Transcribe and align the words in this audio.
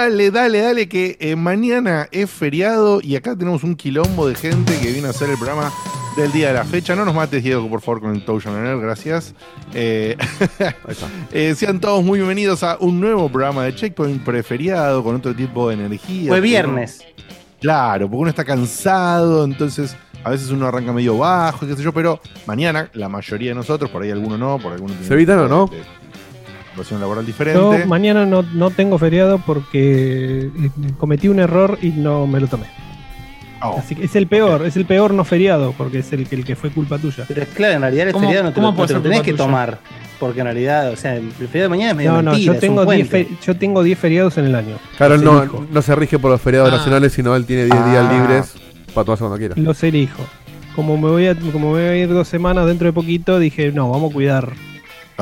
Dale, 0.00 0.30
dale, 0.30 0.62
dale, 0.62 0.88
que 0.88 1.18
eh, 1.20 1.36
mañana 1.36 2.08
es 2.10 2.30
feriado 2.30 3.02
y 3.02 3.16
acá 3.16 3.36
tenemos 3.36 3.62
un 3.64 3.76
quilombo 3.76 4.26
de 4.26 4.34
gente 4.34 4.78
que 4.78 4.92
viene 4.92 5.08
a 5.08 5.10
hacer 5.10 5.28
el 5.28 5.36
programa 5.36 5.70
del 6.16 6.32
día 6.32 6.48
de 6.48 6.54
la 6.54 6.64
fecha. 6.64 6.96
No 6.96 7.04
nos 7.04 7.14
mates, 7.14 7.44
Diego, 7.44 7.68
por 7.68 7.82
favor, 7.82 8.00
con 8.00 8.14
el 8.16 8.24
Touchdown 8.24 8.80
gracias. 8.80 9.34
Eh, 9.74 10.16
eh, 11.32 11.54
sean 11.54 11.80
todos 11.80 12.02
muy 12.02 12.18
bienvenidos 12.18 12.62
a 12.62 12.78
un 12.80 12.98
nuevo 12.98 13.28
programa 13.28 13.64
de 13.64 13.74
Checkpoint 13.74 14.24
preferiado 14.24 15.04
con 15.04 15.16
otro 15.16 15.36
tipo 15.36 15.68
de 15.68 15.74
energía. 15.74 16.30
Fue 16.30 16.40
viernes. 16.40 17.04
claro, 17.60 18.08
porque 18.08 18.22
uno 18.22 18.30
está 18.30 18.46
cansado, 18.46 19.44
entonces 19.44 19.94
a 20.24 20.30
veces 20.30 20.48
uno 20.48 20.66
arranca 20.66 20.94
medio 20.94 21.18
bajo, 21.18 21.66
qué 21.66 21.76
sé 21.76 21.82
yo, 21.82 21.92
pero 21.92 22.22
mañana, 22.46 22.88
la 22.94 23.10
mayoría 23.10 23.50
de 23.50 23.54
nosotros, 23.54 23.90
por 23.90 24.02
ahí 24.02 24.10
alguno 24.10 24.38
no, 24.38 24.58
por 24.58 24.72
alguno 24.72 24.94
¿Se 25.06 25.12
evitan 25.12 25.40
o 25.40 25.48
no? 25.48 25.70
Situación 26.82 27.00
laboral 27.00 27.26
diferente. 27.26 27.58
Yo 27.60 27.86
mañana 27.86 28.26
no, 28.26 28.42
no 28.42 28.70
tengo 28.70 28.98
feriado 28.98 29.38
porque 29.38 30.50
eh, 30.56 30.70
cometí 30.98 31.28
un 31.28 31.38
error 31.38 31.78
y 31.82 31.88
no 31.90 32.26
me 32.26 32.40
lo 32.40 32.46
tomé. 32.48 32.66
Oh. 33.62 33.76
Así 33.78 33.94
que 33.94 34.04
es 34.06 34.16
el 34.16 34.26
peor, 34.26 34.64
es 34.64 34.76
el 34.78 34.86
peor 34.86 35.12
no 35.12 35.22
feriado, 35.24 35.74
porque 35.76 35.98
es 35.98 36.10
el 36.14 36.26
que, 36.26 36.34
el 36.36 36.44
que 36.46 36.56
fue 36.56 36.70
culpa 36.70 36.96
tuya. 36.98 37.24
Pero 37.28 37.42
es 37.42 37.48
claro, 37.48 37.74
en 37.74 37.82
realidad 37.82 38.06
el 38.08 38.12
¿Cómo- 38.14 38.26
feriado 38.26 38.48
no 38.48 38.54
te 38.54 38.60
lo, 38.62 38.86
te 38.86 39.00
tenés 39.00 39.20
que 39.20 39.32
tuya? 39.32 39.44
tomar. 39.44 39.78
Porque 40.18 40.40
en 40.40 40.46
realidad, 40.46 40.90
o 40.90 40.96
sea, 40.96 41.16
el 41.16 41.30
feriado 41.32 41.64
de 41.64 41.68
mañana 41.68 41.90
es 41.90 41.96
medio 41.96 42.12
No, 42.12 42.22
no, 42.22 42.30
mentira, 42.32 42.54
yo 42.54 42.60
tengo, 42.60 42.84
10 42.84 43.08
puente. 43.08 43.24
fe- 43.34 43.36
yo 43.46 43.56
tengo 43.56 43.82
10 43.82 43.98
feriados 43.98 44.38
en 44.38 44.46
el 44.46 44.54
año. 44.54 44.76
Claro, 44.96 45.14
él 45.14 45.24
no, 45.24 45.40
elijo. 45.42 45.66
no 45.70 45.82
se 45.82 45.94
rige 45.94 46.18
por 46.18 46.30
los 46.30 46.40
feriados 46.40 46.70
Ah. 46.72 46.76
nacionales, 46.76 47.12
sino 47.12 47.34
él 47.36 47.44
tiene 47.46 47.64
10 47.64 47.84
días 47.86 48.06
Ah. 48.08 48.12
libres 48.12 48.54
para 48.94 49.04
tomarse 49.04 49.22
cuando 49.24 49.36
quiera. 49.38 49.54
Los 49.56 49.82
elijo. 49.82 50.22
Como 50.76 50.96
me 50.96 51.08
voy 51.10 51.26
a, 51.26 51.34
como 51.34 51.72
me 51.72 51.80
voy 51.80 51.82
a 51.82 51.96
ir 51.96 52.08
dos 52.08 52.28
semanas 52.28 52.66
dentro 52.66 52.86
de 52.86 52.92
poquito, 52.92 53.38
dije, 53.38 53.72
no, 53.72 53.90
vamos 53.90 54.10
a 54.10 54.14
cuidar. 54.14 54.52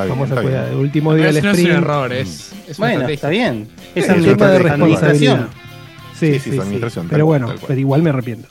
Está 0.03 0.13
bien, 0.15 0.19
vamos 0.19 0.31
a 0.31 0.33
está 0.33 0.41
cuidar. 0.41 0.63
bien. 0.65 0.73
El 0.73 0.79
último 0.85 1.15
día 1.15 1.31
del 1.31 1.43
no 1.43 1.51
es 1.51 1.59
un 1.59 1.71
error, 1.71 2.13
es, 2.13 2.53
es 2.67 2.77
una 2.79 2.87
Bueno, 2.87 2.93
estrategia. 3.09 3.13
está 3.15 3.29
bien. 3.29 3.67
Sí, 3.93 3.99
Es 3.99 4.05
una 4.05 4.13
tema 4.15 4.19
de 4.23 4.27
estrategia 4.57 4.57
responsabilidad. 4.77 5.33
administración. 5.33 5.49
Sí, 6.19 6.25
Sí, 6.27 6.33
sí, 6.33 6.39
sí, 6.39 6.51
sí. 6.51 6.59
administración, 6.59 7.05
tal 7.05 7.11
Pero 7.11 7.25
cual, 7.25 7.39
bueno, 7.39 7.47
tal 7.47 7.59
cual. 7.59 7.67
pero 7.69 7.79
igual 7.79 8.01
me 8.03 8.09
arrepiento. 8.09 8.47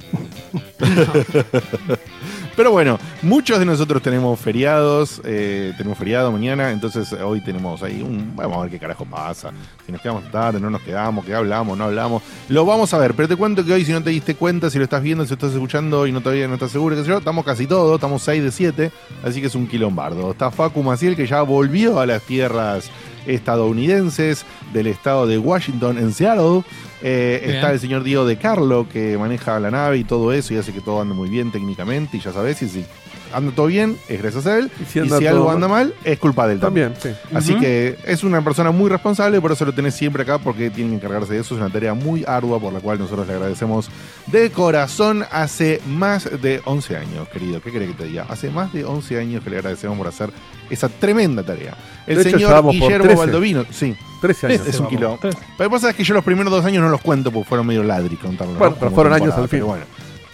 Pero 2.59 2.73
bueno, 2.73 2.99
muchos 3.23 3.61
de 3.61 3.65
nosotros 3.65 4.03
tenemos 4.03 4.41
feriados, 4.41 5.23
eh, 5.25 5.73
tenemos 5.77 5.97
feriado 5.97 6.33
mañana, 6.33 6.73
entonces 6.73 7.13
hoy 7.13 7.41
tenemos 7.41 7.85
ahí 7.85 8.03
un... 8.03 8.35
Vamos 8.35 8.59
a 8.59 8.63
ver 8.63 8.71
qué 8.71 8.81
carajo 8.81 9.05
pasa, 9.05 9.53
si 9.87 9.93
nos 9.93 10.01
quedamos 10.01 10.29
tarde, 10.33 10.59
no 10.59 10.69
nos 10.69 10.83
quedamos, 10.83 11.25
qué 11.25 11.37
hablamos, 11.37 11.79
no 11.79 11.85
hablamos. 11.85 12.21
Lo 12.49 12.67
vamos 12.67 12.93
a 12.93 12.99
ver, 12.99 13.15
pero 13.15 13.29
te 13.29 13.37
cuento 13.37 13.65
que 13.65 13.73
hoy 13.73 13.85
si 13.85 13.93
no 13.93 14.03
te 14.03 14.11
diste 14.11 14.35
cuenta, 14.35 14.71
si 14.71 14.79
lo 14.79 14.83
estás 14.83 15.05
viendo, 15.05 15.23
si 15.23 15.29
lo 15.29 15.35
estás 15.35 15.53
escuchando 15.53 16.05
y 16.09 16.11
no 16.11 16.21
todavía 16.21 16.49
no 16.49 16.55
estás 16.55 16.73
seguro, 16.73 16.97
qué 16.97 17.03
sé 17.03 17.09
yo, 17.11 17.19
estamos 17.19 17.45
casi 17.45 17.69
todos, 17.69 17.95
estamos 17.95 18.23
6 18.23 18.43
de 18.43 18.51
7, 18.51 18.93
así 19.23 19.41
que 19.41 19.47
es 19.47 19.55
un 19.55 19.69
quilombardo. 19.69 20.33
Está 20.33 20.51
Facu 20.51 20.83
Maciel 20.83 21.15
que 21.15 21.29
ya 21.29 21.43
volvió 21.43 22.01
a 22.01 22.07
las 22.07 22.23
tierras 22.23 22.91
estadounidenses 23.25 24.45
del 24.73 24.89
estado 24.89 25.29
de 25.29 25.39
Washington 25.39 25.97
en 25.97 26.13
Seattle. 26.13 26.65
Eh, 27.03 27.53
está 27.55 27.73
el 27.73 27.79
señor 27.79 28.03
Diego 28.03 28.27
de 28.27 28.37
Carlo 28.37 28.89
que 28.89 29.17
maneja 29.19 29.61
la 29.61 29.71
nave 29.71 29.99
y 29.99 30.05
todo 30.05 30.33
eso 30.33 30.53
y 30.53 30.57
hace 30.57 30.73
que 30.73 30.81
todo 30.81 31.01
ande 31.01 31.15
muy 31.15 31.29
bien 31.29 31.53
técnicamente 31.53 32.17
y 32.17 32.21
ya 32.21 32.33
sabes, 32.33 32.61
y 32.63 32.69
si 32.69 32.85
anda 33.33 33.53
todo 33.55 33.67
bien 33.67 33.97
es 34.09 34.21
gracias 34.23 34.47
a 34.47 34.59
él 34.59 34.71
Y 34.81 34.85
si 34.87 34.99
algo 35.27 35.47
mal- 35.47 35.55
anda 35.57 35.69
mal 35.69 35.95
es 36.05 36.19
culpa 36.19 36.47
de 36.47 36.55
él 36.55 36.61
también. 36.61 36.93
También, 36.95 37.17
sí. 37.31 37.35
Así 37.37 37.55
que 37.57 37.97
es 38.05 38.23
una 38.25 38.43
persona 38.43 38.71
muy 38.71 38.89
responsable, 38.91 39.41
por 39.41 39.53
eso 39.53 39.65
lo 39.65 39.73
tenés 39.73 39.95
siempre 39.95 40.23
acá, 40.23 40.39
porque 40.39 40.71
tienen 40.71 40.99
que 40.99 41.07
encargarse 41.07 41.35
de 41.35 41.41
eso. 41.41 41.55
Es 41.55 41.61
una 41.61 41.71
tarea 41.71 41.95
muy 41.95 42.25
ardua 42.27 42.59
por 42.61 42.73
la 42.73 42.81
cual 42.81 42.99
nosotros 42.99 43.27
le 43.27 43.35
agradecemos 43.35 43.89
de 44.27 44.51
corazón 44.51 45.25
hace 45.31 45.81
más 45.87 46.29
de 46.41 46.61
11 46.65 46.97
años, 46.97 47.29
querido. 47.29 47.61
¿Qué 47.61 47.71
querés 47.73 47.89
que 47.91 47.95
te 47.95 48.05
diga? 48.05 48.27
Hace 48.29 48.51
más 48.51 48.73
de 48.73 48.85
11 48.85 49.19
años 49.19 49.43
que 49.43 49.51
le 49.51 49.57
agradecemos 49.57 49.97
por 49.99 50.07
hacer 50.07 50.31
esa 50.71 50.89
tremenda 50.89 51.43
tarea. 51.43 51.77
El 52.07 52.17
De 52.17 52.23
hecho, 52.23 52.39
ya 52.39 52.49
señor 52.49 52.71
Guillermo 52.73 53.05
13. 53.05 53.17
Baldovino, 53.17 53.65
sí, 53.71 53.95
13 54.21 54.47
años. 54.47 54.61
es 54.67 54.75
un 54.81 54.87
vamos. 54.87 54.91
kilo. 54.91 55.19
Tres. 55.21 55.35
Lo 55.59 55.65
que 55.65 55.71
pasa 55.71 55.91
es 55.91 55.97
que 55.97 56.05
yo 56.05 56.15
los 56.15 56.25
primeros 56.25 56.51
dos 56.53 56.65
años 56.65 56.83
no 56.83 56.89
los 56.89 57.01
cuento 57.01 57.31
porque 57.31 57.49
fueron 57.49 57.67
medio 57.67 57.83
ladri 57.83 58.17
contarlo. 58.17 58.55
¿no? 58.55 58.59
Bueno, 58.59 58.77
pero 58.79 58.91
fueron 58.93 59.13
años 59.13 59.35
al 59.35 59.43
fin. 59.49 59.49
Pero 59.51 59.67
bueno, 59.67 59.85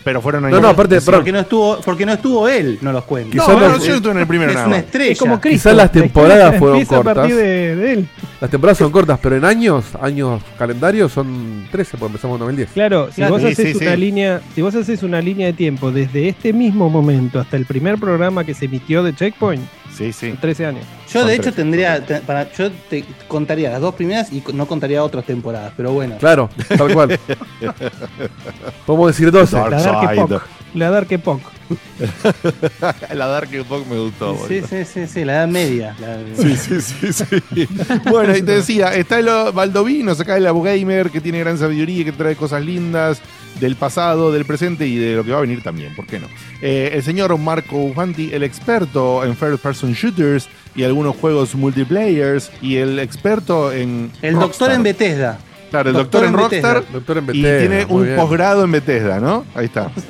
pero 0.05 0.21
fueron 0.21 0.43
No, 0.43 0.49
años. 0.49 0.61
no, 0.61 0.69
aparte, 0.69 1.01
porque 1.01 1.33
no 1.33 1.41
estuvo, 1.41 1.81
porque 1.81 2.05
no 2.07 2.13
estuvo 2.13 2.47
él, 2.49 2.79
no 2.83 2.93
los 2.93 3.05
cuento. 3.05 3.35
No, 3.37 3.43
quizás 3.45 3.49
no, 3.57 3.61
los- 3.69 3.79
no, 3.79 3.85
yo 3.85 3.91
no 3.91 3.97
estuve 3.97 4.13
en 4.13 4.19
el 4.19 4.27
primero 4.27 4.51
es 4.51 4.55
nada 4.57 4.69
una 4.69 4.79
estrella. 4.79 5.13
Es 5.13 5.19
como 5.19 5.41
Cristo. 5.41 5.69
Quizás 5.71 5.77
las 5.77 5.91
temporadas 5.93 6.57
fueron 6.59 6.79
empieza 6.79 7.01
a 7.01 7.03
partir 7.03 7.23
cortas. 7.23 7.37
de, 7.39 7.77
de 7.77 7.93
él. 7.95 8.09
las 8.41 8.51
temporadas 8.51 8.79
son 8.79 8.93
cortas, 8.93 9.19
pero 9.23 9.37
en 9.37 9.45
años, 9.45 9.85
años 10.01 10.43
calendarios 10.59 11.11
son 11.11 11.67
13, 11.73 11.97
porque 11.97 12.07
empezamos 12.13 12.35
en 12.37 12.39
2010. 12.41 12.71
Claro, 12.73 13.09
si 13.09 13.15
Claro, 13.17 13.33
vos 13.33 13.41
sí, 13.43 13.49
haces 13.49 13.79
sí, 13.79 13.85
una 13.85 13.95
sí. 13.95 14.01
línea, 14.01 14.41
si 14.55 14.63
vos 14.63 14.75
haces 14.75 15.03
una 15.03 15.21
línea 15.23 15.47
de 15.47 15.53
tiempo 15.55 15.91
desde 15.91 16.29
este 16.29 16.53
mismo 16.53 16.91
momento 16.91 17.41
hasta 17.41 17.57
el 17.57 17.65
primer 17.65 17.99
programa 17.99 18.45
que 18.45 18.53
se 18.55 18.67
emitió 18.67 19.03
de 19.03 19.15
Checkpoint, 19.15 19.63
Sí, 19.97 20.13
sí. 20.13 20.31
son 20.31 20.37
13 20.39 20.67
años. 20.67 20.85
Yo 21.13 21.21
Son 21.21 21.29
de 21.29 21.37
hecho 21.37 21.53
tendría, 21.53 22.05
te- 22.05 22.19
para, 22.21 22.51
yo 22.53 22.69
te 22.91 23.05
contaría 23.29 23.71
las 23.71 23.81
dos 23.81 23.95
primeras 23.95 24.33
y 24.33 24.43
no 24.53 24.67
contaría 24.67 25.05
otras 25.05 25.25
temporadas, 25.25 25.73
pero 25.77 25.93
bueno. 25.93 26.17
Claro, 26.19 26.51
tal 26.77 26.93
cual. 26.93 27.17
Podemos 28.87 29.09
decir 29.09 29.31
12. 29.31 29.57
Dark 29.57 29.71
La 29.71 29.79
Dark. 30.03 30.19
Epoch. 30.19 30.43
La 30.75 30.91
Dark 30.91 31.07
Epoch. 31.13 31.41
La 33.15 33.27
Dark 33.27 33.49
Epoch 33.55 33.87
me 33.87 33.99
gustó. 33.99 34.35
Sí, 34.49 34.61
boludo. 34.61 34.67
sí, 34.69 34.85
sí, 34.85 35.07
sí, 35.07 35.25
la 35.25 35.35
edad 35.37 35.49
media. 35.49 35.97
la- 36.01 36.19
Sí, 36.37 36.57
sí, 36.57 36.81
sí, 36.81 37.13
sí. 37.13 37.69
bueno, 38.11 38.37
y 38.37 38.43
te 38.43 38.53
decía, 38.53 38.95
está 38.95 39.19
el 39.19 39.27
Baldovino, 39.53 40.13
acá 40.13 40.37
el 40.37 40.45
Gamer, 40.45 41.11
que 41.11 41.21
tiene 41.21 41.39
gran 41.41 41.59
sabiduría 41.59 42.03
y 42.03 42.05
que 42.05 42.13
trae 42.13 42.37
cosas 42.37 42.63
lindas 42.65 43.21
del 43.61 43.77
pasado, 43.77 44.33
del 44.33 44.45
presente 44.45 44.87
y 44.87 44.97
de 44.97 45.15
lo 45.15 45.25
que 45.25 45.31
va 45.31 45.39
a 45.39 45.43
venir 45.43 45.63
también, 45.63 45.95
¿por 45.95 46.07
qué 46.07 46.19
no? 46.19 46.27
Eh, 46.61 46.91
el 46.95 47.03
señor 47.05 47.37
Marco 47.39 47.77
Ufanti, 47.77 48.31
el 48.33 48.43
experto 48.43 49.25
en 49.25 49.37
First 49.37 49.63
Person 49.63 49.93
Shooters 49.93 50.49
y 50.75 50.83
algunos 50.83 51.15
juegos 51.17 51.55
multiplayers 51.55 52.51
y 52.61 52.77
el 52.77 52.99
experto 52.99 53.73
en... 53.73 54.11
El 54.23 54.35
Rockstar. 54.35 54.41
doctor 54.69 54.73
en 54.73 54.83
Bethesda. 54.83 55.39
Claro, 55.75 55.91
el 55.91 55.97
doctor 55.97 56.23
doctor, 56.23 56.29
en 56.29 56.41
Rockstar 56.41 56.75
Bethesda. 56.77 56.93
Doctor 56.93 57.19
en 57.19 57.25
y 57.31 57.43
tiene 57.43 57.87
muy 57.87 57.97
un 57.97 58.05
bien. 58.05 58.17
posgrado 58.17 58.63
en 58.63 58.71
Bethesda, 58.71 59.19
¿no? 59.19 59.45
Ahí 59.55 59.65
está. 59.67 59.91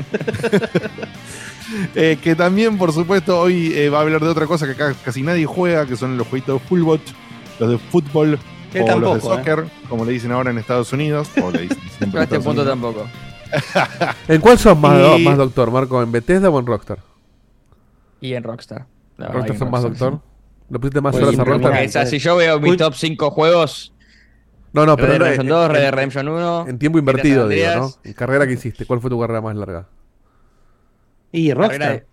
Eh, 1.94 2.18
que 2.22 2.36
también, 2.36 2.76
por 2.76 2.92
supuesto, 2.92 3.40
hoy 3.40 3.72
eh, 3.74 3.88
va 3.88 3.98
a 3.98 4.02
hablar 4.02 4.20
de 4.20 4.28
otra 4.28 4.46
cosa 4.46 4.66
que 4.66 4.72
acá 4.72 4.94
casi 5.02 5.22
nadie 5.22 5.46
juega, 5.46 5.86
que 5.86 5.96
son 5.96 6.16
los 6.16 6.28
jueguitos 6.28 6.60
de 6.60 6.68
Fullbot, 6.68 7.00
los 7.58 7.70
de 7.70 7.78
fútbol 7.78 8.38
Él 8.74 8.82
o 8.82 8.84
tampoco, 8.84 9.14
los 9.14 9.22
de 9.24 9.28
soccer, 9.28 9.64
como 9.88 10.04
le 10.04 10.12
dicen 10.12 10.30
ahora 10.30 10.50
en 10.50 10.58
Estados 10.58 10.92
Unidos. 10.92 11.28
O 11.42 11.50
le 11.50 11.62
dicen 11.62 11.78
siempre 11.96 12.20
A 12.20 12.24
en 12.24 12.28
este 12.28 12.36
punto 12.40 12.62
Unidos. 12.62 12.68
tampoco. 12.68 13.06
¿En 14.28 14.40
cuál 14.42 14.58
sos 14.58 14.78
más, 14.78 15.18
Y- 15.18 15.24
más 15.24 15.38
doctor, 15.38 15.70
Marco? 15.70 16.02
¿En 16.02 16.12
Bethesda 16.12 16.50
o 16.50 16.60
en 16.60 16.66
Rockstar? 16.66 16.98
Y 18.20 18.34
en 18.34 18.42
Rockstar. 18.44 18.86
Verdad 19.16 19.32
¿Rockstar 19.32 19.52
que 19.52 19.58
son 19.58 19.70
más 19.70 19.82
doctor? 19.82 20.20
¿Le 20.68 20.78
pusiste 20.78 21.00
más 21.00 21.16
sí. 21.16 21.22
horas 21.22 21.38
a 21.38 21.44
Rockstar? 21.44 22.06
si 22.06 22.18
yo 22.18 22.36
veo 22.36 22.56
Uy. 22.58 22.70
mi 22.70 22.76
top 22.76 22.94
5 22.94 23.30
juegos, 23.30 23.93
No, 24.74 24.84
no, 24.84 24.96
Red 24.96 25.04
pero 25.06 25.18
Redemption 25.24 25.46
en- 25.46 25.50
2, 25.50 25.68
Red 25.70 25.90
Redemption 25.90 26.28
1. 26.28 26.66
En 26.68 26.78
tiempo 26.78 26.98
invertido, 26.98 27.48
digo, 27.48 27.66
¿no? 27.76 27.90
En 28.04 28.12
carrera 28.12 28.46
que 28.46 28.52
hiciste, 28.54 28.84
¿cuál 28.84 29.00
fue 29.00 29.08
tu 29.08 29.18
carrera 29.18 29.40
más 29.40 29.56
larga? 29.56 29.88
Y 31.32 31.52
Rockstar. 31.54 32.04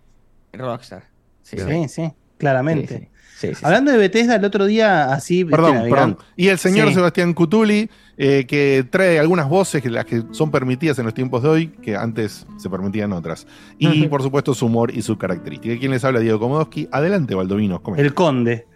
de- 0.52 0.58
Rockstar. 0.58 1.04
Sí. 1.42 1.58
Sí, 1.58 1.88
sí. 1.88 2.12
claramente. 2.38 2.98
Sí, 2.98 3.08
sí, 3.38 3.48
sí, 3.48 3.54
sí. 3.56 3.64
Hablando 3.64 3.92
de 3.92 3.98
Bethesda, 3.98 4.34
el 4.36 4.44
otro 4.44 4.66
día, 4.66 5.12
así. 5.12 5.44
Perdón, 5.44 5.82
perdón. 5.88 6.18
Y 6.36 6.48
el 6.48 6.58
señor 6.58 6.88
Sí. 6.88 6.94
Sebastián 6.94 7.34
Cutuli, 7.34 7.88
eh, 8.16 8.46
que 8.46 8.84
trae 8.90 9.18
algunas 9.20 9.48
voces 9.48 9.80
que 9.82 9.90
las 9.90 10.04
que 10.06 10.22
son 10.32 10.50
permitidas 10.50 10.98
en 10.98 11.04
los 11.04 11.14
tiempos 11.14 11.42
de 11.44 11.48
hoy, 11.48 11.66
que 11.68 11.94
antes 11.96 12.46
se 12.58 12.68
permitían 12.70 13.12
otras. 13.12 13.46
Y 13.78 14.06
por 14.08 14.22
supuesto 14.22 14.54
su 14.54 14.66
humor 14.66 14.90
y 14.92 15.02
su 15.02 15.16
característica. 15.18 15.78
¿Quién 15.78 15.90
les 15.92 16.04
habla? 16.04 16.18
Diego 16.20 16.38
Komodowski. 16.40 16.88
Adelante, 16.90 17.34
Baldovinos. 17.34 17.80
¿cómo 17.80 17.96
El 17.96 18.12
Conde. 18.14 18.66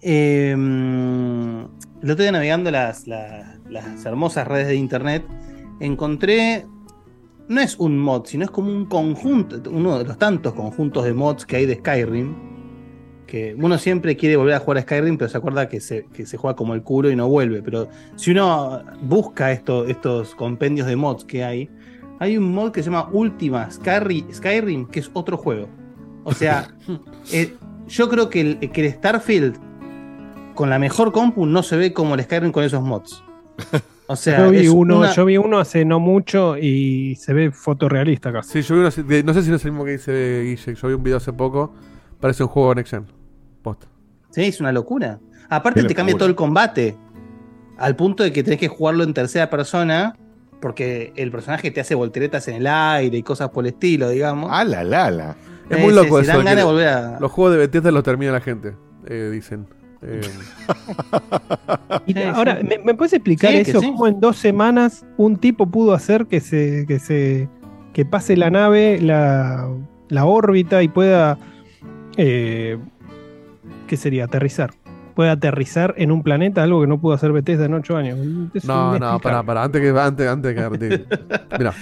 Eh, 0.00 0.56
el 2.02 2.10
otro 2.10 2.22
día 2.22 2.32
navegando 2.32 2.70
las, 2.70 3.06
la- 3.06 3.58
las 3.68 4.04
hermosas 4.04 4.46
redes 4.46 4.68
de 4.68 4.74
internet, 4.76 5.24
encontré. 5.80 6.66
No 7.48 7.60
es 7.60 7.76
un 7.78 7.98
mod, 7.98 8.24
sino 8.26 8.44
es 8.44 8.50
como 8.50 8.70
un 8.70 8.86
conjunto, 8.86 9.60
uno 9.70 9.98
de 9.98 10.04
los 10.04 10.16
tantos 10.16 10.54
conjuntos 10.54 11.04
de 11.04 11.12
mods 11.12 11.44
que 11.44 11.56
hay 11.56 11.66
de 11.66 11.74
Skyrim. 11.76 12.34
Que 13.26 13.54
uno 13.58 13.78
siempre 13.78 14.16
quiere 14.16 14.36
volver 14.36 14.54
a 14.54 14.58
jugar 14.60 14.78
a 14.78 14.82
Skyrim, 14.82 15.16
pero 15.18 15.28
se 15.28 15.38
acuerda 15.38 15.68
que 15.68 15.80
se, 15.80 16.06
que 16.12 16.24
se 16.26 16.36
juega 16.36 16.54
como 16.56 16.74
el 16.74 16.82
culo 16.82 17.10
y 17.10 17.16
no 17.16 17.28
vuelve. 17.28 17.62
Pero 17.62 17.88
si 18.16 18.30
uno 18.30 18.82
busca 19.02 19.52
esto, 19.52 19.86
estos 19.86 20.34
compendios 20.34 20.86
de 20.86 20.96
mods 20.96 21.24
que 21.24 21.42
hay, 21.44 21.68
hay 22.20 22.36
un 22.36 22.52
mod 22.54 22.70
que 22.72 22.82
se 22.82 22.90
llama 22.90 23.08
Ultima 23.12 23.68
Skyri- 23.70 24.32
Skyrim, 24.32 24.86
que 24.86 25.00
es 25.00 25.10
otro 25.12 25.36
juego. 25.36 25.68
O 26.24 26.32
sea, 26.32 26.68
eh, 27.32 27.54
yo 27.88 28.08
creo 28.08 28.28
que 28.30 28.40
el, 28.40 28.58
que 28.70 28.86
el 28.86 28.92
Starfield 28.92 29.58
con 30.62 30.70
la 30.70 30.78
mejor 30.78 31.10
compu 31.10 31.44
no 31.44 31.64
se 31.64 31.76
ve 31.76 31.92
como 31.92 32.14
el 32.14 32.22
Skyrim 32.22 32.52
con 32.52 32.62
esos 32.62 32.80
mods. 32.84 33.24
O 34.06 34.14
sea, 34.14 34.38
yo, 34.46 34.50
vi 34.52 34.58
es 34.58 34.68
uno, 34.68 34.98
una- 34.98 35.12
yo 35.12 35.24
vi 35.24 35.36
uno 35.36 35.58
hace 35.58 35.84
no 35.84 35.98
mucho 35.98 36.56
y 36.56 37.16
se 37.16 37.32
ve 37.34 37.50
fotorrealista 37.50 38.32
casi. 38.32 38.62
Sí, 38.62 38.68
yo 38.68 38.76
vi 38.76 38.80
una- 38.82 38.90
de- 39.08 39.24
no 39.24 39.34
sé 39.34 39.42
si 39.42 39.50
no 39.50 39.56
es 39.56 39.64
el 39.64 39.72
mismo 39.72 39.84
que 39.84 39.90
dice 39.90 40.42
Guille. 40.44 40.74
Yo 40.76 40.86
vi 40.86 40.94
un 40.94 41.02
video 41.02 41.16
hace 41.16 41.32
poco. 41.32 41.74
Parece 42.20 42.44
un 42.44 42.48
juego 42.48 42.76
Next 42.76 42.92
Gen. 42.92 43.06
Posta. 43.60 43.88
Sí, 44.30 44.42
es 44.42 44.60
una 44.60 44.70
locura. 44.70 45.18
Aparte 45.50 45.82
Qué 45.82 45.88
te 45.88 45.94
cambia 45.96 46.16
todo 46.16 46.28
el 46.28 46.36
combate. 46.36 46.96
Al 47.76 47.96
punto 47.96 48.22
de 48.22 48.32
que 48.32 48.44
tenés 48.44 48.60
que 48.60 48.68
jugarlo 48.68 49.02
en 49.02 49.14
tercera 49.14 49.50
persona. 49.50 50.14
Porque 50.60 51.12
el 51.16 51.32
personaje 51.32 51.72
te 51.72 51.80
hace 51.80 51.96
volteretas 51.96 52.46
en 52.46 52.54
el 52.54 52.68
aire 52.68 53.16
y 53.18 53.24
cosas 53.24 53.48
por 53.50 53.64
el 53.66 53.72
estilo, 53.72 54.08
digamos. 54.10 54.48
Ah, 54.52 54.62
la, 54.62 54.84
la, 54.84 55.10
la. 55.10 55.36
Es 55.68 55.76
Eh, 55.78 55.82
muy 55.82 55.92
loco 55.92 56.20
eso. 56.20 56.28
dan 56.28 56.36
de 56.38 56.44
que 56.44 56.48
ganas 56.50 56.56
de 56.56 56.62
volver 56.62 56.86
a. 56.88 57.18
Los 57.18 57.32
juegos 57.32 57.52
de 57.54 57.58
Bethesda 57.58 57.90
los 57.90 58.04
termina 58.04 58.30
la 58.30 58.40
gente. 58.40 58.76
eh, 59.06 59.30
dicen. 59.32 59.66
Eh, 60.04 60.20
ahora. 62.34 62.60
¿me, 62.62 62.78
me 62.78 62.94
puedes 62.94 63.12
explicar 63.12 63.50
Sí, 63.52 63.58
eso? 63.58 63.80
sí. 63.80 63.86
¿Cómo 63.86 64.06
en 64.06 64.20
dos 64.20 64.36
semanas 64.36 65.04
un 65.16 65.36
tipo 65.36 65.66
pudo 65.66 65.92
hacer 65.94 66.26
que 66.26 66.40
se, 66.40 66.84
que 66.86 66.98
se 66.98 67.48
que 67.92 68.04
pase 68.04 68.36
la 68.36 68.50
nave, 68.50 68.98
la, 69.00 69.68
la 70.08 70.24
órbita 70.24 70.82
y 70.82 70.88
pueda 70.88 71.38
eh, 72.16 72.78
¿qué 73.86 73.96
sería? 73.96 74.24
aterrizar. 74.24 74.70
Puede 75.14 75.30
aterrizar 75.30 75.94
en 75.96 76.10
un 76.10 76.22
planeta, 76.22 76.62
algo 76.62 76.80
que 76.80 76.86
no 76.86 76.98
pudo 77.00 77.14
hacer 77.14 77.32
Bethesda 77.32 77.66
en 77.66 77.74
ocho 77.74 77.96
años. 77.96 78.18
Es 78.54 78.64
no, 78.64 78.98
no, 78.98 79.18
pará, 79.20 79.42
pará. 79.42 79.64
Antes 79.64 79.80
que 79.80 79.98
antes, 79.98 80.28
antes 80.28 80.54
que 80.54 81.06
Mira. 81.58 81.74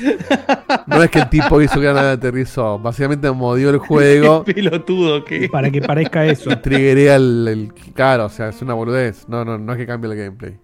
No 0.86 1.02
es 1.02 1.10
que 1.10 1.20
el 1.20 1.28
tipo 1.28 1.60
hizo 1.60 1.80
que 1.80 1.86
la 1.86 1.94
nave 1.94 2.10
aterrizó. 2.10 2.78
Básicamente 2.78 3.30
modió 3.30 3.70
el 3.70 3.78
juego. 3.78 4.44
Qué 4.44 4.54
pelotudo 4.54 5.24
que. 5.24 5.48
Para 5.48 5.70
que 5.70 5.80
parezca 5.80 6.24
eso. 6.26 6.50
y 6.50 6.74
el, 6.74 7.48
el. 7.48 7.74
Claro, 7.94 8.26
o 8.26 8.28
sea, 8.28 8.48
es 8.48 8.60
una 8.62 8.74
boludez. 8.74 9.28
No, 9.28 9.44
no, 9.44 9.58
no 9.58 9.72
es 9.72 9.78
que 9.78 9.86
cambie 9.86 10.10
el 10.10 10.16
gameplay. 10.16 10.58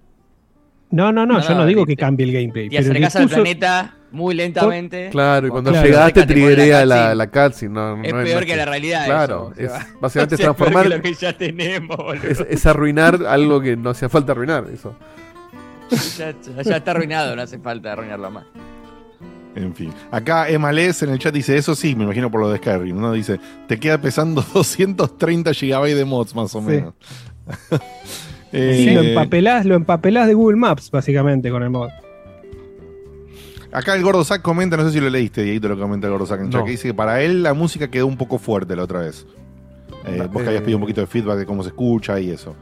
No, 0.91 1.11
no, 1.13 1.27
no, 1.27 1.35
No, 1.35 1.41
yo 1.41 1.49
no, 1.51 1.55
no 1.57 1.67
digo 1.67 1.85
te- 1.85 1.93
que 1.93 1.97
cambie 1.97 2.27
el 2.27 2.33
gameplay. 2.33 2.69
Te 2.69 2.79
pero 2.79 2.93
le 2.93 3.05
acercas 3.07 3.17
al 3.17 3.29
planeta 3.43 3.95
muy 4.13 4.35
lentamente. 4.35 5.09
Claro, 5.11 5.49
y 5.49 5.51
cuando 5.51 5.71
Claro. 5.73 5.87
llegaste 5.87 6.13
Te 6.13 6.21
la 6.21 6.27
triggerea 6.27 6.87
la, 6.87 6.95
cutscene. 6.97 7.15
la 7.17 7.27
cutscene. 7.31 7.75
No, 7.75 8.03
es 8.05 8.13
no 8.15 8.23
peor 8.23 8.47
que 8.47 8.57
la 8.57 8.65
realidad. 8.65 9.05
Claro, 9.07 9.53
eso, 9.57 9.73
o 9.73 9.77
es, 9.77 9.83
básicamente 10.01 10.05
o 10.07 10.13
sea, 10.13 10.23
es 10.25 10.33
es 10.33 10.39
peor 10.39 10.57
transformar. 10.57 10.83
que 10.85 10.89
lo 10.97 11.03
que 11.03 11.15
ya 11.15 11.33
tenemos, 11.37 11.97
boludo. 11.97 12.25
Es, 12.29 12.41
es 12.49 12.67
arruinar 12.67 13.19
algo 13.27 13.61
que 13.61 13.77
no 13.77 13.91
hacía 13.91 14.09
falta 14.09 14.33
arruinar. 14.33 14.67
Eso. 14.73 14.97
Ya, 16.19 16.31
ya- 16.31 16.63
ya 16.63 16.77
está 16.77 16.91
arruinado, 16.93 17.35
no 17.37 17.43
hace 17.43 17.59
falta 17.59 17.93
arruinarlo 17.93 18.31
más. 18.31 18.45
En 19.55 19.75
fin. 19.75 19.93
Acá 20.11 20.49
Emales 20.51 21.03
en 21.03 21.11
el 21.11 21.19
chat 21.19 21.33
dice, 21.35 21.57
eso 21.57 21.75
sí, 21.75 21.95
me 21.97 22.05
imagino 22.05 22.31
por 22.31 22.41
lo 22.43 22.51
de 22.51 22.59
Skyrim, 22.59 23.01
¿no? 23.01 23.13
Dice, 23.13 23.41
te 23.67 23.79
queda 23.81 23.99
pesando 24.01 24.43
230 24.55 25.51
GB 25.53 25.95
de 25.95 26.05
mods 26.05 26.35
más 26.35 26.55
o 26.55 26.61
Sí. 26.61 26.67
menos. 26.67 26.95
Sí, 27.71 27.77
Eh, 28.53 28.93
lo 28.95 29.01
empapelás, 29.03 29.67
lo 29.67 29.75
empapelás 29.75 30.27
de 30.27 30.35
Google 30.35 30.57
Maps, 30.57 30.91
básicamente, 30.91 31.51
con 31.51 31.63
el 31.63 31.71
mod. 31.71 31.89
Acá 33.73 33.95
el 33.95 34.03
Gordo 34.03 34.25
Zack 34.25 34.43
comenta, 34.43 34.77
no 34.77 34.85
sé 34.87 34.93
si 34.93 35.01
lo 35.01 35.11
leíste, 35.11 35.43
Dieguito, 35.43 35.69
lo 35.69 35.75
que 35.77 35.83
comenta 35.83 36.07
el 36.07 36.13
Gordo 36.13 36.27
Zack 36.27 36.41
en 36.41 36.51
No. 36.51 36.65
que 36.65 36.71
dice 36.71 36.89
que 36.89 36.95
para 36.95 37.21
él 37.23 37.43
la 37.43 37.53
música 37.53 37.89
quedó 37.91 38.07
un 38.07 38.17
poco 38.17 38.39
fuerte 38.39 38.75
la 38.77 38.85
otra 38.85 39.01
vez. 39.01 39.27
Eh, 40.07 40.19
Va- 40.21 40.27
vos 40.29 40.43
que 40.43 40.49
habías 40.49 40.63
eh, 40.63 40.65
pedido 40.65 40.79
un 40.79 40.83
poquito 40.83 41.01
de 41.01 41.07
feedback 41.07 41.37
de 41.39 41.47
cómo 41.47 41.63
se 41.63 41.71
escucha 41.71 42.19
y 42.21 42.31
eso. 42.31 42.55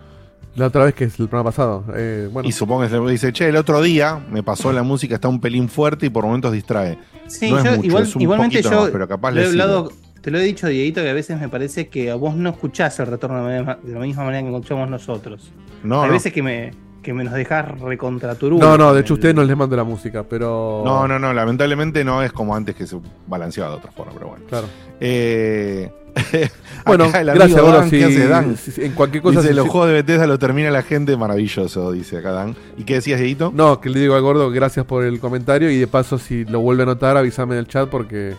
La 0.57 0.67
otra 0.67 0.85
vez 0.85 0.95
que 0.95 1.05
es 1.05 1.19
el 1.21 1.29
programa 1.29 1.51
pasado. 1.51 1.85
Eh, 1.97 2.29
bueno, 2.33 2.49
Y 2.49 2.53
supongo 2.53 2.89
que 2.89 3.11
dice, 3.13 3.33
che, 3.33 3.49
el 3.49 3.57
otro 3.57 3.83
día 3.83 4.25
me 4.31 4.43
pasó 4.43 4.73
la 4.73 4.83
música, 4.83 5.17
está 5.17 5.29
un 5.29 5.41
pelín 5.41 5.69
fuerte 5.69 6.07
y 6.07 6.11
por 6.11 6.25
momentos 6.25 6.53
distrae. 6.53 6.97
Sí, 7.27 7.51
no 7.51 7.59
es 7.59 7.65
yo, 7.65 7.71
mucho, 7.73 7.87
igual, 7.87 8.03
es 8.05 8.17
un 8.17 8.23
igualmente 8.23 8.63
yo 8.63 8.89
pero 8.93 9.07
capaz 9.09 9.33
le 9.33 9.45
hablado- 9.47 9.93
te 10.21 10.31
lo 10.31 10.39
he 10.39 10.43
dicho, 10.43 10.67
Dieguito, 10.69 11.03
que 11.03 11.11
a 11.11 11.13
veces 11.13 11.39
me 11.39 11.49
parece 11.49 11.89
que 11.89 12.11
a 12.11 12.15
vos 12.15 12.35
no 12.35 12.49
escuchás 12.51 12.99
el 12.99 13.07
retorno 13.09 13.47
de 13.47 13.63
la 13.63 14.01
misma 14.01 14.25
manera 14.25 14.43
que 14.49 14.55
escuchamos 14.55 14.89
nosotros. 14.89 15.51
No, 15.85 16.03
Hay 16.03 16.09
no. 16.09 16.15
veces 16.15 16.33
que 16.33 16.43
me, 16.43 16.73
que 17.03 17.13
me 17.13 17.23
nos 17.25 17.35
dejás 17.35 17.79
recontraturú. 17.81 18.59
no, 18.59 18.77
no, 18.77 18.93
de 18.95 19.03
hecho 19.03 19.15
ustedes 19.15 19.35
no 19.35 19.45
les 19.45 19.57
mando 19.57 19.77
la 19.77 19.85
música, 19.85 20.23
pero. 20.25 20.83
No, 20.85 21.07
no, 21.07 21.19
no, 21.19 21.33
lamentablemente 21.33 22.03
no 22.05 22.23
es 22.23 22.33
como 22.33 22.57
antes 22.57 22.75
que 22.75 22.87
se 22.87 22.97
balanceaba 23.27 23.71
de 23.71 23.77
otra 23.77 23.93
forma, 23.93 24.13
pero 24.15 24.29
bueno. 24.29 24.45
Claro. 24.49 24.67
Eh, 25.01 25.91
Bueno, 26.87 27.05
el 27.07 27.27
gracias. 27.27 27.63
Dan, 27.63 27.91
Si, 27.91 27.99
¿qué 27.99 28.05
hace 28.05 28.29
Dan? 28.29 28.57
si- 28.57 28.71
si- 28.73 28.83
en 28.85 28.93
cualquier 28.93 29.23
cosa. 29.23 29.41
dice, 29.41 29.49
si- 29.53 29.57
los 29.57 29.65
si- 29.65 29.71
juegos 29.71 29.89
de 29.89 29.95
Bethesda 29.95 30.27
lo 30.27 30.39
termina 30.39 30.71
la 30.71 30.83
gente, 30.83 31.17
maravilloso, 31.17 31.93
dice 31.93 32.19
acá 32.19 32.31
Dan. 32.33 32.55
¿Y 32.77 32.85
qué 32.85 32.95
decías, 32.95 33.19
Dieguito? 33.19 33.53
No, 33.55 33.81
que 33.81 33.89
le 33.89 34.01
digo 34.01 34.15
al 34.15 34.21
gordo, 34.23 34.51
gracias 34.51 34.85
por 34.85 35.03
el 35.05 35.19
comentario 35.19 35.71
y 35.71 35.79
de 35.79 35.87
paso 35.87 36.19
si 36.19 36.45
lo 36.45 36.61
vuelve 36.61 36.83
a 36.83 36.87
notar, 36.87 37.17
avísame 37.17 37.55
en 37.55 37.61
el 37.61 37.69
chat 37.69 37.89
porque 37.89 38.35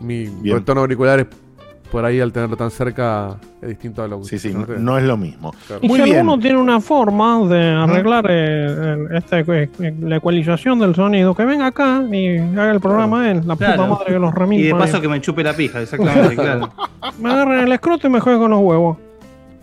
mi 0.00 0.26
retorno 0.50 0.82
auricular 0.82 1.18
es 1.20 1.26
por 1.94 2.04
ahí 2.04 2.18
al 2.18 2.32
tenerlo 2.32 2.56
tan 2.56 2.72
cerca 2.72 3.36
es 3.62 3.68
distinto 3.68 4.02
a 4.02 4.08
lo 4.08 4.20
que 4.20 4.24
Sí, 4.26 4.38
sí, 4.40 4.52
no, 4.78 4.98
es 4.98 5.04
lo 5.04 5.16
mismo. 5.16 5.54
Claro. 5.68 5.80
Y 5.80 5.86
Muy 5.86 5.98
si 6.00 6.04
bien. 6.06 6.16
alguno 6.16 6.40
tiene 6.40 6.58
una 6.58 6.80
forma 6.80 7.46
de 7.46 7.68
arreglar 7.68 8.26
eh, 8.28 8.96
el- 9.12 9.68
eh, 9.80 9.94
la 10.00 10.16
ecualización 10.16 10.80
del 10.80 10.96
sonido, 10.96 11.36
que 11.36 11.44
venga 11.44 11.66
acá 11.66 12.02
y 12.10 12.36
haga 12.38 12.72
el 12.72 12.80
programa 12.80 13.30
él, 13.30 13.42
la 13.46 13.54
Claro. 13.54 13.76
puta 13.84 13.86
madre 13.94 14.12
que 14.12 14.18
los 14.18 14.32
Y 14.32 14.36
remil. 14.36 14.64
de 14.66 14.74
paso 14.74 15.00
que 15.00 15.06
me 15.06 15.20
chupe 15.20 15.44
la 15.44 15.52
pija, 15.54 15.80
exactamente, 15.80 16.34
claro. 16.34 16.68
Me 17.20 17.30
agarren 17.30 17.60
el 17.60 17.70
escroto 17.70 18.08
y 18.08 18.10
me 18.10 18.18
jueguen 18.18 18.42
con 18.42 18.50
los 18.50 18.60
huevos. 18.60 18.96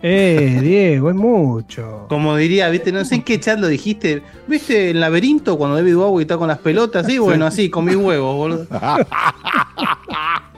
Eh, 0.02 0.58
Diego, 0.62 1.10
es 1.10 1.14
mucho. 1.16 2.06
Como 2.08 2.34
diría, 2.34 2.70
viste, 2.70 2.92
no 2.92 3.04
sé 3.04 3.16
en 3.16 3.22
qué 3.24 3.38
chat 3.40 3.58
lo 3.58 3.66
dijiste. 3.68 4.22
¿Viste 4.48 4.90
el 4.92 5.00
laberinto 5.00 5.58
cuando 5.58 5.76
David 5.76 5.96
Bowie 5.96 6.22
está 6.22 6.38
con 6.38 6.48
las 6.48 6.58
pelotas? 6.58 7.04
Sí, 7.06 7.18
bueno, 7.18 7.44
así, 7.44 7.68
con 7.68 7.84
mis 7.84 7.96
huevos, 7.96 8.34
boludo. 8.36 8.66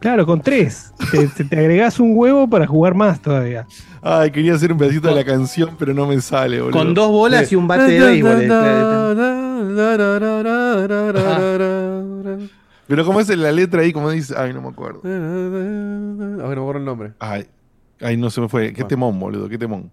Claro, 0.00 0.26
con 0.26 0.40
tres. 0.40 0.92
Te, 1.12 1.28
te- 1.28 1.44
te 1.44 1.56
agregás 1.58 2.00
un 2.00 2.12
huevo 2.16 2.48
para 2.50 2.66
jugar 2.66 2.94
más 2.94 3.22
todavía. 3.22 3.66
Ay, 4.02 4.32
quería 4.32 4.54
hacer 4.54 4.72
un 4.72 4.78
pedacito 4.78 5.06
de 5.08 5.14
la 5.14 5.24
canción, 5.24 5.76
pero 5.78 5.94
no 5.94 6.06
me 6.08 6.20
sale, 6.20 6.60
boludo. 6.60 6.76
Con 6.76 6.92
dos 6.92 7.08
bolas 7.10 7.50
y 7.52 7.56
un 7.56 7.68
bate 7.68 7.84
de 7.84 8.00
béisbol. 8.00 8.42
eh, 8.42 8.48
Pero 12.88 13.04
como 13.06 13.20
es 13.20 13.30
en 13.30 13.42
la 13.42 13.52
letra 13.52 13.82
ahí, 13.82 13.92
como 13.92 14.10
dice. 14.10 14.34
Ay, 14.36 14.52
no 14.52 14.60
me 14.60 14.68
acuerdo. 14.68 15.00
A 15.04 15.08
ver, 16.48 16.56
no 16.58 16.64
borro 16.64 16.80
el 16.80 16.84
nombre. 16.84 17.12
Ay, 17.20 17.46
ay, 18.00 18.16
no 18.16 18.28
se 18.28 18.40
me 18.40 18.48
fue. 18.48 18.72
Qué 18.72 18.82
temón, 18.84 19.18
boludo, 19.20 19.48
qué 19.48 19.56
temón. 19.56 19.90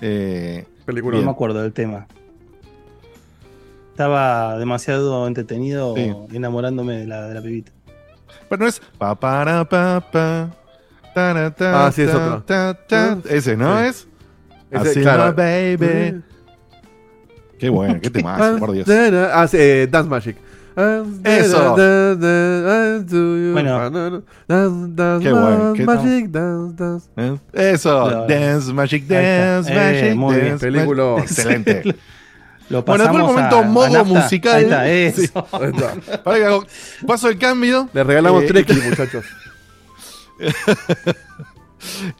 Eh, 0.00 0.66
Película. 0.84 1.16
No 1.18 1.24
me 1.24 1.30
acuerdo 1.30 1.62
del 1.62 1.72
tema. 1.72 2.08
Estaba 3.98 4.56
demasiado 4.60 5.26
entretenido 5.26 5.92
Sí. 5.96 6.14
enamorándome 6.32 6.98
de 6.98 7.06
la, 7.08 7.26
de 7.26 7.34
la 7.34 7.42
pibita. 7.42 7.72
pero 8.48 8.62
no 8.62 8.68
es. 8.68 8.80
Pa, 8.96 9.16
para, 9.18 9.68
pa, 9.68 10.00
pa, 10.12 10.50
tara, 11.12 11.50
ta, 11.52 11.86
Ah, 11.86 11.90
sí, 11.90 12.02
es 12.02 12.12
ta, 12.12 12.16
otro. 12.16 12.42
ta, 12.44 12.74
ta. 12.86 13.18
Ese, 13.28 13.56
¿no 13.56 13.76
Sí. 13.80 13.86
es? 13.86 14.06
Ese, 14.70 14.88
Así 14.90 15.00
claro. 15.00 15.26
no, 15.26 15.32
baby. 15.34 16.22
Qué 17.58 17.68
bueno, 17.70 17.98
qué 18.00 18.08
temazo, 18.08 18.56
por 18.60 18.70
Dios. 18.70 18.88
Ah, 19.32 19.48
sí, 19.48 19.56
eh, 19.58 19.88
Dance 19.90 20.08
Magic. 20.08 20.36
Eso. 21.24 21.74
Bueno. 23.52 24.22
Qué 25.20 25.32
bueno, 25.32 25.72
qué- 25.74 25.84
Magic, 25.84 26.28
dance, 26.30 26.76
dance. 26.76 27.08
¿Eh? 27.16 27.36
Eso. 27.52 28.26
Dance 28.28 28.72
Magic. 28.72 29.04
Dance 29.08 29.72
Eh, 29.72 29.74
Magic 29.76 30.14
muy 30.16 30.36
bien. 30.36 30.56
Película. 30.60 31.16
Excelente. 31.18 31.96
Lo 32.70 32.82
Bueno, 32.82 33.04
después 33.04 33.22
el 33.22 33.34
momento 33.34 33.62
modo 33.64 34.04
musical. 34.04 34.56
Ahí 34.56 34.62
está, 34.64 34.88
eso. 34.90 35.20
Sí. 35.22 35.30
Ahí 35.52 35.70
está. 35.74 36.22
Pará 36.22 36.36
que 36.38 36.44
hago- 36.46 36.66
Paso 37.06 37.28
el 37.28 37.38
cambio. 37.38 37.88
Le 37.92 38.04
regalamos 38.04 38.44
Eh, 38.44 38.64
muchachos. 38.88 39.24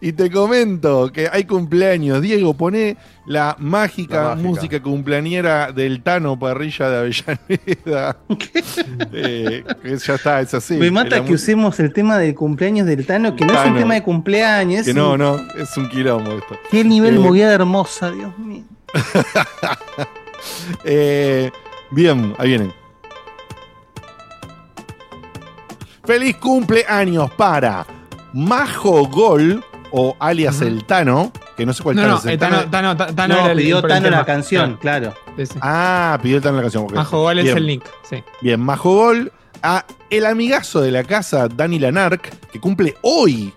Y 0.01 0.13
te 0.13 0.31
comento 0.31 1.11
que 1.13 1.29
hay 1.31 1.43
cumpleaños. 1.45 2.23
Diego, 2.23 2.55
pone 2.55 2.97
la 3.27 3.57
mágica, 3.59 4.17
La 4.23 4.29
mágica. 4.31 4.49
música 4.49 4.81
cumpleañera 4.83 5.73
del 5.73 6.01
Tano 6.03 6.39
Parrilla 6.39 6.89
de 6.89 6.99
Avellaneda. 6.99 8.17
Eh, 9.13 9.65
ya 10.07 10.15
está, 10.15 10.41
es 10.41 10.55
así. 10.55 10.75
Me 10.75 10.91
mata 10.93 11.25
que 11.25 11.33
usemos 11.33 11.79
el 11.81 11.93
tema 11.93 12.19
del 12.19 12.35
cumpleaños 12.37 12.87
del 12.87 13.05
Tano, 13.05 13.35
que 13.35 13.45
no 13.45 13.53
es 13.61 13.67
un 13.69 13.77
tema 13.77 13.95
de 13.95 14.03
cumpleaños. 14.05 14.87
Que 14.87 14.95
no, 14.95 15.13
un- 15.13 15.19
no, 15.19 15.37
es 15.57 15.77
un 15.77 15.89
quilombo 15.89 16.31
esto. 16.39 16.57
Qué 16.71 16.85
nivel 16.85 17.17
Eh, 17.17 17.19
mogueada 17.19 17.55
hermosa, 17.55 18.13
Dios 18.13 18.39
mío. 18.39 18.63
Eh, 20.85 21.51
bien, 21.91 22.35
ahí 22.39 22.49
vienen. 22.49 22.73
Feliz 26.05 26.37
cumpleaños 26.37 27.31
para 27.33 27.87
Majo 28.33 29.07
Gol, 29.09 29.63
o 29.91 30.17
alias 30.21 30.61
el 30.61 30.85
Tano, 30.85 31.33
que 31.57 31.65
no 31.67 31.73
sé 31.73 31.83
cuál 31.83 31.97
No, 31.97 32.03
Tano 32.03 32.13
no, 32.15 32.19
es 32.21 32.25
el 32.27 32.31
eh, 32.33 32.39
Tano. 32.39 32.57
Tano, 32.57 32.71
Tano, 32.71 32.97
Ta- 32.97 33.15
Tano 33.15 33.35
no, 33.37 33.41
era 33.43 33.53
el- 33.53 33.59
pidió 33.59 33.83
Tano 33.83 34.11
la 34.11 34.25
canción, 34.25 34.77
claro. 34.81 35.15
Sí, 35.37 35.47
sí. 35.47 35.55
Ah, 35.61 36.19
pidió 36.23 36.37
el 36.37 36.43
Tano 36.43 36.57
la 36.57 36.63
canción. 36.63 36.87
Majo 36.95 37.21
Gol 37.23 37.39
es 37.41 37.55
el 37.57 37.67
link. 37.67 37.85
Sí. 38.09 38.23
Bien, 38.43 38.61
Majo 38.61 38.95
Gol, 38.95 39.33
a 39.63 39.85
el 40.11 40.27
amigazo 40.27 40.81
de 40.81 40.91
la 40.93 41.05
casa, 41.05 41.49
Dani 41.49 41.79
Lanark, 41.79 42.51
que 42.53 42.61
cumple 42.61 42.95
hoy. 43.03 43.53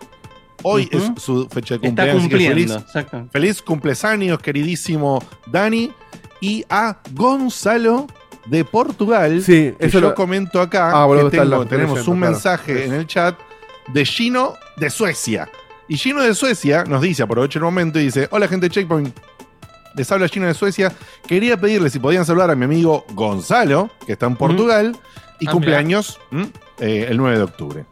Hoy 0.64 0.88
es 0.92 1.04
su 1.18 1.48
fecha 1.50 1.78
de 1.80 1.88
Está 1.88 2.04
cumpleaños. 2.04 2.16
que 2.16 2.30
cumpliendo. 2.30 2.56
feliz, 2.56 2.72
exacto. 2.76 3.28
feliz 3.32 3.62
cumpleaños, 3.64 4.40
queridísimo 4.40 5.24
Dani. 5.48 5.92
Y 6.42 6.66
a 6.70 6.98
Gonzalo 7.14 8.08
de 8.48 8.66
Portugal. 8.66 9.42
Sí, 9.42 9.74
que 9.80 9.86
eso 9.86 10.00
yo 10.00 10.10
lo- 10.10 10.16
comento 10.16 10.60
acá 10.60 10.90
Ah, 10.92 11.08
que 11.08 11.30
tengo- 11.38 11.46
la- 11.64 11.66
tenemos 11.70 11.92
leyendo, 12.00 12.12
un 12.12 12.18
claro. 12.18 12.32
mensaje 12.34 12.86
en 12.86 12.94
el 12.94 13.08
chat 13.08 13.38
de 13.94 14.04
Gino 14.06 14.56
de 14.78 14.90
Suecia. 14.90 15.48
Y 15.88 15.98
Gino 15.98 16.22
de 16.24 16.34
Suecia 16.34 16.84
nos 16.84 17.02
dice, 17.02 17.24
aprovecha 17.24 17.60
el 17.60 17.64
momento 17.66 18.00
y 18.00 18.04
dice, 18.06 18.28
hola 18.32 18.48
gente 18.48 18.68
de 18.68 18.72
Checkpoint, 18.74 19.16
les 19.96 20.12
habla 20.12 20.28
Gino 20.28 20.48
de 20.48 20.54
Suecia, 20.54 20.92
quería 21.28 21.56
pedirle 21.60 21.90
si 21.90 22.00
podían 22.00 22.26
saludar 22.26 22.50
a 22.50 22.56
mi 22.56 22.66
amigo 22.66 23.06
Gonzalo, 23.14 23.90
que 24.06 24.14
está 24.14 24.26
en 24.26 24.36
Portugal, 24.38 24.98
y 25.40 25.48
Ah, 25.48 25.52
cumpleaños. 25.52 26.20
Eh, 26.80 27.08
el 27.10 27.18
9 27.18 27.38
de 27.38 27.44
octubre. 27.44 27.86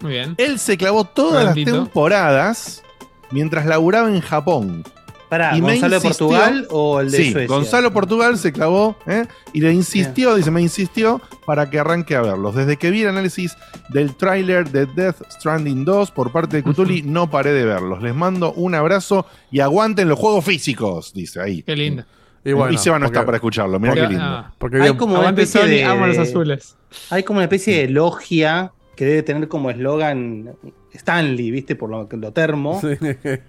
Muy 0.00 0.12
bien. 0.12 0.34
Él 0.38 0.58
se 0.58 0.76
clavó 0.76 1.04
todas 1.04 1.44
las 1.44 1.54
temporadas 1.54 2.82
mientras 3.30 3.66
laburaba 3.66 4.08
en 4.08 4.20
Japón. 4.20 4.82
Pará, 5.32 5.56
Y 5.56 5.60
¿Gonzalo 5.62 5.94
de 5.98 6.00
Portugal 6.02 6.66
o 6.68 7.00
el 7.00 7.10
de 7.10 7.16
Sí, 7.16 7.32
Suecia? 7.32 7.48
Gonzalo 7.48 7.90
Portugal 7.90 8.36
se 8.36 8.52
clavó 8.52 8.98
¿eh? 9.06 9.24
y 9.54 9.62
le 9.62 9.72
insistió, 9.72 10.34
dice, 10.34 10.50
me 10.50 10.60
insistió 10.60 11.22
para 11.46 11.70
que 11.70 11.78
arranque 11.78 12.14
a 12.14 12.20
verlos. 12.20 12.54
Desde 12.54 12.76
que 12.76 12.90
vi 12.90 13.00
el 13.00 13.08
análisis 13.08 13.56
del 13.88 14.14
tráiler 14.14 14.68
de 14.70 14.84
Death 14.84 15.22
Stranding 15.30 15.86
2 15.86 16.10
por 16.10 16.32
parte 16.32 16.58
de 16.58 16.62
Cutuli, 16.62 17.00
no 17.00 17.30
paré 17.30 17.52
de 17.54 17.64
verlos. 17.64 18.02
Les 18.02 18.14
mando 18.14 18.52
un 18.52 18.74
abrazo 18.74 19.24
y 19.50 19.60
aguanten 19.60 20.06
los 20.06 20.18
juegos 20.18 20.44
físicos, 20.44 21.14
dice 21.14 21.40
ahí. 21.40 21.62
Qué 21.62 21.76
lindo. 21.76 22.04
Y 22.44 22.52
bueno, 22.52 22.70
y 22.74 22.76
Seba 22.76 22.98
no 22.98 23.06
porque- 23.06 23.16
está 23.16 23.24
para 23.24 23.36
escucharlo, 23.38 23.80
mira 23.80 23.94
qué 23.94 24.00
Porque- 24.00 24.12
lindo. 24.14 24.28
ah, 24.28 24.52
Porque 24.58 24.82
Hay 24.82 24.96
como 24.98 25.18
una 25.18 25.30
especie 25.30 25.64
de... 25.66 25.84
amo 25.84 26.06
los 26.08 26.18
azules. 26.18 26.76
Hay 27.08 27.22
como 27.22 27.38
una 27.38 27.44
especie 27.44 27.78
de 27.78 27.88
logia 27.88 28.72
que 28.96 29.06
debe 29.06 29.22
tener 29.22 29.48
como 29.48 29.70
eslogan 29.70 30.50
Stanley, 30.94 31.50
¿viste? 31.50 31.74
Por 31.76 31.90
lo, 31.90 32.08
lo 32.10 32.32
termo. 32.32 32.80
Sí. 32.80 32.88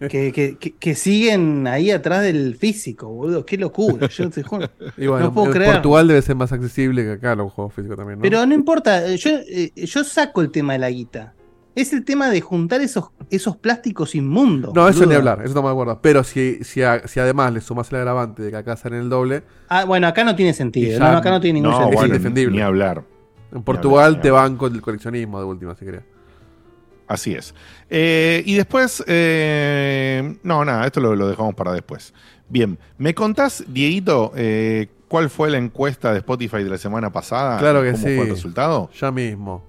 Que, 0.09 0.31
que- 0.31 0.57
que- 0.59 0.75
que 0.79 0.95
siguen 0.95 1.67
ahí 1.67 1.91
atrás 1.91 2.21
del 2.23 2.55
físico, 2.55 3.07
boludo. 3.09 3.45
Qué 3.45 3.57
locura. 3.57 4.07
Yo 4.09 4.29
te 4.29 4.43
juro. 4.43 4.69
Y 4.97 5.07
bueno, 5.07 5.25
No 5.25 5.33
puedo 5.33 5.47
en 5.47 5.53
creer. 5.53 5.71
Portugal 5.73 6.07
debe 6.07 6.21
ser 6.21 6.35
más 6.35 6.51
accesible 6.51 7.03
que 7.03 7.11
acá 7.13 7.35
los 7.35 7.51
juegos 7.51 7.73
físicos 7.73 7.97
también, 7.97 8.19
¿no? 8.19 8.23
Pero 8.23 8.45
no 8.45 8.53
importa, 8.53 9.13
yo, 9.15 9.31
eh, 9.47 9.71
yo 9.75 10.03
saco 10.03 10.41
el 10.41 10.51
tema 10.51 10.73
de 10.73 10.79
la 10.79 10.89
guita. 10.89 11.33
Es 11.75 11.91
el 11.91 12.05
tema 12.05 12.29
de 12.29 12.39
juntar 12.39 12.81
esos, 12.81 13.05
esos 13.31 13.57
plásticos 13.57 14.13
inmundos. 14.13 14.73
no, 14.75 14.87
eso 14.87 14.99
boludo. 14.99 15.09
ni 15.09 15.15
hablar, 15.15 15.39
eso 15.39 15.47
estamos 15.47 15.69
de 15.69 15.73
acuerdo. 15.73 15.99
Pero 16.03 16.23
si, 16.23 16.63
si, 16.63 16.83
a- 16.83 17.07
si 17.07 17.19
además 17.19 17.51
le 17.51 17.61
sumas 17.61 17.89
el 17.91 17.97
agravante 17.97 18.43
de 18.43 18.51
que 18.51 18.57
acá 18.57 18.75
salen 18.77 18.99
el 19.01 19.09
doble, 19.09 19.41
Ah, 19.69 19.83
bueno, 19.85 20.05
acá 20.07 20.23
no 20.23 20.35
tiene 20.35 20.53
sentido. 20.53 20.91
ya- 20.99 21.11
No, 21.11 21.17
acá 21.17 21.31
no 21.31 21.41
tiene 21.41 21.59
ningún 21.59 21.71
No, 21.71 21.77
sentido. 21.79 21.99
bueno, 21.99 22.13
indefendible. 22.15 22.55
ni 22.55 22.61
hablar. 22.61 23.03
en 23.51 23.63
Portugal 23.63 24.05
hablar, 24.05 24.21
te 24.21 24.31
van 24.31 24.55
con 24.57 24.73
el 24.75 24.81
coleccionismo 24.81 25.39
de 25.39 25.45
última, 25.45 25.75
si 25.75 25.85
querés. 25.85 26.01
Así 27.07 27.33
es. 27.33 27.53
Eh, 27.89 28.43
y 28.45 28.55
después, 28.55 29.03
eh, 29.07 30.37
no, 30.43 30.63
nada, 30.65 30.85
esto 30.85 30.99
lo, 30.99 31.15
lo 31.15 31.27
dejamos 31.27 31.53
para 31.55 31.73
después. 31.73 32.13
Bien, 32.49 32.77
¿me 32.97 33.15
contás, 33.15 33.63
Dieguito, 33.67 34.31
eh, 34.35 34.87
cuál 35.07 35.29
fue 35.29 35.49
la 35.49 35.57
encuesta 35.57 36.11
de 36.11 36.19
Spotify 36.19 36.57
de 36.57 36.69
la 36.69 36.77
semana 36.77 37.11
pasada? 37.11 37.57
Claro 37.57 37.81
que 37.81 37.91
¿Cómo 37.91 38.03
sí. 38.03 38.15
fue 38.15 38.25
el 38.25 38.29
resultado? 38.29 38.89
Ya 38.99 39.11
mismo. 39.11 39.63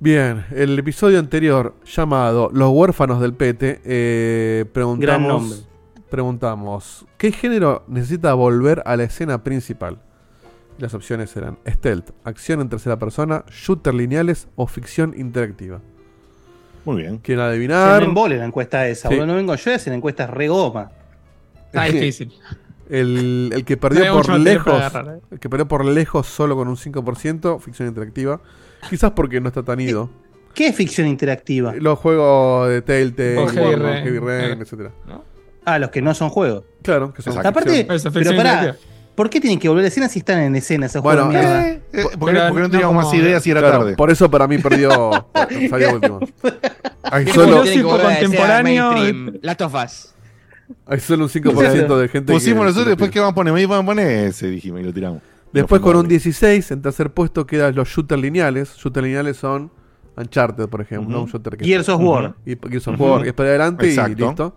Bien, 0.00 0.44
el 0.52 0.78
episodio 0.78 1.18
anterior 1.18 1.74
llamado 1.84 2.50
Los 2.52 2.70
huérfanos 2.70 3.20
del 3.20 3.34
Pete, 3.34 3.80
eh, 3.84 4.64
preguntamos, 4.72 5.66
preguntamos, 6.08 7.04
¿qué 7.16 7.32
género 7.32 7.84
necesita 7.88 8.32
volver 8.34 8.80
a 8.86 8.96
la 8.96 9.02
escena 9.02 9.42
principal? 9.42 9.98
Las 10.78 10.94
opciones 10.94 11.36
eran 11.36 11.58
stealth, 11.66 12.10
acción 12.22 12.60
en 12.60 12.68
tercera 12.68 12.96
persona, 13.00 13.44
shooter 13.50 13.92
lineales 13.92 14.46
o 14.54 14.68
ficción 14.68 15.12
interactiva. 15.16 15.80
Muy 16.88 17.02
bien. 17.02 17.18
¿Quieren 17.18 17.44
Se 17.44 17.50
adivinar? 17.50 18.00
me 18.00 18.06
embole 18.06 18.38
la 18.38 18.46
encuesta 18.46 18.88
esa, 18.88 19.08
Sí. 19.08 19.14
boludo. 19.14 19.26
No 19.26 19.34
vengo 19.36 19.54
yo 19.54 19.72
a 19.72 19.74
hacer 19.74 19.92
encuestas 19.92 20.30
re 20.30 20.48
goma. 20.48 20.90
Está 21.66 21.84
difícil. 21.84 22.32
El, 22.88 23.50
el 23.52 23.64
que 23.66 23.74
No 23.76 23.80
perdió 23.80 24.12
por 24.14 24.38
lejos, 24.38 24.72
agarrar, 24.72 25.16
eh. 25.16 25.20
el 25.32 25.38
que 25.38 25.50
perdió 25.50 25.68
por 25.68 25.84
lejos 25.84 26.26
solo 26.26 26.56
con 26.56 26.66
un 26.68 26.76
5%, 26.76 27.60
ficción 27.60 27.88
interactiva. 27.88 28.40
Quizás 28.88 29.10
porque 29.10 29.38
no 29.40 29.48
está 29.48 29.62
tan 29.62 29.78
ido. 29.80 30.08
¿Qué 30.54 30.68
es 30.68 30.74
ficción 30.76 31.06
interactiva? 31.06 31.74
Los 31.74 31.98
juegos 31.98 32.70
de 32.70 32.80
Telltale, 32.80 33.36
O 33.36 33.48
Heavy 33.48 33.74
Rain. 33.74 34.02
Rain, 34.04 34.20
Claro. 34.46 34.62
etcétera. 34.62 34.90
Ah, 35.66 35.78
los 35.78 35.90
que 35.90 36.00
no 36.00 36.14
son 36.14 36.30
juegos. 36.30 36.64
Claro, 36.82 37.12
que 37.12 37.20
son. 37.20 37.36
Aparte, 37.46 37.84
pero 37.86 37.98
ficción 38.00 38.34
pará, 38.36 38.54
interactiva. 38.54 38.87
¿Por 39.18 39.28
qué 39.28 39.40
tienen 39.40 39.58
que 39.58 39.68
volver 39.68 39.84
a 39.84 39.88
escena 39.88 40.08
si 40.08 40.20
están 40.20 40.38
en 40.38 40.54
escena 40.54 40.86
esos 40.86 41.02
Bueno, 41.02 41.24
juegos 41.26 41.34
de 41.34 41.48
mierda? 41.50 41.68
Eh, 41.68 41.82
eh, 41.92 42.02
¿por, 42.16 42.28
qué, 42.30 42.34
Pero 42.36 42.46
por 42.46 42.54
qué 42.54 42.54
no 42.54 42.60
no 42.60 42.70
teníamos 42.70 42.94
como- 42.94 43.02
más 43.10 43.14
ideas 43.14 43.44
y 43.46 43.50
era 43.50 43.60
Claro, 43.60 43.78
tarde? 43.80 43.96
por 43.96 44.10
eso 44.12 44.30
para 44.30 44.46
mí 44.46 44.58
perdió. 44.58 44.90
salió 45.70 45.94
último. 45.94 46.20
Hay 47.02 47.26
solo, 47.26 47.62
contemporáneo. 47.88 48.90
of 48.90 49.74
Us. 49.74 50.14
hay 50.86 51.00
solo 51.00 51.24
un 51.24 51.30
5% 51.30 51.98
de 51.98 52.08
gente 52.08 52.32
Pusimos 52.32 52.60
que- 52.60 52.64
nosotros, 52.66 52.84
que 52.84 52.90
después 52.90 53.10
que 53.10 53.18
van 53.20 53.30
a 53.30 53.34
poner, 53.34 53.52
me 53.52 53.60
iban 53.62 53.82
a 53.82 53.84
poner 53.84 54.28
ese, 54.28 54.46
dijimos, 54.48 54.80
y 54.80 54.84
lo 54.84 54.92
tiramos. 54.92 55.20
Después 55.52 55.80
No 55.80 55.86
con 55.86 55.96
un 55.96 56.02
mal. 56.02 56.08
16, 56.10 56.70
en 56.70 56.82
tercer 56.82 57.10
puesto 57.10 57.44
quedan 57.46 57.74
los 57.74 57.88
shooters 57.88 58.22
lineales. 58.22 58.76
Shooters 58.76 59.04
lineales 59.04 59.36
son 59.36 59.70
Uncharted, 60.16 60.68
por 60.68 60.80
ejemplo. 60.80 61.16
Ujú. 61.16 61.24
Un 61.24 61.30
shooter 61.30 61.56
que 61.56 61.64
Gears 61.64 61.88
of 61.88 62.00
War. 62.02 62.34
y 62.46 62.54
Gears 62.56 62.86
of 62.88 63.00
War, 63.00 63.22
que 63.22 63.28
es 63.28 63.34
para 63.34 63.48
adelante 63.50 63.86
y 63.88 63.96
listo. 64.14 64.54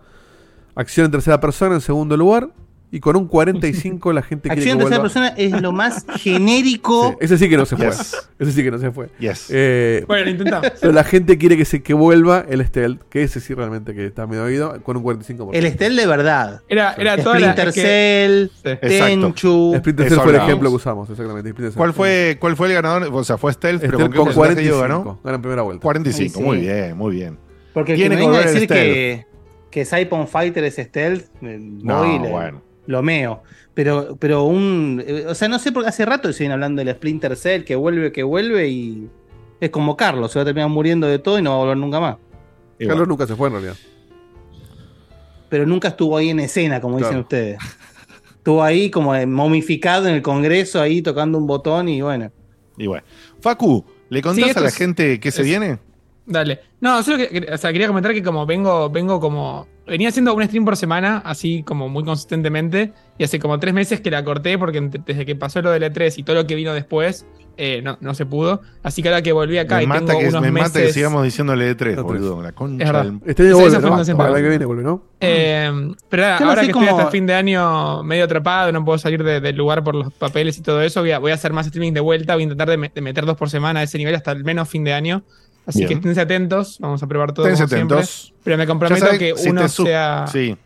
Acción 0.74 1.06
en 1.06 1.10
tercera 1.12 1.40
persona 1.40 1.74
en 1.74 1.80
segundo 1.80 2.16
lugar. 2.16 2.48
Y 2.94 3.00
con 3.00 3.16
un 3.16 3.26
45 3.26 4.12
la 4.12 4.20
gente 4.20 4.50
quiere 4.50 4.60
Acción 4.60 4.76
que 4.78 4.84
tercera 4.84 5.00
vuelva. 5.00 5.14
persona 5.14 5.34
es 5.38 5.62
lo 5.62 5.72
más 5.72 6.04
genérico. 6.18 7.12
Sí, 7.12 7.16
ese 7.24 7.38
sí 7.38 7.48
que 7.48 7.56
no 7.56 7.64
se 7.64 7.74
fue. 7.76 7.86
Yes. 7.86 8.16
Ese 8.38 8.52
sí 8.52 8.62
que 8.62 8.70
no 8.70 8.78
se 8.78 8.90
fue. 8.90 9.08
Yes. 9.18 9.46
Eh, 9.50 10.04
Bueno, 10.06 10.24
lo 10.26 10.30
intentamos. 10.30 10.72
pero 10.78 10.92
la 10.92 11.02
gente 11.02 11.38
quiere 11.38 11.56
que 11.56 11.64
se 11.64 11.82
que 11.82 11.94
vuelva 11.94 12.44
el 12.48 12.62
stealth, 12.66 13.00
que 13.08 13.22
ese 13.22 13.40
sí 13.40 13.54
realmente 13.54 13.94
que 13.94 14.04
está 14.04 14.26
medio 14.26 14.44
oído, 14.44 14.82
con 14.82 14.98
un 14.98 15.02
45%. 15.04 15.50
El 15.54 15.64
Estel 15.64 15.96
de 15.96 16.06
verdad. 16.06 16.60
Era, 16.68 16.92
era 16.98 17.16
toda 17.16 17.38
la. 17.40 17.52
Splinter 17.52 17.72
que- 17.72 17.80
Cell, 17.80 18.48
Sí. 18.62 18.68
Exacto. 18.82 19.06
Tenchu. 19.06 19.74
Splinter 19.78 20.08
Cell 20.10 20.18
fue 20.20 20.32
el 20.32 20.36
ejemplo 20.42 20.68
que 20.68 20.76
usamos, 20.76 21.08
exactamente. 21.08 21.54
¿Cuál 21.74 21.94
fue, 21.94 22.36
¿Cuál 22.38 22.56
fue 22.56 22.68
el 22.68 22.74
ganador? 22.74 23.08
O 23.10 23.24
sea, 23.24 23.38
fue 23.38 23.54
Stealth, 23.54 23.80
pero 23.80 23.94
Stealth 23.96 24.14
¿con 24.14 24.26
con 24.26 24.34
porcentaje 24.34 24.68
45. 24.68 24.76
Diego 24.76 24.80
ganó? 25.04 25.20
Gana 25.24 25.36
en 25.36 25.42
primera 25.42 25.62
vuelta. 25.62 25.82
45, 25.82 26.38
Sí. 26.38 26.44
muy 26.44 26.58
bien, 26.58 26.96
muy 26.96 27.14
bien. 27.14 27.38
Porque 27.72 27.92
el 27.94 27.98
que 27.98 28.04
que 28.04 28.08
me 28.10 28.16
venga 28.16 28.36
a 28.38 28.42
decir 28.42 28.68
que, 28.68 29.24
que 29.70 29.84
Saipon 29.86 30.28
Fighter 30.28 30.62
es 30.64 30.76
Stealth, 30.76 31.24
eh, 31.40 31.58
No, 31.58 31.98
voy 32.04 32.16
y 32.16 32.18
le- 32.18 32.28
bueno. 32.28 32.62
Lo 32.86 33.02
meo. 33.02 33.42
Pero, 33.74 34.16
pero 34.18 34.44
un. 34.44 35.02
eh, 35.06 35.24
O 35.28 35.34
sea, 35.34 35.48
no 35.48 35.58
sé 35.58 35.72
por 35.72 35.82
qué 35.82 35.88
hace 35.88 36.04
rato 36.04 36.32
siguen 36.32 36.52
hablando 36.52 36.84
del 36.84 36.94
Splinter 36.94 37.36
Cell, 37.36 37.64
que 37.64 37.74
vuelve, 37.76 38.12
que 38.12 38.22
vuelve 38.22 38.68
y. 38.68 39.08
Es 39.60 39.70
como 39.70 39.96
Carlos, 39.96 40.32
se 40.32 40.38
va 40.38 40.42
a 40.42 40.46
terminar 40.46 40.68
muriendo 40.68 41.06
de 41.06 41.18
todo 41.18 41.38
y 41.38 41.42
no 41.42 41.50
va 41.50 41.56
a 41.56 41.58
volver 41.60 41.76
nunca 41.76 42.00
más. 42.00 42.16
Y 42.78 42.86
Carlos 42.86 43.00
bueno. 43.06 43.06
nunca 43.10 43.26
se 43.26 43.36
fue 43.36 43.46
en 43.48 43.52
realidad. 43.54 43.76
Pero 45.48 45.66
nunca 45.66 45.88
estuvo 45.88 46.16
ahí 46.16 46.30
en 46.30 46.40
escena, 46.40 46.80
como 46.80 46.98
dicen 46.98 47.18
ustedes. 47.18 47.58
Estuvo 48.38 48.62
ahí 48.62 48.90
como 48.90 49.14
eh, 49.14 49.26
momificado 49.26 50.08
en 50.08 50.14
el 50.14 50.22
Congreso, 50.22 50.80
ahí 50.80 51.02
tocando 51.02 51.38
un 51.38 51.46
botón 51.46 51.88
y 51.88 52.00
bueno. 52.02 52.32
Y 52.76 52.86
bueno. 52.86 53.04
Facu, 53.40 53.84
¿le 54.08 54.22
contás 54.22 54.44
Sí, 54.44 54.50
a 54.56 54.60
la 54.60 54.68
es- 54.68 54.74
gente 54.76 55.20
qué 55.20 55.30
se 55.30 55.42
es- 55.42 55.46
viene? 55.46 55.78
Dale. 56.24 56.60
No, 56.80 57.02
solo 57.02 57.18
que, 57.18 57.48
o 57.52 57.58
sea, 57.58 57.72
quería 57.72 57.88
comentar 57.88 58.12
que 58.12 58.22
como 58.22 58.46
vengo, 58.46 58.88
vengo 58.90 59.18
como. 59.20 59.66
Venía 59.84 60.10
haciendo 60.10 60.32
un 60.34 60.44
stream 60.44 60.64
por 60.64 60.76
semana, 60.76 61.18
así 61.24 61.64
como 61.64 61.88
muy 61.88 62.04
consistentemente, 62.04 62.92
y 63.18 63.24
hace 63.24 63.40
como 63.40 63.58
tres 63.58 63.74
meses 63.74 64.00
que 64.00 64.12
la 64.12 64.22
corté 64.24 64.56
porque 64.56 64.80
desde 65.04 65.26
que 65.26 65.34
pasó 65.34 65.60
lo 65.60 65.72
del 65.72 65.82
E3 65.82 66.14
y 66.18 66.22
todo 66.22 66.36
lo 66.36 66.46
que 66.46 66.54
vino 66.54 66.72
después, 66.72 67.26
eh, 67.56 67.82
no, 67.82 67.98
no 68.00 68.14
se 68.14 68.24
pudo. 68.24 68.60
Así 68.84 69.02
que 69.02 69.08
ahora 69.08 69.22
que 69.22 69.32
volví 69.32 69.58
acá 69.58 69.78
Me 69.78 69.82
y 69.82 69.86
mata, 69.88 70.06
tengo 70.06 70.20
que, 70.20 70.28
unos 70.28 70.40
me 70.42 70.52
meses. 70.52 70.68
mata 70.70 70.86
que 70.86 70.92
sigamos 70.92 71.24
diciéndole 71.24 71.64
de 71.64 71.74
3, 71.74 71.96
La 71.96 72.02
tres. 72.04 72.06
boludo. 72.06 72.40
La 72.42 72.52
concha 72.52 72.84
Es 72.84 72.92
verdad. 72.92 73.04
del- 73.10 73.20
Este 73.26 73.42
año 73.42 73.56
vuelve, 73.56 74.38
el 74.38 74.42
que 74.44 74.48
viene 74.48 74.64
vuelve, 74.66 74.82
¿no? 74.84 75.02
Eh, 75.18 75.70
pero 76.08 76.26
ahora, 76.26 76.60
que 76.62 76.68
estoy 76.68 76.86
hasta 76.86 77.06
fin 77.10 77.26
de 77.26 77.34
año 77.34 78.04
medio 78.04 78.24
atrapado, 78.24 78.70
no 78.70 78.84
puedo 78.84 78.98
salir 78.98 79.24
de- 79.24 79.40
del 79.40 79.56
lugar 79.56 79.82
por 79.82 79.96
los 79.96 80.12
papeles 80.12 80.56
y 80.58 80.62
todo 80.62 80.80
eso, 80.80 81.00
voy 81.00 81.10
a, 81.10 81.18
voy 81.18 81.32
a 81.32 81.34
hacer 81.34 81.52
más 81.52 81.66
streaming 81.66 81.92
de 81.92 82.00
vuelta, 82.00 82.34
voy 82.34 82.42
a 82.42 82.44
intentar 82.44 82.70
de, 82.70 82.76
me- 82.76 82.92
de 82.94 83.00
meter 83.00 83.26
dos 83.26 83.36
por 83.36 83.50
semana 83.50 83.80
a 83.80 83.82
ese 83.82 83.98
nivel 83.98 84.14
hasta 84.14 84.30
al 84.30 84.44
menos 84.44 84.68
fin 84.68 84.84
de 84.84 84.92
año. 84.92 85.24
Así 85.66 85.78
Bien. 85.80 85.88
que 85.88 85.94
esténse 85.94 86.20
atentos, 86.20 86.78
vamos 86.80 87.02
a 87.02 87.06
probar 87.06 87.32
todo. 87.32 87.46
Esténse 87.46 87.62
como 87.64 87.68
siempre. 87.76 87.96
atentos. 87.98 88.34
Pero 88.42 88.58
me 88.58 88.66
comprometo 88.66 89.04
sabes, 89.06 89.18
que 89.18 89.36
si 89.36 89.48
uno 89.50 89.68
sea. 89.68 90.26
Sí. 90.30 90.56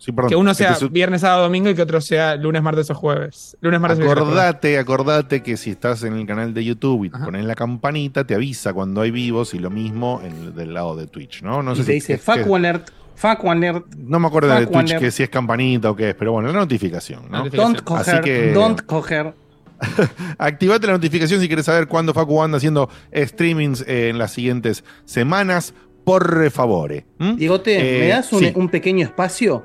Sí, 0.00 0.12
perdón. 0.12 0.28
Que 0.28 0.36
uno 0.36 0.54
sea 0.54 0.76
viernes, 0.92 1.22
sábado, 1.22 1.42
domingo 1.42 1.68
y 1.70 1.74
que 1.74 1.82
otro 1.82 2.00
sea 2.00 2.36
lunes, 2.36 2.62
martes 2.62 2.88
o 2.90 2.94
jueves. 2.94 3.56
Lunes, 3.60 3.80
martes 3.80 3.98
o 3.98 4.02
miércoles, 4.02 4.28
Acordate, 4.28 4.78
acordate 4.78 5.42
que 5.42 5.56
si 5.56 5.70
estás 5.70 6.04
en 6.04 6.14
el 6.14 6.24
canal 6.24 6.54
de 6.54 6.64
YouTube 6.64 7.06
y 7.06 7.10
Ajá. 7.12 7.24
pones 7.24 7.44
la 7.44 7.56
campanita, 7.56 8.24
te 8.24 8.36
avisa 8.36 8.72
cuando 8.72 9.00
hay 9.00 9.10
vivos 9.10 9.54
y 9.54 9.58
lo 9.58 9.70
mismo 9.70 10.20
en 10.22 10.32
el 10.36 10.54
del 10.54 10.72
lado 10.72 10.94
de 10.94 11.08
Twitch, 11.08 11.42
¿no? 11.42 11.64
No 11.64 11.72
y 11.72 11.76
sé 11.76 11.80
te 11.82 11.86
si 11.86 11.92
dice 11.94 12.18
fuck 12.18 12.46
alert, 12.54 12.90
fuck 13.16 13.44
alert, 13.44 13.86
No 13.96 14.20
me 14.20 14.28
acuerdo 14.28 14.54
de 14.54 14.68
Twitch 14.68 14.96
que 14.98 15.10
si 15.10 15.24
es 15.24 15.30
campanita 15.30 15.90
o 15.90 15.96
qué 15.96 16.10
es, 16.10 16.14
pero 16.14 16.30
bueno, 16.30 16.52
la 16.52 16.60
notificación, 16.60 17.24
¿no? 17.28 17.38
Notificación. 17.38 17.72
don't 17.74 17.98
Así 17.98 18.10
coger, 18.12 18.20
que- 18.20 18.52
don't 18.52 18.82
coger. 18.82 19.34
Activate 20.38 20.86
la 20.86 20.94
notificación 20.94 21.40
si 21.40 21.46
quieres 21.46 21.66
saber 21.66 21.86
cuándo 21.88 22.12
Facu 22.14 22.42
anda 22.42 22.56
haciendo 22.58 22.88
streamings 23.14 23.82
eh, 23.86 24.08
en 24.08 24.18
las 24.18 24.32
siguientes 24.32 24.84
semanas. 25.04 25.74
Por 26.04 26.50
favor. 26.50 27.04
Diegote, 27.36 27.98
Eh, 27.98 28.00
¿me 28.00 28.08
das 28.08 28.32
un, 28.32 28.40
sí. 28.40 28.52
un 28.54 28.68
pequeño 28.68 29.04
espacio? 29.04 29.64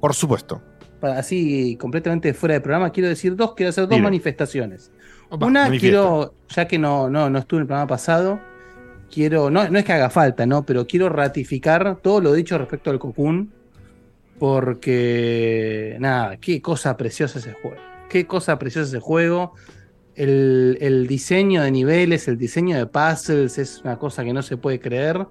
Por 0.00 0.14
supuesto. 0.14 0.62
Para, 1.00 1.18
así 1.18 1.76
completamente 1.76 2.32
fuera 2.34 2.54
de 2.54 2.60
programa, 2.60 2.90
quiero 2.90 3.08
decir 3.08 3.36
dos, 3.36 3.54
quiero 3.54 3.70
hacer 3.70 3.86
dos 3.88 4.00
manifestaciones. 4.00 4.90
Opa. 5.28 5.46
Una, 5.46 5.64
manifiesta. 5.64 5.98
quiero, 5.98 6.34
ya 6.48 6.66
que 6.66 6.78
no, 6.78 7.10
no, 7.10 7.28
no 7.28 7.38
estuve 7.38 7.58
en 7.58 7.62
el 7.62 7.66
programa 7.66 7.88
pasado, 7.88 8.40
quiero, 9.10 9.50
no, 9.50 9.68
no 9.68 9.78
es 9.78 9.84
que 9.84 9.92
haga 9.92 10.10
falta, 10.10 10.46
¿no? 10.46 10.64
Pero 10.64 10.86
quiero 10.86 11.08
ratificar 11.08 11.96
todo 12.02 12.20
lo 12.20 12.32
dicho 12.32 12.56
respecto 12.56 12.90
al 12.90 12.98
Cocoon. 12.98 13.52
Porque, 14.38 15.96
nada, 16.00 16.36
qué 16.38 16.60
cosa 16.60 16.96
preciosa 16.96 17.38
ese 17.38 17.52
juego. 17.52 17.76
Qué 18.12 18.26
cosa 18.26 18.58
preciosa 18.58 18.88
ese 18.90 19.00
juego. 19.00 19.54
El, 20.14 20.76
el 20.82 21.06
diseño 21.06 21.62
de 21.62 21.70
niveles, 21.70 22.28
el 22.28 22.36
diseño 22.36 22.76
de 22.76 22.84
puzzles 22.84 23.56
es 23.56 23.80
una 23.82 23.98
cosa 23.98 24.22
que 24.22 24.34
no 24.34 24.42
se 24.42 24.58
puede 24.58 24.78
creer. 24.78 25.26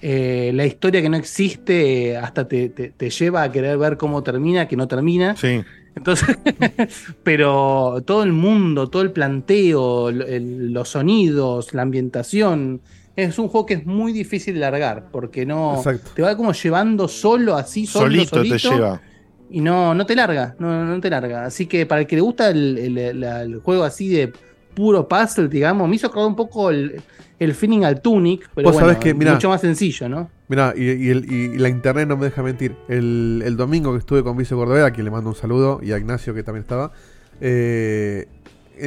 Eh, 0.00 0.52
la 0.54 0.64
historia 0.64 1.02
que 1.02 1.08
no 1.08 1.16
existe 1.16 2.16
hasta 2.16 2.46
te, 2.46 2.68
te- 2.68 2.90
te 2.90 3.10
lleva 3.10 3.42
a 3.42 3.50
querer 3.50 3.76
ver 3.76 3.96
cómo 3.96 4.22
termina, 4.22 4.68
que 4.68 4.76
no 4.76 4.86
termina. 4.86 5.34
Sí. 5.36 5.62
Entonces, 5.96 6.38
pero 7.24 8.02
todo 8.06 8.22
el 8.22 8.32
mundo, 8.32 8.88
todo 8.88 9.02
el 9.02 9.10
planteo, 9.10 10.10
el- 10.10 10.72
los 10.72 10.90
sonidos, 10.90 11.74
la 11.74 11.82
ambientación, 11.82 12.80
es 13.16 13.38
un 13.38 13.48
juego 13.48 13.66
que 13.66 13.74
es 13.74 13.86
muy 13.86 14.12
difícil 14.12 14.60
largar, 14.60 15.08
porque 15.10 15.44
no 15.44 15.74
Exacto. 15.78 16.12
te 16.14 16.22
va 16.22 16.36
como 16.36 16.52
llevando 16.52 17.08
solo, 17.08 17.56
así, 17.56 17.86
solo, 17.86 18.06
Solito, 18.06 18.36
solito, 18.36 18.54
te 18.56 18.68
lleva. 18.76 19.02
Y 19.50 19.60
no, 19.60 19.94
no 19.94 20.06
te 20.06 20.14
larga, 20.14 20.54
no, 20.58 20.84
no 20.84 21.00
te 21.00 21.10
larga. 21.10 21.44
Así 21.44 21.66
que 21.66 21.84
para 21.86 22.02
el 22.02 22.06
que 22.06 22.16
le 22.16 22.22
gusta 22.22 22.48
el, 22.50 22.78
el- 22.78 23.20
la- 23.20 23.42
el 23.42 23.58
juego 23.60 23.84
así 23.84 24.08
de 24.08 24.32
puro 24.74 25.08
puzzle, 25.08 25.48
digamos, 25.48 25.88
me 25.88 25.96
hizo 25.96 26.06
acordar 26.06 26.28
un 26.28 26.36
poco 26.36 26.70
el, 26.70 27.02
el 27.38 27.54
feeling 27.54 27.82
al 27.82 28.00
Tunic, 28.00 28.48
pero 28.54 28.70
bueno, 28.72 28.98
que, 29.00 29.12
mirá. 29.14 29.32
mucho 29.34 29.48
más 29.48 29.60
sencillo, 29.60 30.08
¿no? 30.08 30.30
Mirá, 30.48 30.72
y, 30.76 30.82
y 30.84 31.58
la 31.58 31.68
internet 31.68 32.08
no 32.08 32.16
me 32.16 32.26
deja 32.26 32.42
mentir. 32.42 32.74
El, 32.88 33.42
el 33.44 33.56
domingo 33.56 33.92
que 33.92 33.98
estuve 33.98 34.22
con 34.22 34.36
Vice 34.36 34.54
Cordovera, 34.54 34.86
a 34.86 34.90
quien 34.92 35.04
le 35.04 35.10
mando 35.10 35.30
un 35.30 35.36
saludo, 35.36 35.80
y 35.82 35.92
a 35.92 35.98
Ignacio 35.98 36.32
que 36.34 36.42
también 36.42 36.62
estaba, 36.62 36.92
eh, 37.40 38.26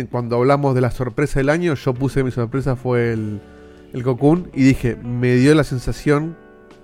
cuando 0.10 0.38
hablamos 0.38 0.74
de 0.76 0.82
la 0.82 0.92
sorpresa 0.92 1.40
del 1.40 1.50
año, 1.50 1.74
yo 1.76 1.94
puse 1.94 2.24
mi 2.24 2.32
sorpresa 2.32 2.76
fue 2.76 3.14
el, 3.14 3.40
el 3.94 4.04
Cocoon 4.04 4.50
y 4.54 4.64
dije, 4.64 4.96
me 4.96 5.36
dio 5.36 5.54
la 5.56 5.64
sensación, 5.64 6.36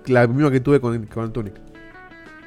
la 0.06 0.26
misma 0.26 0.50
que 0.50 0.60
tuve 0.60 0.80
con, 0.80 1.06
con 1.06 1.24
el 1.24 1.32
Tunic. 1.32 1.54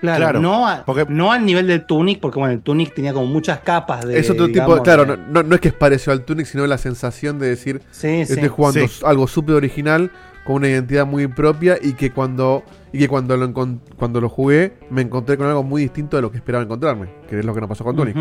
Claro, 0.03 0.19
Claro, 0.19 0.41
no, 0.41 0.67
a- 0.67 0.83
porque- 0.86 1.05
no 1.07 1.31
al 1.31 1.45
nivel 1.45 1.65
del 1.65 1.86
Tunic, 1.86 2.19
porque 2.19 2.38
bueno, 2.38 2.53
el 2.53 2.60
Tunic 2.62 2.93
tenía 2.93 3.13
como 3.13 3.25
muchas 3.25 3.60
capas 3.62 4.05
de. 4.05 4.19
es 4.19 4.29
otro 4.29 4.48
tipo, 4.48 4.55
digamos, 4.65 4.81
claro, 4.81 5.05
de- 5.05 5.15
no, 5.29 5.43
no- 5.43 5.55
es 5.55 5.62
que 5.62 5.69
es 5.69 5.74
parecido 5.74 6.12
al 6.12 6.25
Tunic, 6.25 6.45
sino 6.45 6.67
la 6.67 6.77
sensación 6.77 7.39
de 7.39 7.48
decir, 7.48 7.81
Sí, 7.91 8.25
sí. 8.25 8.33
estoy 8.33 8.50
jugando 8.50 8.86
Sí. 8.86 9.01
algo 9.05 9.27
súper 9.27 9.55
original, 9.55 10.12
con 10.45 10.57
una 10.57 10.67
identidad 10.67 11.05
muy 11.05 11.27
propia 11.27 11.77
y 11.81 11.93
que 11.93 12.12
cuando 12.12 12.63
y 12.91 13.00
que 13.00 13.07
cuando 13.07 13.38
lo, 13.38 13.53
cuando 13.95 14.19
lo 14.19 14.27
jugué 14.27 14.74
me 14.89 15.01
encontré 15.01 15.38
con 15.38 15.48
algo 15.48 15.63
muy 15.63 15.83
distinto 15.83 16.17
de 16.17 16.22
lo 16.22 16.29
que 16.31 16.38
esperaba 16.38 16.65
encontrarme, 16.65 17.07
que 17.29 17.39
es 17.39 17.45
lo 17.45 17.53
que 17.55 17.62
nos 17.62 17.69
pasó 17.69 17.86
con 17.86 17.95
Tunic. 17.95 18.15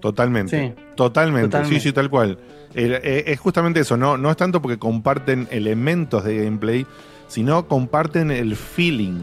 Totalmente. 0.00 0.58
Sí. 0.68 0.74
Totalmente. 0.94 1.48
Totalmente. 1.48 1.74
Sí, 1.80 1.80
sí, 1.88 1.92
tal 1.92 2.08
cual. 2.10 2.38
El- 2.74 2.94
eh, 3.02 3.24
es 3.26 3.38
justamente 3.40 3.80
eso, 3.80 3.96
no, 3.96 4.16
no 4.16 4.30
es 4.30 4.36
tanto 4.36 4.62
porque 4.62 4.78
comparten 4.78 5.48
elementos 5.50 6.24
de 6.24 6.44
gameplay, 6.44 6.86
sino 7.28 7.66
comparten 7.66 8.30
el 8.30 8.56
feeling 8.56 9.20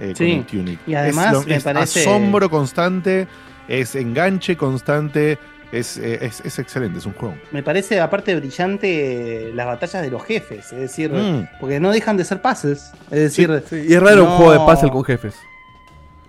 eh, 0.00 0.12
Sí. 0.16 0.24
con 0.30 0.38
el 0.38 0.44
Tunic. 0.46 0.78
Y 0.86 0.94
además 0.94 1.34
es, 1.40 1.46
me 1.46 1.54
es 1.56 1.64
parece- 1.64 2.00
asombro 2.00 2.48
constante, 2.50 3.26
es 3.68 3.94
enganche 3.94 4.56
constante, 4.56 5.38
es, 5.72 5.98
eh, 5.98 6.18
es, 6.24 6.40
es 6.44 6.58
excelente, 6.58 6.98
es 6.98 7.06
un 7.06 7.12
juego. 7.12 7.34
Me 7.52 7.62
parece, 7.62 8.00
aparte, 8.00 8.34
brillante 8.36 9.50
las 9.54 9.66
batallas 9.66 10.02
de 10.02 10.10
los 10.10 10.24
jefes. 10.24 10.72
Es 10.72 10.78
decir, 10.80 11.10
Mm. 11.12 11.48
porque 11.60 11.78
no 11.80 11.90
dejan 11.90 12.16
de 12.16 12.24
ser 12.24 12.40
puzzles. 12.40 12.90
Es 13.10 13.18
decir, 13.20 13.62
Sí, 13.68 13.84
y 13.88 13.92
es 13.94 14.02
raro 14.02 14.24
un 14.24 14.30
juego 14.30 14.52
de 14.52 14.58
puzzle 14.60 14.90
con 14.90 15.04
jefes. 15.04 15.34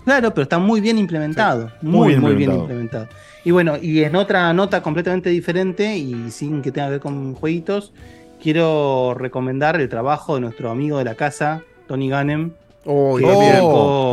Claro, 0.05 0.33
pero 0.33 0.43
está 0.43 0.57
muy 0.57 0.81
bien 0.81 0.97
implementado. 0.97 1.71
muy 1.81 1.91
muy, 1.91 2.07
bien 2.09 2.21
muy 2.21 2.35
bien 2.35 2.51
implementado. 2.51 3.03
implementado. 3.05 3.07
Y 3.45 3.51
bueno, 3.51 3.77
y 3.81 4.03
en 4.03 4.15
otra 4.15 4.51
nota 4.53 4.81
completamente 4.81 5.29
diferente 5.29 5.95
y 5.97 6.31
sin 6.31 6.61
que 6.61 6.71
tenga 6.71 6.87
que 6.87 6.91
ver 6.93 6.99
con 6.99 7.33
jueguitos, 7.35 7.93
quiero 8.41 9.13
recomendar 9.17 9.79
el 9.79 9.87
trabajo 9.87 10.35
de 10.35 10.41
nuestro 10.41 10.69
amigo 10.71 10.97
de 10.97 11.05
la 11.05 11.15
casa, 11.15 11.61
Tony 11.87 12.09
Gannem, 12.09 12.51
Oh, 12.91 13.17
que 13.17 13.23
también, 13.23 13.53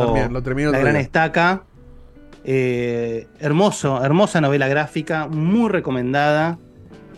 también, 0.05 0.33
lo 0.33 0.43
terminé 0.43 0.71
La 0.71 0.77
Gran 0.77 0.93
día. 0.93 1.01
Estaca. 1.01 1.63
Eh, 2.43 3.27
hermoso, 3.39 4.03
hermosa 4.03 4.39
novela 4.39 4.67
gráfica, 4.67 5.27
muy 5.27 5.67
recomendada. 5.69 6.59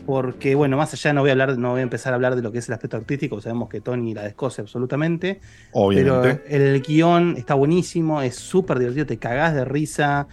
Porque, 0.06 0.56
bueno, 0.56 0.78
más 0.78 0.94
allá 0.94 1.12
no 1.12 1.20
voy 1.20 1.32
a 1.32 1.34
hablar, 1.34 1.58
no 1.58 1.72
voy 1.72 1.82
a 1.82 1.84
empezar 1.84 2.14
a 2.14 2.16
hablar 2.16 2.38
de 2.38 2.42
lo 2.42 2.54
que 2.54 2.60
es 2.60 2.70
el 2.70 2.76
aspecto 2.76 2.96
artístico, 2.96 3.42
sabemos 3.42 3.68
que 3.68 3.82
Tony 3.82 4.14
la 4.14 4.24
descoce 4.24 4.62
absolutamente. 4.62 5.42
Obviamente. 5.74 6.42
Pero 6.50 6.66
el 6.66 6.82
guion 6.82 7.36
está 7.38 7.56
buenísimo, 7.56 8.22
es 8.22 8.36
súper 8.36 8.80
divertido, 8.80 9.06
te 9.06 9.18
cagás 9.18 9.54
de 9.54 9.66
risa. 9.66 10.30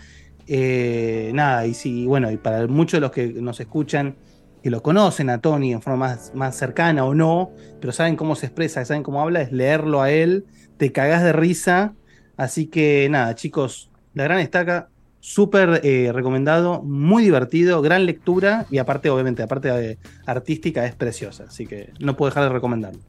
Eh, 0.47 1.33
nada, 1.35 1.67
y 1.67 1.75
sí, 1.75 2.07
bueno, 2.07 2.31
y 2.31 2.37
para 2.37 2.69
muchos 2.69 2.99
de 2.99 3.01
los 3.01 3.11
que 3.11 3.27
nos 3.27 3.59
escuchan, 3.59 4.15
que 4.63 4.71
lo 4.71 4.81
conocen 4.81 5.29
a 5.31 5.41
Tony 5.41 5.73
en 5.73 5.83
forma 5.83 6.07
más, 6.07 6.33
más 6.35 6.57
cercana 6.57 7.05
o 7.05 7.15
no, 7.15 7.51
pero 7.81 7.93
saben 7.93 8.15
cómo 8.15 8.37
se 8.37 8.47
expresa, 8.47 8.85
saben 8.85 9.03
cómo 9.03 9.21
habla, 9.21 9.43
es 9.43 9.53
leerlo 9.53 10.01
a 10.01 10.11
él, 10.11 10.47
te 10.77 10.93
cagás 10.93 11.23
de 11.23 11.33
risa. 11.33 11.95
Así 12.37 12.67
que 12.67 13.09
nada, 13.11 13.35
chicos, 13.35 13.91
la 14.15 14.25
gran 14.25 14.39
estaca, 14.41 14.89
súper 15.21 15.81
eh, 15.83 16.11
recomendado, 16.13 16.83
muy 16.83 17.23
divertido, 17.23 17.83
gran 17.83 18.07
lectura 18.07 18.67
y 18.71 18.79
aparte, 18.79 19.11
obviamente, 19.11 19.43
aparte 19.43 19.69
de 19.69 19.99
artística, 20.27 20.85
es 20.85 20.95
preciosa. 20.95 21.45
Así 21.49 21.67
que 21.67 21.91
no 21.99 22.17
puedo 22.17 22.31
dejar 22.31 22.45
de 22.45 22.51
recomendarlo. 22.51 23.01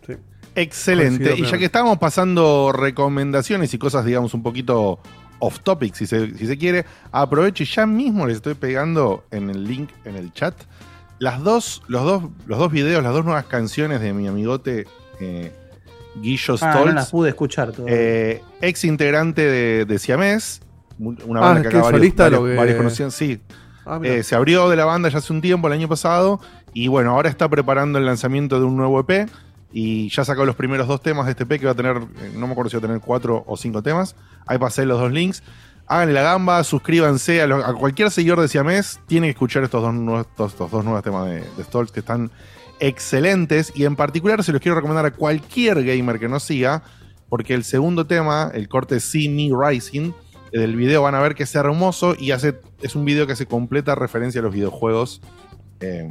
Excelente. 0.55 1.25
Coincido 1.25 1.47
Y 1.47 1.51
ya 1.51 1.57
que 1.57 1.65
estábamos 1.65 1.97
pasando 1.97 2.71
recomendaciones 2.71 3.73
y 3.73 3.77
cosas, 3.77 4.05
digamos, 4.05 4.33
un 4.33 4.43
poquito 4.43 4.99
off 5.39 5.59
topic, 5.59 5.93
si 5.93 6.07
se, 6.07 6.35
si 6.35 6.47
se 6.47 6.57
quiere, 6.57 6.85
aprovecho 7.11 7.61
y 7.61 7.67
ya 7.67 7.85
mismo 7.85 8.25
les 8.25 8.37
estoy 8.37 8.55
pegando 8.55 9.25
en 9.29 9.51
el 9.51 9.65
link 9.65 9.91
en 10.03 10.15
el 10.15 10.33
chat 10.33 10.55
las 11.19 11.43
dos, 11.43 11.83
los 11.87 12.03
dos, 12.03 12.23
los 12.45 12.59
dos 12.59 12.71
videos, 12.71 13.03
las 13.03 13.13
dos 13.13 13.25
nuevas 13.25 13.45
canciones 13.45 14.01
de 14.01 14.13
mi 14.13 14.27
amigote 14.27 14.85
eh, 15.19 15.51
Guillo 16.21 16.53
Ah, 16.55 16.57
Stoltz, 16.57 16.85
no 16.87 16.93
las 16.93 17.11
pude 17.11 17.29
escuchar 17.29 17.73
eh, 17.87 18.41
ex 18.61 18.83
integrante 18.85 19.41
de, 19.43 19.85
de 19.85 19.99
Siamés, 19.99 20.61
una 20.99 21.39
Ah, 21.39 21.43
banda 21.43 21.59
es 21.59 21.61
que 21.63 21.67
acá 21.69 21.77
varios, 21.83 21.99
solista 21.99 22.23
varios- 22.23 22.41
lo 22.41 22.47
que- 22.47 22.55
varios 22.55 22.77
conocían, 22.77 23.11
sí, 23.11 23.39
Ah, 23.85 23.99
eh, 24.03 24.23
se 24.23 24.35
abrió 24.35 24.67
de 24.69 24.75
la 24.75 24.85
banda 24.85 25.07
ya 25.09 25.19
hace 25.19 25.31
un 25.31 25.39
tiempo, 25.41 25.67
el 25.67 25.73
año 25.73 25.87
pasado, 25.87 26.41
y 26.73 26.87
bueno, 26.89 27.11
ahora 27.11 27.29
está 27.29 27.47
preparando 27.47 27.97
el 27.99 28.05
lanzamiento 28.05 28.59
de 28.59 28.65
un 28.65 28.75
nuevo 28.77 28.99
EP. 28.99 29.27
Y 29.73 30.09
ya 30.09 30.23
sacó 30.23 30.45
los 30.45 30.55
primeros 30.55 30.87
dos 30.87 31.01
temas 31.01 31.25
de 31.25 31.31
este 31.31 31.43
EP 31.43 31.59
que 31.59 31.65
va 31.65 31.73
a 31.73 31.75
tener, 31.75 31.97
eh, 31.97 32.31
no 32.35 32.47
me 32.47 32.53
acuerdo 32.53 32.69
si 32.69 32.77
va 32.77 32.79
a 32.79 32.87
tener 32.87 33.01
cuatro 33.01 33.43
o 33.45 33.57
cinco 33.57 33.83
temas. 33.83 34.15
Ahí 34.45 34.57
pasé 34.57 34.85
los 34.85 34.97
dos 34.97 35.11
links. 35.11 35.43
Háganle 35.87 36.13
la 36.13 36.21
gamba, 36.21 36.63
suscríbanse 36.63 37.41
a, 37.41 37.47
lo- 37.47 37.63
a 37.65 37.73
cualquier 37.75 38.09
seguidor 38.09 38.39
de 38.39 38.47
Siamés. 38.47 39.01
Tiene 39.07 39.27
que 39.27 39.31
escuchar 39.31 39.63
estos 39.65 39.81
dos, 39.81 39.93
nuevos- 39.93 40.25
estos, 40.25 40.53
estos 40.53 40.71
dos 40.71 40.83
nuevos 40.85 41.03
temas 41.03 41.25
de, 41.27 41.41
de 41.41 41.63
Stoltz 41.65 41.91
que 41.91 41.99
están 41.99 42.31
excelentes. 42.79 43.71
Y 43.75 43.85
en 43.85 43.95
particular 43.95 44.43
se 44.43 44.51
los 44.51 44.61
quiero 44.61 44.75
recomendar 44.75 45.05
a 45.05 45.11
cualquier 45.11 45.83
gamer 45.83 46.19
que 46.19 46.27
nos 46.27 46.43
siga, 46.43 46.83
porque 47.29 47.53
el 47.53 47.63
segundo 47.63 48.07
tema, 48.07 48.51
el 48.53 48.67
corte 48.67 48.99
See 48.99 49.29
Me 49.29 49.49
Rising, 49.55 50.11
del 50.51 50.75
video 50.75 51.01
van 51.01 51.15
a 51.15 51.19
ver 51.19 51.35
que 51.35 51.43
es 51.43 51.55
hermoso 51.55 52.15
y 52.17 52.31
hace, 52.31 52.59
es 52.81 52.95
un 52.95 53.05
video 53.05 53.27
que 53.27 53.33
hace 53.33 53.45
completa 53.45 53.95
referencia 53.95 54.39
a 54.39 54.43
los 54.43 54.53
videojuegos 54.53 55.21
eh, 55.81 56.09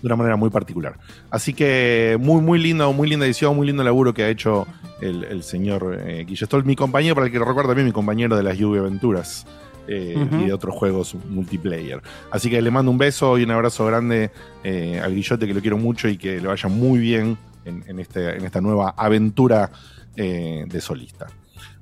de 0.00 0.06
una 0.06 0.16
manera 0.16 0.36
muy 0.36 0.50
particular. 0.50 0.98
Así 1.30 1.54
que 1.54 2.16
muy, 2.20 2.42
muy 2.42 2.58
lindo, 2.58 2.92
muy 2.92 3.08
linda 3.08 3.26
edición, 3.26 3.56
muy 3.56 3.66
lindo 3.66 3.82
laburo 3.82 4.12
que 4.12 4.24
ha 4.24 4.28
hecho 4.28 4.66
el, 5.00 5.42
señor 5.42 5.98
eh, 6.00 6.26
mi 6.64 6.76
compañero, 6.76 7.14
para 7.14 7.26
el 7.26 7.32
que 7.32 7.38
lo 7.38 7.44
recuerda 7.44 7.70
también, 7.70 7.86
mi 7.86 7.92
compañero 7.92 8.36
de 8.36 8.42
las 8.42 8.56
Lluvia 8.58 8.80
Aventuras. 8.80 9.46
Eh, 9.88 10.26
y 10.40 10.46
de 10.46 10.52
otros 10.52 10.74
juegos 10.74 11.14
multiplayer. 11.28 12.00
Así 12.30 12.48
que 12.50 12.60
le 12.62 12.70
mando 12.70 12.90
un 12.90 12.98
beso 12.98 13.38
y 13.38 13.44
un 13.44 13.50
abrazo 13.50 13.84
grande 13.86 14.30
eh, 14.62 15.00
a 15.02 15.08
Grillote, 15.08 15.46
que 15.46 15.54
lo 15.54 15.60
quiero 15.60 15.76
mucho 15.78 16.08
y 16.08 16.16
que 16.16 16.40
le 16.40 16.46
vaya 16.48 16.68
muy 16.68 16.98
bien 16.98 17.36
en, 17.64 17.84
en 17.86 17.98
este- 17.98 18.36
en 18.36 18.44
esta 18.44 18.60
nueva 18.60 18.94
aventura 18.96 19.70
eh, 20.16 20.64
de 20.68 20.80
solista. 20.80 21.26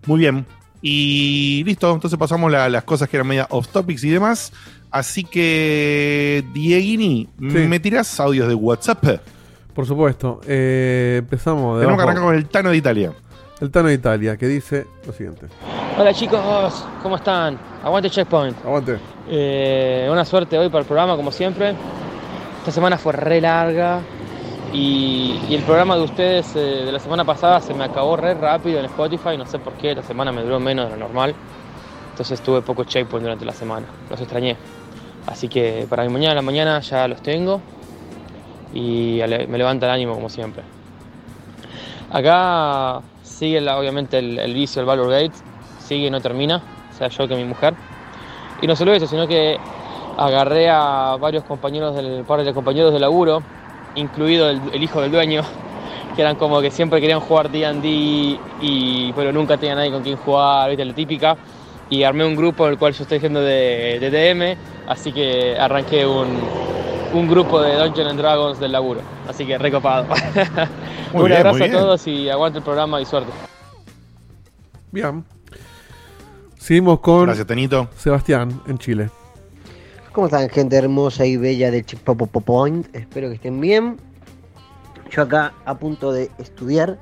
Muy 0.06 0.18
bien. 0.20 0.44
Y 0.80 1.62
listo, 1.64 1.92
entonces 1.94 2.18
pasamos 2.18 2.50
la- 2.50 2.68
las 2.68 2.82
cosas 2.84 3.08
que 3.08 3.16
eran 3.16 3.26
media 3.28 3.46
off 3.50 3.68
topics 3.68 4.02
y 4.04 4.10
demás. 4.10 4.52
Así 4.90 5.22
que, 5.24 6.44
Dieguini, 6.52 7.28
Sí. 7.38 7.44
¿me 7.44 7.80
tirás 7.80 8.18
audios 8.20 8.48
de 8.48 8.54
WhatsApp? 8.54 9.04
Por 9.74 9.86
supuesto. 9.86 10.40
Eh, 10.46 11.16
empezamos 11.20 11.78
de 11.78 11.84
Tenemos 11.86 11.98
que 11.98 12.02
arrancar 12.02 12.24
con 12.24 12.34
el 12.34 12.46
Tano 12.46 12.70
de 12.70 12.76
Italia. 12.76 13.12
El 13.62 13.70
Tano 13.70 13.86
de 13.86 13.94
Italia, 13.94 14.36
que 14.36 14.48
dice 14.48 14.88
lo 15.06 15.12
siguiente. 15.12 15.46
Hola 15.96 16.12
chicos, 16.12 16.84
¿cómo 17.00 17.14
están? 17.14 17.56
Aguante 17.84 18.10
Checkpoint. 18.10 18.56
Aguante. 18.64 18.98
Eh, 19.30 20.08
una 20.10 20.24
suerte 20.24 20.58
hoy 20.58 20.68
para 20.68 20.80
el 20.80 20.84
programa, 20.84 21.14
como 21.14 21.30
siempre. 21.30 21.72
Esta 22.58 22.72
semana 22.72 22.98
fue 22.98 23.12
re 23.12 23.40
larga 23.40 24.00
y, 24.72 25.40
y 25.48 25.54
el 25.54 25.62
programa 25.62 25.94
de 25.94 26.02
ustedes 26.02 26.56
eh, 26.56 26.58
de 26.86 26.90
la 26.90 26.98
semana 26.98 27.24
pasada 27.24 27.60
se 27.60 27.72
me 27.72 27.84
acabó 27.84 28.16
re 28.16 28.34
rápido 28.34 28.80
en 28.80 28.86
Spotify. 28.86 29.38
No 29.38 29.46
sé 29.46 29.60
por 29.60 29.74
qué, 29.74 29.94
la 29.94 30.02
semana 30.02 30.32
me 30.32 30.42
duró 30.42 30.58
menos 30.58 30.86
de 30.86 30.96
lo 30.96 31.04
normal. 31.04 31.32
Entonces 32.10 32.40
tuve 32.40 32.62
poco 32.62 32.82
Checkpoint 32.82 33.22
durante 33.22 33.44
la 33.44 33.52
semana. 33.52 33.86
Los 34.10 34.20
extrañé. 34.20 34.56
Así 35.28 35.46
que 35.46 35.86
para 35.88 36.02
mi 36.02 36.12
mañana 36.12 36.32
a 36.32 36.34
la 36.34 36.42
mañana 36.42 36.80
ya 36.80 37.06
los 37.06 37.22
tengo 37.22 37.60
y 38.74 39.20
me 39.46 39.56
levanta 39.56 39.86
el 39.86 39.92
ánimo 39.92 40.14
como 40.14 40.28
siempre. 40.28 40.64
Acá 42.10 43.00
sigue 43.42 43.60
la- 43.60 43.76
obviamente 43.76 44.18
el, 44.18 44.38
el 44.38 44.54
vicio 44.54 44.80
del 44.80 44.86
Valor 44.86 45.10
Gates, 45.10 45.42
sigue 45.80 46.06
y 46.06 46.10
no 46.10 46.20
termina, 46.20 46.62
sea 46.96 47.08
yo 47.08 47.26
que 47.26 47.34
mi 47.34 47.44
mujer. 47.44 47.74
Y 48.60 48.66
no 48.68 48.76
solo 48.76 48.92
eso, 48.94 49.06
sino 49.08 49.26
que 49.26 49.58
agarré 50.16 50.68
a 50.70 51.16
varios 51.20 51.44
compañeros 51.44 51.96
del 51.96 52.24
par 52.24 52.44
de 52.44 52.54
compañeros 52.54 52.92
de 52.92 53.00
laburo, 53.00 53.42
incluido 53.94 54.48
el, 54.50 54.70
el 54.72 54.82
hijo 54.84 55.00
del 55.02 55.10
dueño, 55.10 55.42
que 56.14 56.22
eran 56.22 56.36
como 56.36 56.60
que 56.60 56.70
siempre 56.70 57.00
querían 57.00 57.20
jugar 57.20 57.50
D&D 57.50 57.88
y 58.60 59.12
pero 59.14 59.32
nunca 59.32 59.58
tenían 59.58 59.78
nadie 59.78 59.90
con 59.90 60.02
quien 60.02 60.16
jugar, 60.16 60.70
viste 60.70 60.84
la 60.84 60.94
típica. 60.94 61.38
Y 61.90 62.04
armé 62.04 62.24
un 62.24 62.36
grupo 62.36 62.66
en 62.66 62.72
el 62.72 62.78
cual 62.78 62.92
yo 62.94 63.02
estoy 63.02 63.18
haciendo 63.18 63.40
de, 63.40 63.98
de 64.00 64.10
DM, 64.10 64.58
así 64.86 65.12
que 65.12 65.56
arranqué 65.58 66.06
un, 66.06 66.52
un 67.12 67.28
grupo 67.28 67.60
de 67.60 67.76
Dungeons 67.76 68.10
and 68.10 68.18
Dragons 68.18 68.58
del 68.58 68.72
laburo, 68.72 69.00
así 69.28 69.46
que 69.46 69.58
recopado. 69.58 70.06
Muy 71.12 71.22
un 71.22 71.28
bien, 71.28 71.40
abrazo 71.40 71.58
muy 71.58 71.68
a 71.68 71.72
todos 71.72 72.06
y 72.06 72.30
aguante 72.30 72.58
el 72.58 72.64
programa 72.64 73.00
y 73.00 73.04
suerte. 73.04 73.30
Bien. 74.90 75.24
Seguimos 76.56 77.00
con 77.00 77.26
Gracias, 77.26 77.46
Tenito. 77.46 77.88
Sebastián, 77.96 78.62
en 78.66 78.78
Chile. 78.78 79.10
¿Cómo 80.12 80.26
están, 80.26 80.48
gente 80.48 80.76
hermosa 80.76 81.26
y 81.26 81.36
bella 81.36 81.70
de 81.70 81.82
Point? 81.82 82.94
Espero 82.94 83.28
que 83.28 83.34
estén 83.34 83.60
bien. 83.60 83.98
Yo 85.10 85.22
acá 85.22 85.52
a 85.66 85.74
punto 85.76 86.12
de 86.12 86.30
estudiar 86.38 86.98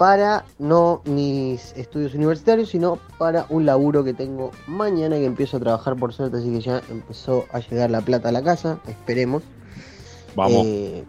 para 0.00 0.46
no 0.58 1.02
mis 1.04 1.76
estudios 1.76 2.14
universitarios, 2.14 2.70
sino 2.70 2.98
para 3.18 3.44
un 3.50 3.66
laburo 3.66 4.02
que 4.02 4.14
tengo 4.14 4.50
mañana 4.66 5.16
que 5.16 5.26
empiezo 5.26 5.58
a 5.58 5.60
trabajar 5.60 5.94
por 5.94 6.14
suerte, 6.14 6.38
así 6.38 6.50
que 6.50 6.62
ya 6.62 6.80
empezó 6.88 7.44
a 7.52 7.58
llegar 7.58 7.90
la 7.90 8.00
plata 8.00 8.30
a 8.30 8.32
la 8.32 8.42
casa, 8.42 8.78
esperemos. 8.88 9.42
Vamos. 10.34 10.64
Eh, 10.64 11.04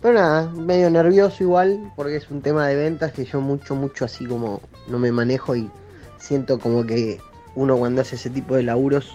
pero 0.00 0.14
nada, 0.14 0.48
medio 0.52 0.88
nervioso 0.88 1.42
igual, 1.42 1.92
porque 1.96 2.16
es 2.16 2.30
un 2.30 2.40
tema 2.40 2.66
de 2.66 2.76
ventas 2.76 3.12
que 3.12 3.26
yo 3.26 3.42
mucho, 3.42 3.74
mucho 3.74 4.06
así 4.06 4.24
como 4.24 4.62
no 4.88 4.98
me 4.98 5.12
manejo 5.12 5.54
y 5.54 5.70
siento 6.16 6.58
como 6.58 6.82
que 6.86 7.20
uno 7.54 7.76
cuando 7.76 8.00
hace 8.00 8.16
ese 8.16 8.30
tipo 8.30 8.56
de 8.56 8.62
laburos 8.62 9.14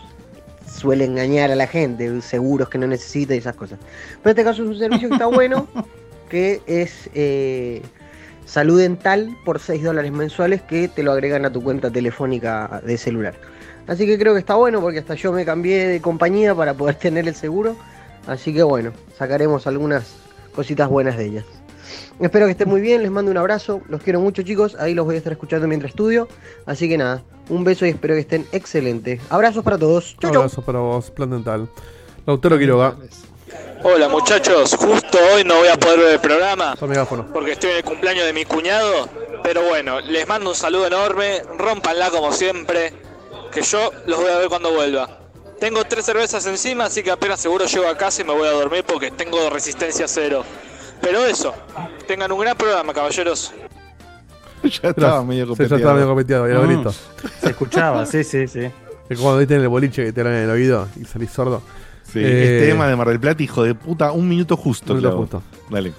suele 0.72 1.06
engañar 1.06 1.50
a 1.50 1.56
la 1.56 1.66
gente, 1.66 2.22
seguros 2.22 2.70
que 2.70 2.78
no 2.78 2.86
necesita 2.86 3.34
y 3.34 3.40
esas 3.40 3.56
cosas. 3.56 3.80
Pero 4.22 4.26
en 4.26 4.30
este 4.30 4.44
caso 4.44 4.62
es 4.62 4.70
un 4.70 4.78
servicio 4.78 5.08
que 5.10 5.16
está 5.16 5.26
bueno, 5.26 5.68
que 6.30 6.62
es 6.68 7.10
eh, 7.16 7.82
salud 8.50 8.80
dental 8.80 9.38
por 9.46 9.60
6 9.60 9.84
dólares 9.84 10.12
mensuales 10.12 10.62
que 10.64 10.88
te 10.88 11.04
lo 11.04 11.12
agregan 11.12 11.46
a 11.46 11.52
tu 11.52 11.62
cuenta 11.62 11.92
telefónica 11.92 12.82
de 12.84 12.98
celular. 12.98 13.36
Así 13.88 14.06
que 14.06 14.18
creo 14.18 14.34
que 14.34 14.40
está 14.40 14.56
bueno 14.56 14.82
porque 14.82 15.00
hasta 15.00 15.14
yo 15.16 15.32
me 15.32 15.46
cambié 15.46 15.88
de 15.88 16.02
compañía 16.02 16.56
para 16.56 16.74
poder 16.74 16.96
tener 17.00 17.28
el 17.28 17.36
seguro. 17.36 17.76
Así 18.28 18.54
que 18.54 18.64
bueno, 18.64 18.92
sacaremos 19.18 19.68
algunas 19.68 20.16
cositas 20.56 20.90
buenas 20.90 21.18
de 21.18 21.26
ellas. 21.26 21.46
Espero 22.20 22.46
que 22.46 22.52
estén 22.52 22.70
muy 22.70 22.82
bien, 22.82 23.02
les 23.02 23.12
mando 23.12 23.32
un 23.32 23.38
abrazo, 23.38 23.82
los 23.88 24.02
quiero 24.02 24.20
mucho 24.20 24.42
chicos, 24.42 24.76
ahí 24.80 24.94
los 24.94 25.06
voy 25.06 25.16
a 25.16 25.18
estar 25.20 25.32
escuchando 25.32 25.68
mientras 25.68 25.92
estudio. 25.92 26.28
Así 26.66 26.90
que 26.90 26.98
nada, 26.98 27.24
un 27.50 27.64
beso 27.64 27.86
y 27.86 27.90
espero 27.90 28.14
que 28.16 28.20
estén 28.22 28.46
excelentes. 28.52 29.22
Abrazos 29.30 29.64
para 29.64 29.78
todos. 29.78 30.18
Chau, 30.20 30.30
Un 30.30 30.34
chau. 30.34 30.42
abrazo 30.42 30.62
para 30.64 30.80
vos, 30.80 31.10
Plan 31.12 31.30
Dental. 31.30 31.70
Lautaro 32.26 32.60
Quiroga, 32.60 32.96
Hola 33.84 34.10
muchachos, 34.10 34.76
justo 34.76 35.18
hoy 35.34 35.44
no 35.44 35.56
voy 35.58 35.68
a 35.70 35.78
poder 35.78 36.00
ver 36.00 36.14
el 36.14 36.20
programa 36.20 36.76
porque 37.34 37.52
estoy 37.54 37.72
en 37.72 37.78
el 37.78 37.84
cumpleaños 37.84 38.26
de 38.26 38.34
mi 38.34 38.44
cuñado, 38.46 39.08
pero 39.44 39.64
bueno, 39.64 40.02
les 40.02 40.28
mando 40.28 40.50
un 40.50 40.56
saludo 40.56 40.88
enorme, 40.88 41.42
rompanla 41.58 42.10
como 42.10 42.32
siempre, 42.34 42.94
que 43.52 43.62
yo 43.62 43.92
los 44.06 44.20
voy 44.20 44.30
a 44.30 44.38
ver 44.38 44.50
cuando 44.50 44.72
vuelva. 44.72 45.18
Tengo 45.60 45.84
tres 45.86 46.06
cervezas 46.06 46.46
encima, 46.46 46.86
así 46.86 47.04
que 47.04 47.12
apenas 47.12 47.40
seguro 47.40 47.66
llego 47.66 47.88
a 47.88 47.98
casa 47.98 48.22
y 48.22 48.26
me 48.26 48.34
voy 48.34 48.48
a 48.48 48.52
dormir 48.52 48.84
porque 48.86 49.12
tengo 49.12 49.50
resistencia 49.50 50.08
cero. 50.08 50.44
Pero 51.02 51.26
eso, 51.26 51.54
tengan 52.08 52.32
un 52.32 52.40
gran 52.40 52.58
programa, 52.58 52.94
caballeros. 52.94 53.54
ya 54.64 54.90
estaba 54.90 55.24
medio 55.24 55.46
Sí, 55.56 55.68
ya 55.68 55.76
estaba 55.78 55.94
medio 55.94 56.08
copeteado. 56.10 56.44
copeteado, 56.44 56.48
era 56.48 56.60
Mm. 56.60 56.66
bonito. 56.66 56.94
Se 57.42 57.50
escuchaba, 57.50 58.06
sí, 58.06 58.24
sí, 58.24 58.48
sí. 58.48 58.70
Es 59.10 59.18
cuando 59.20 59.40
viste 59.40 59.56
en 59.56 59.62
el 59.62 59.70
boliche 59.70 60.06
que 60.06 60.14
te 60.14 60.24
dan 60.24 60.34
en 60.34 60.44
el 60.44 60.50
oído 60.50 60.88
y 61.02 61.06
salís 61.06 61.32
sordo. 61.32 61.62
Sí, 62.12 62.20
Eh, 62.20 62.56
este 62.60 62.70
tema 62.70 62.88
de 62.88 62.96
Mar 62.96 63.08
del 63.08 63.20
Plata, 63.20 63.42
hijo 63.44 63.64
de 63.64 63.76
puta, 63.76 64.12
un 64.12 64.28
minuto 64.28 64.58
justo. 64.58 64.94
Un 64.94 65.00
minuto 65.00 65.18
justo. 65.18 65.44
Dale. 65.70 65.94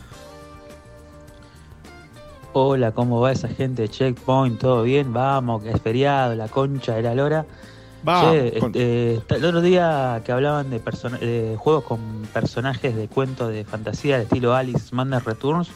Hola, 2.52 2.90
¿cómo 2.92 3.20
va 3.20 3.30
esa 3.32 3.48
gente 3.48 3.82
de 3.82 3.88
Checkpoint? 3.88 4.58
¿Todo 4.60 4.82
bien? 4.82 5.12
Vamos, 5.12 5.62
que 5.62 5.70
es 5.70 5.80
feriado, 5.80 6.34
la 6.34 6.48
concha 6.48 6.94
de 6.96 7.02
la 7.02 7.14
lora. 7.14 7.46
Va. 8.06 8.32
Che, 8.32 8.58
con- 8.58 8.72
este, 8.74 9.36
el 9.36 9.44
otro 9.44 9.60
día 9.60 10.20
que 10.24 10.32
hablaban 10.32 10.68
de, 10.70 10.80
de 10.80 11.56
juegos 11.58 11.84
con 11.84 12.00
personajes 12.32 12.96
de 12.96 13.06
cuentos 13.08 13.50
de 13.52 13.64
fantasía 13.64 14.16
del 14.16 14.24
estilo 14.26 14.54
Alice 14.54 14.92
Madness 14.94 15.24
Returns, 15.24 15.68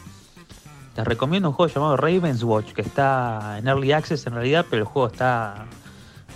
les 0.96 1.06
recomiendo 1.06 1.48
un 1.50 1.54
juego 1.54 1.72
llamado 1.72 1.96
Raven's 1.96 2.42
Watch, 2.42 2.72
que 2.72 2.82
está 2.82 3.56
en 3.58 3.68
Early 3.68 3.92
Access 3.92 4.26
en 4.26 4.34
realidad, 4.34 4.66
pero 4.68 4.82
el 4.82 4.88
juego 4.88 5.08
está 5.08 5.66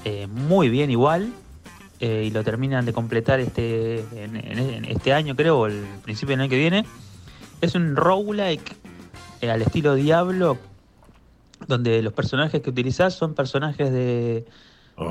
eh, 0.05 0.29
muy 0.29 0.69
bien 0.69 0.91
igual. 0.91 1.33
Eh, 2.01 2.25
y 2.27 2.31
lo 2.31 2.45
terminan 2.45 2.85
de 2.85 2.93
completar 2.93 3.41
este, 3.41 4.01
en, 4.25 4.37
en- 4.37 4.59
en 4.59 4.85
este 4.85 5.13
año, 5.13 5.35
creo, 5.37 5.61
o 5.61 5.67
el 5.67 5.85
principio 6.05 6.35
del 6.35 6.43
año 6.43 6.51
que 6.51 6.59
viene. 6.59 6.85
Es 7.61 7.75
un 7.75 7.97
roguelike 7.97 8.77
eh, 9.41 9.51
al 9.51 9.63
estilo 9.63 9.95
Diablo, 9.95 10.59
donde 11.67 12.03
los 12.03 12.13
personajes 12.13 12.61
que 12.63 12.71
utilizás 12.71 13.15
son 13.15 13.35
personajes 13.35 13.91
de, 13.93 14.45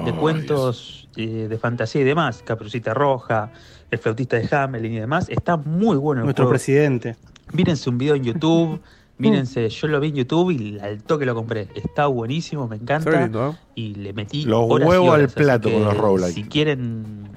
de 0.06 0.12
Oh, 0.12 0.16
cuentos 0.16 1.08
eh, 1.18 1.48
de 1.50 1.58
fantasía 1.58 2.02
y 2.02 2.06
demás, 2.06 2.42
Caperucita 2.46 2.94
Roja, 2.94 3.52
el 3.92 4.00
flautista 4.00 4.38
de 4.38 4.48
Hamelin 4.56 4.94
y 4.94 5.00
demás. 5.00 5.28
Está 5.30 5.58
muy 5.58 5.98
bueno 5.98 6.22
el 6.22 6.26
Nuestro 6.26 6.46
juego. 6.46 6.52
presidente. 6.52 7.16
Mírense 7.54 7.90
un 7.90 7.98
video 7.98 8.16
en 8.16 8.24
YouTube. 8.24 8.82
Mírense, 9.20 9.68
yo 9.70 9.88
lo 9.88 10.00
vi 10.00 10.10
en 10.10 10.16
YouTube 10.16 10.52
y 10.52 10.78
al 10.80 11.02
toque 11.02 11.26
lo 11.26 11.34
compré. 11.34 11.68
Está 11.76 12.06
buenísimo, 12.08 12.68
me 12.68 12.76
encanta. 12.76 13.22
lindo, 13.22 13.50
¿eh? 13.52 13.56
Y 13.76 13.96
le 13.96 14.14
metí 14.14 14.44
Los 14.46 14.66
horas 14.70 14.88
huevos 14.88 15.08
al 15.16 15.22
horas, 15.22 15.34
plato 15.34 15.72
con 15.72 15.84
los 15.84 15.98
roguelike. 15.98 16.34
Si 16.34 16.44
quieren 16.44 17.30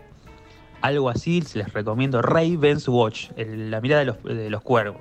algo 0.83 1.09
así, 1.09 1.43
les 1.55 1.73
recomiendo 1.73 2.21
Raven's 2.21 2.87
Watch, 2.89 3.31
el- 3.37 3.71
la 3.71 3.81
mirada 3.81 4.01
de 4.01 4.07
los, 4.07 4.23
de 4.25 4.51
los 4.51 4.61
cuervos. 4.63 5.01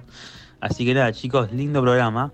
Así 0.61 0.85
que 0.85 0.93
nada, 0.93 1.11
chicos, 1.11 1.51
lindo 1.51 1.81
programa. 1.81 2.31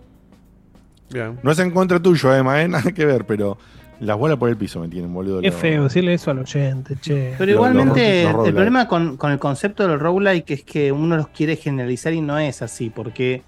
Bien. 1.12 1.40
No 1.44 1.52
es 1.52 1.60
en 1.60 1.72
contra 1.72 2.00
tuyo, 2.00 2.34
Emma, 2.36 2.62
¿eh? 2.62 2.68
nada 2.68 2.92
que 2.92 3.06
ver, 3.06 3.26
pero 3.26 3.58
las 4.00 4.18
bolas 4.18 4.38
por 4.38 4.50
el 4.50 4.58
piso 4.58 4.80
me 4.80 4.88
tienen, 4.90 5.12
boludo. 5.14 5.42
Qué 5.42 5.48
Lo- 5.50 5.54
feo 5.54 5.84
decirle 5.84 6.14
eso 6.14 6.30
al 6.32 6.40
oyente, 6.40 6.96
che. 7.02 7.34
Pero 7.38 7.46
Los- 7.52 7.56
igualmente, 7.56 8.24
los- 8.32 8.48
el 8.48 8.54
problema 8.54 8.88
con, 8.88 9.18
con 9.18 9.32
el 9.32 9.40
concepto 9.40 9.88
del 9.88 10.00
roguelike 10.00 10.52
es 10.52 10.64
que 10.64 10.92
uno 10.92 11.16
los 11.18 11.30
quiere 11.30 11.56
generalizar 11.56 12.14
y 12.14 12.22
no 12.22 12.38
es 12.38 12.62
así, 12.62 12.90
porque 12.90 13.44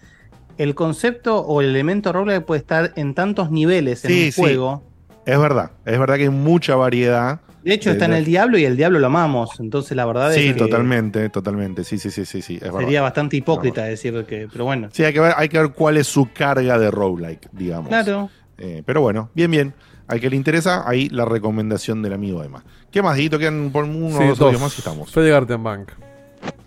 el 0.58 0.76
concepto 0.76 1.40
o 1.40 1.62
el 1.62 1.70
elemento 1.70 2.12
roguelike 2.14 2.46
puede 2.46 2.60
estar 2.60 2.94
en 2.96 3.14
tantos 3.14 3.52
niveles 3.52 4.04
en 4.06 4.12
Sí, 4.12 4.26
un 4.28 4.32
sí. 4.32 4.42
juego. 4.42 4.84
Es 5.26 5.40
verdad, 5.40 5.72
es 5.86 6.00
verdad 6.00 6.16
que 6.16 6.24
hay 6.24 6.30
mucha 6.30 6.76
variedad. 6.76 7.42
De 7.64 7.74
hecho, 7.74 7.90
De- 7.90 7.96
está 7.96 8.06
en 8.06 8.12
de- 8.12 8.18
el 8.20 8.26
diablo 8.26 8.58
y 8.58 8.64
el 8.64 8.78
diablo 8.78 8.98
lo 9.00 9.08
amamos. 9.08 9.60
Entonces, 9.60 9.98
la 9.98 10.06
verdad 10.06 10.32
Sí, 10.32 10.48
es 10.48 10.54
que 10.54 10.60
totalmente, 10.60 11.28
totalmente. 11.30 11.84
Sí, 11.84 11.98
sí, 11.98 12.12
sí, 12.12 12.24
sí, 12.26 12.42
sí, 12.42 12.56
es 12.56 12.62
verdad. 12.62 12.80
sería 12.80 13.02
bastante 13.02 13.36
hipócrita 13.36 13.84
decir 13.84 14.24
que. 14.26 14.48
Pero 14.52 14.64
bueno, 14.64 14.88
Sí, 14.94 15.04
hay 15.04 15.12
que 15.14 15.20
ver, 15.20 15.34
hay 15.36 15.50
que 15.50 15.58
ver 15.60 15.72
cuál 15.74 15.98
es 15.98 16.08
su 16.08 16.30
carga 16.32 16.80
de 16.80 16.90
roguelike, 16.92 17.50
digamos. 17.52 17.90
claro. 17.90 18.30
Eh, 18.58 18.84
pero 18.86 19.02
bueno, 19.02 19.30
bien, 19.36 19.52
bien. 19.52 19.74
Al 20.08 20.22
que 20.22 20.30
le 20.30 20.38
interesa, 20.38 20.88
ahí 20.88 21.10
la 21.10 21.26
recomendación 21.26 22.02
del 22.02 22.14
amigo 22.14 22.42
Emma. 22.42 22.64
¿Qué 22.90 23.02
más, 23.02 23.16
Dieguito? 23.18 23.38
Quedan 23.38 23.70
por 23.74 23.84
uno 23.84 24.18
Sí, 24.18 24.24
o 24.24 24.28
dos 24.30 24.40
dos. 24.40 24.46
audios 24.48 24.62
más 24.62 24.76
y 24.78 24.80
estamos. 24.80 25.12
Fede 25.12 25.30
Gartenbank. 25.32 25.90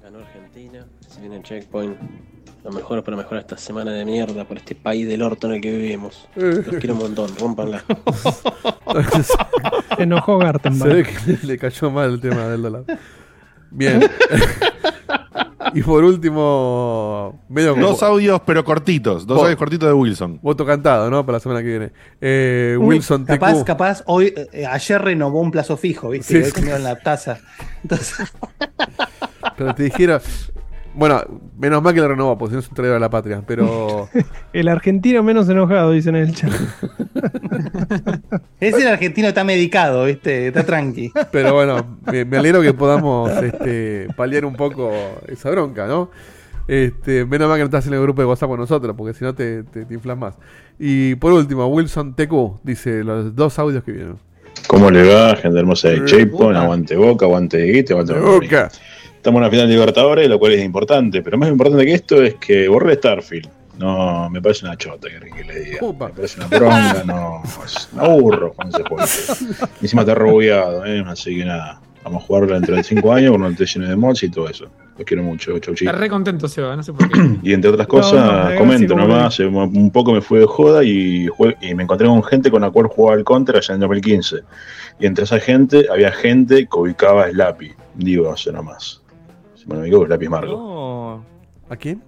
Ganó 0.03 0.19
Argentina, 0.19 0.85
se 1.09 1.21
viene 1.23 1.37
el 1.37 1.43
checkpoint. 1.43 1.97
Lo 2.65 2.71
mejor 2.73 3.03
para 3.03 3.17
mejorar 3.17 3.41
esta 3.41 3.57
semana 3.57 3.91
de 3.93 4.05
mierda 4.05 4.45
por 4.45 4.59
este 4.59 4.75
país 4.75 5.09
del 5.09 5.23
orto 5.23 5.47
en 5.47 5.55
el 5.55 5.61
que 5.63 5.71
vivimos. 5.71 6.29
Los 6.37 6.67
quiero 6.67 6.93
un 6.95 7.01
montón, 7.01 7.31
rompanla. 7.39 7.83
Se 9.97 10.03
enojó 10.03 10.39
Se 10.39 10.45
Gartenbach. 10.45 10.89
ve 10.89 11.03
que 11.05 11.47
le 11.47 11.59
cayó 11.59 11.91
mal 11.91 12.11
el 12.11 12.21
tema 12.21 12.47
del 12.49 12.63
dólar. 12.63 12.85
Bien. 13.71 14.09
y 15.75 15.83
por 15.83 16.05
último, 16.05 17.41
medio 17.49 17.75
como 17.75 17.87
Dos 17.89 18.03
audios, 18.03 18.41
pero 18.45 18.65
cortitos. 18.65 19.27
Dos 19.27 19.41
audios 19.43 19.57
cortitos 19.57 19.89
de 19.89 19.95
Wilson. 19.95 20.39
voto 20.43 20.67
cantado, 20.67 21.11
¿no? 21.11 21.25
Para 21.25 21.37
la 21.37 21.41
semana 21.41 21.61
que 21.63 21.69
viene. 21.69 21.93
Eh, 22.21 22.77
Wilson 22.79 23.25
Capaz, 23.25 23.61
TQ. 23.61 23.65
capaz, 23.65 24.03
hoy, 24.07 24.35
eh, 24.53 24.67
ayer 24.67 25.01
renovó 25.01 25.41
un 25.41 25.51
plazo 25.51 25.77
fijo, 25.77 26.11
¿viste? 26.11 26.35
Sí, 26.35 26.35
Y 26.35 26.39
hoy 26.43 26.47
sí. 26.47 26.53
cambiaron 26.53 26.85
la 26.85 26.97
tasa. 26.99 27.39
Entonces, 27.83 28.33
Pero 29.57 29.75
te 29.75 29.85
dijeron, 29.85 30.21
Bueno, 30.95 31.23
menos 31.59 31.83
mal 31.83 31.95
que 31.95 32.01
lo 32.01 32.09
renovó, 32.09 32.37
porque 32.37 32.51
si 32.51 32.55
no 32.55 32.61
es 32.61 32.69
un 32.69 32.75
traidor 32.75 32.97
a 32.97 33.01
la 33.01 33.11
patria. 33.11 33.43
Pero. 33.47 34.09
El 34.53 34.69
argentino 34.69 35.23
menos 35.23 35.49
enojado, 35.49 35.93
dicen 35.93 36.17
en 36.17 36.23
el 36.23 36.35
chat. 36.35 36.51
Ese 38.61 38.83
el 38.83 38.89
argentino 38.89 39.29
está 39.29 39.45
medicado, 39.45 40.05
¿viste? 40.05 40.49
Está 40.49 40.65
tranqui. 40.65 41.13
Pero 41.31 41.55
bueno, 41.55 41.99
me, 42.11 42.25
me 42.25 42.37
alegro 42.37 42.61
que 42.61 42.75
podamos 42.75 43.31
este, 43.43 44.09
paliar 44.17 44.45
un 44.45 44.55
poco 44.55 44.93
esa 45.29 45.51
bronca, 45.51 45.87
¿no? 45.87 46.11
Este, 46.67 47.25
menos 47.25 47.49
mal 47.49 47.57
que 47.57 47.63
no 47.63 47.67
estás 47.67 47.87
en 47.87 47.95
el 47.95 48.01
grupo 48.01 48.23
de 48.23 48.27
WhatsApp 48.27 48.49
con 48.49 48.61
nosotros, 48.61 48.95
porque 48.97 49.15
si 49.15 49.25
no 49.25 49.35
te, 49.35 49.63
te, 49.65 49.85
te 49.85 49.95
inflas 49.95 50.19
más. 50.19 50.35
Y 50.79 51.15
por 51.17 51.33
último, 51.33 51.67
Wilson 51.67 52.15
TQ 52.15 52.63
dice 52.65 53.05
los 53.05 53.35
dos 53.35 53.59
audios 53.59 53.85
que 53.85 53.93
vienen. 53.93 54.17
¿Cómo 54.67 54.91
le 54.91 55.03
va, 55.03 55.37
gente 55.37 55.59
hermosa 55.59 55.89
de 55.89 56.05
Chapon? 56.05 56.57
Aguante 56.57 56.97
Boca, 56.97 57.25
aguante 57.27 57.65
Guite, 57.65 57.93
aguante 57.93 58.15
Boca. 58.15 58.71
Estamos 59.21 59.41
en 59.41 59.43
la 59.43 59.51
final 59.51 59.69
de 59.69 59.75
Libertadores, 59.75 60.29
lo 60.31 60.39
cual 60.39 60.53
es 60.53 60.65
importante. 60.65 61.21
Pero 61.21 61.37
más 61.37 61.51
importante 61.51 61.85
que 61.85 61.93
esto 61.93 62.23
es 62.23 62.37
que 62.37 62.67
borré 62.69 62.95
Starfield. 62.95 63.51
No, 63.79 64.31
me 64.31 64.41
parece 64.41 64.65
una 64.65 64.79
chota 64.79 65.09
que, 65.11 65.45
le 65.45 65.61
diga. 65.61 65.79
Me 65.83 66.09
parece 66.09 66.41
una 66.41 66.47
bronca, 66.47 67.03
no. 67.05 67.43
Es 67.63 67.91
un 67.93 68.01
aburro 68.01 68.55
con 68.55 68.69
ese 68.69 68.83
juego. 68.83 69.05
Encima 69.83 70.03
está 70.03 70.15
robueado, 70.15 70.87
¿eh? 70.87 71.05
Así 71.07 71.37
que 71.37 71.45
nada. 71.45 71.83
Vamos 72.03 72.23
a 72.23 72.27
jugarlo 72.29 72.55
dentro 72.55 72.75
de 72.75 72.83
5 72.83 73.13
años 73.13 73.33
con 73.33 73.43
un 73.43 73.55
lleno 73.55 73.89
de 73.89 73.95
mods 73.95 74.23
y 74.23 74.31
todo 74.31 74.49
eso. 74.49 74.71
Los 74.97 75.05
quiero 75.05 75.23
mucho, 75.23 75.59
chau. 75.59 75.75
Está 75.75 75.93
re 75.93 76.09
contento 76.09 76.49
Seba, 76.49 76.75
no 76.75 76.83
sé 76.83 76.95
por 76.95 77.07
qué. 77.11 77.21
Y 77.43 77.53
entre 77.53 77.71
otras 77.71 77.89
cosas, 77.89 78.53
no, 78.53 78.57
comento 78.57 78.97
nomás, 78.97 79.39
un 79.39 79.91
poco 79.91 80.15
me 80.15 80.23
fui 80.23 80.39
de 80.39 80.47
joda 80.47 80.83
y, 80.83 81.29
me 81.75 81.83
encontré 81.83 82.07
con 82.07 82.25
gente 82.25 82.51
con 82.51 82.63
la 82.63 82.71
cual 82.71 82.87
jugaba 82.87 83.19
al 83.19 83.25
Counter 83.25 83.57
allá 83.57 83.75
en 83.75 83.81
2015. 83.81 84.37
Y 84.99 85.05
entre 85.05 85.25
esa 85.25 85.39
gente 85.39 85.89
había 85.93 86.11
gente 86.11 86.67
que 86.67 86.79
ubicaba 86.79 87.31
Slappy. 87.31 87.71
Digo, 87.97 88.33
eso 88.33 88.51
nomás. 88.51 89.03
Si 89.71 89.77
me 89.77 89.89
es 90.25 90.31
Marco. 90.31 90.47
No. 90.53 91.25
¿A 91.73 91.77
quién? 91.77 92.03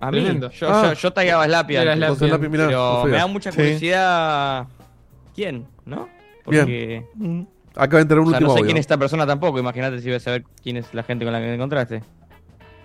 A 0.00 0.10
mí. 0.10 0.18
Tremendo. 0.20 0.50
Yo, 0.50 0.68
Ah. 0.68 0.88
yo, 0.88 0.92
yo 0.94 1.12
tagueaba 1.12 1.44
Slappy 1.46 1.76
Era 1.76 1.94
mirá, 1.94 2.12
pero 2.18 3.04
me 3.04 3.10
da 3.16 3.26
mucha 3.28 3.52
Sí. 3.52 3.56
curiosidad. 3.56 4.66
¿Quién? 5.34 5.66
¿No? 5.86 6.08
Porque. 6.44 7.06
Acaba 7.76 7.98
de 7.98 8.02
entrar 8.02 8.20
un 8.20 8.26
o 8.26 8.30
sea, 8.30 8.36
último 8.38 8.48
no 8.48 8.54
sé 8.54 8.58
audio. 8.58 8.64
quién 8.66 8.76
es 8.76 8.80
esta 8.80 8.98
persona 8.98 9.26
tampoco. 9.26 9.58
Imagínate 9.58 10.00
si 10.00 10.10
vas 10.10 10.22
a 10.22 10.24
saber 10.24 10.44
quién 10.62 10.76
es 10.76 10.92
la 10.92 11.02
gente 11.04 11.24
con 11.24 11.32
la 11.32 11.38
que 11.40 11.46
te 11.46 11.54
encontraste. 11.54 12.02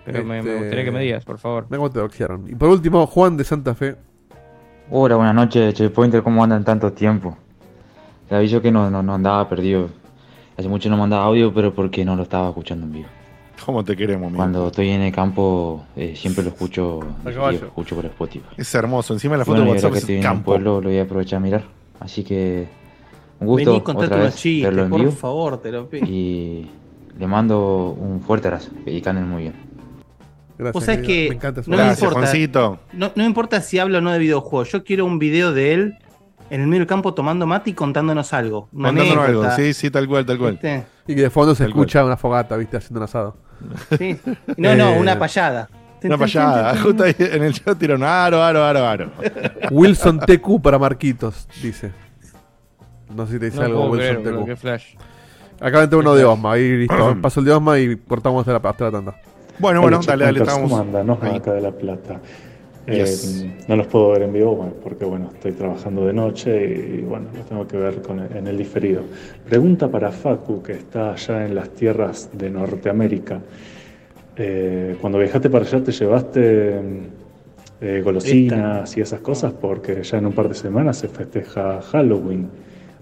Pero 0.04 0.24
me, 0.24 0.24
me 0.24 0.38
Este, 0.38 0.56
gustaría 0.58 0.84
que 0.84 0.90
me 0.92 1.00
digas, 1.00 1.24
por 1.24 1.38
favor. 1.38 1.66
Me 1.68 1.76
cómo 1.76 1.90
te 1.90 1.98
doxearon. 1.98 2.48
Y 2.48 2.54
por 2.54 2.68
último, 2.70 3.06
Juan 3.06 3.36
de 3.36 3.44
Santa 3.44 3.74
Fe. 3.74 3.96
Hola, 4.90 5.16
buenas 5.16 5.34
noches, 5.34 5.74
Checkpointer, 5.74 6.22
¿cómo 6.22 6.42
andan 6.42 6.64
tanto 6.64 6.90
tiempo? 6.92 7.36
Le 8.30 8.36
aviso 8.36 8.62
que 8.62 8.70
no, 8.70 8.88
no, 8.90 9.02
no 9.02 9.14
andaba 9.14 9.46
perdido. 9.46 9.90
Hace 10.56 10.68
mucho 10.68 10.88
no 10.88 10.96
mandaba 10.96 11.24
audio, 11.24 11.52
pero 11.52 11.74
porque 11.74 12.04
no 12.06 12.16
lo 12.16 12.22
estaba 12.22 12.48
escuchando 12.48 12.86
en 12.86 12.92
vivo. 12.92 13.08
¿Cómo 13.64 13.84
te 13.84 13.96
queremos, 13.96 14.26
amigo? 14.28 14.36
Cuando 14.38 14.66
estoy 14.68 14.88
en 14.90 15.02
el 15.02 15.12
campo, 15.12 15.84
eh, 15.96 16.14
siempre 16.16 16.42
lo 16.44 16.50
escucho, 16.50 17.00
lo 17.24 17.50
escucho 17.50 17.96
por 17.96 18.06
Spotify. 18.06 18.44
Es 18.56 18.74
hermoso. 18.74 19.12
Encima 19.14 19.36
la 19.36 19.44
foto 19.44 19.56
Bueno, 19.58 19.66
de 19.66 19.76
WhatsApp 19.76 19.92
que 19.92 19.98
es 19.98 20.02
estoy 20.04 20.14
en 20.16 20.20
el 20.22 20.26
campo. 20.26 20.44
pueblo, 20.46 20.80
lo 20.80 20.88
voy 20.88 20.98
a 20.98 21.02
aprovechar 21.02 21.36
a 21.38 21.40
mirar. 21.40 21.64
Así 22.00 22.24
que, 22.24 22.68
un 23.40 23.46
gusto 23.46 23.70
Vení, 23.70 23.82
contate 23.82 24.06
otra 24.06 24.16
unos 24.18 24.26
vez 24.28 24.36
chistes, 24.36 24.64
verlo 24.64 24.84
en 24.84 24.90
por 24.90 25.00
vivo. 25.00 25.12
favor, 25.12 25.60
te 25.60 25.72
lo 25.72 25.88
pido. 25.88 26.06
Y 26.06 26.66
le 27.18 27.26
mando 27.26 27.96
un 27.98 28.20
fuerte 28.20 28.48
abrazo, 28.48 28.70
que 28.84 29.02
anden 29.06 29.28
muy 29.28 29.42
bien. 29.42 29.54
Gracias. 30.56 30.72
Vos 30.74 30.84
sabés 30.84 31.00
querido. 31.06 31.22
que 31.24 31.28
Me 31.30 31.34
encanta 31.36 31.60
no 31.66 31.70
me 31.70 31.76
Gracias, 31.76 31.98
importa. 32.02 32.20
Juancito. 32.20 32.78
No, 32.92 33.06
no 33.08 33.12
me 33.22 33.26
importa 33.26 33.60
si 33.60 33.78
hablo 33.78 33.98
o 33.98 34.00
no 34.00 34.10
de 34.12 34.18
videojuegos. 34.18 34.70
Yo 34.72 34.82
quiero 34.84 35.04
un 35.04 35.18
video 35.18 35.52
de 35.52 35.72
él 35.74 35.98
en 36.50 36.60
el 36.62 36.66
medio 36.66 36.80
del 36.80 36.88
campo 36.88 37.12
tomando 37.14 37.46
mate 37.46 37.70
y 37.70 37.72
contándonos 37.74 38.32
algo. 38.32 38.68
Una 38.72 38.88
Contándonos 38.88 39.24
algo. 39.28 39.50
Sí, 39.52 39.72
sí, 39.74 39.90
tal 39.90 40.08
cual, 40.08 40.24
tal 40.26 40.38
cual. 40.38 40.52
¿Viste? 40.52 40.84
Y 41.06 41.14
que 41.14 41.22
de 41.22 41.30
fondo 41.30 41.54
se 41.54 41.64
Tal 41.64 41.72
cual. 41.72 41.84
escucha 41.84 42.04
una 42.04 42.16
fogata, 42.16 42.56
viste, 42.56 42.76
haciendo 42.76 43.00
un 43.00 43.04
asado. 43.04 43.36
Sí. 43.98 44.18
No, 44.56 44.74
no, 44.76 44.90
Eh, 44.94 44.98
una 44.98 45.18
payada. 45.18 45.68
Una 46.02 46.16
payada. 46.18 46.76
Justo 46.82 47.04
ahí 47.04 47.14
en 47.18 47.42
el 47.42 47.52
chat 47.54 47.78
tiraron 47.78 48.02
aro, 48.04 48.42
aro, 48.42 48.64
aro, 48.64 48.86
aro. 48.86 49.10
Wilson 49.70 50.20
TQ 50.20 50.60
para 50.62 50.78
Marquitos, 50.78 51.48
dice. 51.62 51.92
No 53.14 53.26
sé 53.26 53.34
si 53.34 53.38
te 53.38 53.46
dice 53.46 53.58
No 53.58 53.64
algo, 53.64 53.78
puedo 53.88 53.92
Wilson 53.92 54.16
creer, 54.22 54.32
boludo, 54.34 54.44
qué 54.46 54.54
TQ. 54.54 54.60
flash. 54.60 54.84
Acá 55.60 55.82
entra 55.82 55.98
uno 55.98 56.14
de 56.14 56.24
Osma, 56.24 56.52
ahí 56.52 56.76
listo. 56.76 57.16
Paso 57.20 57.40
el 57.40 57.46
de 57.46 57.52
Osma 57.52 57.78
y 57.78 57.96
cortamos 57.96 58.40
hasta 58.46 58.52
la, 58.52 58.70
hasta 58.70 58.84
la 58.84 58.90
tanda. 58.92 59.14
Bueno, 59.58 59.80
bueno, 59.80 59.98
dale, 60.06 60.24
dale. 60.26 60.42
Osma, 60.42 60.84
ahí. 61.22 61.36
acá 61.36 61.52
de 61.52 61.60
La 61.60 61.72
Plata. 61.72 62.20
Eh, 62.90 63.04
no 63.68 63.76
los 63.76 63.86
puedo 63.86 64.10
ver 64.10 64.22
en 64.22 64.32
vivo 64.32 64.72
porque 64.82 65.04
bueno, 65.04 65.30
estoy 65.34 65.52
trabajando 65.52 66.06
de 66.06 66.12
noche 66.14 66.96
y 66.98 67.02
bueno, 67.02 67.26
los 67.36 67.44
tengo 67.46 67.66
que 67.68 67.76
ver 67.76 68.00
con 68.00 68.18
el- 68.20 68.36
en 68.36 68.46
el 68.46 68.56
diferido. 68.56 69.02
Pregunta 69.48 69.88
para 69.88 70.10
Facu, 70.10 70.62
que 70.62 70.72
está 70.72 71.12
allá 71.12 71.44
en 71.46 71.54
las 71.54 71.68
tierras 71.70 72.30
de 72.32 72.48
Norteamérica. 72.50 73.40
Eh, 74.36 74.96
cuando 75.00 75.18
viajaste 75.18 75.50
para 75.50 75.64
allá, 75.64 75.82
¿te 75.82 75.92
llevaste 75.92 76.80
eh, 77.80 78.00
golosinas 78.04 78.96
y 78.96 79.00
esas 79.00 79.20
cosas? 79.20 79.52
Porque 79.52 80.02
ya 80.02 80.18
en 80.18 80.26
un 80.26 80.32
par 80.32 80.48
de 80.48 80.54
semanas 80.54 80.96
se 80.98 81.08
festeja 81.08 81.80
Halloween. 81.82 82.48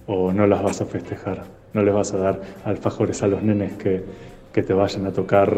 ¿O 0.08 0.32
no 0.32 0.46
las 0.46 0.62
vas 0.62 0.80
a 0.80 0.86
festejar? 0.86 1.44
¿No 1.74 1.82
les 1.82 1.92
vas 1.94 2.12
a 2.14 2.18
dar 2.18 2.40
alfajores 2.64 3.22
a 3.22 3.26
los 3.26 3.42
nenes 3.42 3.72
que, 3.74 4.02
que 4.52 4.62
te 4.62 4.72
vayan 4.72 5.06
a 5.06 5.10
tocar 5.12 5.52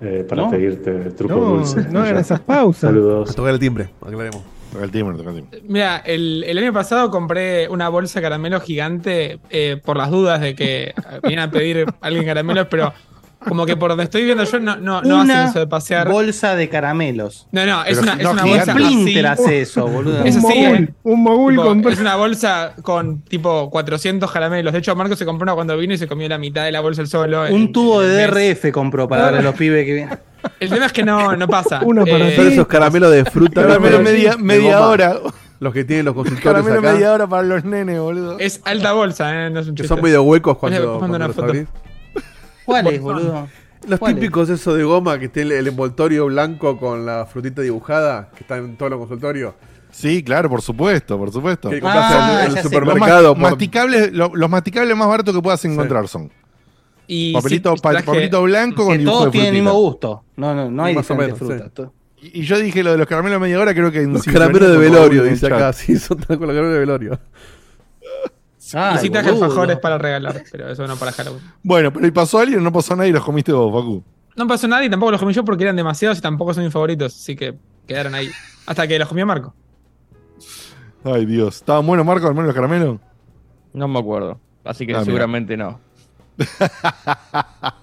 eh, 0.00 0.24
para 0.28 0.42
No. 0.42 0.50
pedirte 0.50 0.92
truco 1.10 1.34
No, 1.34 1.40
dulce? 1.40 1.86
no 1.90 2.00
hagan 2.00 2.16
esas 2.18 2.40
pausas. 2.40 2.90
Saludos. 2.90 3.34
Tocar 3.34 3.52
el 3.54 3.60
timbre, 3.60 3.88
aclaremos. 4.00 4.42
Toca 4.72 4.84
el 4.84 4.90
timbre, 4.92 5.16
toca 5.16 5.30
el 5.30 5.36
timbre. 5.36 5.62
Mira, 5.66 5.96
el, 5.98 6.44
el 6.46 6.56
año 6.58 6.72
pasado 6.72 7.10
compré 7.10 7.68
una 7.68 7.88
bolsa 7.88 8.20
de 8.20 8.22
caramelo 8.22 8.60
gigante 8.60 9.40
eh, 9.50 9.80
por 9.84 9.96
las 9.96 10.10
dudas 10.10 10.40
de 10.40 10.54
que 10.54 10.94
venían 11.24 11.40
a 11.40 11.50
pedir 11.50 11.86
alguien 12.00 12.24
caramelos, 12.24 12.68
pero 12.70 12.92
como 13.46 13.64
que 13.66 13.76
por 13.76 13.90
donde 13.90 14.04
estoy 14.04 14.24
viendo 14.24 14.44
yo 14.44 14.60
no, 14.60 14.76
no, 14.76 15.00
no 15.02 15.20
hacen 15.22 15.36
eso 15.48 15.58
de 15.60 15.66
pasear. 15.66 16.08
bolsa 16.08 16.54
de 16.56 16.68
caramelos. 16.68 17.46
No, 17.52 17.64
no, 17.66 17.82
es 17.84 17.98
Pero 17.98 18.02
una, 18.12 18.22
es 18.22 18.28
una 18.28 18.44
bolsa 18.44 18.72
Splinter 18.72 19.26
así. 19.26 19.42
hace 19.44 19.60
eso, 19.62 19.86
boludo. 19.88 20.24
Es 20.24 20.36
Un 20.36 20.46
así, 20.46 20.60
mogul, 20.62 20.78
eh. 20.78 20.88
un 21.04 21.22
mogul 21.22 21.52
Tipo, 21.54 21.64
compró. 21.64 21.90
Es 21.90 21.98
una 22.00 22.16
bolsa 22.16 22.74
con 22.82 23.22
tipo 23.22 23.70
400 23.70 24.30
caramelos. 24.30 24.72
De 24.72 24.78
hecho, 24.80 24.94
Marco 24.94 25.16
se 25.16 25.24
compró 25.24 25.44
una 25.44 25.54
cuando 25.54 25.76
vino 25.76 25.94
y 25.94 25.98
se 25.98 26.06
comió 26.06 26.28
la 26.28 26.38
mitad 26.38 26.64
de 26.64 26.72
la 26.72 26.80
bolsa 26.80 27.00
el 27.02 27.08
solo. 27.08 27.42
Un 27.44 27.48
en- 27.62 27.72
tubo 27.72 28.00
de 28.02 28.26
mes. 28.28 28.30
DRF 28.60 28.72
compró 28.72 29.08
para 29.08 29.22
darle 29.24 29.38
a 29.38 29.42
los 29.42 29.54
pibes 29.54 29.84
que 29.86 29.94
vienen. 29.94 30.18
El 30.60 30.70
tema 30.70 30.86
es 30.86 30.92
que 30.92 31.02
no, 31.02 31.36
no 31.36 31.48
pasa. 31.48 31.80
Uno 31.84 32.04
para 32.06 32.28
Eh, 32.28 32.48
esos 32.52 32.66
caramelos 32.66 33.10
de 33.12 33.24
fruta. 33.26 33.62
Caramelo 33.62 33.98
de- 33.98 34.04
media- 34.04 34.36
media 34.38 34.86
hora. 34.86 35.16
Los 35.60 35.74
que 35.74 35.84
tienen 35.84 36.06
los 36.06 36.14
consultores 36.14 36.62
Caramelo 36.62 36.78
acá. 36.80 36.92
media 36.94 37.12
hora 37.12 37.26
para 37.26 37.42
los 37.42 37.64
nenes, 37.64 37.98
boludo. 38.00 38.38
Es 38.38 38.62
alta 38.64 38.92
bolsa, 38.92 39.46
¿eh? 39.46 39.50
No 39.50 39.60
es 39.60 39.68
un 39.68 39.74
Que 39.74 39.86
son 39.86 40.00
medio 40.00 40.22
huecos 40.22 40.56
cuando, 40.56 40.98
una 40.98 41.28
foto. 41.28 41.52
¿Cuáles, 42.70 43.00
boludo? 43.00 43.48
Los 43.86 44.00
típicos 44.00 44.48
esos 44.50 44.76
de 44.76 44.84
goma 44.84 45.18
que 45.18 45.28
tiene 45.28 45.56
el 45.58 45.66
envoltorio 45.66 46.26
blanco 46.26 46.78
con 46.78 47.06
la 47.06 47.24
frutita 47.26 47.62
dibujada, 47.62 48.30
que 48.36 48.40
está 48.44 48.58
en 48.58 48.76
todos 48.76 48.90
los 48.90 48.98
consultorios. 49.00 49.54
Sí, 49.90 50.22
claro, 50.22 50.48
por 50.48 50.62
supuesto, 50.62 51.16
por 51.18 51.32
supuesto. 51.32 51.70
Que 51.70 51.80
compras 51.80 52.04
Ah, 52.14 52.40
en 52.44 52.50
el 52.50 52.56
sé. 52.58 52.62
supermercado. 52.62 53.22
Los, 53.22 53.32
por- 53.32 53.42
masticables, 53.50 54.12
lo- 54.12 54.30
los 54.34 54.50
masticables 54.50 54.96
más 54.96 55.08
baratos 55.08 55.34
que 55.34 55.42
puedas 55.42 55.64
encontrar 55.64 56.06
son. 56.08 56.30
Y 57.06 57.32
Papelito, 57.32 57.74
sí, 57.74 57.80
pa- 57.82 57.90
traje- 57.90 58.06
papelito 58.06 58.42
blanco 58.42 58.84
con 58.86 58.96
dibujo 58.98 59.16
todos 59.18 59.24
de 59.26 59.30
tienen 59.32 59.48
el 59.48 59.54
mismo 59.62 59.72
gusto. 59.72 60.24
No, 60.36 60.54
no, 60.54 60.70
no 60.70 60.84
hay 60.84 60.94
Más 60.94 61.10
o 61.10 61.16
menos, 61.16 61.38
frutas. 61.38 61.72
Todo- 61.72 61.92
Y 62.22 62.40
y 62.40 62.42
yo 62.42 62.58
dije 62.58 62.84
lo 62.84 62.92
de 62.92 62.98
los 62.98 63.06
caramelos 63.08 63.40
media 63.40 63.58
hora, 63.58 63.74
creo 63.74 63.90
que 63.90 64.02
en 64.02 64.12
Los 64.12 64.24
caramelos 64.24 64.70
de 64.70 64.76
velorio, 64.76 65.24
dice 65.24 65.46
el 65.46 65.54
acá. 65.54 65.72
Sí, 65.72 65.98
son 65.98 66.18
con 66.18 66.28
los 66.28 66.38
caramelos 66.50 66.72
de 66.74 66.78
velorio. 66.78 67.18
Traje 68.70 69.08
boludo. 69.08 69.44
alfajores 69.44 69.78
para 69.78 69.98
regalar, 69.98 70.42
pero 70.50 70.68
eso 70.70 70.86
no 70.86 70.96
para 70.96 71.12
Halloween. 71.12 71.42
Bueno, 71.62 71.92
pero 71.92 72.06
¿y 72.06 72.10
pasó 72.10 72.38
alguien 72.38 72.60
o 72.60 72.62
no 72.62 72.72
pasó 72.72 72.94
nadie 72.96 73.10
y 73.10 73.12
los 73.12 73.24
comiste 73.24 73.52
vos, 73.52 73.72
Facu? 73.72 74.02
No 74.36 74.46
pasó 74.46 74.68
nada 74.68 74.84
y 74.84 74.88
tampoco 74.90 75.10
los 75.12 75.20
comí 75.20 75.32
yo 75.32 75.44
porque 75.44 75.64
eran 75.64 75.76
demasiados 75.76 76.18
y 76.18 76.20
tampoco 76.20 76.54
son 76.54 76.64
mis 76.64 76.72
favoritos, 76.72 77.14
así 77.14 77.34
que 77.36 77.54
quedaron 77.86 78.14
ahí. 78.14 78.30
Hasta 78.66 78.86
que 78.86 78.98
los 78.98 79.08
comió 79.08 79.26
Marco. 79.26 79.54
Ay, 81.04 81.26
Dios. 81.26 81.56
¿Estaban 81.56 81.84
buenos, 81.86 82.06
Marco, 82.06 82.26
al 82.26 82.34
menos 82.34 82.46
los 82.46 82.54
caramelos? 82.54 82.98
No 83.72 83.88
me 83.88 83.98
acuerdo. 83.98 84.38
Así 84.64 84.86
que 84.86 84.92
Ah, 84.92 84.96
mira. 84.98 85.04
seguramente 85.06 85.56
no. 85.56 85.80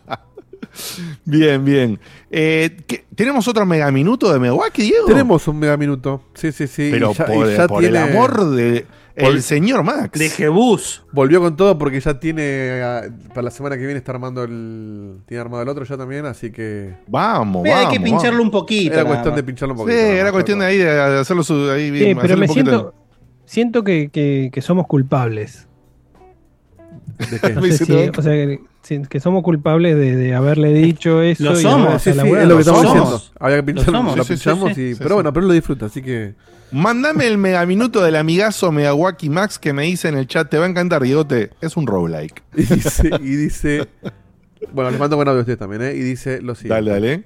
Bien, 1.26 1.63
bien. 1.65 2.00
Eh, 2.30 2.78
¿qué- 2.88 3.06
¿Tenemos 3.15 3.47
otro 3.47 3.65
megaminuto 3.65 4.32
de 4.32 4.39
Megawaki, 4.39 4.84
Diego? 4.84 5.08
Tenemos 5.08 5.47
un 5.47 5.58
mega 5.60 5.76
minuto. 5.76 6.21
Sí, 6.36 6.52
sí, 6.52 6.67
sí. 6.67 6.89
Pero 6.91 7.12
Y 7.12 7.13
ya- 7.15 7.26
por, 7.26 7.47
y 7.50 7.56
ya 7.56 7.67
por 7.67 7.84
el 7.84 7.91
tiene- 7.91 8.12
amor 8.12 8.50
de 8.52 8.86
el 9.17 9.41
señor 9.41 9.84
Max. 9.84 10.17
De 10.19 10.30
Jebus. 10.30 11.03
Volvió 11.12 11.39
con 11.41 11.56
todo 11.56 11.77
porque 11.77 11.99
ya 11.99 12.19
tiene. 12.19 12.82
ah, 12.84 13.01
Para 13.30 13.43
la 13.43 13.51
semana 13.51 13.75
que 13.77 13.84
viene 13.86 13.97
está 13.97 14.12
armando 14.12 14.43
el. 14.43 15.17
Tiene 15.25 15.41
armado 15.41 15.63
el 15.63 15.69
otro 15.69 15.84
ya 15.86 15.97
también, 15.97 16.25
así 16.25 16.51
que. 16.51 16.93
Vamos, 17.08 17.63
Ve, 17.63 17.71
hay 17.73 17.86
vamos. 17.86 17.93
que 17.97 18.03
pincharlo 18.03 18.30
vamos. 18.39 18.45
un 18.45 18.51
poquito. 18.51 18.93
Era 18.93 19.03
nada 19.03 19.15
cuestión 19.15 19.36
de 19.36 19.43
pincharlo 19.43 19.73
un 19.73 19.80
Sí, 19.80 19.84
poquito. 19.86 20.01
nada 20.01 20.13
era 20.13 20.32
cuestión 20.32 20.60
de 20.60 20.65
ahí 20.65 20.77
de 20.77 20.89
hacerlo 21.19 21.43
su, 21.43 21.69
ahí 21.69 21.86
Sí, 21.86 21.91
bien, 21.91 22.06
pero 22.15 22.19
hacerle 22.25 22.41
me 22.43 22.47
poquito- 22.47 22.69
siento, 22.71 22.93
siento 23.45 23.84
que, 23.84 24.10
que- 24.10 24.49
que 24.53 24.62
somos 24.62 24.88
culpables. 24.88 25.67
¿De 27.32 27.39
qué? 27.39 27.49
No 27.56 27.62
Me 27.62 27.67
sé 27.67 27.71
dice 27.73 27.86
si- 27.86 27.91
todo. 27.91 28.19
o 28.19 28.21
sea, 28.21 28.34
que, 28.34 28.60
sí, 28.84 29.01
que 29.10 29.19
somos 29.19 29.43
culpables 29.43 29.95
de, 29.95 30.15
de 30.15 30.36
haberle 30.36 30.73
dicho 30.73 31.21
eso. 31.21 31.43
Lo 31.43 31.60
y 31.60 31.62
somos, 31.63 32.01
Sí, 32.01 32.12
sí, 32.13 32.19
es 32.19 32.47
lo 32.47 32.56
que 32.56 32.62
estamos 32.62 32.82
somos. 32.84 32.93
diciendo. 32.93 33.21
Había 33.39 33.58
que 33.58 33.63
pincharlo, 33.63 33.97
somos. 33.97 34.17
lo 34.17 34.23
Sí, 34.23 34.34
sí, 34.34 34.38
sí, 34.38 34.43
pinchamos 34.49 34.73
sí, 34.75 34.82
y. 34.82 34.93
sí, 34.93 34.95
pero 34.99 35.10
sí. 35.10 35.13
bueno, 35.15 35.34
pero 35.34 35.41
él 35.43 35.47
lo 35.47 35.53
disfruta, 35.53 35.86
así 35.88 36.01
que. 36.01 36.36
Mándame 36.71 37.27
el 37.27 37.38
megaminuto 37.38 38.03
del 38.03 38.15
amigazo 38.15 38.71
Megawaki 38.71 39.30
Max 39.30 39.58
que 39.58 39.73
me 39.73 39.84
dice 39.84 40.10
en 40.10 40.17
el 40.17 40.27
chat. 40.27 40.49
Te 40.49 40.58
va 40.58 40.65
a 40.65 40.69
encantar, 40.69 41.01
Diegote. 41.01 41.51
Es 41.62 41.77
un 41.77 41.88
roguelike. 41.88 42.43
Y 42.56 42.63
dice. 42.63 43.12
Y 43.21 43.36
dice 43.36 43.88
bueno, 44.71 44.91
les 44.91 44.99
mando 44.99 45.15
buen 45.15 45.27
audio 45.27 45.39
a 45.39 45.41
ustedes 45.41 45.60
también, 45.60 45.82
¿eh? 45.82 45.93
Y 45.93 45.99
dice 45.99 46.41
lo 46.41 46.56
siguiente. 46.56 46.89
Dale, 46.89 46.91
dale. 46.91 47.23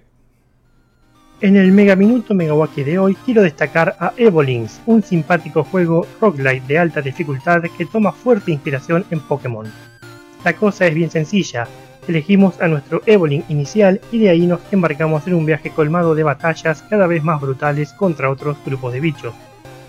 En 1.41 1.56
el 1.56 1.71
Mega 1.71 1.95
Minuto 1.95 2.36
Megawaki 2.36 2.84
de 2.84 2.99
hoy 2.99 3.15
quiero 3.25 3.41
destacar 3.41 3.95
a 3.99 4.13
Evolins, 4.15 4.80
un 4.86 5.01
simpático 5.01 5.63
juego 5.63 6.06
roguelite 6.19 6.67
de 6.67 6.77
alta 6.77 7.01
dificultad 7.01 7.63
que 7.75 7.86
toma 7.88 8.12
fuerte 8.12 8.51
inspiración 8.51 9.06
en 9.10 9.19
Pokémon. 9.21 9.65
La 10.45 10.54
cosa 10.54 10.86
es 10.86 10.93
bien 10.93 11.10
sencilla, 11.10 11.67
elegimos 12.08 12.60
a 12.62 12.68
nuestro 12.68 13.02
Evolin 13.06 13.44
inicial 13.50 14.02
y 14.12 14.20
de 14.20 14.30
ahí 14.30 14.48
nos 14.48 14.62
embarcamos 14.72 15.28
en 15.28 15.36
un 15.36 15.46
viaje 15.46 15.70
colmado 15.70 16.16
de 16.16 16.24
batallas 16.24 16.84
cada 16.90 17.08
vez 17.08 17.24
más 17.24 17.42
brutales 17.42 17.94
contra 17.94 18.30
otros 18.30 18.58
grupos 18.66 18.94
de 18.94 19.00
bichos. 19.00 19.34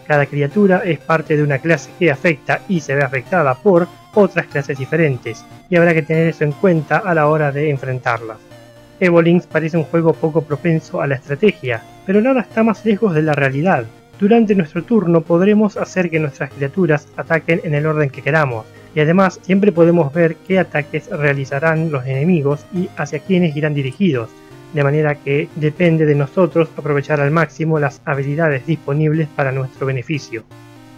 Cada 0.07 0.27
criatura 0.27 0.83
es 0.85 0.99
parte 0.99 1.37
de 1.37 1.43
una 1.43 1.59
clase 1.59 1.91
que 1.99 2.11
afecta 2.11 2.61
y 2.69 2.81
se 2.81 2.95
ve 2.95 3.03
afectada 3.03 3.55
por 3.55 3.89
otras 4.15 4.47
clases 4.47 4.79
diferentes, 4.79 5.45
y 5.71 5.77
habrá 5.77 5.95
que 5.95 6.03
tener 6.03 6.29
eso 6.29 6.45
en 6.45 6.53
cuenta 6.53 6.99
a 6.99 7.15
la 7.15 7.29
hora 7.29 7.51
de 7.51 7.71
enfrentarlas. 7.71 8.39
Evolins 9.01 9.47
parece 9.47 9.77
un 9.77 9.85
juego 9.85 10.13
poco 10.13 10.43
propenso 10.43 11.01
a 11.01 11.07
la 11.07 11.15
estrategia, 11.15 11.83
pero 12.07 12.21
nada 12.21 12.43
está 12.43 12.63
más 12.63 12.85
lejos 12.85 13.15
de 13.15 13.23
la 13.23 13.33
realidad. 13.33 13.85
Durante 14.21 14.55
nuestro 14.55 14.85
turno 14.85 15.23
podremos 15.23 15.77
hacer 15.77 16.11
que 16.11 16.21
nuestras 16.21 16.53
criaturas 16.53 17.09
ataquen 17.17 17.61
en 17.65 17.75
el 17.75 17.87
orden 17.87 18.11
que 18.11 18.23
queramos, 18.23 18.67
y 18.95 19.01
además 19.01 19.41
siempre 19.43 19.73
podemos 19.73 20.13
ver 20.13 20.37
qué 20.47 20.59
ataques 20.59 21.09
realizarán 21.11 21.91
los 21.91 22.07
enemigos 22.07 22.65
y 22.73 22.89
hacia 22.97 23.21
quiénes 23.21 23.57
irán 23.57 23.75
dirigidos, 23.75 24.31
de 24.73 24.85
manera 24.85 25.15
que 25.15 25.49
depende 25.57 26.07
de 26.07 26.15
nosotros 26.15 26.69
aprovechar 26.77 27.21
al 27.21 27.31
máximo 27.31 27.79
las 27.79 28.01
habilidades 28.05 28.67
disponibles 28.67 29.29
para 29.35 29.53
nuestro 29.53 29.87
beneficio. 29.87 30.45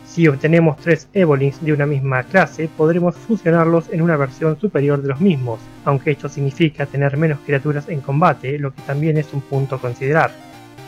Si 0.06 0.28
obtenemos 0.28 0.76
tres 0.76 1.08
Evolins 1.12 1.60
de 1.64 1.72
una 1.72 1.86
misma 1.86 2.22
clase, 2.22 2.68
podremos 2.76 3.16
fusionarlos 3.16 3.92
en 3.92 4.00
una 4.00 4.16
versión 4.16 4.58
superior 4.60 5.02
de 5.02 5.08
los 5.08 5.20
mismos, 5.20 5.58
aunque 5.84 6.12
esto 6.12 6.28
significa 6.28 6.86
tener 6.86 7.16
menos 7.16 7.40
criaturas 7.44 7.88
en 7.88 8.00
combate, 8.00 8.58
lo 8.60 8.72
que 8.72 8.82
también 8.82 9.16
es 9.16 9.32
un 9.32 9.40
punto 9.40 9.74
a 9.74 9.80
considerar. 9.80 10.30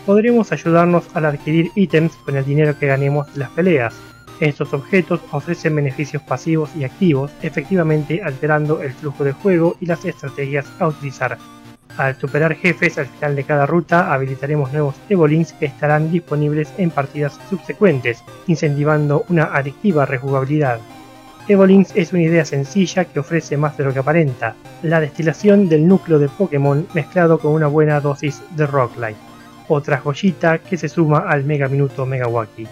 Podremos 0.04 0.52
ayudarnos 0.52 1.04
al 1.14 1.24
adquirir 1.24 1.72
ítems 1.74 2.12
con 2.24 2.36
el 2.36 2.44
dinero 2.44 2.78
que 2.78 2.86
ganemos 2.86 3.32
de 3.34 3.40
las 3.40 3.50
peleas. 3.50 3.96
Estos 4.40 4.74
objetos 4.74 5.20
ofrecen 5.32 5.76
beneficios 5.76 6.22
pasivos 6.22 6.70
y 6.76 6.84
activos, 6.84 7.30
efectivamente 7.42 8.22
alterando 8.22 8.82
el 8.82 8.92
flujo 8.92 9.24
de 9.24 9.32
juego 9.32 9.76
y 9.80 9.86
las 9.86 10.04
estrategias 10.04 10.66
a 10.78 10.88
utilizar. 10.88 11.38
Al 11.96 12.14
superar 12.16 12.54
jefes 12.54 12.98
al 12.98 13.06
final 13.06 13.36
de 13.36 13.44
cada 13.44 13.64
ruta 13.64 14.12
habilitaremos 14.12 14.70
nuevos 14.72 14.96
Evolins 15.08 15.54
que 15.54 15.64
estarán 15.64 16.12
disponibles 16.12 16.70
en 16.76 16.90
partidas 16.90 17.40
subsecuentes, 17.48 18.22
incentivando 18.46 19.24
una 19.30 19.44
adictiva 19.44 20.04
rejugabilidad. 20.04 20.78
Evolins 21.48 21.92
es 21.94 22.12
una 22.12 22.22
idea 22.22 22.44
sencilla 22.44 23.06
que 23.06 23.20
ofrece 23.20 23.56
más 23.56 23.78
de 23.78 23.84
lo 23.84 23.94
que 23.94 24.00
aparenta, 24.00 24.54
la 24.82 25.00
destilación 25.00 25.68
del 25.70 25.88
núcleo 25.88 26.18
de 26.18 26.28
Pokémon 26.28 26.86
mezclado 26.92 27.38
con 27.38 27.52
una 27.52 27.68
buena 27.68 28.00
dosis 28.00 28.42
de 28.56 28.66
Rocklight, 28.66 29.16
otra 29.68 29.98
joyita 29.98 30.58
que 30.58 30.76
se 30.76 30.90
suma 30.90 31.20
al 31.20 31.44
Mega 31.44 31.68
Minuto 31.68 32.04
Megawaki. 32.04 32.66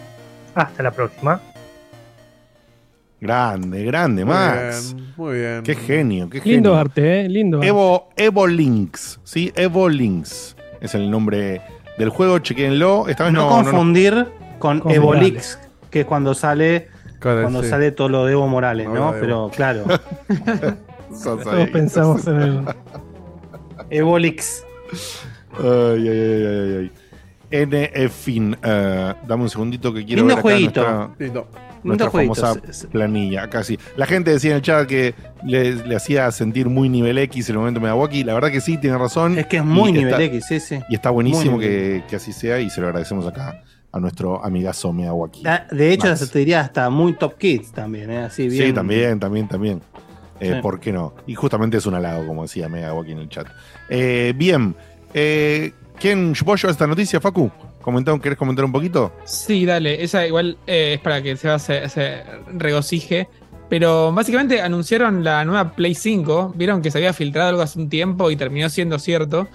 Hasta 0.55 0.83
la 0.83 0.91
próxima. 0.91 1.41
Grande, 3.25 3.85
grande, 3.85 4.23
Muy 4.23 4.35
Max. 4.35 4.95
bien, 4.95 5.13
muy 5.17 5.39
bien. 5.39 5.63
Qué 5.63 5.75
genio, 5.75 6.29
qué 6.29 6.43
Lindo 6.45 6.71
genio. 6.73 6.75
arte, 6.77 7.21
¿eh? 7.23 7.29
Lindo 7.31 7.57
arte. 7.57 7.69
Evo, 7.69 8.09
Evo 8.19 8.47
Links, 8.47 9.19
¿sí? 9.25 9.51
Evo 9.57 9.89
Links 9.89 10.55
es 10.83 10.95
el 10.95 11.11
nombre 11.11 11.63
del 11.97 12.11
juego, 12.11 12.39
chequenlo. 12.41 13.09
Esta 13.09 13.25
vez 13.25 13.33
No, 13.33 13.41
no, 13.41 13.49
no, 13.51 13.57
no- 13.57 13.65
confundir 13.71 14.27
con 14.59 14.81
Con 14.81 14.93
Evolix, 14.93 15.59
que 15.91 16.01
es 16.01 16.07
cuando 16.07 16.35
sale 16.35 16.89
Claro, 17.19 17.41
cuando 17.41 17.63
sí. 17.63 17.71
sale 17.71 17.93
todo 17.93 18.11
lo 18.11 18.27
de 18.27 18.33
Evo 18.33 18.47
Morales, 18.47 18.89
No, 18.91 19.15
Pero 19.19 19.51
claro, 19.57 19.85
Todos 21.25 21.71
pensamos 21.71 22.27
en 22.27 22.43
el. 22.43 22.61
Evolix. 23.89 24.65
Ay, 25.59 26.09
ay, 26.09 26.09
ay, 26.09 26.47
ay, 26.47 26.77
ay. 26.81 26.93
N. 27.51 28.09
Fin, 28.11 28.57
eh, 28.63 29.15
dame 29.27 29.45
un 29.45 29.49
segundito 29.51 29.95
que 29.95 30.05
quiero 30.05 30.21
Lindo 30.23 30.35
ver 30.35 30.39
acá 30.41 30.43
jueguito. 30.43 30.81
nuestra, 30.83 31.15
Lindo. 31.25 31.49
Nuestra 31.85 32.11
famosa 32.11 32.55
planilla. 32.91 33.49
Sí. 33.63 33.79
La 33.97 34.07
gente 34.07 34.31
decía 34.31 34.51
en 34.51 34.57
el 34.57 34.63
chat 34.63 34.87
que 34.89 35.15
le, 35.45 35.75
le 35.87 35.97
hacía 35.97 36.31
sentir 36.33 36.69
muy 36.69 36.89
nivel 36.89 37.19
X 37.19 37.49
el 37.51 37.57
momento 37.59 37.79
de 37.81 37.85
Megawaki. 37.85 38.25
La 38.25 38.35
verdad 38.35 38.51
que 38.51 38.61
sí, 38.61 38.79
tiene 38.79 38.99
razón. 38.99 39.39
Es 39.39 39.47
que 39.47 39.59
es 39.59 39.65
muy 39.65 39.91
Y 39.91 39.93
nivel 39.93 40.13
está- 40.15 40.23
X, 40.25 40.45
sí, 40.49 40.61
sí. 40.61 40.81
Y 40.89 40.95
está 40.95 41.11
buenísimo 41.11 41.59
que, 41.59 42.03
que 42.09 42.17
así 42.17 42.33
sea 42.33 42.59
y 42.61 42.71
se 42.71 42.81
lo 42.81 42.87
agradecemos 42.89 43.27
acá 43.27 43.63
a 43.93 44.01
nuestro 44.01 44.45
amigazo 44.45 44.93
Megawaki. 44.93 45.43
Da- 45.43 45.67
De 45.71 45.93
hecho, 45.93 46.09
Max. 46.09 46.31
te 46.31 46.39
diría 46.41 46.61
hasta 46.61 46.91
muy 46.91 47.13
Top 47.13 47.37
Kids 47.39 47.71
también, 47.73 48.11
¿eh? 48.11 48.19
Así 48.25 48.49
bien. 48.49 48.67
Sí, 48.69 48.73
también, 48.73 49.21
también, 49.21 49.47
también. 49.49 49.81
Eh, 50.41 50.55
Sí. 50.57 50.61
¿Por 50.61 50.81
qué 50.81 50.93
no? 50.93 51.15
Y 51.29 51.35
justamente 51.37 51.77
es 51.77 51.87
un 51.87 51.95
halago, 51.95 52.27
como 52.27 52.43
decía 52.43 52.69
Megawaki 52.69 53.13
en 53.13 53.19
el 53.19 53.29
chat. 53.29 53.47
Eh, 53.89 54.33
bien. 54.37 54.75
Eh, 55.15 55.73
¿Quién 56.01 56.35
vos 56.45 56.61
llevas 56.61 56.75
esta 56.75 56.89
noticia, 56.89 57.21
Facu? 57.21 57.53
¿Comentaron, 57.85 58.19
¿Querés 58.19 58.39
comentar 58.39 58.65
un 58.65 58.73
poquito? 58.73 59.13
Sí, 59.25 59.67
dale, 59.67 60.03
esa 60.03 60.27
igual 60.27 60.57
eh, 60.67 60.95
es 60.95 61.01
para 61.01 61.21
que 61.23 61.37
se, 61.37 61.59
se, 61.59 61.87
se 61.91 62.23
regocije. 62.55 63.29
Pero 63.69 64.13
básicamente 64.13 64.61
anunciaron 64.63 65.23
la 65.23 65.45
nueva 65.45 65.73
Play 65.73 65.95
5. 65.95 66.55
Vieron 66.57 66.81
que 66.81 66.91
se 66.91 66.99
había 66.99 67.13
filtrado 67.13 67.51
algo 67.51 67.63
hace 67.63 67.79
un 67.79 67.89
tiempo 67.91 68.31
y 68.31 68.37
terminó 68.37 68.69
siendo 68.71 68.99
cierto. 68.99 69.49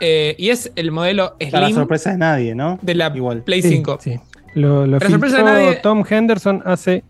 Eh, 0.00 0.34
y 0.38 0.48
es 0.50 0.72
el 0.76 0.90
modelo 0.92 1.36
Para 1.38 1.60
la 1.60 1.66
Slim 1.66 1.76
sorpresa 1.76 2.10
de 2.12 2.18
nadie, 2.18 2.54
¿no? 2.54 2.78
de 2.82 2.94
la 2.94 3.12
Igual. 3.14 3.42
Play 3.42 3.62
Sí, 3.62 3.68
5. 3.70 3.98
sí. 4.00 4.18
Lo, 4.54 4.86
lo 4.86 4.98
sorpresa 5.00 5.38
de 5.38 5.42
nadie- 5.44 5.74
Tom 5.82 6.04
Henderson 6.08 6.62
hace 6.64 7.04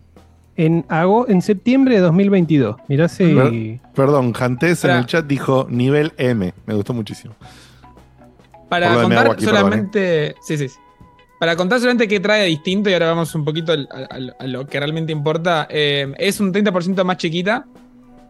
en, 0.57 0.85
ago- 0.89 1.27
en 1.29 1.41
septiembre 1.41 1.95
de 1.95 2.01
2022. 2.01 2.75
Mirá 2.87 3.07
si. 3.07 3.33
Ver- 3.33 3.79
Perdón, 3.93 4.33
Jantés 4.33 4.83
en 4.85 4.91
el 4.91 5.05
chat 5.05 5.25
dijo 5.25 5.67
nivel 5.69 6.13
M. 6.17 6.53
Me 6.65 6.73
gustó 6.73 6.93
muchísimo. 6.93 7.35
Para 8.79 9.01
contar 9.01 9.27
perdón, 9.29 9.45
solamente. 9.45 10.35
Sí, 10.41 10.57
sí. 10.57 10.67
Para 11.39 11.55
contar 11.55 11.79
solamente 11.79 12.07
qué 12.07 12.19
trae 12.19 12.41
de 12.41 12.47
distinto, 12.47 12.89
y 12.89 12.93
ahora 12.93 13.07
vamos 13.07 13.35
un 13.35 13.43
poquito 13.43 13.73
a, 13.73 14.47
lo 14.47 14.67
que 14.67 14.79
realmente 14.79 15.11
importa. 15.11 15.67
eh, 15.69 16.13
es 16.17 16.39
un 16.39 16.53
30% 16.53 17.03
más 17.03 17.17
chiquita. 17.17 17.65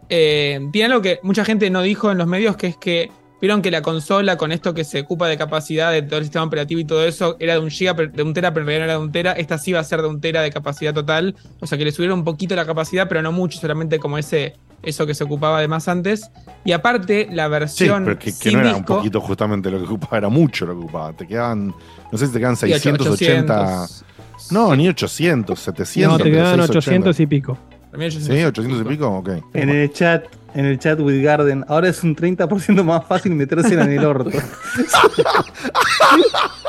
Eh, 0.08 0.68
tiene 0.72 0.86
algo 0.86 1.02
que 1.02 1.20
mucha 1.22 1.44
gente 1.44 1.68
no 1.70 1.82
dijo 1.82 2.10
en 2.10 2.18
los 2.18 2.26
medios, 2.26 2.56
que 2.56 2.68
es 2.68 2.76
que 2.76 3.10
vieron 3.40 3.62
que 3.62 3.70
la 3.70 3.82
consola, 3.82 4.36
con 4.36 4.52
esto 4.52 4.74
que 4.74 4.84
se 4.84 5.00
ocupa 5.00 5.28
de 5.28 5.36
capacidad 5.36 5.92
de 5.92 6.02
todo 6.02 6.18
el 6.18 6.24
sistema 6.24 6.44
operativo 6.44 6.80
y 6.80 6.84
todo 6.84 7.04
eso, 7.04 7.36
era 7.38 7.54
de 7.54 7.60
un 7.60 7.70
giga, 7.70 7.94
de 7.94 8.22
un 8.22 8.34
tera, 8.34 8.52
pero 8.52 8.64
no 8.64 8.72
era 8.72 8.86
de 8.86 8.98
un 8.98 9.12
tera. 9.12 9.32
Esta 9.32 9.58
sí 9.58 9.72
va 9.72 9.80
a 9.80 9.84
ser 9.84 10.02
de 10.02 10.08
un 10.08 10.20
tera 10.20 10.42
de 10.42 10.50
capacidad 10.50 10.94
total. 10.94 11.34
O 11.60 11.66
sea 11.66 11.76
que 11.76 11.84
le 11.84 11.92
subieron 11.92 12.20
un 12.20 12.24
poquito 12.24 12.56
la 12.56 12.66
capacidad, 12.66 13.08
pero 13.08 13.22
no 13.22 13.32
mucho, 13.32 13.58
solamente 13.58 13.98
como 13.98 14.18
ese. 14.18 14.54
Eso 14.82 15.06
que 15.06 15.14
se 15.14 15.24
ocupaba 15.24 15.60
de 15.60 15.68
más 15.68 15.88
antes. 15.88 16.30
Y 16.64 16.72
aparte, 16.72 17.28
la 17.30 17.44
Sí, 17.46 17.50
versión. 17.50 18.04
pero 18.04 18.18
que, 18.18 18.26
que 18.26 18.32
sin 18.32 18.52
no 18.54 18.60
era 18.60 18.76
un 18.76 18.84
poquito 18.84 19.20
justamente 19.20 19.70
lo 19.70 19.78
que 19.78 19.84
ocupaba, 19.84 20.18
era 20.18 20.28
mucho 20.28 20.64
lo 20.66 20.74
que 20.74 20.80
ocupaba. 20.84 21.12
Te 21.12 21.26
quedaban, 21.26 21.68
no 22.12 22.18
sé 22.18 22.26
si 22.26 22.32
te 22.32 22.38
quedan 22.38 22.56
Sí, 22.56 22.68
680. 22.68 23.62
800. 23.82 24.04
No, 24.52 24.76
ni 24.76 24.88
800, 24.88 25.58
700. 25.58 26.18
no, 26.18 26.24
te 26.24 26.30
quedan 26.30 26.56
680. 26.56 26.78
800 26.78 27.20
y 27.20 27.26
pico. 27.26 27.58
También 27.90 28.10
yo- 28.10 28.20
Sí, 28.20 28.44
800 28.44 28.80
y 28.82 28.84
pico, 28.84 29.08
ok. 29.08 29.28
En 29.54 29.70
el 29.70 29.90
chat, 29.92 30.24
en 30.54 30.66
el 30.66 30.78
chat 30.78 31.00
with 31.00 31.22
Garden, 31.24 31.64
ahora 31.68 31.88
es 31.88 32.02
un 32.04 32.14
30% 32.14 32.84
más 32.84 33.04
fácil 33.06 33.34
meterse 33.34 33.74
en 33.74 33.90
el 33.92 34.04
orto. 34.04 34.30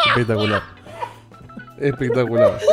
Espectacular. 0.07 0.63
Espectacular. 1.79 2.57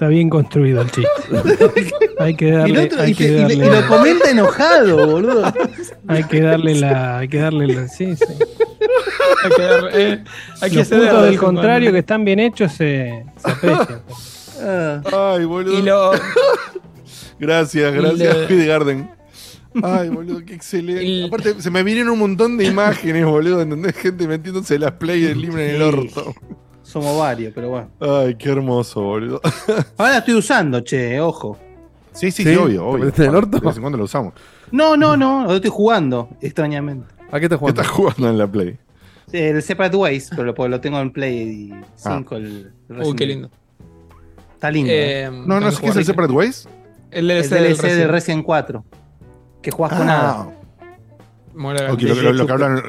Está 0.00 0.08
bien 0.08 0.30
construido 0.30 0.80
el 0.80 0.90
chiste. 0.90 1.10
hay 2.18 2.34
que 2.34 2.46
Y, 2.46 2.48
el 2.48 2.54
darle, 2.58 2.84
otro- 2.86 3.02
hay 3.02 3.10
y 3.10 3.14
que 3.14 3.24
te- 3.26 3.32
y 3.32 3.44
le- 3.44 3.54
y 3.54 3.58
darle, 3.58 3.80
lo 3.82 3.86
comenta 3.86 4.30
enojado, 4.30 5.06
boludo. 5.06 5.52
hay 6.08 6.24
que 6.24 6.40
darle 6.40 6.74
la, 6.76 7.18
hay 7.18 7.28
que 7.28 7.36
darle 7.38 7.66
la, 7.66 7.86
sí, 7.86 8.16
sí. 8.16 8.24
Hay 9.44 9.50
que, 9.54 9.62
dar- 9.62 9.90
eh, 9.92 10.24
hay 10.62 10.70
que 10.70 10.76
Los 10.76 10.88
ceder 10.88 11.02
puntos 11.10 11.22
de 11.22 11.26
del 11.28 11.38
contrario 11.38 11.80
cuando. 11.88 11.92
que 11.92 11.98
están 11.98 12.24
bien 12.24 12.40
hechos 12.40 12.72
se, 12.72 13.24
se 13.44 13.50
aprecian. 13.50 14.02
Ah, 14.62 15.02
Ay, 15.36 15.44
boludo. 15.44 15.78
Y 15.78 15.82
lo, 15.82 16.12
Gracias, 17.38 17.92
gracias, 17.92 18.50
le- 18.50 18.66
Garden. 18.66 19.10
Ay, 19.82 20.08
boludo, 20.08 20.42
qué 20.46 20.54
excelente. 20.54 21.24
Aparte, 21.26 21.60
se 21.60 21.70
me 21.70 21.82
vinieron 21.82 22.12
un 22.14 22.20
montón 22.20 22.56
de 22.56 22.64
imágenes, 22.64 23.26
boludo, 23.26 23.60
¿entendés? 23.60 23.94
Gente 23.96 24.26
metiéndose 24.26 24.78
las 24.78 24.92
play 24.92 25.20
del 25.20 25.42
libro 25.42 25.60
en 25.60 25.74
el 25.74 25.82
orto. 25.82 26.34
Somos 26.90 27.16
varios, 27.18 27.52
pero 27.54 27.68
bueno. 27.70 27.88
Ay, 28.00 28.34
qué 28.36 28.50
hermoso, 28.50 29.00
boludo. 29.02 29.40
Ahora 29.98 30.12
la 30.12 30.18
estoy 30.18 30.34
usando, 30.34 30.80
che, 30.80 31.20
ojo. 31.20 31.58
Sí, 32.12 32.30
sí, 32.30 32.42
¿Sí? 32.42 32.50
sí, 32.50 32.56
obvio, 32.56 32.80
¿Te 32.82 32.86
obvio. 32.88 33.12
en 33.16 33.22
el 33.30 33.36
orto? 33.36 33.58
De 33.60 33.66
vez 33.66 33.76
en 33.76 33.82
cuando 33.82 33.98
lo 33.98 34.04
usamos. 34.04 34.34
No, 34.72 34.96
no, 34.96 35.16
no, 35.16 35.44
lo 35.44 35.54
estoy 35.56 35.70
jugando, 35.70 36.28
extrañamente. 36.40 37.06
¿A 37.30 37.38
qué 37.38 37.48
te 37.48 37.54
¿Qué 37.54 37.56
jugando? 37.58 37.80
estás 37.82 37.94
jugando 37.96 38.28
en 38.28 38.38
la 38.38 38.46
play? 38.46 38.78
El 39.32 39.62
Separate 39.62 39.96
Ways, 39.96 40.28
pero 40.30 40.42
lo, 40.44 40.54
porque 40.54 40.70
lo 40.70 40.80
tengo 40.80 40.98
en 40.98 41.12
Play 41.12 41.72
5. 41.94 42.36
El, 42.36 42.72
el 42.88 43.02
Uy, 43.02 43.14
qué 43.14 43.26
lindo. 43.26 43.48
Está 44.54 44.70
lindo. 44.72 44.90
Eh, 44.92 45.28
No, 45.30 45.46
no 45.46 45.58
tengo 45.60 45.70
sé 45.70 45.80
qué 45.82 45.88
es 45.90 45.96
el. 45.96 46.04
Separate 46.04 46.32
Ways. 46.32 46.68
El 47.12 47.30
el 47.30 47.38
DLC, 47.40 47.50
del 47.50 47.62
DLC 47.64 47.82
de 47.82 47.88
Resident. 47.88 48.10
Resident 48.10 48.44
4. 48.44 48.84
Que 49.62 49.70
jugás 49.70 49.92
con 49.94 50.06
nada. 50.06 50.48
Ah, 50.48 50.48
Muere 51.54 51.90
ok, 51.92 51.98
de 52.00 52.08
lo, 52.14 52.22
lo- 52.22 52.32
lo 52.32 52.46
que 52.46 52.52
hablan. 52.52 52.82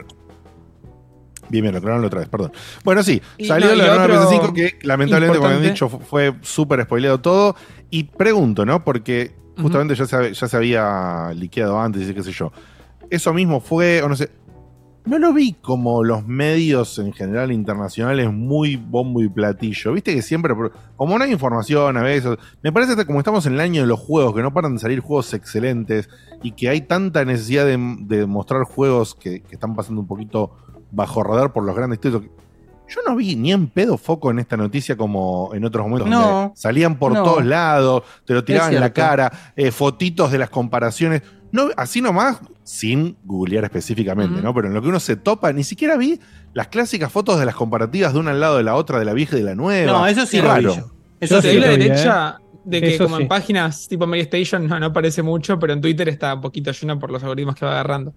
Bien, 1.52 1.64
bien, 1.64 1.74
lo 1.84 2.00
la 2.00 2.08
otra 2.08 2.20
vez, 2.22 2.30
perdón. 2.30 2.52
Bueno, 2.84 3.04
sí, 3.04 3.22
Y 3.38 3.46
salió 3.46 3.70
no, 3.70 3.76
la 3.76 3.96
nueva 3.96 4.04
otro 4.06 4.16
PS5 4.16 4.54
que 4.54 4.80
lamentablemente, 4.84 5.38
como 5.40 5.50
han 5.52 5.62
dicho, 5.62 5.90
fu- 5.90 6.00
fue 6.00 6.34
súper 6.42 6.82
spoileado 6.84 7.20
todo. 7.20 7.56
Y 7.90 8.06
pregunto, 8.06 8.66
¿no? 8.66 8.84
Porque 8.84 9.36
justamente 9.62 9.94
ya, 9.96 10.06
se, 10.06 10.34
ya 10.34 10.48
se 10.48 10.58
había 10.58 11.32
liqueado 11.36 11.80
antes 11.80 12.10
y 12.10 12.14
qué 12.14 12.24
sé 12.24 12.32
yo. 12.32 12.52
eso 13.10 13.34
mismo 13.34 13.60
fue, 13.60 14.02
o 14.02 14.08
no 14.10 14.16
sé, 14.16 14.32
no 15.04 15.18
lo 15.18 15.34
vi 15.34 15.54
como 15.54 16.04
los 16.04 16.26
medios 16.28 17.00
en 17.00 17.12
general 17.12 17.52
internacionales 17.52 18.32
muy 18.32 18.76
bombo 18.76 19.22
y 19.22 19.28
platillo. 19.30 19.94
Viste 19.94 20.14
que 20.14 20.22
siempre, 20.22 20.54
como 20.96 21.18
no 21.18 21.24
hay 21.24 21.32
información 21.32 21.98
a 21.98 22.04
veces, 22.04 22.38
me 22.62 22.72
parece 22.72 22.96
que 22.96 23.06
como 23.06 23.18
estamos 23.20 23.46
en 23.48 23.54
el 23.54 23.60
año 23.62 23.82
de 23.82 23.88
los 23.88 24.00
juegos, 24.00 24.36
que 24.36 24.42
no 24.44 24.54
paran 24.54 24.76
de 24.76 24.80
salir 24.80 25.00
juegos 25.00 25.34
excelentes 25.34 26.08
y 26.44 26.52
que 26.52 26.70
hay 26.70 26.82
tanta 26.82 27.26
necesidad 27.26 27.66
de, 27.66 27.78
de 28.02 28.26
mostrar 28.28 28.64
juegos 28.64 29.16
que, 29.16 29.42
que 29.42 29.56
están 29.56 29.76
pasando 29.76 30.02
un 30.02 30.08
poquito 30.08 30.52
bajo 30.92 31.24
radar 31.24 31.54
por 31.54 31.64
los 31.64 31.76
grandes 31.76 32.00
títulos. 32.00 32.28
Yo 32.88 33.00
no 33.08 33.16
vi 33.16 33.36
ni 33.38 33.54
en 33.54 33.68
pedo 33.68 33.98
foco 33.98 34.32
en 34.32 34.40
esta 34.40 34.58
noticia 34.58 34.98
como 34.98 35.52
en 35.54 35.64
otros 35.64 35.86
momentos 35.86 36.10
No. 36.10 36.22
donde 36.22 36.52
salían 36.56 36.98
por 36.98 37.14
No. 37.14 37.24
todos 37.24 37.46
lados, 37.46 38.04
te 38.26 38.34
lo 38.34 38.44
tiraban 38.44 38.72
Es 38.72 38.76
en 38.76 38.82
la 38.82 38.92
cara, 38.92 39.32
eh, 39.56 39.72
fotitos 39.72 40.30
de 40.32 40.38
las 40.38 40.50
comparaciones. 40.50 41.22
No, 41.54 41.70
así 41.78 42.02
nomás, 42.02 42.40
sin 42.64 43.16
googlear 43.24 43.64
específicamente. 43.64 44.42
¿no? 44.42 44.54
Pero 44.54 44.68
en 44.68 44.74
lo 44.74 44.82
que 44.82 44.90
uno 44.90 45.00
se 45.00 45.16
topa, 45.16 45.54
ni 45.54 45.64
siquiera 45.64 45.96
vi 45.96 46.20
las 46.54 46.68
clásicas 46.68 47.12
fotos 47.12 47.40
de 47.40 47.46
las 47.46 47.56
comparativas 47.56 48.14
de 48.14 48.20
una 48.20 48.32
al 48.32 48.40
lado 48.42 48.58
de 48.58 48.64
la 48.64 48.76
otra, 48.76 49.00
de 49.00 49.06
la 49.06 49.14
vieja 49.14 49.36
y 49.38 49.40
de 49.40 49.46
la 49.46 49.56
nueva. 49.56 49.92
No, 49.92 50.08
eso 50.08 50.26
sí 50.26 50.42
vi 50.42 50.48
raro. 50.48 50.76
yo. 50.76 50.92
Eso 51.22 51.42
sí 51.42 51.48
doy 51.48 51.60
la 51.60 51.68
lo 51.72 51.78
vi, 51.78 51.84
derecha 51.84 52.38
¿eh? 52.40 52.44
de 52.66 52.82
que 52.82 52.96
Eso 52.96 53.06
como 53.06 53.18
sí. 53.18 53.22
en 53.24 53.28
páginas 53.30 53.88
tipo 53.88 54.06
Mary 54.06 54.22
Station 54.22 54.68
no, 54.68 54.80
no 54.80 54.88
aparece 54.88 55.22
mucho, 55.24 55.58
pero 55.60 55.72
en 55.74 55.80
Twitter 55.82 56.10
está 56.10 56.34
un 56.36 56.42
poquito 56.42 56.72
lleno 56.72 57.00
por 57.00 57.10
los 57.12 57.22
algoritmos 57.24 57.56
que 57.56 57.66
va 57.66 57.72
agarrando. 57.72 58.14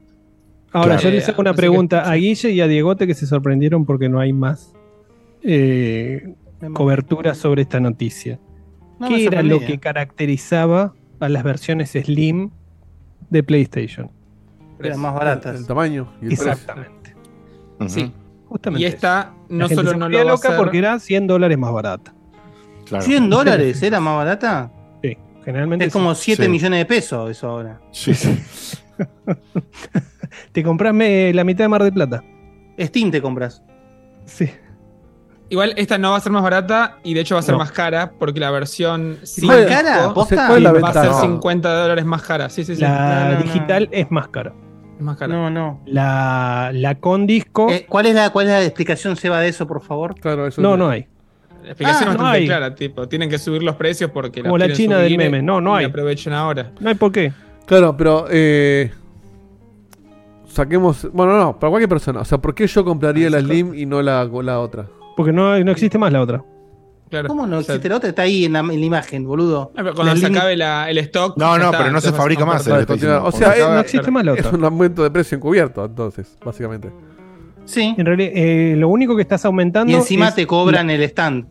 Ahora, 0.74 0.96
Claro. 0.96 1.02
yo 1.04 1.10
les 1.10 1.28
hago 1.28 1.40
una 1.40 1.52
que- 1.52 1.56
pregunta 1.56 2.02
a 2.10 2.14
Guille 2.16 2.50
y 2.50 2.60
a 2.60 2.66
Diegote 2.66 3.06
que 3.06 3.14
se 3.14 3.26
sorprendieron 3.26 3.86
porque 3.86 4.08
no 4.10 4.18
hay 4.20 4.32
más 4.32 4.74
eh, 5.42 6.34
cobertura 6.72 7.34
sobre 7.34 7.62
esta 7.62 7.78
noticia. 7.80 8.38
No 8.98 9.08
¿Qué 9.08 9.26
era 9.26 9.42
lo 9.42 9.60
que 9.60 9.78
caracterizaba 9.78 10.94
a 11.20 11.28
las 11.28 11.42
versiones 11.44 11.90
Slim 11.92 12.50
de 13.30 13.42
PlayStation? 13.42 14.10
Eran 14.80 15.00
más 15.00 15.14
baratas. 15.14 15.60
El 15.60 15.66
tamaño 15.66 16.12
y 16.20 16.24
el 16.24 16.28
precio. 16.30 16.50
Exactamente. 16.52 17.14
Sí. 17.86 18.12
Justamente 18.46 18.82
Y 18.82 18.86
esta 18.86 19.32
no 19.48 19.68
solo 19.68 19.90
se 19.92 19.96
no 19.96 20.08
lo 20.08 20.16
va 20.16 20.22
a 20.22 20.24
loca 20.26 20.48
hacer. 20.48 20.56
porque 20.58 20.78
era 20.78 20.98
100 20.98 21.26
dólares 21.26 21.56
más 21.58 21.72
barata. 21.72 22.14
Claro. 22.86 23.04
¿100 23.04 23.28
dólares 23.28 23.82
era 23.82 24.00
más 24.00 24.16
barata? 24.16 24.72
Sí, 25.02 25.16
generalmente 25.44 25.84
Es 25.86 25.92
como 25.92 26.14
sí. 26.14 26.22
7 26.32 26.44
Sí. 26.44 26.48
millones 26.48 26.80
de 26.80 26.86
pesos 26.86 27.30
eso 27.30 27.48
ahora. 27.48 27.80
Sí, 27.92 28.12
sí. 28.14 28.38
Te 30.52 30.62
compras 30.62 30.92
me- 30.94 31.32
la 31.34 31.44
mitad 31.44 31.64
de 31.64 31.68
Mar 31.68 31.82
de 31.82 31.92
Plata. 31.92 32.22
Steam 32.78 33.10
te 33.10 33.20
compras. 33.22 33.62
Sí. 34.24 34.50
Igual 35.50 35.74
esta 35.76 35.98
no 35.98 36.12
va 36.12 36.16
a 36.16 36.20
ser 36.20 36.32
más 36.32 36.42
barata 36.42 36.96
y 37.04 37.12
de 37.14 37.20
hecho 37.20 37.34
va 37.34 37.40
a 37.40 37.42
ser 37.42 37.52
No. 37.52 37.58
más 37.58 37.70
cara 37.70 38.12
porque 38.18 38.40
la 38.40 38.50
versión 38.50 39.18
¿Más 39.20 39.28
5 39.28 39.52
cara? 39.68 40.12
¿Posta? 40.14 40.46
¿Cuál 40.48 40.56
es 40.58 40.62
la 40.64 40.72
va 40.72 40.88
a 40.88 40.92
ser 40.92 41.02
ventaja? 41.02 41.20
50 41.20 41.74
dólares 41.82 42.04
más 42.06 42.22
cara. 42.22 42.48
Sí, 42.48 42.64
sí, 42.64 42.74
sí. 42.74 42.80
La 42.80 43.24
No, 43.24 43.30
no, 43.32 43.34
no. 43.38 43.42
digital 43.42 43.88
es 43.92 44.10
más 44.10 44.28
cara. 44.28 44.52
Es 44.96 45.02
más 45.02 45.16
cara. 45.18 45.34
No, 45.34 45.50
no. 45.50 45.80
La, 45.86 46.70
la 46.72 46.94
con 46.96 47.26
disco, 47.26 47.68
Eh, 47.70 47.84
¿cuál, 47.88 48.06
es 48.06 48.14
la, 48.14 48.30
¿Cuál 48.30 48.46
es 48.46 48.52
la 48.52 48.62
explicación, 48.64 49.16
Seba, 49.16 49.40
de 49.40 49.48
eso, 49.48 49.66
por 49.66 49.82
favor? 49.82 50.14
Claro, 50.18 50.46
eso 50.46 50.62
no, 50.62 50.72
es- 50.72 50.78
no 50.78 50.88
hay. 50.88 51.06
La 51.62 51.70
explicación 51.70 52.08
Ah, 52.08 52.12
es 52.12 52.16
no 52.18 52.22
bastante 52.24 52.38
hay. 52.38 52.46
clara, 52.46 52.74
tipo, 52.74 53.08
tienen 53.08 53.28
que 53.30 53.38
subir 53.38 53.62
los 53.62 53.76
precios 53.76 54.10
porque 54.10 54.42
Como 54.42 54.56
la 54.58 54.72
China 54.72 54.98
del 54.98 55.16
meme. 55.16 55.42
No, 55.42 55.60
no 55.60 55.74
y 55.76 55.80
hay. 55.80 55.84
aprovechen 55.86 56.32
ahora. 56.32 56.72
No 56.80 56.88
hay 56.88 56.94
por 56.94 57.12
qué. 57.12 57.32
Claro, 57.66 57.96
pero 57.96 58.26
eh, 58.30 58.92
saquemos. 60.54 61.08
Bueno, 61.12 61.36
no, 61.38 61.58
para 61.58 61.70
cualquier 61.70 61.88
persona. 61.88 62.20
O 62.20 62.24
sea, 62.24 62.38
¿por 62.38 62.54
qué 62.54 62.66
yo 62.66 62.84
compraría 62.84 63.28
la 63.30 63.40
Slim 63.40 63.74
y 63.74 63.86
no 63.86 64.00
la, 64.02 64.24
la 64.24 64.60
otra? 64.60 64.86
Porque 65.16 65.32
no, 65.32 65.52
hay- 65.52 65.64
no 65.64 65.70
existe 65.72 65.98
más 65.98 66.12
la 66.12 66.20
otra. 66.22 66.42
Claro. 67.10 67.28
¿Cómo 67.28 67.46
no 67.46 67.58
O 67.58 67.62
sea, 67.62 67.74
existe 67.74 67.88
la 67.88 67.96
otra? 67.96 68.08
Está 68.08 68.22
ahí 68.22 68.44
en 68.46 68.54
la, 68.54 68.60
en 68.60 68.68
la 68.80 68.86
imagen, 68.86 69.24
boludo. 69.24 69.70
Ah, 69.72 69.82
pero 69.82 69.94
cuando 69.94 70.14
La 70.14 70.20
se 70.20 70.26
acabe 70.26 70.56
la- 70.56 70.90
el 70.90 70.98
stock. 70.98 71.36
No, 71.36 71.52
ya 71.56 71.58
no, 71.58 71.64
está, 71.66 71.78
pero 71.78 71.92
no 71.92 72.00
se 72.00 72.08
entonces 72.08 72.16
fabrica 72.18 72.44
más, 72.46 72.66
eh, 72.66 72.80
estoy 72.80 72.96
diciendo. 72.96 73.24
O 73.24 73.30
sea, 73.32 73.52
es- 73.52 73.68
No 73.68 73.78
existe 73.80 74.10
más 74.10 74.24
la 74.24 74.32
Es 74.34 74.46
otra. 74.46 74.58
un 74.58 74.64
aumento 74.64 75.02
de 75.02 75.10
precio 75.10 75.36
encubierto, 75.36 75.84
entonces, 75.84 76.36
básicamente. 76.44 76.90
Sí. 77.66 77.94
En 77.96 78.04
realidad, 78.06 78.32
eh, 78.34 78.74
lo 78.76 78.88
único 78.88 79.14
que 79.16 79.22
estás 79.22 79.44
aumentando. 79.44 79.92
Y 79.92 79.94
encima 79.94 80.28
es 80.28 80.34
te 80.34 80.46
cobran 80.46 80.90
el 80.90 81.02
stand. 81.02 81.46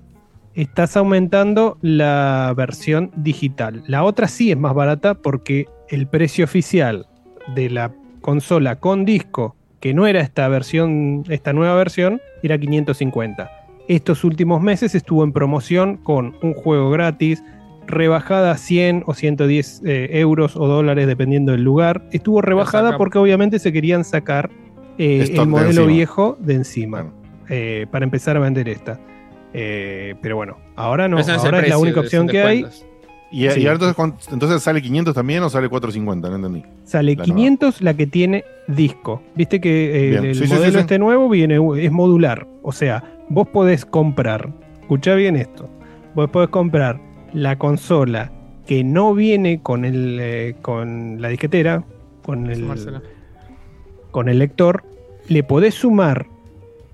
estás 0.53 0.95
aumentando 0.97 1.77
la 1.81 2.53
versión 2.55 3.11
digital. 3.15 3.83
La 3.87 4.03
otra 4.03 4.27
sí 4.27 4.51
es 4.51 4.57
más 4.57 4.73
barata 4.75 5.15
porque 5.15 5.65
el 5.89 6.07
precio 6.07 6.45
oficial 6.45 7.07
de 7.55 7.69
la 7.71 7.91
consola 8.23 8.79
con 8.79 9.05
disco, 9.05 9.55
que 9.79 9.93
no 9.93 10.07
era 10.07 10.21
esta 10.21 10.47
versión, 10.47 11.23
esta 11.29 11.53
nueva 11.53 11.75
versión, 11.75 12.21
era 12.41 12.57
550. 12.57 13.51
Estos 13.87 14.23
últimos 14.23 14.61
meses 14.61 14.95
estuvo 14.95 15.23
en 15.23 15.33
promoción 15.33 15.97
con 15.97 16.35
un 16.41 16.53
juego 16.53 16.89
gratis, 16.89 17.43
rebajada 17.85 18.51
a 18.51 18.57
100 18.57 19.03
o 19.05 19.13
110 19.13 19.81
eh, 19.85 20.09
euros 20.13 20.55
o 20.55 20.67
dólares 20.67 21.05
dependiendo 21.05 21.51
del 21.51 21.63
lugar. 21.63 22.07
Estuvo 22.11 22.41
rebajada 22.41 22.97
porque 22.97 23.17
obviamente 23.17 23.59
se 23.59 23.73
querían 23.73 24.05
sacar 24.05 24.49
eh, 24.97 25.29
el 25.33 25.47
modelo 25.47 25.85
viejo 25.85 26.37
de 26.39 26.53
encima 26.53 27.11
eh, 27.49 27.87
para 27.91 28.05
empezar 28.05 28.37
a 28.37 28.39
vender 28.39 28.69
esta. 28.69 28.99
Eh, 29.53 30.15
pero 30.21 30.35
bueno, 30.37 30.57
ahora 30.75 31.07
no, 31.07 31.19
es 31.19 31.27
ahora 31.29 31.59
es 31.59 31.69
la 31.69 31.77
única 31.77 31.99
opción 31.99 32.27
que 32.27 32.41
hay. 32.41 32.65
Y, 33.35 33.49
Sí. 33.49 33.61
y 33.61 33.67
entonces, 33.67 33.95
¿cuánto- 33.95 34.19
entonces 34.31 34.61
sale 34.61 34.79
500 34.79 35.15
también 35.15 35.41
o 35.41 35.49
sale 35.49 35.67
450, 35.67 36.29
no 36.29 36.35
entendí. 36.35 36.63
Sale 36.83 37.15
La 37.15 37.23
500 37.23 37.81
la 37.81 37.95
que 37.95 38.05
tiene 38.05 38.43
disco. 38.67 39.23
Viste 39.35 39.59
que 39.59 40.11
eh, 40.13 40.17
el 40.17 40.35
Sí, 40.35 40.43
modelo 40.47 40.65
sí, 40.65 40.71
sí. 40.73 40.77
este 40.77 40.99
nuevo 40.99 41.27
viene, 41.29 41.59
es 41.83 41.91
modular. 41.91 42.45
O 42.61 42.71
sea, 42.71 43.03
vos 43.29 43.47
podés 43.47 43.85
comprar, 43.85 44.53
escuchá 44.81 45.15
bien 45.15 45.35
esto, 45.35 45.67
vos 46.13 46.29
podés 46.29 46.49
comprar 46.49 46.99
la 47.33 47.57
consola 47.57 48.31
que 48.67 48.83
no 48.83 49.15
viene 49.15 49.61
con 49.63 49.83
el 49.83 50.19
eh, 50.21 50.55
con 50.61 51.19
la 51.19 51.29
disquetera, 51.29 51.83
con 52.23 52.51
el, 52.51 52.59
Sumársela. 52.59 53.01
con 54.11 54.29
el 54.29 54.37
lector, 54.37 54.83
le 55.27 55.41
podés 55.43 55.73
sumar 55.73 56.27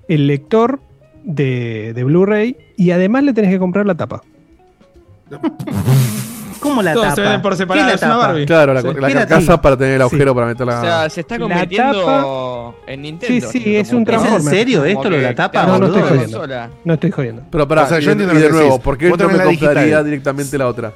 el 0.08 0.26
lector 0.28 0.80
de, 1.26 1.92
de 1.94 2.04
Blu-ray 2.06 2.56
y 2.78 2.92
además 2.92 3.24
le 3.26 3.34
tenés 3.34 3.52
que 3.52 3.60
comprar 3.60 3.86
la 3.86 3.96
tapa. 3.96 4.22
¿Cómo 6.60 6.82
la 6.82 6.94
Todo 6.94 7.04
tapa? 7.04 7.16
se 7.16 7.22
vende 7.22 7.40
por 7.40 7.52
¿Qué 7.54 7.58
separado, 7.58 7.88
la 7.88 7.94
es 7.96 8.02
una 8.02 8.12
tapa? 8.12 8.28
Barbie. 8.28 8.46
Claro, 8.46 8.74
la, 8.74 8.82
Sí. 8.82 8.88
la 9.00 9.08
¿Qué 9.08 9.14
carcasa 9.14 9.62
para 9.62 9.78
tener 9.78 9.94
el 9.96 10.02
agujero 10.02 10.32
Sí. 10.32 10.36
para 10.36 10.48
meter 10.48 10.68
la. 10.68 10.78
O 10.80 10.82
sea, 10.84 11.10
se 11.10 11.22
está 11.22 11.36
La 11.38 11.42
convirtiendo 11.42 12.76
en 12.88 13.02
Nintendo. 13.02 13.50
Sí, 13.52 13.60
sí, 13.60 13.76
es 13.76 13.92
un 13.94 14.06
que- 14.06 14.12
¿Es 14.12 14.18
en 14.18 14.24
Transformer. 14.24 14.54
serio 14.54 14.86
esto 14.86 15.10
lo 15.10 15.16
de 15.18 15.24
la 15.24 15.36
tapa, 15.36 15.66
No, 15.66 15.80
no 15.80 15.86
estoy 15.88 16.02
jodiendo. 16.02 16.38
Sola. 16.40 16.70
No 16.84 16.94
estoy 16.94 17.12
jodiendo. 17.12 17.42
Pero 17.52 17.68
pará, 17.68 17.84
O 17.84 17.88
sea, 17.88 18.00
yo 18.00 18.12
entiendo 18.12 18.34
y 18.34 18.38
lo 18.38 18.42
de 18.44 18.48
que 18.48 18.54
nuevo. 18.54 18.80
¿por 18.80 18.98
qué 18.98 19.06
no 19.06 19.12
me 19.12 19.18
tenés 19.18 19.38
la 19.38 19.44
compraría 19.46 19.82
digital. 19.82 20.06
directamente 20.06 20.58
la 20.58 20.68
otra? 20.68 20.92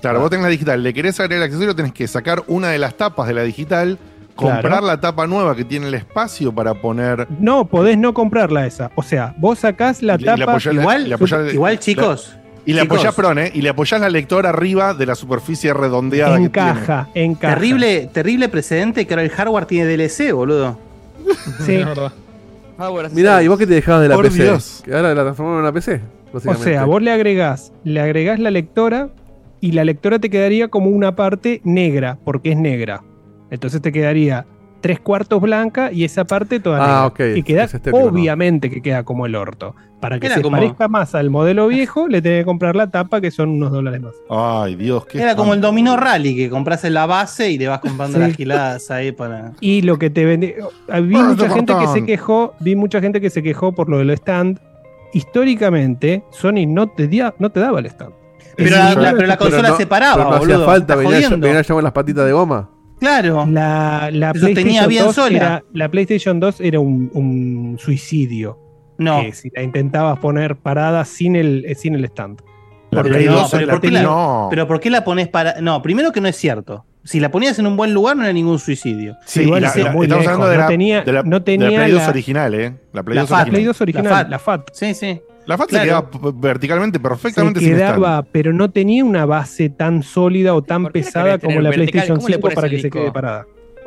Claro, 0.00 0.20
vos 0.20 0.30
tenés 0.30 0.42
la 0.44 0.50
digital, 0.50 0.82
le 0.82 0.92
querés 0.92 1.20
agregar 1.20 1.38
el 1.44 1.44
accesorio, 1.44 1.76
tenés 1.76 1.92
que 1.92 2.08
sacar 2.08 2.42
una 2.48 2.68
de 2.70 2.78
las 2.78 2.94
tapas 2.96 3.28
de 3.28 3.34
la 3.34 3.42
digital, 3.42 3.98
comprar 4.34 4.62
Claro. 4.62 4.86
la 4.86 5.00
tapa 5.00 5.26
nueva 5.28 5.54
que 5.54 5.64
tiene 5.64 5.86
el 5.86 5.94
espacio 5.94 6.52
para 6.52 6.74
poner. 6.74 7.28
No, 7.38 7.66
podés 7.66 7.98
no 7.98 8.12
comprarla 8.12 8.66
esa. 8.66 8.90
O 8.96 9.02
sea, 9.02 9.34
vos 9.38 9.60
sacás 9.60 10.02
la 10.02 10.14
Y 10.18 10.24
tapa. 10.24 10.58
la- 10.58 10.72
Igual, 10.72 11.12
apoyás- 11.12 11.52
igual 11.54 11.78
chicos. 11.78 12.36
Y 12.64 12.74
le 12.74 12.82
chicos, 12.82 12.98
apoyás, 12.98 13.14
perdón, 13.14 13.38
¿eh? 13.40 13.50
Y 13.54 13.62
le 13.62 13.70
apoyás 13.70 14.00
la 14.00 14.08
lectora 14.08 14.50
arriba 14.50 14.94
de 14.94 15.06
la 15.06 15.14
superficie 15.14 15.74
redondeada 15.74 16.32
que 16.32 16.36
tiene. 16.36 16.46
encaja, 16.46 17.08
encaja. 17.14 17.54
Terrible, 17.54 18.08
terrible 18.12 18.48
precedente 18.48 19.06
que 19.06 19.14
ahora 19.14 19.24
el 19.24 19.30
hardware 19.30 19.66
tiene 19.66 19.96
DLC, 19.96 20.32
boludo. 20.32 20.78
Sí. 21.66 21.74
Es 21.76 21.86
verdad. 21.86 22.12
Power 22.76 23.06
as 23.06 23.12
a 23.12 23.14
Mirá. 23.14 23.42
¿y 23.42 23.48
vos 23.48 23.58
qué 23.58 23.66
te 23.66 23.74
dejabas 23.74 24.02
de 24.02 24.08
la 24.08 24.14
Por 24.14 24.26
PC? 24.26 24.42
Dios. 24.44 24.82
Que 24.84 24.94
ahora 24.94 25.14
la 25.14 25.22
transformaron 25.22 25.58
en 25.58 25.64
una 25.64 25.72
PC. 25.72 26.00
O 26.32 26.54
sea, 26.54 26.84
vos 26.84 27.02
le 27.02 27.12
agregás, 27.12 27.72
le 27.84 28.00
agregás 28.00 28.38
la 28.38 28.50
lectora 28.50 29.10
y 29.60 29.72
la 29.72 29.84
lectora 29.84 30.18
te 30.18 30.30
quedaría 30.30 30.68
como 30.68 30.90
una 30.90 31.14
parte 31.14 31.60
negra, 31.64 32.18
porque 32.24 32.52
es 32.52 32.56
negra. 32.56 33.02
Entonces 33.50 33.82
te 33.82 33.92
quedaría 33.92 34.46
tres 34.82 35.00
cuartos 35.00 35.40
blanca 35.40 35.90
y 35.92 36.04
esa 36.04 36.24
parte 36.24 36.60
toda 36.60 36.76
Ah, 36.76 36.86
negra. 36.86 37.06
ok, 37.06 37.36
Y 37.38 37.42
queda, 37.42 37.64
es 37.64 37.72
estético, 37.74 37.98
¿no? 37.98 38.06
obviamente 38.08 38.68
que 38.68 38.82
queda 38.82 39.04
como 39.04 39.24
el 39.24 39.34
orto. 39.34 39.74
Para 40.00 40.18
que 40.18 40.26
Era 40.26 40.34
se 40.34 40.42
como- 40.42 40.56
parezca 40.56 40.88
más 40.88 41.14
al 41.14 41.30
modelo 41.30 41.68
viejo, 41.68 42.08
le 42.08 42.20
tenés 42.20 42.40
que 42.40 42.44
comprar 42.44 42.74
la 42.74 42.88
tapa, 42.90 43.20
que 43.20 43.30
son 43.30 43.50
unos 43.50 43.70
dólares 43.70 44.02
más. 44.02 44.14
Ay, 44.28 44.74
Dios, 44.74 45.06
qué. 45.06 45.22
Era 45.22 45.36
como 45.36 45.54
el. 45.54 45.60
Domino 45.60 45.96
Rally, 45.96 46.34
que 46.36 46.50
compras 46.50 46.82
en 46.84 46.94
la 46.94 47.06
base 47.06 47.52
y 47.52 47.56
le 47.58 47.68
vas 47.68 47.78
comprando 47.78 48.18
Sí. 48.18 48.24
las 48.24 48.34
giladas 48.36 48.90
ahí 48.90 49.12
para. 49.12 49.52
Y 49.60 49.82
lo 49.82 49.98
que 50.00 50.10
te 50.10 50.24
vende. 50.24 50.56
ah, 50.90 50.98
Vi 50.98 51.14
Ah, 51.16 51.22
mucha 51.22 51.48
gente 51.48 51.72
que 51.78 51.86
se 51.86 52.04
quejó. 52.04 52.54
Vi 52.58 52.74
mucha 52.74 53.00
gente 53.00 53.20
que 53.20 53.30
se 53.30 53.44
quejó 53.44 53.70
por 53.72 53.88
lo 53.88 53.98
del 53.98 54.10
stand. 54.10 54.58
Históricamente, 55.14 56.24
Sony 56.30 56.66
no 56.66 56.88
te, 56.88 57.06
dia- 57.06 57.34
no 57.38 57.50
te 57.50 57.60
daba 57.60 57.78
el 57.78 57.86
stand. 57.86 58.12
Pero 58.56 58.70
la, 58.76 58.94
un- 58.96 59.02
la- 59.02 59.12
pero 59.12 59.26
la 59.28 59.36
consola 59.36 59.68
no- 59.70 59.76
se 59.76 59.86
paraba, 59.86 60.14
pero 60.16 60.30
no 60.30 60.38
boludo. 60.38 60.54
hacía 60.56 60.66
falta, 60.66 60.94
¿Estás 60.94 61.10
venía, 61.10 61.28
venía 61.30 61.62
ya 61.62 61.74
con 61.74 61.84
las 61.84 61.92
patitas 61.92 62.26
de 62.26 62.32
goma. 62.32 62.68
Claro. 63.02 63.46
La, 63.50 64.10
la 64.12 64.32
PlayStation 64.32 64.88
bien 64.88 65.04
2 65.06 65.14
sola. 65.14 65.36
era, 65.36 65.64
la 65.72 65.90
PlayStation 65.90 66.38
2 66.38 66.60
era 66.60 66.78
un, 66.78 67.10
un 67.14 67.76
suicidio. 67.80 68.58
No. 68.98 69.22
Que 69.22 69.32
si 69.32 69.50
la 69.54 69.62
intentabas 69.64 70.20
poner 70.20 70.54
parada 70.54 71.04
sin 71.04 71.34
el, 71.34 71.64
eh, 71.66 71.74
sin 71.74 71.96
el 71.96 72.04
stand. 72.04 72.40
La 72.92 73.02
Porque 73.02 73.10
Play 73.16 73.26
no, 73.26 73.32
2 73.40 73.50
pero 73.50 73.66
la 73.66 73.72
¿por 73.72 73.80
qué 73.80 73.90
la- 73.90 74.02
no. 74.02 74.46
Pero 74.50 74.68
¿por 74.68 74.78
qué 74.78 74.90
la 74.90 75.02
pones 75.02 75.26
para.? 75.26 75.60
No, 75.60 75.82
primero 75.82 76.12
que 76.12 76.20
no 76.20 76.28
es 76.28 76.36
cierto. 76.36 76.84
Si 77.02 77.18
la 77.18 77.32
ponías 77.32 77.58
en 77.58 77.66
un 77.66 77.76
buen 77.76 77.92
lugar, 77.92 78.16
no 78.16 78.22
era 78.22 78.32
ningún 78.32 78.60
suicidio. 78.60 79.16
Sí, 79.26 79.42
igual 79.42 79.62
la- 79.62 79.70
sí, 79.70 79.82
la- 79.82 79.90
muy 79.90 80.04
estamos 80.04 80.24
lejos. 80.24 80.40
hablando 80.44 80.48
de 80.52 80.56
No 80.56 80.62
la, 80.62 80.68
tenía- 80.68 81.02
de 81.02 81.12
la- 81.12 81.22
no 81.24 81.30
de 81.30 81.38
la 81.40 81.44
tenía 81.44 81.68
Play 81.80 81.90
2 81.90 82.02
la- 82.02 82.08
original, 82.10 82.54
¿eh? 82.54 82.74
La 82.92 83.02
Play 83.02 83.14
La 83.16 83.20
2 83.22 83.30
FAT. 83.30 83.38
La 83.38 83.44
Play 83.46 83.54
original. 83.54 83.66
2 83.66 83.80
original, 83.80 84.04
La 84.04 84.10
FAT. 84.16 84.28
la 84.30 84.38
FAT. 84.38 84.70
Sí, 84.72 84.94
sí. 84.94 85.20
La 85.46 85.58
FAT 85.58 85.70
se 85.70 85.80
quedaba 85.82 86.08
verticalmente 86.34 86.98
Se 86.98 87.02
perfectamente 87.02 87.60
sin 87.60 87.74
stand. 87.74 87.96
quedaba, 87.96 88.22
pero 88.22 88.52
no 88.52 88.70
tenía 88.70 89.04
una 89.04 89.26
base 89.26 89.68
tan 89.70 90.02
sólida 90.02 90.54
o 90.54 90.62
tan 90.62 90.84
¿Por 90.84 90.92
qué 90.92 91.00
la 91.00 91.04
pesada 91.04 91.38
como 91.38 91.60
la 91.60 91.70
vertical? 91.70 91.74
PlayStation 91.90 92.16
¿Cómo 92.18 92.28
le 92.28 92.34
5 92.34 92.40
pones 92.42 92.54
para 92.54 92.68
que 92.68 92.80
se 92.80 92.90
quede 92.90 93.10
parada. 93.12 93.46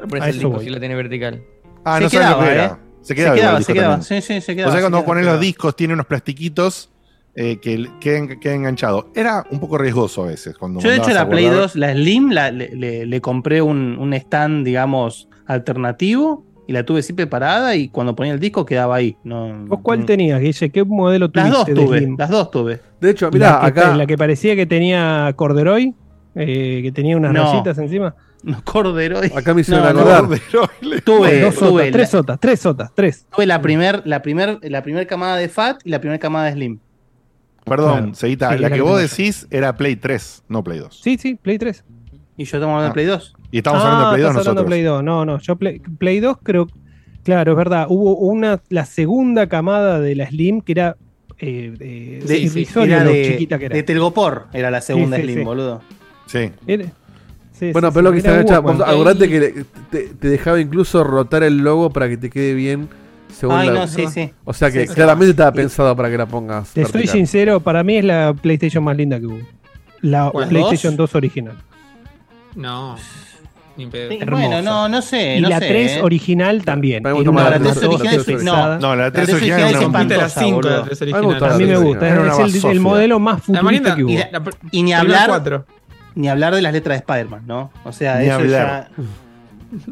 Por 0.09 0.21
A 0.21 0.27
eso 0.29 0.37
el 0.37 0.39
disco 0.43 0.59
si 0.61 0.69
lo 0.69 0.79
tiene 0.79 0.95
vertical. 0.95 1.41
Ah, 1.85 1.97
Se 1.97 2.03
no 2.03 2.09
sabes 2.09 2.13
lo 2.29 2.35
quedaba, 2.39 2.45
que 2.45 2.53
era. 2.53 2.65
¿eh? 2.65 2.71
Se 3.01 3.07
Se 3.07 3.15
quedaba, 3.15 3.35
quedaba, 3.35 3.49
igual 3.51 3.61
el 3.61 3.65
se 3.65 3.73
quedaba. 3.73 4.01
Sí, 4.01 4.21
sí, 4.21 4.41
se 4.41 4.51
O 4.51 4.55
quedaba, 4.55 4.71
sea, 4.71 4.79
se 4.79 4.83
cuando 4.83 4.97
quedaba, 4.97 5.05
pones 5.05 5.21
se 5.21 5.25
los 5.25 5.31
quedaba. 5.33 5.41
discos, 5.45 5.75
tiene 5.75 5.93
unos 5.93 6.05
plastiquitos 6.07 6.91
eh, 7.35 7.57
que 7.61 7.85
queden, 8.01 8.39
queden 8.39 8.57
enganchados. 8.61 9.05
Era 9.13 9.45
un 9.51 9.59
poco 9.59 9.77
riesgoso 9.77 10.23
a 10.23 10.27
veces. 10.27 10.57
Cuando 10.57 10.79
Yo 10.81 10.89
de 10.89 10.97
hecho 10.97 11.11
la 11.11 11.29
Play 11.29 11.45
guardar. 11.45 11.61
2, 11.63 11.75
la 11.75 11.91
Slim, 11.93 12.31
la- 12.31 12.51
le, 12.51 12.75
le- 12.75 13.05
le 13.05 13.21
compré 13.21 13.61
un, 13.61 13.97
un 13.99 14.13
stand, 14.13 14.65
digamos, 14.65 15.27
alternativo 15.45 16.44
y 16.67 16.73
la 16.73 16.83
tuve 16.85 17.01
siempre 17.03 17.27
parada 17.27 17.75
y 17.75 17.89
cuando 17.89 18.15
ponía 18.15 18.33
el 18.33 18.39
disco 18.39 18.65
quedaba 18.65 18.95
ahí. 18.95 19.15
No, 19.23 19.65
¿Vos 19.67 19.79
cuál 19.83 20.05
tenías, 20.05 20.39
Guille? 20.41 20.69
¿Qué 20.71 20.83
modelo 20.83 21.29
Las 21.33 21.49
tuviste 21.51 21.73
dos 21.73 21.91
de 21.91 21.99
tuve, 22.01 22.15
las 22.17 22.29
dos 22.29 22.51
tuve. 22.51 22.81
De 22.99 23.09
hecho, 23.11 23.25
la 23.27 23.31
mirá, 23.31 23.59
que, 23.61 23.65
acá. 23.67 23.95
La 23.95 24.05
que 24.07 24.17
parecía 24.17 24.55
que 24.55 24.65
tenía 24.65 25.31
corderoy, 25.35 25.93
eh, 26.35 26.79
que 26.83 26.91
tenía 26.91 27.15
unas 27.17 27.33
No. 27.33 27.51
rayitas 27.51 27.77
encima. 27.77 28.15
No, 28.43 28.61
Corderoy. 28.63 29.31
Acá 29.35 29.55
me 29.55 29.61
hicieron 29.61 29.83
No, 29.83 29.93
no, 29.93 29.99
acordar. 30.01 30.39
Tuve, 31.03 31.41
dos 31.41 31.55
sotas, 31.55 31.69
tuve, 31.69 31.91
tres 31.91 32.13
la, 32.13 32.19
sotas, 32.19 32.39
tres 32.39 32.59
sotas, 32.59 32.91
tres. 32.93 33.25
tuve 33.35 33.45
la 33.47 33.59
primer, 33.59 34.03
la 34.05 34.21
primer, 34.21 34.59
la 34.61 34.83
primer 34.83 35.07
camada 35.07 35.37
de 35.37 35.49
Fat 35.49 35.79
y 35.83 35.89
la 35.89 35.99
primera 35.99 36.19
camada 36.19 36.45
de 36.45 36.51
Slim. 36.53 36.79
Perdón, 37.63 37.97
Claro. 37.97 38.13
Seguita, 38.15 38.53
Sí, 38.53 38.59
la 38.59 38.69
que 38.69 38.75
que 38.75 38.81
vos 38.81 39.01
decís 39.01 39.47
era 39.49 39.75
Play 39.75 39.95
3, 39.95 40.43
no 40.47 40.63
Play 40.63 40.77
2. 40.77 40.99
Sí, 41.01 41.17
sí, 41.17 41.33
Play 41.35 41.57
3. 41.57 41.83
Y 42.37 42.43
yo 42.45 42.57
estamos 42.57 42.73
hablando 42.75 42.83
Ah. 42.85 42.87
de 42.89 42.93
Play 42.93 43.05
2. 43.07 43.33
Y 43.55 43.59
estamos 43.59 43.81
hablando 43.81 44.09
de 44.09 44.15
Play 44.15 44.21
2 44.23 44.29
estás 44.31 44.47
hablando 44.47 44.61
de 44.63 44.65
nosotros. 44.65 44.65
Play 44.67 44.81
2. 44.83 45.03
No, 45.05 45.25
no, 45.25 45.39
yo 45.39 45.55
Play, 45.55 45.79
Play 45.79 46.19
2 46.19 46.37
creo. 46.43 46.67
Claro, 47.23 47.53
es 47.53 47.57
verdad. 47.57 47.85
Hubo 47.87 48.17
una, 48.17 48.61
la 48.67 48.85
segunda 48.85 49.47
camada 49.47 50.01
de 50.01 50.13
la 50.13 50.27
Slim 50.27 50.59
que 50.59 50.73
era 50.73 50.97
eh, 51.39 51.73
eh, 51.79 52.21
De, 52.27 52.67
era 52.85 53.05
lo 53.05 53.11
de, 53.11 53.27
chiquita 53.31 53.57
que 53.57 53.65
era. 53.67 53.75
de 53.77 53.83
Telgopor, 53.83 54.47
era 54.51 54.69
la 54.69 54.81
segunda 54.81 55.15
Sí, 55.15 55.21
sí, 55.23 55.27
Slim, 55.29 55.39
sí. 55.39 55.45
boludo. 55.45 55.81
Sí. 56.25 56.51
Era- 56.67 56.85
sí, 57.53 57.71
Bueno, 57.71 57.87
sí, 57.87 57.93
pero 57.93 58.01
lo 58.03 58.11
que 58.11 58.17
está 58.17 58.41
hecha, 58.41 58.57
acordate 58.57 59.29
que 59.29 59.63
te, 59.89 60.03
te 60.09 60.27
dejaba 60.27 60.59
incluso 60.59 61.05
rotar 61.05 61.43
el 61.43 61.59
logo 61.59 61.91
para 61.91 62.09
que 62.09 62.17
te 62.17 62.29
quede 62.29 62.53
bien 62.55 62.89
según 63.33 63.55
Ay, 63.55 63.67
la- 63.67 63.73
no, 63.73 63.87
sí, 63.87 64.05
sí. 64.07 64.31
O 64.43 64.51
sea 64.53 64.69
que 64.69 64.85
Sí, 64.85 64.93
claramente 64.93 65.31
estaba 65.31 65.53
pensado 65.53 65.95
para 65.95 66.09
que 66.09 66.17
la 66.17 66.25
pongas. 66.25 66.73
Te 66.73 66.83
soy 66.83 66.91
vertical. 66.91 67.15
sincero, 67.17 67.59
para 67.61 67.85
mí 67.85 67.95
es 67.99 68.03
la 68.03 68.33
PlayStation 68.33 68.83
más 68.83 68.97
linda 68.97 69.17
que 69.17 69.27
hubo. 69.27 69.39
La. 70.01 70.29
PlayStation 70.49 70.97
2 70.97 71.15
original. 71.15 71.55
No. 72.55 72.97
Ni 73.77 73.87
pedo. 73.87 74.09
Sí. 74.11 74.19
Bueno, 74.29 74.61
no, 74.61 74.87
no 74.87 75.01
sé. 75.01 75.37
Y 75.37 75.41
no 75.41 75.49
la 75.49 75.59
sé, 75.59 75.67
3 75.67 75.91
eh. 75.91 76.01
original 76.01 76.63
también. 76.63 77.03
Más 77.03 77.13
la 77.13 77.59
tres 77.59 77.77
hermosa 77.77 77.87
original, 77.87 77.99
cosa 78.17 78.23
sí, 78.23 78.33
pesada. 78.37 78.79
No, 78.79 78.95
la 78.95 79.11
3 79.11 79.25
tres 79.25 79.35
original 79.35 79.61
las 79.73 79.81
espantosa, 79.81 80.29
5 80.29 80.55
boludo. 80.55 80.71
de 80.71 80.77
las 80.77 80.99
tres 80.99 81.13
A 81.13 81.57
mí 81.57 81.65
me 81.65 81.77
gusta 81.77 82.35
Sí, 82.47 82.57
Es 82.57 82.63
el, 82.65 82.71
el 82.71 82.79
modelo 82.79 83.19
más 83.19 83.41
futurista 83.43 83.95
que 83.95 84.03
hubo. 84.03 84.11
Y, 84.11 84.17
la- 84.17 84.41
y 84.71 84.83
ni 84.83 84.93
hablar, 84.93 85.65
ni 86.15 86.29
hablar 86.29 86.55
de 86.55 86.61
las 86.61 86.71
letras 86.73 86.95
de 86.95 86.99
Spider-Man, 86.99 87.43
¿no? 87.45 87.71
O 87.83 87.91
sea, 87.91 88.17
Ni 88.19 88.25
eso 88.27 88.35
hablar. 88.35 88.89
ya. 88.97 89.03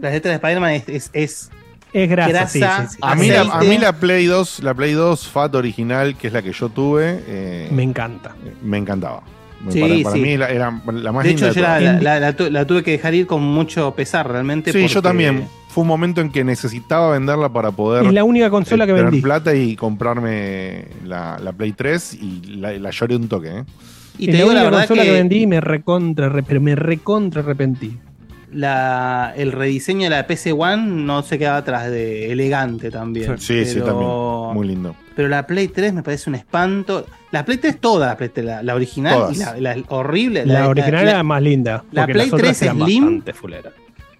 Las 0.01 0.13
letras 0.13 0.31
de 0.31 0.33
Spider-Man 0.35 0.71
es, 0.71 0.87
es, 0.87 1.09
es 1.13 1.51
Es 1.91 2.09
grasa, 2.09 2.47
sí, 2.47 2.59
grasa, 2.59 2.87
sí, 2.87 2.93
sí. 2.95 2.99
A 3.01 3.15
mí, 3.15 3.27
la, 3.27 3.41
a 3.41 3.59
mí 3.61 3.77
la 3.77 3.91
Play 3.93 4.25
2, 4.27 4.63
la 4.63 4.73
Play 4.73 4.93
2 4.93 5.27
Fat 5.27 5.53
original, 5.55 6.15
que 6.15 6.27
es 6.27 6.33
la 6.33 6.41
que 6.41 6.53
yo 6.53 6.69
tuve, 6.69 7.21
eh, 7.27 7.67
Me 7.71 7.83
encanta. 7.83 8.33
me 8.63 8.77
encantaba. 8.77 9.23
Sí, 9.71 9.79
para 9.81 10.03
para 10.03 10.15
sí. 10.15 10.21
mí 10.21 10.37
la- 10.37 10.49
era 10.49 10.81
la 10.93 11.11
más 11.11 11.23
De 11.23 11.29
linda 11.29 11.47
hecho, 11.47 11.47
yo 11.47 11.53
de 11.53 11.61
la, 11.61 11.79
todas. 11.79 11.81
la- 11.81 12.01
la- 12.01 12.19
la 12.19 12.35
tu- 12.35 12.49
la 12.51 12.65
tuve 12.67 12.83
que 12.83 12.91
dejar 12.91 13.13
ir 13.13 13.25
con 13.27 13.41
mucho 13.43 13.93
pesar, 13.95 14.29
realmente. 14.29 14.71
Sí, 14.71 14.79
yo 14.87 14.95
porque- 14.95 15.01
también. 15.07 15.47
Fue 15.69 15.81
un 15.81 15.87
momento 15.87 16.21
en 16.21 16.29
que 16.31 16.43
necesitaba 16.43 17.09
venderla 17.13 17.49
para 17.51 17.71
poder 17.71 18.05
Es 18.05 18.13
la 18.13 18.23
única 18.23 18.51
consola 18.51 18.83
eh, 18.83 18.87
que 18.87 18.93
vendí. 18.93 19.21
plata 19.21 19.55
y 19.55 19.75
comprarme 19.75 20.85
la, 21.03 21.39
la 21.43 21.51
Play 21.51 21.71
3 21.71 22.13
y 22.13 22.41
la, 22.57 22.73
la 22.73 22.91
lloré 22.91 23.15
un 23.15 23.27
toque. 23.27 23.47
¿eh? 23.47 23.63
Y 24.19 24.25
es 24.25 24.27
te 24.27 24.31
la 24.33 24.37
digo 24.37 24.53
la 24.53 24.63
verdad 24.65 24.79
consola 24.81 25.01
que, 25.01 25.07
que, 25.07 25.13
vendí 25.15 25.41
y 25.41 25.47
me 25.47 25.59
recontra, 25.61 26.29
re- 26.29 26.43
pero 26.43 26.61
me 26.61 26.75
recontra 26.75 27.41
arrepentí. 27.41 27.97
la- 28.51 29.33
el 29.35 29.51
rediseño 29.51 30.03
de 30.03 30.09
la 30.11 30.27
PC 30.27 30.51
One 30.51 30.77
no 31.03 31.23
se 31.23 31.39
quedaba 31.39 31.57
atrás 31.57 31.89
de 31.89 32.31
elegante 32.31 32.91
también. 32.91 33.35
Sí, 33.39 33.65
sí, 33.65 33.73
pero- 33.79 33.85
también. 33.87 34.09
Muy 34.53 34.67
lindo. 34.67 34.95
Pero 35.15 35.27
la 35.29 35.45
Play 35.45 35.67
3 35.67 35.93
me 35.93 36.01
parece 36.03 36.29
un 36.29 36.35
espanto. 36.35 37.05
La 37.31 37.45
Play 37.45 37.57
3, 37.57 37.79
toda 37.79 38.07
la 38.07 38.17
Play 38.17 38.29
3, 38.29 38.45
la, 38.45 38.63
la 38.63 38.75
original 38.75 39.13
Todas. 39.13 39.35
y 39.35 39.39
la, 39.39 39.57
la 39.57 39.83
horrible. 39.89 40.45
La, 40.45 40.67
original 40.69 41.05
la- 41.05 41.11
era 41.11 41.23
más 41.23 41.41
linda. 41.41 41.83
la 41.91 42.05
Play 42.05 42.25
las 42.29 42.33
otras 42.33 42.57
3 42.57 42.61
eran 42.63 42.77
Slim-. 42.79 43.23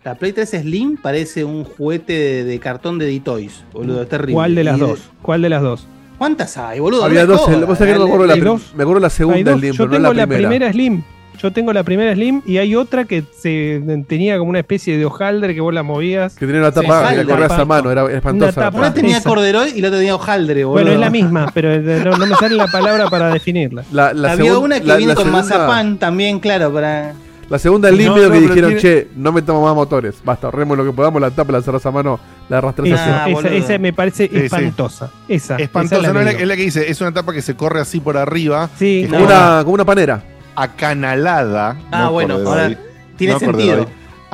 La 0.04 0.16
Play 0.16 0.34
3 0.34 0.50
Slim 0.50 0.98
parece 0.98 1.44
un 1.46 1.64
juguete 1.64 2.14
de, 2.14 2.44
de 2.44 2.60
cartón 2.60 3.00
de 3.00 3.06
D-Toys, 3.06 3.64
boludo, 3.72 4.02
es 4.04 4.10
terrible. 4.10 4.34
¿Cuál 4.34 4.54
de 4.56 4.64
las 4.66 4.78
Y 4.78 4.80
dos? 4.82 5.00
¿Cuál 5.22 5.42
de 5.42 5.50
las 5.50 5.62
dos? 5.62 5.88
¿Cuántas 6.18 6.58
hay, 6.58 6.80
boludo? 6.80 7.06
Había 7.06 7.22
No 7.22 7.32
dos, 7.34 7.42
jodas, 7.42 7.60
el- 7.60 7.66
vos 7.66 7.78
sabés 7.78 7.94
que 7.94 8.00
no 8.00 8.06
me 8.06 8.12
acuerdo 8.12 8.28
la, 8.28 8.36
la 9.00 9.10
segunda 9.10 9.52
dos. 9.52 9.60
Slim, 9.62 9.74
Yo 9.74 9.78
pero 9.78 9.88
no 9.88 9.94
tengo 10.10 10.14
la 10.14 10.22
la 10.22 10.28
primera. 10.28 10.50
primera 10.50 10.72
Slim. 10.72 11.04
Yo 11.44 11.52
tengo 11.52 11.74
la 11.74 11.84
primera 11.84 12.14
Slim 12.14 12.42
y 12.46 12.58
hay 12.58 12.74
otra 12.74 13.04
que 13.04 13.22
se 13.38 13.82
tenía 14.08 14.38
como 14.38 14.50
una 14.50 14.60
especie 14.60 14.98
de 14.98 15.04
hojaldre 15.06 15.54
que 15.54 15.60
vos 15.60 15.74
la 15.74 15.84
movías. 15.84 16.36
Que 16.36 16.46
tenía 16.46 16.62
una 16.62 16.72
tapa 16.72 17.02
Hojaldre. 17.02 17.26
la 17.26 17.30
corrías 17.36 17.52
a 17.52 17.66
mano, 17.66 17.92
era 17.92 18.12
espantosa. 18.14 18.52
Una 18.62 18.66
tapa. 18.68 18.78
Una 18.80 18.94
tenía 18.94 19.18
Esa. 19.18 19.30
corderoy 19.30 19.74
y 19.76 19.82
la 19.82 19.90
otra 19.90 20.00
tenía 20.00 20.16
hojaldre, 20.16 20.64
boludo. 20.64 20.84
Bueno, 20.84 20.92
es 20.96 21.00
la 21.02 21.10
misma, 21.10 21.52
pero 21.54 21.82
no, 21.82 22.18
no 22.18 22.26
me 22.28 22.36
sale 22.38 22.56
la 22.56 22.68
palabra 22.68 23.10
para 23.10 23.30
definirla. 23.34 23.84
La, 23.92 24.14
la 24.14 24.32
Había 24.32 24.54
segun- 24.54 24.64
una 24.64 24.80
que 24.80 24.88
la- 24.88 24.96
viene 24.96 25.12
la 25.12 25.16
con 25.16 25.26
segunda- 25.26 25.44
mazapán 25.44 25.98
también, 25.98 26.40
claro, 26.40 26.72
para. 26.74 27.14
La 27.50 27.60
segunda 27.60 27.90
Slim 27.90 28.08
No, 28.08 28.14
medio 28.16 28.28
no, 28.30 28.34
que 28.36 28.40
dijeron, 28.40 28.70
tiene- 28.78 28.82
che, 28.82 29.08
no 29.18 29.32
metamos 29.34 29.62
más 29.66 29.76
motores. 29.76 30.16
Basta, 30.24 30.48
ahorremos 30.48 30.78
lo 30.78 30.86
que 30.86 30.94
podamos, 30.94 31.22
la 31.22 31.30
tapa 31.30 31.52
la 31.52 31.62
cerrás 31.62 31.86
a 31.86 31.92
mano, 31.92 32.18
la 32.48 32.60
arrastras 32.60 32.88
Esa, 32.88 32.96
así. 32.96 33.12
Ah, 33.12 33.24
esa, 33.28 33.34
boludo. 33.34 33.52
esa 33.52 33.78
me 33.80 33.92
parece 33.92 34.28
Sí, 34.30 34.34
sí. 34.34 34.46
espantosa. 34.46 35.12
Esa. 35.28 35.58
Espantosa, 35.58 36.02
esa 36.04 36.14
no 36.14 36.20
es 36.22 36.26
la, 36.26 36.34
que 36.36 36.42
es 36.44 36.48
la 36.48 36.56
que 36.56 36.62
dice, 36.64 36.90
es 36.90 37.02
una 37.02 37.12
tapa 37.12 37.34
que 37.34 37.42
se 37.42 37.56
corre 37.56 37.82
así 37.82 38.00
por 38.00 38.16
arriba, 38.18 38.70
Sí, 38.80 39.06
no. 39.10 39.16
Como, 39.18 39.26
una, 39.26 39.60
como 39.64 39.74
una 39.74 39.86
panera. 39.86 40.24
Acanalada. 40.56 41.76
Ah, 41.92 42.04
no 42.06 42.12
bueno, 42.12 42.36
ahora 42.36 42.72
tiene 43.18 43.34
no 43.34 43.40
sentido. 43.40 43.88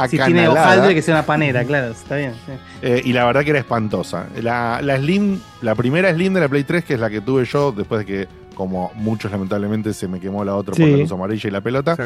Si 0.08 0.18
tiene 0.18 0.48
hojaldre, 0.48 0.96
que 0.96 1.02
sea 1.02 1.16
una 1.16 1.26
panera, 1.26 1.66
claro, 1.66 1.88
está 1.92 2.16
bien. 2.16 2.32
sí. 2.46 2.54
eh, 2.82 3.02
y 3.04 3.12
la 3.12 3.26
verdad 3.26 3.44
que 3.44 3.50
era 3.50 3.60
espantosa. 3.60 4.28
La, 4.42 4.80
la 4.82 4.96
Slim, 4.98 5.40
la 5.62 5.76
primera 5.76 6.14
Slim 6.14 6.34
de 6.34 6.40
la 6.40 6.48
Play 6.48 6.64
3, 6.64 6.86
que 6.86 6.94
es 6.94 7.00
la 7.02 7.10
que 7.10 7.20
tuve 7.20 7.44
yo 7.44 7.74
después 7.74 8.00
de 8.00 8.06
que, 8.06 8.28
como 8.56 8.92
muchos 8.96 9.30
lamentablemente, 9.30 9.94
se 9.94 10.08
me 10.08 10.22
quemó 10.22 10.46
la 10.46 10.56
otra 10.56 10.74
por 10.74 10.86
Sí. 10.86 10.90
la 10.92 10.98
luz 11.00 11.12
amarilla 11.12 11.50
y 11.50 11.52
la 11.52 11.60
pelota. 11.60 11.98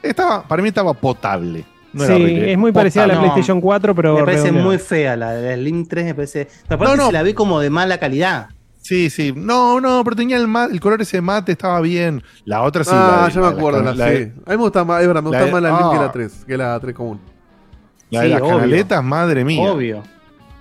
Estaba, 0.00 0.44
para 0.44 0.62
mí 0.62 0.68
estaba 0.68 0.94
potable. 0.94 1.64
No 1.92 2.04
era 2.04 2.14
sí, 2.16 2.22
horrible. 2.22 2.52
es 2.52 2.58
muy 2.58 2.70
parecida 2.70 3.02
a 3.02 3.06
la 3.08 3.14
No, 3.14 3.20
PlayStation 3.22 3.60
4, 3.60 3.94
pero. 3.96 4.14
me 4.14 4.20
parece 4.20 4.42
redondeada. 4.44 4.68
muy 4.68 4.78
fea 4.78 5.16
la, 5.16 5.32
la 5.34 5.54
Slim 5.56 5.86
3, 5.88 6.04
me 6.04 6.14
parece. 6.14 6.48
pero 6.68 6.76
aparte 6.76 6.96
No, 6.96 7.02
no. 7.02 7.06
se 7.08 7.12
la 7.12 7.22
ve 7.24 7.34
como 7.34 7.58
de 7.58 7.68
mala 7.70 7.98
calidad. 7.98 8.50
Sí, 8.90 9.08
sí. 9.08 9.32
No, 9.36 9.80
no, 9.80 10.02
pero 10.02 10.16
tenía 10.16 10.36
el, 10.36 10.48
ma- 10.48 10.64
el 10.64 10.80
color 10.80 11.00
ese 11.00 11.20
mate, 11.20 11.52
estaba 11.52 11.80
bien. 11.80 12.24
La 12.44 12.62
otra 12.62 12.82
sí. 12.82 12.90
ah, 12.92 13.22
la 13.22 13.28
ya 13.32 13.40
la 13.40 13.50
me 13.52 13.56
acuerdo. 13.56 13.82
las 13.84 13.96
La, 13.96 14.06
cana- 14.06 14.16
sí. 14.18 14.22
A 14.24 14.50
mí 14.50 14.56
me 14.56 14.56
gusta 14.56 14.84
más, 14.84 15.00
es 15.00 15.06
verdad, 15.06 15.22
me 15.22 15.30
la 15.30 15.38
gusta 15.38 15.52
más 15.52 15.62
la 15.62 15.78
Slim 15.78 15.90
que 15.92 15.96
ah. 15.96 16.02
la 16.02 16.12
3, 16.12 16.44
que 16.44 16.56
la 16.56 16.80
3 16.80 16.94
común. 16.96 17.20
La 18.10 18.20
de 18.22 18.26
Sí, 18.26 18.32
las 18.32 18.42
obvio. 18.42 18.50
canaletas, 18.56 19.04
madre 19.04 19.44
mía. 19.44 19.70
Obvio. 19.70 20.02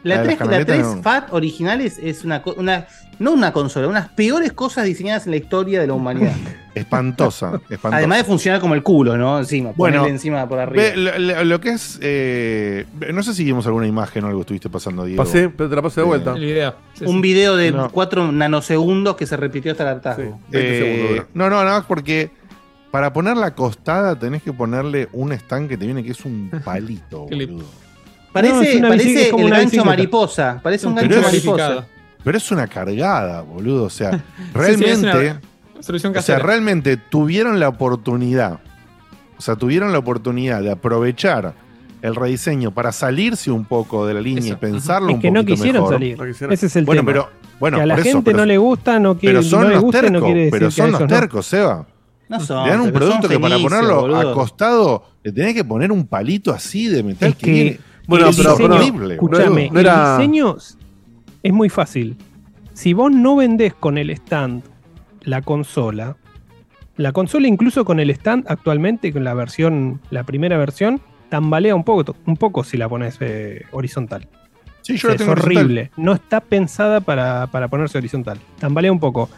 La 0.04 0.16
La 0.18 0.22
de 0.22 0.28
las 0.28 0.38
3, 0.38 0.40
la 0.40 0.46
canaletas 0.46 0.76
3 0.78 0.96
no. 0.98 1.02
Fat 1.02 1.34
original 1.34 1.82
es, 1.82 1.98
es 1.98 2.24
una, 2.24 2.44
una. 2.56 2.86
No 3.20 3.34
una 3.34 3.52
consola, 3.52 3.88
unas 3.88 4.08
peores 4.10 4.54
cosas 4.54 4.86
diseñadas 4.86 5.26
en 5.26 5.32
la 5.32 5.38
historia 5.38 5.82
de 5.82 5.88
la 5.88 5.94
humanidad. 5.94 6.34
Espantosa, 6.76 7.60
espantosa. 7.70 7.98
Además 7.98 8.20
de 8.20 8.24
funcionar 8.24 8.62
como 8.62 8.74
el 8.76 8.84
culo, 8.84 9.18
¿no? 9.18 9.38
Encima, 9.40 9.74
Bueno, 9.76 9.98
ponerle 9.98 10.16
encima 10.16 10.48
por 10.48 10.60
arriba. 10.60 10.84
Ve, 10.96 11.44
lo, 11.46 11.60
que 11.60 11.70
es. 11.72 12.00
eh, 12.02 12.86
no 13.14 13.22
sé 13.24 13.34
si 13.34 13.44
vimos 13.44 13.66
alguna 13.66 13.88
imagen 13.88 14.24
o 14.24 14.28
algo 14.28 14.42
estuviste 14.42 14.70
pasando, 14.70 15.04
Diego. 15.04 15.22
Pasé, 15.22 15.50
pero 15.50 15.70
te 15.70 15.76
la 15.76 15.82
pasé 15.82 16.00
de 16.02 16.08
vuelta. 16.08 16.34
El 16.36 16.46
video. 16.46 16.76
Sí, 16.94 17.04
un 17.06 17.16
sí. 17.16 17.22
video 17.22 17.58
de 17.58 17.72
No. 17.74 17.90
4 17.90 18.32
nanosegundos 18.32 19.18
que 19.18 19.26
se 19.26 19.36
repitió 19.36 19.72
hasta 19.74 19.84
el 19.84 19.90
hartazgo. 19.90 20.24
Sí. 20.24 20.30
20 20.52 21.16
Eh, 21.18 21.24
no, 21.34 21.50
no, 21.50 21.58
nada 21.64 21.80
más 21.80 21.86
porque 21.86 22.32
para 22.92 23.12
ponerla 23.12 23.48
acostada 23.48 24.18
tenés 24.18 24.42
que 24.44 24.54
ponerle 24.54 25.10
un 25.12 25.34
stand 25.34 25.68
que 25.68 25.78
te 25.78 25.86
viene 25.86 26.04
que 26.04 26.12
es 26.12 26.24
un 26.24 26.50
palito, 26.64 27.26
Qué 27.28 27.36
lindo. 27.36 27.56
boludo. 27.56 27.70
Parece, 28.32 28.54
No, 28.54 28.62
es 28.62 28.76
una 28.76 28.88
parece 28.90 29.30
el 29.30 29.34
una 29.36 29.58
gancho 29.58 29.84
mariposa. 29.84 30.60
Parece 30.64 30.88
un 30.88 30.96
gancho 30.96 31.16
es- 31.18 31.24
mariposa. 31.26 31.88
Pero 32.24 32.38
es 32.38 32.52
una 32.52 32.68
cargada, 32.68 33.42
boludo. 33.42 33.86
O 33.86 33.90
sea, 33.90 34.12
Sí, 34.14 34.20
sí, 34.20 34.50
realmente. 34.54 34.98
es 34.98 35.04
una 35.04 35.42
Solución 35.82 36.16
O 36.18 36.22
sea, 36.22 36.40
realmente 36.40 36.98
tuvieron 36.98 37.60
la 37.60 37.70
oportunidad, 37.70 38.60
o 39.38 39.42
sea, 39.42 39.56
tuvieron 39.56 39.94
la 39.94 40.00
oportunidad 40.00 40.62
de 40.62 40.72
aprovechar 40.72 41.54
el 42.02 42.16
rediseño 42.16 42.72
para 42.72 42.92
salirse 42.92 43.50
un 43.52 43.64
poco 43.66 44.06
de 44.06 44.14
la 44.14 44.22
línea 44.22 44.44
Eso. 44.44 44.54
y 44.54 44.56
pensarlo 44.58 45.10
Es 45.10 45.16
un 45.16 45.22
que 45.22 45.32
no 45.32 45.46
quisieron 45.46 45.82
mejor. 45.84 45.94
salir. 45.96 46.18
No 46.20 46.26
quisieron. 46.26 46.54
Ese 46.54 46.66
es 46.66 46.76
el 46.76 46.86
Bueno, 46.86 47.02
tema. 47.02 47.12
pero 47.12 47.30
bueno, 47.60 47.78
que 47.78 47.84
a 47.84 47.86
la 47.86 47.96
por 47.96 48.02
eso, 48.08 48.18
gente 48.18 48.26
pero, 48.32 48.38
no 48.40 48.46
le 48.46 48.58
gusta, 48.58 49.00
no 49.00 49.18
quiere, 49.18 49.36
pero 49.40 49.44
son 49.50 49.62
no 49.62 49.68
le 49.70 49.74
los 49.76 49.84
gusta, 49.84 50.02
tercos, 50.02 50.20
no 50.20 50.26
quiere 50.26 50.40
decir 50.42 50.52
pero 50.52 50.72
son 50.72 50.92
los 50.92 51.08
tercos, 51.08 51.46
Seba. 51.46 51.88
No 52.28 52.40
son. 52.42 52.64
Te 52.66 52.70
dan 52.72 52.82
un 52.82 52.92
producto 52.92 53.28
que 53.30 53.40
para 53.40 53.58
ponerlo 53.58 54.02
boludo. 54.02 54.32
acostado 54.32 55.04
le 55.24 55.32
tenés 55.32 55.54
que 55.56 55.64
poner 55.64 55.92
un 55.94 56.06
palito 56.08 56.52
así 56.54 56.88
de 56.88 57.04
metal 57.04 57.30
Es 57.30 57.36
que, 57.36 57.46
que 57.46 57.52
viene- 57.52 57.80
Bueno, 58.08 58.28
el 58.30 58.36
pero- 58.36 58.52
diseño, 58.52 58.70
pero- 58.70 58.76
horrible, 58.82 59.14
escúchame. 59.16 59.70
No 59.72 59.80
era- 59.80 60.16
el 60.16 60.18
diseño 60.22 60.56
es 61.44 61.54
muy 61.54 61.70
fácil. 61.70 62.18
Si 62.74 62.94
vos 62.94 63.12
no 63.12 63.36
vendés 63.36 63.74
con 63.74 63.98
el 63.98 64.10
stand 64.12 64.64
la 65.22 65.42
consola, 65.42 66.16
la 66.96 67.12
consola 67.12 67.48
incluso 67.48 67.86
con 67.86 68.00
el 68.00 68.10
stand 68.10 68.46
actualmente, 68.48 69.12
con 69.14 69.24
la 69.24 69.34
versión, 69.34 70.02
la 70.12 70.24
primera 70.24 70.58
versión, 70.58 71.02
tambalea 71.30 71.76
un 71.76 71.84
poco, 71.84 72.16
un 72.26 72.38
poco 72.38 72.64
si 72.64 72.78
la 72.78 72.88
pones 72.90 73.18
eh, 73.20 73.64
horizontal. 73.72 74.28
Sí, 74.82 74.94
O 74.94 74.96
yo 74.96 75.02
sea, 75.02 75.10
la 75.10 75.14
es 75.16 75.18
tengo 75.20 75.32
horizontal. 75.34 75.58
horrible. 75.64 75.92
No 75.98 76.14
está 76.14 76.40
pensada 76.42 77.02
para, 77.02 77.48
para 77.48 77.68
ponerse 77.68 77.98
horizontal. 77.98 78.40
Tambalea 78.60 78.92
un 78.92 79.00
poco. 79.00 79.30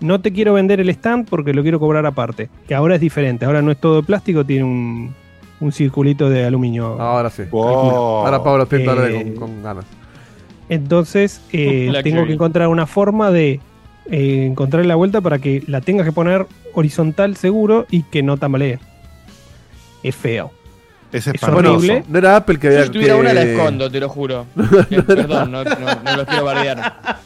No 0.00 0.20
te 0.20 0.32
quiero 0.32 0.54
vender 0.54 0.80
el 0.80 0.88
stand 0.90 1.28
porque 1.28 1.52
lo 1.52 1.62
quiero 1.62 1.78
cobrar 1.80 2.06
aparte. 2.06 2.48
Que 2.66 2.74
ahora 2.74 2.94
es 2.96 3.00
diferente. 3.00 3.44
Ahora 3.44 3.60
no 3.62 3.70
es 3.70 3.78
todo 3.78 3.96
de 3.96 4.02
plástico, 4.02 4.44
tiene 4.44 4.64
un, 4.64 5.14
un 5.60 5.72
circulito 5.72 6.28
de 6.30 6.44
aluminio. 6.44 7.00
Ahora 7.00 7.28
sí. 7.30 7.42
Wow. 7.50 7.66
Ahora 8.26 8.42
Pablo 8.42 8.66
Eh, 8.70 9.34
con, 9.36 9.50
con 9.50 9.62
ganas. 9.62 9.84
Entonces, 10.68 11.40
eh, 11.52 11.92
tengo 12.02 12.26
que 12.26 12.32
encontrar 12.32 12.68
una 12.68 12.86
forma 12.86 13.30
de 13.30 13.60
eh, 14.10 14.46
encontrar 14.50 14.84
la 14.86 14.94
vuelta 14.94 15.20
para 15.20 15.38
que 15.38 15.62
la 15.66 15.80
tengas 15.80 16.06
que 16.06 16.12
poner 16.12 16.46
horizontal 16.74 17.36
seguro 17.36 17.86
y 17.90 18.02
que 18.02 18.22
no 18.22 18.36
tambalee. 18.36 18.78
Es 20.02 20.14
feo. 20.16 20.52
Ese 21.12 21.30
es 21.32 21.42
horrible. 21.44 22.02
No 22.08 22.18
era 22.18 22.34
Apple 22.36 22.58
que 22.58 22.66
había. 22.66 22.84
si 22.84 22.90
tuviera 22.90 23.14
que- 23.14 23.20
una 23.20 23.32
la 23.32 23.42
escondo, 23.42 23.90
te 23.90 24.00
lo 24.00 24.08
juro. 24.08 24.46
Eh, 24.90 25.02
Perdón, 25.02 25.52
no, 25.52 25.62
no, 25.64 25.70
no 26.04 26.16
los 26.16 26.26
quiero 26.26 26.44
bardear. 26.44 27.18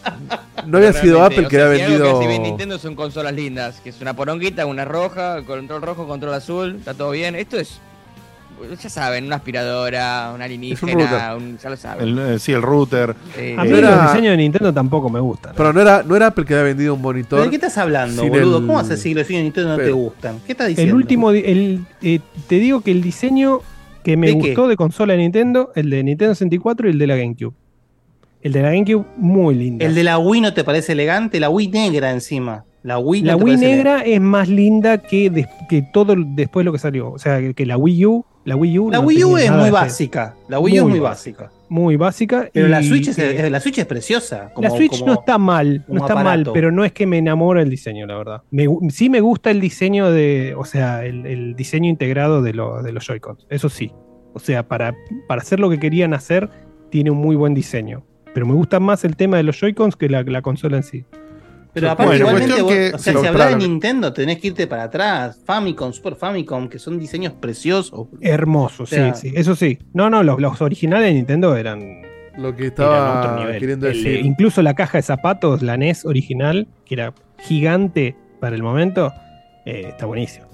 No 0.66 0.76
había 0.78 0.93
sido 0.93 1.24
Apple 1.24 1.47
o 1.47 1.49
que 1.49 1.57
sea, 1.57 1.66
había 1.66 1.86
si 1.86 1.93
vendido. 1.93 2.05
que 2.05 2.18
hace 2.18 2.26
bien 2.28 2.43
Nintendo 2.43 2.78
son 2.78 2.95
consolas 2.95 3.32
lindas, 3.32 3.80
que 3.80 3.89
es 3.89 4.01
una 4.03 4.14
poronguita, 4.14 4.66
una 4.66 4.84
roja, 4.84 5.43
control 5.47 5.80
rojo, 5.80 6.07
control 6.07 6.34
azul, 6.34 6.76
está 6.78 6.93
todo 6.93 7.12
bien. 7.12 7.34
Esto 7.34 7.59
es, 7.59 7.80
ya 8.81 8.89
saben, 8.89 9.25
una 9.27 9.37
aspiradora, 9.37 10.33
una 10.35 10.45
alienígena, 10.45 11.37
un, 11.37 11.59
ya 11.59 11.71
lo 11.71 11.77
saben. 11.77 12.09
El, 12.09 12.19
eh, 12.19 12.39
sí, 12.39 12.53
el 12.53 12.63
router. 12.63 13.15
Eh, 13.37 13.55
A 13.59 13.65
mí 13.65 13.71
No 13.71 13.77
era- 13.77 13.91
los 13.97 14.13
diseños 14.13 14.31
de 14.33 14.37
Nintendo 14.39 14.73
tampoco 14.73 15.09
me 15.11 15.21
gustan. 15.21 15.53
Pero 15.57 15.73
no 15.73 15.81
era, 15.81 16.03
no 16.03 16.17
era 16.17 16.29
Apple 16.29 16.45
que 16.45 16.55
había 16.55 16.65
vendido 16.65 16.95
un 16.95 17.03
monitor. 17.03 17.39
¿Pero 17.39 17.45
¿De 17.45 17.51
qué 17.51 17.57
estás 17.57 17.79
hablando, 17.79 18.23
boludo? 18.27 18.59
el- 18.59 18.67
¿Cómo 18.67 18.79
hace 18.79 18.97
siglo 18.97 19.23
de 19.25 19.43
Nintendo 19.43 19.77
no 19.77 19.83
te 19.83 19.91
gustan? 19.91 20.39
¿Qué 20.47 20.53
estás 20.53 20.69
diciendo? 20.69 20.91
El 20.93 20.97
último, 20.97 21.31
el, 21.31 21.81
eh, 22.03 22.21
te 22.47 22.57
digo 22.59 22.81
que 22.81 22.91
el 22.91 23.03
diseño 23.03 23.61
que 24.03 24.17
me 24.17 24.29
¿De 24.29 24.33
qué? 24.35 24.39
gustó 24.39 24.69
de 24.69 24.77
consola 24.77 25.13
de 25.15 25.19
Nintendo, 25.19 25.71
el 25.75 25.91
de 25.91 26.03
Nintendo 26.05 26.35
64 26.35 26.89
y 26.89 26.93
el 26.93 26.99
de 26.99 27.07
la 27.07 27.17
GameCube. 27.17 27.55
El 28.41 28.53
de 28.53 28.63
la 28.63 28.71
GameCube, 28.71 29.05
muy 29.17 29.55
lindo. 29.55 29.85
¿El 29.85 29.95
de 29.95 30.05
la 30.05 30.19
Wii 30.19 30.41
no 30.41 30.55
te 30.55 30.63
parece 30.65 30.93
elegante? 30.93 31.41
La 31.41 31.51
Wii 31.51 31.69
negra 31.69 32.11
encima. 32.13 32.65
La 32.85 32.99
Wii, 33.01 33.23
no 33.23 33.33
La 33.33 33.37
te 33.39 33.45
Wii 33.45 33.57
negra 33.57 34.01
es 34.03 34.21
más 34.21 34.49
linda 34.49 34.99
que, 34.99 35.45
que 35.69 35.83
todo 35.93 36.15
después 36.17 36.65
lo 36.65 36.73
que 36.73 36.79
salió. 36.79 37.11
O 37.11 37.19
sea, 37.19 37.41
que 37.53 37.67
la 37.67 37.77
Wii 37.77 38.07
U. 38.07 38.25
La 38.49 38.57
Wii 38.57 38.79
U, 38.79 38.91
La 38.91 38.99
no 38.99 39.07
Wii 39.07 39.25
U 39.25 39.37
es 39.39 39.51
muy 39.53 39.71
básica. 39.71 40.35
La 40.49 40.59
Wii 40.59 40.81
U 40.81 40.85
es 40.85 40.89
muy 40.91 40.99
básica. 41.01 41.51
Muy 41.69 41.97
básica. 41.97 42.49
Pero 42.53 42.67
y- 42.67 42.71
la 42.71 42.83
Switch 42.83 43.09
es, 43.09 43.19
eh, 43.19 43.51
la 43.51 43.61
Switch 43.61 43.79
es 43.79 43.85
preciosa. 43.87 44.51
como- 44.55 44.67
la 44.69 44.75
Switch 44.75 44.93
como- 45.01 45.07
no 45.13 45.13
está 45.21 45.37
mal, 45.39 45.85
no 45.87 46.01
está 46.01 46.15
aparato. 46.15 46.23
mal, 46.25 46.51
pero 46.55 46.73
no 46.73 46.85
es 46.85 46.93
que 46.93 47.07
me 47.07 47.19
enamora 47.19 47.61
el 47.61 47.69
diseño, 47.69 48.07
la 48.07 48.17
verdad. 48.17 48.43
Me 48.51 48.67
sí 48.89 49.11
me 49.11 49.21
gusta 49.21 49.51
el 49.51 49.61
diseño 49.61 50.11
de, 50.11 50.55
o 50.57 50.65
sea, 50.65 51.05
el, 51.05 51.27
el 51.27 51.55
diseño 51.57 51.91
integrado 51.91 52.41
de, 52.43 52.55
lo- 52.55 52.83
de 52.83 52.93
los 52.93 53.05
Joy-Cons, 53.07 53.47
eso 53.51 53.69
sí. 53.69 53.93
O 54.33 54.39
sea, 54.39 54.67
para, 54.67 54.95
para 55.27 55.43
hacer 55.43 55.61
lo 55.61 55.69
que 55.69 55.79
querían 55.79 56.15
hacer, 56.15 56.49
tiene 56.91 57.11
un 57.11 57.19
muy 57.19 57.37
buen 57.37 57.53
diseño. 57.55 58.05
Pero 58.33 58.47
me 58.47 58.55
gusta 58.55 58.81
más 58.81 59.05
el 59.05 59.17
tema 59.17 59.37
de 59.37 59.43
los 59.43 59.59
Joy-Cons 59.61 59.97
que 59.97 60.09
la, 60.09 60.23
la 60.23 60.41
consola 60.43 60.77
en 60.79 60.83
sí. 60.85 61.05
Pero 61.81 61.93
aparte, 61.93 62.22
Bueno, 62.22 62.29
igualmente, 62.39 62.62
vos- 62.62 62.72
que 62.72 62.87
o 62.95 62.99
sea, 62.99 62.99
se 62.99 63.03
si 63.03 63.09
hablas 63.11 63.24
de 63.24 63.29
compraron. 63.31 63.59
Nintendo, 63.59 64.12
tenés 64.12 64.39
que 64.39 64.47
irte 64.49 64.66
para 64.66 64.85
atrás. 64.85 65.41
Famicom, 65.45 65.93
Super 65.93 66.14
Famicom, 66.16 66.68
que 66.68 66.79
son 66.79 66.99
diseños 66.99 67.33
preciosos. 67.35 68.09
Hermoso, 68.20 68.83
O 68.83 68.87
sea, 68.87 69.14
sí, 69.14 69.29
sí, 69.31 69.35
eso 69.37 69.55
sí. 69.55 69.79
No, 69.93 70.11
no, 70.11 70.22
los, 70.22 70.41
los 70.41 70.61
originales 70.62 71.09
de 71.09 71.14
Nintendo 71.14 71.57
eran, 71.57 72.03
Lo 72.37 72.55
que 72.57 72.66
estaba 72.66 73.20
otro 73.20 73.37
nivel. 73.39 73.59
queriendo 73.61 73.87
El, 73.87 73.95
decir. 73.95 74.24
incluso 74.24 74.62
la 74.62 74.74
caja 74.74 74.99
de 74.99 75.03
zapatos, 75.03 75.62
la 75.62 75.76
NES 75.76 76.05
original, 76.05 76.66
que 76.85 76.95
era 76.95 77.14
gigante 77.39 78.16
para 78.41 78.57
el 78.57 78.62
momento, 78.62 79.12
eh, 79.64 79.87
está 79.89 80.07
buenísimo. 80.07 80.47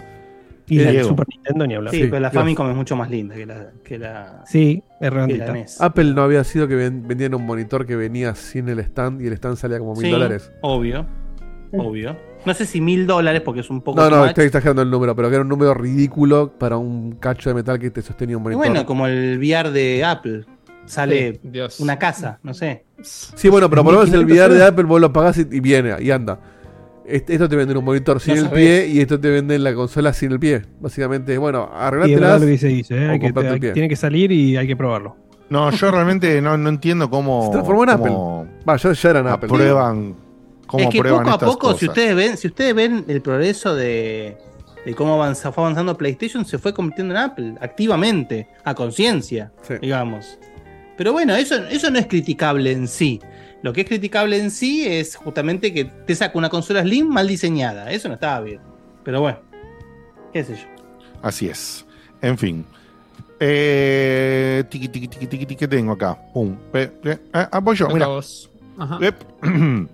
Y 0.67 0.79
la 0.79 0.91
Diego. 0.93 1.09
Super 1.11 1.27
Nintendo 1.29 1.67
ni 1.67 1.75
hablar. 1.75 1.93
Sí, 1.93 2.01
Sí, 2.03 2.07
pero 2.09 2.21
la. 2.21 2.31
Famicom 2.31 2.71
es 2.71 2.77
mucho 2.77 2.97
más 2.97 3.11
linda 3.11 3.35
que 3.35 3.45
la. 3.47 3.71
Que 3.85 3.99
la 3.99 4.43
Sí, 4.47 4.83
es 5.01 5.13
redondita. 5.13 5.53
NES. 5.53 5.81
Apple 5.81 6.15
no 6.15 6.23
había 6.23 6.43
sido 6.45 6.67
que 6.69 6.75
ven- 6.75 7.07
vendían 7.07 7.35
un 7.35 7.45
monitor 7.45 7.85
que 7.87 7.97
venía 7.97 8.35
sin 8.35 8.69
el 8.69 8.79
stand 8.79 9.21
y 9.23 9.27
el 9.27 9.35
stand 9.35 9.57
salía 9.57 9.79
como 9.79 9.93
mil 9.95 10.03
Sí, 10.07 10.11
dólares. 10.11 10.51
Obvio. 10.63 11.07
Obvio. 11.73 12.17
No 12.47 12.55
sé 12.55 12.67
si 12.67 12.81
mil 12.81 13.07
dólares 13.07 13.43
porque 13.43 13.61
es 13.61 13.71
un 13.71 13.81
poco. 13.83 14.01
No, 14.01 14.09
no, 14.09 14.19
much. 14.21 14.29
estoy 14.29 14.47
exagerando 14.47 14.83
el 14.83 14.91
número, 14.91 15.17
pero 15.17 15.29
que 15.29 15.35
era 15.35 15.43
un 15.43 15.49
número 15.49 15.75
ridículo 15.75 16.53
para 16.59 16.77
un 16.77 17.13
cacho 17.17 17.51
de 17.51 17.55
metal 17.55 17.79
que 17.79 17.91
te 17.91 18.01
sostenía 18.03 18.37
un 18.37 18.43
Y 18.43 18.45
monitor. 18.45 18.67
bueno, 18.67 18.87
como 18.87 19.07
el 19.07 19.39
VR 19.39 19.71
de 19.71 20.05
Apple. 20.05 20.45
Sale 20.87 21.41
Sí, 21.43 21.83
una 21.83 21.99
casa, 21.99 22.39
no 22.43 22.53
sé. 22.53 22.85
Sí, 23.01 23.49
bueno, 23.49 23.71
pero 23.71 23.83
por 23.83 23.95
lo 23.95 24.01
menos 24.01 24.13
el 24.15 24.27
1500 24.27 24.49
VR 24.51 24.55
de 24.61 24.65
Apple 24.69 24.85
vos 24.85 25.01
lo 25.01 25.11
pagás 25.13 25.39
y, 25.39 25.41
y 25.51 25.61
viene, 25.61 25.95
y 26.01 26.11
anda. 26.11 26.39
Este- 27.07 27.35
Esto 27.35 27.49
te 27.49 27.57
venden 27.57 27.77
un 27.77 27.85
monitor 27.85 28.19
sin 28.21 28.35
No 28.35 28.41
el 28.41 28.47
sabés. 28.49 28.65
pie 28.85 28.89
y 28.89 29.01
esto 29.01 29.21
te 29.21 29.29
venden 29.31 29.63
la 29.63 29.75
consola 29.75 30.13
sin 30.13 30.33
el 30.33 30.41
pie. 30.41 30.63
Básicamente, 30.81 31.37
bueno, 31.39 31.71
arreglatelas. 31.73 32.41
lo 32.41 32.47
que 32.47 32.59
se 32.59 32.69
dice, 32.69 32.95
¿eh? 32.95 33.19
que- 33.21 33.27
el 33.27 33.39
hay- 33.47 33.61
pie. 33.61 33.73
tiene 33.73 33.89
que 33.89 33.97
salir 33.97 34.33
y 34.33 34.57
hay 34.57 34.67
que 34.67 34.77
probarlo. 34.77 35.17
No, 35.51 35.71
yo 35.71 35.91
realmente 35.91 36.41
no, 36.41 36.57
no 36.57 36.69
entiendo 36.71 37.11
cómo. 37.11 37.45
Se 37.47 37.51
transformó 37.53 37.85
en 37.85 37.99
cómo 37.99 38.47
Va, 38.69 38.77
ya, 38.77 38.93
ya 38.93 39.11
eran 39.11 39.27
Apple. 39.29 39.49
Aprueban. 39.51 40.17
Cómo 40.67 40.85
es 40.85 40.91
que 40.91 41.03
poco 41.03 41.21
a 41.21 41.23
estas 41.35 41.39
poco, 41.51 41.75
si 41.75 41.87
ustedes 41.87 42.17
ven, 42.17 42.37
si 42.39 42.49
ustedes 42.49 42.75
ven 42.75 43.05
el 43.07 43.21
progreso 43.21 43.75
de, 43.75 44.39
de 44.87 44.95
cómo 44.95 45.15
avanza, 45.15 45.53
fue 45.53 45.63
avanzando 45.65 45.97
PlayStation, 45.99 46.45
se 46.47 46.57
fue 46.59 46.73
convirtiendo 46.73 47.15
en 47.15 47.21
Apple, 47.21 47.55
activamente, 47.61 48.49
a 48.65 48.75
conciencia, 48.75 49.53
Sí. 49.63 49.75
digamos. 49.83 50.39
Pero 50.97 51.13
bueno, 51.13 51.37
eso, 51.37 51.57
eso 51.71 51.91
no 51.91 51.99
es 51.99 52.07
criticable 52.07 52.73
en 52.73 52.89
sí. 52.89 53.21
Lo 53.65 53.73
que 53.73 53.81
es 53.81 53.87
criticable 53.89 54.39
en 54.39 54.51
sí 54.51 54.87
es 54.87 55.17
justamente 55.17 55.73
que 55.73 55.87
te 55.87 56.15
saca 56.15 56.37
una 56.37 56.51
consola 56.51 56.83
Slim 56.83 57.09
mal 57.09 57.27
diseñada. 57.27 57.91
Eso 57.91 58.09
no 58.09 58.15
estaba 58.15 58.41
bien. 58.43 58.61
Pero 59.03 59.23
bueno, 59.23 59.39
qué 60.35 60.45
sé 60.45 60.55
yo. 60.57 60.67
Así 61.23 61.49
es. 61.49 61.87
En 62.21 62.37
fin. 62.37 62.67
Eh, 63.41 64.65
tiqui, 64.69 64.89
tiqui, 64.89 65.09
tiqui, 65.09 65.27
tiqui, 65.27 65.47
tiqui, 65.47 65.57
¿qué 65.57 65.67
tengo 65.67 65.93
acá? 65.93 66.15
Pum. 66.35 66.55
Pe- 66.71 66.89
pe- 66.89 67.19
ah, 67.33 67.59
voy 67.63 67.75
yo, 67.75 67.89
mira. 67.89 68.07
vos. 68.07 68.51
Ajá. 68.79 68.99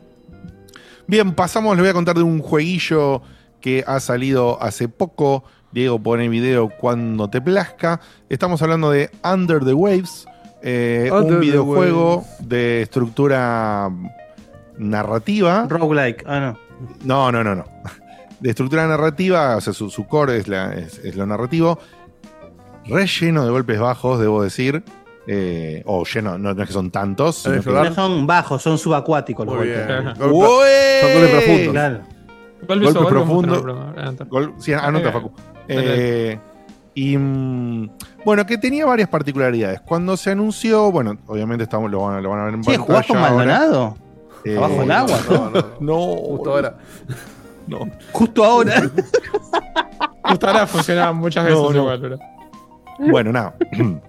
Bien, 1.07 1.33
pasamos, 1.33 1.77
les 1.77 1.83
voy 1.85 1.91
a 1.91 1.95
contar 1.95 2.17
de 2.17 2.23
un 2.25 2.41
jueguillo 2.41 3.23
que 3.61 3.85
ha 3.87 4.01
salido 4.01 4.61
hace 4.61 4.89
poco. 4.89 5.45
Diego 5.71 6.01
pone 6.01 6.29
video 6.29 6.69
cuando 6.69 7.31
te 7.31 7.41
plazca. 7.41 8.01
Estamos 8.29 8.61
hablando 8.63 8.91
de 8.91 9.11
Under 9.25 9.65
the 9.65 9.75
Waves, 9.75 10.27
eh, 10.63 11.11
un 11.13 11.41
videojuego 11.41 12.25
de 12.41 12.83
estructura 12.83 13.91
narrativa. 14.79 15.67
Roguelike, 15.69 16.25
ah, 16.27 16.41
no. 16.41 16.59
No, 17.05 17.33
no, 17.33 17.45
no, 17.45 17.55
no. 17.55 17.65
De 18.41 18.49
estructura 18.51 18.87
narrativa, 18.87 19.57
o 19.57 19.61
sea, 19.61 19.73
su, 19.73 19.91
su 19.91 20.07
core 20.07 20.39
es, 20.39 20.49
la- 20.49 20.73
es- 20.75 20.99
es 21.05 21.15
lo 21.17 21.27
narrativo. 21.27 21.79
Re 22.87 23.07
lleno 23.07 23.45
de 23.45 23.51
golpes 23.51 23.79
bajos, 23.79 24.19
debo 24.21 24.43
decir. 24.43 24.83
Eh, 25.27 25.83
o 25.87 26.05
lleno, 26.05 26.39
no, 26.39 26.55
no 26.55 26.63
es 26.63 26.67
que 26.69 26.73
son 26.73 26.91
tantos. 26.91 27.37
sino 27.37 27.53
¿Tenés 27.61 27.67
que- 27.67 27.73
que 27.83 27.89
No 27.91 27.95
son 27.95 28.27
bajos, 28.27 28.63
son 28.63 28.79
subacuáticos 28.79 29.45
los 29.47 29.55
Muy 29.57 29.69
golpes. 29.69 29.87
Son 30.17 31.13
goles 31.13 31.31
profundos. 31.31 31.73
Claro. 31.73 32.01
Golpe 32.67 32.67
Golpe 32.67 32.87
sobre 32.93 33.03
golpe, 33.05 33.11
profundo. 33.11 33.63
no, 33.63 33.63
no, 33.63 33.93
no, 33.93 34.13
no. 34.13 34.27
Gol- 34.27 34.55
sí, 34.59 34.73
anota, 34.73 35.09
Eh, 35.09 35.13
Facu. 35.13 35.33
Eh, 35.69 36.39
y 36.95 37.17
mm, 37.17 37.91
bueno, 38.25 38.45
que 38.47 38.59
tenía 38.59 38.85
varias 38.87 39.09
particularidades. 39.09 39.81
Cuando 39.83 40.17
se 40.17 40.31
anunció, 40.31 40.91
bueno, 40.93 41.17
obviamente 41.27 41.65
estamos, 41.65 41.91
lo, 41.91 42.01
van, 42.03 42.17
a- 42.17 42.21
lo 42.21 42.31
van 42.31 42.41
a 42.41 42.45
ver 42.47 42.55
en 42.55 42.63
Che, 42.63 42.77
¿jugás 42.77 43.07
con 43.07 43.17
pantalla. 43.17 43.37
Maldonado? 43.59 43.95
Eh, 44.45 44.57
Abajo 44.57 44.81
del 44.81 44.91
agua, 44.91 45.19
No, 45.31 45.39
no, 45.39 45.51
no. 45.51 45.67
No, 45.81 46.17
Justo 46.17 46.51
ahora. 46.51 46.75
no. 47.67 47.79
Justo 48.13 48.45
ahora. 48.45 48.83
Justo 50.25 50.47
ahora 50.47 50.67
funcionaba 50.67 51.13
muchas 51.13 51.45
veces 51.45 51.61
No, 51.61 51.71
no. 51.71 51.77
igual, 51.81 52.01
pero. 52.01 52.19
Bueno, 53.11 53.33
nada. 53.33 53.55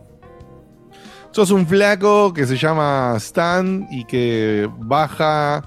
Sos 1.32 1.50
un 1.52 1.66
flaco 1.66 2.34
que 2.34 2.46
se 2.46 2.58
llama 2.58 3.14
Stan 3.18 3.88
y 3.90 4.04
que 4.06 4.70
baja 4.80 5.64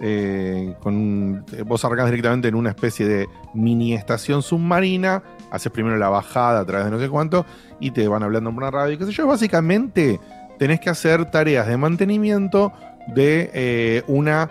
eh, 0.00 0.74
con. 0.80 1.44
Vos 1.66 1.84
arrancás 1.84 2.06
directamente 2.06 2.46
en 2.48 2.54
una 2.54 2.70
especie 2.70 3.06
de 3.06 3.28
mini 3.54 3.94
estación 3.94 4.42
submarina. 4.42 5.22
Haces 5.50 5.72
primero 5.72 5.96
la 5.96 6.08
bajada 6.08 6.60
a 6.60 6.64
través 6.64 6.84
de 6.86 6.90
no 6.90 6.98
sé 6.98 7.08
cuánto 7.08 7.46
y 7.80 7.90
te 7.90 8.06
van 8.08 8.22
hablando 8.22 8.50
por 8.52 8.62
una 8.62 8.70
radio. 8.70 8.94
y 8.94 8.98
qué 8.98 9.06
sé 9.06 9.12
yo. 9.12 9.26
Básicamente 9.26 10.20
tenés 10.58 10.80
que 10.80 10.90
hacer 10.90 11.30
tareas 11.30 11.66
de 11.66 11.76
mantenimiento 11.76 12.72
de 13.14 13.50
eh, 13.54 14.02
una 14.08 14.48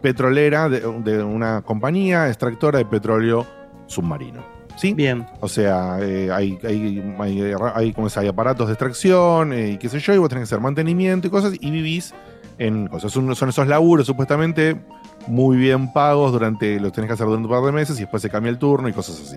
petrolera, 0.00 0.68
de, 0.68 0.80
de 0.80 1.22
una 1.22 1.62
compañía 1.62 2.28
extractora 2.28 2.78
de 2.78 2.84
petróleo 2.84 3.46
submarino. 3.86 4.42
¿Sí? 4.76 4.94
Bien. 4.94 5.26
O 5.40 5.48
sea, 5.48 5.98
eh, 6.00 6.30
hay, 6.32 6.56
hay, 6.62 7.02
hay, 7.18 7.52
hay, 7.74 7.92
¿cómo 7.92 8.08
se- 8.08 8.20
hay 8.20 8.28
aparatos 8.28 8.68
de 8.68 8.74
extracción 8.74 9.52
eh, 9.52 9.70
y 9.72 9.76
qué 9.78 9.88
sé 9.88 9.98
yo, 9.98 10.14
y 10.14 10.18
vos 10.18 10.28
tenés 10.28 10.42
que 10.42 10.54
hacer 10.54 10.60
mantenimiento 10.60 11.26
y 11.26 11.30
cosas, 11.30 11.54
y 11.58 11.70
vivís 11.72 12.14
en 12.58 12.86
cosas. 12.86 13.10
Son, 13.10 13.34
son 13.34 13.48
esos 13.48 13.66
laburos 13.66 14.06
supuestamente 14.06 14.80
muy 15.28 15.56
bien 15.56 15.92
pagos 15.92 16.32
durante, 16.32 16.80
los 16.80 16.92
tenés 16.92 17.08
que 17.08 17.14
hacer 17.14 17.26
durante 17.26 17.46
un 17.46 17.52
par 17.52 17.64
de 17.64 17.72
meses 17.72 17.96
y 17.98 18.00
después 18.00 18.22
se 18.22 18.30
cambia 18.30 18.50
el 18.50 18.58
turno 18.58 18.88
y 18.88 18.92
cosas 18.92 19.20
así. 19.20 19.36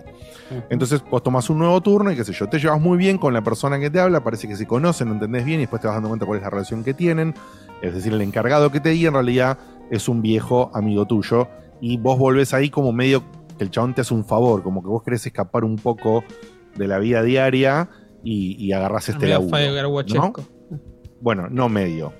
Entonces 0.69 1.03
vos 1.09 1.21
tomás 1.21 1.49
un 1.49 1.59
nuevo 1.59 1.79
turno 1.81 2.11
y 2.11 2.15
qué 2.15 2.23
sé 2.23 2.33
yo, 2.33 2.47
te 2.47 2.59
llevas 2.59 2.81
muy 2.81 2.97
bien 2.97 3.17
con 3.17 3.33
la 3.33 3.41
persona 3.41 3.79
que 3.79 3.89
te 3.89 3.99
habla, 3.99 4.23
parece 4.23 4.47
que 4.47 4.55
se 4.55 4.65
conocen, 4.65 5.09
lo 5.09 5.13
entendés 5.13 5.45
bien 5.45 5.59
y 5.59 5.63
después 5.63 5.81
te 5.81 5.87
vas 5.87 5.95
dando 5.95 6.09
cuenta 6.09 6.25
cuál 6.25 6.37
es 6.37 6.43
la 6.43 6.49
relación 6.49 6.83
que 6.83 6.93
tienen. 6.93 7.33
Es 7.81 7.93
decir, 7.93 8.13
el 8.13 8.21
encargado 8.21 8.71
que 8.71 8.79
te 8.79 8.89
di 8.89 9.05
en 9.05 9.13
realidad 9.13 9.57
es 9.89 10.07
un 10.07 10.21
viejo 10.21 10.71
amigo 10.73 11.05
tuyo 11.05 11.47
y 11.81 11.97
vos 11.97 12.17
volvés 12.17 12.53
ahí 12.53 12.69
como 12.69 12.91
medio 12.91 13.23
que 13.57 13.63
el 13.63 13.71
chabón 13.71 13.93
te 13.93 14.01
hace 14.01 14.13
un 14.13 14.25
favor, 14.25 14.63
como 14.63 14.81
que 14.81 14.89
vos 14.89 15.03
querés 15.03 15.25
escapar 15.25 15.63
un 15.63 15.75
poco 15.77 16.23
de 16.75 16.87
la 16.87 16.99
vida 16.99 17.23
diaria 17.23 17.89
y, 18.23 18.55
y 18.63 18.71
agarrás 18.71 19.09
este 19.09 19.27
laburo. 19.27 19.49
¿no? 20.15 20.33
Bueno, 21.21 21.47
no 21.49 21.69
medio, 21.69 22.13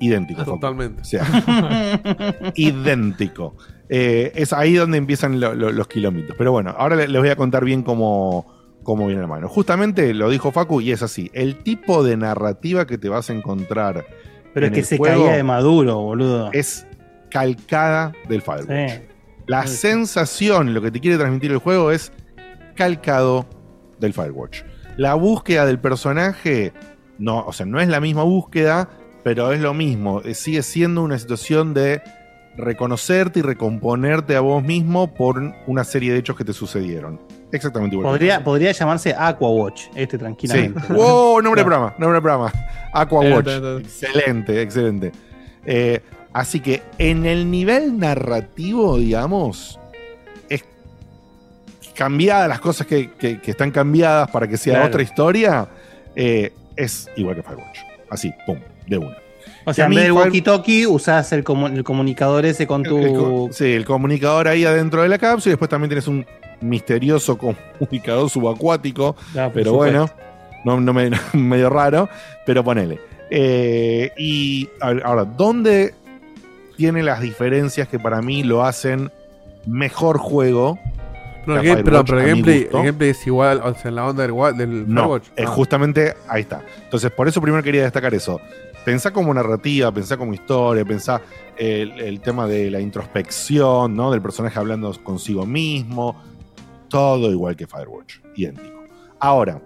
idéntico. 0.00 0.44
Totalmente. 0.44 1.02
O 1.02 1.04
sea, 1.04 1.24
idéntico. 2.54 3.56
Eh, 3.88 4.32
es 4.34 4.52
ahí 4.52 4.74
donde 4.74 4.98
empiezan 4.98 5.40
lo- 5.40 5.54
lo- 5.54 5.72
los 5.72 5.88
kilómetros. 5.88 6.36
Pero 6.36 6.52
bueno, 6.52 6.74
ahora 6.76 6.96
le- 6.96 7.08
les 7.08 7.20
voy 7.20 7.30
a 7.30 7.36
contar 7.36 7.64
bien 7.64 7.82
cómo, 7.82 8.46
cómo 8.82 9.06
viene 9.06 9.22
la 9.22 9.26
mano. 9.28 9.48
Justamente 9.48 10.12
lo 10.14 10.28
dijo 10.30 10.52
Facu 10.52 10.80
y 10.80 10.92
es 10.92 11.02
así. 11.02 11.30
El 11.32 11.56
tipo 11.56 12.04
de 12.04 12.16
narrativa 12.16 12.86
que 12.86 12.98
te 12.98 13.08
vas 13.08 13.30
a 13.30 13.32
encontrar. 13.32 14.06
Pero 14.54 14.66
es 14.66 14.72
que 14.72 14.80
el 14.80 14.86
se 14.86 14.98
caía 14.98 15.32
de 15.32 15.42
maduro, 15.42 15.98
boludo. 16.00 16.50
Es 16.52 16.86
calcada 17.30 18.12
del 18.28 18.42
Firewatch. 18.42 18.90
Sí. 18.92 18.98
La 19.46 19.66
sensación, 19.66 20.74
lo 20.74 20.82
que 20.82 20.90
te 20.90 21.00
quiere 21.00 21.16
transmitir 21.16 21.50
el 21.52 21.58
juego 21.58 21.90
es 21.90 22.12
calcado 22.74 23.46
del 23.98 24.12
Firewatch. 24.12 24.62
La 24.98 25.14
búsqueda 25.14 25.64
del 25.64 25.78
personaje, 25.78 26.72
no, 27.18 27.44
o 27.46 27.52
sea, 27.52 27.64
no 27.64 27.80
es 27.80 27.88
la 27.88 28.00
misma 28.00 28.24
búsqueda, 28.24 28.90
pero 29.28 29.52
es 29.52 29.60
lo 29.60 29.74
mismo. 29.74 30.22
Eh, 30.24 30.32
Sigue 30.34 30.62
siendo 30.62 31.02
una 31.02 31.18
situación 31.18 31.74
de 31.74 32.00
reconocerte 32.56 33.40
y 33.40 33.42
recomponerte 33.42 34.34
a 34.36 34.40
vos 34.40 34.62
mismo 34.64 35.12
por 35.12 35.38
una 35.66 35.84
serie 35.84 36.14
de 36.14 36.18
hechos 36.20 36.34
que 36.34 36.46
te 36.46 36.54
sucedieron. 36.54 37.20
Exactamente 37.52 37.94
igual. 37.94 38.06
que 38.08 38.12
Podría, 38.14 38.42
podría 38.42 38.72
llamarse 38.72 39.14
Aqua 39.16 39.50
Watch, 39.50 39.88
este 39.94 40.16
Sí. 40.16 40.18
tranquilamente. 40.18 40.80
Wow, 40.94 41.42
nombre 41.42 41.60
de 41.60 41.66
programa, 41.66 41.94
nombre 41.98 42.14
de 42.16 42.22
programa. 42.22 42.52
Aqua 42.94 43.20
Watch. 43.20 43.44
ta, 43.44 43.60
ta. 43.60 43.76
Excelente, 43.76 44.62
excelente. 44.62 45.12
Eh, 45.66 46.00
así 46.32 46.60
que 46.60 46.80
en 46.96 47.26
el 47.26 47.50
nivel 47.50 47.98
narrativo, 47.98 48.96
digamos, 48.96 49.78
es 50.48 50.64
cambiada 51.94 52.48
las 52.48 52.60
cosas 52.60 52.86
que, 52.86 53.10
que- 53.12 53.42
que 53.42 53.50
están 53.50 53.70
cambiadas 53.72 54.30
para 54.30 54.48
que 54.48 54.56
sea 54.56 54.72
Claro. 54.76 54.88
otra 54.88 55.02
historia. 55.02 55.68
eh, 56.16 56.52
es 56.76 57.08
igual 57.16 57.36
que 57.36 57.42
Firewatch. 57.42 57.78
Así, 58.10 58.32
pum, 58.46 58.58
de 58.88 58.98
una. 58.98 59.16
O 59.64 59.72
sea, 59.74 59.84
en 59.84 59.90
mí 59.90 59.96
vez 59.96 60.04
del 60.06 60.14
walkie-talkie, 60.14 60.86
usás 60.88 61.32
el, 61.32 61.44
comu- 61.44 61.72
el 61.72 61.84
comunicador 61.84 62.44
ese 62.46 62.66
con 62.66 62.82
tu. 62.82 63.46
El 63.48 63.52
sí, 63.52 63.72
el 63.72 63.84
comunicador 63.84 64.48
ahí 64.48 64.64
adentro 64.64 65.02
de 65.02 65.08
la 65.08 65.18
cápsula 65.18 65.50
y 65.50 65.52
después 65.52 65.68
también 65.68 65.90
tienes 65.90 66.08
un 66.08 66.24
misterioso 66.60 67.38
comunicador 67.38 68.28
subacuático, 68.30 69.14
Ah, 69.36 69.50
pero 69.52 69.70
supuesto. 69.70 69.74
bueno, 69.74 70.10
no, 70.64 70.80
no 70.80 70.92
me- 70.92 71.10
medio 71.34 71.70
raro, 71.70 72.08
pero 72.46 72.64
ponele. 72.64 72.98
Eh, 73.30 74.10
y 74.16 74.68
ahora, 74.80 75.24
¿dónde 75.24 75.94
tiene 76.76 77.02
las 77.02 77.20
diferencias 77.20 77.88
que 77.88 77.98
para 77.98 78.22
mí 78.22 78.42
lo 78.42 78.64
hacen 78.64 79.10
mejor 79.66 80.18
juego? 80.18 80.78
Pero, 81.44 81.60
el 81.60 81.66
Firewatch, 81.78 82.06
pero 82.06 82.20
el 82.20 82.26
gameplay, 82.28 82.60
gusto? 82.64 82.78
el 82.78 82.84
gameplay 82.84 83.10
es 83.10 83.26
igual, 83.26 83.60
o 83.64 83.74
sea, 83.74 83.88
en 83.88 83.94
la 83.94 84.06
onda 84.06 84.22
del, 84.26 84.34
del 84.56 84.92
No, 84.92 85.00
Firewatch. 85.02 85.26
es 85.36 85.46
Ah. 85.46 85.50
justamente 85.50 86.14
ahí 86.28 86.42
está. 86.42 86.62
Entonces, 86.84 87.10
por 87.10 87.26
eso 87.28 87.40
primero 87.40 87.62
quería 87.62 87.82
destacar 87.84 88.12
eso. 88.14 88.38
Pensá 88.88 89.12
como 89.12 89.34
narrativa, 89.34 89.92
pensá 89.92 90.16
como 90.16 90.32
historia, 90.32 90.82
pensá 90.82 91.20
el, 91.58 92.00
el 92.00 92.22
tema 92.22 92.46
de 92.46 92.70
la 92.70 92.80
introspección, 92.80 93.94
¿no? 93.94 94.10
Del 94.10 94.22
personaje 94.22 94.58
hablando 94.58 94.90
consigo 95.04 95.44
mismo. 95.44 96.18
Todo 96.88 97.30
igual 97.30 97.54
que 97.54 97.66
Firewatch, 97.66 98.20
idéntico. 98.34 98.82
Ahora, 99.20 99.62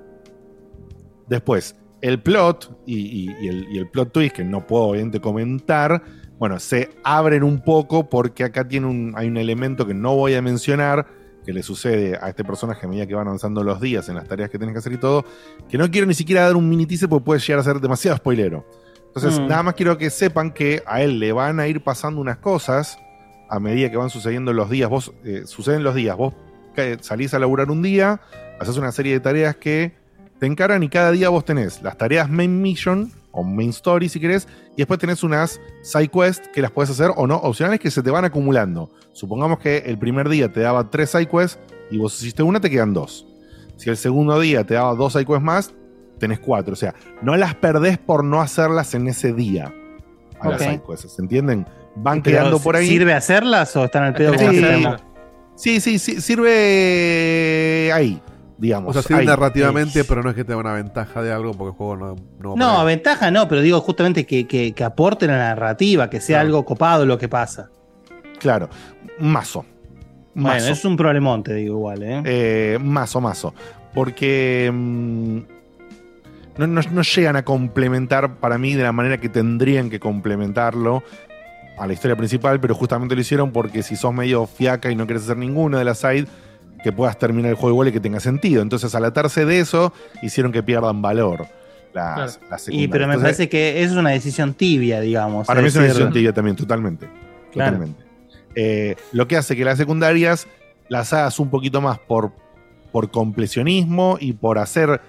después, 1.28 1.76
el 2.00 2.20
plot 2.20 2.80
y 2.84 3.28
el 3.46 3.88
plot 3.92 4.12
twist, 4.12 4.34
que 4.34 4.44
no 4.44 4.66
puedo 4.66 4.86
obviamente 4.86 5.20
comentar, 5.20 6.02
bueno, 6.36 6.58
se 6.58 6.90
abren 7.04 7.44
un 7.44 7.62
poco 7.62 8.10
porque 8.10 8.42
acá 8.42 8.66
tiene 8.66 8.88
un, 8.88 9.12
hay 9.14 9.28
un 9.28 9.36
elemento 9.36 9.86
que 9.86 9.94
no 9.94 10.16
voy 10.16 10.34
a 10.34 10.42
mencionar, 10.42 11.06
que 11.46 11.52
le 11.52 11.62
sucede 11.62 12.18
a 12.20 12.28
este 12.28 12.42
personaje 12.42 12.86
a 12.86 12.88
medida 12.88 13.06
que 13.06 13.14
van 13.14 13.28
avanzando 13.28 13.62
los 13.62 13.80
días 13.80 14.08
en 14.08 14.16
las 14.16 14.26
tareas 14.26 14.50
que 14.50 14.58
tienes 14.58 14.74
que 14.74 14.80
hacer 14.80 14.92
y 14.92 14.98
todo, 14.98 15.24
que 15.68 15.78
no 15.78 15.88
quiero 15.92 16.08
ni 16.08 16.14
siquiera 16.14 16.42
dar 16.42 16.56
un 16.56 16.68
mini 16.68 16.86
teaser 16.86 17.08
porque 17.08 17.24
puede 17.24 17.38
llegar 17.38 17.60
a 17.60 17.62
ser 17.62 17.78
demasiado 17.78 18.16
spoilero. 18.16 18.66
Entonces, 19.14 19.38
Mm. 19.40 19.46
nada 19.48 19.62
más 19.62 19.74
quiero 19.74 19.98
que 19.98 20.08
sepan 20.10 20.50
que 20.52 20.82
a 20.86 21.02
él 21.02 21.18
le 21.18 21.32
van 21.32 21.60
a 21.60 21.66
ir 21.68 21.82
pasando 21.84 22.20
unas 22.20 22.38
cosas 22.38 22.98
a 23.50 23.60
medida 23.60 23.90
que 23.90 23.96
van 23.98 24.08
sucediendo 24.10 24.52
los 24.54 24.70
días. 24.70 24.88
Vos, 24.88 25.12
eh, 25.24 25.42
suceden 25.44 25.82
los 25.84 25.94
días, 25.94 26.16
vos 26.16 26.32
ca- 26.74 26.96
salís 27.02 27.34
a 27.34 27.38
laburar 27.38 27.70
un 27.70 27.82
día, 27.82 28.20
haces 28.58 28.76
una 28.78 28.90
serie 28.92 29.12
de 29.12 29.20
tareas 29.20 29.54
que 29.56 29.92
te 30.38 30.46
encaran 30.46 30.82
y 30.82 30.88
cada 30.88 31.10
día 31.10 31.28
vos 31.28 31.44
tenés 31.44 31.82
las 31.82 31.98
tareas 31.98 32.30
main 32.30 32.62
mission 32.62 33.12
o 33.30 33.42
main 33.42 33.70
story 33.70 34.08
si 34.08 34.18
querés, 34.20 34.48
y 34.74 34.78
después 34.78 34.98
tenés 34.98 35.22
unas 35.22 35.60
side 35.82 36.08
quests 36.08 36.48
que 36.48 36.60
las 36.62 36.70
puedes 36.70 36.90
hacer 36.90 37.10
o 37.16 37.26
no, 37.26 37.36
opcionales 37.36 37.80
que 37.80 37.90
se 37.90 38.02
te 38.02 38.10
van 38.10 38.24
acumulando. 38.24 38.90
Supongamos 39.12 39.58
que 39.58 39.78
el 39.78 39.98
primer 39.98 40.28
día 40.30 40.50
te 40.52 40.60
daba 40.60 40.88
tres 40.90 41.10
side 41.10 41.28
quests 41.28 41.58
y 41.90 41.98
vos 41.98 42.18
hiciste 42.20 42.42
una, 42.42 42.60
te 42.60 42.70
quedan 42.70 42.92
dos. 42.94 43.26
Si 43.76 43.88
el 43.90 43.96
segundo 43.96 44.38
día 44.40 44.64
te 44.64 44.74
daba 44.74 44.94
dos 44.94 45.12
side 45.12 45.26
quests 45.26 45.42
más, 45.42 45.72
tenés 46.22 46.38
cuatro. 46.38 46.72
O 46.72 46.76
sea, 46.76 46.94
no 47.20 47.36
las 47.36 47.54
perdés 47.56 47.98
por 47.98 48.22
no 48.24 48.40
hacerlas 48.40 48.94
en 48.94 49.08
ese 49.08 49.32
día. 49.32 49.74
A 50.40 50.50
las 50.50 50.62
quests, 50.62 51.12
¿se 51.16 51.20
entienden? 51.22 51.66
Van 51.96 52.22
Pero, 52.22 52.38
quedando 52.38 52.58
por 52.60 52.76
ahí. 52.76 52.86
¿Sirve 52.86 53.12
hacerlas 53.12 53.76
o 53.76 53.84
están 53.84 54.04
al 54.04 54.14
pedo 54.14 54.32
Sí. 54.32 54.38
como 54.38 54.48
hacemos? 54.50 55.04
Sí, 55.56 55.80
sí, 55.80 55.98
sí, 55.98 56.20
sirve 56.20 57.90
ahí, 57.92 58.20
digamos. 58.58 58.90
O 58.90 58.92
sea, 58.94 59.02
sirve 59.02 59.20
ahí. 59.20 59.26
narrativamente, 59.26 60.04
pero 60.04 60.22
no 60.22 60.30
es 60.30 60.36
que 60.36 60.44
te 60.44 60.52
da 60.52 60.58
una 60.58 60.72
ventaja 60.74 61.22
de 61.22 61.32
algo 61.32 61.52
porque 61.52 61.70
el 61.72 61.76
juego 61.76 61.96
no. 61.96 62.16
No, 62.40 62.56
No, 62.56 62.84
ventaja 62.84 63.30
no, 63.30 63.46
pero 63.48 63.60
digo 63.60 63.80
justamente 63.80 64.24
que, 64.26 64.46
que, 64.46 64.72
que 64.72 64.84
aporte 64.84 65.26
la 65.26 65.36
narrativa, 65.36 66.08
que 66.08 66.20
sea 66.20 66.40
algo 66.40 66.64
copado 66.64 67.04
lo 67.04 67.18
que 67.18 67.28
pasa. 67.28 67.68
Claro, 68.38 68.68
mazo. 69.18 69.64
Bueno, 70.34 70.54
Mazo. 70.54 70.72
es 70.72 70.84
un 70.86 70.96
problemón, 70.96 71.42
te 71.42 71.52
digo 71.54 71.76
igual, 71.76 72.02
¿eh? 72.02 72.22
Eh, 72.24 72.78
mazo, 72.80 73.20
mazo. 73.20 73.52
Porque 73.92 74.70
mm, 74.72 75.38
no, 76.58 76.66
no- 76.66 76.80
no 76.90 77.02
llegan 77.02 77.36
a 77.36 77.44
complementar 77.44 78.36
para 78.36 78.58
mí 78.58 78.74
de 78.74 78.82
la 78.82 78.92
manera 78.92 79.18
que 79.18 79.28
tendrían 79.28 79.90
que 79.90 80.00
complementarlo 80.00 81.02
a 81.78 81.86
la 81.86 81.92
historia 81.92 82.16
principal, 82.16 82.60
pero 82.60 82.74
justamente 82.74 83.14
lo 83.14 83.20
hicieron 83.20 83.50
porque 83.52 83.82
si 83.82 83.96
sos 83.96 84.12
medio 84.12 84.46
fiaca 84.46 84.90
y 84.90 84.94
no 84.96 85.06
querés 85.06 85.22
hacer 85.24 85.36
ninguna 85.38 85.78
de 85.78 85.84
las 85.84 85.98
side, 85.98 86.26
que 86.84 86.92
puedas 86.92 87.18
terminar 87.18 87.50
el 87.50 87.56
juego 87.56 87.70
igual 87.74 87.88
y 87.88 87.92
que 87.92 88.00
tenga 88.00 88.18
sentido. 88.20 88.60
Entonces, 88.60 88.94
al 88.94 89.04
atarse 89.04 89.44
de 89.44 89.60
eso, 89.60 89.92
hicieron 90.20 90.50
que 90.52 90.62
pierdan 90.62 91.00
valor. 91.00 91.46
Las, 91.94 92.40
las 92.50 92.68
Y 92.68 92.88
pero 92.88 93.06
me. 93.06 93.14
Entonces, 93.14 93.22
parece 93.36 93.48
que 93.48 93.82
eso 93.82 93.92
es 93.92 93.98
una 93.98 94.10
decisión 94.10 94.54
tibia, 94.54 95.00
digamos. 95.00 95.46
para 95.46 95.60
mí 95.62 95.68
es 95.68 95.76
una 95.76 95.84
decisión 95.84 96.12
tibia 96.12 96.32
también, 96.32 96.56
totalmente. 96.56 97.06
Claro. 97.52 97.72
Totalmente. 97.76 98.02
Eh, 98.54 98.96
lo 99.12 99.28
que 99.28 99.36
hace 99.36 99.56
que 99.56 99.64
las 99.64 99.78
secundarias 99.78 100.46
las 100.88 101.12
hagas 101.12 101.38
un 101.38 101.50
poquito 101.50 101.80
más 101.80 101.98
por, 101.98 102.32
por 102.92 103.10
completionismo 103.10 104.16
y 104.20 104.32
por 104.34 104.58
hacer 104.58 105.00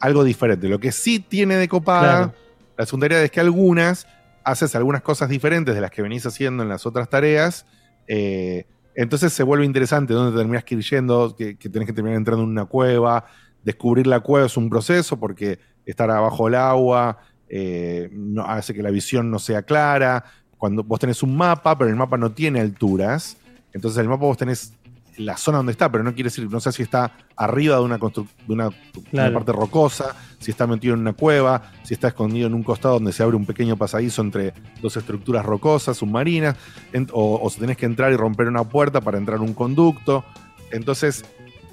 algo 0.00 0.24
diferente. 0.24 0.68
Lo 0.68 0.80
que 0.80 0.92
sí 0.92 1.20
tiene 1.20 1.56
de 1.56 1.68
copada 1.68 2.00
Claro. 2.00 2.34
la 2.76 2.86
secundaria 2.86 3.22
es 3.22 3.30
que 3.30 3.40
algunas 3.40 4.06
haces 4.42 4.74
algunas 4.74 5.02
cosas 5.02 5.28
diferentes 5.28 5.74
de 5.74 5.80
las 5.80 5.90
que 5.90 6.02
venís 6.02 6.24
haciendo 6.26 6.62
en 6.62 6.68
las 6.68 6.86
otras 6.86 7.08
tareas. 7.08 7.66
eh, 8.08 8.64
entonces 8.96 9.32
se 9.32 9.44
vuelve 9.44 9.64
interesante 9.64 10.12
donde 10.14 10.36
terminás 10.36 10.64
que 10.64 10.74
ir 10.74 10.82
yendo, 10.82 11.34
que, 11.36 11.56
que 11.56 11.68
tenés 11.68 11.86
que 11.86 11.92
terminar 11.92 12.16
entrando 12.18 12.42
en 12.42 12.50
una 12.50 12.64
cueva. 12.64 13.24
Descubrir 13.62 14.06
la 14.08 14.18
cueva 14.20 14.46
es 14.46 14.56
un 14.56 14.68
proceso 14.68 15.18
porque 15.18 15.60
estar 15.86 16.10
abajo 16.10 16.46
del 16.46 16.56
agua 16.56 17.18
eh, 17.48 18.08
no, 18.12 18.42
hace 18.44 18.74
que 18.74 18.82
la 18.82 18.90
visión 18.90 19.30
no 19.30 19.38
sea 19.38 19.62
clara. 19.62 20.24
Cuando 20.58 20.82
vos 20.82 20.98
tenés 20.98 21.22
un 21.22 21.36
mapa, 21.36 21.78
pero 21.78 21.88
el 21.88 21.96
mapa 21.96 22.16
no 22.16 22.32
tiene 22.32 22.60
alturas, 22.60 23.36
entonces 23.72 23.98
el 24.00 24.08
mapa 24.08 24.24
vos 24.26 24.36
tenés 24.36 24.72
la 25.20 25.36
zona 25.36 25.58
donde 25.58 25.72
está, 25.72 25.90
pero 25.90 26.02
no 26.04 26.12
quiere 26.14 26.28
decir, 26.30 26.48
no 26.50 26.60
sé 26.60 26.72
si 26.72 26.82
está 26.82 27.12
arriba 27.36 27.76
de 27.76 27.82
una, 27.82 27.98
de 27.98 28.08
una, 28.48 28.66
una 28.68 28.74
Claro. 29.10 29.34
parte 29.34 29.52
rocosa, 29.52 30.14
si 30.38 30.50
está 30.50 30.66
metido 30.66 30.94
en 30.94 31.00
una 31.00 31.12
cueva, 31.12 31.62
si 31.82 31.94
está 31.94 32.08
escondido 32.08 32.46
en 32.46 32.54
un 32.54 32.62
costado 32.62 32.94
donde 32.94 33.12
se 33.12 33.22
abre 33.22 33.36
un 33.36 33.46
pequeño 33.46 33.76
pasadizo 33.76 34.22
entre 34.22 34.54
dos 34.82 34.96
estructuras 34.96 35.44
rocosas, 35.44 35.96
submarinas, 35.98 36.56
en- 36.92 37.08
o, 37.12 37.38
o 37.42 37.50
si 37.50 37.60
tenés 37.60 37.76
que 37.76 37.86
entrar 37.86 38.12
y 38.12 38.16
romper 38.16 38.48
una 38.48 38.64
puerta 38.64 39.00
para 39.00 39.18
entrar 39.18 39.40
un 39.40 39.54
conducto. 39.54 40.24
Entonces, 40.72 41.24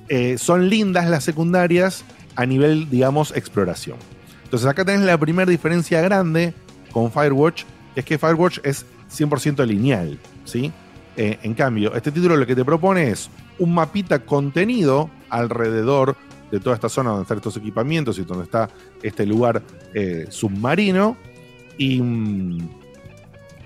eh, 0.10 0.38
son 0.38 0.70
lindas 0.70 1.10
las 1.10 1.24
secundarias 1.24 2.04
a 2.36 2.46
nivel, 2.46 2.90
digamos, 2.90 3.36
exploración. 3.36 3.98
Entonces 4.44 4.68
acá 4.68 4.86
tenés 4.86 5.02
la 5.02 5.18
primera 5.18 5.50
diferencia 5.50 6.02
grande 6.02 6.54
con 6.92 7.12
Firewatch, 7.12 7.64
que 7.94 8.00
es 8.00 8.06
que 8.06 8.18
Firewatch 8.18 8.60
es 8.64 8.86
100% 9.12 9.66
lineal, 9.66 10.18
¿sí? 10.46 10.72
Eh, 11.18 11.40
en 11.42 11.56
cambio, 11.56 11.96
este 11.96 12.12
título 12.12 12.38
lo 12.38 12.46
que 12.46 12.56
te 12.56 12.64
propone 12.64 13.10
es 13.10 13.30
un 13.58 13.74
mapita 13.74 14.20
contenido 14.20 15.10
alrededor 15.30 16.16
de 16.52 16.60
toda 16.60 16.76
esta 16.76 16.90
zona 16.90 17.10
donde 17.10 17.24
están 17.24 17.38
estos 17.40 17.58
equipamientos 17.58 18.20
y 18.20 18.24
donde 18.24 18.44
está 18.44 18.70
este 19.02 19.26
lugar 19.26 19.64
eh, 19.96 20.28
submarino. 20.30 21.18
Y, 21.78 22.00
mm, 22.02 22.70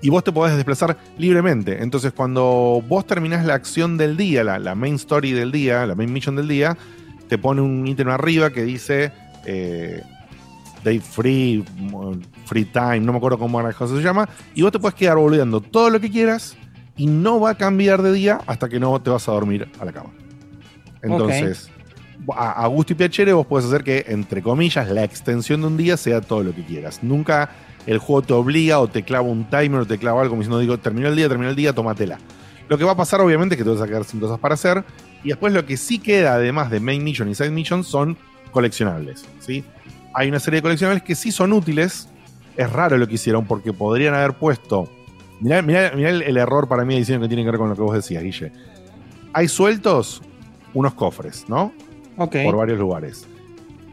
y 0.02 0.10
vos 0.10 0.24
te 0.24 0.32
podés 0.32 0.56
desplazar 0.56 0.98
libremente. 1.18 1.84
Entonces, 1.84 2.14
cuando 2.14 2.84
vos 2.88 3.06
terminás 3.06 3.46
la 3.46 3.54
acción 3.54 3.98
del 3.98 4.18
día, 4.18 4.44
la, 4.44 4.76
main 4.76 4.96
story 4.96 5.32
del 5.32 5.52
día, 5.52 5.86
la 5.86 5.94
main 5.94 6.12
mission 6.12 6.36
del 6.36 6.48
día, 6.48 6.78
te 7.28 7.38
pone 7.38 7.62
un 7.62 7.86
ítem 7.86 8.10
arriba 8.10 8.50
que 8.50 8.64
dice 8.64 9.12
eh, 9.46 10.02
Day 10.84 11.00
Free, 11.00 11.64
Free 12.46 12.66
Time, 12.66 13.02
no 13.02 13.12
me 13.12 13.20
acuerdo 13.20 13.38
cómo 13.38 13.62
la 13.62 13.74
cosa 13.74 13.96
se 13.96 14.02
llama, 14.02 14.28
y 14.56 14.64
vos 14.64 14.72
te 14.72 14.80
puedes 14.80 14.96
quedar 14.96 15.18
volviendo 15.18 15.62
todo 15.62 15.90
lo 15.90 16.00
que 16.00 16.10
quieras 16.10 16.58
y 17.02 17.08
no 17.08 17.40
va 17.40 17.50
a 17.50 17.56
cambiar 17.56 18.04
de 18.04 18.14
día 18.14 18.42
hasta 18.46 18.70
que 18.70 18.80
no 18.80 19.02
te 19.02 19.10
vas 19.10 19.28
a 19.28 19.32
dormir 19.32 19.68
a 19.80 19.86
la 19.86 19.92
cama. 19.92 20.12
Entonces, 21.02 21.72
a, 22.32 22.64
a 22.64 22.68
gusto 22.68 22.94
y 22.94 22.96
piacere 22.96 23.34
vos 23.34 23.48
puedes 23.48 23.68
hacer 23.68 23.84
que, 23.84 24.06
entre 24.10 24.44
comillas, 24.44 24.88
la 24.88 25.04
extensión 25.04 25.62
de 25.62 25.68
un 25.68 25.78
día 25.78 25.98
sea 25.98 26.22
todo 26.22 26.44
lo 26.44 26.54
que 26.54 26.64
quieras. 26.64 27.02
Nunca 27.02 27.50
el 27.88 27.98
juego 27.98 28.22
te 28.22 28.34
obliga 28.34 28.80
o 28.80 28.88
te 28.88 29.02
clava 29.02 29.28
un 29.28 29.50
timer 29.50 29.82
o 29.82 29.86
te 29.88 29.98
clava 29.98 30.22
algo 30.22 30.34
como 30.34 30.44
diciendo, 30.44 30.60
digo, 30.60 30.78
terminó 30.78 31.08
el 31.08 31.16
día, 31.16 31.28
terminó 31.28 31.50
el 31.50 31.56
día, 31.56 31.74
tómatela. 31.74 32.20
Lo 32.70 32.78
que 32.78 32.84
va 32.84 32.92
a 32.92 32.98
pasar, 32.98 33.20
obviamente, 33.20 33.56
es 33.56 33.58
que 33.58 33.64
te 33.64 33.72
vas 33.72 33.82
a 33.82 33.88
quedar 33.88 34.04
sin 34.04 34.20
cosas 34.20 34.38
para 34.38 34.54
hacer 34.54 34.86
Y 35.24 35.30
después 35.30 35.54
lo 35.54 35.66
que 35.66 35.78
sí 35.78 35.98
queda, 35.98 36.36
además 36.36 36.70
de 36.70 36.80
Main 36.82 37.04
Mission 37.04 37.30
y 37.30 37.34
Side 37.34 37.50
Mission, 37.50 37.84
son 37.84 38.16
coleccionables. 38.52 39.26
¿sí? 39.40 39.64
Hay 40.14 40.30
una 40.30 40.40
serie 40.40 40.60
de 40.60 40.62
coleccionables 40.62 41.02
que 41.02 41.16
sí 41.16 41.32
son 41.32 41.52
útiles. 41.52 42.10
Es 42.56 42.72
raro 42.72 43.00
lo 43.00 43.08
que 43.08 43.16
hicieron 43.16 43.48
porque 43.48 43.74
podrían 43.74 44.14
haber 44.14 44.34
puesto. 44.34 44.88
Mirá, 45.42 45.62
mirá- 45.62 45.92
mirá 45.96 46.10
el, 46.12 46.22
el 46.22 46.38
error 46.38 46.68
para 46.68 46.86
mí 46.86 46.94
de 46.94 47.00
diseño 47.02 47.20
que 47.20 47.28
tiene 47.28 47.44
que 47.44 47.52
ver 47.52 47.60
con 47.60 47.68
lo 47.70 47.76
que 47.76 47.82
vos 47.82 47.94
decías, 47.96 48.24
Guille. 48.24 48.52
Hay 49.34 49.48
sueltos 49.48 50.22
unos 50.74 50.94
cofres, 50.94 51.46
¿no? 51.50 51.74
Ok. 52.18 52.38
Por 52.46 52.56
varios 52.56 52.80
lugares. 52.80 53.28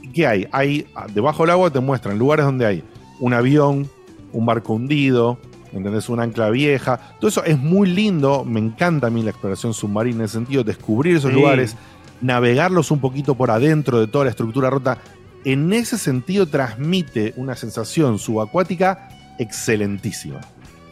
¿Y 0.03 0.09
¿Qué 0.09 0.27
hay? 0.27 0.47
Hay 0.53 0.87
debajo 1.15 1.43
del 1.43 1.51
agua 1.51 1.71
te 1.71 1.81
muestran 1.81 2.19
lugares 2.19 2.45
donde 2.47 2.67
hay 2.67 2.85
un 3.21 3.33
avión, 3.35 3.89
un 4.33 4.47
barco 4.47 4.75
hundido, 4.75 5.39
¿entendés? 5.73 6.09
Una 6.09 6.23
ancla 6.25 6.51
vieja. 6.51 7.01
Todo 7.19 7.29
eso 7.29 7.45
es 7.45 7.59
muy 7.59 7.89
lindo. 7.89 8.45
Me 8.45 8.61
encanta 8.61 9.07
a 9.07 9.11
mí 9.11 9.23
la 9.23 9.31
exploración 9.31 9.73
submarina 9.75 10.19
en 10.19 10.25
ese 10.25 10.35
sentido, 10.35 10.63
descubrir 10.65 11.17
esos 11.17 11.31
Sí. 11.31 11.37
lugares, 11.37 11.77
navegarlos 12.21 12.91
un 12.91 13.01
poquito 13.01 13.35
por 13.37 13.51
adentro 13.51 14.01
de 14.01 14.07
toda 14.09 14.25
la 14.25 14.31
estructura 14.31 14.71
rota. 14.71 14.99
En 15.45 15.73
ese 15.73 15.97
sentido 15.99 16.47
transmite 16.47 17.33
una 17.37 17.55
sensación 17.55 18.19
subacuática 18.19 19.09
excelentísima. 19.39 20.41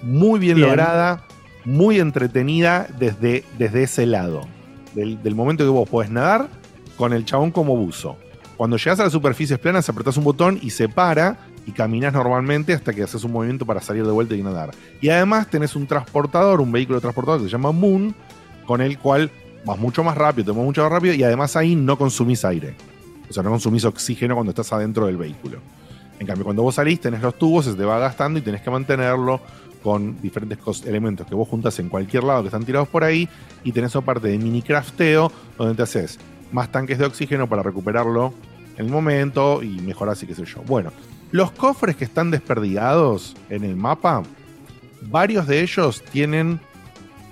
Muy 0.03 0.39
bien, 0.39 0.57
Bien. 0.57 0.69
lograda, 0.69 1.25
muy 1.65 1.99
entretenida 1.99 2.87
desde, 2.99 3.45
desde 3.59 3.83
ese 3.85 4.07
lado. 4.07 4.43
Del, 4.95 5.23
del 5.23 5.35
momento 5.35 5.65
que 5.65 5.71
vos 5.71 5.89
podés 5.89 6.11
nadar 6.11 6.49
con 6.97 7.13
el 7.13 7.25
chabón 7.25 7.51
como 7.51 7.77
buzo. 7.77 8.17
Cuando 8.57 8.79
llegas 8.79 9.01
a 9.01 9.05
las 9.05 9.13
superficies 9.13 9.59
planas, 9.59 9.89
apretás 9.89 10.17
un 10.17 10.25
botón 10.25 10.59
y 10.63 10.71
se 10.71 10.89
para 10.89 11.37
y 11.67 11.73
caminás 11.73 12.15
normalmente 12.15 12.73
hasta 12.73 12.95
que 12.95 13.03
haces 13.03 13.23
un 13.25 13.33
movimiento 13.33 13.67
para 13.67 13.83
salir 13.83 14.07
de 14.07 14.13
vuelta 14.13 14.35
y 14.35 14.43
nadar. 14.43 14.71
Y 15.01 15.11
además 15.11 15.49
tenés 15.51 15.77
un 15.77 15.87
transportador, 15.87 16.61
un 16.61 16.73
vehículo 16.73 17.01
transportador 17.01 17.41
que 17.41 17.47
se 17.47 17.53
llama 17.53 17.73
Moon, 17.73 18.15
con 18.65 18.81
el 18.81 18.99
cual 18.99 19.31
vas 19.65 19.79
mucho 19.79 20.03
más 20.05 20.17
rápido, 20.17 20.47
te 20.47 20.53
mueves 20.53 20.69
mucho 20.69 20.83
más 20.85 20.93
rápido 20.93 21.13
y 21.15 21.23
además 21.25 21.57
ahí 21.57 21.75
no 21.75 21.99
consumís 21.99 22.45
aire. 22.45 22.75
O 23.29 23.33
sea, 23.33 23.43
no 23.43 23.51
consumís 23.51 23.85
oxígeno 23.85 24.35
cuando 24.35 24.51
estás 24.51 24.73
adentro 24.73 25.07
del 25.07 25.17
vehículo. 25.17 25.59
En 26.19 26.27
cambio, 26.27 26.45
cuando 26.45 26.63
vos 26.63 26.77
salís, 26.77 27.01
tenés 27.01 27.21
los 27.21 27.35
tubos, 27.37 27.67
se 27.67 27.75
te 27.75 27.85
va 27.85 27.99
gastando 27.99 28.39
y 28.39 28.43
tenés 28.43 28.63
que 28.63 28.71
mantenerlo 28.71 29.41
con 29.87 30.21
diferentes 30.21 30.59
elementos 30.85 31.29
que 31.29 31.35
vos 31.37 31.47
juntas 31.47 31.79
en 31.79 31.89
cualquier 31.89 32.25
lado 32.25 32.43
que 32.43 32.49
están 32.49 32.65
tirados 32.65 32.89
por 32.89 33.05
ahí 33.05 33.29
y 33.63 33.71
tenés 33.71 33.95
una 33.95 34.05
parte 34.05 34.27
de 34.27 34.37
mini 34.37 34.61
crafteo 34.61 35.31
donde 35.57 35.77
te 35.77 35.83
haces 35.85 36.19
más 36.51 36.73
tanques 36.73 36.99
de 36.99 37.05
oxígeno 37.05 37.49
para 37.49 37.63
recuperarlo 37.63 38.35
en 38.77 38.87
el 38.87 38.91
momento 38.91 39.63
y 39.63 39.79
mejorar 39.83 40.17
y 40.21 40.27
qué 40.27 40.35
sé 40.35 40.45
yo. 40.45 40.61
Bueno, 40.67 40.91
los 41.31 41.53
cofres 41.53 41.95
que 41.95 42.03
están 42.05 42.33
desperdigados 42.33 43.37
en 43.49 43.63
el 43.63 43.77
mapa, 43.77 44.25
varios 45.03 45.47
de 45.47 45.61
ellos 45.61 46.03
tienen 46.11 46.59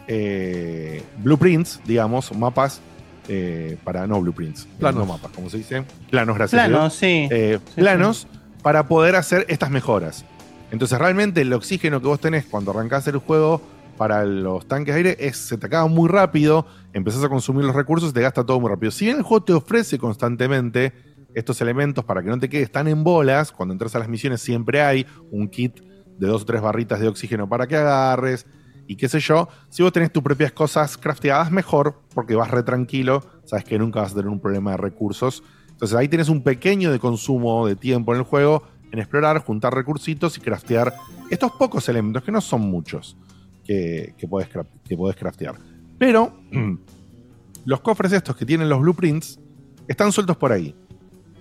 eh, 0.07 1.03
blueprints, 1.25 1.81
digamos, 1.85 2.33
mapas 2.37 2.81
eh, 3.27 3.79
para 3.83 4.07
no 4.07 4.21
blueprints, 4.21 4.69
Planos. 4.79 5.09
no 5.09 5.13
mapas, 5.13 5.33
como 5.33 5.51
se 5.51 5.57
dice, 5.57 5.83
planos, 6.09 6.37
gracias. 6.37 6.69
Planos, 6.69 6.95
sí. 6.95 7.27
Eh, 7.33 7.59
Sí, 7.75 7.81
planos 7.81 8.29
para 8.63 8.87
poder 8.87 9.17
hacer 9.17 9.45
estas 9.49 9.73
mejoras. 9.73 10.25
Entonces, 10.75 10.99
realmente 10.99 11.41
el 11.41 11.53
oxígeno 11.53 12.01
que 12.01 12.09
vos 12.09 12.18
tenés 12.18 12.47
cuando 12.47 12.72
arrancás 12.72 13.07
el 13.07 13.18
juego 13.18 13.61
para 13.97 14.25
los 14.25 14.66
tanques 14.66 14.93
de 14.93 14.99
aire 14.99 15.16
es, 15.20 15.37
se 15.37 15.57
te 15.57 15.66
acaba 15.66 15.87
muy 15.87 16.09
rápido, 16.09 16.66
empezás 16.93 17.22
a 17.22 17.29
consumir 17.29 17.64
los 17.64 17.77
recursos 17.77 18.11
y 18.11 18.12
te 18.12 18.20
gasta 18.20 18.45
todo 18.45 18.59
muy 18.59 18.68
rápido. 18.68 18.91
Si 18.91 19.05
bien 19.05 19.18
el 19.18 19.22
juego 19.22 19.45
te 19.45 19.53
ofrece 19.53 19.99
constantemente 19.99 20.93
estos 21.33 21.61
elementos 21.61 22.05
para 22.05 22.25
que 22.25 22.29
no 22.29 22.41
te 22.41 22.49
quedes 22.49 22.72
tan 22.72 22.89
en 22.89 23.05
bolas, 23.05 23.53
cuando 23.53 23.72
entras 23.72 23.95
a 23.95 24.01
las 24.01 24.09
misiones 24.09 24.41
siempre 24.41 24.83
hay 24.83 25.07
un 25.31 25.47
kit 25.47 25.79
de 26.18 26.27
dos 26.27 26.43
o 26.43 26.45
tres 26.45 26.61
barritas 26.61 26.99
de 26.99 27.07
oxígeno 27.07 27.49
para 27.49 27.68
que 27.68 27.77
agarres 27.77 28.45
y 28.89 28.97
qué 28.97 29.09
sé 29.09 29.20
yo. 29.20 29.49
Si 29.68 29.85
vos 29.85 29.93
tenés 29.93 30.12
tus 30.12 30.25
propias 30.25 30.51
cosas 30.51 30.99
crafteadas, 30.99 31.53
mejor, 31.53 32.01
porque 32.16 32.35
vas 32.35 32.51
re 32.51 32.64
tranquilo, 32.64 33.25
sabes 33.45 33.64
que 33.64 33.79
nunca 33.79 34.01
vas 34.01 34.11
a 34.11 34.16
tener 34.16 34.29
un 34.29 34.41
problema 34.41 34.72
de 34.72 34.79
recursos. 34.79 35.45
Entonces 35.68 35.97
ahí 35.97 36.09
tienes 36.09 36.29
un 36.29 36.43
pequeño 36.43 36.91
de 36.91 36.99
consumo 36.99 37.64
de 37.64 37.77
tiempo 37.77 38.12
en 38.12 38.18
el 38.18 38.25
juego 38.25 38.74
en 38.95 39.01
explorar, 39.01 39.39
juntar 39.41 39.75
recursitos 39.75 40.39
y 40.39 40.41
craftear 40.41 40.95
estos 41.29 41.51
pocos 41.53 41.89
elementos, 41.89 42.23
que 42.23 42.31
no 42.31 42.41
son 42.41 42.61
muchos, 42.61 43.17
que, 43.65 44.15
que, 44.17 44.29
podés, 44.29 44.49
que 44.89 44.97
podés 44.97 45.17
craftear. 45.17 45.57
Pero 45.99 46.33
los 47.65 47.81
cofres 47.81 48.13
estos 48.13 48.37
que 48.37 48.47
tienen 48.47 48.69
los 48.69 48.81
blueprints 48.81 49.41
están 49.89 50.13
sueltos 50.13 50.37
por 50.37 50.53
ahí. 50.53 50.77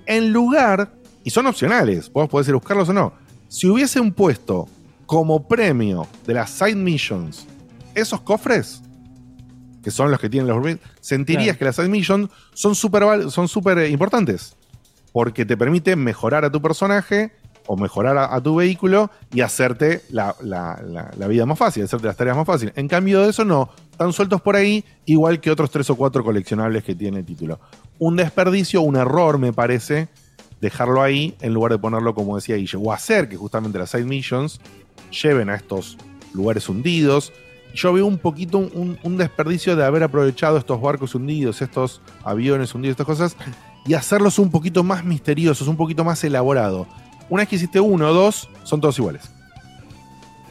En 0.08 0.34
lugar, 0.34 0.96
y 1.24 1.30
son 1.30 1.46
opcionales, 1.46 2.12
vos 2.12 2.28
podés 2.28 2.48
ir 2.48 2.54
a 2.54 2.58
buscarlos 2.58 2.90
o 2.90 2.94
no. 2.94 3.14
Si 3.50 3.68
hubiesen 3.70 4.12
puesto 4.12 4.68
como 5.06 5.48
premio 5.48 6.08
de 6.26 6.34
las 6.34 6.50
side 6.50 6.76
missions 6.76 7.46
esos 7.94 8.22
cofres, 8.22 8.82
que 9.84 9.92
son 9.92 10.10
los 10.10 10.20
que 10.20 10.28
tienen 10.28 10.48
los 10.48 10.58
blueprints, 10.58 10.84
sentirías 11.02 11.44
Claro. 11.56 11.60
que 11.60 11.66
las 11.66 11.76
side 11.76 11.90
missions 11.90 12.30
son 12.56 12.74
súper 12.74 13.30
son 13.30 13.48
súper 13.48 13.78
eh, 13.78 13.90
importantes. 13.90 14.56
Porque 15.12 15.46
te 15.46 15.56
permite 15.56 15.96
mejorar 15.96 16.44
a 16.44 16.52
tu 16.52 16.60
personaje 16.60 17.32
o 17.68 17.78
mejorar 17.78 18.18
a, 18.18 18.42
tu 18.42 18.56
vehículo 18.56 19.10
y 19.34 19.42
hacerte 19.42 20.02
la, 20.10 20.36
la- 20.42 21.28
vida 21.28 21.46
más 21.46 21.58
fácil, 21.58 21.84
hacerte 21.84 22.08
las 22.08 22.18
tareas 22.18 22.36
más 22.36 22.46
fáciles. 22.46 22.74
En 22.78 22.88
cambio 22.88 23.22
de 23.22 23.30
eso, 23.30 23.46
no. 23.46 23.70
Están 23.92 24.12
sueltos 24.12 24.42
por 24.42 24.56
ahí, 24.56 24.84
igual 25.06 25.40
que 25.40 25.52
otros 25.52 25.72
tres 25.72 25.90
o 25.90 25.96
cuatro 25.96 26.24
coleccionables 26.24 26.84
que 26.84 26.96
tiene 26.96 27.20
el 27.20 27.26
título. 27.26 27.60
Un 28.00 28.16
desperdicio, 28.16 28.82
un 28.82 28.96
error, 28.96 29.38
me 29.38 29.54
parece, 29.54 30.10
dejarlo 30.60 31.02
ahí 31.02 31.36
en 31.42 31.54
lugar 31.54 31.72
de 31.72 31.78
ponerlo, 31.80 32.14
como 32.14 32.36
decía 32.36 32.56
Guille, 32.56 32.78
o 32.82 32.92
hacer 32.92 33.30
que 33.30 33.38
justamente 33.38 33.78
las 33.80 33.92
side 33.92 34.06
missions 34.06 34.60
lleven 35.22 35.50
a 35.50 35.56
estos 35.56 35.98
lugares 36.34 36.68
hundidos. 36.68 37.32
Yo 37.76 37.94
veo 37.94 38.06
un 38.06 38.18
poquito 38.18 38.58
un, 38.58 39.00
un 39.04 39.18
desperdicio 39.18 39.76
de 39.76 39.86
haber 39.86 40.04
aprovechado 40.04 40.58
estos 40.58 40.80
barcos 40.82 41.16
hundidos, 41.16 41.62
estos 41.62 42.02
aviones 42.24 42.76
hundidos, 42.76 42.94
estas 42.94 43.08
cosas, 43.08 43.38
y 43.86 43.94
hacerlos 43.96 44.40
un 44.40 44.50
poquito 44.52 44.84
más 44.84 45.04
misteriosos, 45.04 45.68
un 45.68 45.78
poquito 45.78 46.04
más 46.04 46.24
elaborado. 46.24 46.88
Una 47.34 47.42
vez 47.42 47.50
que 47.50 47.56
hiciste 47.56 47.80
uno 47.80 48.10
o 48.10 48.14
dos, 48.14 48.48
son 48.62 48.80
todos 48.80 49.00
iguales. 49.00 49.24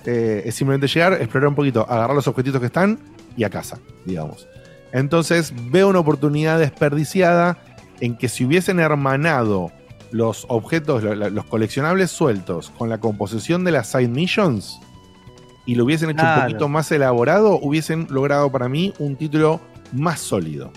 Eh, 0.05 0.43
es 0.47 0.57
simplemente 0.57 0.89
llegar, 0.89 1.13
explorar 1.13 1.47
un 1.49 1.55
poquito, 1.55 1.87
agarrar 1.89 2.17
los 2.17 2.27
objetivos 2.27 2.59
que 2.59 2.67
están 2.67 2.99
y 3.37 3.45
a 3.45 3.51
casa, 3.51 3.79
digamos. 4.05 4.49
Entonces 4.93 5.53
veo 5.71 5.89
una 5.89 6.01
oportunidad 6.01 6.59
desperdiciada 6.59 7.57
en 8.01 8.17
que 8.17 8.29
si 8.29 8.45
hubiesen 8.45 8.81
hermanado 8.81 9.71
los 10.11 10.45
objetos, 10.49 11.05
lo- 11.05 11.15
lo- 11.15 11.31
los 11.31 11.45
coleccionables 11.45 12.11
sueltos 12.11 12.71
con 12.77 12.89
la 12.89 12.99
composición 12.99 13.63
de 13.63 13.71
las 13.71 13.87
side 13.93 14.09
missions 14.09 14.81
y 15.65 15.77
lo 15.77 15.85
hubiesen 15.85 16.11
hecho 16.11 16.19
Claro. 16.19 16.41
un 16.41 16.47
poquito 16.49 16.69
más 16.69 16.91
elaborado, 16.91 17.61
hubiesen 17.63 18.09
logrado 18.11 18.51
para 18.51 18.69
mí 18.69 18.93
un 18.99 19.15
título 19.15 19.61
más 19.93 20.19
sólido. 20.19 20.73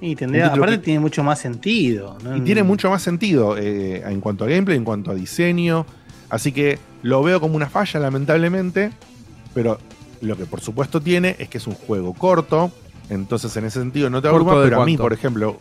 Y 0.00 0.14
tendría, 0.14 0.46
aparte 0.48 0.76
que- 0.78 0.84
tiene 0.84 1.00
mucho 1.00 1.22
más 1.24 1.38
sentido. 1.40 2.16
¿no? 2.22 2.36
Y 2.36 2.40
tiene 2.42 2.62
mucho 2.62 2.88
más 2.90 3.02
sentido 3.02 3.56
eh, 3.58 4.02
en 4.06 4.20
cuanto 4.20 4.44
a 4.44 4.48
gameplay, 4.48 4.76
en 4.76 4.84
cuanto 4.84 5.10
a 5.10 5.14
diseño. 5.14 5.86
Así 6.30 6.52
que 6.52 6.78
lo 7.02 7.22
veo 7.22 7.40
como 7.40 7.56
una 7.56 7.68
falla, 7.68 7.98
lamentablemente. 8.00 8.92
Pero 9.54 9.78
lo 10.20 10.36
que 10.36 10.46
por 10.46 10.60
supuesto 10.60 11.00
tiene 11.00 11.34
es 11.38 11.48
que 11.48 11.58
es 11.58 11.66
un 11.66 11.74
juego 11.74 12.14
corto. 12.14 12.70
Entonces, 13.10 13.56
en 13.56 13.64
ese 13.64 13.80
sentido, 13.80 14.10
no 14.10 14.20
te 14.22 14.28
¿Corto 14.28 14.50
abruma. 14.50 14.64
Pero 14.64 14.82
a 14.82 14.84
mí, 14.84 14.96
por 14.96 15.12
ejemplo, 15.12 15.56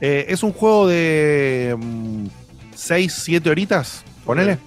eh, 0.00 0.26
es 0.28 0.42
un 0.42 0.52
juego 0.52 0.86
de 0.86 1.76
6, 2.74 3.12
7 3.24 3.50
horitas, 3.50 4.02
ponele. 4.24 4.58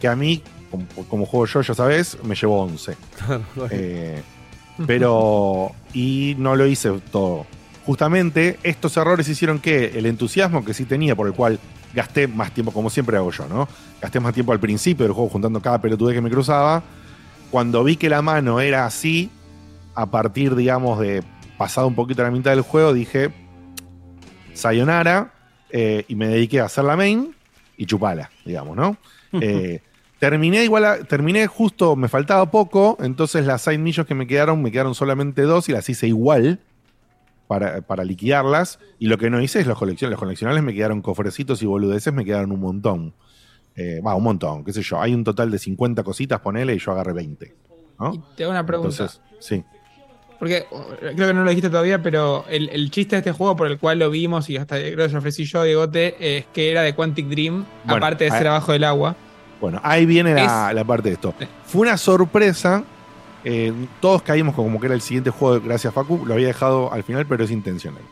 Que 0.00 0.08
a 0.08 0.16
mí, 0.16 0.42
como, 0.70 0.86
como 1.08 1.26
juego 1.26 1.46
yo, 1.46 1.60
ya 1.62 1.74
sabes, 1.74 2.18
me 2.24 2.34
llevó 2.34 2.62
11. 2.64 2.96
Eh, 3.70 4.20
pero. 4.86 5.70
Y 5.92 6.34
no 6.38 6.56
lo 6.56 6.66
hice 6.66 6.90
todo. 7.12 7.46
Justamente 7.86 8.58
estos 8.62 8.96
errores 8.96 9.28
hicieron 9.28 9.58
que 9.58 9.86
el 9.98 10.06
entusiasmo 10.06 10.64
que 10.64 10.72
sí 10.74 10.84
tenía, 10.84 11.14
por 11.14 11.26
el 11.26 11.34
cual 11.34 11.58
gasté 11.94 12.26
más 12.26 12.50
tiempo, 12.52 12.72
como 12.72 12.88
siempre 12.90 13.16
hago 13.16 13.30
yo, 13.30 13.46
¿no? 13.46 13.68
Gasté 14.00 14.20
más 14.20 14.32
tiempo 14.34 14.52
al 14.52 14.60
principio 14.60 15.04
del 15.04 15.12
juego 15.12 15.28
juntando 15.28 15.60
cada 15.60 15.80
pelotudez 15.80 16.14
que 16.14 16.22
me 16.22 16.30
cruzaba. 16.30 16.82
Cuando 17.50 17.84
vi 17.84 17.96
que 17.96 18.08
la 18.08 18.22
mano 18.22 18.60
era 18.60 18.86
así, 18.86 19.30
a 19.94 20.06
partir, 20.06 20.54
digamos, 20.56 20.98
de 20.98 21.22
pasado 21.58 21.86
un 21.86 21.94
poquito 21.94 22.22
la 22.22 22.30
mitad 22.30 22.50
del 22.52 22.62
juego, 22.62 22.92
dije. 22.92 23.30
Sayonara. 24.54 25.30
eh, 25.70 26.04
y 26.08 26.14
me 26.14 26.28
dediqué 26.28 26.60
a 26.60 26.66
hacer 26.66 26.84
la 26.84 26.96
main 26.96 27.34
y 27.76 27.86
chupala, 27.86 28.30
digamos, 28.44 28.76
¿no? 28.76 28.96
Eh, 29.40 29.82
terminé 30.20 30.62
igual, 30.62 30.84
a- 30.84 30.98
terminé 31.02 31.48
justo, 31.48 31.96
me 31.96 32.06
faltaba 32.08 32.48
poco, 32.52 32.96
entonces 33.00 33.44
las 33.46 33.62
side 33.62 33.78
missions 33.78 34.06
que 34.06 34.14
me 34.14 34.28
quedaron, 34.28 34.62
me 34.62 34.70
quedaron 34.70 34.94
solamente 34.94 35.42
dos 35.42 35.68
y 35.68 35.72
las 35.72 35.88
hice 35.88 36.06
igual 36.06 36.60
para, 37.46 37.80
para 37.82 38.04
liquidarlas. 38.04 38.78
Y 38.98 39.06
lo 39.08 39.18
que 39.18 39.30
no 39.30 39.40
hice 39.40 39.60
es 39.60 39.66
los 39.66 39.78
coleccionables. 39.78 40.14
Los 40.16 40.20
coleccionables 40.20 40.62
me 40.64 40.74
quedaron 40.74 41.02
cofrecitos 41.02 41.62
y 41.62 41.66
boludeces, 41.66 42.12
me 42.12 42.24
quedaron 42.24 42.52
un 42.52 42.60
montón. 42.60 43.14
Eh, 43.76 44.00
Va, 44.06 44.14
un 44.14 44.22
montón, 44.24 44.64
qué 44.64 44.72
sé 44.72 44.82
yo. 44.82 45.00
Hay 45.00 45.14
un 45.14 45.24
total 45.24 45.50
de 45.50 45.58
50 45.58 46.02
cositas, 46.04 46.40
ponele, 46.40 46.74
y 46.74 46.78
yo 46.78 46.92
agarré 46.92 47.12
20. 47.12 47.54
¿no? 47.98 48.24
Te 48.36 48.44
hago 48.44 48.52
una 48.52 48.64
pregunta. 48.66 48.90
Entonces, 48.92 49.20
sí. 49.40 49.64
Porque 50.38 50.58
eh, 50.58 50.66
creo 51.14 51.28
que 51.28 51.34
no 51.34 51.42
lo 51.44 51.48
dijiste 51.50 51.70
todavía, 51.70 52.02
pero 52.02 52.44
el, 52.48 52.68
el 52.70 52.90
chiste 52.90 53.16
de 53.16 53.18
este 53.20 53.32
juego 53.32 53.56
por 53.56 53.66
el 53.68 53.78
cual 53.78 53.98
lo 54.00 54.10
vimos 54.10 54.50
y 54.50 54.56
hasta 54.56 54.76
creo 54.78 55.06
que 55.06 55.12
lo 55.12 55.18
ofrecí 55.18 55.44
yo 55.44 55.60
a 55.60 55.64
Diegote 55.64 56.38
es 56.38 56.46
que 56.52 56.70
era 56.70 56.82
de 56.82 56.94
Quantic 56.94 57.26
Dream, 57.28 57.64
Bueno, 57.84 57.96
aparte 57.96 58.24
de 58.24 58.30
ser 58.30 58.46
a- 58.48 58.50
abajo 58.50 58.72
del 58.72 58.84
agua. 58.84 59.16
Bueno, 59.60 59.80
ahí 59.82 60.04
viene 60.06 60.34
la, 60.34 60.72
la 60.74 60.84
parte 60.84 61.08
de 61.08 61.14
esto. 61.14 61.32
Fue 61.64 61.82
una 61.82 61.96
sorpresa 61.96 62.84
Eh, 63.44 63.72
todos 64.00 64.22
caímos 64.22 64.54
como 64.54 64.80
que 64.80 64.86
era 64.86 64.94
el 64.94 65.00
siguiente 65.02 65.30
juego, 65.30 65.58
de- 65.60 65.66
gracias 65.66 65.92
Facu, 65.92 66.24
lo 66.24 66.34
había 66.34 66.46
dejado 66.46 66.92
al 66.92 67.02
final, 67.02 67.26
pero 67.26 67.44
es 67.44 67.50
intencional. 67.50 68.02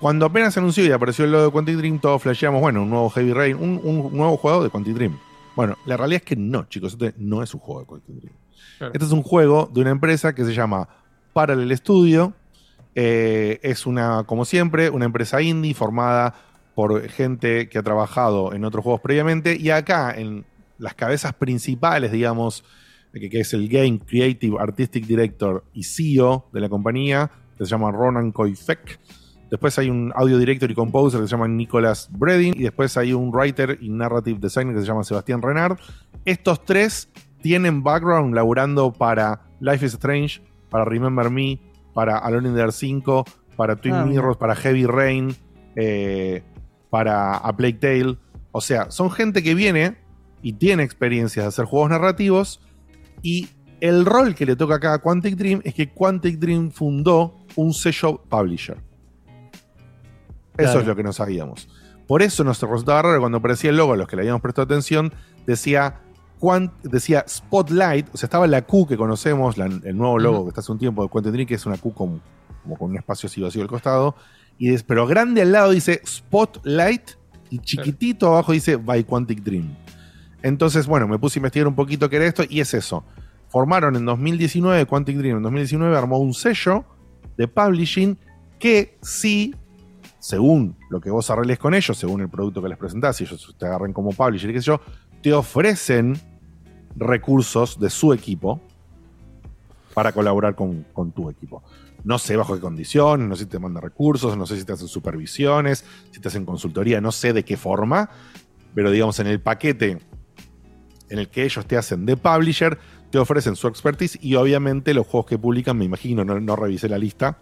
Cuando 0.00 0.26
apenas 0.26 0.54
se 0.54 0.60
anunció 0.60 0.84
y 0.84 0.90
apareció 0.92 1.24
el 1.24 1.32
logo 1.32 1.44
de 1.44 1.50
Quantic 1.50 1.76
Dream, 1.76 1.98
todos 1.98 2.22
flasheamos, 2.22 2.60
bueno, 2.60 2.82
un 2.82 2.90
nuevo 2.90 3.10
Heavy 3.10 3.32
Rain, 3.32 3.56
un, 3.56 3.80
un 3.82 4.16
nuevo 4.16 4.36
juego 4.36 4.62
de 4.62 4.70
Quantic 4.70 4.94
Dream. 4.94 5.18
Bueno, 5.56 5.76
la 5.86 5.96
realidad 5.96 6.22
es 6.22 6.28
que 6.28 6.36
no, 6.36 6.64
chicos, 6.68 6.92
este 6.92 7.14
no 7.18 7.42
es 7.42 7.52
un 7.54 7.60
juego 7.60 7.80
de 7.80 7.86
Quantic 7.86 8.14
Dream. 8.16 8.34
Claro. 8.78 8.92
Este 8.94 9.04
es 9.06 9.12
un 9.12 9.22
juego 9.24 9.68
de 9.72 9.80
una 9.80 9.90
empresa 9.90 10.34
que 10.34 10.44
se 10.44 10.54
llama 10.54 10.88
Parallel 11.32 11.76
Studio. 11.76 12.32
Eh, 12.94 13.58
es 13.62 13.86
una, 13.86 14.22
como 14.24 14.44
siempre, 14.44 14.88
una 14.90 15.04
empresa 15.04 15.42
indie 15.42 15.74
formada 15.74 16.34
por 16.76 17.08
gente 17.08 17.68
que 17.68 17.78
ha 17.78 17.82
trabajado 17.82 18.52
en 18.54 18.64
otros 18.64 18.84
juegos 18.84 19.00
previamente. 19.00 19.56
Y 19.56 19.70
acá, 19.70 20.14
en 20.16 20.44
las 20.78 20.94
cabezas 20.94 21.32
principales, 21.34 22.12
digamos, 22.12 22.64
que, 23.12 23.40
es 23.40 23.54
el 23.54 23.68
Game 23.68 23.98
Creative 24.00 24.56
Artistic 24.58 25.06
Director 25.06 25.64
y 25.72 25.84
CEO 25.84 26.48
de 26.52 26.60
la 26.60 26.68
compañía, 26.68 27.30
que 27.56 27.64
se 27.64 27.70
llama 27.70 27.90
Ronan 27.90 28.32
Koifek. 28.32 29.00
Después 29.50 29.78
hay 29.78 29.88
un 29.88 30.12
audio 30.14 30.38
director 30.38 30.70
y 30.70 30.74
composer 30.74 31.20
que 31.20 31.26
se 31.26 31.30
llama 31.30 31.48
Nicholas 31.48 32.08
Bredin. 32.12 32.54
Y 32.54 32.64
después 32.64 32.96
hay 32.96 33.12
un 33.12 33.32
writer 33.32 33.78
y 33.80 33.88
narrative 33.88 34.38
designer 34.40 34.74
que 34.74 34.82
se 34.82 34.86
llama 34.86 35.04
Sebastián 35.04 35.40
Renard. 35.40 35.78
Estos 36.24 36.64
tres 36.64 37.08
tienen 37.40 37.82
background 37.82 38.34
laburando 38.34 38.92
para 38.92 39.42
Life 39.60 39.86
is 39.86 39.94
Strange, 39.94 40.42
para 40.70 40.84
Remember 40.84 41.30
Me, 41.30 41.58
para 41.94 42.18
Alone 42.18 42.48
in 42.48 42.54
the 42.54 42.60
Dark 42.60 42.72
5, 42.72 43.24
para 43.56 43.76
Twin 43.76 43.94
Ah, 43.94 44.04
Mirrors, 44.04 44.36
para 44.36 44.54
Heavy 44.54 44.86
Rain, 44.86 45.34
eh, 45.76 46.42
para 46.90 47.36
A 47.36 47.56
Plague 47.56 47.78
Tale. 47.78 48.18
O 48.52 48.60
sea, 48.60 48.90
son 48.90 49.10
gente 49.10 49.42
que 49.42 49.54
viene 49.54 49.96
y 50.42 50.54
tiene 50.54 50.82
experiencias 50.82 51.44
de 51.44 51.48
hacer 51.48 51.64
juegos 51.64 51.90
narrativos. 51.90 52.60
Y 53.22 53.48
el 53.80 54.04
rol 54.04 54.34
que 54.34 54.46
le 54.46 54.56
toca 54.56 54.76
acá 54.76 54.94
a 54.94 54.98
Quantic 54.98 55.36
Dream 55.36 55.60
es 55.64 55.74
que 55.74 55.90
Quantic 55.90 56.38
Dream 56.38 56.70
fundó 56.70 57.36
un 57.56 57.72
sello 57.72 58.22
publisher. 58.28 58.76
Eso 60.56 60.72
Claro. 60.72 60.80
es 60.80 60.86
lo 60.86 60.96
que 60.96 61.02
no 61.02 61.12
sabíamos. 61.12 61.68
Por 62.06 62.22
eso 62.22 62.42
nos 62.42 62.60
resultaba 62.60 63.02
raro 63.02 63.20
cuando 63.20 63.38
aparecía 63.38 63.70
el 63.70 63.76
logo, 63.76 63.92
a 63.92 63.96
los 63.96 64.08
que 64.08 64.16
le 64.16 64.22
habíamos 64.22 64.40
prestado 64.42 64.64
atención, 64.64 65.12
decía, 65.46 66.00
Quant- 66.40 66.72
decía 66.82 67.24
Spotlight, 67.28 68.08
o 68.14 68.16
sea, 68.16 68.26
estaba 68.28 68.46
la 68.46 68.62
Q 68.62 68.86
que 68.86 68.96
conocemos, 68.96 69.58
la- 69.58 69.66
el 69.66 69.96
nuevo 69.96 70.18
logo 70.18 70.44
que 70.44 70.48
está 70.50 70.60
hace 70.60 70.72
un 70.72 70.78
tiempo 70.78 71.02
de 71.02 71.08
Quantic 71.08 71.32
Dream, 71.32 71.46
que 71.48 71.54
es 71.54 71.66
una 71.66 71.76
Q 71.76 71.92
con, 71.92 72.22
como 72.62 72.76
con 72.78 72.90
un 72.90 72.96
espacio 72.96 73.26
así 73.28 73.40
vacío 73.40 73.62
al 73.62 73.68
costado, 73.68 74.14
y 74.56 74.76
pero 74.78 75.06
grande 75.06 75.42
al 75.42 75.52
lado 75.52 75.70
dice 75.70 76.00
Spotlight 76.06 77.10
y 77.50 77.58
chiquitito 77.60 78.28
abajo 78.28 78.52
dice 78.52 78.76
By 78.76 79.04
Quantic 79.04 79.42
Dream. 79.42 79.68
Entonces, 80.48 80.86
bueno, 80.86 81.06
me 81.06 81.18
puse 81.18 81.38
a 81.38 81.40
investigar 81.40 81.68
un 81.68 81.74
poquito 81.74 82.08
qué 82.08 82.16
era 82.16 82.26
esto 82.26 82.42
y 82.48 82.60
es 82.60 82.72
eso. 82.74 83.04
Formaron 83.48 83.96
en 83.96 84.04
2019, 84.04 84.86
Quantic 84.86 85.16
Dream 85.16 85.36
en 85.36 85.42
2019 85.42 85.96
armó 85.96 86.18
un 86.18 86.34
sello 86.34 86.84
de 87.36 87.46
publishing 87.48 88.18
que 88.58 88.98
sí, 89.02 89.54
según 90.18 90.76
lo 90.90 91.00
que 91.00 91.10
vos 91.10 91.30
arregles 91.30 91.58
con 91.58 91.74
ellos, 91.74 91.96
según 91.96 92.22
el 92.22 92.28
producto 92.28 92.62
que 92.62 92.68
les 92.68 92.78
presentás, 92.78 93.16
si 93.16 93.24
ellos 93.24 93.54
te 93.58 93.66
agarren 93.66 93.92
como 93.92 94.10
publisher 94.10 94.52
qué 94.52 94.60
sé 94.60 94.66
yo, 94.66 94.80
te 95.22 95.32
ofrecen 95.32 96.18
recursos 96.96 97.78
de 97.78 97.90
su 97.90 98.12
equipo 98.12 98.60
para 99.94 100.12
colaborar 100.12 100.54
con, 100.54 100.84
con 100.92 101.12
tu 101.12 101.28
equipo. 101.28 101.62
No 102.04 102.18
sé 102.18 102.36
bajo 102.36 102.54
qué 102.54 102.60
condiciones, 102.60 103.28
no 103.28 103.36
sé 103.36 103.44
si 103.44 103.50
te 103.50 103.58
mandan 103.58 103.82
recursos, 103.82 104.36
no 104.36 104.46
sé 104.46 104.56
si 104.56 104.64
te 104.64 104.72
hacen 104.72 104.88
supervisiones, 104.88 105.84
si 106.10 106.20
te 106.20 106.28
hacen 106.28 106.44
consultoría, 106.44 107.00
no 107.00 107.12
sé 107.12 107.32
de 107.32 107.44
qué 107.44 107.56
forma, 107.56 108.08
pero 108.74 108.90
digamos 108.90 109.18
en 109.20 109.26
el 109.26 109.40
paquete 109.40 109.98
en 111.10 111.18
el 111.18 111.28
que 111.28 111.44
ellos 111.44 111.66
te 111.66 111.76
hacen 111.76 112.06
de 112.06 112.16
publisher, 112.16 112.78
te 113.10 113.18
ofrecen 113.18 113.56
su 113.56 113.68
expertise 113.68 114.18
y 114.20 114.34
obviamente 114.34 114.94
los 114.94 115.06
juegos 115.06 115.26
que 115.26 115.38
publican, 115.38 115.78
me 115.78 115.84
imagino, 115.84 116.24
no, 116.24 116.56
revisé 116.56 116.88
la 116.88 116.98
lista, 116.98 117.38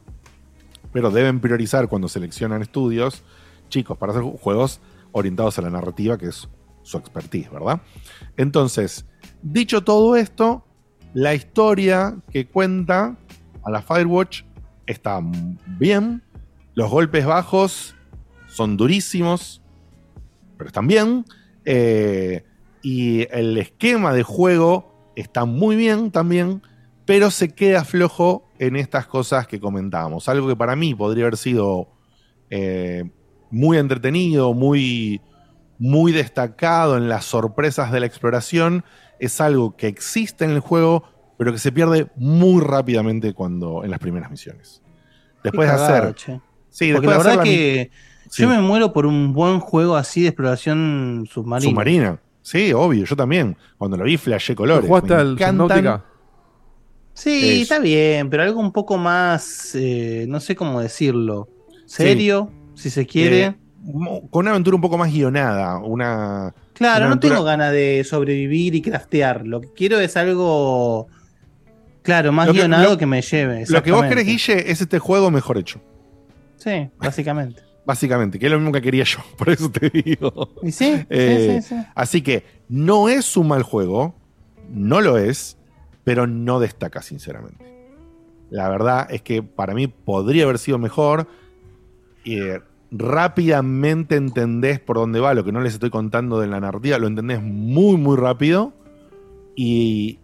pero 0.92 1.10
deben 1.10 1.40
priorizar 1.40 1.88
cuando 1.88 2.08
seleccionan 2.08 2.62
estudios, 2.62 3.22
chicos, 3.68 3.98
para 3.98 4.12
hacer 4.12 4.22
juegos 4.22 4.80
orientados 5.12 5.58
a 5.58 5.62
la 5.62 5.70
narrativa, 5.70 6.16
que 6.16 6.26
es 6.26 6.48
su 6.82 6.96
expertise, 6.98 7.50
¿verdad? 7.50 7.80
Entonces, 8.36 9.06
dicho 9.42 9.82
todo 9.82 10.16
esto, 10.16 10.64
la 11.14 11.34
historia 11.34 12.16
que 12.30 12.46
cuenta 12.46 13.16
a 13.64 13.70
la 13.70 13.82
Firewatch 13.82 14.42
está 14.86 15.20
bien, 15.78 16.22
los 16.74 16.90
golpes 16.90 17.26
bajos 17.26 17.96
son 18.46 18.76
durísimos, 18.76 19.62
pero 20.56 20.68
están 20.68 20.86
bien. 20.86 21.24
eh, 21.64 22.44
y 22.86 23.26
el 23.32 23.58
esquema 23.58 24.12
de 24.12 24.22
juego 24.22 25.10
está 25.16 25.44
muy 25.44 25.74
bien 25.74 26.12
también, 26.12 26.62
pero 27.04 27.32
se 27.32 27.48
queda 27.52 27.84
flojo 27.84 28.48
en 28.60 28.76
estas 28.76 29.08
cosas 29.08 29.48
que 29.48 29.58
comentábamos. 29.58 30.28
Algo 30.28 30.46
que 30.46 30.54
para 30.54 30.76
mí 30.76 30.94
podría 30.94 31.24
haber 31.24 31.36
sido 31.36 31.88
eh, 32.48 33.02
muy 33.50 33.78
entretenido, 33.78 34.54
muy, 34.54 35.20
muy 35.80 36.12
destacado 36.12 36.96
en 36.96 37.08
las 37.08 37.24
sorpresas 37.24 37.90
de 37.90 37.98
la 37.98 38.06
exploración, 38.06 38.84
es 39.18 39.40
algo 39.40 39.76
que 39.76 39.88
existe 39.88 40.44
en 40.44 40.52
el 40.52 40.60
juego, 40.60 41.02
pero 41.38 41.50
que 41.50 41.58
se 41.58 41.72
pierde 41.72 42.06
muy 42.14 42.62
rápidamente 42.62 43.34
cuando 43.34 43.82
en 43.82 43.90
las 43.90 43.98
primeras 43.98 44.30
misiones. 44.30 44.80
Después 45.42 45.68
de 45.68 45.74
hacer. 45.74 46.14
che. 46.14 46.40
Sí, 46.70 46.92
Porque 46.92 47.08
después 47.08 47.08
la 47.08 47.12
de 47.14 47.18
hacer 47.18 47.30
verdad 47.30 47.36
la 47.38 47.42
que 47.42 47.90
Sí. 48.30 48.42
yo 48.42 48.48
me 48.48 48.60
muero 48.60 48.92
por 48.92 49.06
un 49.06 49.32
buen 49.32 49.58
juego 49.58 49.96
así 49.96 50.22
de 50.22 50.28
exploración 50.28 51.26
submarina. 51.28 51.70
Submarina. 51.70 52.20
Sí, 52.46 52.72
obvio, 52.72 53.04
yo 53.04 53.16
también. 53.16 53.56
Cuando 53.76 53.96
lo 53.96 54.04
vi, 54.04 54.16
flashé 54.16 54.54
colores. 54.54 54.86
¿Jugaste 54.86 55.14
al 55.14 55.36
Subnautica? 55.36 56.04
Sí, 57.12 57.54
Es- 57.56 57.62
está 57.62 57.80
bien, 57.80 58.30
pero 58.30 58.44
algo 58.44 58.60
un 58.60 58.70
poco 58.70 58.96
más, 58.98 59.74
eh, 59.74 60.26
no 60.28 60.38
sé 60.38 60.54
cómo 60.54 60.80
decirlo, 60.80 61.48
serio, 61.86 62.52
si 62.74 62.88
se 62.90 63.04
quiere. 63.04 63.42
Eh, 63.46 63.54
con 64.30 64.42
una 64.44 64.50
aventura 64.52 64.76
un 64.76 64.80
poco 64.80 64.96
más 64.96 65.10
guionada. 65.12 65.78
Una. 65.78 66.54
claro, 66.72 66.98
una 66.98 67.06
no 67.06 67.12
aventura- 67.14 67.34
tengo 67.34 67.44
ganas 67.44 67.72
de 67.72 68.04
sobrevivir 68.08 68.76
y 68.76 68.82
craftear. 68.82 69.44
Lo 69.44 69.60
que 69.60 69.72
quiero 69.72 69.98
es 69.98 70.16
algo, 70.16 71.08
claro, 72.02 72.30
más 72.30 72.46
que- 72.46 72.52
guionado 72.52 72.90
lo- 72.92 72.98
que 72.98 73.06
me 73.06 73.22
lleve. 73.22 73.64
Lo 73.68 73.82
que 73.82 73.90
vos 73.90 74.04
querés, 74.04 74.24
Guille, 74.26 74.70
es 74.70 74.80
este 74.80 75.00
juego 75.00 75.32
mejor 75.32 75.58
hecho. 75.58 75.80
Sí, 76.58 76.90
básicamente. 76.98 77.62
Básicamente, 77.86 78.38
que 78.38 78.46
es 78.46 78.52
lo 78.52 78.58
mismo 78.58 78.72
que 78.72 78.82
quería 78.82 79.04
yo. 79.04 79.20
Por 79.38 79.48
eso 79.48 79.70
te 79.70 79.88
digo. 79.90 80.50
Y 80.62 80.72
sí, 80.72 81.06
Eh, 81.08 81.60
sí, 81.60 81.68
sí, 81.68 81.74
sí. 81.80 81.86
Así 81.94 82.20
que 82.20 82.44
no 82.68 83.08
es 83.08 83.36
un 83.36 83.48
mal 83.48 83.62
juego, 83.62 84.14
no 84.70 85.00
lo 85.00 85.16
es, 85.16 85.56
pero 86.02 86.26
no 86.26 86.58
destaca, 86.58 87.00
sinceramente. 87.00 87.64
La 88.50 88.68
verdad 88.68 89.06
es 89.10 89.22
que 89.22 89.42
para 89.42 89.72
mí 89.74 89.86
podría 89.86 90.44
haber 90.44 90.58
sido 90.58 90.78
mejor. 90.78 91.28
Eh, 92.24 92.60
rápidamente 92.90 94.16
entendés 94.16 94.80
por 94.80 94.96
dónde 94.96 95.20
va 95.20 95.34
lo 95.34 95.44
que 95.44 95.52
no 95.52 95.60
les 95.60 95.74
estoy 95.74 95.90
contando 95.90 96.40
de 96.40 96.46
la 96.46 96.60
narrativa, 96.60 96.98
lo 96.98 97.06
entendés 97.06 97.40
muy, 97.42 97.96
muy 97.96 98.16
rápido. 98.16 98.72
Y 99.54 100.18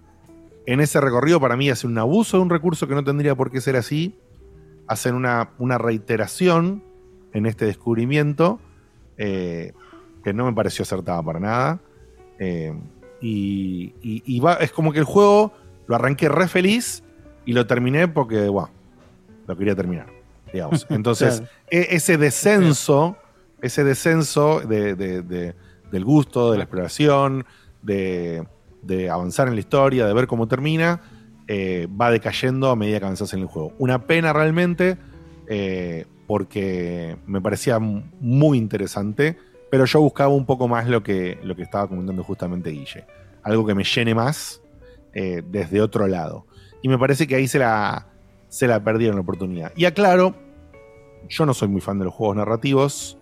en 0.66 0.80
ese 0.80 1.00
recorrido, 1.00 1.40
para 1.40 1.56
mí, 1.56 1.70
hacen 1.70 1.90
un 1.90 1.98
abuso 1.98 2.36
de 2.36 2.42
un 2.42 2.50
recurso 2.50 2.88
que 2.88 2.94
no 2.94 3.04
tendría 3.04 3.34
por 3.34 3.50
qué 3.50 3.60
ser 3.60 3.76
así. 3.76 4.16
Hacen 4.88 5.14
una, 5.14 5.50
una 5.58 5.78
reiteración 5.78 6.82
en 7.32 7.46
este 7.46 7.64
descubrimiento 7.66 8.58
eh, 9.18 9.72
que 10.24 10.32
no 10.32 10.44
me 10.46 10.52
pareció 10.52 10.82
acertada 10.82 11.22
para 11.22 11.40
nada. 11.40 11.80
Eh, 12.38 12.72
y 13.20 13.94
y- 14.02 14.22
y 14.26 14.40
va- 14.40 14.54
es 14.54 14.72
como 14.72 14.92
que 14.92 14.98
el 14.98 15.04
juego 15.04 15.52
lo 15.86 15.94
arranqué 15.94 16.28
re 16.28 16.48
feliz 16.48 17.02
y 17.44 17.52
lo 17.52 17.66
terminé 17.66 18.08
porque, 18.08 18.48
wow, 18.48 18.68
lo 19.46 19.56
quería 19.56 19.74
terminar. 19.74 20.06
Digamos. 20.52 20.86
Entonces, 20.90 21.38
Claro. 21.40 21.52
e- 21.70 21.88
ese 21.96 22.18
descenso, 22.18 23.16
ese 23.60 23.84
descenso 23.84 24.60
de- 24.60 24.94
de- 24.94 25.22
de- 25.22 25.54
del 25.90 26.04
gusto, 26.04 26.50
de 26.52 26.58
la 26.58 26.64
exploración, 26.64 27.44
de, 27.82 28.46
de 28.82 29.10
avanzar 29.10 29.48
en 29.48 29.54
la 29.54 29.60
historia, 29.60 30.06
de 30.06 30.14
ver 30.14 30.26
cómo 30.26 30.48
termina, 30.48 31.00
eh, 31.48 31.86
va 32.00 32.10
decayendo 32.10 32.70
a 32.70 32.76
medida 32.76 32.98
que 32.98 33.04
avanzas 33.04 33.32
en 33.34 33.40
el 33.40 33.46
juego. 33.46 33.72
Una 33.78 34.06
pena 34.06 34.32
realmente, 34.32 34.96
eh, 35.48 36.06
porque 36.32 37.18
me 37.26 37.42
parecía 37.42 37.78
muy 37.78 38.56
interesante, 38.56 39.36
pero 39.70 39.84
yo 39.84 40.00
buscaba 40.00 40.30
un 40.30 40.46
poco 40.46 40.66
más 40.66 40.88
lo 40.88 41.02
que, 41.02 41.38
lo 41.42 41.54
que 41.54 41.60
estaba 41.60 41.86
comentando 41.86 42.24
justamente 42.24 42.70
Guille. 42.70 43.04
Algo 43.42 43.66
que 43.66 43.74
me 43.74 43.84
llene 43.84 44.14
más 44.14 44.62
eh, 45.12 45.42
desde 45.46 45.82
otro 45.82 46.06
lado. 46.06 46.46
Y 46.80 46.88
me 46.88 46.96
parece 46.96 47.26
que 47.26 47.34
ahí 47.34 47.46
se 47.48 47.58
la, 47.58 48.06
se 48.48 48.66
la 48.66 48.82
perdieron 48.82 49.16
la 49.16 49.20
oportunidad. 49.20 49.72
Y 49.76 49.84
aclaro, 49.84 50.34
yo 51.28 51.44
no 51.44 51.52
soy 51.52 51.68
muy 51.68 51.82
fan 51.82 51.98
de 51.98 52.06
los 52.06 52.14
juegos 52.14 52.36
narrativos. 52.36 53.18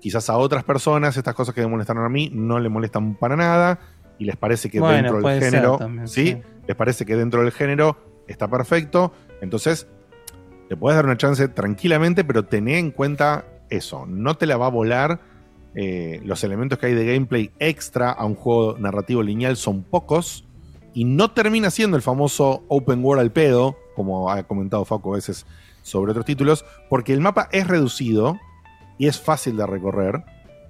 Quizás 0.00 0.30
a 0.30 0.38
otras 0.38 0.64
personas 0.64 1.18
estas 1.18 1.34
cosas 1.34 1.54
que 1.54 1.60
me 1.60 1.66
molestaron 1.66 2.02
a 2.02 2.08
mí 2.08 2.30
no 2.32 2.60
le 2.60 2.70
molestan 2.70 3.14
para 3.14 3.36
nada 3.36 3.78
y 4.18 4.24
les 4.24 4.36
parece 4.36 4.70
que 4.70 4.80
Bueno, 4.80 5.12
dentro 5.12 5.20
del 5.20 5.42
género, 5.42 5.76
también, 5.76 6.08
¿sí? 6.08 6.28
sí. 6.28 6.42
Les 6.66 6.76
parece 6.78 7.04
que 7.04 7.14
dentro 7.14 7.42
del 7.42 7.52
género 7.52 7.98
está 8.26 8.48
perfecto. 8.48 9.12
Entonces, 9.42 9.86
le 10.68 10.76
puedes 10.76 10.96
dar 10.96 11.06
una 11.06 11.16
chance 11.16 11.48
tranquilamente, 11.48 12.24
pero 12.24 12.44
tené 12.44 12.78
en 12.78 12.90
cuenta 12.90 13.44
eso. 13.70 14.06
No 14.06 14.36
te 14.36 14.46
la 14.46 14.56
va 14.56 14.66
a 14.66 14.70
volar. 14.70 15.20
eh, 15.74 16.20
los 16.24 16.42
elementos 16.44 16.78
que 16.78 16.86
hay 16.86 16.94
de 16.94 17.06
gameplay 17.06 17.50
extra 17.58 18.10
a 18.10 18.24
un 18.24 18.34
juego 18.34 18.78
narrativo 18.78 19.22
lineal 19.22 19.56
son 19.56 19.82
pocos 19.84 20.44
y 20.94 21.04
no 21.04 21.30
termina 21.30 21.70
siendo 21.70 21.96
el 21.96 22.02
famoso 22.02 22.64
open 22.68 23.04
world 23.04 23.20
al 23.20 23.30
pedo, 23.30 23.76
como 23.94 24.30
ha 24.30 24.42
comentado 24.42 24.84
Faco 24.84 25.12
a 25.12 25.16
veces 25.16 25.46
sobre 25.82 26.10
otros 26.10 26.26
títulos, 26.26 26.64
porque 26.88 27.12
el 27.12 27.20
mapa 27.20 27.48
es 27.52 27.66
reducido 27.68 28.38
y 28.98 29.06
es 29.06 29.20
fácil 29.20 29.56
de 29.56 29.66
recorrer. 29.66 30.24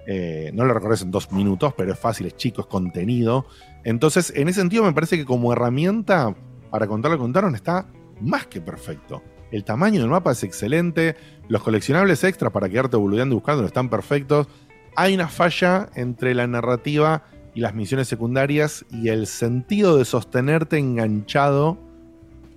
Eh, 0.05 0.51
no 0.53 0.65
lo 0.65 0.73
recorres 0.73 1.01
en 1.01 1.11
dos 1.11 1.31
minutos, 1.31 1.73
pero 1.75 1.93
es 1.93 1.99
fácil, 1.99 2.27
es 2.27 2.35
chico, 2.35 2.61
es 2.61 2.67
contenido. 2.67 3.45
Entonces, 3.83 4.31
en 4.35 4.47
ese 4.49 4.59
sentido, 4.59 4.83
me 4.83 4.93
parece 4.93 5.17
que 5.17 5.25
como 5.25 5.53
herramienta 5.53 6.35
para 6.69 6.87
contar 6.87 7.11
lo 7.11 7.17
que 7.17 7.21
contaron 7.21 7.55
está 7.55 7.87
más 8.21 8.45
que 8.47 8.61
perfecto. 8.61 9.23
El 9.51 9.63
tamaño 9.63 10.01
del 10.01 10.09
mapa 10.09 10.31
es 10.31 10.43
excelente, 10.43 11.15
los 11.47 11.63
coleccionables 11.63 12.23
extras 12.23 12.51
para 12.51 12.69
quedarte 12.69 12.97
boludeando 12.97 13.33
y 13.33 13.37
buscando 13.37 13.65
están 13.65 13.89
perfectos. 13.89 14.47
Hay 14.95 15.15
una 15.15 15.27
falla 15.27 15.89
entre 15.95 16.35
la 16.35 16.47
narrativa 16.47 17.23
y 17.55 17.61
las 17.61 17.73
misiones 17.73 18.07
secundarias 18.07 18.85
y 18.91 19.09
el 19.09 19.27
sentido 19.27 19.97
de 19.97 20.05
sostenerte 20.05 20.77
enganchado 20.77 21.77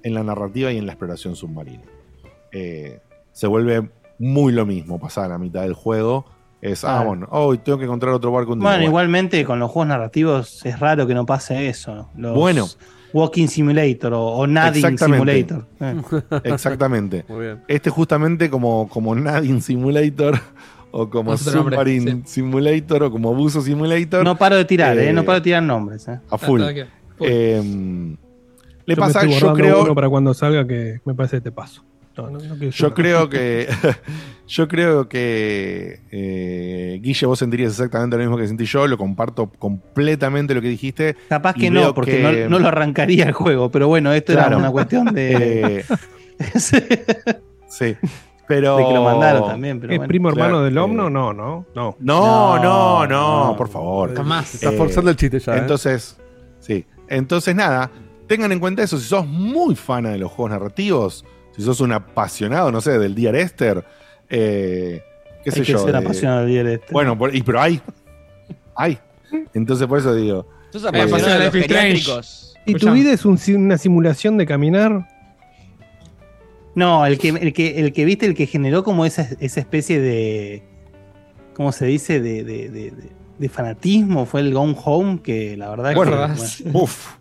en 0.03 0.15
la 0.15 0.23
narrativa 0.23 0.73
y 0.73 0.79
en 0.79 0.87
la 0.87 0.93
exploración 0.93 1.37
submarina. 1.37 1.85
Eh, 2.51 3.01
se 3.33 3.47
vuelve 3.47 3.89
muy 4.19 4.53
lo 4.53 4.67
mismo 4.67 5.01
pasada 5.01 5.29
la 5.29 5.39
mitad 5.39 5.63
del 5.63 5.75
juego. 5.75 6.27
Es, 6.61 6.85
ah, 6.85 7.03
bueno, 7.03 7.27
hoy 7.31 7.59
tengo 7.59 7.79
que 7.79 7.85
encontrar 7.85 8.13
otro 8.15 8.31
barco. 8.31 8.51
Bueno, 8.51 8.63
Bueno, 8.63 8.85
igualmente 8.85 9.45
con 9.45 9.59
los 9.59 9.71
juegos 9.71 9.89
narrativos 9.89 10.65
es 10.65 10.79
raro 10.79 11.07
que 11.07 11.15
no 11.15 11.27
pase 11.27 11.69
eso. 11.69 12.09
Los 12.17 12.37
Bueno. 12.37 12.69
Walking 13.13 13.47
Simulator 13.47 14.13
o, 14.15 14.23
o 14.23 14.47
Exactamente. 14.47 15.07
Simulator. 15.07 15.67
Eh. 15.81 16.03
Exactamente. 16.45 17.25
Muy 17.29 17.41
bien. 17.41 17.61
Este 17.69 17.91
justamente 17.91 18.49
como, 18.51 18.89
como 18.89 19.15
Nadine 19.15 19.61
Simulator 19.61 20.39
o 20.91 21.09
como 21.09 21.31
nombre, 21.33 21.53
Submarine 21.53 22.23
Simulator 22.27 23.05
o 23.05 23.11
como 23.11 23.31
Abuso 23.31 23.63
Simulator. 23.63 24.25
No 24.25 24.37
paro 24.37 24.57
de 24.57 24.65
tirar, 24.65 24.97
eh, 24.99 25.09
Eh, 25.11 25.13
no 25.13 25.25
paro 25.25 25.37
de 25.37 25.43
tirar 25.43 25.63
nombres. 25.63 26.07
eh. 26.09 26.19
A 26.31 26.39
full. 26.39 26.61
Que- 26.61 26.87
Eh, 27.21 27.63
le 27.63 28.95
Yo 28.97 29.01
me 29.01 29.07
pasa, 29.07 29.21
estoy 29.23 29.39
yo 29.39 29.53
creo, 29.55 29.83
uno 29.85 29.95
para 29.95 30.09
cuando 30.09 30.35
salga 30.35 30.67
que 30.67 31.01
me 31.05 31.15
parece 31.15 31.37
que 31.37 31.43
te 31.43 31.53
paso. 31.53 31.85
No, 32.17 32.31
no, 32.31 32.39
no 32.39 32.55
quiero 32.57 32.71
yo 32.71 32.93
creo 32.95 33.29
que, 33.31 33.69
yo 34.49 34.69
creo 34.69 35.09
que 35.09 36.01
eh, 36.11 36.99
Guille, 37.03 37.27
vos 37.27 37.39
sentirías 37.39 37.73
exactamente 37.73 38.17
lo 38.17 38.23
mismo 38.23 38.37
que 38.37 38.47
sentí 38.47 38.65
yo. 38.67 38.87
Lo 38.87 38.99
comparto 38.99 39.51
completamente 39.59 40.55
lo 40.55 40.61
que 40.61 40.69
dijiste. 40.69 41.17
Capaz 41.29 41.55
que 41.55 41.71
no, 41.71 41.95
porque 41.95 42.19
que- 42.23 42.43
no, 42.45 42.51
no 42.51 42.59
lo 42.59 42.69
arrancaría 42.69 43.25
el 43.25 43.33
juego. 43.33 43.71
Pero 43.71 43.89
bueno, 43.89 44.13
esto 44.13 44.33
Claro. 44.35 44.49
era 44.49 44.57
una 44.59 44.71
cuestión 44.71 45.07
de, 45.07 45.85
Eh, 46.39 46.55
sí, 47.69 47.97
pero 48.49 48.77
de 48.77 48.85
que 48.87 48.93
lo 48.95 49.05
mandaron 49.05 49.49
también. 49.49 49.81
Pero 49.81 49.93
¿Es 49.93 49.99
bueno. 49.99 50.09
primo 50.09 50.29
hermano 50.29 50.49
Claro, 50.51 50.65
del 50.65 50.77
eh, 50.77 50.81
Omno? 50.81 51.11
No, 51.11 51.33
no, 51.33 51.67
no. 51.75 51.97
No, 52.01 52.59
no, 52.59 52.59
No, 52.59 53.07
no, 53.07 53.49
no. 53.51 53.57
por 53.57 53.69
favor. 53.69 54.15
Jamás. 54.15 54.55
Está 54.55 54.73
forzando 54.73 55.11
el 55.11 55.17
chiste 55.17 55.39
ya. 55.39 55.55
¿eh? 55.57 55.59
Entonces, 55.59 56.19
sí. 56.59 56.85
Entonces, 57.09 57.55
nada, 57.55 57.91
tengan 58.27 58.51
en 58.53 58.59
cuenta 58.61 58.83
eso. 58.83 58.99
Si 58.99 59.05
sos 59.07 59.27
muy 59.27 59.75
fan 59.77 60.05
de 60.05 60.19
los 60.19 60.31
juegos 60.33 60.51
narrativos, 60.53 61.25
si 61.57 61.63
sos 61.63 61.81
un 61.81 61.93
apasionado, 61.93 62.71
no 62.73 62.81
sé, 62.81 62.99
del 62.99 63.15
Dear 63.15 63.37
Esther, 63.37 63.85
eh, 64.29 65.03
qué 65.45 65.51
sé 65.51 65.61
Hay 65.61 65.67
que 65.67 65.73
yo. 65.73 65.79
ser 65.79 65.93
de- 65.93 65.99
apasionado 65.99 66.47
del 66.47 66.67
este. 66.69 66.93
Bueno, 66.93 67.17
por- 67.19 67.35
y, 67.35 67.43
pero 67.43 67.61
hay. 67.61 67.81
Hay. 68.75 68.99
Entonces, 69.55 69.87
por 69.87 69.99
eso 69.99 70.15
digo. 70.15 70.47
Sos 70.71 70.85
Eh, 70.85 70.89
apasionado 70.89 71.39
de 71.39 71.45
los 71.47 71.53
geriátricos. 71.55 72.55
¿Y 72.65 72.75
tu 72.75 72.91
vida 72.93 73.13
es 73.13 73.25
un 73.25 73.39
una 73.57 73.77
simulación 73.77 74.37
de 74.39 74.47
caminar? 74.47 75.09
No, 76.75 77.05
el 77.05 77.19
que, 77.19 77.29
el 77.29 77.53
que, 77.53 77.81
el 77.81 77.93
que 77.93 78.05
viste, 78.05 78.25
el 78.27 78.35
que 78.35 78.47
generó 78.47 78.83
como 78.83 79.05
esa, 79.05 79.29
esa 79.41 79.61
especie 79.61 80.01
de. 80.01 80.63
¿Cómo 81.55 81.71
se 81.73 81.85
dice? 81.87 82.21
De, 82.21 82.45
de, 82.45 82.71
de- 82.71 82.91
de- 82.91 83.11
de 83.39 83.49
fanatismo 83.49 84.25
fue 84.25 84.41
el 84.41 84.55
Gone 84.55 84.77
Home, 84.85 85.21
que 85.23 85.57
la 85.57 85.69
verdad 85.71 85.95
Bueno, 85.95 86.13
que. 86.13 86.63
bueno, 86.65 86.79
Uf. 86.85 87.17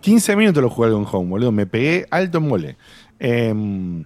15 0.00 0.34
minutos 0.36 0.62
lo 0.62 0.70
jugué 0.70 0.90
con 0.90 1.06
Home, 1.10 1.28
boludo. 1.30 1.52
Me 1.52 1.66
pegué 1.66 2.06
alto 2.10 2.38
en 2.38 2.48
mole. 2.48 2.76
Em, 3.18 4.04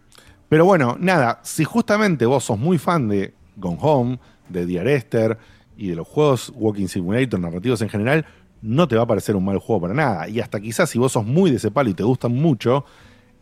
pero 0.48 0.64
bueno, 0.64 0.96
nada. 0.98 1.40
Si 1.42 1.64
justamente 1.64 2.26
vos 2.26 2.44
sos 2.44 2.58
muy 2.58 2.78
fan 2.78 3.08
de 3.08 3.34
Gone 3.56 3.78
Home, 3.80 4.18
de 4.48 4.66
Dear 4.66 4.88
Esther 4.88 5.38
y 5.76 5.88
de 5.88 5.96
los 5.96 6.06
juegos 6.06 6.52
Walking 6.56 6.88
Simulator 6.88 7.38
narrativos 7.38 7.82
en 7.82 7.88
general, 7.88 8.26
no 8.62 8.88
te 8.88 8.96
va 8.96 9.02
a 9.02 9.06
parecer 9.06 9.36
un 9.36 9.44
mal 9.44 9.58
juego 9.58 9.82
para 9.82 9.94
nada. 9.94 10.28
Y 10.28 10.40
hasta 10.40 10.60
quizás 10.60 10.90
si 10.90 10.98
vos 10.98 11.12
sos 11.12 11.24
muy 11.24 11.50
de 11.50 11.56
ese 11.56 11.70
palo 11.70 11.90
y 11.90 11.94
te 11.94 12.02
gustan 12.02 12.32
mucho, 12.32 12.84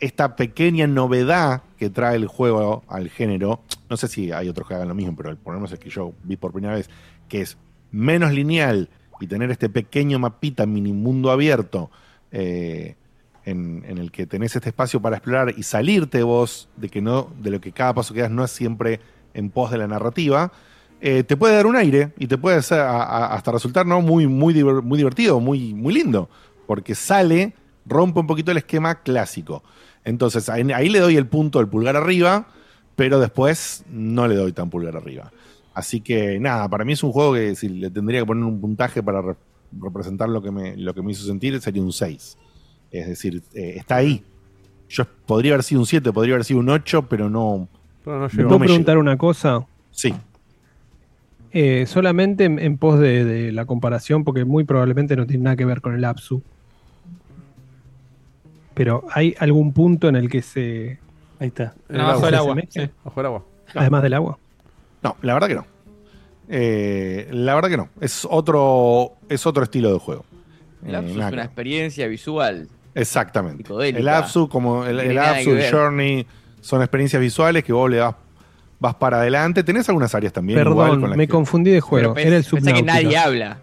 esta 0.01 0.37
pequeña 0.37 0.87
novedad 0.87 1.63
que 1.77 1.91
trae 1.91 2.17
el 2.17 2.27
juego 2.27 2.85
al 2.89 3.11
género, 3.11 3.63
no 3.91 3.97
sé 3.97 4.09
si 4.09 4.31
hay 4.31 4.49
otros 4.49 4.69
que 4.69 4.75
hagan 4.75 4.89
lo 4.89 4.95
mismo, 4.95 5.17
pero 5.17 5.31
el 5.31 5.37
problema 5.37 5.67
es 5.67 5.73
el 5.73 5.79
que 5.79 5.91
yo 5.91 6.13
vi 6.23 6.37
por 6.37 6.53
primera 6.53 6.75
vez, 6.75 6.89
que 7.29 7.41
es 7.41 7.57
menos 7.91 8.33
lineal 8.33 8.89
y 9.21 9.27
tener 9.27 9.51
este 9.51 9.69
pequeño 9.69 10.19
mapita 10.19 10.67
mini 10.67 10.93
mundo 10.93 11.31
abierto 11.31 11.91
eh, 12.31 12.97
en, 13.51 13.85
el 13.99 14.11
que 14.11 14.27
tenés 14.27 14.55
este 14.57 14.69
espacio 14.69 15.01
para 15.01 15.17
explorar 15.17 15.55
y 15.57 15.63
salirte 15.63 16.23
vos 16.23 16.69
de 16.77 16.89
que 16.89 17.01
no, 17.01 17.29
de 17.41 17.51
lo 17.51 17.61
que 17.61 17.73
cada 17.73 17.95
paso 17.95 18.15
que 18.15 18.21
das 18.21 18.31
no 18.31 18.45
es 18.45 18.51
siempre 18.51 19.01
en 19.35 19.51
pos 19.51 19.71
de 19.71 19.79
la 19.79 19.87
narrativa, 19.87 20.53
eh, 21.01 21.23
te 21.23 21.37
puede 21.37 21.55
dar 21.55 21.67
un 21.67 21.77
aire 21.77 22.13
y 22.19 22.27
te 22.27 22.39
puede 22.39 22.57
hacer 22.57 22.81
hasta 22.81 23.53
resultar 23.53 23.87
¿no? 23.87 24.01
muy, 24.01 24.27
muy, 24.27 24.63
muy 24.65 24.99
divertido, 24.99 25.39
muy, 25.41 25.75
muy 25.75 25.95
lindo, 25.95 26.29
porque 26.67 26.95
sale, 26.95 27.55
rompe 27.87 28.21
un 28.21 28.27
poquito 28.27 28.51
el 28.51 28.59
esquema 28.59 29.03
clásico. 29.03 29.63
Entonces 30.05 30.49
ahí, 30.49 30.89
le 30.89 30.99
doy 31.01 31.17
el 31.17 31.27
punto 31.27 31.59
del 31.59 31.69
pulgar 31.69 31.97
arriba, 31.97 32.49
pero 32.97 33.21
después 33.21 33.85
no 33.91 34.27
le 34.27 34.35
doy 34.35 34.53
tan 34.53 34.71
pulgar 34.71 34.97
arriba. 34.97 35.31
Así 35.75 36.01
que 36.01 36.41
nada, 36.41 36.69
para 36.69 36.85
mí 36.85 36.95
es 36.95 37.03
un 37.05 37.13
juego 37.13 37.35
que 37.35 37.55
si 37.55 37.69
le 37.69 37.91
tendría 37.91 38.21
que 38.21 38.27
poner 38.27 38.45
un 38.45 38.61
puntaje 38.61 39.03
para 39.03 39.23
re- 39.23 39.37
representar 39.79 40.29
lo 40.29 40.43
que, 40.43 40.51
me, 40.51 40.77
lo 40.77 40.95
que 40.95 41.03
me 41.03 41.13
hizo 41.13 41.25
sentir, 41.25 41.61
sería 41.61 41.83
un 41.83 41.93
6. 41.93 42.37
Es 42.91 43.07
decir, 43.09 43.43
eh, 43.55 43.75
está 43.77 43.97
ahí. 43.97 44.23
Yo 44.89 45.05
podría 45.27 45.53
haber 45.55 45.65
sido 45.65 45.81
un 45.83 45.87
7, 45.87 46.13
podría 46.13 46.35
haber 46.35 46.45
sido 46.45 46.61
un 46.61 46.69
8, 46.71 47.07
pero 47.09 47.29
no. 47.29 47.69
Pero 48.05 48.17
no 48.17 48.23
No 48.23 48.29
¿Te 48.29 48.37
llegó. 48.37 48.49
puedo 48.49 48.59
me 48.61 48.67
preguntar 48.67 48.99
una 48.99 49.17
cosa? 49.19 49.67
Sí. 49.91 50.15
Eh, 51.53 51.85
solamente 51.87 52.45
en, 52.45 52.59
en 52.59 52.79
pos 52.79 52.99
de, 52.99 53.25
de 53.25 53.53
la 53.53 53.65
comparación, 53.67 54.25
porque 54.25 54.45
muy 54.45 54.65
probablemente 54.65 55.17
no 55.17 55.27
tiene 55.27 55.45
nada 55.45 55.57
que 55.57 55.65
ver 55.65 55.81
con 55.81 55.95
el 55.95 56.05
Apsu. 56.05 56.43
Pero 58.75 59.05
¿hay 59.11 59.35
algún 59.39 59.73
punto 59.73 60.09
en 60.09 60.17
el 60.17 60.29
que 60.31 60.41
se. 60.43 60.99
ahí 61.41 61.49
está. 61.49 61.75
En 61.89 61.97
el 61.97 62.01
Abajo 62.03 62.27
del 62.27 62.35
agua. 62.37 62.57
sí. 62.69 62.81
Bajo 63.05 63.21
el 63.21 63.27
agua. 63.27 63.45
Además 63.75 64.03
del 64.03 64.15
agua. 64.15 64.39
No, 65.03 65.17
la 65.23 65.35
verdad 65.35 65.49
que 65.49 65.55
no. 65.55 65.67
Eh, 66.49 67.29
la 67.33 67.55
verdad 67.55 67.69
que 67.69 67.77
no. 67.77 67.89
Es 68.01 68.27
otro, 68.29 69.13
es 69.29 69.47
otro 69.47 69.65
estilo 69.65 69.93
de 69.93 69.99
juego. 69.99 70.25
El 70.87 70.95
Eh, 70.95 70.97
Apsu 70.99 71.11
es 71.11 71.17
una 71.17 71.31
que- 71.31 71.41
experiencia 71.43 72.07
visual. 72.07 72.69
Exactamente. 73.01 73.63
psicodélica. 73.65 73.99
El 74.01 74.09
Apsu, 74.09 74.49
como 74.49 74.85
el, 74.85 74.97
No 74.97 75.03
el 75.03 75.45
que 75.45 75.67
el. 75.67 75.73
Journey, 75.73 76.27
son 76.61 76.83
experiencias 76.83 77.21
visuales 77.21 77.65
que 77.65 77.73
vos 77.73 77.89
le 77.91 77.99
das, 77.99 78.15
vas 78.81 78.95
para 78.97 79.19
adelante. 79.21 79.63
Tenés 79.65 79.89
algunas 79.89 80.15
áreas 80.15 80.33
también. 80.33 80.59
igual, 80.59 80.75
Perdón, 80.89 81.01
con 81.01 81.11
las 81.11 81.17
me 81.17 81.27
que- 81.27 81.33
confundí 81.33 81.71
de 81.71 81.81
juego. 81.81 82.15
Pero 82.15 82.27
Era 82.29 82.37
el 82.37 82.45
pens- 82.45 82.51
pensé 82.55 82.73
que 82.75 82.83
nadie 82.83 83.17
habla. 83.17 83.59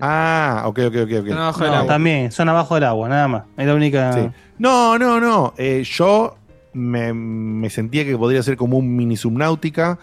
Ah, 0.00 0.62
ok, 0.66 0.78
ok, 0.88 0.94
ok. 0.96 1.02
ok. 1.04 1.10
Están 1.10 1.38
abajo 1.38 1.60
del 1.62 1.70
No, 1.70 1.76
agua. 1.78 1.88
también, 1.88 2.30
son 2.32 2.48
abajo 2.48 2.74
del 2.74 2.84
agua, 2.84 3.08
nada 3.08 3.28
más. 3.28 3.42
Es 3.56 3.66
la 3.66 3.74
única. 3.74 4.12
Sí. 4.12 4.28
No, 4.58 4.98
no, 4.98 5.20
no. 5.20 5.54
Eh, 5.56 5.82
yo 5.84 6.36
me, 6.74 7.12
me 7.14 7.70
sentía 7.70 8.04
que 8.04 8.16
podría 8.16 8.42
ser 8.42 8.56
como 8.56 8.76
un 8.76 8.94
mini 8.94 9.16
Subnautica. 9.16 9.98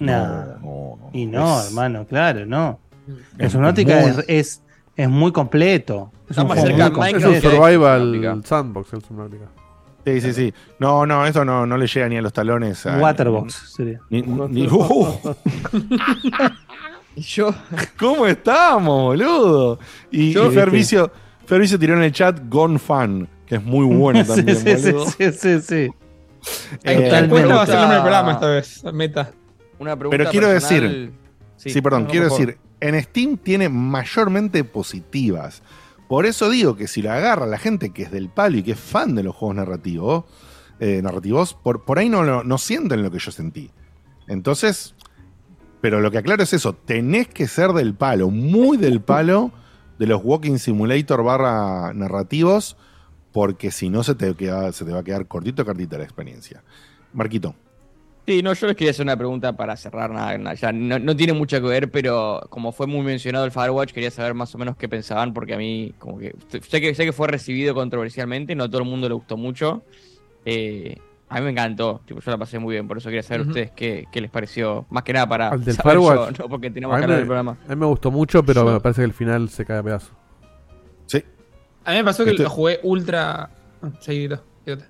No. 0.00 0.26
no, 0.26 0.58
no. 0.60 1.10
Y 1.12 1.26
no, 1.26 1.60
Es- 1.60 1.68
hermano, 1.68 2.06
claro, 2.06 2.44
no. 2.44 2.80
es 3.08 3.44
El 3.44 3.50
Subnautica 3.50 4.00
muy- 4.00 4.10
es, 4.10 4.24
es, 4.28 4.62
es 4.96 5.08
muy 5.08 5.32
completo. 5.32 6.10
Es 6.28 6.36
un 6.38 6.48
cerca 6.48 6.54
muy 6.64 6.66
de 6.66 6.82
Es 6.84 6.90
completo. 6.90 7.28
un 7.28 7.40
survival 7.40 8.42
sandbox 8.44 8.92
el 8.94 9.02
Subnautica. 9.04 9.44
Sí, 10.04 10.20
sí, 10.20 10.32
sí. 10.32 10.54
No, 10.78 11.04
no, 11.04 11.26
eso 11.26 11.44
no, 11.44 11.66
no 11.66 11.76
le 11.76 11.86
llega 11.88 12.08
ni 12.08 12.16
a 12.16 12.22
los 12.22 12.32
talones. 12.32 12.86
a- 12.86 12.98
Waterbox 12.98 13.72
sería. 13.74 14.00
Ni- 14.10 14.22
ni- 14.22 14.66
¡Uh! 14.68 15.06
Y 17.16 17.22
yo. 17.22 17.54
¿Cómo 17.98 18.26
estamos, 18.26 19.04
boludo? 19.16 19.78
Y, 20.10 20.32
Yo- 20.32 20.50
y 20.50 20.54
Fervicio, 20.54 21.10
Fervicio 21.46 21.78
tiró 21.78 21.94
en 21.96 22.02
el 22.02 22.12
chat 22.12 22.40
Gone 22.48 22.78
Fan, 22.78 23.26
que 23.46 23.54
es 23.56 23.64
muy 23.64 23.86
bueno 23.86 24.22
Sí, 24.22 24.26
también, 24.36 24.56
sí, 24.58 24.76
sí, 24.76 24.92
boludo. 24.92 25.06
sí, 25.10 25.32
sí, 25.32 25.60
sí. 25.62 25.90
Eh, 26.84 27.08
va 27.10 27.62
a 27.62 27.66
ser 27.66 27.78
el 27.78 28.00
programa 28.00 28.32
esta 28.32 28.46
vez. 28.48 28.84
Meta. 28.92 29.30
Una 29.78 29.96
pregunta 29.96 30.16
Pero 30.18 30.30
quiero 30.30 30.46
personal. 30.48 30.82
decir- 30.82 31.12
Sí, 31.72 31.80
perdón, 31.80 32.04
no, 32.04 32.08
quiero 32.10 32.26
decir, 32.28 32.58
en 32.80 33.00
Steam 33.02 33.36
tiene 33.38 33.68
mayormente 33.68 34.64
positivas. 34.64 35.62
Por 36.08 36.26
eso 36.26 36.50
digo 36.50 36.76
que 36.76 36.86
si 36.86 37.02
lo 37.02 37.10
agarra 37.12 37.46
la 37.46 37.58
gente 37.58 37.90
que 37.90 38.02
es 38.04 38.10
del 38.12 38.28
palo 38.28 38.58
y 38.58 38.62
que 38.62 38.72
es 38.72 38.78
fan 38.80 39.14
de 39.14 39.22
los 39.22 39.34
juegos 39.34 39.56
narrativos, 39.56 40.24
eh, 40.78 41.00
narrativos 41.02 41.54
por, 41.54 41.84
por 41.84 41.98
ahí 41.98 42.08
no, 42.08 42.22
lo- 42.22 42.44
no 42.44 42.58
sienten 42.58 43.02
lo 43.02 43.10
que 43.10 43.18
yo 43.18 43.30
sentí. 43.32 43.70
Entonces, 44.28 44.94
pero 45.80 46.00
lo 46.00 46.10
que 46.10 46.18
aclaro 46.18 46.42
es 46.42 46.52
eso, 46.52 46.74
tenés 46.74 47.28
que 47.28 47.48
ser 47.48 47.72
del 47.72 47.94
palo, 47.94 48.30
muy 48.30 48.76
del 48.76 49.00
palo 49.00 49.52
de 49.98 50.06
los 50.06 50.20
Walking 50.22 50.58
Simulator 50.58 51.22
barra 51.24 51.92
narrativos, 51.94 52.76
porque 53.32 53.70
si 53.70 53.88
no 53.90 54.02
se 54.02 54.14
te, 54.14 54.34
queda, 54.34 54.70
se 54.72 54.84
te 54.84 54.92
va 54.92 55.00
a 55.00 55.04
quedar 55.04 55.26
cortito 55.26 55.64
cartita 55.64 55.98
la 55.98 56.04
experiencia. 56.04 56.62
Marquito. 57.12 57.54
Sí, 58.26 58.42
no, 58.42 58.52
yo 58.54 58.66
les 58.66 58.74
quería 58.76 58.90
hacer 58.90 59.04
una 59.04 59.16
pregunta 59.16 59.52
para 59.56 59.76
cerrar, 59.76 60.10
nada, 60.10 60.36
nada, 60.36 60.54
ya 60.54 60.72
no, 60.72 60.98
no 60.98 61.14
tiene 61.14 61.32
mucho 61.32 61.60
que 61.60 61.68
ver, 61.68 61.90
pero 61.92 62.40
como 62.50 62.72
fue 62.72 62.88
muy 62.88 63.02
mencionado 63.02 63.44
el 63.44 63.52
Firewatch, 63.52 63.92
quería 63.92 64.10
saber 64.10 64.34
más 64.34 64.52
o 64.52 64.58
menos 64.58 64.76
qué 64.76 64.88
pensaban, 64.88 65.32
porque 65.32 65.54
a 65.54 65.58
mí, 65.58 65.94
como 65.98 66.18
que, 66.18 66.34
sé 66.68 66.80
que, 66.80 66.92
sé 66.94 67.04
que 67.04 67.12
fue 67.12 67.28
recibido 67.28 67.72
controversialmente, 67.72 68.56
no 68.56 68.64
a 68.64 68.68
todo 68.68 68.82
el 68.82 68.88
mundo 68.88 69.08
le 69.08 69.14
gustó 69.14 69.36
mucho. 69.36 69.84
Eh, 70.44 70.96
a 71.28 71.36
mí 71.38 71.42
me 71.44 71.50
encantó, 71.50 72.00
tipo, 72.04 72.20
yo 72.20 72.30
la 72.32 72.36
pasé 72.38 72.58
muy 72.58 72.74
bien, 72.74 72.88
por 72.88 72.98
eso 72.98 73.08
quería 73.10 73.22
saber 73.22 73.42
Ujú. 73.42 73.50
ustedes 73.50 73.70
qué, 73.76 74.06
qué 74.10 74.20
les 74.20 74.30
pareció, 74.30 74.86
más 74.90 75.04
que 75.04 75.12
nada 75.12 75.28
para 75.28 75.48
Al 75.50 75.64
del 75.64 75.76
saber 75.76 75.94
yo, 75.96 76.28
no 76.38 76.48
porque 76.48 76.70
tenemos 76.70 77.00
que 77.00 77.06
del 77.06 77.26
programa. 77.26 77.56
a 77.64 77.68
mí 77.70 77.76
me 77.76 77.86
gustó 77.86 78.10
mucho, 78.10 78.42
pero 78.44 78.64
Yo- 78.64 78.72
me 78.72 78.80
parece 78.80 79.02
que 79.02 79.06
el 79.06 79.12
final 79.12 79.48
se 79.50 79.64
cae 79.64 79.78
a 79.78 79.82
pedazos. 79.84 80.12
Sí. 81.06 81.22
A 81.84 81.92
mí 81.92 81.98
me 81.98 82.04
pasó 82.04 82.24
que 82.24 82.30
Este- 82.30 82.42
lo 82.42 82.50
jugué 82.50 82.80
ultra. 82.82 83.50
Ah, 83.82 83.90
Seguidito, 84.00 84.42
fíjate. 84.64 84.84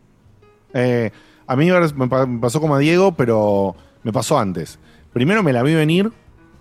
Eh, 0.72 1.10
a 1.46 1.56
mí 1.56 1.70
me 1.70 2.08
pa- 2.08 2.26
me 2.26 2.38
pasó 2.40 2.60
como 2.60 2.74
a 2.74 2.78
Diego, 2.78 3.12
pero 3.12 3.74
me 4.02 4.12
pasó 4.12 4.38
antes. 4.38 4.78
Primero 5.12 5.42
me 5.42 5.52
la 5.52 5.62
vi 5.62 5.74
venir 5.74 6.12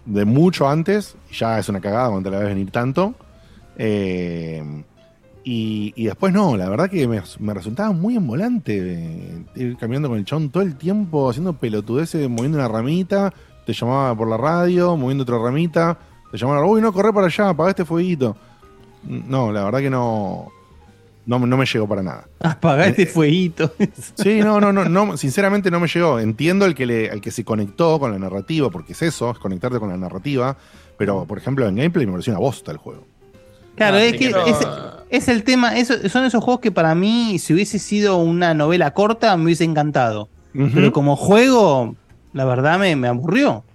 de 0.05 0.25
mucho 0.25 0.67
antes. 0.67 1.15
Ya 1.31 1.59
es 1.59 1.69
una 1.69 1.81
cagada 1.81 2.09
cuando 2.09 2.29
te 2.29 2.35
la 2.35 2.39
ves 2.41 2.49
venir 2.49 2.71
tanto. 2.71 3.15
Eh, 3.77 4.83
y, 5.47 6.05
después 6.05 6.33
no, 6.33 6.57
la 6.57 6.67
verdad 6.67 6.89
que 6.89 7.07
me, 7.07 7.53
resultaba 7.53 7.91
muy 7.91 8.15
envolante 8.15 9.45
ir 9.55 9.77
caminando 9.77 10.09
con 10.09 10.17
el 10.17 10.25
chon 10.25 10.49
todo 10.49 10.63
el 10.63 10.75
tiempo, 10.75 11.29
haciendo 11.29 11.53
pelotudeces, 11.53 12.27
moviendo 12.27 12.57
una 12.57 12.67
ramita. 12.67 13.31
Te 13.63 13.73
llamaba 13.73 14.15
por 14.15 14.27
la 14.27 14.37
radio, 14.37 14.97
moviendo 14.97 15.21
otra 15.21 15.37
ramita. 15.37 15.99
Te 16.31 16.37
llamaban, 16.37 16.63
uy, 16.65 16.81
no, 16.81 16.91
corre 16.91 17.13
para 17.13 17.27
allá, 17.27 17.49
apaga 17.49 17.69
este 17.69 17.85
fueguito. 17.85 18.35
No, 19.03 19.51
la 19.51 19.65
verdad 19.65 19.79
que 19.79 19.89
no. 19.91 20.47
No, 21.25 21.39
me- 21.39 21.47
no 21.47 21.57
me 21.57 21.65
llegó 21.65 21.87
para 21.87 22.03
nada. 22.03 22.27
Apagá 22.39 22.87
este 22.87 23.05
fueguito. 23.07 23.71
Sí, 24.15 24.39
no, 24.41 24.59
no, 24.61 24.71
no, 24.71 24.85
no, 24.85 25.17
sinceramente 25.17 25.71
no 25.71 25.79
me 25.79 25.87
llegó. 25.87 26.19
Entiendo 26.19 26.65
el 26.65 26.75
que 26.75 26.85
le, 26.85 27.07
el 27.07 27.21
que 27.21 27.31
se 27.31 27.43
conectó 27.43 27.99
con 27.99 28.11
la 28.11 28.19
narrativa, 28.19 28.69
porque 28.69 28.93
es 28.93 29.01
eso, 29.01 29.31
es 29.31 29.39
conectarte 29.39 29.79
con 29.79 29.89
la 29.89 29.97
narrativa. 29.97 30.55
Pero, 30.97 31.25
por 31.25 31.37
ejemplo, 31.37 31.67
en 31.67 31.75
gameplay 31.75 32.05
me 32.05 32.11
pareció 32.13 32.33
una 32.33 32.39
bosta 32.39 32.71
el 32.71 32.77
juego. 32.77 33.05
Claro, 33.75 33.97
No, 33.97 34.03
es 34.03 34.13
que 34.13 34.29
pero- 34.29 34.45
es, 34.45 34.57
es 35.09 35.27
el 35.27 35.43
tema, 35.43 35.75
eso- 35.77 36.07
son 36.09 36.23
esos 36.25 36.43
juegos 36.43 36.61
que 36.61 36.71
para 36.71 36.93
mí, 36.95 37.39
si 37.39 37.53
hubiese 37.53 37.79
sido 37.79 38.17
una 38.17 38.53
novela 38.53 38.93
corta, 38.93 39.35
me 39.35 39.45
hubiese 39.45 39.63
encantado. 39.63 40.29
Pero 40.53 40.93
como 40.93 41.17
juego, 41.17 41.95
la 42.31 42.45
verdad 42.45 42.79
me, 42.79 42.95
me 42.95 43.09
aburrió. 43.09 43.65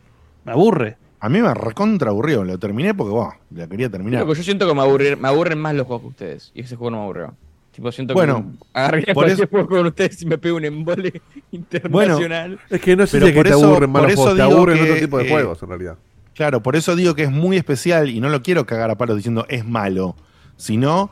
Me 0.47 0.53
aburre. 0.53 0.97
A 1.21 1.29
mí 1.29 1.41
me 1.43 1.53
recontra 1.55 2.11
aburrió. 2.11 2.45
Lo 2.45 2.59
terminé 2.59 2.95
porque, 2.95 3.13
bueno, 3.13 3.35
la 3.55 3.67
quería 3.69 3.91
terminar. 3.91 4.27
Que 4.27 4.35
yo 4.35 4.43
siento 4.43 4.67
que 4.67 4.75
me, 4.75 4.81
aburrir- 4.81 5.19
me 5.19 5.29
aburren 5.29 5.59
más 5.59 5.75
los 5.75 5.87
juegos 5.87 6.03
que 6.03 6.09
ustedes, 6.09 6.51
y 6.55 6.63
ese 6.63 6.77
juego 6.77 6.91
no 6.93 6.97
me 6.99 7.03
aburrió. 7.05 7.35
Tipo, 7.73 7.93
siento 7.93 8.15
Bueno, 8.15 8.45
que 8.59 8.67
agarraría 8.75 9.07
por 9.07 9.25
cualquier 9.25 9.39
eso- 9.39 9.49
juego 9.51 9.69
con 9.69 9.87
ustedes 9.87 10.23
y 10.23 10.27
me 10.27 10.39
pego 10.39 10.57
un 10.57 10.65
embole 10.65 11.21
internacional. 11.53 12.59
Es 12.69 12.81
que 12.81 12.97
no 12.97 13.07
sé 13.07 13.19
Pero 13.19 13.27
si 13.27 13.31
es 13.31 13.35
que 13.35 13.39
por 13.39 13.47
te 13.47 13.53
eso- 13.59 13.67
aburren 13.67 13.91
más 13.91 14.01
por 14.01 14.09
los 14.11 14.13
eso 14.15 14.23
juegos, 14.23 14.37
te 14.39 14.43
aburren 14.43 14.77
que, 14.79 14.83
otro 14.91 14.97
tipo 15.01 15.19
de 15.19 15.27
eh, 15.27 15.31
juegos 15.31 15.63
en 15.63 15.69
realidad. 15.69 15.97
Claro, 16.35 16.63
por 16.63 16.75
eso 16.77 16.97
digo 16.97 17.15
que 17.15 17.25
es 17.25 17.31
muy 17.31 17.57
especial 17.57 18.09
y 18.09 18.21
no 18.21 18.29
lo 18.29 18.43
quiero 18.43 18.65
cagar 18.67 18.91
a 18.91 18.97
palos 18.97 19.17
diciendo 19.17 19.45
es 19.49 19.67
malo, 19.67 20.17
sino 20.57 21.11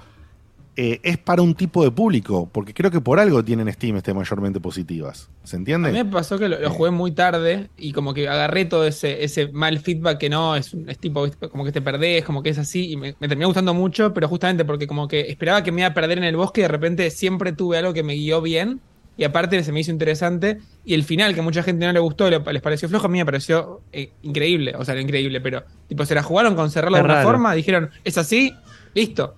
eh, 0.80 1.00
es 1.02 1.18
para 1.18 1.42
un 1.42 1.55
tipo 1.56 1.82
de 1.82 1.90
público, 1.90 2.48
porque 2.52 2.72
creo 2.72 2.90
que 2.90 3.00
por 3.00 3.18
algo 3.18 3.44
tienen 3.44 3.72
Steam 3.72 3.96
este 3.96 4.14
mayormente 4.14 4.60
positivas. 4.60 5.28
¿Se 5.42 5.56
A 5.56 5.59
entiende? 5.59 5.90
mí 5.90 5.98
me 5.98 6.05
pasó 6.05 6.38
que 6.38 6.48
lo, 6.48 6.59
lo 6.60 6.70
jugué 6.70 6.90
muy 6.92 7.12
tarde 7.12 7.70
y 7.76 7.92
como 7.92 8.14
que 8.14 8.28
agarré 8.28 8.64
todo 8.64 8.86
ese, 8.86 9.24
ese 9.24 9.48
mal 9.52 9.80
feedback 9.80 10.18
que 10.18 10.28
no, 10.30 10.55
es, 10.56 10.70
tipo, 11.00 11.26
como 11.50 11.64
que 11.64 11.72
te 11.72 11.82
perdés, 11.82 12.24
como 12.24 12.42
que 12.42 12.50
es 12.50 12.59
así, 12.59 12.92
y 12.92 12.96
me, 12.96 13.16
me 13.18 13.28
terminó 13.28 13.48
gustando 13.48 13.74
mucho, 13.74 14.14
pero 14.14 14.28
justamente 14.28 14.64
porque 14.64 14.86
como 14.86 15.09
que 15.09 15.20
esperaba 15.22 15.62
que 15.64 15.72
me 15.72 15.80
iba 15.80 15.88
a 15.88 15.94
perder 15.94 16.18
en 16.18 16.24
el 16.24 16.36
bosque 16.36 16.60
y 16.60 16.62
de 16.62 16.68
repente 16.68 17.10
siempre 17.10 17.52
tuve 17.52 17.78
algo 17.78 17.92
que 17.92 18.02
me 18.05 18.14
guió 18.14 18.40
bien 18.40 18.80
y 19.16 19.24
aparte 19.24 19.62
se 19.64 19.72
me 19.72 19.80
hizo 19.80 19.90
interesante 19.90 20.59
y 20.84 20.94
el 20.94 21.02
final 21.05 21.34
que 21.34 21.40
a 21.40 21.42
mucha 21.42 21.62
gente 21.64 21.86
no 21.86 21.92
le 21.92 21.98
gustó, 22.00 22.30
le- 22.30 22.38
les 22.52 22.62
pareció 22.62 22.88
flojo, 22.88 23.06
a 23.06 23.09
mí 23.09 23.18
me 23.18 23.24
pareció 23.24 23.82
eh, 23.92 24.14
increíble, 24.22 24.74
o 24.76 24.84
sea, 24.84 24.94
no 24.94 25.00
increíble, 25.00 25.40
pero 25.40 25.64
tipo 25.88 26.05
se 26.06 26.14
la 26.14 26.22
jugaron 26.22 26.55
con 26.55 26.70
cerrarlo 26.70 26.98
de 26.98 27.02
una 27.05 27.16
forma, 27.22 27.52
dijeron, 27.55 27.90
es 28.05 28.16
así, 28.18 28.62
listo. 28.94 29.34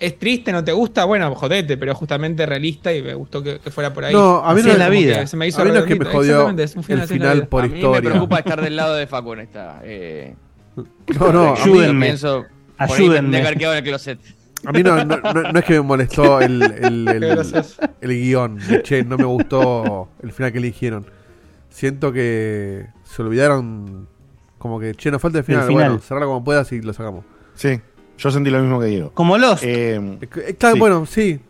Es 0.00 0.18
triste, 0.18 0.50
no 0.52 0.62
te 0.64 0.72
gusta, 0.72 1.04
bueno, 1.04 1.34
jodete, 1.34 1.76
pero 1.76 1.94
justamente 1.94 2.44
realista 2.46 2.92
y 2.92 3.00
me 3.02 3.14
gustó 3.14 3.42
que, 3.42 3.58
que 3.60 3.70
fuera 3.70 3.94
por 3.94 4.04
ahí. 4.04 4.12
No, 4.12 4.44
a 4.44 4.52
mí 4.54 4.62
no 4.62 4.72
es 4.72 4.78
la 4.78 4.88
vida. 4.88 5.20
que 5.20 5.26
Se 5.28 5.36
me 5.36 5.46
hizo 5.46 5.62
A 5.62 5.64
mí 5.64 5.70
no 5.70 5.78
es 5.78 5.84
que 5.84 5.94
me 5.94 6.04
jodió 6.04 6.32
Exactamente, 6.48 6.62
es 6.64 6.76
un 6.76 6.84
el 6.84 6.90
en 6.92 6.98
la 6.98 7.06
final 7.06 7.46
por 7.48 7.62
a 7.62 7.66
mí 7.66 7.72
me 7.74 7.78
historia. 7.78 8.10
preocupa 8.10 8.38
estar 8.38 8.60
del 8.60 8.76
lado 8.76 8.94
de 8.96 9.06
Facu 9.06 9.32
en 9.34 9.40
esta. 9.40 9.80
Eh, 9.84 10.34
No, 11.20 11.32
no, 11.32 11.54
Ayúdenme. 11.54 12.06
pienso, 12.06 12.44
Ayúdenme. 12.78 13.40
quedado 13.56 13.74
en 13.74 13.78
el 13.78 13.84
closet. 13.84 14.18
a 14.66 14.72
mí 14.72 14.82
no, 14.82 15.04
no, 15.04 15.16
no- 15.20 15.52
no 15.52 15.58
es 15.58 15.64
que 15.64 15.74
me 15.74 15.80
molestó 15.82 16.40
el, 16.40 16.60
el, 16.62 17.08
el- 17.08 17.64
el 18.00 18.10
guion. 18.10 18.58
de, 18.58 18.82
Che, 18.82 19.04
no 19.04 19.16
me 19.16 19.24
gustó 19.24 20.08
el 20.22 20.32
final 20.32 20.50
que 20.52 20.58
eligieron. 20.58 21.06
Siento 21.70 22.12
que 22.12 22.86
se 23.04 23.22
olvidaron 23.22 24.08
como 24.58 24.80
que, 24.80 24.94
che, 24.94 25.10
nos 25.10 25.22
falta 25.22 25.38
el 25.38 25.44
final. 25.44 25.62
El 25.62 25.68
final. 25.68 25.88
Bueno, 25.90 26.02
cerrarlo 26.02 26.26
como 26.28 26.42
puedas 26.44 26.70
y 26.72 26.80
lo 26.82 26.92
sacamos. 26.92 27.24
Sí, 27.54 27.80
yo 28.18 28.30
sentí 28.30 28.50
lo 28.50 28.60
mismo 28.60 28.80
que 28.80 28.86
Diego. 28.86 29.10
Como 29.14 29.36
los. 29.38 29.60
Eh, 29.62 30.18
Claro, 30.58 30.74
Sí. 30.74 30.80
bueno, 30.80 31.06
sí. 31.06 31.40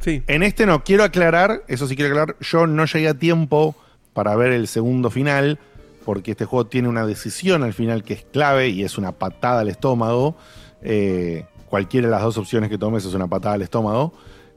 Sí. 0.00 0.22
En 0.28 0.42
este 0.42 0.64
no, 0.66 0.84
quiero 0.84 1.02
aclarar, 1.04 1.62
eso 1.68 1.86
sí 1.88 1.96
quiero 1.96 2.12
aclarar, 2.12 2.36
yo 2.40 2.66
no 2.66 2.84
llegué 2.84 3.08
a 3.08 3.14
tiempo 3.14 3.74
para 4.12 4.36
ver 4.36 4.52
el 4.52 4.68
segundo 4.68 5.10
final, 5.10 5.58
porque 6.04 6.30
este 6.32 6.44
juego 6.44 6.66
tiene 6.66 6.88
una 6.88 7.04
decisión 7.04 7.62
al 7.64 7.72
final 7.74 8.02
que 8.04 8.14
es 8.14 8.24
clave 8.32 8.68
y 8.68 8.84
es 8.84 8.96
una 8.96 9.12
patada 9.12 9.60
al 9.60 9.68
estómago. 9.68 10.36
Eh, 10.82 11.44
cualquiera 11.68 12.06
de 12.06 12.12
las 12.12 12.22
dos 12.22 12.38
opciones 12.38 12.70
que 12.70 12.78
tomes 12.78 13.04
es 13.04 13.12
una 13.14 13.26
patada 13.26 13.56
al 13.56 13.62
estómago. 13.62 14.14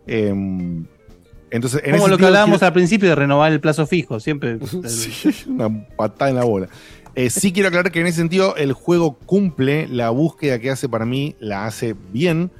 Eh, 0.07 0.29
entonces, 1.49 1.81
en 1.83 1.91
como 1.91 2.03
ese 2.05 2.11
lo 2.11 2.17
que 2.17 2.25
hablábamos 2.27 2.59
quiero- 2.59 2.67
al 2.67 2.73
principio 2.73 3.09
de 3.09 3.15
renovar 3.15 3.51
el 3.51 3.59
plazo 3.59 3.85
fijo, 3.85 4.19
siempre. 4.19 4.57
Sí, 4.87 5.29
una 5.49 5.85
patada 5.97 6.29
en 6.29 6.35
la 6.37 6.43
bola. 6.45 6.67
Eh, 7.15 7.29
sí 7.29 7.51
quiero 7.51 7.67
aclarar 7.67 7.91
que 7.91 7.99
en 7.99 8.07
ese 8.07 8.17
sentido 8.17 8.55
el 8.55 8.73
juego 8.73 9.17
cumple 9.17 9.87
la 9.87 10.09
búsqueda 10.11 10.59
que 10.59 10.69
hace 10.69 10.87
para 10.87 11.05
mí, 11.05 11.35
la 11.39 11.65
hace 11.65 11.95
bien. 12.11 12.51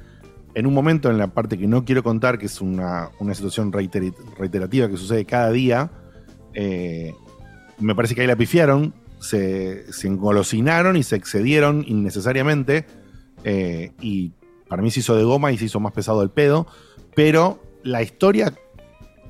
En 0.54 0.66
un 0.66 0.74
momento 0.74 1.10
en 1.10 1.16
la 1.16 1.28
parte 1.28 1.56
que 1.56 1.66
no 1.66 1.84
quiero 1.84 2.02
contar, 2.02 2.38
que 2.38 2.46
es 2.46 2.60
una, 2.60 3.10
una 3.18 3.34
situación 3.34 3.72
reiterativa 3.72 4.88
que 4.88 4.98
sucede 4.98 5.24
cada 5.24 5.50
día, 5.50 5.90
eh, 6.52 7.14
me 7.78 7.94
parece 7.94 8.14
que 8.14 8.20
ahí 8.20 8.26
la 8.26 8.36
pifiaron, 8.36 8.92
se, 9.18 9.90
se 9.90 10.08
engolosinaron 10.08 10.96
y 10.96 11.02
se 11.02 11.16
excedieron 11.16 11.84
innecesariamente. 11.86 12.84
eh, 13.44 13.92
y 14.00 14.32
para 14.68 14.82
mí 14.82 14.90
se 14.90 15.00
hizo 15.00 15.16
de 15.16 15.24
goma 15.24 15.52
y 15.52 15.58
se 15.58 15.66
hizo 15.66 15.80
más 15.80 15.92
pesado 15.92 16.22
el 16.22 16.30
pedo. 16.30 16.66
Pero 17.14 17.62
la 17.82 18.02
historia 18.02 18.54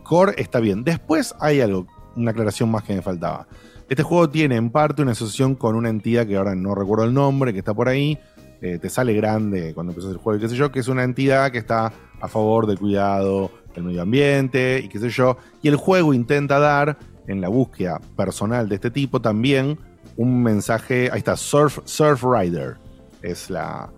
core 0.04 0.34
está 0.36 0.60
bien. 0.60 0.84
Después 0.84 1.34
hay 1.40 1.60
algo, 1.60 1.86
una 2.14 2.30
aclaración 2.30 2.70
más 2.70 2.84
que 2.84 2.94
me 2.94 3.02
faltaba. 3.02 3.48
Este 3.92 4.04
juego 4.04 4.30
tiene 4.30 4.56
en 4.56 4.70
parte 4.70 5.02
una 5.02 5.12
asociación 5.12 5.54
con 5.54 5.76
una 5.76 5.90
entidad 5.90 6.26
que 6.26 6.38
ahora 6.38 6.54
no 6.54 6.74
recuerdo 6.74 7.04
el 7.04 7.12
nombre, 7.12 7.52
que 7.52 7.58
está 7.58 7.74
por 7.74 7.90
ahí. 7.90 8.18
eh, 8.62 8.78
te 8.78 8.88
sale 8.88 9.12
grande 9.12 9.74
cuando 9.74 9.92
empiezas 9.92 10.12
el 10.12 10.16
juego, 10.16 10.38
y 10.38 10.40
qué 10.40 10.48
sé 10.48 10.56
yo, 10.56 10.72
que 10.72 10.80
es 10.80 10.88
una 10.88 11.04
entidad 11.04 11.52
que 11.52 11.58
está 11.58 11.92
a 12.18 12.26
favor 12.26 12.66
del 12.66 12.78
cuidado 12.78 13.50
del 13.74 13.84
medio 13.84 14.00
ambiente 14.00 14.80
y 14.82 14.88
qué 14.88 14.98
sé 14.98 15.10
yo. 15.10 15.36
Y 15.60 15.68
el 15.68 15.76
juego 15.76 16.14
intenta 16.14 16.58
dar, 16.58 16.96
en 17.26 17.42
la 17.42 17.48
búsqueda 17.48 18.00
personal 18.16 18.66
de 18.66 18.76
este 18.76 18.90
tipo, 18.90 19.20
también 19.20 19.78
un 20.16 20.42
mensaje. 20.42 21.10
Ahí 21.12 21.18
está, 21.18 21.36
Surf, 21.36 21.80
Surf 21.84 22.24
Rider. 22.24 22.78
Es 23.20 23.50
la, 23.50 23.90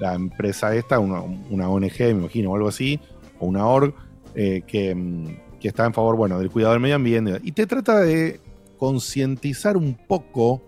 la 0.00 0.14
empresa 0.14 0.74
esta, 0.74 0.98
una, 0.98 1.20
una 1.20 1.68
ONG, 1.68 2.00
me 2.00 2.10
imagino, 2.10 2.50
o 2.50 2.56
algo 2.56 2.66
así, 2.66 2.98
o 3.38 3.46
una 3.46 3.64
org, 3.64 3.94
eh, 4.34 4.62
que, 4.66 4.92
mm, 4.92 5.58
que 5.60 5.68
está 5.68 5.86
en 5.86 5.94
favor, 5.94 6.16
bueno, 6.16 6.36
del 6.40 6.50
cuidado 6.50 6.72
del 6.72 6.82
medio 6.82 6.96
ambiente. 6.96 7.38
Y 7.44 7.52
te 7.52 7.64
trata 7.68 8.00
de 8.00 8.40
concientizar 8.78 9.76
un 9.76 9.94
poco 9.94 10.62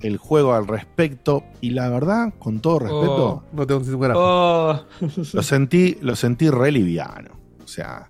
el 0.00 0.16
juego 0.18 0.54
al 0.54 0.66
respecto. 0.66 1.42
Y 1.60 1.70
la 1.70 1.88
verdad, 1.88 2.32
con 2.38 2.60
todo 2.60 2.78
respeto, 2.80 3.24
Oh. 3.26 3.42
No 3.52 3.66
tengo 3.66 3.80
un 3.80 4.00
carajo. 4.00 4.20
Oh. 4.22 4.80
lo 5.32 5.42
sentí, 5.42 5.96
lo 6.00 6.16
sentí 6.16 6.50
re 6.50 6.70
liviano. 6.70 7.30
O 7.64 7.68
sea, 7.68 8.08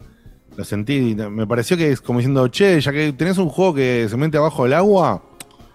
lo 0.56 0.64
sentí, 0.64 1.14
me 1.14 1.46
pareció 1.46 1.76
que 1.76 1.90
es 1.92 2.00
como 2.00 2.18
diciendo, 2.18 2.48
che, 2.48 2.80
ya 2.80 2.92
que 2.92 3.12
tenés 3.12 3.38
un 3.38 3.48
juego 3.48 3.74
que 3.74 4.06
se 4.08 4.16
mete 4.16 4.36
abajo 4.36 4.64
del 4.64 4.74
agua, 4.74 5.22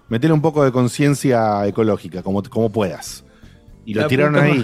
metele 0.09 0.33
un 0.33 0.41
poco 0.41 0.63
de 0.63 0.71
conciencia 0.71 1.65
ecológica, 1.67 2.21
como, 2.23 2.43
como 2.43 2.69
puedas. 2.69 3.23
Y 3.85 3.93
lo 3.95 4.01
La 4.01 4.07
tiraron 4.07 4.35
ahí. 4.35 4.63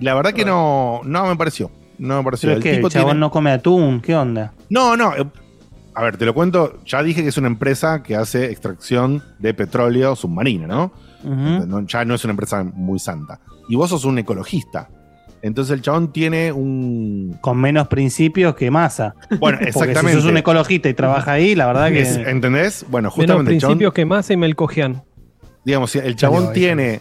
La 0.00 0.14
verdad 0.14 0.32
que 0.34 0.44
no, 0.44 1.00
no 1.04 1.26
me 1.26 1.36
pareció. 1.36 1.70
No 1.98 2.18
me 2.18 2.24
pareció. 2.24 2.48
Pero 2.50 2.58
es 2.58 2.62
que 2.62 2.70
el 2.76 2.88
chabón 2.90 3.08
tiene- 3.12 3.20
no 3.20 3.30
come 3.30 3.50
atún, 3.52 4.00
¿qué 4.02 4.14
onda? 4.14 4.52
no, 4.68 4.96
no. 4.96 5.12
A 5.96 6.02
ver, 6.02 6.16
te 6.18 6.26
lo 6.26 6.34
cuento. 6.34 6.78
Ya 6.84 7.02
dije 7.02 7.22
que 7.22 7.28
es 7.28 7.38
una 7.38 7.48
empresa 7.48 8.02
que 8.02 8.14
hace 8.16 8.50
extracción 8.50 9.22
de 9.38 9.54
petróleo 9.54 10.14
submarino, 10.14 10.66
¿no? 10.66 10.92
Ya 11.88 12.04
no 12.04 12.14
es 12.14 12.22
una 12.24 12.32
empresa 12.32 12.62
muy 12.62 12.98
santa. 12.98 13.40
Y 13.68 13.76
vos 13.76 13.90
sos 13.90 14.04
un 14.04 14.18
ecologista. 14.18 14.88
Entonces 15.42 15.72
el 15.74 15.82
chabón 15.82 16.12
tiene 16.12 16.52
un. 16.52 17.36
Con 17.40 17.58
menos 17.58 17.88
principios 17.88 18.54
que 18.54 18.70
masa. 18.70 19.14
Bueno, 19.38 19.58
Porque 19.58 19.68
exactamente. 19.70 20.12
si 20.12 20.22
sos 20.22 20.30
un 20.30 20.36
ecologista 20.36 20.88
y 20.88 20.94
trabaja 20.94 21.32
ahí, 21.32 21.54
la 21.54 21.66
verdad 21.66 21.88
que. 21.88 22.00
Es- 22.02 22.16
¿Entendés? 22.16 22.84
Bueno, 22.88 23.06
Menos 23.08 23.14
justamente 23.14 23.58
chabón, 23.58 23.72
principios 23.78 23.92
que 23.94 24.04
más 24.04 24.30
y 24.30 24.36
Melcogian. 24.36 25.02
digamos, 25.64 25.94
el 25.96 26.14
chabón 26.16 26.52
tiene, 26.52 27.00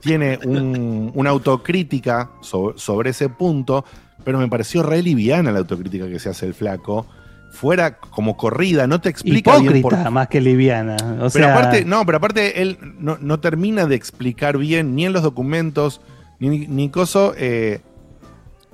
tiene 0.00 0.38
un- 0.44 1.10
una 1.14 1.30
autocrítica 1.30 2.30
sobre, 2.40 2.78
sobre 2.78 3.10
ese 3.10 3.28
punto, 3.28 3.84
pero 4.24 4.38
me 4.38 4.48
pareció 4.48 4.82
re 4.82 5.02
liviana 5.02 5.50
la 5.52 5.58
autocrítica 5.58 6.08
que 6.08 6.18
se 6.18 6.28
hace 6.30 6.46
el 6.46 6.54
flaco. 6.54 7.06
Fuera 7.50 7.98
como 7.98 8.36
corrida, 8.36 8.86
no 8.86 9.00
te 9.00 9.08
explica 9.08 9.58
bien 9.58 9.66
por 9.66 9.76
Hipócrita 9.92 10.10
más 10.10 10.28
que 10.28 10.40
liviana. 10.40 10.96
O 11.20 11.30
pero 11.30 11.30
sea, 11.30 11.56
aparte, 11.56 11.84
no, 11.84 12.04
pero 12.06 12.18
aparte 12.18 12.62
él 12.62 12.78
no, 12.98 13.18
no 13.20 13.40
termina 13.40 13.86
de 13.86 13.94
explicar 13.94 14.58
bien 14.58 14.94
ni 14.94 15.06
en 15.06 15.12
los 15.12 15.22
documentos, 15.22 16.00
ni, 16.38 16.66
ni 16.66 16.88
coso, 16.90 17.34
eh, 17.36 17.80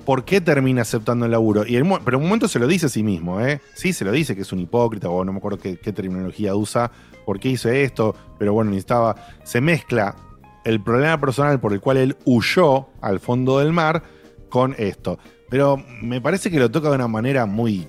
por 0.05 0.23
qué 0.23 0.39
termina 0.39 0.83
aceptando 0.83 1.25
el 1.25 1.31
laburo. 1.31 1.65
Y 1.65 1.81
pero 2.03 2.17
en 2.17 2.23
un 2.23 2.29
momento 2.29 2.47
se 2.47 2.59
lo 2.59 2.67
dice 2.67 2.85
a 2.85 2.89
sí 2.89 3.03
mismo, 3.03 3.41
¿eh? 3.41 3.59
Sí, 3.73 3.91
se 3.91 4.05
lo 4.05 4.11
dice 4.11 4.35
que 4.35 4.43
es 4.43 4.51
un 4.53 4.59
hipócrita, 4.59 5.09
o 5.09 5.25
no 5.25 5.31
me 5.31 5.39
acuerdo 5.39 5.57
qué, 5.57 5.77
qué 5.77 5.91
terminología 5.91 6.55
usa, 6.55 6.91
por 7.25 7.39
qué 7.39 7.49
hizo 7.49 7.69
esto, 7.69 8.15
pero 8.37 8.53
bueno, 8.53 8.71
necesitaba. 8.71 9.15
Se 9.43 9.61
mezcla 9.61 10.15
el 10.63 10.81
problema 10.81 11.19
personal 11.19 11.59
por 11.59 11.73
el 11.73 11.81
cual 11.81 11.97
él 11.97 12.17
huyó 12.25 12.87
al 13.01 13.19
fondo 13.19 13.59
del 13.59 13.73
mar 13.73 14.03
con 14.49 14.75
esto. 14.77 15.17
Pero 15.49 15.81
me 16.01 16.21
parece 16.21 16.51
que 16.51 16.59
lo 16.59 16.69
toca 16.71 16.89
de 16.89 16.95
una 16.95 17.07
manera 17.07 17.45
muy 17.45 17.87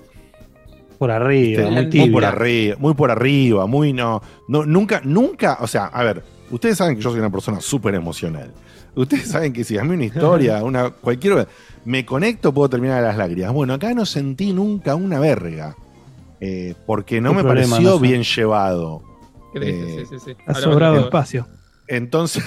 por 0.97 1.11
arriba, 1.11 1.63
este, 1.63 1.99
muy 1.99 1.99
muy 2.01 2.09
por 2.09 2.25
arriba, 2.25 2.75
muy 2.79 2.93
por 2.93 3.11
arriba, 3.11 3.67
muy 3.67 3.93
no, 3.93 4.21
no, 4.47 4.65
nunca, 4.65 5.01
nunca, 5.03 5.57
o 5.61 5.67
sea, 5.67 5.85
a 5.85 6.03
ver, 6.03 6.23
ustedes 6.49 6.77
saben 6.77 6.95
que 6.95 7.01
yo 7.01 7.11
soy 7.11 7.19
una 7.19 7.31
persona 7.31 7.61
súper 7.61 7.95
emocional. 7.95 8.53
Ustedes 8.95 9.27
saben 9.29 9.53
que 9.53 9.63
si 9.63 9.77
a 9.77 9.83
mí 9.83 9.93
una 9.93 10.05
historia, 10.05 10.63
una 10.63 10.89
cualquier, 10.89 11.47
me 11.85 12.05
conecto 12.05 12.53
puedo 12.53 12.69
terminar 12.69 12.99
a 12.99 13.07
las 13.07 13.17
lágrimas. 13.17 13.53
Bueno, 13.53 13.73
acá 13.73 13.93
no 13.93 14.05
sentí 14.05 14.53
nunca 14.53 14.95
una 14.95 15.19
verga, 15.19 15.75
eh, 16.41 16.73
porque 16.85 17.21
no 17.21 17.33
me 17.33 17.43
problema, 17.43 17.69
pareció 17.75 17.91
no 17.91 17.97
sé. 17.97 18.01
bien 18.01 18.23
llevado. 18.23 19.03
Eh, 19.53 20.05
sí, 20.09 20.17
sí, 20.17 20.25
sí. 20.25 20.37
Ha 20.45 20.55
sobrado 20.55 20.99
espacio. 20.99 21.47
entonces, 21.87 22.43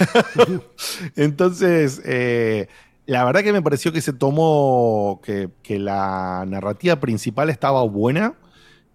entonces 1.15 2.01
eh, 2.05 2.67
la 3.05 3.25
verdad 3.25 3.41
que 3.41 3.53
me 3.53 3.61
pareció 3.61 3.91
que 3.91 4.01
se 4.01 4.13
tomó, 4.13 5.21
que, 5.23 5.49
que 5.63 5.79
la 5.79 6.45
narrativa 6.47 6.97
principal 6.97 7.49
estaba 7.49 7.83
buena, 7.83 8.35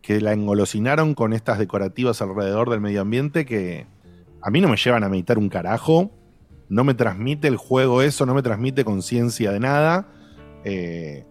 que 0.06 0.20
la 0.20 0.32
engolosinaron 0.32 1.14
con 1.14 1.32
estas 1.32 1.58
decorativas 1.58 2.22
alrededor 2.22 2.70
del 2.70 2.80
medio 2.80 3.00
ambiente 3.00 3.44
que 3.44 3.88
a 4.40 4.50
mí 4.50 4.60
no 4.60 4.68
me 4.68 4.76
llevan 4.76 5.02
a 5.02 5.08
meditar 5.08 5.36
un 5.36 5.48
carajo, 5.48 6.12
no 6.68 6.84
me 6.84 6.94
transmite 6.94 7.48
el 7.48 7.56
juego 7.56 8.02
eso, 8.02 8.24
no 8.24 8.32
me 8.32 8.42
transmite 8.42 8.84
conciencia 8.84 9.50
de 9.50 9.58
nada. 9.58 10.06
Eh, 10.62 11.24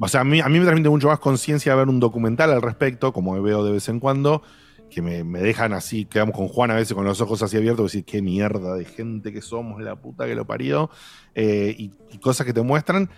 o 0.00 0.08
sea, 0.08 0.22
a 0.22 0.24
mí, 0.24 0.40
a 0.40 0.48
mí 0.48 0.58
me 0.58 0.64
transmite 0.64 0.88
mucho 0.88 1.08
más 1.08 1.18
conciencia 1.18 1.74
ver 1.74 1.90
un 1.90 2.00
documental 2.00 2.50
al 2.50 2.62
respecto, 2.62 3.12
como 3.12 3.40
veo 3.42 3.62
de 3.62 3.72
vez 3.72 3.90
en 3.90 4.00
cuando, 4.00 4.40
que 4.88 5.02
me, 5.02 5.22
me 5.22 5.40
dejan 5.40 5.74
así, 5.74 6.06
quedamos 6.06 6.34
con 6.34 6.48
Juan 6.48 6.70
a 6.70 6.76
veces 6.76 6.94
con 6.94 7.04
los 7.04 7.20
ojos 7.20 7.42
así 7.42 7.58
abiertos, 7.58 7.92
decir, 7.92 8.06
qué 8.06 8.22
mierda 8.22 8.74
de 8.74 8.86
gente 8.86 9.34
que 9.34 9.42
somos, 9.42 9.82
la 9.82 9.96
puta 9.96 10.24
que 10.24 10.34
lo 10.34 10.46
parió, 10.46 10.88
eh, 11.34 11.74
y, 11.76 11.90
cosas 12.20 12.46
que 12.46 12.54
te 12.54 12.62
muestran 12.62 13.10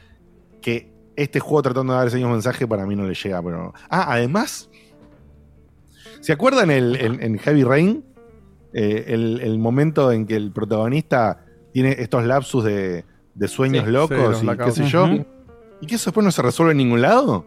que 0.61 0.93
este 1.15 1.39
juego 1.39 1.62
tratando 1.62 1.93
de 1.93 1.99
dar 2.01 2.09
ese 2.09 2.16
mismo 2.16 2.33
mensaje 2.33 2.66
para 2.66 2.87
mí 2.87 2.97
no 2.97 3.07
le 3.07 3.15
llega, 3.15 3.41
pero... 3.41 3.73
Ah, 3.89 4.12
además, 4.12 4.69
¿se 6.27 6.32
acuerdan 6.32 6.70
el, 6.70 6.97
el- 6.97 7.23
en 7.23 7.39
Heavy 7.39 7.62
Rain? 7.65 8.05
Eh, 8.73 9.05
el, 9.15 9.40
el 9.40 9.59
momento 9.59 10.11
en 10.12 10.27
que 10.27 10.35
el 10.36 10.51
protagonista 10.53 11.44
tiene 11.73 11.97
estos 11.98 12.24
lapsus 12.24 12.65
de, 12.65 13.05
de 13.35 13.48
sueños 13.48 13.85
Sí. 13.86 13.90
locos 13.90 14.39
Sí, 14.39 14.47
y 14.53 14.57
qué 14.57 14.70
sé 14.73 14.85
yo, 14.89 15.07
y 15.81 15.86
que 15.86 15.94
eso 15.94 16.11
después 16.11 16.24
no 16.24 16.31
se 16.32 16.43
resuelve 16.43 16.73
en 16.73 16.78
ningún 16.78 17.01
lado. 17.01 17.44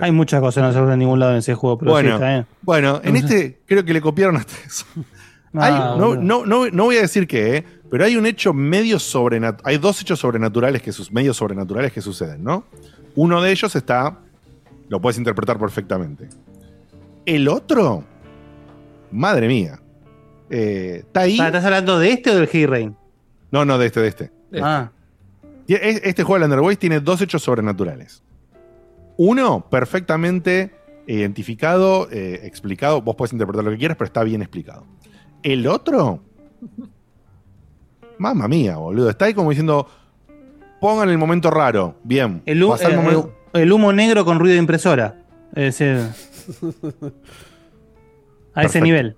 Hay 0.00 0.12
muchas 0.12 0.40
cosas 0.40 0.62
que 0.62 0.66
no 0.68 0.72
se 0.72 0.80
ven 0.80 0.92
en 0.92 0.98
ningún 0.98 1.18
lado 1.20 1.32
en 1.32 1.38
ese 1.38 1.54
juego, 1.54 1.78
pero 1.78 1.90
sí, 1.90 1.94
Bueno, 1.94 2.14
está 2.14 2.46
bueno, 2.62 3.00
en 3.02 3.16
este 3.16 3.60
creo 3.66 3.84
que 3.84 3.92
le 3.92 4.00
copiaron 4.00 4.36
hasta 4.36 4.54
eso. 4.66 4.84
Hay- 5.54 5.72
no, 5.98 6.16
no, 6.16 6.44
no, 6.44 6.68
no 6.70 6.84
voy 6.84 6.96
a 6.96 7.00
decir 7.02 7.26
qué, 7.26 7.56
¿eh? 7.56 7.64
pero 7.90 8.04
hay 8.04 8.16
un 8.16 8.26
hecho 8.26 8.52
medio 8.52 8.98
sobrenatural. 8.98 9.62
Hay 9.72 9.78
dos 9.78 10.00
hechos 10.02 10.18
sobrenaturales 10.20 10.82
que 10.82 10.92
sus 10.92 11.10
medio 11.10 11.32
sobrenaturales 11.32 11.92
que 11.92 12.02
suceden, 12.02 12.44
¿no? 12.44 12.64
Uno 13.14 13.40
de 13.40 13.50
ellos 13.52 13.74
está. 13.74 14.18
Lo 14.88 15.00
puedes 15.00 15.16
interpretar 15.18 15.58
perfectamente. 15.58 16.28
El 17.26 17.48
otro. 17.48 18.04
Madre 19.10 19.48
mía. 19.48 19.80
eh, 20.48 20.98
está 21.00 21.20
ahí. 21.22 21.38
Ah, 21.40 21.46
¿Estás 21.46 21.64
hablando 21.64 21.98
de 21.98 22.10
este 22.12 22.30
o 22.30 22.34
del 22.36 22.68
Rain? 22.68 22.96
No, 23.50 23.64
no, 23.64 23.78
de 23.78 23.86
este, 23.86 24.00
de 24.00 24.08
este. 24.08 24.32
Ah, 24.62 24.90
Tie- 25.66 25.78
es- 25.82 26.00
Este 26.04 26.22
juego 26.22 26.38
de 26.38 26.44
Underways 26.46 26.78
tiene 26.78 27.00
dos 27.00 27.20
hechos 27.20 27.42
sobrenaturales. 27.42 28.22
Uno, 29.16 29.68
perfectamente 29.68 30.72
identificado, 31.08 32.08
eh, 32.10 32.40
explicado. 32.44 33.00
Vos 33.02 33.16
podés 33.16 33.32
interpretar 33.32 33.64
lo 33.64 33.70
que 33.72 33.78
quieras, 33.78 33.96
pero 33.96 34.06
está 34.06 34.22
bien 34.22 34.42
explicado. 34.42 34.84
El 35.42 35.66
otro, 35.66 36.20
mamma 38.18 38.46
mía, 38.48 38.76
boludo. 38.76 39.10
Está 39.10 39.24
ahí 39.26 39.34
como 39.34 39.50
diciendo, 39.50 39.88
pongan 40.80 41.08
el 41.08 41.18
momento 41.18 41.50
raro. 41.50 41.96
Bien. 42.04 42.42
el, 42.46 42.62
hu- 42.62 42.70
pasá 42.70 42.88
el 42.88 42.94
eh, 42.94 42.96
momento- 42.96 43.32
el- 43.52 43.62
el 43.62 43.72
humo 43.72 43.92
negro 43.92 44.24
con 44.24 44.38
ruido 44.38 44.54
de 44.54 44.60
impresora. 44.60 45.22
Es 45.54 45.78
decir, 45.78 46.06
a 48.54 48.62
ese 48.62 48.80
nivel. 48.80 49.16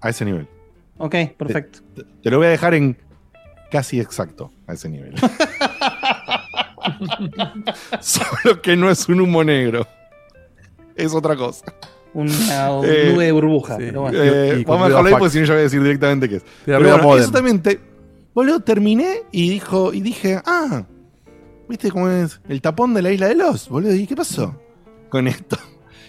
A 0.00 0.08
ese 0.10 0.24
nivel. 0.24 0.46
Ok, 0.98 1.14
perfecto. 1.36 1.80
Te, 1.94 2.04
te 2.22 2.30
lo 2.30 2.38
voy 2.38 2.46
a 2.46 2.50
dejar 2.50 2.74
en 2.74 2.96
casi 3.70 4.00
exacto, 4.00 4.50
a 4.66 4.72
ese 4.74 4.88
nivel. 4.88 5.14
Solo 8.00 8.60
que 8.62 8.76
no 8.76 8.90
es 8.90 9.08
un 9.08 9.20
humo 9.20 9.44
negro. 9.44 9.86
Es 10.96 11.14
otra 11.14 11.36
cosa. 11.36 11.64
Una 12.12 12.30
Eh, 12.84 13.10
nube 13.12 13.24
de 13.26 13.32
burbuja. 13.32 13.76
pero 13.78 14.02
bueno. 14.02 14.18
Eh, 14.22 14.64
vamos 14.66 14.86
a 14.86 14.88
dejarlo 14.88 15.08
ahí 15.08 15.14
porque 15.14 15.30
si 15.30 15.38
no 15.40 15.44
ya 15.46 15.52
voy 15.54 15.60
a 15.60 15.64
decir 15.64 15.82
directamente 15.82 16.28
qué 16.28 16.36
es. 16.36 16.44
Pero 16.64 16.80
bueno, 16.80 17.16
eso 17.16 17.30
también 17.30 17.62
te- 17.62 17.78
boludo, 18.34 18.60
terminé 18.60 19.22
y 19.30 19.48
dijo, 19.50 19.92
y 19.94 20.00
dije, 20.00 20.40
ah, 20.44 20.84
¿viste 21.68 21.90
cómo 21.90 22.08
es 22.10 22.40
el 22.48 22.60
tapón 22.60 22.94
de 22.94 23.02
la 23.02 23.12
isla 23.12 23.28
de 23.28 23.36
los? 23.36 23.68
Boludo, 23.68 23.94
¿y 23.94 24.06
qué 24.06 24.16
pasó 24.16 24.60
con 25.08 25.28
esto? 25.28 25.56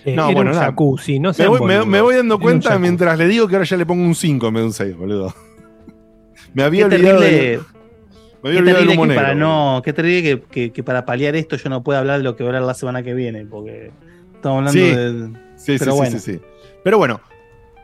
Eh, 0.05 0.13
era 0.13 0.25
un 0.27 0.45
nada. 0.45 0.65
jacuzzi, 0.65 1.19
no 1.19 1.31
me, 1.37 1.47
voy, 1.47 1.59
me- 1.59 1.65
boludos. 1.65 1.87
me 1.87 2.01
voy 2.01 2.15
dando 2.15 2.35
Era 2.35 2.37
un 2.37 2.41
cuenta 2.41 2.79
mientras 2.79 3.17
le 3.17 3.27
digo 3.27 3.47
que 3.47 3.55
ahora 3.55 3.65
ya 3.65 3.77
le 3.77 3.85
pongo 3.85 4.03
un 4.03 4.15
5 4.15 4.47
en 4.47 4.53
vez 4.53 4.61
de 4.63 4.67
un 4.67 4.73
6, 4.73 4.97
boludo. 4.97 5.33
Me 6.53 6.63
había 6.63 6.89
Qué 6.89 6.95
olvidado 6.95 7.19
terrible- 7.21 7.59
me 8.43 8.49
había 8.49 8.57
Qué 8.57 8.57
olvidado 8.59 8.63
del 8.63 8.65
terrible 8.87 8.93
humo 8.95 9.01
que 9.03 9.07
negro. 9.09 9.21
para 9.23 9.35
no, 9.35 9.81
qué 9.85 9.93
terrible 9.93 10.23
que, 10.23 10.41
que- 10.49 10.71
que 10.73 10.83
para 10.83 11.05
paliar 11.05 11.35
esto 11.35 11.55
yo 11.55 11.69
no 11.69 11.83
pueda 11.83 11.99
hablar 11.99 12.17
de 12.17 12.23
lo 12.23 12.35
que 12.35 12.43
voy 12.43 12.47
a 12.51 12.55
hablar 12.57 12.67
la 12.67 12.73
semana 12.73 13.03
que 13.03 13.13
viene, 13.13 13.45
porque 13.45 13.91
estamos 14.33 14.57
hablando 14.67 14.71
Sí. 14.71 14.79
de. 14.95 15.39
Sí, 15.55 15.73
sí, 15.73 15.75
pero 15.79 15.91
sí, 15.91 15.97
bueno. 15.97 16.19
sí, 16.19 16.33
sí. 16.33 16.41
Pero 16.83 16.97
bueno, 16.97 17.21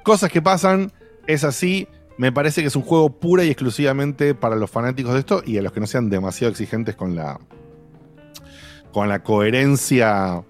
cosas 0.04 0.32
que 0.32 0.42
pasan, 0.42 0.92
es 1.28 1.44
así. 1.44 1.88
Me 2.18 2.32
parece 2.32 2.62
que 2.62 2.68
es 2.70 2.76
un 2.76 2.82
juego 2.82 3.12
pura 3.12 3.44
y 3.44 3.50
exclusivamente 3.50 4.34
para 4.34 4.56
los 4.56 4.72
fanáticos 4.72 5.14
de 5.14 5.20
esto 5.20 5.44
y 5.46 5.60
a 5.60 5.62
los 5.62 5.72
que 5.72 5.80
no 5.80 5.86
sean 5.86 6.10
demasiado 6.10 6.50
exigentes 6.50 6.96
con 6.96 7.16
la 7.16 7.40
con 8.92 9.08
la 9.08 9.22
coherencia 9.22 10.42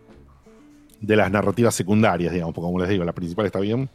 de 1.02 1.16
las 1.16 1.32
narrativas 1.32 1.76
secundarias, 1.76 2.34
digamos, 2.34 2.54
porque 2.54 2.66
como 2.66 2.80
les 2.80 2.90
digo, 2.90 3.04
la 3.04 3.14
principal 3.14 3.46
está 3.46 3.60
bien. 3.60 3.90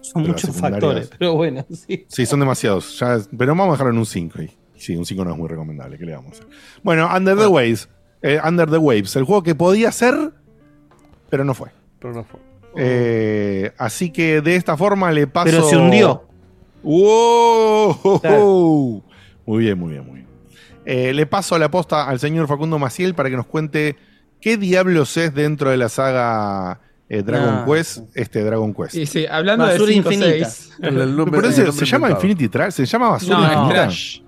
Son 0.00 0.22
muchos 0.22 0.56
factores, 0.56 1.10
pero 1.18 1.34
bueno, 1.34 1.64
sí. 1.70 2.06
Sí, 2.08 2.26
son 2.26 2.40
demasiados. 2.40 2.98
Ya 3.00 3.18
pero 3.36 3.52
vamos 3.52 3.68
a 3.68 3.72
dejarlo 3.72 3.92
en 3.92 3.98
un 3.98 4.06
5. 4.06 4.42
Y, 4.42 4.50
sí, 4.76 4.94
un 4.94 5.04
5 5.04 5.24
no 5.24 5.32
es 5.32 5.36
muy 5.36 5.48
recomendable. 5.48 5.98
¿Qué 5.98 6.06
le 6.06 6.14
vamos 6.14 6.32
a 6.32 6.34
hacer? 6.34 6.46
Bueno, 6.82 7.08
Under 7.14 7.36
the 7.36 7.46
Waves. 7.46 7.88
eh, 8.22 8.38
Under 8.46 8.70
the 8.70 8.78
Waves. 8.78 9.16
El 9.16 9.24
juego 9.24 9.42
que 9.42 9.54
podía 9.54 9.90
ser, 9.90 10.14
pero 11.28 11.44
no 11.44 11.54
fue. 11.54 11.70
Pero 11.98 12.14
no 12.14 12.24
fue. 12.24 12.40
Eh, 12.76 13.72
así 13.78 14.10
que 14.10 14.42
de 14.42 14.54
esta 14.54 14.76
forma 14.76 15.10
le 15.10 15.26
paso. 15.26 15.46
Pero 15.46 15.68
se 15.68 15.76
hundió. 15.76 16.24
¡Wow! 16.82 19.02
Muy 19.46 19.64
bien, 19.64 19.78
muy 19.78 19.92
bien, 19.92 20.06
muy 20.06 20.14
bien. 20.16 20.26
Eh, 20.84 21.12
le 21.12 21.26
paso 21.26 21.58
la 21.58 21.70
posta 21.70 22.08
al 22.08 22.20
señor 22.20 22.46
Facundo 22.46 22.78
Maciel 22.78 23.14
para 23.14 23.28
que 23.28 23.36
nos 23.36 23.46
cuente 23.46 23.96
qué 24.46 24.56
diablos 24.56 25.16
es 25.16 25.34
dentro 25.34 25.70
de 25.70 25.76
la 25.76 25.88
saga 25.88 26.78
eh, 27.08 27.22
Dragon 27.22 27.64
No. 27.66 27.72
Quest, 27.72 27.98
este 28.14 28.44
Dragon 28.44 28.72
Quest. 28.72 28.92
Sí, 28.92 29.04
sí, 29.06 29.26
hablando 29.28 29.64
Basura 29.64 29.86
de 29.86 29.92
5 29.94 30.12
infinita. 30.12 30.48
6. 30.50 30.70
El- 30.82 31.16
nombre- 31.16 31.40
Pero 31.40 31.48
ese- 31.52 31.72
¿Se 31.72 31.84
llama. 31.84 32.10
Infinity 32.12 32.48
Trash? 32.48 32.72
¿Se 32.74 32.86
llama 32.86 33.08
Basura 33.10 33.38
No, 33.38 33.44
es 33.44 33.52
Infinita? 33.52 33.74
Trash. 33.74 34.20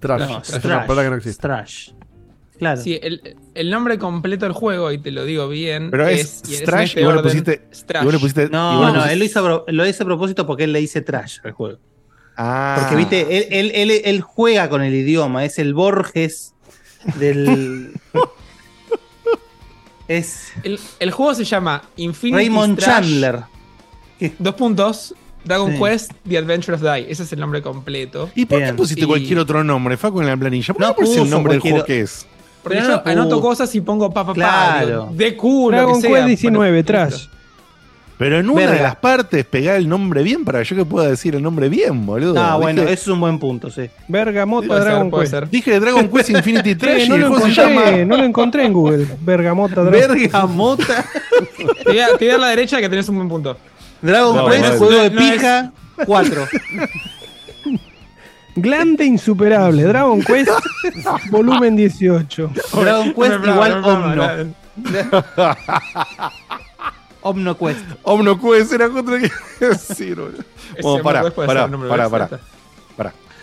Trash. 0.00 0.20
No, 0.30 0.38
es 0.38 0.48
es 0.48 0.54
una 0.54 0.60
trash. 0.62 0.86
palabra 0.86 1.04
que 1.04 1.10
no 1.10 1.16
existe. 1.16 1.30
Es 1.30 1.38
trash. 1.38 1.90
Claro. 2.58 2.80
Sí, 2.80 2.98
el, 3.02 3.36
el 3.54 3.70
nombre 3.70 3.98
completo 3.98 4.46
del 4.46 4.54
juego, 4.54 4.90
y 4.92 4.96
te 4.96 5.10
lo 5.10 5.26
digo 5.26 5.46
bien, 5.46 5.90
Pero 5.90 6.06
es, 6.08 6.42
y 6.48 6.54
en 6.56 6.64
Trash 6.64 6.88
este 6.88 7.00
y 7.02 7.04
vos 7.04 7.16
le 7.16 7.22
pusiste. 7.22 7.62
es 7.70 7.80
y 7.80 7.84
Trash. 7.84 8.04
vos 8.04 8.12
le 8.14 8.18
pusiste- 8.18 8.42
y 8.44 8.44
vos 8.44 8.50
No, 8.52 8.80
no, 8.80 8.92
pusiste- 8.94 9.12
él 9.12 9.18
lo 9.18 9.24
hizo, 9.26 9.40
a 9.40 9.42
pro- 9.42 9.64
lo 9.68 9.86
hizo 9.86 10.02
a 10.02 10.06
propósito 10.06 10.46
porque 10.46 10.64
él 10.64 10.72
le 10.72 10.78
dice 10.80 11.02
trash 11.02 11.38
al 11.44 11.52
juego. 11.52 11.78
Ah. 12.38 12.76
Porque, 12.80 12.96
viste, 12.96 13.20
él, 13.36 13.46
él- 13.50 13.72
él- 13.90 14.00
él 14.06 14.20
juega 14.22 14.70
con 14.70 14.82
el 14.82 14.94
idioma, 14.94 15.44
es 15.44 15.58
el 15.58 15.74
Borges 15.74 16.54
del. 17.18 17.92
es 20.08 20.52
El, 20.62 20.78
el 21.00 21.10
juego 21.10 21.34
se 21.34 21.44
llama 21.44 21.82
Infinity 21.96 22.36
Raymond 22.36 22.78
Chandler. 22.78 23.40
Dos 24.38 24.54
puntos. 24.54 25.14
Dragon 25.44 25.72
Sí. 25.72 25.78
Quest, 25.80 26.12
The 26.28 26.38
Adventure 26.38 26.74
of 26.74 26.82
Die. 26.82 27.06
Ese 27.10 27.22
es 27.22 27.32
el 27.32 27.38
nombre 27.38 27.62
completo. 27.62 28.28
¿Y 28.34 28.46
por 28.46 28.58
qué 28.58 28.72
pusiste 28.74 29.02
Y- 29.04 29.06
cualquier 29.06 29.38
otro 29.38 29.62
nombre? 29.62 29.96
Facu 29.96 30.20
en 30.20 30.26
la 30.26 30.36
planilla. 30.36 30.74
¿Por 30.74 30.82
qué 30.82 30.88
No 30.88 30.94
pusiste 30.96 31.22
el 31.22 31.30
nombre 31.30 31.52
del 31.52 31.60
juego 31.60 31.84
que 31.84 32.00
es? 32.00 32.26
Porque 32.64 32.78
yo 32.80 32.88
no 32.88 33.02
anoto 33.04 33.40
cosas 33.40 33.72
y 33.76 33.80
pongo 33.80 34.10
pa, 34.12 34.22
pa, 34.26 34.28
pa, 34.28 34.34
Claro. 34.34 34.86
digo, 34.86 35.08
de 35.12 35.36
culo. 35.36 35.76
Dragon 35.76 35.94
que 36.02 36.08
sea. 36.08 36.16
Quest 36.16 36.26
19, 36.26 36.70
Bueno, 36.70 36.84
Trash. 36.84 37.26
Pero 38.18 38.38
en 38.38 38.48
una 38.48 38.60
Verga. 38.62 38.74
de 38.76 38.82
las 38.82 38.96
partes 38.96 39.44
pegá 39.44 39.76
el 39.76 39.86
nombre 39.88 40.22
bien 40.22 40.42
para 40.44 40.60
que 40.60 40.64
yo 40.64 40.76
que 40.76 40.84
pueda 40.86 41.08
decir 41.08 41.34
el 41.34 41.42
nombre 41.42 41.68
bien, 41.68 42.06
boludo. 42.06 42.40
Ah, 42.40 42.56
bueno, 42.56 42.82
eso 42.82 42.90
es 42.92 43.08
un 43.08 43.20
buen 43.20 43.38
punto, 43.38 43.70
sí. 43.70 43.90
Bergamota 44.08 44.68
Puede 44.68 44.80
Dragon 44.80 45.10
Quest. 45.10 45.30
ser. 45.30 45.50
Dije 45.50 45.78
Dragon 45.78 46.08
Quest 46.08 46.30
Infinity 46.30 46.74
Trash 46.76 47.04
y 47.04 47.08
no, 47.10 47.18
lo 47.18 47.26
encontré, 47.26 47.52
llama. 47.52 47.90
no 48.06 48.16
lo 48.16 48.24
encontré 48.24 48.64
en 48.64 48.72
Google. 48.72 49.06
Bergamota 49.20 49.82
Dragon 49.82 50.16
Bergamota. 50.18 51.04
Te 51.84 51.90
voy, 51.90 51.98
a, 52.00 52.06
te 52.16 52.24
voy 52.24 52.28
a 52.28 52.32
dar 52.32 52.40
la 52.40 52.48
derecha 52.48 52.80
que 52.80 52.88
tenés 52.88 53.06
un 53.10 53.16
buen 53.16 53.28
punto. 53.28 53.56
Dragon 54.00 54.34
No, 54.36 54.48
Quest, 54.48 54.78
juego 54.78 55.02
de 55.02 55.10
pija, 55.10 55.72
4. 56.06 56.46
Glande 58.56 59.04
insuperable. 59.04 59.82
Dragon 59.82 60.22
Quest, 60.22 60.48
volumen 61.30 61.76
18. 61.76 62.50
Dragon 62.80 63.12
Quest 63.12 63.46
igual 63.46 63.84
Omno. 63.84 64.54
Omno 67.28 67.56
Quest. 67.58 67.80
Omnoquest 68.02 68.72
era 68.72 68.88
contra 68.88 69.18
que 69.18 69.30
decir, 69.60 70.16
boludo. 70.16 70.38
Ese 70.74 70.82
Bueno, 70.82 71.02
pará, 71.04 71.20
Omnoquest 71.20 71.46
pará, 71.46 71.66
nombre 71.68 71.88
de. 71.90 72.38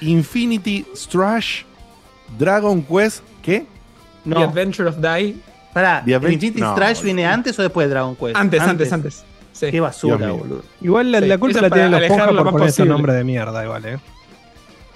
Infinity 0.01 0.85
Strash 0.95 1.63
Dragon 2.37 2.81
Quest, 2.83 3.23
¿qué? 3.41 3.65
The 4.23 4.29
No, 4.29 4.39
Adventure 4.43 4.89
of 4.89 4.97
Die. 4.97 5.35
pará. 5.73 6.01
The 6.05 6.15
Advent- 6.15 6.33
¿Infinity 6.33 6.61
no, 6.61 6.73
Strash 6.73 6.97
boludo. 6.97 7.03
viene 7.05 7.25
antes 7.25 7.57
o 7.59 7.61
después 7.61 7.87
de 7.87 7.93
Dragon 7.93 8.15
Quest? 8.15 8.35
Antes, 8.35 8.61
antes, 8.61 8.91
antes. 8.93 9.23
Sí. 9.53 9.67
Qué 9.71 9.79
basura, 9.79 10.31
boludo. 10.31 10.63
Igual 10.81 11.11
la, 11.11 11.19
Sí, 11.19 11.27
la 11.27 11.37
culpa 11.37 11.51
eso 11.51 11.61
la 11.61 11.69
para 11.69 11.81
tienen 11.89 11.99
los 12.01 12.09
ponjas 12.09 12.27
por 12.27 12.35
poner 12.51 12.55
esos 12.67 12.75
posible. 12.77 12.89
nombres 12.89 13.15
de 13.15 13.23
mierda, 13.23 13.63
igual, 13.63 13.85
eh. 13.85 13.99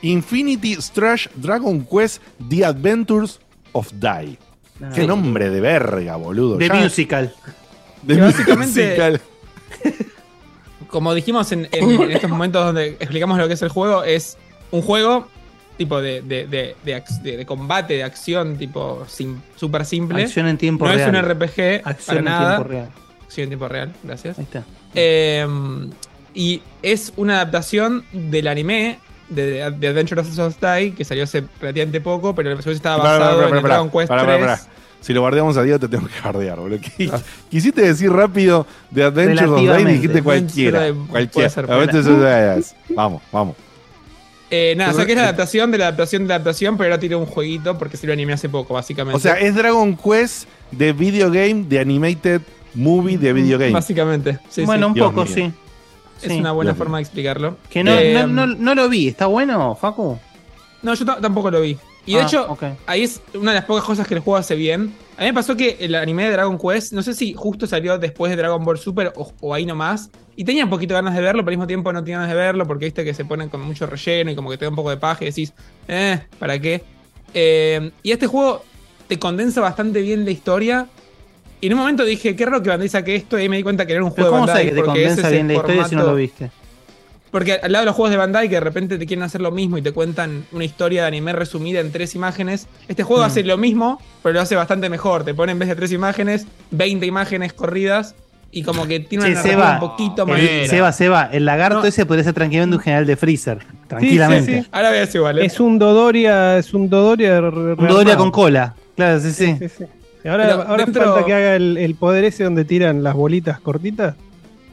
Infinity 0.02 0.76
Strash 0.82 1.28
Dragon 1.36 1.86
Quest 1.86 2.22
The 2.50 2.66
Adventures 2.66 3.40
of 3.72 3.92
Die. 3.94 4.38
No. 4.80 4.90
Qué 4.94 5.08
nombre 5.08 5.50
de 5.50 5.60
verga, 5.62 6.16
boludo. 6.18 6.58
The 6.58 6.68
Ya- 6.68 6.74
Musical. 6.76 7.34
De 8.04 8.16
Que 8.16 8.22
básicamente- 8.22 8.88
musical. 8.88 9.22
Como 10.88 11.14
dijimos 11.14 11.52
en, 11.52 11.68
en- 11.72 12.02
en 12.02 12.12
estos 12.12 12.30
momentos 12.30 12.66
donde 12.66 12.90
explicamos 13.00 13.38
lo 13.38 13.48
que 13.48 13.54
es 13.56 13.62
el 13.62 13.70
juego, 13.70 14.04
es 14.04 14.38
un 14.72 14.82
juego 14.82 15.28
tipo 15.78 16.02
de, 16.02 16.22
de, 16.22 16.48
de, 16.48 16.76
de 16.84 16.96
ac- 17.04 17.22
de- 17.22 17.38
de 17.38 17.46
combate, 17.46 17.96
de 17.96 18.04
acción, 18.04 18.58
tipo 18.58 19.06
sim- 19.08 19.42
súper 19.56 19.86
simple. 19.86 20.24
Acción 20.24 20.48
en 20.48 20.58
tiempo 20.58 20.86
no 20.88 20.94
real. 20.94 21.16
es 21.16 21.22
un 21.24 21.30
RPG 21.30 21.82
Acción 21.84 22.06
para 22.08 22.20
en 22.20 22.26
nada. 22.26 22.56
tiempo 22.56 22.70
real. 22.70 22.90
Acción 23.26 23.44
en 23.44 23.50
tiempo 23.50 23.68
real, 23.68 23.94
gracias. 24.04 24.40
Ahí 24.40 24.46
está. 24.46 24.64
Eh, 24.96 25.46
y 26.34 26.62
es 26.82 27.12
una 27.18 27.36
adaptación 27.36 28.06
del 28.14 28.48
anime 28.48 29.00
de 29.30 29.70
The 29.80 29.88
Adventure 29.90 30.22
of 30.22 30.34
Souls 30.34 30.56
Die, 30.62 30.94
que 30.94 31.04
salió 31.04 31.26
hace 31.26 31.44
relativamente 31.60 32.00
poco, 32.00 32.34
pero 32.34 32.48
el 32.50 32.54
episodio 32.54 32.78
estaba 32.78 32.98
basado 33.04 33.20
pará, 33.20 33.32
en 33.34 33.50
pará, 33.50 33.58
el 33.58 33.64
Dragon 33.64 33.90
Quest 33.92 34.08
pará, 34.08 34.56
3. 34.58 34.68
Si 35.02 35.14
lo 35.14 35.22
guardiamos 35.22 35.56
a 35.58 35.64
Diego 35.64 35.80
te 35.80 35.88
tengo 35.88 36.08
que 36.08 36.20
bardear, 36.24 36.60
boludo. 36.60 36.80
Qui- 36.80 37.12
Quisiste 37.50 37.82
decir 37.82 38.12
rápido 38.12 38.66
The 38.94 39.04
Adventures 39.04 39.50
of 39.50 39.60
Die 39.62 39.82
y 39.82 39.86
dijiste 39.86 40.22
cualquiera. 40.24 40.80
Adventure 40.82 41.02
of- 41.04 41.10
Cualquiera. 41.10 41.48
Adventures. 41.76 42.76
Vamos, 42.90 43.22
vamos. 43.32 43.56
Eh, 44.50 44.76
nada, 44.78 44.92
es 44.92 45.16
la 45.16 45.24
adaptación 45.24 45.72
de 45.72 45.78
la 45.78 45.88
adaptación 45.88 46.22
de 46.24 46.30
la 46.30 46.36
adaptación, 46.36 46.78
pero 46.78 46.88
ahora 46.90 47.00
tiene 47.00 47.16
un 47.18 47.26
jueguito 47.26 47.78
porque 47.78 47.98
se 47.98 48.08
lo 48.08 48.14
animé 48.14 48.34
hace 48.34 48.48
poco, 48.48 48.74
básicamente. 48.74 49.18
O 49.18 49.20
sea, 49.20 49.34
es 49.34 49.54
Dragon 49.56 49.96
Quest 49.98 50.48
de 50.72 50.94
video 50.94 51.30
game, 51.30 51.66
de 51.68 51.80
animated 51.80 52.42
movie 52.74 53.18
de 53.18 53.34
video 53.34 53.58
game. 53.60 53.72
Básicamente. 53.72 54.40
Sí, 54.50 54.64
bueno, 54.64 54.86
sí. 54.86 54.90
un 54.90 54.94
Dios 54.94 55.08
poco, 55.10 55.26
mío. 55.26 55.34
sí. 55.34 55.52
Es 56.22 56.32
Sí. 56.32 56.40
una 56.40 56.52
buena 56.54 56.72
Dios 56.72 56.78
forma 56.78 56.98
de 56.98 57.04
explicarlo. 57.04 57.58
Que 57.70 57.84
no, 57.84 57.92
Eh, 57.94 58.14
no, 58.14 58.28
no, 58.28 58.48
no 58.48 58.74
lo 58.76 58.88
vi. 58.90 59.08
¿Está 59.10 59.26
bueno, 59.28 59.76
Facu? 59.80 60.18
No, 60.82 60.94
yo 60.94 61.06
ta- 61.06 61.20
tampoco 61.20 61.52
lo 61.52 61.60
vi. 61.62 61.78
Y 62.08 62.14
de 62.16 62.22
Ah, 62.22 62.24
hecho, 62.24 62.58
ahí 62.88 63.04
es 63.04 63.22
una 63.36 63.52
de 63.52 63.56
las 63.58 63.66
pocas 63.66 63.84
cosas 63.84 64.08
que 64.08 64.16
el 64.16 64.22
juego 64.22 64.38
hace 64.38 64.56
bien. 64.56 64.94
A 65.18 65.22
mí 65.22 65.28
me 65.28 65.34
pasó 65.34 65.56
que 65.56 65.78
el 65.80 65.94
anime 65.96 66.24
de 66.26 66.32
Dragon 66.32 66.58
Quest, 66.58 66.94
no 66.94 67.04
sé 67.04 67.14
si 67.14 67.34
justo 67.34 67.68
salió 67.68 67.98
después 68.00 68.30
de 68.32 68.36
Dragon 68.38 68.64
Ball 68.64 68.78
Super 68.80 69.12
o, 69.16 69.32
o 69.42 69.54
ahí 69.54 69.66
nomás. 69.66 70.10
Y 70.36 70.44
tenía 70.46 70.64
un 70.64 70.70
poquito 70.70 70.94
ganas 70.96 71.14
de 71.16 71.22
verlo, 71.22 71.42
pero 71.44 71.50
al 71.50 71.58
mismo 71.58 71.68
tiempo 71.68 71.92
no 71.94 72.04
tenía 72.04 72.18
ganas 72.20 72.32
de 72.32 72.38
verlo 72.40 72.66
porque 72.66 72.86
viste 72.86 73.04
que 73.04 73.14
se 73.14 73.26
ponen 73.26 73.50
con 73.50 73.62
mucho 73.62 73.86
relleno 73.88 74.32
y 74.32 74.36
como 74.36 74.50
que 74.50 74.58
te 74.58 74.66
da 74.66 74.70
un 74.70 74.76
poco 74.76 74.90
de 74.90 74.98
paja 74.98 75.24
y 75.24 75.28
decís, 75.28 75.54
eh, 75.88 76.22
¿para 76.40 76.58
qué? 76.60 76.84
Eh, 77.34 77.92
y 78.04 78.12
este 78.12 78.28
juego 78.28 78.64
te 79.08 79.20
condensa 79.20 79.62
bastante 79.62 80.02
bien 80.02 80.24
la 80.26 80.32
historia. 80.32 80.88
Y 81.60 81.68
en 81.68 81.74
un 81.74 81.80
momento 81.80 82.06
dije, 82.06 82.36
qué 82.36 82.46
raro 82.46 82.62
que 82.62 82.70
Bandai 82.70 82.88
saque 82.88 83.16
esto 83.16 83.38
y 83.38 83.42
ahí 83.42 83.50
me 83.50 83.58
di 83.58 83.64
cuenta 83.64 83.86
que 83.88 83.94
era 83.94 84.04
un 84.04 84.14
Pero 84.14 84.30
juego 84.30 84.46
¿cómo 84.46 84.46
de 84.46 84.54
Bandai. 84.54 84.64
sabes 84.70 84.76
que 84.76 84.82
te 84.82 84.86
condensa 84.86 85.30
bien 85.30 85.48
la 85.48 85.54
historia 85.56 85.86
si 85.86 85.96
no 85.96 86.04
lo 86.06 86.16
viste? 86.16 86.52
Porque 87.32 87.54
al 87.62 87.72
lado 87.72 87.84
de 87.84 87.86
los 87.88 87.96
juegos 87.96 88.12
de 88.12 88.18
Bandai 88.18 88.48
que 88.50 88.56
de 88.56 88.62
repente 88.62 88.98
te 88.98 89.06
quieren 89.06 89.24
hacer 89.24 89.42
lo 89.42 89.52
mismo 89.52 89.78
y 89.78 89.82
te 89.82 89.92
cuentan 89.92 90.46
una 90.52 90.64
historia 90.64 91.02
de 91.02 91.08
anime 91.08 91.34
resumida 91.34 91.80
en 91.80 91.92
tres 91.92 92.16
imágenes, 92.16 92.68
este 92.88 93.04
juego 93.04 93.24
Mm. 93.24 93.26
hace 93.26 93.44
lo 93.44 93.58
mismo, 93.58 94.02
pero 94.24 94.34
lo 94.34 94.42
hace 94.42 94.56
bastante 94.56 94.90
mejor. 94.90 95.24
Te 95.24 95.34
pone 95.34 95.52
en 95.52 95.60
vez 95.60 95.70
de 95.70 95.76
tres 95.76 95.92
imágenes, 95.92 96.48
20 96.72 97.06
imágenes 97.06 97.54
corridas 97.54 98.16
y 98.52 98.64
como 98.64 98.88
que 98.88 99.02
tiene 99.02 99.30
una 99.32 99.42
Seba, 99.42 99.74
un 99.74 99.80
poquito 99.82 100.26
más. 100.26 100.40
Seba, 100.68 100.92
Seba, 100.94 101.30
el 101.34 101.44
lagarto 101.46 101.82
No. 101.82 101.86
ese 101.86 102.06
podría 102.06 102.24
ser 102.24 102.34
tranquilamente 102.34 102.78
un 102.78 102.82
general 102.82 103.06
de 103.06 103.16
Freezer. 103.18 103.60
Sí, 103.60 103.68
sí, 103.70 103.88
Tranquilamente. 103.90 104.62
sí. 104.64 104.68
Ahora 104.72 104.92
veas 104.92 105.14
igual, 105.16 105.40
¿eh? 105.40 105.46
Es 105.46 105.60
un 105.60 105.78
Dodoria, 105.78 106.58
es 106.58 106.74
un 106.74 106.90
Dodoria. 106.90 107.42
re- 107.42 107.74
Un. 107.74 107.88
Dodoria 107.88 108.16
con 108.16 108.32
cola. 108.32 108.74
Claro, 108.96 109.20
sí, 109.20 109.32
sí. 109.32 109.56
Sí, 109.60 109.68
sí. 109.70 109.84
Y 110.24 110.28
Ahora, 110.30 110.52
ahora 110.68 110.84
dentro- 110.86 111.04
falta 111.14 111.26
que 111.26 111.34
haga 111.34 111.56
el, 111.56 111.78
el 111.78 111.96
poder 111.96 112.24
ese 112.24 112.44
donde 112.46 112.66
tiran 112.66 113.04
las 113.04 113.14
bolitas 113.14 113.60
cortitas. 113.60 114.16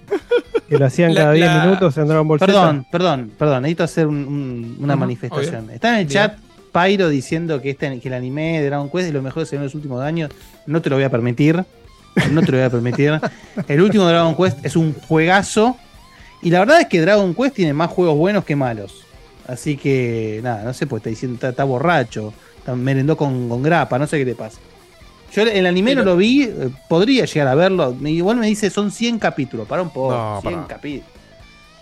Que 0.74 0.78
lo 0.80 0.86
hacían 0.86 1.14
La- 1.14 1.20
cada 1.20 1.32
10 1.32 1.46
la- 1.46 1.64
minutos 1.64 1.96
en 1.98 2.06
Dragon 2.08 2.26
Ball 2.28 2.38
Z. 2.40 2.46
Perdón, 2.46 2.86
perdón, 2.90 3.30
perdón. 3.38 3.62
Necesito 3.62 3.84
hacer 3.84 4.06
un- 4.08 4.16
un- 4.26 4.76
una 4.80 4.96
manifestación. 4.96 5.64
obvio. 5.66 5.74
Está 5.74 5.94
en 5.94 6.06
el 6.06 6.08
chat 6.08 6.36
Pyro 6.72 7.08
diciendo 7.08 7.60
que, 7.62 7.70
este, 7.70 8.00
que 8.00 8.08
el 8.08 8.14
anime 8.14 8.60
de 8.60 8.66
Dragon 8.66 8.90
Quest 8.90 9.06
es 9.08 9.12
lo 9.14 9.22
mejor 9.22 9.48
que 9.48 9.54
en 9.54 9.62
los 9.62 9.74
últimos 9.76 10.02
años. 10.02 10.30
No 10.66 10.82
te 10.82 10.90
lo 10.90 10.96
voy 10.96 11.04
a 11.04 11.10
permitir. 11.10 11.64
No 12.32 12.40
te 12.42 12.50
lo 12.52 12.58
voy 12.58 12.66
a 12.66 12.70
permitir. 12.70 13.20
El 13.68 13.80
último 13.80 14.04
Dragon 14.06 14.34
Quest 14.36 14.64
es 14.64 14.74
un 14.76 14.92
juegazo. 14.94 15.76
Y 16.42 16.50
la 16.50 16.58
verdad 16.60 16.80
es 16.80 16.86
que 16.88 17.00
Dragon 17.00 17.34
Quest 17.34 17.54
tiene 17.54 17.72
más 17.72 17.90
juegos 17.90 18.16
buenos 18.16 18.44
que 18.44 18.54
malos. 18.56 19.04
Así 19.46 19.76
que, 19.76 20.40
nada, 20.42 20.62
no 20.64 20.72
sé, 20.72 20.86
pues 20.86 21.00
está 21.00 21.10
diciendo, 21.10 21.34
está, 21.36 21.48
está 21.50 21.64
borracho. 21.64 22.32
Está, 22.58 22.74
merendó 22.74 23.16
con, 23.16 23.48
con 23.48 23.62
grapa, 23.62 23.98
no 23.98 24.06
sé 24.06 24.18
qué 24.18 24.24
le 24.24 24.34
pasa. 24.34 24.58
Yo 25.34 25.42
el 25.42 25.66
anime 25.66 25.94
no 25.94 26.02
lo 26.04 26.16
vi, 26.16 26.44
eh, 26.44 26.70
podría 26.88 27.24
llegar 27.24 27.48
a 27.48 27.54
verlo. 27.54 27.96
Igual 28.04 28.36
me 28.36 28.46
dice 28.46 28.70
son 28.70 28.90
100 28.90 29.18
capítulos. 29.18 29.66
Para 29.66 29.82
un 29.82 29.90
poco. 29.90 30.12
No, 30.12 30.40
100 30.40 30.54
pará. 30.54 30.66
capítulos. 30.68 31.08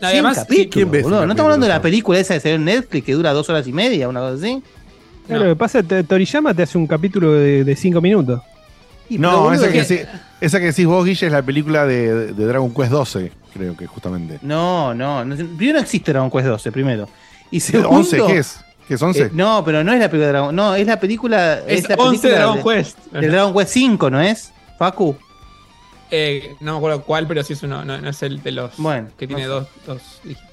No, 0.01 0.09
100 0.09 0.13
además, 0.25 0.37
capítulos, 0.39 0.69
¿quién 0.73 0.91
ve 0.91 0.99
ese 0.99 1.05
boludo. 1.05 1.27
No 1.27 1.33
estamos 1.33 1.49
hablando 1.49 1.67
de 1.67 1.73
la 1.73 1.83
película 1.83 2.19
esa 2.19 2.35
que 2.35 2.41
salió 2.41 2.57
en 2.57 2.65
Netflix 2.65 3.05
que 3.05 3.13
dura 3.13 3.33
dos 3.33 3.49
horas 3.51 3.67
y 3.67 3.73
media, 3.73 4.09
una 4.09 4.21
cosa 4.21 4.35
así. 4.35 4.63
Eh, 5.29 5.39
Lo 5.39 5.45
que 5.45 5.57
pasa 5.57 5.79
es 5.81 5.87
que 5.87 6.03
Toriyama 6.03 6.53
te 6.55 6.63
hace 6.63 6.77
un 6.79 6.87
capítulo 6.87 7.33
de 7.33 7.77
5 7.77 8.01
minutos. 8.01 8.41
Y, 9.09 9.19
No, 9.19 9.53
esa 9.53 9.67
que, 9.67 9.73
que- 9.81 9.85
sí- 9.85 10.01
esa 10.41 10.59
que 10.59 10.67
decís 10.67 10.87
vos, 10.87 11.05
Guille, 11.05 11.27
es 11.27 11.33
la 11.33 11.43
película 11.43 11.87
de, 11.87 12.33
de 12.33 12.47
Dragon 12.47 12.73
Quest 12.75 12.91
12, 12.91 13.31
creo 13.53 13.77
que 13.77 13.87
justamente. 13.87 14.39
no, 14.43 14.95
no, 14.95 15.25
no. 15.25 15.37
Primero 15.37 15.75
no 15.79 15.83
existe 15.83 16.13
Dragon 16.13 16.31
Quest 16.31 16.47
12, 16.47 16.73
primero. 16.73 17.09
Y 17.51 17.61
segundo. 17.61 17.91
11, 17.91 18.23
¿qué 18.27 18.39
es? 18.39 18.59
¿Qué 18.93 18.97
es 18.97 19.03
11? 19.03 19.23
Eh, 19.23 19.31
no, 19.33 19.65
pero 19.65 19.83
no 19.83 19.91
es 19.95 19.99
la 19.99 20.11
película 20.11 20.27
de 20.27 20.33
Dragon 20.33 20.55
No, 20.55 20.75
es 20.75 20.87
la 20.87 21.01
película. 21.01 21.61
es 21.67 21.89
la 21.89 21.95
11 21.95 22.29
de 22.29 22.35
película 22.35 22.39
Dragon 22.39 22.57
de- 22.59 22.63
Quest. 22.63 22.99
del 23.11 23.31
Dragon 23.33 23.55
Quest 23.55 23.71
5, 23.73 24.11
¿no 24.11 24.21
es? 24.21 24.53
Facu. 24.79 25.17
Eh, 26.11 26.57
no 26.61 26.73
me 26.73 26.77
acuerdo 26.79 27.03
cuál, 27.05 27.27
pero 27.27 27.43
sí 27.43 27.55
es 27.55 27.63
uno, 27.63 27.87
no, 27.87 27.97
no 27.99 28.11
es 28.11 28.23
el 28.23 28.43
de 28.43 28.53
los 28.53 28.77
Bueno, 28.77 29.09
que 29.17 29.27
tiene 29.27 29.45
no 29.47 29.49
dos, 29.49 29.67
dos 29.87 30.03
dígitos. 30.23 30.52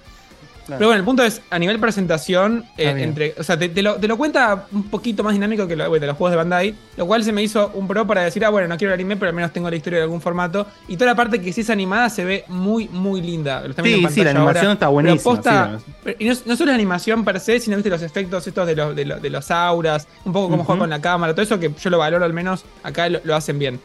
Pero 0.77 0.87
bueno, 0.89 0.99
el 0.99 1.05
punto 1.05 1.23
es, 1.23 1.41
a 1.49 1.57
nivel 1.59 1.79
presentación, 1.79 2.65
eh, 2.77 2.93
entre, 2.97 3.33
o 3.37 3.43
sea, 3.43 3.57
te, 3.57 3.69
te 3.69 3.81
lo, 3.81 3.95
te 3.95 4.07
lo 4.07 4.17
cuenta 4.17 4.65
un 4.71 4.83
poquito 4.89 5.23
más 5.23 5.33
dinámico 5.33 5.67
que 5.67 5.75
lo, 5.75 5.87
bueno, 5.89 6.01
de 6.01 6.07
los 6.07 6.17
juegos 6.17 6.31
de 6.31 6.37
Bandai, 6.37 6.75
lo 6.97 7.05
cual 7.07 7.23
se 7.23 7.31
me 7.31 7.41
hizo 7.43 7.71
un 7.73 7.87
pro 7.87 8.05
para 8.05 8.21
decir, 8.23 8.43
ah, 8.45 8.49
bueno, 8.49 8.67
no 8.67 8.77
quiero 8.77 8.93
el 8.93 8.99
anime, 8.99 9.15
pero 9.17 9.29
al 9.29 9.35
menos 9.35 9.51
tengo 9.53 9.69
la 9.69 9.75
historia 9.75 9.99
de 9.99 10.03
algún 10.03 10.21
formato. 10.21 10.67
Y 10.87 10.95
toda 10.97 11.11
la 11.11 11.15
parte 11.15 11.41
que 11.41 11.51
sí 11.53 11.61
es 11.61 11.69
animada 11.69 12.09
se 12.09 12.23
ve 12.25 12.43
muy, 12.47 12.87
muy 12.89 13.21
linda. 13.21 13.61
Lo 13.67 13.73
Sí, 13.83 14.05
sí, 14.09 14.23
la 14.23 14.31
animación 14.31 14.65
ahora. 14.65 14.73
está 14.73 14.87
buenísima, 14.89 15.23
posta- 15.23 15.79
sí, 15.85 15.91
pero- 16.03 16.17
y 16.19 16.25
no, 16.25 16.33
no 16.45 16.55
solo 16.55 16.71
la 16.71 16.75
animación 16.75 17.23
per 17.25 17.39
se, 17.39 17.59
sino 17.59 17.75
viste 17.77 17.89
los 17.89 18.01
efectos 18.01 18.45
estos 18.47 18.67
de 18.67 18.75
los, 18.75 18.95
de 18.95 19.05
los, 19.05 19.21
de 19.21 19.29
los 19.29 19.51
auras, 19.51 20.07
un 20.25 20.33
poco 20.33 20.49
cómo 20.49 20.63
juega 20.63 20.79
con 20.79 20.89
la 20.89 21.01
cámara, 21.01 21.33
todo 21.33 21.43
eso 21.43 21.59
que 21.59 21.71
yo 21.79 21.89
lo 21.89 21.97
valoro 21.97 22.25
al 22.25 22.33
menos, 22.33 22.65
acá 22.83 23.07
lo, 23.09 23.19
lo 23.23 23.35
hacen 23.35 23.57
bien. 23.59 23.79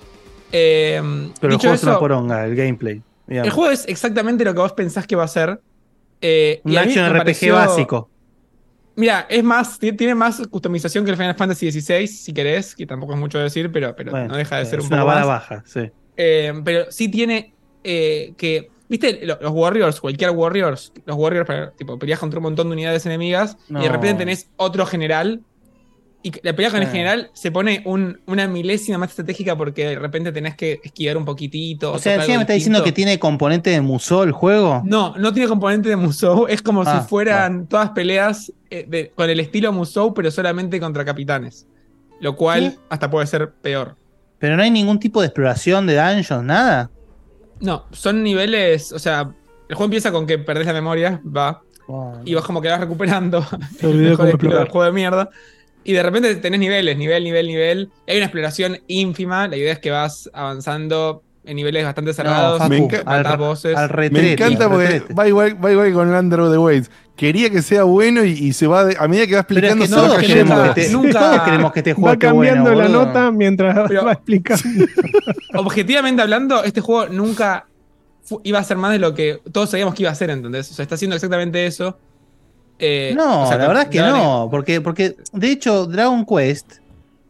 Eh, 0.53 1.01
Pero 1.41 1.53
el 1.55 1.59
juego 1.59 1.75
es 1.75 1.83
una 1.83 1.93
eso, 1.93 2.01
poronga, 2.01 2.45
el 2.45 2.55
gameplay. 2.55 3.03
digamos. 3.27 3.47
el 3.49 3.53
juego 3.53 3.71
es 3.73 3.85
exactamente 3.89 4.45
lo 4.45 4.55
que 4.55 4.61
vos 4.61 4.73
pensás 4.73 5.07
que 5.07 5.17
va 5.17 5.25
a 5.25 5.29
ser. 5.29 5.61
Eh, 6.21 6.61
Un 6.65 6.77
action 6.79 7.05
RPG 7.07 7.19
pareció- 7.19 7.55
básico. 7.55 8.11
Mira, 8.97 9.27
es 9.29 9.43
más, 9.43 9.79
ti- 9.79 9.93
tiene 9.93 10.15
más 10.15 10.41
customización 10.49 11.05
que 11.05 11.11
el 11.11 11.17
Final 11.17 11.35
Fantasy 11.35 11.71
XVI, 11.73 12.07
si 12.07 12.33
querés, 12.33 12.77
que 12.77 12.87
tampoco 12.87 13.13
es 13.15 13.19
mucho 13.19 13.39
decir, 13.41 13.73
pero, 13.73 13.95
pero 13.97 14.13
Bueno, 14.13 14.29
no 14.29 14.37
deja 14.37 14.57
de 14.57 14.63
eh, 14.63 14.67
ser 14.67 14.79
es 14.79 14.85
un 14.87 14.93
una 14.93 14.99
poco 15.03 15.07
vara 15.09 15.21
más. 15.21 15.29
baja, 15.29 15.63
sí. 15.67 15.91
Eh, 16.17 16.53
pero 16.65 16.91
sí 16.93 17.09
tiene 17.09 17.53
eh, 17.83 18.33
que. 18.37 18.71
¿Viste? 18.89 19.21
Lo- 19.27 19.39
Los 19.41 19.51
Warriors, 19.53 20.01
cualquier 20.01 20.31
Warriors, 20.31 20.93
los 21.07 21.17
Warriors, 21.17 21.75
tipo, 21.77 21.99
peleas 21.99 22.21
contra 22.21 22.39
un 22.39 22.45
montón 22.45 22.69
de 22.69 22.75
unidades 22.75 23.05
enemigas 23.07 23.57
y 23.69 23.75
de 23.75 23.89
repente 23.89 24.19
tenés 24.19 24.49
otro 24.57 24.87
general. 24.87 25.41
Y 26.27 26.33
la 26.43 26.57
pelea 26.57 26.71
con 26.71 26.81
el 26.81 26.89
Ah. 26.89 26.91
general 26.91 27.31
se 27.35 27.53
pone 27.53 27.83
un- 27.85 28.19
una 28.27 28.49
milésima 28.49 28.97
más 28.99 29.11
estratégica 29.11 29.57
porque 29.57 29.89
de 29.89 29.99
repente 29.99 30.33
tenés 30.33 30.57
que 30.57 30.81
esquivar 30.83 31.17
un 31.19 31.25
poquitito. 31.27 31.93
O 31.93 31.99
sea, 31.99 32.15
encima 32.15 32.39
me 32.39 32.43
está 32.45 32.55
diciendo 32.55 32.83
que 32.83 32.93
tiene 32.93 33.19
componente 33.19 33.69
de 33.71 33.81
Musou 33.83 34.23
el 34.23 34.33
juego. 34.33 34.81
No, 34.87 35.15
no 35.19 35.33
tiene 35.35 35.49
componente 35.49 35.91
de 35.91 35.97
Musou. 35.97 36.47
Es 36.49 36.63
como 36.63 36.83
Ah, 36.83 37.03
si 37.03 37.09
fueran 37.09 37.67
todas 37.69 37.91
peleas 37.91 38.51
eh, 38.71 38.87
de- 38.89 39.13
con 39.15 39.29
el 39.31 39.39
estilo 39.39 39.71
Musou, 39.73 40.15
pero 40.15 40.31
solamente 40.31 40.81
contra 40.81 41.05
capitanes. 41.05 41.67
Lo 42.21 42.35
cual 42.37 42.79
hasta 42.89 43.11
puede 43.11 43.27
ser 43.27 43.53
peor. 43.53 43.97
Pero 44.39 44.57
no 44.57 44.63
hay 44.63 44.71
ningún 44.71 44.99
tipo 44.99 45.21
de 45.21 45.27
exploración 45.27 45.87
de 45.87 45.95
dungeons, 45.97 46.43
nada. 46.43 46.91
No, 47.61 47.85
son 47.93 48.23
niveles. 48.23 48.93
O 48.93 48.99
sea, 48.99 49.31
el 49.69 49.77
juego 49.77 49.85
empieza 49.85 50.11
con 50.11 50.27
que 50.27 50.39
perdés 50.39 50.67
la 50.67 50.73
memoria, 50.73 51.21
va. 51.25 51.61
Y 52.25 52.33
vas 52.35 52.45
como 52.45 52.63
que 52.63 52.69
vas 52.69 52.81
recuperando. 52.81 53.43
Se 53.79 53.87
olvidó 53.87 53.93
el 54.07 54.11
mejor 54.13 54.27
estilo 54.29 54.29
del 54.29 54.33
explorar. 54.33 54.69
juego 54.71 54.85
de 54.87 54.93
mierda. 54.93 55.31
Y 55.85 55.93
de 55.93 56.03
repente 56.03 56.35
tenés 56.37 56.59
niveles, 56.61 56.97
nivel, 56.97 57.23
nivel, 57.25 57.47
nivel. 57.47 57.91
Hay 58.09 58.17
una 58.17 58.27
exploración 58.27 58.79
ínfima. 58.87 59.47
La 59.49 59.57
idea 59.57 59.73
es 59.75 59.79
que 59.79 59.91
vas 59.91 60.31
avanzando 60.33 61.23
en 61.45 61.57
niveles 61.57 61.85
bastante 61.85 62.15
cerrados. 62.15 62.59
Facu, 62.59 62.71
Me 62.71 62.79
enca- 62.79 63.05
matás 63.05 63.33
al- 63.33 63.39
voces. 63.39 63.77
Me 64.11 64.33
encanta 64.33 64.71
porque 64.71 65.03
va 65.17 65.29
igual, 65.29 65.63
va 65.63 65.73
igual 65.73 65.93
con 65.93 66.15
Under 66.15 66.41
the 66.51 66.57
Waves. 66.59 66.91
Quería 67.17 67.51
que 67.51 67.61
sea 67.63 67.85
bueno 67.85 68.25
y, 68.25 68.31
y 68.31 68.53
se 68.55 68.67
va 68.67 68.85
de- 68.87 68.97
a 68.99 69.07
medida 69.07 69.27
que 69.27 69.35
va 69.35 69.41
es 69.41 69.45
explicando 69.45 69.85
que 69.85 69.89
se 69.89 69.95
va 69.95 70.01
todos 70.03 70.17
cayendo. 70.17 70.55
queremos 70.55 70.75
que 70.75 70.81
te- 70.83 70.89
Nunca- 70.91 71.45
queremos 71.45 71.73
que 71.73 71.79
este 71.81 71.93
juego 71.93 72.09
Va 72.09 72.19
cambiando 72.19 72.63
bueno, 72.63 72.79
la 72.79 72.85
boludo. 72.89 73.07
nota 73.07 73.31
mientras 73.31 73.89
Pero- 73.89 74.05
va 74.07 74.13
explicando. 74.13 74.65
Objetivamente 75.55 76.23
hablando, 76.23 76.65
este 76.65 76.81
juego 76.81 77.07
nunca 77.13 77.67
iba 78.43 78.59
a 78.59 78.65
ser 78.65 78.79
más 78.79 78.93
de 78.93 78.99
lo 78.99 79.15
que 79.15 79.41
todos 79.53 79.71
sabíamos 79.71 79.95
que 79.95 80.03
iba 80.05 80.11
a 80.11 80.15
ser, 80.15 80.31
¿entendés? 80.31 80.71
O 80.71 80.75
sea, 80.75 80.83
está 80.83 80.95
haciendo 80.95 81.15
exactamente 81.15 81.67
eso. 81.67 81.99
Eh, 82.87 83.15
No, 83.15 83.45
o 83.45 83.47
sea, 83.49 83.57
la 83.59 83.67
verdad 83.69 83.83
es 83.85 83.89
que 83.91 83.99
no, 84.01 84.49
porque, 84.51 84.81
porque 84.81 85.17
de 85.33 85.51
hecho 85.51 85.87
Dragon 85.87 86.25
Quest, 86.27 86.75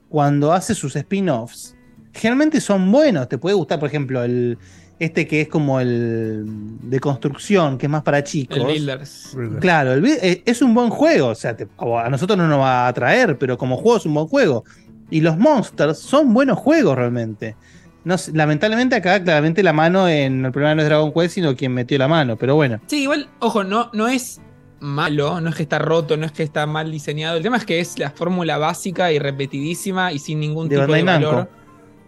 cuando 0.09 0.53
hace 0.53 0.75
sus 0.75 0.95
spin-offs, 0.97 1.75
generalmente 2.13 2.61
son 2.61 2.91
buenos. 2.91 3.29
Te 3.29 3.39
puede 3.39 3.55
gustar, 3.55 3.79
por 3.79 3.89
ejemplo, 3.89 4.23
el 4.23 4.59
este 5.01 5.27
que 5.27 5.41
es 5.43 5.49
como 5.49 5.81
el 5.81 6.45
de 6.83 7.01
construcción, 7.01 7.79
que 7.79 7.87
es 7.87 7.91
más 7.91 8.03
para 8.03 8.23
chicos. 8.23 8.57
El 8.59 8.65
Builders. 8.67 9.37
Claro, 9.61 9.93
el 9.93 10.05
eh, 10.07 10.43
es 10.47 10.63
un 10.63 10.73
buen 10.73 10.89
juego, 10.91 11.29
o 11.29 11.35
sea, 11.35 11.57
te- 11.57 11.67
a 11.79 12.09
nosotros 12.09 12.39
no 12.39 12.47
nos 12.47 12.61
va 12.61 12.85
a 12.87 12.89
atraer, 12.89 13.37
pero 13.37 13.59
como 13.59 13.77
juego 13.77 13.97
es 13.99 14.07
un 14.07 14.15
buen 14.15 14.29
juego. 14.29 14.65
Y 15.11 15.21
los 15.21 15.37
Monsters 15.37 15.99
son 15.99 16.33
buenos 16.33 16.59
juegos 16.59 16.97
realmente. 16.97 17.57
No 18.05 18.17
lamentablemente 18.35 18.95
acá 18.97 19.23
claramente 19.23 19.63
la 19.63 19.73
mano 19.73 20.09
en 20.09 20.45
el 20.45 20.53
problema 20.53 20.75
no 20.77 20.83
es 20.83 20.89
Dragon 20.89 21.13
Quest, 21.13 21.35
sino 21.35 21.57
quien 21.57 21.73
metió 21.73 21.99
la 21.99 22.07
mano, 22.07 22.37
pero 22.37 22.55
bueno. 22.55 22.81
Sí, 22.87 23.03
igual, 23.03 23.29
ojo, 23.41 23.65
no, 23.65 23.91
no 23.95 24.07
es 24.09 24.41
malo, 24.85 25.41
no 25.41 25.49
es 25.51 25.57
que 25.57 25.63
está 25.63 25.79
roto, 25.79 26.17
no 26.17 26.27
es 26.27 26.33
que 26.33 26.43
está 26.43 26.67
mal 26.67 26.91
diseñado. 26.91 27.37
El 27.37 27.43
tema 27.43 27.57
es 27.57 27.65
que 27.65 27.81
es 27.81 27.99
la 27.99 28.11
fórmula 28.11 28.59
básica 28.59 29.11
y 29.13 29.19
repetidísima 29.19 30.13
y 30.13 30.19
sin 30.19 30.41
ningún 30.41 30.69
De 30.69 30.79
tipo 30.79 30.93
de 30.93 31.03
valor. 31.03 31.49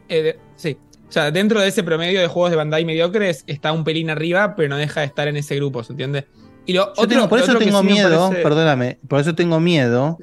Eh, 0.09 0.23
de- 0.23 0.39
sí. 0.57 0.77
O 1.09 1.13
sea, 1.13 1.31
dentro 1.31 1.61
de 1.61 1.69
ese 1.69 1.83
promedio 1.83 2.21
de 2.21 2.27
juegos 2.27 2.51
de 2.51 2.57
Bandai 2.57 2.85
mediocres 2.85 3.45
está 3.47 3.73
un 3.73 3.85
pelín 3.85 4.11
arriba, 4.11 4.55
pero 4.57 4.69
no 4.69 4.77
deja 4.77 5.01
de 5.01 5.07
estar 5.07 5.29
en 5.29 5.37
ese 5.37 5.55
grupo, 5.57 5.83
¿se 5.85 5.93
entiende? 5.93 6.27
Y 6.67 6.73
lo 6.73 6.87
Yo 6.87 6.91
otro- 6.93 7.07
tengo- 7.09 7.29
por 7.29 7.39
lo 7.39 7.45
eso 7.45 7.53
otro 7.55 7.65
tengo 7.65 7.81
sí 7.81 7.87
miedo, 7.87 8.29
parece- 8.29 8.43
perdóname, 8.43 8.99
por 9.09 9.21
eso 9.21 9.35
tengo 9.35 9.61
miedo, 9.61 10.19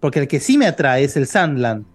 porque 0.00 0.18
el 0.18 0.28
que 0.28 0.40
sí 0.40 0.58
me 0.58 0.66
atrae 0.66 1.04
es 1.04 1.16
el 1.16 1.26
Sandland, 1.26 1.86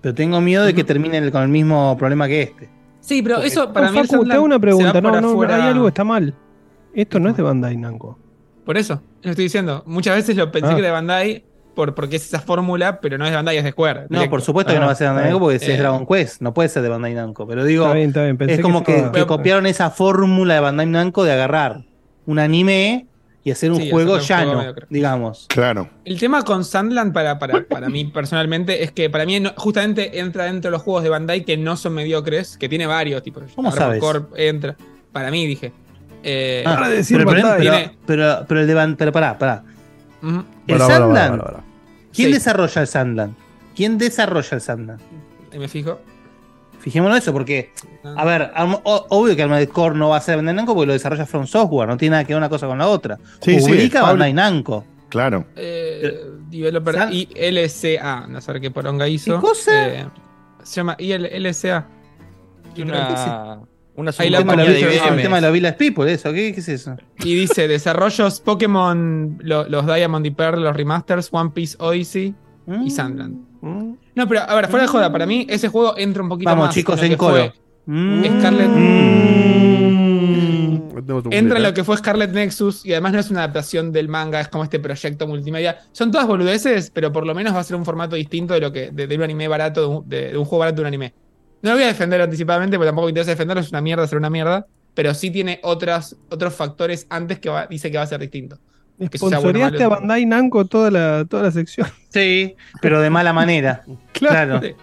pero 0.00 0.14
tengo 0.14 0.40
miedo 0.40 0.64
de 0.64 0.74
que 0.74 0.84
termine 0.84 1.30
con 1.30 1.42
el 1.42 1.48
mismo 1.48 1.96
problema 1.98 2.26
que 2.28 2.42
este. 2.42 2.70
Sí, 3.00 3.22
pero 3.22 3.36
Porque- 3.36 3.48
eso 3.48 3.72
para 3.72 3.92
mí. 3.92 3.98
el 3.98 4.04
Facu, 4.04 4.06
te 4.06 4.16
Sandland 4.16 4.32
hago 4.36 4.44
una 4.44 4.58
pregunta. 4.58 5.00
No, 5.00 5.20
no, 5.20 5.28
afuera- 5.30 5.56
hay 5.56 5.62
algo 5.70 5.84
que 5.84 5.88
está 5.88 6.02
mal. 6.04 6.34
Esto 6.94 7.20
no 7.20 7.28
es 7.30 7.36
de 7.36 7.42
Bandai 7.42 7.76
Namco. 7.76 8.18
Por 8.64 8.78
eso, 8.78 9.00
lo 9.26 9.32
estoy 9.32 9.44
diciendo. 9.44 9.82
Muchas 9.86 10.16
veces 10.16 10.36
lo 10.36 10.50
pensé 10.50 10.68
Ah. 10.68 10.74
que 10.74 10.78
era 10.78 10.88
de 10.88 10.92
Bandai 10.92 11.44
por, 11.74 11.94
porque 11.94 12.16
es 12.16 12.24
esa 12.24 12.40
fórmula, 12.40 13.00
pero 13.00 13.18
no 13.18 13.24
es 13.26 13.30
de 13.30 13.36
Bandai, 13.36 13.58
es 13.58 13.64
de 13.64 13.72
Square. 13.72 14.06
No, 14.08 14.28
por 14.30 14.40
supuesto 14.40 14.72
que 14.72 14.78
no 14.80 14.86
va 14.86 14.92
a 14.92 14.94
ser 14.94 15.08
de 15.08 15.12
Bandai 15.14 15.30
Namco 15.30 15.44
porque 15.44 15.58
si 15.58 15.70
Eh, 15.70 15.74
es 15.74 15.78
Dragon 15.80 16.06
Quest, 16.06 16.40
no 16.40 16.54
puede 16.54 16.68
ser 16.70 16.82
de 16.82 16.88
Bandai 16.88 17.14
Namco, 17.14 17.46
pero 17.46 17.64
digo, 17.64 17.84
Está 17.84 17.94
bien, 17.94 18.08
está 18.08 18.22
bien. 18.24 18.36
Pensé 18.38 18.54
es 18.54 18.60
como 18.60 18.82
que, 18.82 19.10
copiaron 19.26 19.66
esa 19.66 19.90
fórmula 19.90 20.54
de 20.54 20.60
Bandai 20.60 20.86
Namco 20.86 21.24
de 21.24 21.32
agarrar 21.32 21.82
un 22.24 22.38
anime 22.38 23.06
y 23.44 23.50
hacer 23.52 23.70
un 23.70 23.76
Sí, 23.80 23.90
juego 23.90 24.16
hacer 24.16 24.38
un 24.38 24.44
juego 24.46 24.62
llano, 24.64 24.86
digamos. 24.90 25.46
Claro. 25.48 25.88
El 26.04 26.18
tema 26.18 26.42
con 26.42 26.64
Sandland 26.64 27.12
para, 27.12 27.38
para, 27.38 27.62
para 27.68 27.88
mí 27.88 28.06
personalmente 28.06 28.82
es 28.82 28.90
que 28.90 29.08
para 29.10 29.24
mí 29.26 29.38
no- 29.38 29.52
justamente 29.56 30.18
entra 30.18 30.44
dentro 30.46 30.70
de 30.70 30.72
los 30.72 30.82
juegos 30.82 31.04
de 31.04 31.10
Bandai 31.10 31.44
que 31.44 31.56
no 31.56 31.76
son 31.76 31.94
mediocres, 31.94 32.56
que 32.56 32.68
tiene 32.68 32.86
varios 32.86 33.22
tipos. 33.22 33.44
¿Cómo 33.54 33.70
sabes? 33.70 34.00
Corp 34.00 34.32
entra. 34.36 34.76
Para 35.12 35.30
mí, 35.30 35.46
dije. 35.46 35.72
Eh, 36.28 36.64
Ah, 36.66 36.74
Para 36.74 36.88
decir 36.88 37.18
pero, 37.18 37.30
pero, 37.30 37.90
pero- 38.04 38.44
pero 38.48 38.60
el 38.60 38.66
de 38.66 38.74
Ban- 38.74 38.96
pero 38.96 39.12
pará, 39.12 39.38
pará. 39.38 39.62
El 40.66 40.78
Sandland, 40.80 41.40
¿quién 42.12 42.28
Sí. 42.28 42.32
desarrolla 42.34 42.80
el 42.80 42.86
Sandland? 42.88 43.34
¿Quién 43.76 43.96
desarrolla 43.96 44.48
el 44.56 44.60
Sandland? 44.60 45.00
Ahí 45.52 45.58
me 45.60 45.68
fijo. 45.68 46.00
Fijémonos 46.80 47.16
en 47.16 47.22
eso, 47.22 47.32
porque, 47.32 47.70
a 48.04 48.24
ver, 48.24 48.50
obvio 48.84 49.36
que 49.36 49.42
Armored 49.42 49.68
Core 49.68 49.96
no 49.96 50.08
va 50.10 50.16
a 50.16 50.20
ser 50.20 50.36
Bandai 50.36 50.54
Namco 50.54 50.74
porque 50.74 50.86
lo 50.88 50.92
desarrolla 50.94 51.26
From 51.26 51.46
Software, 51.46 51.88
no 51.88 51.96
tiene 51.96 52.12
nada 52.12 52.24
que 52.24 52.32
ver 52.32 52.38
una 52.38 52.48
cosa 52.48 52.66
con 52.66 52.78
la 52.78 52.88
otra. 52.88 53.18
Sí, 53.40 53.60
sí, 53.60 53.68
Publica 53.70 54.00
Pablo- 54.00 54.12
Bandai 54.14 54.32
Namco. 54.32 54.84
Claro. 55.08 55.46
Eh, 55.54 56.26
developer 56.50 56.94
San- 56.94 57.10
ILCA, 57.12 58.26
no 58.28 58.40
sé 58.40 58.60
qué 58.60 58.70
poronga 58.72 59.06
hizo. 59.08 59.34
¿Qué 59.36 59.40
cosa? 59.40 59.86
Eh, 59.88 60.06
se 60.64 60.74
llama 60.76 60.96
ILCA. 60.98 61.86
Una, 62.78 63.60
una 63.96 64.12
Ahí 64.18 64.30
la 64.30 64.38
tema, 64.38 64.52
de 64.56 64.58
subcompañía 64.64 64.64
la 64.64 64.70
de 64.72 64.92
Villa- 64.92 65.14
el 65.16 65.22
tema 65.22 65.36
de 65.36 65.42
la 65.42 65.50
Village 65.50 65.76
People, 65.78 66.12
eso, 66.12 66.32
¿qué, 66.32 66.52
qué 66.52 66.60
es 66.60 66.68
eso? 66.68 66.96
Y 67.24 67.34
dice: 67.34 67.66
desarrollos 67.68 68.40
Pokémon, 68.40 69.38
lo- 69.40 69.68
los 69.68 69.86
Diamond 69.86 70.24
y 70.26 70.30
Pearl, 70.30 70.62
los 70.62 70.76
remasters, 70.76 71.28
One 71.32 71.50
Piece 71.54 71.76
Odyssey 71.80 72.34
y 72.84 72.90
Sandland. 72.90 73.36
Mm. 73.62 73.92
No, 74.14 74.28
pero 74.28 74.40
a 74.42 74.54
ver, 74.54 74.68
fuera 74.68 74.82
de 74.84 74.88
joda, 74.88 75.10
para 75.12 75.26
mí 75.26 75.46
ese 75.48 75.68
juego 75.68 75.96
entra 75.96 76.22
un 76.22 76.28
poquito 76.28 76.50
Vamos, 76.50 76.66
más. 76.66 76.74
chicos, 76.74 76.98
lo 77.00 77.06
en 77.06 77.16
coro. 77.16 77.52
Mm. 77.86 78.24
Scarlet. 78.40 78.70
Entra 81.30 81.56
en 81.58 81.62
lo 81.62 81.68
¿eh? 81.68 81.74
que 81.74 81.84
fue 81.84 81.96
Scarlet 81.96 82.32
Nexus 82.32 82.84
y 82.84 82.92
además 82.92 83.12
no 83.12 83.18
es 83.20 83.30
una 83.30 83.40
adaptación 83.40 83.92
del 83.92 84.08
manga, 84.08 84.40
es 84.40 84.48
como 84.48 84.64
este 84.64 84.80
proyecto 84.80 85.26
multimedia. 85.26 85.78
Son 85.92 86.10
todas 86.10 86.26
boludeces, 86.26 86.90
pero 86.90 87.12
por 87.12 87.26
lo 87.26 87.34
menos 87.34 87.54
va 87.54 87.60
a 87.60 87.64
ser 87.64 87.76
un 87.76 87.84
formato 87.84 88.16
distinto 88.16 88.54
de 88.54 88.60
lo 88.60 88.72
que 88.72 88.90
de, 88.90 89.06
de 89.06 89.16
un 89.16 89.22
anime 89.22 89.46
barato, 89.46 89.80
de 89.82 89.86
un, 89.86 90.08
de- 90.08 90.30
de 90.32 90.38
un 90.38 90.44
juego 90.44 90.60
barato 90.60 90.76
de 90.76 90.80
un 90.82 90.86
anime. 90.88 91.14
No 91.66 91.72
lo 91.72 91.78
voy 91.78 91.84
a 91.84 91.88
defender 91.88 92.20
anticipadamente, 92.20 92.76
porque 92.76 92.86
tampoco 92.86 93.06
me 93.06 93.10
interesa 93.10 93.32
defenderlo, 93.32 93.60
es 93.60 93.70
una 93.70 93.80
mierda 93.80 94.04
hacer 94.04 94.18
una 94.18 94.30
mierda, 94.30 94.68
pero 94.94 95.12
sí 95.14 95.32
tiene 95.32 95.58
otras, 95.64 96.14
otros 96.30 96.54
factores 96.54 97.08
antes 97.10 97.40
que 97.40 97.48
va- 97.48 97.66
dice 97.66 97.90
que 97.90 97.96
va 97.96 98.04
a 98.04 98.06
ser 98.06 98.20
distinto. 98.20 98.56
Sea 99.12 99.40
bueno 99.40 99.64
a. 99.66 99.88
Bandai 99.88 100.24
Namco 100.26 100.64
toda 100.66 100.92
la, 100.92 101.24
toda 101.28 101.42
la 101.42 101.50
sección. 101.50 101.88
Sí, 102.08 102.54
pero 102.80 103.00
de 103.00 103.10
mala 103.10 103.32
manera. 103.32 103.82
claro. 104.12 104.60
Sí. 104.62 104.74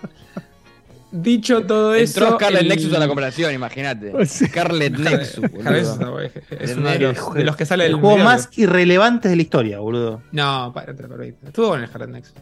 Dicho 1.11 1.65
todo 1.65 1.95
eso. 1.95 2.19
Entró 2.19 2.35
Scarlet 2.37 2.61
el- 2.63 2.67
Nexus 2.67 2.93
a 2.93 2.99
la 2.99 3.07
conversación, 3.07 3.53
imagínate. 3.53 4.11
Sí. 4.25 4.45
Scarlet 4.47 4.97
Nexus. 4.97 5.49
boludo. 5.51 6.19
Es 6.59 6.75
uno 6.75 6.89
de 6.89 6.99
los, 6.99 7.33
de 7.33 7.43
los 7.45 7.55
que 7.55 7.65
sale 7.65 7.85
El 7.85 7.93
del 7.93 8.01
juego 8.01 8.17
más 8.17 8.49
irrelevante 8.57 9.29
de 9.29 9.37
la 9.37 9.41
historia, 9.41 9.79
boludo. 9.79 10.21
No, 10.33 10.71
para, 10.75 10.93
para, 10.93 11.07
para, 11.07 11.25
Estuvo 11.25 11.69
bueno 11.69 11.83
el 11.85 11.89
Scarlet 11.89 12.09
Nexus. 12.09 12.33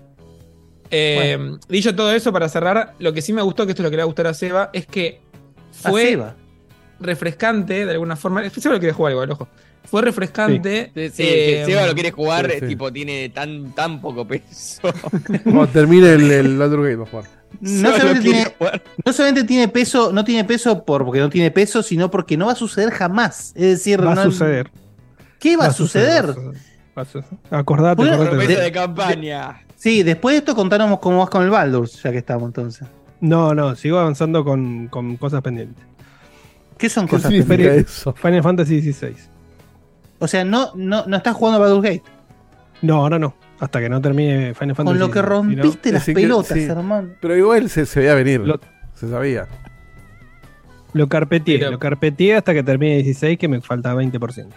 Eh, 0.92 1.58
Dicho 1.70 1.96
todo 1.96 2.12
eso, 2.14 2.32
para 2.34 2.50
cerrar, 2.50 2.94
lo 3.00 3.14
que 3.14 3.22
sí 3.22 3.32
me 3.34 3.42
gustó, 3.42 3.66
que 3.66 3.72
esto 3.72 3.82
es 3.82 3.86
lo 3.86 3.90
que 3.90 3.96
le 3.98 4.02
va 4.02 4.06
a 4.06 4.08
gustar 4.08 4.28
a 4.28 4.34
Seba, 4.34 4.70
es 4.74 4.86
que 4.86 5.22
fue 5.72 6.10
Seba. 6.12 6.36
refrescante 7.00 7.86
de 7.86 7.92
alguna 7.92 8.16
forma. 8.16 8.48
Seba 8.50 8.76
lo 8.76 8.80
quiere 8.80 8.94
jugar 8.94 9.14
igual, 9.14 9.32
ojo. 9.32 9.48
Fue 9.84 10.02
refrescante. 10.04 10.92
Sí, 10.94 11.10
sí, 11.10 11.24
eh, 11.24 11.64
que 11.66 11.72
Seba 11.72 11.88
lo 11.88 11.94
quiere 11.94 12.12
jugar, 12.12 12.50
sí, 12.52 12.58
sí. 12.60 12.68
tipo, 12.68 12.92
tiene 12.94 13.30
tan, 13.30 13.74
tan 13.74 14.00
poco 14.00 14.28
peso. 14.28 14.82
Cuando 15.44 15.68
termine 15.68 16.14
el, 16.14 16.30
el 16.32 16.58
Baldur's 16.58 16.84
Gate, 16.84 16.96
va 16.98 17.04
a 17.04 17.08
jugar. 17.08 17.26
No 17.60 17.92
solamente, 17.92 18.22
tiene, 18.22 18.46
jugar. 18.58 18.82
no 19.06 19.14
solamente 19.14 19.44
tiene 19.44 19.68
peso, 19.68 20.12
no 20.14 20.24
tiene 20.24 20.46
peso 20.46 20.86
por, 20.86 21.04
porque 21.04 21.20
no 21.20 21.30
tiene 21.30 21.52
peso, 21.52 21.82
sino 21.84 22.10
porque 22.12 22.38
no 22.38 22.46
va 22.46 22.52
a 22.54 22.56
suceder 22.56 22.92
jamás. 22.92 23.52
Es 23.56 23.62
decir, 23.64 24.00
Va 24.06 24.14
no- 24.16 24.22
a 24.22 24.24
suceder. 24.26 24.72
¿Qué 25.40 25.58
va, 25.58 25.66
a 25.66 25.74
suceder? 25.74 26.28
va 26.28 26.32
a 26.32 26.34
suceder. 26.34 26.62
Va 26.98 27.02
a 27.02 27.06
suceder. 27.06 27.40
Acordate, 27.50 28.04
acordate. 28.10 28.48
De- 28.48 28.62
de 28.62 28.72
campaña. 28.72 29.62
Sí, 29.82 30.04
después 30.04 30.34
de 30.34 30.38
esto 30.40 30.54
contanos 30.56 31.00
cómo 31.00 31.18
vas 31.18 31.30
con 31.32 31.42
el 31.42 31.50
Baldur's, 31.50 32.04
ya 32.04 32.12
que 32.12 32.20
estamos 32.20 32.44
entonces. 32.50 32.88
No, 33.20 33.56
no, 33.56 33.76
sigo 33.76 33.98
avanzando 33.98 34.44
con, 34.46 34.88
con 34.90 35.18
cosas 35.18 35.42
pendientes. 35.42 35.84
¿Qué 36.78 36.88
son 36.88 37.08
¿Qué 37.08 37.16
cosas 37.16 37.32
pendientes? 37.32 37.86
eso? 37.98 38.14
Final 38.14 38.44
Fantasy 38.44 38.80
XVI. 38.94 39.16
O 40.20 40.28
sea, 40.28 40.44
no, 40.46 40.70
no, 40.76 41.04
no 41.08 41.18
estás 41.18 41.36
jugando 41.36 41.58
a 41.58 41.62
Baldur's 41.68 41.84
Gate. 41.84 42.04
No, 42.84 42.98
ahora 42.98 43.18
no. 43.18 43.34
Hasta 43.60 43.80
que 43.80 43.90
no 43.90 44.00
termine 44.02 44.54
Final 44.54 44.76
Fantasy 44.76 44.84
Con 44.86 45.00
lo 45.00 45.10
que 45.12 45.22
rompiste 45.24 45.92
las 45.92 46.06
que- 46.06 46.14
pelotas, 46.14 46.56
sí. 46.60 46.64
hermano. 46.66 47.10
Pero 47.20 47.36
igual 47.36 47.68
se, 47.68 47.88
se 47.88 48.02
veía 48.02 48.14
venir. 48.14 48.42
Lo- 48.42 48.60
Se 48.94 49.10
sabía. 49.10 49.48
Lo 50.94 51.08
carpeteé, 51.08 51.72
lo 51.72 51.80
carpeteé 51.80 52.36
hasta 52.36 52.54
que 52.54 52.62
termine 52.62 52.98
16, 52.98 53.40
que 53.40 53.48
me 53.48 53.62
falta 53.62 53.96
20%. 53.96 54.48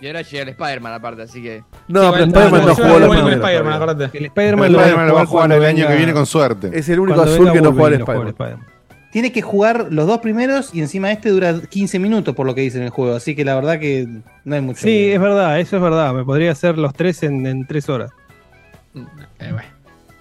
Y 0.00 0.06
ahora 0.06 0.22
llega 0.22 0.42
el 0.42 0.48
Spider-Man 0.50 0.92
aparte, 0.92 1.22
así 1.22 1.42
que. 1.42 1.64
No, 1.88 2.02
Sí, 2.02 2.08
pero 2.12 2.24
Spider-Man 2.24 2.66
no 2.66 2.74
Seba 2.74 2.88
jugó 2.88 3.00
la 3.00 3.08
primera. 3.08 3.36
Spider-Man, 3.36 3.72
acordate. 3.72 4.18
El 4.18 4.24
Spider-Man 4.26 4.72
lo, 4.72 4.78
Spider-Man 4.78 5.08
lo 5.08 5.14
va 5.14 5.22
a 5.22 5.26
jugar 5.26 5.52
el 5.52 5.64
año 5.64 5.86
que 5.88 5.96
viene 5.96 6.12
con 6.12 6.26
suerte. 6.26 6.70
Es 6.72 6.88
el 6.88 7.00
único 7.00 7.20
azul 7.20 7.52
que 7.52 7.60
no 7.60 7.72
juega 7.72 7.96
el 7.96 8.02
Spider-Man. 8.02 8.66
Tiene 9.10 9.32
que 9.32 9.40
jugar 9.40 9.86
los 9.90 10.06
dos 10.06 10.18
primeros 10.18 10.74
y 10.74 10.80
encima 10.80 11.10
este 11.10 11.30
dura 11.30 11.58
15 11.62 11.98
minutos 11.98 12.34
por 12.34 12.46
lo 12.46 12.54
que 12.54 12.60
dice 12.60 12.76
en 12.76 12.84
el 12.84 12.90
juego. 12.90 13.16
Así 13.16 13.34
que 13.34 13.42
la 13.42 13.54
verdad 13.54 13.80
que 13.80 14.06
no 14.44 14.54
hay 14.54 14.60
mucho. 14.60 14.82
Sí, 14.82 15.10
es 15.10 15.20
verdad, 15.20 15.58
eso 15.58 15.76
es 15.76 15.82
verdad. 15.82 16.12
Me 16.12 16.24
podría 16.24 16.52
hacer 16.52 16.76
los 16.76 16.92
tres 16.92 17.22
en, 17.22 17.46
en 17.46 17.66
tres 17.66 17.88
horas. 17.88 18.10
Eh, 18.94 19.50
bueno. 19.50 19.78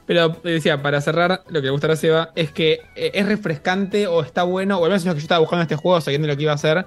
Pero 0.08 0.38
eh, 0.45 0.52
decía, 0.52 0.82
para 0.82 1.02
cerrar, 1.02 1.44
lo 1.49 1.60
que 1.60 1.66
le 1.66 1.72
gustará 1.72 1.94
a 1.94 1.98
Seba 1.98 2.30
es 2.34 2.52
que 2.52 2.80
eh, 2.95 3.12
es 3.14 3.26
refrescante 3.28 4.08
o 4.08 4.24
está 4.24 4.44
bueno, 4.44 4.78
o 4.78 4.86
al 4.86 4.90
menos 4.90 5.02
es 5.02 5.06
lo 5.06 5.14
que 5.14 5.20
yo 5.20 5.26
estaba 5.26 5.40
buscando 5.40 5.62
en 5.62 5.66
este 5.66 5.76
juego, 5.76 5.99
sabiendo 5.99 6.28
lo 6.28 6.38
que 6.38 6.44
iba 6.44 6.54
a 6.54 6.56
hacer, 6.56 6.86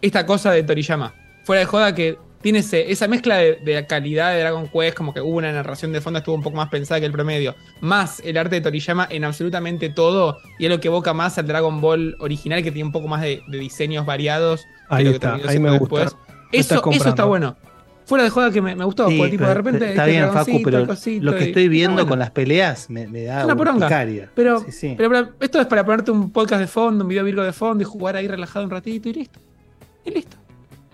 esta 0.00 0.24
cosa 0.24 0.50
de 0.50 0.62
Toriyama. 0.62 1.12
Fuera 1.44 1.60
de 1.60 1.66
joda 1.66 1.94
que 1.94 2.18
tiene 2.42 2.58
ese- 2.58 2.90
esa 2.92 3.08
mezcla 3.08 3.36
de, 3.38 3.56
de 3.56 3.74
la 3.74 3.86
calidad 3.86 4.32
de 4.34 4.40
Dragon 4.40 4.68
Quest, 4.68 4.96
como 4.96 5.14
que 5.14 5.20
hubo 5.20 5.36
una 5.38 5.52
narración 5.52 5.92
de 5.92 6.00
fondo, 6.00 6.18
estuvo 6.18 6.34
un 6.34 6.42
poco 6.42 6.56
más 6.56 6.68
pensada 6.68 7.00
que 7.00 7.06
el 7.06 7.12
promedio, 7.12 7.54
más 7.80 8.20
el 8.24 8.36
arte 8.36 8.56
de 8.56 8.60
Toriyama 8.60 9.06
en 9.10 9.24
absolutamente 9.24 9.88
todo, 9.88 10.36
y 10.58 10.64
es 10.66 10.70
lo 10.70 10.80
que 10.80 10.88
evoca 10.88 11.14
más 11.14 11.38
al 11.38 11.46
Dragon 11.46 11.80
Ball 11.80 12.16
original, 12.20 12.62
que 12.62 12.70
tiene 12.72 12.86
un 12.86 12.92
poco 12.92 13.08
más 13.08 13.22
de, 13.22 13.42
de 13.48 13.58
diseños 13.58 14.04
variados. 14.04 14.64
Ahí 14.88 15.04
que 15.04 15.10
está, 15.12 15.34
ahí 15.46 15.58
me 15.58 15.78
gusta. 15.78 16.00
después. 16.00 16.16
Me 16.52 16.58
Eso, 16.58 16.90
eso 16.90 17.08
está 17.08 17.24
bueno. 17.24 17.56
Fuera 18.04 18.24
de 18.24 18.30
joda 18.30 18.50
que 18.50 18.60
me, 18.60 18.74
me 18.74 18.84
gustó, 18.84 19.08
Sí, 19.08 19.16
porque 19.16 19.30
tipo, 19.30 19.46
de 19.46 19.54
repente. 19.54 19.88
está 19.90 20.02
este 20.08 20.10
bien, 20.18 20.32
Facu, 20.32 20.60
pero 20.64 20.78
lo 21.20 21.34
que 21.36 21.44
y- 21.44 21.48
estoy 21.48 21.68
viendo 21.68 21.94
bueno. 21.94 22.08
con 22.08 22.18
las 22.18 22.30
peleas 22.32 22.90
me, 22.90 23.06
me 23.06 23.22
da 23.22 23.38
Es 23.38 23.44
una 23.44 23.56
poronga. 23.56 24.06
Pero, 24.34 24.58
Sí, 24.64 24.72
sí. 24.72 24.94
pero, 24.96 25.08
pero 25.08 25.28
esto 25.40 25.60
es 25.60 25.66
para 25.66 25.84
ponerte 25.86 26.10
un 26.10 26.30
podcast 26.32 26.60
de 26.60 26.66
fondo, 26.66 27.04
un 27.04 27.08
video 27.08 27.22
virgo 27.24 27.42
de 27.44 27.52
fondo 27.52 27.80
y 27.82 27.84
jugar 27.84 28.16
ahí 28.16 28.26
relajado 28.26 28.64
un 28.64 28.70
ratito 28.72 29.08
y 29.08 29.12
listo. 29.14 29.38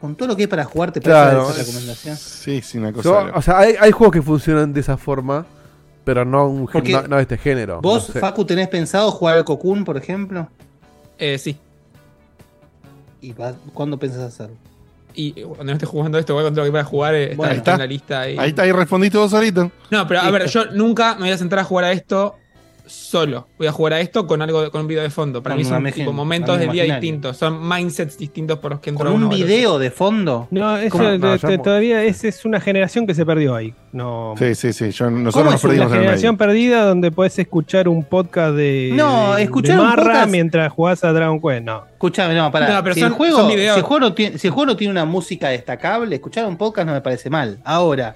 Con 0.00 0.14
todo 0.14 0.28
lo 0.28 0.36
que 0.36 0.42
hay 0.42 0.46
para 0.46 0.64
jugar, 0.64 0.92
te 0.92 1.00
parece 1.00 1.20
Claro. 1.20 1.50
esa 1.50 1.58
recomendación. 1.58 2.16
Sí, 2.16 2.62
sí, 2.62 2.78
una 2.78 2.92
So- 3.02 3.30
o 3.34 3.42
sea, 3.42 3.58
hay, 3.58 3.74
hay 3.80 3.90
juegos 3.90 4.12
que 4.14 4.22
funcionan 4.22 4.72
de 4.72 4.80
esa 4.80 4.96
forma, 4.96 5.44
pero 6.04 6.24
no, 6.24 6.46
un 6.46 6.68
no, 6.72 7.02
no 7.08 7.16
de 7.16 7.22
este 7.22 7.36
género. 7.38 7.80
¿Vos, 7.80 8.08
no 8.08 8.12
sé. 8.14 8.20
Facu, 8.20 8.44
tenés 8.44 8.68
pensado 8.68 9.10
jugar 9.10 9.36
al 9.38 9.44
Cocoon, 9.44 9.84
por 9.84 9.96
ejemplo? 9.96 10.48
Eh, 11.18 11.36
sí. 11.38 11.56
¿Y 13.20 13.32
va- 13.32 13.54
cuándo 13.74 13.98
pensás 13.98 14.20
hacerlo? 14.20 14.56
Y 15.14 15.40
eh, 15.40 15.42
cuando 15.44 15.64
no 15.64 15.72
esté 15.72 15.86
jugando 15.86 16.18
esto, 16.18 16.34
voy 16.34 16.42
a 16.42 16.46
contar 16.46 16.62
lo 16.64 16.66
que 16.68 16.72
para 16.72 16.84
jugar. 16.84 17.14
eh, 17.14 17.24
está, 17.24 17.36
Bueno. 17.36 17.52
está 17.54 17.72
en 17.72 17.78
la 17.80 17.86
lista 17.86 18.20
ahí. 18.20 18.36
Ahí 18.38 18.48
está, 18.50 18.62
ahí 18.62 18.72
respondiste 18.72 19.18
vos 19.18 19.30
solito. 19.32 19.72
No, 19.90 20.06
pero 20.06 20.20
a 20.20 20.30
Listo. 20.30 20.32
ver, 20.38 20.46
yo 20.48 20.64
nunca 20.76 21.14
me 21.14 21.22
voy 21.22 21.30
a 21.30 21.38
sentar 21.38 21.58
a 21.58 21.64
jugar 21.64 21.86
a 21.86 21.92
esto 21.92 22.36
solo. 22.88 23.48
Voy 23.58 23.66
a 23.66 23.72
jugar 23.72 23.92
a 23.94 24.00
esto 24.00 24.26
con 24.26 24.42
algo 24.42 24.70
con 24.70 24.82
un 24.82 24.86
video 24.86 25.02
de 25.02 25.10
fondo. 25.10 25.42
Para 25.42 25.54
Con 25.54 25.58
mí 25.62 25.64
son 25.68 25.78
una 25.78 25.92
tipo, 25.92 26.12
momentos 26.12 26.50
algo 26.58 26.60
del 26.64 26.72
día 26.72 26.84
distintos. 26.84 27.36
Son 27.36 27.66
mindsets 27.68 28.18
distintos 28.18 28.58
por 28.58 28.72
los 28.72 28.80
que 28.80 28.90
entro 28.90 29.04
¿Con 29.04 29.12
a 29.12 29.16
uno 29.16 29.26
un 29.28 29.32
otro. 29.34 29.46
video 29.46 29.78
de 29.78 29.90
fondo? 29.90 30.48
No, 30.50 30.76
eso 30.76 31.18
No, 31.18 31.38
todavía 31.62 32.02
es, 32.04 32.24
es 32.24 32.44
una 32.44 32.60
generación 32.60 33.06
que 33.06 33.14
se 33.14 33.24
perdió 33.24 33.54
ahí. 33.54 33.74
No, 33.92 34.34
Sí, 34.38 34.54
sí, 34.54 34.72
sí. 34.72 34.90
Yo, 34.90 35.06
¿Cómo 35.06 35.18
nosotros 35.18 35.52
nos 35.52 35.54
es 35.56 35.64
una 35.64 35.70
perdimos 35.72 35.86
en 35.92 35.94
el 35.96 36.00
generación 36.02 36.34
medio. 36.34 36.38
perdida 36.46 36.84
donde 36.84 37.10
podés 37.10 37.38
escuchar 37.38 37.88
un 37.88 38.04
podcast 38.04 38.54
de, 38.54 38.90
No, 38.94 39.34
de- 39.34 39.42
escuchar 39.44 39.76
de 39.76 39.82
un 39.82 39.88
Marra 39.88 40.04
podcast- 40.24 40.30
mientras 40.30 40.72
jugás 40.72 41.04
a 41.04 41.12
Dragon 41.12 41.40
Quest? 41.40 41.64
No. 41.64 41.84
Escuchame, 41.92 42.34
no, 42.34 42.50
pará. 42.52 42.68
No, 42.74 42.82
pero 42.82 42.94
si, 42.94 43.00
son- 43.00 43.08
el 43.12 43.14
juego, 43.16 43.48
si, 43.48 43.54
el 43.54 43.82
juego 43.82 44.00
no 44.00 44.14
tiene, 44.14 44.38
si 44.38 44.46
el 44.46 44.52
juego 44.52 44.66
no 44.66 44.76
tiene 44.76 44.90
una 44.92 45.04
música 45.04 45.48
destacable, 45.48 46.14
escuchar 46.16 46.46
un 46.46 46.56
podcast 46.56 46.86
no 46.86 46.92
me 46.92 47.00
parece 47.00 47.28
mal. 47.30 47.58
Ahora, 47.64 48.14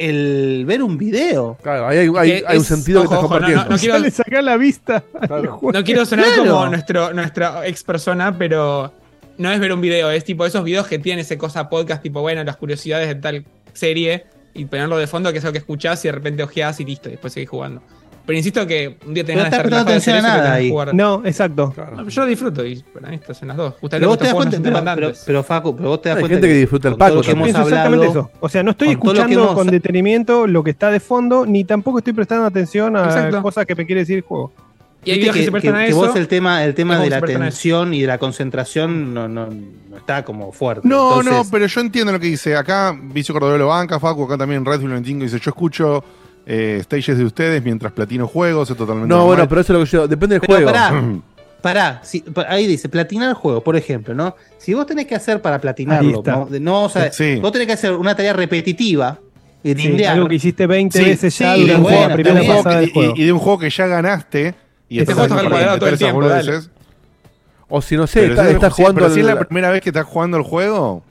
el 0.00 0.64
ver 0.66 0.82
un 0.82 0.96
video. 0.98 1.56
Claro, 1.62 1.86
ahí 1.86 1.98
hay, 1.98 2.42
hay- 2.46 2.56
un 2.58 2.64
sentido 2.64 3.00
ojo, 3.02 3.08
que 3.10 3.14
estás 3.14 3.24
ojo, 3.24 3.34
no, 3.34 3.46
compartiendo. 3.46 3.64
no, 3.64 3.70
no 3.70 3.78
quiero- 3.78 3.98
le 4.00 4.10
sacás 4.10 4.42
la 4.44 4.56
vista. 4.56 5.04
No 5.72 5.84
quiero 5.84 6.04
sonar 6.06 6.26
Claro. 6.26 6.50
como 6.52 6.66
nuestro, 6.68 7.12
nuestra 7.12 7.66
ex 7.66 7.84
persona, 7.84 8.36
pero 8.36 8.92
no 9.38 9.52
es 9.52 9.60
ver 9.60 9.72
un 9.72 9.80
video, 9.80 10.10
es 10.10 10.24
tipo 10.24 10.44
esos 10.46 10.64
videos 10.64 10.86
que 10.86 10.98
tienen 10.98 11.20
ese 11.20 11.38
cosa 11.38 11.68
podcast, 11.68 12.02
tipo, 12.02 12.20
bueno, 12.20 12.42
las 12.44 12.56
curiosidades 12.56 13.08
de 13.08 13.14
tal 13.16 13.44
serie, 13.72 14.24
y 14.52 14.64
ponerlo 14.64 14.96
de 14.98 15.06
fondo, 15.06 15.30
que 15.32 15.38
es 15.38 15.44
lo 15.44 15.52
que 15.52 15.58
escuchás 15.58 16.04
y 16.04 16.08
de 16.08 16.12
repente 16.12 16.42
ojeás 16.42 16.80
y 16.80 16.84
listo, 16.84 17.08
y 17.08 17.12
después 17.12 17.32
seguís 17.32 17.48
jugando. 17.50 17.82
Pero 18.30 18.38
insisto 18.38 18.64
que 18.64 18.96
un 19.08 19.12
día 19.12 19.24
tenés 19.24 19.38
No 19.44 19.50
ganas 19.50 19.50
de 19.50 19.96
estás 19.96 20.06
estar 20.06 20.14
que 20.16 20.22
nada 20.22 20.52
ahí. 20.52 20.70
jugar. 20.70 20.94
No, 20.94 21.20
exacto. 21.24 21.74
No, 21.96 22.08
yo 22.08 22.22
lo 22.22 22.28
disfruto 22.28 22.64
y 22.64 22.76
para 22.94 23.08
mí 23.08 23.16
estas 23.16 23.38
son 23.38 23.48
las 23.48 23.56
dos. 23.56 23.74
Justamente 23.80 23.98
Pero 23.98 24.08
vos 24.08 24.18
te 24.18 24.24
das 24.26 24.34
cuenta, 24.34 24.56
no 24.58 24.62
pero, 24.62 24.94
pero, 24.94 25.12
pero, 25.26 25.42
Facu, 25.42 25.76
pero 25.76 25.88
vos 25.88 26.00
te 26.00 26.10
das 26.10 26.16
Hay 26.18 26.22
cuenta 26.22 26.34
gente 26.36 26.46
que 26.46 26.54
disfruta 26.60 26.88
el 26.90 26.94
Paco 26.94 27.22
que 27.22 27.30
hemos 27.32 27.46
Pienso 27.46 27.62
exactamente 27.62 28.06
hablado, 28.06 28.28
eso. 28.30 28.38
O 28.38 28.48
sea, 28.48 28.62
no 28.62 28.70
estoy 28.70 28.94
con 28.94 29.08
escuchando 29.16 29.42
hemos- 29.42 29.54
con 29.56 29.66
detenimiento 29.66 30.46
lo 30.46 30.62
que 30.62 30.70
está 30.70 30.92
de 30.92 31.00
fondo, 31.00 31.44
ni 31.44 31.64
tampoco 31.64 31.98
estoy 31.98 32.12
prestando 32.12 32.44
atención 32.46 32.96
a 32.96 33.06
Exacto. 33.06 33.42
cosas 33.42 33.66
que 33.66 33.74
me 33.74 33.84
quiere 33.84 34.02
decir 34.02 34.18
el 34.18 34.22
juego. 34.22 34.52
Y 35.04 35.10
hay 35.10 35.18
que, 35.20 35.30
que, 35.30 35.44
se 35.46 35.50
que- 35.50 35.68
a 35.70 35.86
que 35.86 35.92
vos 35.92 36.14
el 36.14 36.28
tema, 36.28 36.62
el 36.64 36.74
tema 36.74 36.94
¿Cómo 36.94 37.04
de 37.04 37.10
la 37.10 37.16
atención 37.16 37.92
y 37.94 38.02
de 38.02 38.06
la 38.06 38.18
concentración 38.18 39.12
no, 39.12 39.26
no, 39.26 39.46
no 39.48 39.96
está 39.96 40.24
como 40.24 40.52
fuerte. 40.52 40.86
No, 40.86 41.18
Entonces, 41.20 41.32
no, 41.32 41.50
pero 41.50 41.66
yo 41.66 41.80
entiendo 41.80 42.12
lo 42.12 42.20
que 42.20 42.26
dice. 42.28 42.54
Acá 42.56 42.96
Vicio 43.02 43.32
Cordobés 43.34 43.58
lo 43.58 43.66
banca, 43.66 43.98
Facu, 43.98 44.22
acá 44.24 44.38
también 44.38 44.64
Redfield 44.64 44.92
25 44.92 45.24
dice, 45.24 45.38
yo 45.40 45.50
escucho 45.50 46.04
eh, 46.52 46.80
stages 46.82 47.16
de 47.16 47.24
ustedes 47.24 47.62
mientras 47.62 47.92
platino 47.92 48.26
juegos, 48.26 48.68
es 48.70 48.76
totalmente 48.76 49.08
No, 49.08 49.18
normal. 49.18 49.26
bueno, 49.36 49.48
pero 49.48 49.60
eso 49.60 49.72
es 49.72 49.78
lo 49.78 49.84
que 49.84 49.90
yo. 49.90 50.08
Depende 50.08 50.34
del 50.34 50.40
Pero 50.40 50.54
juego. 50.54 50.72
pará, 50.72 50.92
pará, 51.62 52.00
si- 52.02 52.24
ahí 52.48 52.66
dice 52.66 52.88
platinar 52.88 53.28
el 53.28 53.34
juego, 53.34 53.62
por 53.62 53.76
ejemplo, 53.76 54.14
¿no? 54.14 54.34
Si 54.58 54.74
vos 54.74 54.84
tenés 54.84 55.06
que 55.06 55.14
hacer 55.14 55.40
para 55.40 55.60
platinarlo, 55.60 56.18
está. 56.18 56.46
no, 56.60 56.88
Sí. 57.12 57.36
vos 57.36 57.52
tenés 57.52 57.68
que 57.68 57.74
hacer 57.74 57.92
una 57.92 58.16
tarea 58.16 58.32
repetitiva 58.32 59.18
y 59.62 59.74
Sí, 59.74 60.04
algo 60.04 60.26
que 60.28 60.34
hiciste 60.36 60.66
20 60.66 60.98
Sí, 60.98 61.04
veces 61.04 61.38
ya 61.38 61.54
sí, 61.54 61.60
durante 61.60 61.82
bueno, 61.82 62.08
la 62.08 62.14
primera 62.14 62.40
está 62.40 62.52
bien. 62.52 62.64
pasada 62.64 62.80
del 62.80 62.88
y, 62.88 62.92
juego. 62.92 63.12
y 63.16 63.24
de 63.24 63.32
un 63.32 63.38
juego 63.38 63.58
que 63.60 63.70
ya 63.70 63.86
ganaste 63.86 64.54
y 64.88 64.98
Este 64.98 65.12
estás 65.12 65.28
juego 65.28 65.48
cuadrado 65.50 65.78
todo 65.78 65.88
el 65.90 65.98
tiempo. 65.98 66.22
O 67.68 67.80
si 67.80 67.96
no 67.96 68.06
sé, 68.08 68.20
Pero 68.22 68.32
está- 68.32 68.48
si- 68.48 68.54
estás 68.54 68.74
si- 68.74 68.82
jugando. 68.82 69.00
pero 69.02 69.14
si 69.14 69.20
es 69.20 69.26
la 69.26 69.38
primera 69.38 69.70
vez 69.70 69.80
que 69.82 69.90
estás 69.90 70.04
jugando 70.04 70.36
el 70.36 70.42
juego, 70.42 71.04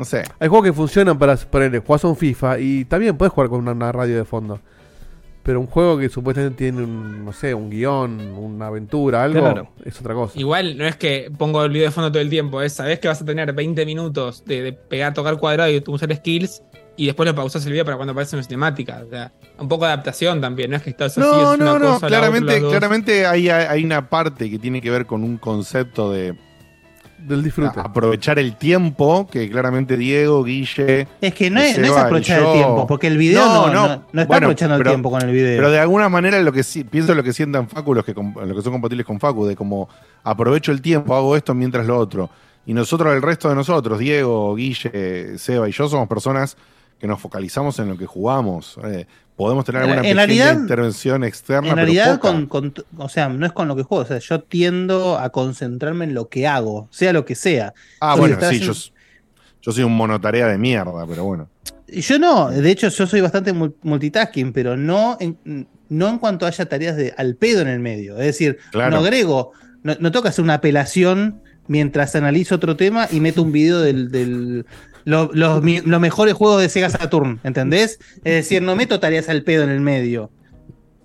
no 0.00 0.06
sé. 0.06 0.24
Hay 0.38 0.48
juegos 0.48 0.64
que 0.64 0.72
funcionan 0.72 1.18
para 1.18 1.36
ponerle, 1.36 1.80
jugás 1.80 2.02
a 2.04 2.08
un 2.08 2.16
FIFA 2.16 2.58
y 2.58 2.86
también 2.86 3.18
puedes 3.18 3.34
jugar 3.34 3.50
con 3.50 3.60
una, 3.60 3.72
una 3.72 3.92
radio 3.92 4.16
de 4.16 4.24
fondo. 4.24 4.58
Pero 5.42 5.60
un 5.60 5.66
juego 5.66 5.98
que 5.98 6.08
supuestamente 6.08 6.56
tiene 6.56 6.82
un, 6.82 7.22
no 7.22 7.34
sé, 7.34 7.52
un 7.52 7.68
guion, 7.68 8.18
una 8.32 8.68
aventura, 8.68 9.22
algo, 9.24 9.40
Claro. 9.40 9.68
es 9.84 10.00
otra 10.00 10.14
cosa. 10.14 10.38
Igual 10.40 10.78
no 10.78 10.86
es 10.86 10.96
que 10.96 11.30
pongo 11.36 11.62
el 11.62 11.70
video 11.70 11.88
de 11.88 11.90
fondo 11.92 12.10
todo 12.10 12.22
el 12.22 12.30
tiempo, 12.30 12.62
es 12.62 12.72
sabés 12.72 12.98
que 12.98 13.08
vas 13.08 13.20
a 13.20 13.26
tener 13.26 13.52
20 13.52 13.84
minutos 13.84 14.42
de, 14.46 14.62
de 14.62 14.72
pegar, 14.72 15.12
tocar 15.12 15.36
cuadrado 15.36 15.70
y 15.70 15.84
usar 15.86 16.14
skills 16.16 16.62
y 16.96 17.04
después 17.06 17.28
lo 17.28 17.34
pausas 17.34 17.64
el 17.66 17.72
video 17.72 17.84
para 17.84 17.98
cuando 17.98 18.12
aparece 18.12 18.36
una 18.36 18.42
cinemática. 18.42 19.02
O 19.06 19.10
sea, 19.10 19.32
un 19.58 19.68
poco 19.68 19.84
de 19.84 19.92
adaptación 19.92 20.40
también, 20.40 20.70
no 20.70 20.78
es 20.78 20.82
que 20.82 20.90
estás 20.90 21.12
así, 21.18 21.20
No, 21.20 21.52
es 21.52 21.60
una 21.60 21.64
no, 21.72 21.78
no, 21.78 21.92
cosa, 21.94 22.06
la 22.06 22.08
claramente, 22.08 22.56
otra, 22.56 22.68
claramente 22.70 23.26
hay, 23.26 23.50
hay 23.50 23.84
una 23.84 24.08
parte 24.08 24.50
que 24.50 24.58
tiene 24.58 24.80
que 24.80 24.90
ver 24.90 25.04
con 25.04 25.22
un 25.24 25.36
concepto 25.36 26.10
de 26.10 26.34
Del 27.22 27.42
disfrute. 27.42 27.78
aprovechar 27.78 28.38
el 28.38 28.56
tiempo, 28.56 29.28
que 29.30 29.48
claramente 29.50 29.96
Diego, 29.96 30.42
Guille... 30.44 31.06
Es 31.20 31.34
que 31.34 31.50
no 31.50 31.60
es, 31.60 31.78
no 31.78 31.84
es 31.86 31.92
aprovechar 31.96 32.40
yo- 32.40 32.52
el 32.52 32.58
tiempo, 32.58 32.86
porque 32.86 33.06
el 33.06 33.18
video 33.18 33.44
no, 33.44 33.66
no, 33.72 33.86
no 33.88 33.92
está 33.94 34.26
Bueno, 34.26 34.34
aprovechando 34.46 34.76
pero- 34.78 34.90
el 34.90 34.94
tiempo 34.96 35.10
con 35.10 35.22
el 35.22 35.30
video. 35.30 35.56
Pero 35.56 35.70
de 35.70 35.78
alguna 35.78 36.08
manera 36.08 36.40
lo 36.40 36.52
que 36.52 36.62
sí, 36.62 36.84
pienso 36.84 37.14
lo 37.14 37.22
que 37.22 37.32
sientan 37.32 37.68
Facu, 37.68 37.94
los 37.94 38.04
que, 38.04 38.14
los 38.14 38.56
que 38.56 38.62
son 38.62 38.72
compatibles 38.72 39.06
con 39.06 39.20
Facu, 39.20 39.46
de 39.46 39.54
como 39.56 39.88
aprovecho 40.24 40.72
el 40.72 40.80
tiempo, 40.82 41.14
hago 41.14 41.36
esto 41.36 41.54
mientras 41.54 41.86
lo 41.86 41.98
otro. 41.98 42.30
Y 42.66 42.74
nosotros, 42.74 43.14
el 43.14 43.22
resto 43.22 43.48
de 43.48 43.54
nosotros, 43.54 43.98
Diego, 43.98 44.54
Guille, 44.54 45.38
Seba 45.38 45.68
y 45.68 45.72
yo, 45.72 45.88
somos 45.88 46.08
personas 46.08 46.56
que 47.00 47.06
nos 47.06 47.20
focalizamos 47.20 47.78
en 47.78 47.88
lo 47.88 47.96
que 47.96 48.06
jugamos. 48.06 48.78
Eh, 48.84 49.06
podemos 49.36 49.64
tener 49.64 49.80
En- 49.82 49.88
alguna 49.88 50.02
pequeña 50.02 50.26
realidad- 50.26 50.54
intervención 50.60 51.24
externa, 51.24 51.68
en 51.70 51.74
pero 51.74 51.86
realidad, 51.86 52.20
poca. 52.20 52.28
con, 52.28 52.46
con- 52.46 52.74
o 52.98 53.08
sea, 53.08 53.28
no 53.30 53.46
es 53.46 53.52
con 53.52 53.66
lo 53.68 53.74
que 53.74 53.82
juego, 53.82 54.04
o 54.04 54.06
sea, 54.06 54.18
yo 54.18 54.40
tiendo 54.42 55.18
a 55.18 55.30
concentrarme 55.30 56.04
en 56.04 56.14
lo 56.14 56.28
que 56.28 56.46
hago, 56.46 56.88
sea 56.90 57.12
lo 57.14 57.24
que 57.24 57.34
sea. 57.34 57.72
Ah, 58.00 58.12
Entonces, 58.14 58.18
bueno, 58.36 58.50
sí, 58.50 58.56
haciendo- 58.56 58.74
yo, 58.74 58.90
yo 59.62 59.72
soy 59.72 59.84
un 59.84 59.96
monotarea 59.96 60.46
de 60.46 60.58
mierda, 60.58 61.06
pero 61.08 61.24
bueno. 61.24 61.48
Yo 61.88 62.18
no, 62.18 62.50
de 62.50 62.70
hecho 62.70 62.88
yo 62.88 63.06
soy 63.06 63.20
bastante 63.20 63.52
mul- 63.54 63.74
multitasking, 63.82 64.52
pero 64.52 64.76
no 64.76 65.16
en, 65.18 65.66
no 65.88 66.08
en 66.08 66.18
cuanto 66.18 66.46
haya 66.46 66.66
tareas 66.66 66.96
de 66.96 67.12
al 67.16 67.34
pedo 67.34 67.62
en 67.62 67.68
el 67.68 67.80
medio. 67.80 68.16
Es 68.18 68.26
decir, 68.26 68.58
Claro. 68.70 68.90
no 68.92 68.98
agrego, 68.98 69.52
no, 69.82 69.94
no 69.98 70.12
tengo 70.12 70.22
que 70.22 70.28
hacer 70.28 70.44
una 70.44 70.54
apelación 70.54 71.40
mientras 71.66 72.14
analizo 72.14 72.54
otro 72.56 72.76
tema 72.76 73.08
y 73.10 73.20
meto 73.20 73.42
un 73.42 73.52
video 73.52 73.80
del, 73.80 74.10
del- 74.10 74.66
lo- 75.04 75.30
los, 75.32 75.62
mi- 75.62 75.80
los 75.80 76.00
mejores 76.00 76.34
juegos 76.34 76.60
de 76.60 76.68
Sega 76.68 76.90
Saturn, 76.90 77.40
¿entendés? 77.44 77.98
Es 78.24 78.34
decir, 78.34 78.62
no 78.62 78.76
meto 78.76 79.00
tareas 79.00 79.28
al 79.28 79.42
pedo 79.42 79.64
en 79.64 79.70
el 79.70 79.80
medio. 79.80 80.30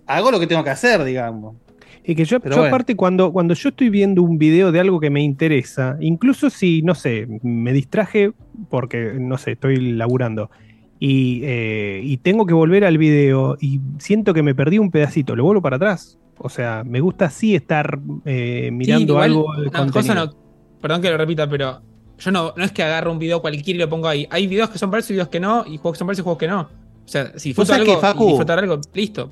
Hago 0.08 0.32
lo 0.32 0.40
que 0.40 0.48
tengo 0.48 0.64
que 0.64 0.70
hacer, 0.70 1.04
digamos. 1.04 1.56
Y 2.04 2.14
que 2.14 2.26
yo, 2.26 2.40
Pero 2.40 2.56
yo 2.56 2.62
bueno. 2.62 2.76
aparte, 2.76 2.96
cuando, 2.96 3.32
cuando 3.34 3.56
yo 3.56 3.70
estoy 3.70 3.90
viendo 3.90 4.22
un 4.22 4.38
video 4.38 4.72
de 4.72 4.80
algo 4.80 5.00
que 5.00 5.10
me 5.10 5.22
interesa, 5.24 5.98
incluso 6.00 6.52
si, 6.52 6.84
no 6.84 6.94
sé, 6.94 7.28
me 7.42 7.74
distraje 7.74 8.32
porque, 8.70 9.14
no 9.20 9.40
sé, 9.40 9.54
estoy 9.54 9.94
laburando 9.94 10.52
y, 11.00 11.42
eh, 11.44 12.02
y 12.04 12.18
tengo 12.18 12.46
que 12.46 12.54
volver 12.54 12.86
al 12.86 13.00
video 13.00 13.58
y 13.60 13.82
siento 13.98 14.34
que 14.36 14.44
me 14.44 14.54
perdí 14.54 14.78
un 14.78 14.92
pedacito, 14.92 15.36
lo 15.36 15.44
vuelvo 15.44 15.64
para 15.64 15.78
atrás. 15.78 16.20
O 16.38 16.50
sea, 16.50 16.84
me 16.86 17.00
gusta 17.00 17.26
así 17.26 17.56
estar 17.56 17.98
eh, 18.26 18.70
mirando 18.72 19.14
igual, 19.14 19.24
algo 19.24 19.56
de 19.56 19.62
una 19.70 19.72
contenido. 19.80 19.94
cosa 19.94 20.14
no, 20.14 20.34
perdón 20.82 21.02
que 21.02 21.10
lo 21.10 21.18
repita, 21.18 21.50
pero 21.50 21.82
yo 22.18 22.32
no, 22.32 22.54
no 22.56 22.64
es 22.64 22.72
que 22.72 22.84
agarro 22.84 23.12
un 23.12 23.20
video 23.20 23.42
cualquiera 23.42 23.78
y 23.78 23.80
lo 23.82 23.90
pongo 23.90 24.08
ahí. 24.08 24.28
Hay 24.30 24.48
videos 24.48 24.70
que 24.70 24.78
son 24.78 24.90
para 24.92 25.00
eso 25.02 25.12
y 25.14 25.16
videos 25.16 25.30
que 25.30 25.40
no, 25.40 25.66
y 25.66 25.78
juegos 25.78 25.94
que 25.94 26.00
son 26.00 26.08
para 26.08 26.14
eso 26.14 26.22
y 26.22 26.24
juegos 26.24 26.40
que 26.40 26.48
no. 26.48 26.62
O 26.62 27.08
sea, 27.08 27.32
si 27.38 27.50
disfruto 27.50 27.68
sabés 27.68 27.82
algo 27.82 27.96
que, 27.96 28.02
Facu? 28.02 28.24
y 28.24 28.28
disfrutar 28.28 28.60
algo, 28.60 28.80
listo. 28.94 29.32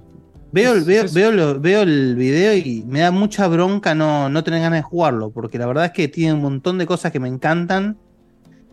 Veo, 0.51 0.75
Es- 0.75 0.85
veo, 0.85 1.03
es- 1.05 1.13
veo, 1.13 1.31
lo- 1.31 1.59
veo 1.59 1.81
el 1.81 2.15
video 2.15 2.55
y 2.55 2.83
me 2.87 2.99
da 2.99 3.09
mucha 3.11 3.47
bronca 3.47 3.95
no, 3.95 4.29
no 4.29 4.43
tener 4.43 4.61
ganas 4.61 4.79
de 4.79 4.83
jugarlo, 4.83 5.31
porque 5.31 5.57
la 5.57 5.65
verdad 5.65 5.85
es 5.85 5.91
que 5.91 6.07
tiene 6.07 6.33
un 6.33 6.41
montón 6.41 6.77
de 6.77 6.85
cosas 6.85 7.11
que 7.11 7.19
me 7.19 7.27
encantan, 7.27 7.97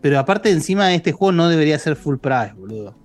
pero 0.01 0.19
aparte 0.19 0.51
encima 0.51 0.87
de 0.87 0.95
este 0.95 1.11
juego 1.11 1.31
no 1.31 1.49
debería 1.49 1.79
ser 1.79 1.95
full 1.95 2.17
price, 2.17 2.53
boludo. 2.55 2.95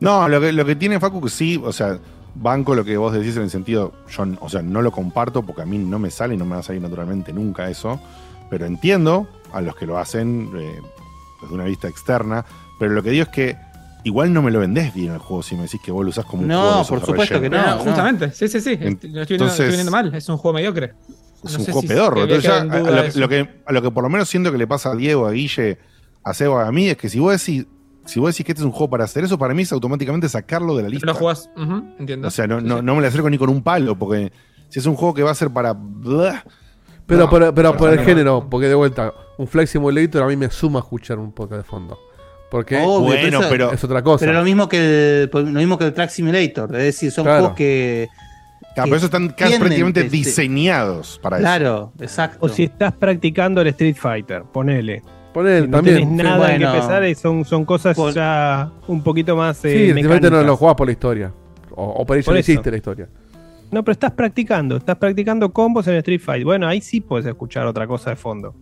No, 0.00 0.28
lo 0.28 0.40
que, 0.40 0.52
lo 0.52 0.64
que 0.64 0.76
tiene 0.76 1.00
Facu, 1.00 1.20
que 1.22 1.28
sí, 1.30 1.60
o 1.62 1.72
sea, 1.72 1.98
banco 2.34 2.74
lo 2.74 2.84
que 2.84 2.96
vos 2.98 3.12
decís 3.14 3.36
en 3.36 3.42
el 3.44 3.50
sentido, 3.50 3.92
yo, 4.10 4.24
o 4.40 4.48
sea, 4.48 4.60
no 4.62 4.82
lo 4.82 4.92
comparto 4.92 5.42
porque 5.42 5.62
a 5.62 5.66
mí 5.66 5.78
no 5.78 5.98
me 5.98 6.10
sale 6.10 6.34
y 6.34 6.36
no 6.36 6.44
me 6.44 6.52
va 6.54 6.60
a 6.60 6.62
salir 6.62 6.82
naturalmente 6.82 7.32
nunca 7.32 7.68
eso, 7.70 7.98
pero 8.50 8.66
entiendo 8.66 9.26
a 9.56 9.60
los 9.62 9.74
que 9.76 9.86
lo 9.86 9.98
hacen 9.98 10.50
eh, 10.56 10.80
desde 11.42 11.54
una 11.54 11.64
vista 11.64 11.88
externa, 11.88 12.44
pero 12.78 12.92
lo 12.92 13.02
que 13.02 13.10
digo 13.10 13.22
es 13.24 13.28
que 13.30 13.56
igual 14.04 14.32
no 14.32 14.42
me 14.42 14.50
lo 14.50 14.60
vendés 14.60 14.94
bien 14.94 15.12
el 15.12 15.18
juego 15.18 15.42
si 15.42 15.56
me 15.56 15.62
decís 15.62 15.80
que 15.84 15.90
vos 15.90 16.04
lo 16.04 16.10
usás 16.10 16.24
como 16.24 16.42
un 16.42 16.48
No, 16.48 16.58
juego 16.60 16.70
de 16.70 16.76
por 16.76 16.86
software 17.00 17.10
supuesto 17.28 17.40
que 17.40 17.50
no, 17.50 17.66
no. 17.76 17.78
justamente, 17.78 18.30
sí, 18.32 18.48
sí, 18.48 18.60
sí. 18.60 18.70
Este, 18.72 18.82
lo 19.08 19.22
estoy 19.22 19.36
viendo, 19.36 19.44
Entonces- 19.44 19.72
viendo 19.74 19.90
mal, 19.90 20.14
es 20.14 20.28
un 20.28 20.36
juego 20.36 20.54
mediocre. 20.54 20.94
Es 21.44 21.52
No 21.52 21.58
un 21.58 21.64
sé 21.64 21.72
juego 21.72 21.80
si- 21.82 21.88
pedorro. 21.88 22.22
Entonces, 22.22 22.44
ya, 22.44 22.58
en 22.58 22.70
a, 22.72 22.78
lo, 22.80 23.02
lo 23.14 23.28
que, 23.28 23.60
a 23.66 23.72
lo 23.72 23.82
que 23.82 23.90
por 23.90 24.02
lo 24.04 24.08
menos 24.10 24.28
siento 24.28 24.50
que 24.52 24.58
le 24.58 24.66
pasa 24.66 24.90
a 24.92 24.94
Diego, 24.96 25.26
a 25.26 25.32
Guille, 25.32 25.78
a 26.24 26.34
Seba, 26.34 26.66
a 26.66 26.72
mí, 26.72 26.88
es 26.88 26.96
que 26.96 27.08
si 27.08 27.18
vos 27.18 27.32
decís, 27.32 27.66
si 28.04 28.20
vos 28.20 28.32
decís 28.32 28.46
que 28.46 28.52
este 28.52 28.62
es 28.62 28.66
un 28.66 28.72
juego 28.72 28.90
para 28.90 29.04
hacer 29.04 29.24
eso, 29.24 29.38
para 29.38 29.54
mí 29.54 29.62
es 29.62 29.72
automáticamente 29.72 30.28
sacarlo 30.28 30.76
de 30.76 30.82
la 30.84 30.88
lista. 30.88 31.06
Lo 31.06 31.14
jugás, 31.14 31.50
ujú, 31.56 31.82
entiendo. 31.98 32.28
O 32.28 32.30
sea, 32.30 32.46
no, 32.46 32.60
no, 32.60 32.82
no 32.82 32.94
me 32.94 33.02
la 33.02 33.08
acerco 33.08 33.28
ni 33.30 33.38
con 33.38 33.48
un 33.50 33.62
palo, 33.62 33.96
porque 33.98 34.32
si 34.68 34.78
es 34.78 34.86
un 34.86 34.94
juego 34.96 35.14
que 35.14 35.22
va 35.22 35.30
a 35.32 35.34
ser 35.34 35.50
para. 35.50 35.76
Pero, 37.06 37.20
No, 37.20 37.30
pero, 37.30 37.54
pero 37.54 37.76
por 37.76 37.90
el 37.90 37.96
no. 37.96 38.04
género, 38.04 38.46
porque 38.50 38.66
de 38.66 38.74
vuelta, 38.74 39.12
un 39.38 39.46
Flight 39.46 39.68
Simulator 39.68 40.22
a 40.22 40.26
mí 40.26 40.36
me 40.36 40.50
suma 40.50 40.80
escuchar 40.80 41.18
un 41.18 41.32
podcast 41.32 41.62
de 41.62 41.68
fondo. 41.68 41.98
Porque 42.50 42.76
eso- 42.82 43.72
es 43.72 43.84
otra 43.84 44.02
cosa. 44.02 44.24
Pero 44.24 44.38
lo 44.38 44.44
mismo 44.44 44.68
que 44.68 45.22
el, 45.24 45.30
lo 45.32 45.44
mismo 45.60 45.78
que 45.78 45.84
el 45.86 45.92
Track 45.92 46.10
Simulator. 46.10 46.74
Es 46.76 46.82
decir, 46.82 47.10
son 47.10 47.24
Claro. 47.24 47.38
juegos 47.40 47.56
que. 47.56 48.08
Claro, 48.74 48.84
pero 48.88 48.96
eso 48.96 49.06
están 49.06 49.28
casi 49.30 49.58
prácticamente 49.58 50.00
este, 50.00 50.10
diseñados 50.16 51.18
para 51.22 51.36
eso. 51.38 51.42
Claro, 51.44 51.92
exacto. 52.00 52.38
O 52.40 52.48
si 52.48 52.64
estás 52.64 52.92
practicando 52.92 53.60
el 53.62 53.68
Street 53.68 53.96
Fighter, 53.96 54.42
ponele. 54.52 55.02
Ponele, 55.32 55.62
Si 55.62 55.66
no 55.68 55.76
también. 55.78 55.96
tenés 55.98 56.24
nada 56.24 56.36
Bueno. 56.38 56.70
que 56.72 56.76
empezar 56.78 57.04
y 57.04 57.14
son, 57.14 57.44
son 57.44 57.64
cosas 57.64 57.96
ya 58.14 58.70
un 58.86 59.02
poquito 59.02 59.34
más. 59.36 59.56
Sí, 59.58 59.68
Eh, 59.68 59.86
simplemente 59.94 60.30
no 60.30 60.42
lo 60.42 60.56
jugás 60.56 60.74
por 60.74 60.86
la 60.86 60.92
historia. 60.92 61.32
O, 61.70 61.84
o 61.84 62.06
por 62.06 62.16
eso 62.16 62.26
Por 62.26 62.34
no 62.34 62.40
eso. 62.40 62.52
hiciste 62.52 62.70
la 62.70 62.76
historia. 62.76 63.08
No, 63.70 63.82
pero 63.84 63.92
estás 63.92 64.12
practicando, 64.12 64.76
estás 64.76 64.96
practicando 64.96 65.52
combos 65.52 65.86
en 65.88 65.94
Street 65.96 66.20
Fighter. 66.20 66.44
Bueno, 66.44 66.68
ahí 66.68 66.80
sí 66.80 67.00
puedes 67.00 67.26
escuchar 67.26 67.66
otra 67.66 67.86
cosa 67.86 68.10
de 68.10 68.16
fondo. 68.16 68.54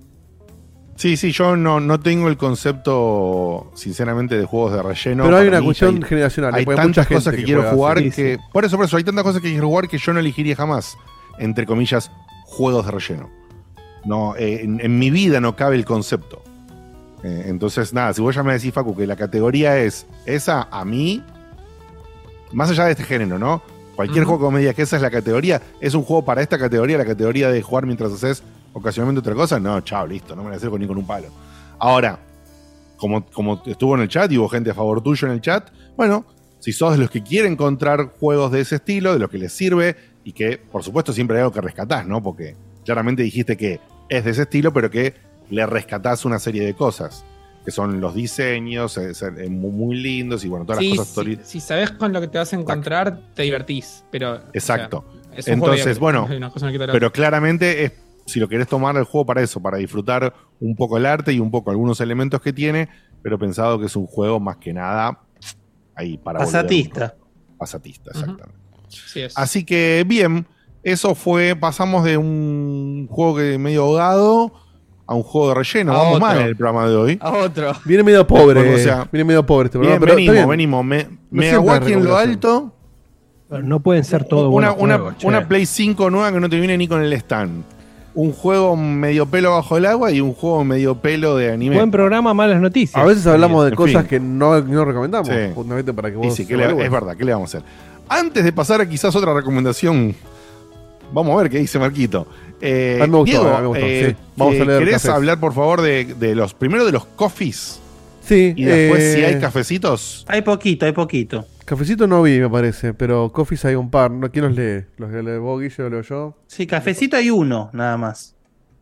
Sí, 0.97 1.17
sí, 1.17 1.33
yo 1.33 1.57
no, 1.57 1.81
no 1.81 1.99
tengo 2.01 2.29
el 2.29 2.37
concepto, 2.37 3.71
sinceramente, 3.75 4.39
de 4.39 4.45
juegos 4.45 4.73
de 4.75 4.83
relleno. 4.83 5.25
Pero 5.25 5.37
hay 5.39 5.49
una 5.49 5.61
cuestión 5.63 5.97
hay- 5.97 6.03
generacional, 6.09 6.55
Hay 6.55 6.65
tantas 6.65 6.87
mucha 6.87 7.05
cosas 7.07 7.33
que, 7.35 7.41
que 7.41 7.45
quiero 7.45 7.65
jugar 7.65 8.01
que. 8.03 8.11
Sí. 8.13 8.37
Por 8.53 8.65
eso, 8.65 8.77
por 8.77 8.87
eso, 8.87 8.97
hay 8.97 9.05
tantas 9.05 9.25
cosas 9.25 9.43
que 9.43 9.51
quiero 9.51 9.67
jugar 9.69 9.89
que 9.89 9.99
yo 9.99 10.13
no 10.13 10.21
elegiría 10.21 10.55
jamás, 10.57 10.97
entre 11.39 11.67
comillas, 11.67 12.11
juegos 12.45 12.87
de 12.87 12.93
relleno. 12.93 13.31
No, 14.05 14.37
eh, 14.37 14.61
en, 14.63 14.81
en 14.81 14.99
mi 14.99 15.11
vida 15.11 15.41
no 15.41 15.57
cabe 15.57 15.77
el 15.77 15.85
concepto. 15.85 16.43
Eh, 17.25 17.45
entonces, 17.47 17.93
nada, 17.93 18.13
si 18.13 18.21
vos 18.23 18.35
ya 18.35 18.43
me 18.43 18.53
decís, 18.53 18.73
Facu, 18.73 18.95
que 18.97 19.07
la 19.07 19.17
categoría 19.17 19.79
es 19.79 20.07
esa, 20.27 20.69
a 20.71 20.85
mí, 20.85 21.23
más 22.53 22.71
allá 22.71 22.85
de 22.85 22.93
este 22.93 23.03
género, 23.05 23.39
¿no? 23.39 23.63
Cualquier 23.95 24.25
juego 24.25 24.51
me 24.51 24.61
diga 24.61 24.75
que 24.75 24.83
esa 24.83 24.97
es 24.97 25.03
la 25.03 25.11
categoría, 25.11 25.63
es 25.81 25.95
un 25.95 26.03
juego 26.03 26.25
para 26.25 26.43
esta 26.43 26.59
categoría, 26.59 26.99
la 26.99 27.05
categoría 27.05 27.49
de 27.51 27.63
jugar 27.63 27.87
mientras 27.87 28.13
haces 28.13 28.43
ocasionalmente 28.73 29.21
otra 29.21 29.35
cosa, 29.35 29.61
no, 29.61 29.81
chao, 29.83 30.07
listo, 30.07 30.35
no 30.35 30.43
me 30.43 30.51
la 30.51 30.57
acerco 30.57 30.79
ni 30.79 30.87
con 30.87 30.99
un 30.99 31.07
palo. 31.07 31.29
Ahora, 31.79 32.19
como, 32.97 33.25
como 33.27 33.63
estuvo 33.67 33.95
en 33.95 34.03
el 34.03 34.09
chat 34.09 34.31
y 34.33 34.39
hubo 34.39 34.49
gente 34.49 34.71
a 34.71 34.75
favor 34.75 35.01
tuyo 35.01 35.29
en 35.29 35.35
el 35.35 35.41
chat, 35.41 35.71
bueno, 35.97 36.27
si 36.59 36.73
sos 36.73 36.93
de 36.93 36.99
los 36.99 37.11
que 37.11 37.23
quieren 37.23 37.53
encontrar 37.53 38.15
juegos 38.19 38.51
de 38.51 38.61
ese 38.61 38.77
estilo, 38.77 39.13
de 39.13 39.19
los 39.19 39.31
que 39.31 39.39
les 39.39 39.53
sirve 39.53 39.97
y 40.25 40.33
que, 40.33 40.59
por 40.59 40.83
supuesto, 40.83 41.13
siempre 41.13 41.37
hay 41.37 41.43
algo 41.43 41.53
que 41.53 41.61
rescatás, 41.61 42.07
¿no? 42.07 42.23
Porque 42.23 42.57
claramente 42.85 43.23
dijiste 43.23 43.57
que 43.57 43.81
es 44.09 44.25
de 44.25 44.31
ese 44.31 44.43
estilo, 44.43 44.73
pero 44.73 44.91
que 44.91 45.15
le 45.51 45.67
rescatás 45.67 46.25
una 46.25 46.39
serie 46.39 46.65
de 46.65 46.75
cosas, 46.75 47.25
que 47.65 47.71
son 47.71 48.01
los 48.01 48.15
diseños, 48.15 48.93
ser- 48.93 49.41
eh, 49.41 49.49
muy, 49.49 49.97
lindos 49.97 50.45
y 50.45 50.49
bueno, 50.49 50.67
todas 50.67 50.81
Sí, 50.81 50.97
las 50.97 51.09
cosas. 51.09 51.25
si, 51.25 51.39
si 51.45 51.61
sabes 51.61 51.93
con 51.93 52.13
lo 52.13 52.21
que 52.21 52.29
te 52.29 52.37
vas 52.39 52.53
a 52.53 52.57
encontrar, 52.57 53.19
te 53.35 53.43
divertís. 53.45 54.05
Pero, 54.11 54.41
Exacto. 54.53 55.05
o 55.09 55.13
sea, 55.31 55.39
es 55.39 55.49
Entonces, 55.49 55.99
bueno, 55.99 56.29
pero 56.93 57.11
claramente 57.11 57.85
es, 57.85 57.93
si 58.27 58.39
lo 58.41 58.49
querés 58.49 58.69
tomar 58.69 58.97
el 58.97 59.05
juego 59.05 59.25
para 59.27 59.41
eso, 59.43 59.61
para 59.63 59.79
disfrutar 59.79 60.35
un 60.61 60.77
poco 60.77 60.99
el 60.99 61.07
arte 61.07 61.33
y 61.33 61.41
un 61.41 61.51
poco 61.51 61.71
algunos 61.71 62.01
elementos 62.01 62.41
que 62.41 62.53
tiene, 62.53 62.89
pero 63.23 63.39
pensado 63.39 63.79
que 63.79 63.87
es 63.87 63.97
un 63.97 64.07
juego 64.07 64.39
más 64.41 64.59
que 64.59 64.73
nada 64.73 65.21
ahí 65.95 66.19
para 66.19 66.41
Pasatista. 66.41 67.15
Pasatista, 67.57 68.11
exactamente. 68.11 68.59
Sí 68.89 69.21
es. 69.23 69.37
Así 69.39 69.65
que 69.65 70.05
bien, 70.07 70.47
eso 70.83 71.15
fue, 71.15 71.57
pasamos 71.57 72.05
de 72.05 72.19
un 72.19 73.07
juego 73.11 73.37
que 73.39 73.57
medio 73.59 73.85
ahogado 73.85 74.53
a 75.07 75.15
un 75.15 75.23
juego 75.23 75.49
de 75.51 75.55
relleno. 75.55 75.93
A 75.93 75.97
Vamos 75.99 76.15
otro. 76.15 76.27
mal 76.27 76.39
en 76.41 76.47
el 76.47 76.57
programa 76.57 76.89
de 76.89 76.97
hoy. 76.97 77.19
A 77.21 77.31
otro. 77.33 77.73
Viene 77.85 78.03
medio 78.03 78.27
pobre. 78.27 78.61
Bueno, 78.63 78.77
o 78.77 78.79
sea, 78.79 79.09
viene 79.13 79.25
medio 79.25 79.45
pobre 79.45 79.67
este 79.67 79.79
Bien, 79.79 79.99
programa, 79.99 80.17
pero 80.17 80.17
venimos, 80.49 80.49
venimos. 80.83 80.85
Me, 80.85 81.09
me 81.31 81.51
en 81.93 82.05
lo 82.05 82.17
alto. 82.17 82.73
Pero 83.49 83.63
no 83.63 83.81
pueden 83.81 84.05
ser 84.05 84.25
todo 84.25 84.49
una, 84.51 84.71
buenos 84.71 84.83
una, 84.83 84.95
juegos, 84.97 85.19
che. 85.19 85.27
una 85.27 85.47
Play 85.47 85.67
5 85.67 86.11
nueva 86.11 86.33
que 86.33 86.41
no 86.41 86.49
te 86.49 86.59
viene 86.59 86.77
ni 86.79 86.89
con 86.89 87.03
el 87.03 87.13
stand. 87.13 87.63
Un 88.15 88.33
juego 88.33 88.77
medio 88.77 89.27
pelo 89.27 89.51
bajo 89.53 89.77
el 89.77 89.87
agua 89.87 90.11
y 90.13 90.21
un 90.21 90.33
juego 90.35 90.65
medio 90.65 90.95
pelo 90.97 91.37
de 91.37 91.53
anime. 91.53 91.77
Buen 91.77 91.91
programa, 91.91 92.33
malas 92.33 92.61
noticias. 92.61 93.01
A 93.01 93.05
veces 93.05 93.27
hablamos 93.27 93.65
de 93.65 93.71
En 93.71 93.75
cosas 93.77 94.03
fin. 94.03 94.09
que 94.09 94.21
no, 94.21 94.61
no 94.61 94.85
recomendamos. 94.85 95.29
Sí. 95.29 95.35
Justamente 95.55 95.93
para 95.93 96.11
que 96.11 96.15
Y 96.17 96.21
vos. 96.21 96.35
sí, 96.35 96.47
que 96.47 96.57
le- 96.57 96.65
evalúes. 96.65 96.87
es 96.87 96.91
verdad, 96.93 97.17
¿qué 97.17 97.25
le 97.25 97.33
vamos 97.33 97.55
a 97.55 97.59
hacer? 97.59 97.69
Antes 98.09 98.45
de 98.45 98.53
pasar 98.53 98.81
a 98.81 98.89
quizás 98.89 99.15
otra 99.17 99.35
recomendación, 99.35 100.15
vamos 101.13 101.35
a 101.39 101.43
ver 101.43 101.51
qué 101.51 101.59
dice 101.59 101.79
Marquito. 101.79 102.27
Eh, 102.61 102.99
A 103.03 103.07
mí 103.07 103.13
me 103.13 103.19
gustó, 103.19 103.41
Diego, 103.43 103.49
a 103.55 103.57
mí 103.57 103.63
me 103.63 103.69
gustó, 103.69 103.85
eh, 103.87 104.07
sí. 104.11 104.17
Vamos 104.37 104.55
a 104.55 104.57
eh, 104.57 104.65
leer 104.67 104.79
¿Querés 104.81 104.95
cafés. 104.95 105.11
hablar, 105.11 105.41
por 105.41 105.53
favor, 105.53 105.83
de, 105.83 106.05
de 106.15 106.35
los 106.35 106.55
primero 106.55 106.85
de 106.87 106.93
los 106.93 107.05
coffees? 107.05 107.81
Sí. 108.23 108.55
Y 108.57 108.65
después, 108.65 109.03
eh, 109.03 109.15
si 109.17 109.25
hay 109.25 109.39
cafecitos. 109.41 110.25
Hay 110.29 110.43
poquito, 110.43 110.87
hay 110.87 110.93
poquito. 110.93 111.47
Cafecito 111.65 112.07
no 112.07 112.23
vi, 112.23 112.41
me 112.41 112.49
parece, 112.49 112.95
pero 112.95 113.33
coffees 113.33 113.65
hay 113.65 113.75
un 113.75 113.91
par. 113.91 114.11
¿No? 114.11 114.31
¿Quién 114.31 114.47
los 114.47 114.57
lee? 114.57 114.85
¿Los 114.99 115.11
que 115.11 115.23
lee 115.23 115.39
vos, 115.39 115.61
Guille, 115.61 115.83
o 115.83 115.91
leo 115.91 116.03
yo? 116.03 116.39
Sí, 116.47 116.67
cafecito 116.67 117.17
hay 117.17 117.31
uno, 117.31 117.71
nada 117.73 117.97
más. 117.97 118.35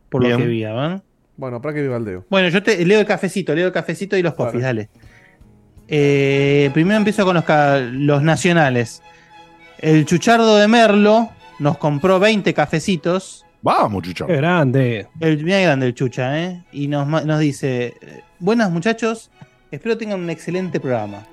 Por 0.09 0.21
Bien. 0.21 0.33
lo 0.33 0.37
que 0.39 0.45
vi, 0.47 0.63
¿van? 0.63 1.01
Bueno, 1.35 1.61
para 1.61 1.73
que 1.73 1.81
viva 1.81 1.97
el 1.97 2.05
Deo. 2.05 2.25
Bueno, 2.29 2.49
yo 2.49 2.61
te 2.61 2.85
leo 2.85 2.99
el 2.99 3.05
cafecito, 3.05 3.55
leo 3.55 3.67
el 3.67 3.73
cafecito 3.73 4.15
y 4.15 4.21
los 4.21 4.35
coffees, 4.35 4.63
dale. 4.63 4.89
Eh, 5.87 6.69
primero 6.73 6.97
empiezo 6.97 7.25
con 7.25 7.35
los 8.05 8.21
nacionales. 8.23 9.01
El 9.79 10.05
chuchardo 10.05 10.57
de 10.57 10.67
Merlo 10.67 11.29
nos 11.59 11.77
compró 11.77 12.19
20 12.19 12.53
cafecitos. 12.53 13.42
Vamos, 13.63 14.03
Chucho. 14.03 14.27
Qué 14.27 14.35
grande. 14.35 15.07
El, 15.21 15.41
mira 15.43 15.57
qué 15.57 15.63
grande 15.63 15.87
el 15.87 15.95
chucha, 15.95 16.37
¿eh? 16.39 16.63
Y 16.73 16.87
nos, 16.89 17.07
nos 17.07 17.39
dice: 17.39 17.93
Buenas 18.39 18.69
muchachos, 18.69 19.31
espero 19.71 19.97
tengan 19.97 20.19
un 20.19 20.29
excelente 20.29 20.81
programa. 20.81 21.25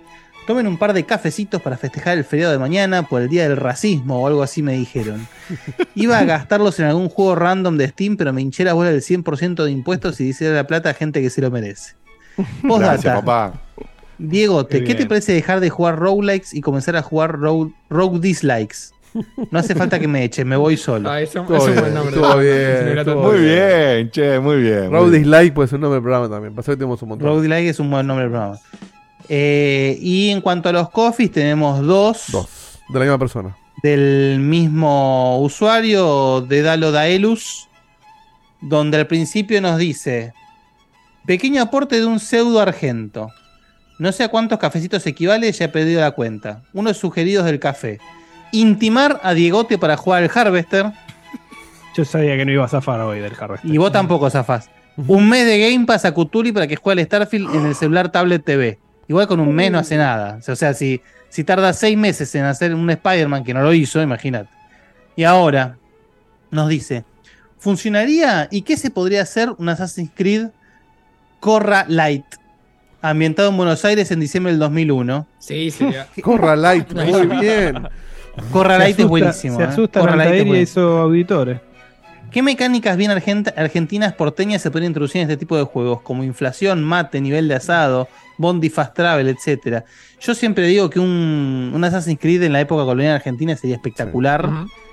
Tomen 0.47 0.67
un 0.67 0.79
par 0.79 0.93
de 0.93 1.05
cafecitos 1.05 1.61
para 1.61 1.77
festejar 1.77 2.17
el 2.17 2.25
feriado 2.25 2.53
de 2.53 2.59
mañana 2.59 3.03
por 3.03 3.21
el 3.21 3.29
día 3.29 3.49
del 3.49 3.57
racismo 3.57 4.23
o 4.23 4.27
algo 4.27 4.43
así 4.43 4.63
me 4.63 4.73
dijeron. 4.75 5.27
Iba 5.95 6.19
a 6.19 6.25
gastarlos 6.25 6.79
en 6.79 6.87
algún 6.87 7.09
juego 7.09 7.35
random 7.35 7.77
de 7.77 7.89
Steam, 7.89 8.17
pero 8.17 8.33
me 8.33 8.41
hinché 8.43 8.65
la 8.65 8.73
bola 8.73 8.91
del 8.91 9.03
100% 9.03 9.65
de 9.65 9.71
impuestos 9.71 10.21
y 10.21 10.25
dice 10.25 10.49
la 10.51 10.67
plata 10.67 10.91
a 10.91 10.95
gente 10.95 11.21
que 11.21 11.31
se 11.31 11.41
lo 11.41 11.51
merece. 11.51 11.95
Gracias, 12.37 12.63
Postdata. 12.63 13.15
papá. 13.17 13.61
Diegote, 14.19 14.81
Qué 14.81 14.85
¿qué 14.85 14.95
te 14.95 15.07
parece 15.07 15.33
dejar 15.33 15.61
de 15.61 15.71
jugar 15.71 15.99
roguelikes 15.99 16.55
y 16.55 16.61
comenzar 16.61 16.95
a 16.97 17.03
jugar 17.03 17.39
rogue, 17.39 17.73
rogue 17.89 18.21
dislikes? 18.21 18.93
No 19.51 19.59
hace 19.59 19.75
falta 19.75 19.99
que 19.99 20.07
me 20.07 20.23
echen, 20.25 20.47
me 20.47 20.57
voy 20.57 20.77
solo. 20.77 21.11
Ah, 21.11 21.21
eso- 21.21 21.41
es 21.43 21.49
un 21.51 21.75
buen 21.75 21.95
nombre. 21.95 22.15
estuvo 22.17 22.37
bien, 22.39 22.99
estuvo. 22.99 23.23
Muy 23.33 23.41
bien, 23.41 24.11
che, 24.11 24.39
muy 24.39 24.63
bien. 24.63 24.91
Road. 24.91 25.11
Dislike 25.13 25.53
puede 25.55 25.69
ser 25.69 25.77
un 25.77 25.81
nombre 25.83 25.97
del 25.97 26.03
programa 26.03 26.29
también. 26.29 26.55
Pasó 26.55 26.71
que 26.73 26.77
tenemos 26.77 27.03
un 27.03 27.09
montón. 27.11 27.27
Rogue 27.29 27.43
Dislike 27.43 27.69
es 27.71 27.81
un 27.81 27.91
buen 27.91 28.07
nombre 28.07 28.25
del 28.25 28.31
programa. 28.33 28.59
Eh, 29.29 29.99
y 30.01 30.31
en 30.31 30.41
cuanto 30.41 30.69
a 30.69 30.73
los 30.73 30.91
coffees, 30.91 31.31
tenemos 31.31 31.85
dos, 31.87 32.25
Dos. 32.33 32.49
De 32.89 32.99
la 32.99 33.05
misma 33.05 33.19
persona. 33.19 33.57
del 33.83 34.39
mismo 34.41 35.41
usuario, 35.41 36.41
de 36.43 36.63
Dalo 36.63 36.91
Daelus, 36.93 37.69
donde 38.61 38.99
al 38.99 39.07
principio 39.07 39.61
nos 39.61 39.79
dice: 39.79 40.33
Pequeño 41.27 41.63
aporte 41.63 41.99
de 42.01 42.07
un 42.07 42.19
pseudo 42.21 42.61
argento. 42.61 43.29
No 43.99 44.11
sé 44.13 44.25
a 44.25 44.29
cuántos 44.29 44.59
cafecitos 44.59 45.07
equivale, 45.07 45.51
ya 45.53 45.67
he 45.67 45.69
perdido 45.69 46.01
la 46.01 46.13
cuenta. 46.13 46.63
Unos 46.73 46.97
sugeridos 46.97 47.45
del 47.45 47.61
café. 47.61 48.01
Intimar 48.53 49.21
a 49.23 49.35
Diegote 49.35 49.79
para 49.79 49.97
jugar 49.97 50.23
al 50.23 50.31
Harvester. 50.33 50.93
Yo 51.95 52.05
sabía 52.05 52.37
que 52.37 52.45
no 52.45 52.53
iba 52.53 52.65
a 52.65 52.69
zafar 52.69 53.01
hoy 53.01 53.21
del 53.21 53.33
Harvester. 53.39 53.71
Y 53.71 53.79
vos 53.79 53.93
tampoco 53.93 54.31
zafás. 54.31 54.71
Un 54.97 55.29
mes 55.29 55.47
de 55.47 55.59
Game 55.59 55.87
Pass 55.87 56.05
a 56.05 56.13
Cutuli 56.13 56.53
para 56.53 56.67
que 56.67 56.77
juegue 56.77 57.01
al 57.01 57.07
Starfield 57.07 57.55
en 57.55 57.67
el 57.67 57.75
celular 57.75 58.13
tablet 58.13 58.45
TV. 58.45 58.79
Igual 59.09 59.27
con 59.27 59.41
un 59.41 59.53
mes 59.55 59.73
no 59.73 59.79
hace 59.79 59.97
nada. 59.97 60.39
O 60.47 60.57
sea, 60.57 60.75
si, 60.75 61.01
si 61.29 61.43
tarda 61.43 61.73
seis 61.73 61.97
meses 61.97 62.33
en 62.35 62.45
hacer 62.45 62.75
un 62.75 62.89
Spider-Man 62.89 63.43
que 63.45 63.55
no 63.55 63.63
lo 63.63 63.73
hizo, 63.73 64.01
imagínate. 64.01 64.51
Y 65.17 65.25
ahora 65.25 65.79
nos 66.51 66.69
dice: 66.69 67.05
¿Funcionaría 67.59 68.49
y 68.51 68.63
qué 68.63 68.77
se 68.77 68.91
podría 68.91 69.23
hacer 69.23 69.51
un 69.59 69.69
Assassin's 69.69 70.13
Creed 70.15 70.49
Corra 71.41 71.87
Light? 71.89 72.25
Ambientado 73.03 73.49
en 73.49 73.57
Buenos 73.57 73.85
Aires 73.85 74.11
en 74.11 74.21
diciembre 74.21 74.53
del 74.53 74.61
2001. 74.61 75.27
Sí, 75.39 75.71
sería. 75.71 76.07
Corra 76.23 76.55
Light, 76.55 76.93
muy 76.95 77.27
bien. 77.27 77.89
Corra 78.53 78.75
Se 78.75 78.79
Light 78.79 79.01
es 79.01 79.07
buenísimo. 79.07 79.57
Se 79.57 79.63
¿eh? 79.63 79.67
asusta 79.67 80.01
es 80.01 80.47
y 80.47 80.63
esos 80.63 81.01
auditores. 81.01 81.61
¿Qué 82.31 82.43
mecánicas 82.43 82.97
bien 82.97 83.11
argent- 83.11 83.53
argentinas 83.57 84.13
porteñas 84.13 84.63
se 84.63 84.71
pueden 84.71 84.87
introducir 84.87 85.21
en 85.21 85.29
este 85.29 85.37
tipo 85.37 85.57
de 85.57 85.65
juegos? 85.65 86.01
Como 86.03 86.23
inflación, 86.23 86.83
mate, 86.85 87.21
nivel 87.21 87.49
de 87.49 87.57
asado, 87.57 88.09
Bondi 88.41 88.71
Fast 88.71 88.95
Travel, 88.95 89.29
etcétera. 89.29 89.85
Yo 90.19 90.35
siempre 90.35 90.67
digo 90.67 90.89
que 90.89 90.99
un, 90.99 91.73
un 91.75 91.85
Assassin's 91.85 92.19
Creed 92.19 92.43
en 92.43 92.55
la 92.55 92.61
época 92.61 92.85
colonial 92.85 93.15
argentina 93.17 93.55
sería 93.55 93.77
espectacular. 93.77 94.49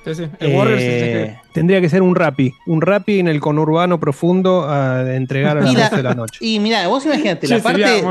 Sí, 0.05 0.15
sí. 0.15 0.23
El 0.39 0.51
Eh, 0.51 0.57
Warriors 0.57 0.81
es 0.81 1.03
que- 1.03 1.37
Tendría 1.53 1.79
que 1.81 1.89
ser 1.89 2.01
un 2.01 2.15
rapi. 2.15 2.53
Un 2.65 2.81
rapi 2.81 3.19
en 3.19 3.27
el 3.29 3.39
conurbano 3.39 3.99
profundo 3.99 4.69
a 4.69 5.15
entregar 5.15 5.57
a 5.57 5.61
las 5.61 5.73
la- 5.73 5.83
12 5.85 5.95
de 5.97 6.03
la 6.03 6.13
noche. 6.13 6.37
Y 6.45 6.59
mira, 6.59 6.85
vos 6.87 7.05
imagínate, 7.05 7.47
la 7.47 7.59
parte, 7.59 8.03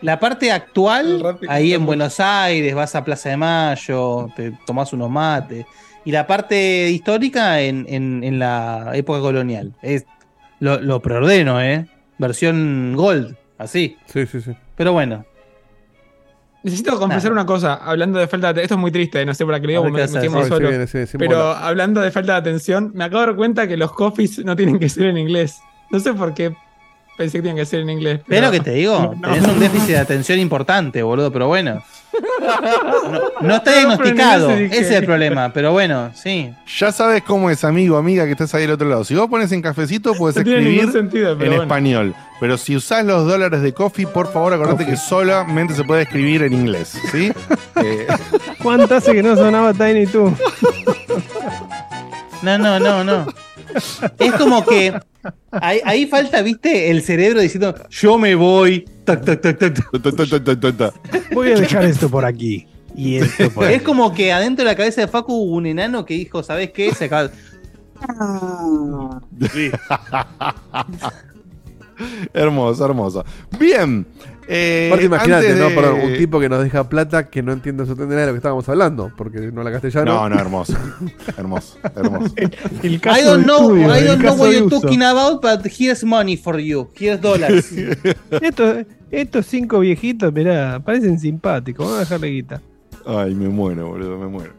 la 0.00 0.18
parte 0.18 0.50
actual, 0.52 1.38
ahí 1.48 1.74
en 1.74 1.84
Buenos 1.86 2.18
Aires, 2.20 2.74
vas 2.74 2.94
a 2.94 3.04
Plaza 3.04 3.28
de 3.28 3.36
Mayo, 3.36 4.28
te 4.34 4.52
tomás 4.66 4.92
unos 4.94 5.10
mates. 5.10 5.64
Y 6.04 6.10
la 6.12 6.26
parte 6.26 6.90
histórica 6.90 7.60
en, 7.60 7.86
en- 7.88 8.24
en 8.24 8.38
la 8.38 8.90
época 8.94 9.20
colonial. 9.20 9.72
Es, 9.82 10.04
lo, 10.60 10.80
lo 10.80 11.00
preordeno, 11.00 11.60
¿eh? 11.60 11.86
Versión 12.18 12.94
Gold, 12.96 13.36
así. 13.58 13.96
Sí, 14.06 14.26
sí, 14.26 14.40
sí. 14.40 14.52
Pero 14.76 14.92
bueno, 14.92 15.24
Necesito 16.62 16.96
confesar 16.96 17.32
una 17.32 17.44
cosa, 17.44 17.74
hablando 17.74 18.20
de 18.20 18.28
falta 18.28 18.52
de 18.52 18.62
Esto 18.62 18.74
es 18.74 18.80
muy 18.80 18.92
triste, 18.92 19.26
no 19.26 19.34
sé 19.34 19.44
para 19.44 19.58
qué 19.58 19.66
lo 19.66 19.72
digo, 19.72 19.84
me, 19.84 19.90
me 19.90 20.00
decir. 20.02 20.30
solo. 20.46 20.70
Pero 21.18 21.36
mola. 21.36 21.66
hablando 21.66 22.00
de 22.00 22.10
falta 22.12 22.34
de 22.34 22.38
atención, 22.38 22.92
me 22.94 23.02
acabo 23.02 23.22
de 23.22 23.26
dar 23.26 23.36
cuenta 23.36 23.66
que 23.66 23.76
los 23.76 23.92
coffees 23.92 24.44
no 24.44 24.54
tienen 24.54 24.78
que 24.78 24.88
ser 24.88 25.06
en 25.06 25.18
inglés. 25.18 25.60
No 25.90 25.98
sé 25.98 26.14
por 26.14 26.34
qué 26.34 26.54
pensé 27.16 27.38
que 27.38 27.42
tenían 27.42 27.56
que 27.56 27.66
ser 27.66 27.80
en 27.80 27.90
inglés. 27.90 28.20
Pero 28.26 28.50
que 28.50 28.60
te 28.60 28.72
digo, 28.72 29.14
No. 29.20 29.32
tenés 29.34 29.48
un 29.48 29.60
déficit 29.60 29.88
de 29.88 29.98
atención 29.98 30.38
importante, 30.38 31.02
boludo, 31.02 31.32
pero 31.32 31.48
bueno. 31.48 31.82
No, 32.12 33.48
no 33.48 33.56
está 33.56 33.70
No, 33.72 33.76
diagnosticado, 33.76 34.50
ese 34.50 34.78
es 34.80 34.90
el 34.90 35.04
problema, 35.06 35.50
pero 35.52 35.72
bueno, 35.72 36.10
sí. 36.14 36.52
Ya 36.78 36.92
sabes 36.92 37.22
cómo 37.22 37.48
es, 37.50 37.64
amigo, 37.64 37.96
amiga, 37.96 38.26
que 38.26 38.32
estás 38.32 38.54
ahí 38.54 38.62
del 38.62 38.72
otro 38.72 38.88
lado. 38.88 39.04
Si 39.04 39.14
vos 39.14 39.28
pones 39.28 39.50
en 39.52 39.62
cafecito, 39.62 40.12
puedes 40.14 40.36
escribir 40.38 40.90
sentido, 40.92 41.32
en 41.32 41.38
bueno. 41.38 41.62
español. 41.62 42.14
Pero 42.40 42.58
si 42.58 42.74
usás 42.74 43.04
los 43.04 43.24
dólares 43.26 43.62
de 43.62 43.72
coffee, 43.72 44.06
por 44.06 44.32
favor, 44.32 44.52
acordate 44.52 44.84
que 44.84 44.96
solamente 44.96 45.74
se 45.74 45.84
puede 45.84 46.02
escribir 46.02 46.42
en 46.42 46.52
inglés. 46.52 46.98
¿Sí? 47.12 47.32
Eh, 47.76 48.06
¿Cuánto 48.62 48.94
hace 48.96 49.12
que 49.12 49.22
no 49.22 49.36
sonaba 49.36 49.72
Tiny 49.72 50.06
Toon? 50.06 50.36
No, 52.42 52.58
no, 52.58 52.80
no, 52.80 53.04
no. 53.04 53.26
Es 54.18 54.32
como 54.34 54.64
que 54.64 54.92
ahí, 55.50 55.80
ahí 55.84 56.06
falta, 56.06 56.42
viste, 56.42 56.90
el 56.90 57.02
cerebro 57.02 57.40
diciendo, 57.40 57.74
yo 57.90 58.18
me 58.18 58.34
voy. 58.34 58.84
Tac, 59.04 59.24
tac, 59.24 59.40
tac, 59.40 59.58
tac, 59.58 60.76
tac. 60.76 61.32
Voy 61.32 61.52
a 61.52 61.56
dejar 61.56 61.84
esto 61.84 62.08
por 62.08 62.24
aquí. 62.24 62.66
Y 62.94 63.16
esto 63.16 63.50
por 63.50 63.64
Es 63.64 63.76
aquí. 63.76 63.84
como 63.84 64.12
que 64.12 64.32
adentro 64.32 64.64
de 64.64 64.70
la 64.70 64.76
cabeza 64.76 65.00
de 65.00 65.08
Facu 65.08 65.32
hubo 65.34 65.56
un 65.56 65.66
enano 65.66 66.04
que 66.04 66.14
dijo, 66.14 66.42
¿sabes 66.42 66.70
qué? 66.72 66.92
Se 66.94 67.06
acaba. 67.06 67.30
hermoso, 72.32 72.84
hermoso. 72.84 73.24
Bien. 73.58 74.06
Eh, 74.48 74.86
Aparte, 74.88 75.06
imagínate, 75.06 75.54
¿no? 75.54 75.68
Perdón, 75.68 76.00
un 76.02 76.16
tipo 76.16 76.40
que 76.40 76.48
nos 76.48 76.62
deja 76.62 76.88
plata 76.88 77.28
que 77.28 77.42
no 77.42 77.52
entiende 77.52 77.82
absolutamente 77.82 78.14
nada 78.14 78.26
de 78.26 78.26
lo 78.28 78.34
que 78.34 78.38
estábamos 78.38 78.68
hablando, 78.68 79.12
porque 79.16 79.40
no 79.52 79.60
habla 79.60 79.72
castellano. 79.72 80.14
No, 80.14 80.28
no, 80.28 80.38
hermoso. 80.38 80.74
Hermoso, 81.36 81.78
hermoso. 81.94 82.34
El 82.82 82.94
I 82.94 82.98
caso 82.98 83.24
don't 83.24 83.44
know, 83.44 83.76
estudio, 83.76 83.96
I 83.96 84.04
don't 84.04 84.20
know 84.20 84.34
what 84.34 84.50
you're 84.50 84.68
talking 84.68 85.02
about, 85.02 85.40
but 85.40 85.64
here's 85.66 86.04
money 86.04 86.36
for 86.36 86.58
you. 86.58 86.88
Here's 86.94 87.20
dollars. 87.20 87.72
Estos, 88.30 88.86
estos 89.10 89.46
cinco 89.46 89.80
viejitos, 89.80 90.32
mirá, 90.32 90.80
parecen 90.80 91.18
simpáticos. 91.18 91.86
Vamos 91.86 91.98
a 91.98 92.00
dejarle 92.00 92.28
guita. 92.28 92.60
Ay, 93.06 93.34
me 93.34 93.48
muero, 93.48 93.88
boludo, 93.88 94.18
me 94.18 94.26
muero. 94.26 94.52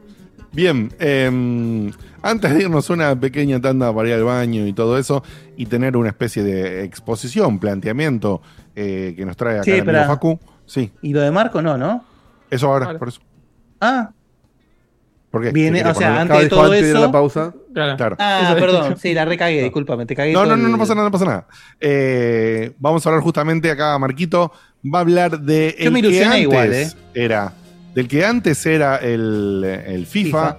Bien, 0.51 0.93
eh, 0.99 1.91
antes 2.21 2.53
de 2.53 2.61
irnos 2.61 2.89
una 2.91 3.19
pequeña 3.19 3.59
tanda 3.59 3.93
para 3.93 4.09
ir 4.09 4.13
al 4.13 4.23
baño 4.23 4.67
y 4.67 4.73
todo 4.73 4.99
eso, 4.99 5.23
y 5.57 5.65
tener 5.65 5.97
una 5.97 6.09
especie 6.09 6.43
de 6.43 6.83
exposición, 6.83 7.59
planteamiento 7.59 8.41
eh, 8.75 9.13
que 9.15 9.25
nos 9.25 9.35
trae 9.37 9.55
acá 9.55 9.63
Sí, 9.63 9.71
el 9.71 9.81
amigo. 9.89 10.05
Facu. 10.05 10.39
Sí, 10.65 10.91
y 11.01 11.13
lo 11.13 11.21
de 11.21 11.31
Marco 11.31 11.61
no, 11.61 11.77
¿no? 11.77 12.03
eso 12.49 12.67
ahora, 12.67 12.85
Vale. 12.87 12.99
por 12.99 13.07
eso. 13.09 13.19
Ah, 13.81 14.11
¿Por 15.31 15.41
qué? 15.41 15.51
Viene- 15.51 15.79
¿Qué 15.79 15.83
quiere 15.83 15.89
o 15.89 15.99
sea, 15.99 16.21
antes 16.21 16.39
de 16.41 16.47
todo 16.49 16.63
antes 16.65 16.81
de 16.83 16.89
eso. 16.91 16.99
la 17.01 17.11
pausa. 17.11 17.53
Claro. 17.73 17.97
Claro. 17.97 18.15
ah, 18.19 18.49
Eso- 18.51 18.59
perdón, 18.59 18.97
sí, 19.01 19.13
la 19.15 19.25
recagué, 19.25 19.63
discúlpame, 19.63 20.05
te 20.05 20.15
cagué 20.15 20.31
No, 20.31 20.45
no, 20.45 20.55
no, 20.55 20.67
no 20.67 20.75
el- 20.75 20.79
pasa 20.79 20.93
nada, 20.93 21.07
no 21.07 21.11
pasa 21.11 21.25
nada. 21.25 21.47
Eh, 21.79 22.71
vamos 22.77 23.03
a 23.05 23.09
hablar 23.09 23.23
justamente 23.23 23.71
acá, 23.71 23.97
Marquito 23.97 24.51
va 24.93 24.99
a 24.99 25.01
hablar 25.01 25.39
de 25.39 25.75
Yo 25.79 25.91
me 25.91 25.99
el 25.99 26.05
que 26.05 26.09
ilusioné 26.11 26.25
antes 26.35 26.41
igual, 26.43 26.73
¿eh? 26.73 26.91
era, 27.15 27.53
del 27.95 28.07
que 28.07 28.23
antes 28.25 28.63
era 28.67 28.97
el, 28.97 29.63
el 29.87 30.05
FIFA, 30.05 30.55
FIFA. 30.55 30.57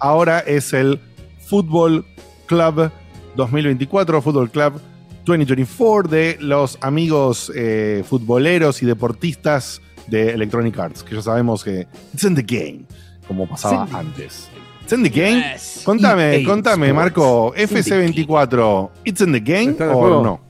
ahora 0.00 0.40
es 0.40 0.72
el 0.74 1.00
Fútbol 1.46 2.04
Club 2.46 2.90
2024, 3.36 4.20
Fútbol 4.20 4.50
Club 4.50 4.80
2024 5.24 6.08
de 6.10 6.36
los 6.40 6.78
amigos 6.80 7.52
eh, 7.54 8.02
futboleros 8.08 8.82
y 8.82 8.86
deportistas 8.86 9.80
de 10.06 10.30
Electronic 10.32 10.78
Arts, 10.78 11.02
que 11.02 11.14
ya 11.14 11.22
sabemos 11.22 11.62
que 11.62 11.86
it's 12.12 12.24
in 12.24 12.34
the 12.34 12.42
game, 12.42 12.84
como 13.28 13.46
pasaba 13.48 13.86
antes. 13.92 14.48
It's 14.82 14.92
in 14.92 15.02
the 15.04 15.08
game. 15.10 15.38
Yes. 15.52 15.82
Contame, 15.84 16.38
EA 16.40 16.44
contame, 16.44 16.86
Sports. 16.88 16.96
Marco, 17.16 17.54
It's 17.56 17.70
in 17.70 17.82
the 18.12 18.24
FC24, 18.26 18.90
it's 19.04 19.20
in 19.20 19.32
the 19.32 19.40
game 19.40 19.70
¿Está 19.72 19.84
en 19.84 19.90
el 19.90 19.96
o 19.96 20.22
no? 20.22 20.40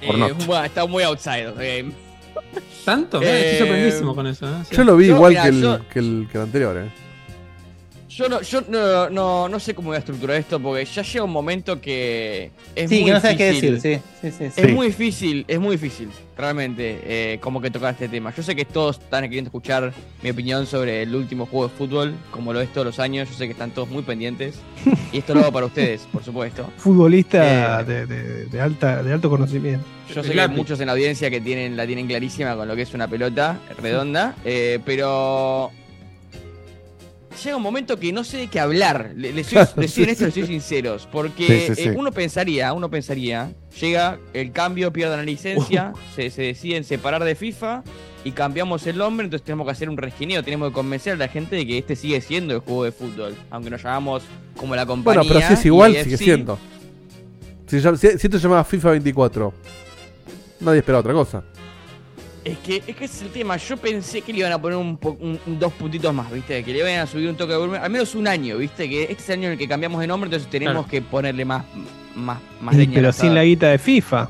Eh, 0.00 0.34
bueno, 0.46 0.64
está 0.64 0.86
muy 0.86 1.02
outside 1.02 1.48
of 1.48 1.58
the 1.58 1.78
game. 1.82 1.92
¿Tanto? 2.84 3.18
Mira, 3.18 3.32
Eh, 3.32 3.52
Estoy 3.54 3.66
sorprendísimo 3.66 4.14
con 4.14 4.26
eso. 4.28 4.46
¿eh? 4.46 4.52
Sí. 4.70 4.76
Yo 4.76 4.84
lo 4.84 4.96
vi 4.96 5.08
Yo, 5.08 5.16
igual 5.16 5.30
mira, 5.32 5.42
que, 5.42 5.48
el, 5.48 5.60
yo- 5.62 5.88
que, 5.88 5.98
el, 5.98 6.28
que 6.30 6.38
el 6.38 6.44
anterior, 6.44 6.76
¿eh? 6.76 6.90
Yo 8.18 8.28
no, 8.28 8.42
yo 8.42 8.62
no, 8.68 9.08
no, 9.10 9.48
no 9.48 9.60
sé 9.60 9.74
cómo 9.74 9.88
voy 9.90 9.94
a 9.96 10.00
estructurar 10.00 10.36
esto 10.38 10.58
porque 10.58 10.84
ya 10.84 11.02
llega 11.02 11.22
un 11.24 11.30
momento 11.30 11.80
que 11.80 12.50
es 12.74 12.90
Sí, 12.90 12.96
muy 12.96 13.04
que 13.04 13.12
no 13.12 13.20
sabes 13.20 13.36
qué 13.36 13.48
difícil. 13.50 13.74
decir, 13.76 14.00
sí. 14.20 14.30
sí, 14.30 14.36
sí, 14.36 14.50
sí. 14.56 14.60
Es 14.60 14.74
muy 14.74 14.88
difícil, 14.88 15.44
es 15.46 15.60
muy 15.60 15.76
difícil, 15.76 16.08
realmente, 16.36 16.98
eh, 17.04 17.38
como 17.40 17.60
que 17.60 17.70
tocar 17.70 17.92
este 17.94 18.08
tema. 18.08 18.34
Yo 18.34 18.42
sé 18.42 18.56
que 18.56 18.64
todos 18.64 18.98
están 18.98 19.22
queriendo 19.22 19.48
escuchar 19.50 19.92
mi 20.20 20.30
opinión 20.30 20.66
sobre 20.66 21.02
el 21.02 21.14
último 21.14 21.46
juego 21.46 21.68
de 21.68 21.74
fútbol, 21.76 22.14
como 22.32 22.52
lo 22.52 22.60
es 22.60 22.72
todos 22.72 22.86
los 22.88 22.98
años. 22.98 23.28
Yo 23.30 23.36
sé 23.36 23.46
que 23.46 23.52
están 23.52 23.70
todos 23.70 23.88
muy 23.88 24.02
pendientes. 24.02 24.56
Y 25.12 25.18
esto 25.18 25.34
lo 25.34 25.42
hago 25.42 25.52
para 25.52 25.66
ustedes, 25.66 26.00
por 26.12 26.24
supuesto. 26.24 26.68
Futbolista 26.78 27.80
Eh. 27.80 27.84
de, 27.84 28.06
de- 28.06 28.44
de 28.46 28.60
alta, 28.60 29.00
de 29.00 29.12
alto 29.12 29.30
conocimiento. 29.30 29.86
Yo 30.12 30.24
sé 30.24 30.32
que 30.32 30.40
hay 30.40 30.48
muchos 30.48 30.80
en 30.80 30.86
la 30.86 30.92
audiencia 30.94 31.30
que 31.30 31.40
tienen, 31.40 31.76
la 31.76 31.86
tienen 31.86 32.08
clarísima 32.08 32.56
con 32.56 32.66
lo 32.66 32.74
que 32.74 32.82
es 32.82 32.94
una 32.94 33.06
pelota 33.06 33.60
redonda, 33.80 34.34
eh, 34.44 34.80
pero 34.84 35.70
llega 37.42 37.56
un 37.56 37.62
momento 37.62 37.98
que 37.98 38.12
no 38.12 38.24
sé 38.24 38.36
de 38.38 38.46
qué 38.48 38.60
hablar. 38.60 39.12
Le- 39.16 39.32
Les 39.32 39.46
soy, 39.46 39.58
les 39.76 39.90
soy 39.92 40.04
honestos, 40.04 40.26
les 40.26 40.34
soy 40.34 40.46
sinceros, 40.60 41.08
porque 41.10 41.46
Sí, 41.68 41.74
sí, 41.74 41.82
sí. 41.82 41.88
eh, 41.90 41.94
uno 41.96 42.12
pensaría, 42.12 42.72
uno 42.72 42.90
pensaría, 42.90 43.52
llega 43.80 44.18
el 44.34 44.52
cambio, 44.52 44.92
pierdan 44.92 45.18
la 45.18 45.24
licencia, 45.24 45.92
se, 46.14 46.30
se 46.30 46.42
deciden 46.42 46.84
separar 46.84 47.22
de 47.24 47.34
FIFA 47.34 47.82
y 48.24 48.32
cambiamos 48.32 48.86
el 48.86 48.98
nombre, 48.98 49.24
entonces 49.24 49.44
tenemos 49.44 49.64
que 49.66 49.72
hacer 49.72 49.88
un 49.88 49.96
resquineo, 49.96 50.42
tenemos 50.42 50.68
que 50.68 50.74
convencer 50.74 51.12
a 51.14 51.16
la 51.16 51.28
gente 51.28 51.56
de 51.56 51.66
que 51.66 51.78
este 51.78 51.96
sigue 51.96 52.20
siendo 52.20 52.54
el 52.54 52.60
juego 52.60 52.84
de 52.84 52.92
fútbol, 52.92 53.34
aunque 53.50 53.70
nos 53.70 53.82
llamamos 53.82 54.22
como 54.56 54.74
la 54.76 54.84
compañía. 54.86 55.20
Bueno, 55.22 55.34
pero 55.34 55.46
si 55.48 55.54
es 55.54 55.64
igual, 55.66 55.94
sigue 56.02 56.16
siendo. 56.16 56.58
Si, 57.68 57.80
si, 57.80 57.96
si 57.96 58.06
esto 58.26 58.38
se 58.38 58.42
llamaba 58.42 58.64
FIFA 58.64 58.90
24, 58.92 59.52
nadie 60.60 60.78
esperaba 60.78 61.00
otra 61.00 61.12
cosa. 61.12 61.44
Es 62.52 62.58
que, 62.58 62.76
es 62.86 62.96
que 62.96 63.04
ese 63.04 63.16
es 63.16 63.22
el 63.22 63.28
tema. 63.30 63.56
Yo 63.56 63.76
pensé 63.76 64.20
que 64.22 64.32
le 64.32 64.40
iban 64.40 64.52
a 64.52 64.60
poner 64.60 64.76
un, 64.78 64.96
po- 64.96 65.16
un- 65.20 65.38
un- 65.46 65.58
dos 65.58 65.72
puntitos 65.72 66.12
más, 66.14 66.30
¿viste? 66.30 66.62
Que 66.64 66.72
le 66.72 66.78
iban 66.78 66.98
a 67.00 67.06
subir 67.06 67.28
un 67.28 67.36
toque 67.36 67.52
de 67.52 67.58
volumen. 67.58 67.80
Al 67.82 67.90
menos 67.90 68.14
un 68.14 68.26
año, 68.28 68.56
¿viste? 68.58 68.88
Que 68.88 69.02
este 69.04 69.14
es 69.14 69.28
el 69.30 69.34
año 69.40 69.46
en 69.46 69.52
el 69.52 69.58
que 69.58 69.68
cambiamos 69.68 70.00
de 70.00 70.06
nombre, 70.06 70.28
entonces 70.28 70.48
tenemos 70.50 70.74
Claro. 70.74 70.88
que 70.88 71.02
ponerle 71.02 71.44
más, 71.44 71.64
más, 72.14 72.38
más 72.60 72.74
Y- 72.74 72.78
leña 72.78 72.92
pero 72.94 73.12
sin 73.12 73.34
la 73.34 73.44
guita 73.44 73.68
de 73.68 73.78
FIFA. 73.78 74.28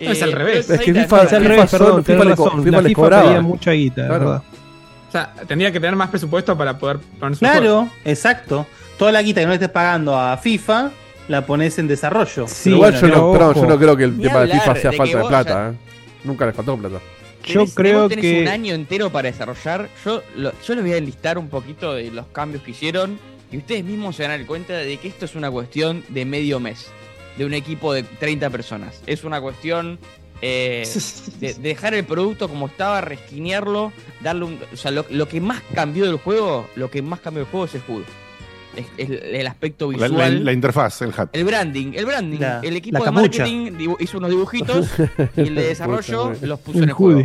Eh, 0.00 0.10
Es 0.10 0.22
al 0.22 0.32
revés. 0.32 0.66
pero 0.66 0.80
Es 0.80 0.84
que 0.86 0.92
FIFA- 0.94 1.22
Es 1.24 1.32
al 1.32 1.42
FIFA 1.42 1.48
revés, 1.54 1.70
perdón, 1.70 2.04
FIFA 2.04 2.24
razón. 2.24 2.64
FIFA 2.64 2.80
les 2.80 2.88
FIFA 2.88 3.00
cobraba. 3.00 3.22
pedía 3.28 3.40
mucha 3.42 3.70
guita, 3.72 4.06
Claro. 4.06 4.24
¿verdad? 4.24 4.42
O 5.08 5.12
sea, 5.12 5.32
tendría 5.46 5.70
que 5.72 5.78
tener 5.80 5.94
más 5.94 6.10
presupuesto 6.10 6.58
para 6.58 6.76
poder 6.78 6.98
poner 7.20 7.36
su 7.36 7.44
juego. 7.46 7.60
Claro, 7.60 7.88
exacto. 8.04 8.66
Toda 8.98 9.12
la 9.12 9.22
guita 9.22 9.40
que 9.40 9.46
no 9.46 9.50
le 9.50 9.56
estés 9.56 9.70
pagando 9.70 10.18
a 10.18 10.36
FIFA, 10.36 10.90
la 11.28 11.46
pones 11.46 11.78
en 11.78 11.86
desarrollo. 11.88 12.46
Sí, 12.48 12.64
Pero 12.64 12.76
Igual 12.76 12.92
bueno, 12.92 13.08
yo, 13.08 13.14
no, 13.16 13.32
perdón, 13.32 13.54
yo 13.54 13.66
no 13.66 13.78
creo 13.78 13.96
que 13.96 14.04
el 14.04 14.20
tema 14.20 14.40
de 14.40 14.52
FIFA 14.52 14.74
sea 14.76 14.90
de 14.90 14.96
falta 14.96 15.18
de 15.18 15.24
plata, 15.24 15.68
¿eh? 15.70 15.93
Nunca 16.24 16.46
les 16.46 16.54
faltó 16.56 16.76
plata. 16.76 17.00
Yo 17.44 17.60
Tenés- 17.64 17.74
creo 17.74 18.00
vos 18.00 18.08
tenés 18.08 18.22
que- 18.24 18.40
un 18.42 18.48
año 18.48 18.74
entero 18.74 19.10
para 19.10 19.30
desarrollar. 19.30 19.88
Yo, 20.04 20.22
lo- 20.36 20.52
yo 20.66 20.74
les 20.74 20.82
voy 20.84 20.92
a 20.94 20.96
enlistar 20.96 21.36
un 21.38 21.48
poquito 21.48 21.92
de 21.94 22.10
los 22.10 22.26
cambios 22.28 22.62
que 22.62 22.70
hicieron 22.70 23.18
y 23.52 23.58
ustedes 23.58 23.84
mismos 23.84 24.16
se 24.16 24.22
van 24.22 24.32
a 24.32 24.38
dar 24.38 24.46
cuenta 24.46 24.72
de 24.74 24.96
que 24.96 25.08
esto 25.08 25.26
es 25.26 25.34
una 25.34 25.50
cuestión 25.50 26.02
de 26.08 26.24
medio 26.24 26.58
mes, 26.58 26.86
de 27.36 27.44
un 27.44 27.52
equipo 27.52 27.92
de 27.92 28.02
30 28.02 28.48
personas. 28.50 29.02
Es 29.06 29.24
una 29.24 29.40
cuestión 29.42 29.98
eh, 30.40 30.84
de, 31.40 31.54
de 31.54 31.60
dejar 31.68 31.94
el 31.94 32.04
producto 32.04 32.48
como 32.48 32.66
estaba, 32.66 33.00
resquinearlo, 33.02 33.92
darle 34.20 34.44
un... 34.46 34.58
O 34.72 34.76
sea, 34.76 34.90
lo, 34.90 35.04
lo 35.10 35.28
que 35.28 35.40
más 35.40 35.62
cambió 35.74 36.06
del 36.06 36.16
juego, 36.16 36.68
lo 36.76 36.90
que 36.90 37.02
más 37.02 37.20
cambió 37.20 37.42
del 37.44 37.50
juego 37.50 37.66
es 37.66 37.74
el 37.74 37.80
juego. 37.82 38.04
Es, 38.76 38.86
es 38.96 39.08
el 39.10 39.46
aspecto 39.46 39.88
visual. 39.88 40.12
la- 40.16 40.28
la 40.30 40.52
interfaz, 40.52 41.00
el 41.02 41.12
hat. 41.16 41.28
El 41.32 41.44
branding, 41.44 41.92
el 41.94 42.06
branding. 42.06 42.38
La- 42.40 42.60
el 42.60 42.76
equipo 42.76 43.04
de 43.04 43.10
marketing 43.10 43.72
hizo 44.00 44.18
unos 44.18 44.30
dibujitos 44.30 44.88
y 45.36 45.40
el 45.40 45.54
de 45.54 45.62
desarrollo 45.68 46.34
los 46.42 46.58
puso 46.60 46.78
en 46.78 46.84
El 46.84 46.88
el 46.90 46.94
juego. 46.94 47.22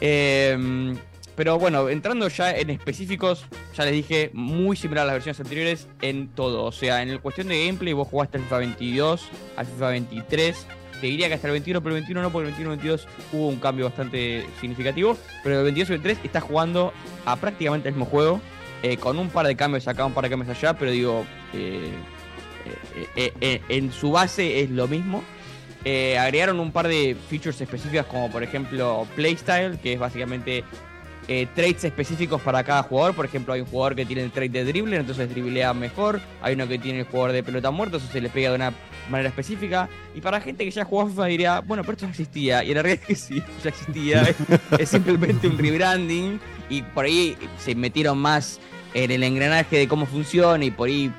Eh, 0.00 0.94
pero 1.36 1.58
bueno, 1.58 1.88
entrando 1.88 2.28
ya 2.28 2.50
en 2.54 2.70
específicos, 2.70 3.44
ya 3.76 3.84
les 3.84 3.94
dije, 3.94 4.30
muy 4.34 4.76
similar 4.76 5.04
a 5.04 5.06
las 5.06 5.14
versiones 5.14 5.40
anteriores 5.40 5.88
en 6.02 6.28
todo. 6.28 6.64
O 6.64 6.72
sea, 6.72 7.02
en 7.02 7.14
la 7.14 7.18
cuestión 7.20 7.48
de 7.48 7.64
gameplay, 7.66 7.92
vos 7.94 8.08
jugaste 8.08 8.36
al 8.36 8.44
FIFA 8.44 8.58
22, 8.58 9.22
al 9.56 9.66
FIFA 9.66 9.88
23. 9.90 10.66
Te 11.00 11.06
diría 11.06 11.28
que 11.28 11.34
hasta 11.34 11.46
el 11.46 11.52
21, 11.52 11.82
pero 11.82 11.94
el 11.96 12.02
21 12.02 12.20
no, 12.22 12.30
porque 12.30 12.48
el 12.48 12.54
21 12.54 12.70
22 12.76 13.08
hubo 13.32 13.48
un 13.48 13.56
cambio 13.56 13.86
bastante 13.86 14.44
significativo. 14.60 15.16
Pero 15.42 15.58
el 15.58 15.64
22 15.64 15.88
y 15.88 15.92
el 15.94 15.98
23 16.00 16.26
estás 16.26 16.42
jugando 16.42 16.92
a 17.24 17.36
prácticamente 17.36 17.88
el 17.88 17.94
mismo 17.94 18.04
juego, 18.04 18.38
eh, 18.82 18.96
con 18.96 19.18
un 19.18 19.28
par 19.28 19.46
de 19.46 19.56
cambios 19.56 19.86
acá, 19.88 20.06
un 20.06 20.12
par 20.12 20.24
de 20.24 20.30
cambios 20.30 20.56
allá, 20.56 20.74
pero 20.74 20.90
digo, 20.90 21.26
eh, 21.52 21.92
eh, 23.16 23.62
en 23.68 23.92
su 23.92 24.10
base 24.10 24.60
es 24.60 24.70
lo 24.70 24.88
mismo. 24.88 25.22
Agregaron 25.84 26.60
un 26.60 26.72
par 26.72 26.88
de 26.88 27.16
features 27.28 27.60
específicas 27.60 28.06
como 28.06 28.30
por 28.30 28.42
ejemplo 28.42 29.06
Playstyle, 29.16 29.78
que 29.78 29.94
es 29.94 29.98
básicamente 29.98 30.62
eh, 31.32 31.46
traits 31.54 31.84
específicos 31.84 32.42
para 32.42 32.64
cada 32.64 32.82
jugador. 32.82 33.14
Por 33.14 33.24
ejemplo, 33.24 33.54
hay 33.54 33.60
un 33.60 33.66
jugador 33.68 33.94
que 33.94 34.04
tiene 34.04 34.24
el 34.24 34.32
trait 34.32 34.50
de 34.50 34.64
dribble, 34.64 34.96
entonces 34.96 35.30
driblea 35.30 35.72
mejor. 35.72 36.20
Hay 36.42 36.54
uno 36.54 36.66
que 36.66 36.76
tiene 36.76 36.98
el 36.98 37.04
jugador 37.06 37.30
de 37.30 37.44
pelota 37.44 37.70
muerta, 37.70 37.98
entonces 37.98 38.12
se 38.12 38.20
le 38.20 38.28
pega 38.30 38.48
de 38.48 38.56
una 38.56 38.74
manera 39.08 39.28
específica. 39.28 39.88
Y 40.12 40.20
para 40.20 40.40
gente 40.40 40.64
que 40.64 40.72
ya 40.72 40.84
jugó 40.84 41.06
FIFA 41.06 41.26
diría, 41.26 41.60
bueno, 41.60 41.84
pero 41.84 41.92
esto 41.92 42.06
ya 42.06 42.10
existía. 42.10 42.64
Y 42.64 42.74
la 42.74 42.82
realidad 42.82 43.02
es 43.02 43.06
que 43.06 43.14
sí, 43.14 43.42
ya 43.62 43.68
existía. 43.68 44.34
es, 44.78 44.88
simplemente 44.88 45.46
un 45.46 45.56
rebranding. 45.56 46.40
Y 46.68 46.82
por 46.82 47.04
ahí 47.04 47.36
se 47.58 47.76
metieron 47.76 48.18
más 48.18 48.58
en 48.92 49.12
el 49.12 49.22
engranaje 49.22 49.78
de 49.78 49.86
cómo 49.86 50.06
funciona 50.06 50.64
y 50.64 50.72
por 50.72 50.88
ahí 50.88 51.12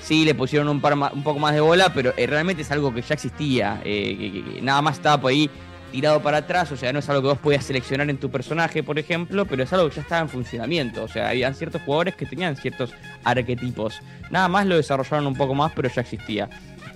sí 0.00 0.24
le 0.24 0.36
pusieron 0.36 0.68
un, 0.68 0.80
par 0.80 0.94
un 0.94 1.24
poco 1.24 1.40
más 1.40 1.52
de 1.54 1.60
bola, 1.60 1.92
pero 1.92 2.14
eh, 2.16 2.28
realmente 2.28 2.62
es 2.62 2.70
algo 2.70 2.94
que 2.94 3.02
ya 3.02 3.14
existía. 3.14 3.80
eh, 3.84 4.60
nada 4.62 4.80
más 4.80 4.98
estaba 4.98 5.20
por 5.20 5.32
ahí 5.32 5.50
tirado 5.96 6.20
para 6.22 6.38
atrás, 6.38 6.70
o 6.72 6.76
sea, 6.76 6.92
no 6.92 6.98
es 6.98 7.08
algo 7.08 7.22
que 7.22 7.28
vos 7.28 7.38
podías 7.38 7.64
seleccionar 7.64 8.08
en 8.10 8.18
tu 8.18 8.30
personaje, 8.30 8.82
por 8.82 8.98
ejemplo, 8.98 9.46
pero 9.46 9.62
es 9.62 9.72
algo 9.72 9.88
que 9.88 9.96
ya 9.96 10.02
estaba 10.02 10.20
en 10.20 10.28
funcionamiento. 10.28 11.02
O 11.04 11.08
sea, 11.08 11.30
habían 11.30 11.54
ciertos 11.54 11.80
jugadores 11.82 12.14
que 12.16 12.26
tenían 12.26 12.54
ciertos 12.56 12.92
arquetipos. 13.24 14.00
Nada 14.30 14.48
más 14.48 14.66
lo 14.66 14.76
desarrollaron 14.76 15.26
un 15.26 15.34
poco 15.34 15.54
más, 15.54 15.72
pero 15.74 15.88
ya 15.88 16.02
existía. 16.02 16.48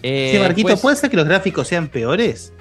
Eh, 0.03 0.33
Sí, 0.35 0.39
Marquito, 0.39 0.69
después- 0.69 0.81
¿puede 0.83 0.97
ser 0.97 1.11
que 1.11 1.17
los 1.17 1.27
gráficos 1.27 1.67
sean 1.67 1.89
peores? 1.89 2.53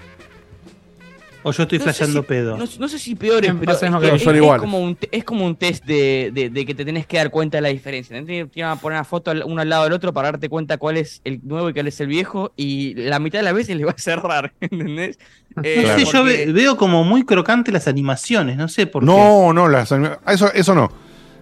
¿O 1.41 1.51
yo 1.53 1.63
estoy 1.63 1.77
No 1.77 1.83
flasheando 1.85 2.21
si- 2.21 2.27
pedo? 2.27 2.57
No, 2.57 2.65
no 2.79 2.87
sé 2.89 2.99
si 2.99 3.15
peores, 3.15 3.53
Me 3.53 3.59
pero 3.61 3.71
es, 3.71 3.79
que 3.79 3.85
es- 3.85 4.21
Son 4.23 4.35
es 4.35 4.41
iguales. 4.41 4.59
como 4.61 4.79
un, 4.81 4.97
es 5.09 5.23
como 5.23 5.45
un 5.45 5.55
test 5.55 5.85
de, 5.85 6.31
de- 6.33 6.49
de 6.49 6.65
que 6.65 6.75
te 6.75 6.83
tenés 6.83 7.07
que 7.07 7.15
dar 7.17 7.29
cuenta 7.31 7.57
de 7.57 7.61
la 7.61 7.69
diferencia. 7.69 8.21
Te 8.25 8.49
iban 8.55 8.71
a 8.71 8.75
poner 8.75 8.97
una 8.97 9.05
foto 9.05 9.31
uno 9.45 9.61
al 9.61 9.69
lado 9.69 9.85
del 9.85 9.93
otro 9.93 10.11
para 10.13 10.31
darte 10.31 10.49
cuenta 10.49 10.77
cuál 10.77 10.97
es 10.97 11.21
el 11.23 11.39
nuevo 11.43 11.69
y 11.69 11.73
cuál 11.73 11.87
es 11.87 11.99
el 12.01 12.07
viejo, 12.07 12.51
y 12.57 12.93
la 12.95 13.19
mitad 13.19 13.39
de 13.39 13.43
las 13.43 13.53
veces 13.53 13.77
le 13.77 13.85
va 13.85 13.91
a 13.91 13.97
cerrar, 13.97 14.51
¿entendés? 14.61 15.17
Eh, 15.63 15.83
No 15.87 15.95
sé, 15.97 16.05
yo 16.05 16.11
porque- 16.19 16.45
ve- 16.45 16.51
veo 16.51 16.75
como 16.77 17.03
muy 17.05 17.23
crocante 17.23 17.71
las 17.71 17.87
animaciones, 17.87 18.57
no 18.57 18.67
sé 18.67 18.85
por 18.87 19.03
qué. 19.03 19.05
No, 19.05 19.53
no, 19.53 19.67
las 19.69 19.91
eso, 20.27 20.51
eso 20.53 20.75
no. 20.75 20.91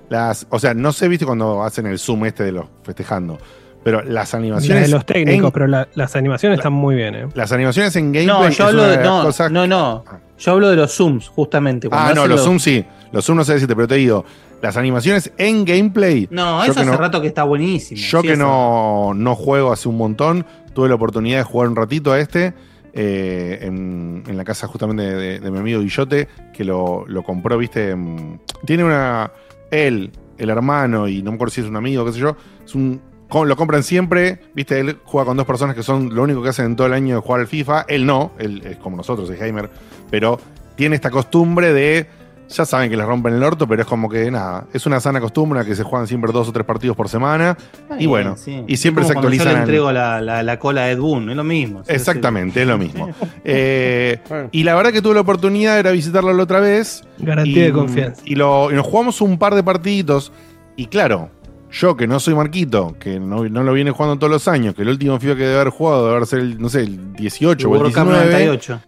Las, 0.10 0.48
o 0.52 0.60
sea, 0.60 0.74
no 0.74 0.94
sé, 0.94 1.08
viste 1.08 1.26
cuando 1.26 1.64
hacen 1.64 1.86
el 1.88 2.00
zoom 2.00 2.26
este 2.26 2.44
de 2.44 2.52
los 2.54 2.68
festejando. 2.84 3.40
Pero 3.88 4.04
las 4.04 4.34
La 4.34 4.40
animaciones. 4.40 4.84
de 4.84 4.90
los 4.90 5.06
técnicos, 5.06 5.46
en- 5.48 5.52
pero 5.54 5.66
la- 5.68 5.88
las 5.96 6.14
animaciones 6.18 6.58
están 6.60 6.74
muy 6.74 6.96
bien, 6.96 7.16
¿eh? 7.16 7.28
las 7.36 7.54
animaciones 7.54 7.96
en 7.96 8.12
gameplay. 8.12 8.28
No, 8.28 8.50
yo 8.50 8.66
hablo 8.66 8.84
de. 8.84 8.98
las 8.98 9.06
No, 9.06 9.24
cosas- 9.24 9.50
no, 9.50 9.66
no. 9.66 10.04
Yo 10.38 10.52
hablo 10.52 10.70
de 10.70 10.76
los 10.76 10.92
zooms, 10.94 11.30
justamente. 11.30 11.88
Ah, 11.90 12.12
no, 12.14 12.22
hacen 12.24 12.32
los 12.32 12.44
zooms 12.44 12.62
sí. 12.64 12.84
Los 13.14 13.24
zooms 13.26 13.38
no 13.38 13.44
sé 13.46 13.54
decirte, 13.54 13.76
pero 13.78 13.88
te 13.88 13.96
digo. 13.96 14.26
Las 14.62 14.76
animaciones 14.76 15.32
en 15.38 15.64
gameplay. 15.64 16.28
No, 16.32 16.64
eso 16.66 16.80
hace 16.82 16.98
rato 16.98 17.22
que 17.22 17.28
está 17.28 17.44
buenísimo. 17.44 18.02
Yo 18.02 18.20
sí, 18.22 18.28
que 18.28 18.34
eso. 18.34 18.44
no, 18.44 19.14
no 19.16 19.36
juego 19.36 19.72
hace 19.72 19.88
un 19.88 19.96
montón, 19.98 20.46
tuve 20.74 20.90
la 20.90 20.96
oportunidad 20.96 21.38
de 21.38 21.44
jugar 21.44 21.70
un 21.70 21.76
ratito 21.78 22.12
a 22.12 22.20
este 22.20 22.54
eh, 22.94 23.60
en, 23.62 24.24
en 24.28 24.36
la 24.36 24.44
casa 24.44 24.68
justamente 24.68 25.04
de, 25.04 25.16
de- 25.16 25.40
de 25.40 25.52
mi 25.52 25.60
amigo 25.60 25.80
Guillote, 25.82 26.28
que 26.54 26.64
lo, 26.66 27.06
lo 27.08 27.24
compró, 27.24 27.58
viste. 27.58 27.92
en- 27.92 28.42
tiene 28.66 28.84
una. 28.84 29.32
Él, 29.72 30.12
el 30.38 30.50
hermano, 30.50 31.08
y 31.08 31.22
no 31.22 31.32
me 31.32 31.36
acuerdo 31.36 31.54
si 31.54 31.62
es 31.62 31.68
un 31.68 31.76
amigo, 31.76 32.04
qué 32.06 32.14
sé 32.14 32.20
yo, 32.20 32.36
es 32.66 32.74
un. 32.76 33.00
Lo 33.30 33.56
compran 33.56 33.84
siempre, 33.84 34.40
viste, 34.54 34.80
él 34.80 34.98
juega 35.04 35.26
con 35.26 35.38
dos 35.38 35.46
personas 35.46 35.76
que 35.76 35.84
son 35.84 36.16
lo 36.16 36.24
único 36.24 36.42
que 36.42 36.50
hacen 36.50 36.66
en 36.66 36.76
todo 36.76 36.88
el 36.88 36.94
año 36.94 37.16
de 37.16 37.22
jugar 37.22 37.42
al 37.42 37.48
FIFA. 37.48 37.86
Él 37.88 38.06
no, 38.06 38.32
él 38.40 38.62
es 38.66 38.78
como 38.78 38.96
nosotros, 38.98 39.30
es 39.30 39.40
gamer, 39.40 39.70
pero 40.10 40.40
tiene 40.76 40.96
esta 40.96 41.10
costumbre 41.12 41.74
de 41.74 42.08
ya 42.50 42.66
saben 42.66 42.90
que 42.90 42.96
les 42.96 43.06
rompen 43.06 43.34
el 43.34 43.44
orto, 43.44 43.68
pero 43.68 43.82
es 43.82 43.88
como 43.90 44.08
que 44.08 44.32
nada, 44.32 44.68
es 44.72 44.86
una 44.86 45.02
sana 45.02 45.20
costumbre 45.20 45.66
que 45.66 45.76
se 45.76 45.84
juegan 45.84 46.08
siempre 46.08 46.32
dos 46.32 46.48
o 46.48 46.54
tres 46.54 46.66
partidos 46.66 46.96
por 46.96 47.10
semana. 47.10 47.58
y 48.00 48.06
bueno, 48.06 48.38
sí. 48.38 48.64
y 48.66 48.78
siempre 48.78 49.02
Es 49.02 49.10
se 49.10 49.14
como 49.16 49.28
actualizan. 49.28 49.48
Yo 49.48 49.54
le 49.54 49.60
entrego 49.60 49.92
la, 49.92 50.22
la- 50.22 50.44
la 50.44 50.58
cola 50.58 50.84
a 50.84 50.92
Ed 50.92 50.98
Boon, 50.98 51.30
es 51.30 51.36
lo 51.36 51.44
mismo. 51.44 51.84
Sí, 51.84 51.92
Exactamente, 51.92 52.62
es 52.62 52.68
lo 52.70 52.78
mismo. 52.78 53.10
Eh, 53.44 54.20
y 54.54 54.64
la 54.64 54.76
verdad 54.76 54.92
que 54.94 55.02
tuve 55.02 55.16
la 55.16 55.22
oportunidad 55.22 55.78
era 55.78 55.92
visitarlo 55.92 56.32
la 56.32 56.44
otra 56.44 56.62
vez. 56.62 57.04
Garantía 57.18 57.64
y, 57.64 57.66
de 57.66 57.74
confianza. 57.74 58.22
Y, 58.26 58.36
lo, 58.36 58.72
y 58.72 58.76
nos 58.76 58.86
jugamos 58.86 59.20
un 59.20 59.38
par 59.38 59.54
de 59.54 59.64
partiditos. 59.64 60.32
Y 60.78 60.86
claro, 60.88 61.30
yo 61.72 61.98
que 61.98 62.08
no 62.08 62.20
soy 62.20 62.34
Marquito, 62.36 62.96
que 63.00 63.20
no, 63.20 63.44
no 63.48 63.64
lo 63.64 63.74
viene 63.74 63.92
jugando 63.92 64.18
todos 64.18 64.32
los 64.32 64.48
años, 64.48 64.74
que 64.76 64.84
el 64.84 64.90
último 64.90 65.20
FIFA 65.20 65.36
que 65.36 65.42
debe 65.44 65.56
haber 65.62 65.70
jugado 65.70 66.12
debe 66.14 66.26
ser 66.26 66.40
el, 66.40 66.60
no 66.62 66.70
sé, 66.70 66.82
el 66.82 67.14
18 67.14 67.68
o 67.70 67.76
el 67.76 67.82
World 67.82 67.94
Cup 67.96 68.04
19. 68.06 68.32
98. 68.32 68.80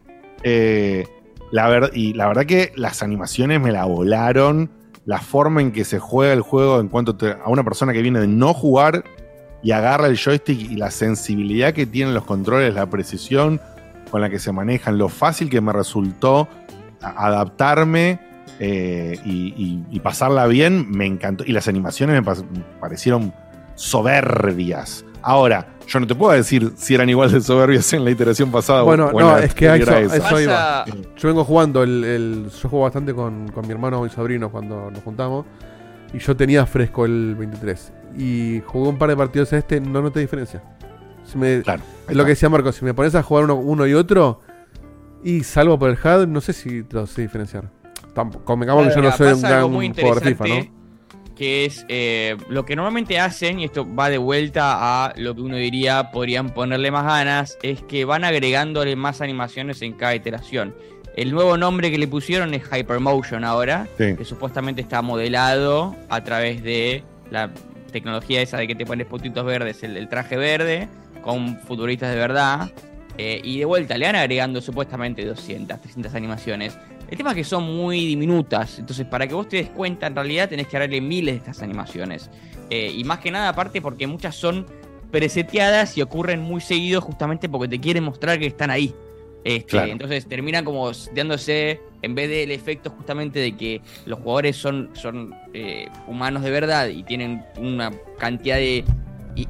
Eh, 0.44 1.06
la 1.52 1.68
ver- 1.68 1.92
y 1.94 2.14
la 2.14 2.28
verdad 2.28 2.46
que 2.46 2.72
las 2.76 3.04
animaciones 3.04 3.60
me 3.60 3.72
la 3.72 3.86
volaron. 3.86 4.70
La 5.06 5.20
forma 5.20 5.62
en 5.62 5.72
que 5.72 5.84
se 5.86 5.98
juega 6.00 6.34
el 6.34 6.42
juego 6.42 6.80
en 6.80 6.88
cuanto 6.88 7.16
te- 7.16 7.32
a 7.32 7.48
una 7.50 7.64
persona 7.64 7.92
que 7.94 8.02
viene 8.02 8.20
de 8.20 8.28
no 8.28 8.54
jugar 8.54 9.04
y 9.64 9.72
agarra 9.72 10.08
el 10.08 10.18
joystick 10.18 10.60
y 10.72 10.76
la 10.76 10.92
sensibilidad 10.92 11.74
que 11.74 11.86
tienen 11.86 12.14
los 12.14 12.24
controles, 12.24 12.74
la 12.76 12.90
precisión 12.90 13.60
con 14.12 14.22
la 14.22 14.30
que 14.30 14.40
se 14.40 14.52
manejan, 14.52 14.98
lo 14.98 15.10
fácil 15.10 15.50
que 15.50 15.60
me 15.62 15.74
resultó 15.74 16.48
adaptarme 17.02 18.20
eh, 18.60 19.18
y, 19.26 19.54
y- 19.58 19.86
y 19.90 20.00
pasarla 20.02 20.46
bien, 20.48 20.90
me 20.92 21.06
encantó. 21.06 21.44
Y 21.46 21.52
las 21.54 21.68
animaciones 21.68 22.22
me, 22.22 22.36
parecieron 22.80 23.34
soberbias. 23.76 25.06
Ahora, 25.22 25.68
yo 25.88 26.00
no 26.00 26.08
te 26.08 26.16
puedo 26.16 26.32
decir 26.34 26.74
si 26.76 26.96
eran 26.96 27.10
igual 27.10 27.32
de 27.32 27.42
soberbias 27.42 27.92
en 27.94 28.06
la 28.06 28.12
iteración 28.12 28.52
pasada. 28.52 28.84
Bueno, 28.84 29.08
o 29.08 29.20
en 29.20 29.28
no, 29.28 29.32
la 29.38 29.44
es 29.44 29.54
que 29.54 29.68
a 29.70 29.76
eso, 29.76 29.98
eso 29.98 30.40
iba. 30.42 30.86
Yo 31.18 31.28
vengo 31.28 31.44
jugando, 31.44 31.84
el, 31.84 32.04
el- 32.04 32.50
yo 32.50 32.70
juego 32.70 32.84
bastante 32.86 33.14
con, 33.14 33.50
con 33.50 33.66
mi 33.68 33.74
hermano 33.74 34.06
y 34.06 34.10
sobrino 34.10 34.50
cuando 34.50 34.90
nos 34.92 35.04
juntamos. 35.04 35.46
Y 36.14 36.20
yo 36.20 36.36
tenía 36.36 36.66
fresco 36.66 37.06
el 37.06 37.36
23. 37.38 37.94
Y 38.18 38.62
jugué 38.66 38.90
un 38.90 38.98
par 38.98 39.10
de 39.10 39.18
partidos 39.18 39.54
este, 39.54 39.80
no 39.82 40.02
noté 40.02 40.20
diferencia. 40.22 40.64
Si 41.26 41.38
me- 41.38 41.62
Claro, 41.62 41.84
es 42.08 42.16
lo 42.16 42.24
que 42.24 42.30
decía 42.32 42.50
Marco, 42.50 42.72
si 42.72 42.84
me 42.86 42.94
pones 42.94 43.14
a 43.16 43.22
jugar 43.22 43.44
uno, 43.44 43.56
uno 43.56 43.86
y 43.86 43.94
otro, 43.94 44.42
y 45.24 45.44
salvo 45.44 45.78
por 45.78 45.90
el 45.90 45.98
HUD, 45.98 46.28
no 46.28 46.42
sé 46.42 46.54
si 46.54 46.82
te 46.84 46.96
lo 46.96 47.06
sé 47.06 47.22
diferenciar. 47.22 47.70
Convengamos 48.44 48.88
que 48.88 48.96
yo 48.96 49.02
no 49.02 49.12
soy 49.12 49.34
un 49.34 49.42
gran 49.42 49.72
jugador 49.72 50.24
FIFA, 50.24 50.48
¿no? 50.48 50.80
Que 51.36 51.66
es 51.66 51.86
eh, 51.88 52.36
lo 52.50 52.66
que 52.66 52.76
normalmente 52.76 53.18
hacen, 53.20 53.60
y 53.62 53.64
esto 53.66 53.88
va 53.96 54.10
de 54.10 54.18
vuelta 54.18 55.06
a 55.06 55.14
lo 55.16 55.34
que 55.36 55.42
uno 55.42 55.56
diría, 55.56 56.12
podrían 56.12 56.50
ponerle 56.50 56.92
más 56.92 57.06
ganas, 57.06 57.58
es 57.64 57.82
que 57.84 58.04
van 58.04 58.26
agregándole 58.26 58.96
más 58.98 59.22
animaciones 59.22 59.82
en 59.82 59.94
cada 59.94 60.16
iteración. 60.16 60.76
El 61.16 61.32
nuevo 61.32 61.56
nombre 61.58 61.92
que 61.92 61.98
le 61.98 62.08
pusieron 62.08 62.54
es 62.54 62.64
Hypermotion 62.72 63.44
ahora, 63.46 63.88
Sí. 63.98 64.16
que 64.18 64.26
supuestamente 64.26 64.82
está 64.82 65.02
modelado 65.02 65.96
a 66.10 66.24
través 66.24 66.62
de 66.62 67.04
la 67.32 67.50
tecnología 67.92 68.42
esa 68.42 68.58
de 68.58 68.68
que 68.68 68.76
te 68.76 68.86
pones 68.86 69.08
puntitos 69.08 69.46
verdes, 69.46 69.82
el, 69.84 69.96
el 69.98 70.10
traje 70.10 70.36
verde, 70.38 70.88
con 71.24 71.58
futuristas 71.62 72.12
de 72.12 72.18
verdad. 72.18 72.70
Eh, 73.18 73.42
y 73.44 73.60
de 73.60 73.66
vuelta, 73.66 73.98
le 73.98 74.06
van 74.06 74.16
agregando 74.16 74.62
supuestamente 74.62 75.26
200, 75.26 75.82
300 75.82 76.14
animaciones. 76.16 76.78
El 77.10 77.18
tema 77.18 77.32
es 77.32 77.38
que 77.38 77.44
son 77.44 77.64
muy 77.64 78.06
diminutas, 78.06 78.78
entonces 78.78 79.06
para 79.06 79.28
que 79.28 79.34
vos 79.34 79.48
te 79.48 79.58
des 79.58 79.70
cuenta, 79.70 80.08
en 80.08 80.16
realidad 80.16 80.48
tenés 80.48 80.68
que 80.68 80.78
agregarle 80.78 81.02
miles 81.02 81.36
de 81.36 81.38
estas 81.40 81.62
animaciones. 81.64 82.30
Eh, 82.70 82.94
y 82.96 83.04
más 83.04 83.20
que 83.20 83.32
nada, 83.32 83.50
aparte, 83.50 83.82
porque 83.82 84.06
muchas 84.06 84.36
son 84.36 84.66
preseteadas 85.12 85.98
y 85.98 86.04
ocurren 86.04 86.40
muy 86.42 86.62
seguido 86.62 87.02
justamente 87.02 87.50
porque 87.50 87.68
te 87.68 87.80
quieren 87.80 88.04
mostrar 88.04 88.38
que 88.38 88.46
están 88.46 88.70
ahí. 88.70 88.94
Este, 89.44 89.72
Claro. 89.72 89.92
Entonces 89.92 90.28
terminan 90.28 90.66
como 90.66 90.92
dándose, 91.16 91.80
en 92.02 92.14
vez 92.14 92.30
del 92.30 92.52
efecto 92.52 92.90
justamente 92.92 93.40
de 93.40 93.56
que 93.56 93.82
los 94.06 94.20
jugadores 94.20 94.58
son, 94.58 94.90
son 94.94 95.34
eh, 95.54 95.88
humanos 96.08 96.44
de 96.44 96.52
verdad 96.52 96.90
y 96.90 97.04
tienen 97.04 97.44
una 97.58 97.92
cantidad 98.20 98.58
de 98.58 98.84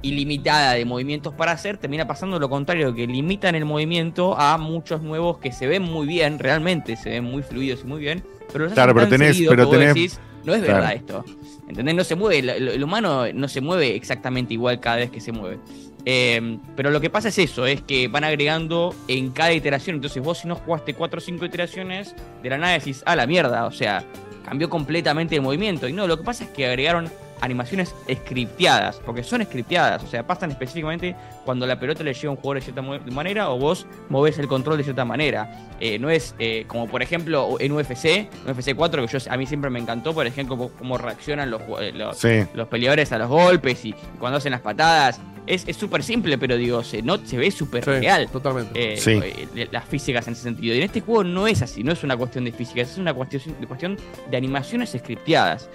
ilimitada 0.02 0.74
de 0.74 0.86
movimientos 0.86 1.34
para 1.34 1.52
hacer, 1.54 1.78
termina 1.78 2.06
pasando 2.08 2.40
lo 2.40 2.50
contrario, 2.50 2.94
que 2.94 3.08
limitan 3.08 3.56
el 3.56 3.66
movimiento 3.66 4.38
a 4.40 4.58
muchos 4.58 5.02
nuevos 5.02 5.38
que 5.40 5.52
se 5.52 5.68
ven 5.68 5.84
muy 5.84 6.06
bien, 6.08 6.40
realmente 6.40 6.96
se 6.96 7.10
ven 7.10 7.24
muy 7.24 7.42
fluidos 7.44 7.82
y 7.84 7.88
muy 7.88 8.00
bien, 8.00 8.24
pero 8.52 8.66
los 8.66 8.74
Claro, 8.74 8.94
pero 8.94 9.08
tenés- 9.08 9.34
seguido 9.34 9.52
pero 9.52 9.70
tenés- 9.70 9.94
decís, 9.94 10.20
no 10.44 10.54
es 10.54 10.62
claro. 10.64 10.80
verdad 10.80 10.94
esto. 10.96 11.26
¿Entendés? 11.68 11.94
No 11.96 12.04
se 12.04 12.16
mueve, 12.16 12.40
el, 12.40 12.50
el- 12.50 12.68
el 12.70 12.84
humano 12.84 13.26
no 13.34 13.48
se 13.48 13.62
mueve 13.62 13.96
exactamente 13.96 14.54
igual 14.56 14.80
cada 14.80 14.98
vez 14.98 15.12
que 15.12 15.22
se 15.22 15.32
mueve. 15.32 15.60
Eh, 16.06 16.58
pero 16.76 16.90
lo 16.92 17.00
que 17.02 17.10
pasa 17.10 17.28
es 17.30 17.38
eso, 17.38 17.66
es 17.68 17.82
que 17.82 18.08
van 18.08 18.24
agregando 18.24 18.96
en 19.08 19.30
cada 19.32 19.54
iteración. 19.54 19.98
Entonces 19.98 20.24
vos 20.24 20.40
si 20.40 20.48
no 20.48 20.56
jugaste 20.56 20.94
4 20.96 21.20
o 21.20 21.22
5 21.22 21.46
iteraciones, 21.46 22.16
de 22.42 22.50
la 22.50 22.58
nada 22.58 22.74
decís, 22.74 23.04
ah, 23.06 23.16
la 23.16 23.28
mierda, 23.28 23.66
o 23.66 23.72
sea, 23.72 24.04
cambió 24.46 24.70
completamente 24.70 25.36
el 25.36 25.42
movimiento. 25.42 25.88
Y 25.88 25.94
no, 25.94 26.08
lo 26.08 26.18
que 26.18 26.24
pasa 26.24 26.46
es 26.46 26.50
que 26.50 26.66
agregaron 26.66 27.12
animaciones 27.42 27.94
scripteadas, 28.12 29.02
porque 29.06 29.24
son 29.24 29.44
scripteadas, 29.44 30.04
o 30.04 30.08
sea, 30.08 30.26
pasan 30.26 30.52
específicamente 30.52 31.16
cuando 31.46 31.66
la 31.66 31.80
pelota 31.80 32.04
le 32.04 32.14
llega 32.14 32.28
a 32.28 32.32
un 32.32 32.38
jugador 32.38 32.58
de 32.58 32.62
cierta 32.62 32.82
manera 32.82 33.50
o 33.50 33.58
vos 33.58 33.86
movés 34.10 34.38
el 34.40 34.48
control 34.48 34.78
de 34.78 34.84
cierta 34.84 35.06
manera. 35.06 35.68
Eh, 35.80 35.98
no 36.00 36.10
es 36.10 36.36
eh, 36.40 36.66
como 36.68 36.88
por 36.88 37.02
ejemplo 37.02 37.58
en 37.60 37.72
UFC, 37.72 38.30
UFC 38.48 38.76
4, 38.76 39.08
que 39.08 39.18
yo, 39.20 39.32
a 39.32 39.38
mí 39.38 39.46
siempre 39.46 39.70
me 39.70 39.80
encantó, 39.80 40.14
por 40.14 40.28
ejemplo, 40.28 40.58
cómo, 40.58 40.70
cómo 40.72 40.98
reaccionan 40.98 41.50
los, 41.50 41.62
eh, 41.80 41.92
los, 41.94 42.18
Sí. 42.18 42.46
los 42.54 42.68
peleadores 42.68 43.12
a 43.12 43.18
los 43.18 43.30
golpes 43.30 43.84
y 43.86 43.94
cuando 44.20 44.38
hacen 44.38 44.52
las 44.52 44.62
patadas. 44.62 45.20
Es 45.48 45.68
es 45.68 45.78
súper 45.78 46.04
simple, 46.04 46.38
pero 46.38 46.58
digo, 46.58 46.84
se, 46.84 47.02
no, 47.02 47.18
se 47.26 47.36
ve 47.36 47.50
súper 47.50 47.84
Sí, 47.84 47.90
real. 47.90 48.30
totalmente. 48.30 48.94
Eh, 48.94 48.98
Sí. 48.98 49.14
eh, 49.14 49.68
las 49.72 49.84
físicas 49.86 50.28
en 50.28 50.34
ese 50.34 50.44
sentido. 50.44 50.76
Y 50.76 50.78
en 50.78 50.84
este 50.84 51.02
juego 51.02 51.24
no 51.24 51.48
es 51.48 51.64
así, 51.64 51.84
no 51.84 51.92
es 51.92 52.04
una 52.04 52.16
cuestión 52.16 52.46
de 52.46 52.52
física, 52.52 52.82
es 52.82 53.00
una 53.00 53.16
cuestión 53.16 53.42
de, 53.60 53.66
cuestión 53.66 53.98
de 54.30 54.38
animaciones 54.38 54.92
scripteadas. 54.96 55.68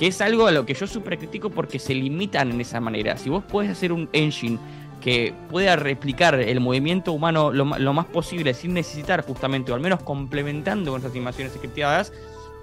Que 0.00 0.06
es 0.06 0.20
algo 0.22 0.46
a 0.46 0.50
lo 0.50 0.64
que 0.64 0.72
yo 0.72 0.86
súper 0.86 1.18
critico 1.18 1.50
porque 1.50 1.78
se 1.78 1.94
limitan 1.94 2.50
en 2.50 2.58
esa 2.62 2.80
manera. 2.80 3.18
Si 3.18 3.28
vos 3.28 3.44
podés 3.44 3.70
hacer 3.70 3.92
un 3.92 4.08
engine 4.14 4.58
que 5.02 5.34
pueda 5.50 5.76
replicar 5.76 6.34
el 6.40 6.58
movimiento 6.60 7.12
humano 7.12 7.52
lo, 7.52 7.64
más 7.66 8.06
posible 8.06 8.54
sin 8.54 8.72
necesitar 8.72 9.22
justamente, 9.24 9.72
o 9.72 9.74
al 9.74 9.80
menos 9.82 10.02
complementando 10.02 10.90
con 10.90 11.00
esas 11.00 11.10
animaciones 11.12 11.52
scripteadas, 11.52 12.12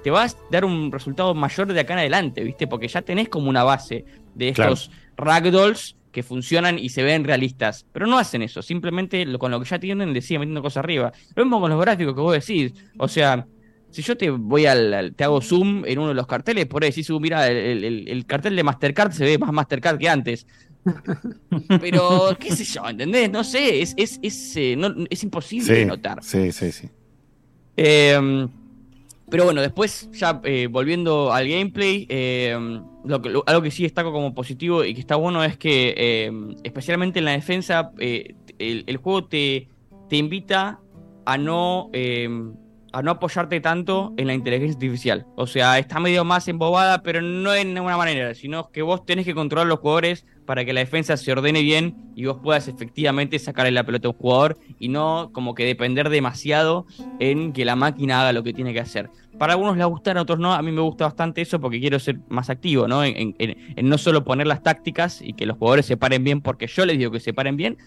te 0.03 0.09
va 0.09 0.23
a 0.23 0.29
dar 0.49 0.65
un 0.65 0.91
resultado 0.91 1.35
mayor 1.35 1.71
de 1.71 1.79
acá 1.79 1.93
en 1.93 1.99
adelante, 1.99 2.43
¿viste? 2.43 2.65
Porque 2.65 2.87
ya 2.87 3.01
tenés 3.03 3.29
como 3.29 3.49
una 3.49 3.63
base 3.63 4.05
de 4.33 4.53
Claro. 4.53 4.73
estos 4.73 4.91
ragdolls 5.15 5.95
que 6.11 6.23
funcionan 6.23 6.79
y 6.79 6.89
se 6.89 7.03
ven 7.03 7.23
realistas. 7.23 7.85
Pero 7.91 8.07
no 8.07 8.17
hacen 8.17 8.41
eso, 8.41 8.61
simplemente 8.63 9.25
lo- 9.25 9.37
con 9.37 9.51
lo 9.51 9.59
que 9.59 9.67
ya 9.69 9.77
tienen 9.79 10.13
le 10.13 10.21
siguen 10.21 10.41
metiendo 10.41 10.61
cosas 10.63 10.77
arriba. 10.83 11.11
Lo 11.35 11.43
mismo 11.45 11.59
con 11.59 11.69
los 11.69 11.79
gráficos 11.81 12.15
que 12.15 12.21
vos 12.21 12.33
decís. 12.33 12.73
O 12.97 13.07
sea, 13.07 13.45
si 13.91 14.01
yo 14.01 14.15
te 14.17 14.29
voy 14.29 14.65
al, 14.65 14.93
al- 14.93 15.15
te 15.15 15.23
hago 15.23 15.41
zoom 15.41 15.83
en 15.85 15.99
uno 15.99 16.09
de 16.09 16.13
los 16.13 16.27
carteles, 16.27 16.65
por 16.67 16.83
ahí 16.83 16.89
decís, 16.89 17.09
"Uh, 17.09 17.19
mira, 17.19 17.47
el, 17.47 17.83
el- 17.83 18.07
el 18.07 18.25
cartel 18.25 18.55
de 18.55 18.63
Mastercard 18.63 19.11
se 19.11 19.25
ve 19.25 19.37
más 19.37 19.51
Mastercard 19.53 19.97
que 19.97 20.09
antes. 20.09 20.45
Pero, 21.81 22.29
qué 22.39 22.55
sé 22.55 22.63
yo, 22.63 22.87
¿entendés? 22.87 23.29
No 23.31 23.43
sé, 23.43 23.81
es, 23.81 23.93
es, 23.97 24.19
es, 24.21 24.55
eh, 24.55 24.75
no- 24.77 24.93
es 25.09 25.23
imposible 25.23 25.79
Sí, 25.81 25.85
notar. 25.85 26.23
sí, 26.23 26.51
sí, 26.51 26.71
sí. 26.71 26.89
Eh, 27.75 28.47
pero 29.29 29.43
bueno, 29.43 29.59
después, 29.61 30.09
ya 30.13 30.39
eh, 30.45 30.67
volviendo 30.71 31.33
al 31.33 31.49
gameplay, 31.49 32.05
eh, 32.09 32.57
lo 33.03 33.21
que- 33.21 33.29
lo- 33.29 33.43
algo 33.45 33.61
que 33.61 33.71
sí 33.71 33.83
destaco 33.83 34.13
como 34.13 34.33
positivo 34.33 34.85
y 34.85 34.93
que 34.93 35.01
está 35.01 35.17
bueno 35.17 35.43
es 35.43 35.57
que, 35.57 35.93
eh, 35.97 36.31
especialmente 36.63 37.19
en 37.19 37.25
la 37.25 37.31
defensa, 37.31 37.91
eh, 37.99 38.35
el, 38.57 38.85
el 38.87 38.97
juego 38.97 39.25
te, 39.25 39.67
te 40.09 40.15
invita 40.15 40.79
a 41.25 41.37
no, 41.37 41.89
a 42.97 43.03
no 43.03 43.11
apoyarte 43.11 43.59
tanto 43.61 44.13
en 44.17 44.27
la 44.27 44.33
inteligencia 44.33 44.73
artificial. 44.75 45.27
O 45.35 45.47
sea, 45.47 45.77
está 45.79 45.99
medio 45.99 46.23
más 46.25 46.47
embobada, 46.47 47.01
pero 47.03 47.21
no 47.21 47.53
en 47.53 47.73
ninguna 47.73 47.97
manera, 47.97 48.33
sino 48.33 48.69
que 48.71 48.81
vos 48.81 49.05
tenés 49.05 49.25
que 49.25 49.35
controlar 49.35 49.67
los 49.67 49.79
jugadores 49.79 50.25
para 50.45 50.65
que 50.65 50.73
la 50.73 50.79
defensa 50.81 51.17
se 51.17 51.31
ordene 51.31 51.61
bien 51.61 51.97
y 52.15 52.25
vos 52.25 52.39
puedas 52.41 52.67
efectivamente 52.67 53.37
sacarle 53.39 53.71
la 53.71 53.83
pelota 53.85 54.07
a 54.07 54.11
un 54.11 54.17
jugador 54.17 54.57
y 54.79 54.89
no 54.89 55.29
como 55.33 55.53
que 55.53 55.65
depender 55.65 56.09
demasiado 56.09 56.85
en 57.19 57.53
que 57.53 57.65
la 57.65 57.75
máquina 57.75 58.21
haga 58.21 58.33
lo 58.33 58.43
que 58.43 58.53
tiene 58.53 58.73
que 58.73 58.79
hacer. 58.79 59.11
Para 59.37 59.53
algunos 59.53 59.77
les 59.77 59.85
gustar, 59.85 60.17
a 60.17 60.21
otros 60.23 60.39
no. 60.39 60.53
A 60.53 60.61
mí 60.63 60.71
me 60.71 60.81
gusta 60.81 61.05
bastante 61.05 61.41
eso 61.41 61.59
porque 61.59 61.79
quiero 61.79 61.99
ser 61.99 62.21
más 62.27 62.49
activo, 62.49 62.87
¿no? 62.87 63.03
En, 63.03 63.35
en- 63.37 63.55
en 63.75 63.89
no 63.89 63.97
solo 63.99 64.23
poner 64.23 64.47
las 64.47 64.63
tácticas 64.63 65.21
y 65.21 65.33
que 65.35 65.45
los 65.45 65.57
jugadores 65.57 65.85
se 65.85 65.97
paren 65.97 66.23
bien 66.23 66.41
porque 66.41 66.67
yo 66.67 66.85
les 66.85 66.97
digo 66.97 67.11
que 67.11 67.19
se 67.19 67.33
paren 67.33 67.55
bien, 67.57 67.77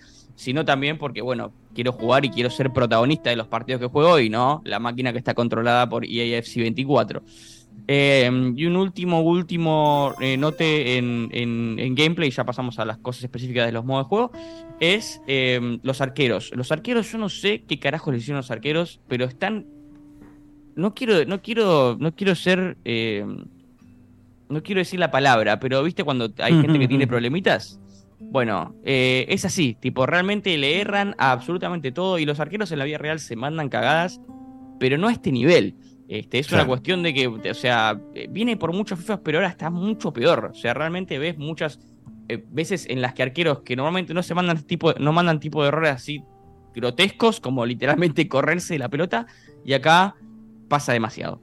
sino 0.41 0.65
también 0.65 0.97
porque, 0.97 1.21
bueno, 1.21 1.53
quiero 1.75 1.93
jugar 1.93 2.25
y 2.25 2.31
quiero 2.31 2.49
ser 2.51 2.73
protagonista 2.73 3.29
de 3.31 3.37
los 3.37 3.47
partidos 3.47 3.81
que 3.81 3.87
juego 3.89 4.19
y 4.19 4.31
no 4.31 4.63
la 4.65 4.79
máquina 4.79 5.13
que 5.13 5.19
está 5.19 5.35
controlada 5.35 5.89
por 5.89 6.05
EAFC 6.05 6.57
24. 6.57 7.23
Eh, 7.87 8.53
y 8.57 8.65
un 8.67 8.77
último, 8.77 9.21
último 9.21 10.15
eh, 10.21 10.37
note 10.37 10.97
en, 10.97 11.29
en- 11.33 11.77
en 11.79 11.95
gameplay, 11.95 12.31
ya 12.31 12.45
pasamos 12.45 12.79
a 12.79 12.85
las 12.85 12.99
cosas 12.99 13.25
específicas 13.25 13.67
de 13.67 13.73
los 13.73 13.85
modos 13.85 14.07
de 14.07 14.09
juego, 14.09 14.31
es 14.81 15.21
eh, 15.27 15.79
los 15.83 16.01
arqueros. 16.01 16.53
Los 16.55 16.73
arqueros, 16.73 17.11
yo 17.13 17.19
no 17.19 17.29
sé 17.29 17.65
qué 17.67 17.79
carajo 17.79 18.11
les 18.13 18.23
hicieron 18.23 18.39
los 18.39 18.51
arqueros, 18.51 19.01
pero 19.09 19.25
están. 19.27 19.67
No 20.77 20.95
quiero, 20.95 21.25
no 21.27 21.43
quiero, 21.43 21.97
no 22.01 22.15
quiero 22.15 22.35
ser. 22.35 22.79
eh, 22.85 23.27
no 24.49 24.63
quiero 24.65 24.81
decir 24.81 24.99
la 24.99 25.11
palabra, 25.11 25.61
pero 25.61 25.83
viste 25.83 26.03
cuando 26.03 26.29
hay 26.39 26.55
gente 26.61 26.79
que 26.79 26.89
tiene 26.89 27.07
problemitas. 27.07 27.79
Bueno, 28.21 28.77
eh, 28.85 29.25
es 29.29 29.47
así, 29.47 29.77
tipo, 29.81 30.05
realmente 30.05 30.57
le 30.59 30.81
erran 30.81 31.15
a 31.19 31.33
absolutamente 31.33 31.91
todo 31.91 32.19
y 32.19 32.27
los 32.27 32.39
arqueros 32.39 32.71
en 32.71 32.79
la 32.79 32.85
vida 32.85 32.99
real 32.99 33.19
se 33.19 33.35
mandan 33.35 33.71
cagadas, 33.71 34.21
pero 34.79 34.99
no 34.99 35.09
a 35.09 35.13
este 35.13 35.33
nivel. 35.33 35.75
Este, 36.07 36.41
es 36.41 36.53
una 36.53 36.67
cuestión 36.67 37.03
de 37.03 37.15
que, 37.15 37.29
o 37.29 37.55
sea, 37.55 37.99
eh, 38.15 38.27
viene 38.29 38.57
por 38.57 38.73
muchos 38.73 38.99
FIFAs, 38.99 39.21
pero 39.25 39.39
ahora 39.39 39.49
está 39.49 39.71
mucho 39.71 40.13
peor. 40.13 40.51
O 40.53 40.55
sea, 40.55 40.75
realmente 40.75 41.19
ves 41.19 41.39
muchas 41.39 41.79
eh, 42.29 42.45
veces 42.51 42.87
en 42.91 43.01
las 43.01 43.15
que 43.15 43.23
arqueros 43.23 43.61
que 43.61 43.77
normalmente 43.77 44.13
no 44.13 44.23
se 44.23 44.35
mandan 44.35 44.61
tipo, 44.65 44.93
no 44.95 45.13
mandan 45.13 45.41
tipo 45.41 45.63
de 45.63 45.69
errores 45.69 45.93
así 45.93 46.23
grotescos, 46.75 47.41
como 47.41 47.65
literalmente 47.65 48.29
correrse 48.29 48.75
de 48.75 48.81
la 48.81 48.89
pelota, 48.89 49.27
y 49.65 49.73
acá 49.73 50.17
pasa 50.69 50.93
demasiado. 50.93 51.41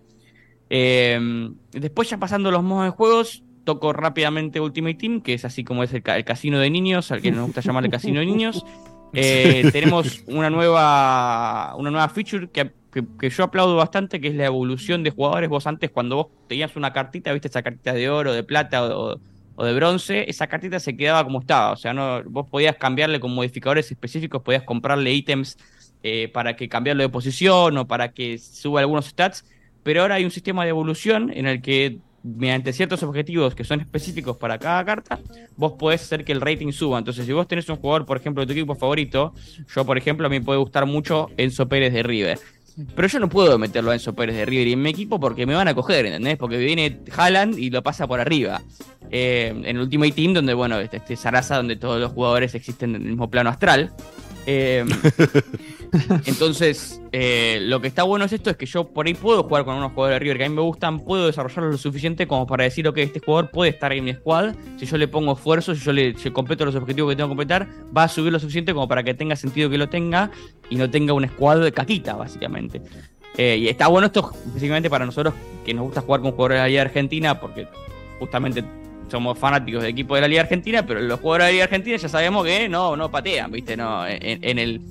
Eh, 0.69 1.49
después 1.71 2.09
ya 2.09 2.17
pasando 2.17 2.51
los 2.51 2.61
modos 2.61 2.85
de 2.85 2.91
juegos, 2.91 3.43
toco 3.67 3.91
rápidamente 3.91 4.59
Ultimate 4.61 4.95
Team, 4.95 5.21
que 5.21 5.33
es 5.33 5.43
así 5.45 5.63
como 5.65 5.83
es 5.83 5.93
el, 5.93 6.01
ca- 6.01 6.15
el 6.17 6.23
casino 6.23 6.57
de 6.57 6.69
niños, 6.69 7.11
al 7.11 7.21
que 7.21 7.31
nos 7.31 7.45
gusta 7.47 7.61
llamar 7.61 7.83
el 7.85 7.91
casino 7.91 8.19
de 8.21 8.25
niños. 8.25 8.65
Eh, 9.13 9.69
tenemos 9.71 10.21
una 10.27 10.49
nueva, 10.49 11.73
una 11.77 11.89
nueva 11.89 12.09
feature 12.09 12.49
que, 12.51 12.71
que- 12.91 13.05
que 13.17 13.29
yo 13.29 13.45
aplaudo 13.45 13.75
bastante, 13.77 14.19
que 14.19 14.27
es 14.27 14.35
la 14.35 14.45
evolución 14.45 15.01
de 15.01 15.11
jugadores. 15.11 15.49
Vos 15.49 15.65
antes, 15.65 15.89
cuando 15.91 16.15
vos 16.17 16.27
tenías 16.47 16.75
una 16.75 16.91
cartita, 16.91 17.31
viste 17.31 17.47
esa 17.47 17.63
cartita 17.63 17.93
de 17.93 18.09
oro, 18.09 18.33
de 18.33 18.43
plata 18.43 18.85
o, 18.97 19.17
o 19.55 19.65
de 19.65 19.73
bronce, 19.73 20.29
esa 20.29 20.47
cartita 20.47 20.79
se 20.79 20.97
quedaba 20.97 21.23
como 21.23 21.39
estaba. 21.39 21.71
O 21.71 21.77
sea, 21.77 21.93
no, 21.93 22.21
vos 22.25 22.47
podías 22.49 22.75
cambiarle 22.75 23.19
con 23.21 23.33
modificadores 23.33 23.89
específicos, 23.89 24.41
podías 24.43 24.63
comprarle 24.63 25.13
ítems 25.13 25.57
eh, 26.03 26.27
para 26.33 26.55
que 26.57 26.67
cambiarlo 26.67 27.01
de 27.01 27.09
posición 27.09 27.77
o 27.77 27.87
para 27.87 28.11
que 28.11 28.37
suba 28.37 28.81
algunos 28.81 29.05
stats. 29.05 29.45
Pero 29.83 30.01
ahora 30.01 30.15
hay 30.15 30.25
un 30.25 30.31
sistema 30.31 30.63
de 30.65 30.69
evolución 30.71 31.31
en 31.33 31.47
el 31.47 31.61
que, 31.61 31.99
mediante 32.35 32.73
ciertos 32.73 33.03
objetivos 33.03 33.55
que 33.55 33.63
son 33.63 33.81
específicos 33.81 34.37
para 34.37 34.57
cada 34.57 34.83
carta, 34.83 35.19
vos 35.55 35.73
podés 35.73 36.01
hacer 36.01 36.25
que 36.25 36.31
el 36.31 36.41
rating 36.41 36.71
suba. 36.71 36.97
Entonces, 36.97 37.25
si 37.25 37.33
vos 37.33 37.47
tenés 37.47 37.69
un 37.69 37.77
jugador, 37.77 38.05
por 38.05 38.17
ejemplo, 38.17 38.41
de 38.41 38.47
tu 38.47 38.53
equipo 38.53 38.75
favorito, 38.75 39.33
yo, 39.73 39.85
por 39.85 39.97
ejemplo, 39.97 40.27
a 40.27 40.29
mí 40.29 40.39
me 40.39 40.45
puede 40.45 40.59
gustar 40.59 40.85
mucho 40.85 41.29
Enzo 41.37 41.67
Pérez 41.67 41.93
de 41.93 42.03
River. 42.03 42.39
Pero 42.95 43.07
yo 43.07 43.19
no 43.19 43.27
puedo 43.27 43.57
meterlo 43.57 43.89
a 43.91 43.95
Enzo 43.95 44.13
Pérez 44.13 44.35
de 44.35 44.45
River 44.45 44.67
en 44.67 44.81
mi 44.81 44.89
equipo 44.89 45.19
porque 45.19 45.45
me 45.47 45.55
van 45.55 45.67
a 45.67 45.73
coger, 45.73 46.05
¿entendés? 46.05 46.37
Porque 46.37 46.57
viene 46.57 46.99
Haaland 47.15 47.57
y 47.57 47.71
lo 47.71 47.81
pasa 47.81 48.05
por 48.05 48.19
arriba. 48.19 48.61
Eh, 49.09 49.47
en 49.55 49.65
el 49.65 49.79
Ultimate 49.79 50.11
Team, 50.11 50.33
donde, 50.33 50.53
bueno, 50.53 50.79
este, 50.79 50.97
este 50.97 51.15
Sarasa, 51.15 51.57
donde 51.57 51.75
todos 51.75 51.99
los 51.99 52.11
jugadores 52.11 52.53
existen 52.53 52.93
en 52.93 53.01
el 53.01 53.07
mismo 53.07 53.29
plano 53.31 53.49
astral. 53.49 53.93
Eh, 54.49 54.85
entonces, 56.25 57.01
eh, 57.11 57.59
lo 57.63 57.81
que 57.81 57.89
está 57.89 58.03
bueno 58.03 58.23
es 58.23 58.31
esto, 58.31 58.49
es 58.49 58.55
que 58.55 58.65
yo 58.65 58.87
por 58.87 59.05
ahí 59.05 59.13
puedo 59.13 59.43
jugar 59.43 59.65
con 59.65 59.75
unos 59.75 59.91
jugadores 59.91 60.15
de 60.15 60.19
River 60.19 60.37
que 60.37 60.45
a 60.45 60.49
mí 60.49 60.55
me 60.55 60.61
gustan, 60.61 61.01
puedo 61.01 61.27
desarrollarlos 61.27 61.73
lo 61.73 61.77
suficiente 61.77 62.27
como 62.27 62.47
para 62.47 62.63
decir, 62.63 62.87
ok, 62.87 62.97
este 62.99 63.19
jugador 63.19 63.51
puede 63.51 63.71
estar 63.71 63.91
en 63.91 64.05
mi 64.05 64.13
squad, 64.13 64.55
si 64.77 64.85
yo 64.85 64.95
le 64.97 65.09
pongo 65.09 65.33
esfuerzo, 65.33 65.75
si 65.75 65.81
yo 65.83 65.91
le 65.91 66.17
si 66.17 66.31
completo 66.31 66.63
los 66.63 66.75
objetivos 66.75 67.11
que 67.11 67.17
tengo 67.17 67.27
que 67.27 67.31
completar, 67.31 67.67
va 67.95 68.03
a 68.03 68.07
subir 68.07 68.31
lo 68.31 68.39
suficiente 68.39 68.73
como 68.73 68.87
para 68.87 69.03
que 69.03 69.13
tenga 69.13 69.35
sentido 69.35 69.69
que 69.69 69.77
lo 69.77 69.89
tenga 69.89 70.31
y 70.69 70.77
no 70.77 70.89
tenga 70.89 71.11
un 71.11 71.27
squad 71.27 71.59
de 71.59 71.73
caquita, 71.73 72.15
básicamente. 72.15 72.81
Eh, 73.35 73.57
y 73.57 73.67
está 73.67 73.87
bueno 73.87 74.07
esto 74.07 74.31
específicamente 74.33 74.89
para 74.89 75.05
nosotros 75.05 75.33
que 75.65 75.73
nos 75.73 75.83
gusta 75.83 75.99
jugar 75.99 76.21
con 76.21 76.31
jugadores 76.31 76.55
de 76.55 76.61
la 76.61 76.67
Liga 76.69 76.81
Argentina, 76.83 77.37
porque 77.37 77.67
justamente 78.17 78.63
somos 79.09 79.37
fanáticos 79.37 79.81
del 79.83 79.91
equipo 79.91 80.15
de 80.15 80.21
la 80.21 80.27
Liga 80.27 80.41
Argentina, 80.41 80.85
pero 80.85 80.99
los 81.01 81.19
jugadores 81.19 81.45
de 81.45 81.49
la 81.49 81.53
Liga 81.53 81.63
Argentina 81.65 81.97
ya 81.97 82.09
sabemos 82.09 82.45
que 82.45 82.67
no, 82.69 82.95
no 82.95 83.09
patean, 83.11 83.51
¿viste? 83.51 83.75
No, 83.77 84.05
en, 84.07 84.19
en 84.43 84.59
el, 84.59 84.81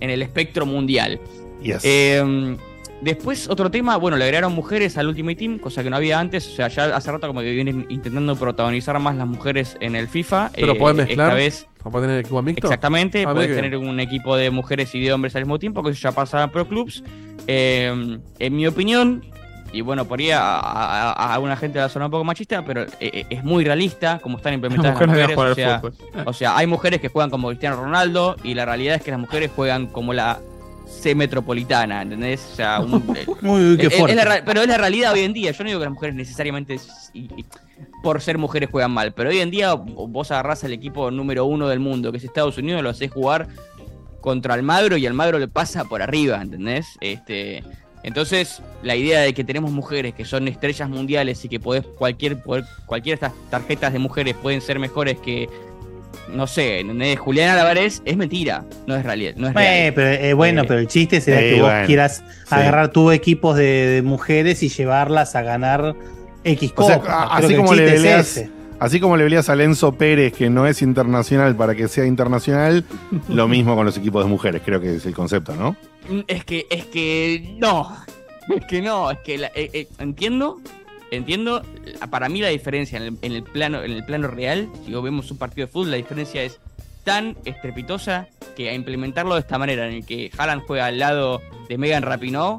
en 0.00 0.10
el 0.10 0.22
espectro 0.22 0.64
mundial. 0.66 1.20
Yes. 1.62 1.80
Eh, 1.84 2.56
después, 3.00 3.48
otro 3.48 3.70
tema, 3.70 3.96
bueno, 3.96 4.16
le 4.16 4.24
agregaron 4.24 4.52
mujeres 4.52 4.96
al 4.98 5.08
Ultimate 5.08 5.36
Team, 5.36 5.58
cosa 5.58 5.82
que 5.82 5.90
no 5.90 5.96
había 5.96 6.18
antes. 6.18 6.46
O 6.48 6.50
sea, 6.56 6.68
ya 6.68 6.94
hace 6.96 7.10
rato 7.12 7.26
como 7.26 7.40
que 7.40 7.52
vienen 7.52 7.86
intentando 7.88 8.34
protagonizar 8.36 8.98
más 8.98 9.16
las 9.16 9.26
mujeres 9.26 9.76
en 9.80 9.94
el 9.96 10.08
FIFA. 10.08 10.50
Pero 10.54 10.72
Eh, 10.72 10.76
podés 10.76 10.96
mezclar. 10.96 11.28
Esta 11.28 11.34
vez, 11.36 11.66
¿Para 11.82 12.00
tener 12.02 12.20
equipo 12.20 12.40
mixto? 12.42 12.66
exactamente, 12.68 13.24
Ah, 13.26 13.34
que 13.34 13.48
tener 13.48 13.76
un 13.76 13.98
equipo 14.00 14.36
de 14.36 14.50
mujeres 14.50 14.94
y 14.94 15.00
de 15.00 15.12
hombres 15.12 15.34
al 15.36 15.42
mismo 15.42 15.58
tiempo, 15.58 15.82
que 15.82 15.90
eso 15.90 16.00
ya 16.00 16.12
pasa 16.12 16.42
en 16.44 16.50
Pro 16.50 16.66
Clubs. 16.68 17.02
Eh, 17.48 18.18
en 18.38 18.56
mi 18.56 18.66
opinión, 18.68 19.24
y 19.72 19.80
bueno, 19.80 20.04
por 20.04 20.18
ahí 20.20 20.30
a, 20.30 20.40
a, 20.58 21.12
a 21.12 21.34
alguna 21.34 21.56
gente 21.56 21.78
la 21.78 21.88
zona 21.88 22.04
un 22.06 22.10
poco 22.10 22.24
machista, 22.24 22.64
pero 22.64 22.82
eh, 22.82 22.86
eh, 23.00 23.26
es 23.30 23.42
muy 23.44 23.64
realista 23.64 24.18
como 24.18 24.36
están 24.36 24.54
implementadas 24.54 24.98
las 25.00 25.08
mujeres 25.08 25.38
O 25.38 25.54
sea, 25.54 25.82
o 26.26 26.32
sea, 26.32 26.56
hay 26.56 26.66
mujeres 26.66 27.00
que 27.00 27.08
juegan 27.08 27.30
como 27.30 27.48
Cristiano 27.48 27.76
Ronaldo 27.76 28.36
y 28.44 28.54
la 28.54 28.64
realidad 28.66 28.96
es 28.96 29.02
que 29.02 29.10
las 29.10 29.20
mujeres 29.20 29.50
juegan 29.56 29.86
como 29.86 30.12
la 30.12 30.38
C 30.86 31.14
metropolitana, 31.14 32.02
¿entendés? 32.02 32.46
O 32.52 32.56
sea, 32.56 32.80
un, 32.80 33.02
eh, 33.16 33.24
Uy, 33.42 33.76
qué 33.78 33.86
es- 33.86 33.92
es 33.94 33.98
fuerte. 33.98 34.14
la 34.14 34.24
ra- 34.24 34.42
pero 34.44 34.60
es 34.60 34.68
la 34.68 34.76
realidad 34.76 35.12
hoy 35.14 35.20
en 35.20 35.32
día. 35.32 35.50
Yo 35.52 35.64
no 35.64 35.68
digo 35.70 35.80
que 35.80 35.86
las 35.86 35.94
mujeres 35.94 36.14
necesariamente 36.14 36.74
s- 36.74 36.90
y- 37.14 37.30
y 37.34 37.44
por 38.02 38.20
ser 38.20 38.36
mujeres 38.36 38.68
juegan 38.70 38.90
mal, 38.90 39.12
pero 39.12 39.30
hoy 39.30 39.38
en 39.40 39.50
día 39.50 39.72
vos 39.74 40.30
agarrás 40.30 40.64
al 40.64 40.72
equipo 40.72 41.10
número 41.10 41.46
uno 41.46 41.68
del 41.68 41.80
mundo, 41.80 42.10
que 42.12 42.18
es 42.18 42.24
Estados 42.24 42.58
Unidos, 42.58 42.82
lo 42.82 42.90
haces 42.90 43.10
jugar 43.10 43.48
contra 44.20 44.54
Almagro 44.54 44.96
y 44.96 45.06
Almagro 45.06 45.38
le 45.38 45.48
pasa 45.48 45.84
por 45.84 46.02
arriba, 46.02 46.40
¿entendés? 46.42 46.86
Este, 47.00 47.64
entonces, 48.02 48.62
la 48.82 48.96
idea 48.96 49.20
de 49.20 49.32
que 49.34 49.44
tenemos 49.44 49.70
mujeres 49.70 50.14
que 50.14 50.24
son 50.24 50.48
estrellas 50.48 50.88
mundiales 50.88 51.44
y 51.44 51.48
que 51.48 51.60
podés 51.60 51.84
cualquier, 51.86 52.42
poder- 52.42 52.64
cualquiera 52.86 53.18
de 53.20 53.26
estas 53.26 53.50
tarjetas 53.50 53.92
de 53.92 53.98
mujeres 53.98 54.34
pueden 54.34 54.60
ser 54.60 54.78
mejores 54.78 55.18
que, 55.20 55.48
no 56.32 56.46
sé. 56.46 56.84
Julián 57.18 57.56
Álvarez, 57.56 58.02
es 58.04 58.16
mentira, 58.16 58.64
no 58.86 58.96
es 58.96 59.04
realidad. 59.04 59.34
No 59.36 59.48
es 59.48 59.54
real. 59.54 59.74
Eh, 59.88 59.92
pero, 59.92 60.08
eh, 60.10 60.32
bueno, 60.34 60.62
Eh, 60.62 60.64
pero 60.68 60.80
el 60.80 60.88
chiste 60.88 61.20
será 61.20 61.40
eh, 61.40 61.50
que 61.54 61.60
vos 61.60 61.70
bueno, 61.70 61.86
quieras 61.86 62.22
sí. 62.28 62.54
agarrar 62.54 62.88
tu 62.92 63.10
equipos 63.10 63.56
de, 63.56 63.64
de 63.86 64.02
mujeres 64.02 64.62
y 64.62 64.68
llevarlas 64.68 65.36
a 65.36 65.42
ganar 65.42 65.94
X 66.44 66.72
O 66.76 66.86
sea, 66.86 67.00
Creo 67.00 67.12
así 67.12 67.54
como, 67.54 67.74
le 67.74 68.18
es 68.18 68.44
así 68.80 68.98
como 68.98 69.16
le 69.16 69.24
peleas 69.24 69.48
a 69.48 69.54
Lenzo 69.54 69.92
Pérez, 69.92 70.32
que 70.32 70.50
no 70.50 70.66
es 70.66 70.82
internacional 70.82 71.54
para 71.54 71.74
que 71.76 71.86
sea 71.86 72.04
internacional, 72.04 72.84
lo 73.28 73.46
mismo 73.46 73.76
con 73.76 73.86
los 73.86 73.96
equipos 73.96 74.24
de 74.24 74.30
mujeres, 74.30 74.62
creo 74.64 74.80
que 74.80 74.96
es 74.96 75.06
el 75.06 75.14
concepto, 75.14 75.54
¿no? 75.54 75.76
Mm, 76.08 76.20
Es 76.26 76.44
que, 76.44 76.66
es 76.70 76.86
que 76.86 77.54
no. 77.58 77.96
Es 78.56 78.66
que 78.66 78.82
no, 78.82 79.10
es 79.10 79.18
que 79.20 79.38
la- 79.38 79.52
eh, 79.54 79.70
eh, 79.72 79.86
entiendo, 80.00 80.60
entiendo. 81.12 81.62
Para 82.10 82.28
mí 82.28 82.40
la 82.40 82.48
diferencia 82.48 82.96
en 82.98 83.04
el, 83.04 83.16
en 83.22 83.32
el 83.32 83.44
plano, 83.44 83.82
en 83.84 83.92
el 83.92 84.04
plano 84.04 84.26
real, 84.26 84.68
si 84.84 84.92
vemos 84.92 85.30
un 85.30 85.38
partido 85.38 85.66
de 85.68 85.72
fútbol, 85.72 85.92
la 85.92 85.96
diferencia 85.96 86.42
es 86.42 86.58
tan 87.04 87.36
estrepitosa 87.44 88.26
que 88.56 88.68
a 88.68 88.74
implementarlo 88.74 89.34
de 89.34 89.40
esta 89.40 89.58
manera, 89.58 89.86
en 89.88 89.94
el 89.94 90.04
que 90.06 90.30
Haaland 90.36 90.62
juega 90.66 90.86
al 90.86 90.98
lado 90.98 91.40
de 91.68 91.78
Megan 91.78 92.02
Rapinoe, 92.02 92.58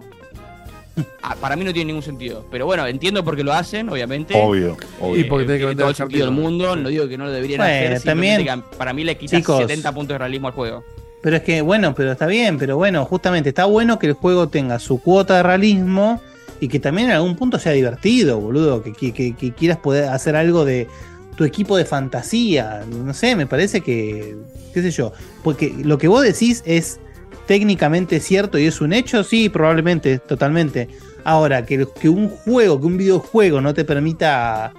ah, 1.22 1.36
para 1.42 1.56
mí 1.58 1.66
no 1.66 1.74
tiene 1.74 1.88
ningún 1.88 2.02
sentido. 2.04 2.46
Pero 2.50 2.66
bueno, 2.66 2.88
entiendo 2.88 3.24
por 3.24 3.36
qué 3.36 3.44
lo 3.44 3.52
hacen, 3.54 3.90
obviamente. 3.90 4.34
Obvio, 4.42 4.78
obvio. 5.02 5.20
Y 5.20 5.24
porque 5.26 5.46
tiene 5.46 5.60
que 5.60 5.66
tiene 5.66 5.66
vender 5.68 5.84
todo 5.84 5.90
el 5.90 5.96
sentido 5.96 6.26
del 6.28 6.34
mundo. 6.36 6.76
No 6.78 6.88
digo 6.90 7.08
que 7.10 7.18
no 7.18 7.26
lo 7.26 7.32
deberían 7.32 7.58
Bueno, 7.60 7.74
hacer. 7.74 8.00
simplemente 8.00 8.46
también, 8.46 8.62
que 8.72 8.78
para 8.78 8.94
mí 8.94 9.04
le 9.04 9.18
quita 9.18 9.36
chicos. 9.38 9.58
70 9.60 9.92
puntos 9.92 10.16
de 10.16 10.18
realismo 10.20 10.48
al 10.48 10.54
juego. 10.54 10.84
Pero 11.24 11.38
es 11.38 11.44
que, 11.44 11.62
bueno, 11.62 11.96
pero 11.96 12.12
está 12.12 12.28
bien, 12.28 12.58
pero 12.58 12.76
bueno, 12.76 13.06
justamente 13.06 13.50
está 13.50 13.64
bueno 13.64 13.98
que 13.98 14.08
el 14.08 14.14
juego 14.14 14.50
tenga 14.50 14.78
su 14.78 15.00
cuota 15.00 15.38
de 15.38 15.44
realismo 15.44 16.22
y 16.60 16.68
que 16.68 16.82
también 16.82 17.10
en 17.10 17.16
algún 17.16 17.38
punto 17.38 17.58
sea 17.60 17.72
divertido, 17.72 18.42
boludo. 18.42 18.84
Que, 18.84 19.54
quieras 19.58 19.78
poder 19.78 20.10
hacer 20.10 20.36
algo 20.36 20.66
de 20.66 20.90
tu 21.38 21.46
equipo 21.46 21.78
de 21.78 21.86
fantasía. 21.86 22.84
No 22.90 23.14
sé, 23.14 23.38
me 23.38 23.48
parece 23.48 23.80
que, 23.80 24.36
qué 24.74 24.82
sé 24.82 24.92
yo. 24.92 25.14
Porque 25.46 25.74
lo 25.82 25.98
que 25.98 26.10
vos 26.10 26.24
decís 26.24 26.62
es 26.66 27.00
técnicamente 27.48 28.20
cierto 28.20 28.60
y 28.60 28.66
es 28.66 28.82
un 28.82 28.92
hecho, 28.92 29.24
sí, 29.24 29.48
probablemente, 29.48 30.20
totalmente. 30.20 30.90
Ahora, 31.24 31.66
que, 31.66 31.88
que 32.02 32.10
un 32.10 32.28
juego, 32.28 32.82
que 32.82 32.86
un 32.86 32.98
videojuego 32.98 33.62
no 33.62 33.74
te 33.74 33.86
permita 33.86 34.74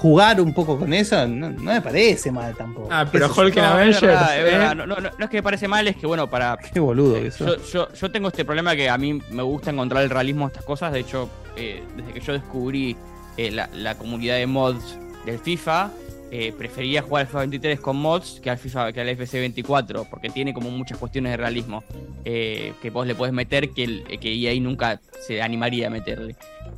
jugar 0.00 0.40
un 0.40 0.54
poco 0.54 0.78
con 0.78 0.92
eso, 0.92 1.26
no, 1.26 1.50
no 1.50 1.60
me 1.72 1.80
parece 1.82 2.30
mal 2.30 2.54
tampoco. 2.56 2.88
Ah, 2.90 3.04
¿Qué 3.04 3.18
pero? 3.18 3.26
Hulk 3.34 3.56
en 3.56 3.62
No, 3.62 3.68
es 3.68 3.72
Avengers. 3.74 4.00
verdad, 4.02 4.38
es 4.38 4.40
¿eh? 4.40 4.44
verdad. 4.58 4.74
No, 4.76 4.86
no, 4.86 4.96
no, 4.96 5.10
no 5.18 5.24
es 5.24 5.30
que 5.30 5.36
me 5.38 5.42
parece 5.42 5.66
mal, 5.68 5.88
es 5.88 5.96
que 5.96 6.06
bueno, 6.06 6.28
para. 6.30 6.56
Qué 6.72 6.78
boludo 6.80 7.14
que 7.20 7.30
sos. 7.30 7.70
Yo, 7.72 7.88
yo, 7.88 7.92
yo 7.92 8.10
tengo 8.10 8.28
este 8.28 8.44
problema 8.44 8.76
que 8.76 8.88
a 8.88 8.96
mí 8.96 9.20
me 9.30 9.42
gusta 9.42 9.70
encontrar 9.70 10.02
el 10.04 10.10
realismo 10.10 10.46
de 10.46 10.52
estas 10.52 10.64
cosas. 10.64 10.92
De 10.92 11.00
hecho, 11.00 11.28
eh, 11.56 11.82
desde 11.96 12.12
que 12.12 12.20
yo 12.20 12.32
descubrí 12.32 12.96
eh, 13.36 13.50
la, 13.50 13.68
la 13.74 13.96
comunidad 13.98 14.36
de 14.36 14.46
mods 14.46 14.96
del 15.26 15.38
FIFA, 15.38 15.90
eh, 16.30 16.52
prefería 16.56 17.02
jugar 17.02 17.22
al 17.22 17.26
FIFA 17.28 17.38
23 17.40 17.80
con 17.80 17.96
mods 17.96 18.40
que 18.42 18.50
al 18.50 18.58
FIFA 18.58 18.92
que 18.92 19.00
al 19.00 19.08
FC 19.08 19.40
24, 19.40 20.04
porque 20.10 20.28
tiene 20.30 20.52
como 20.52 20.70
muchas 20.70 20.98
cuestiones 20.98 21.32
de 21.32 21.36
realismo 21.38 21.82
eh, 22.24 22.74
que 22.82 22.90
vos 22.90 23.06
le 23.06 23.14
podés 23.14 23.32
meter 23.32 23.70
que, 23.70 23.84
el, 23.84 24.04
que 24.20 24.32
EA 24.34 24.60
nunca 24.60 25.00
se 25.26 25.40
animaría 25.40 25.86
a 25.86 25.90
meterle. 25.90 26.36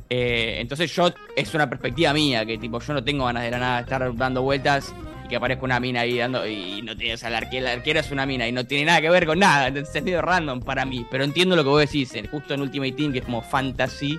Eh, 0.09 0.57
entonces 0.59 0.93
yo, 0.95 1.09
es 1.35 1.53
una 1.53 1.69
perspectiva 1.69 2.13
mía, 2.13 2.45
que 2.45 2.57
tipo, 2.57 2.79
yo 2.79 2.93
no 2.93 3.03
tengo 3.03 3.25
ganas 3.25 3.43
de 3.43 3.51
la 3.51 3.59
nada 3.59 3.79
estar 3.81 4.15
dando 4.15 4.41
vueltas 4.41 4.93
y 5.25 5.27
que 5.29 5.35
aparezca 5.37 5.63
una 5.65 5.79
mina 5.79 6.01
ahí 6.01 6.17
dando 6.17 6.45
y 6.47 6.81
no 6.81 6.95
tienes 6.97 7.23
al 7.23 7.35
arquero, 7.35 7.65
la 7.65 7.71
arquera 7.73 7.99
es 8.01 8.11
una 8.11 8.25
mina 8.25 8.47
y 8.47 8.51
no 8.51 8.65
tiene 8.65 8.85
nada 8.85 9.01
que 9.01 9.09
ver 9.09 9.25
con 9.25 9.39
nada, 9.39 9.67
es 9.67 9.93
medio 10.03 10.21
random 10.21 10.61
para 10.61 10.85
mí, 10.85 11.05
pero 11.09 11.23
entiendo 11.23 11.55
lo 11.55 11.63
que 11.63 11.69
vos 11.69 11.79
decís, 11.81 12.13
eh, 12.15 12.27
justo 12.29 12.53
en 12.53 12.61
Ultimate 12.61 12.91
Team, 12.93 13.11
que 13.13 13.19
es 13.19 13.25
como 13.25 13.41
fantasy, 13.41 14.17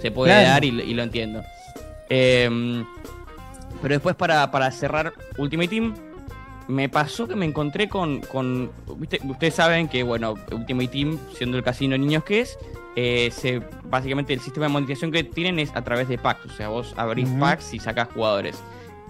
se 0.00 0.10
puede 0.10 0.32
Claro. 0.32 0.48
dar 0.48 0.64
y, 0.64 0.70
lo- 0.70 0.82
y 0.82 0.94
lo 0.94 1.02
entiendo. 1.02 1.42
Eh, 2.10 2.82
pero 3.84 3.96
después 3.96 4.16
para, 4.16 4.50
para 4.50 4.70
cerrar 4.70 5.12
Ultimate 5.36 5.68
Team, 5.68 5.94
me 6.68 6.88
pasó 6.88 7.28
que 7.28 7.36
me 7.36 7.44
encontré 7.44 7.86
con, 7.86 8.22
con 8.22 8.70
¿viste? 8.96 9.20
ustedes 9.24 9.56
saben 9.56 9.88
que 9.88 10.02
bueno, 10.02 10.36
Ultimate 10.52 10.88
Team, 10.88 11.18
siendo 11.36 11.58
el 11.58 11.62
casino 11.62 11.92
de 11.92 11.98
niños 11.98 12.24
que 12.24 12.40
es, 12.40 12.58
eh, 12.96 13.30
se, 13.30 13.60
básicamente 13.84 14.32
el 14.32 14.40
sistema 14.40 14.64
de 14.64 14.72
monetización 14.72 15.12
que 15.12 15.22
tienen 15.22 15.58
es 15.58 15.70
a 15.76 15.84
través 15.84 16.08
de 16.08 16.16
packs, 16.16 16.46
o 16.46 16.56
sea, 16.56 16.68
vos 16.68 16.94
abrís 16.96 17.28
packs 17.38 17.74
y 17.74 17.78
sacás 17.78 18.08
jugadores. 18.14 18.56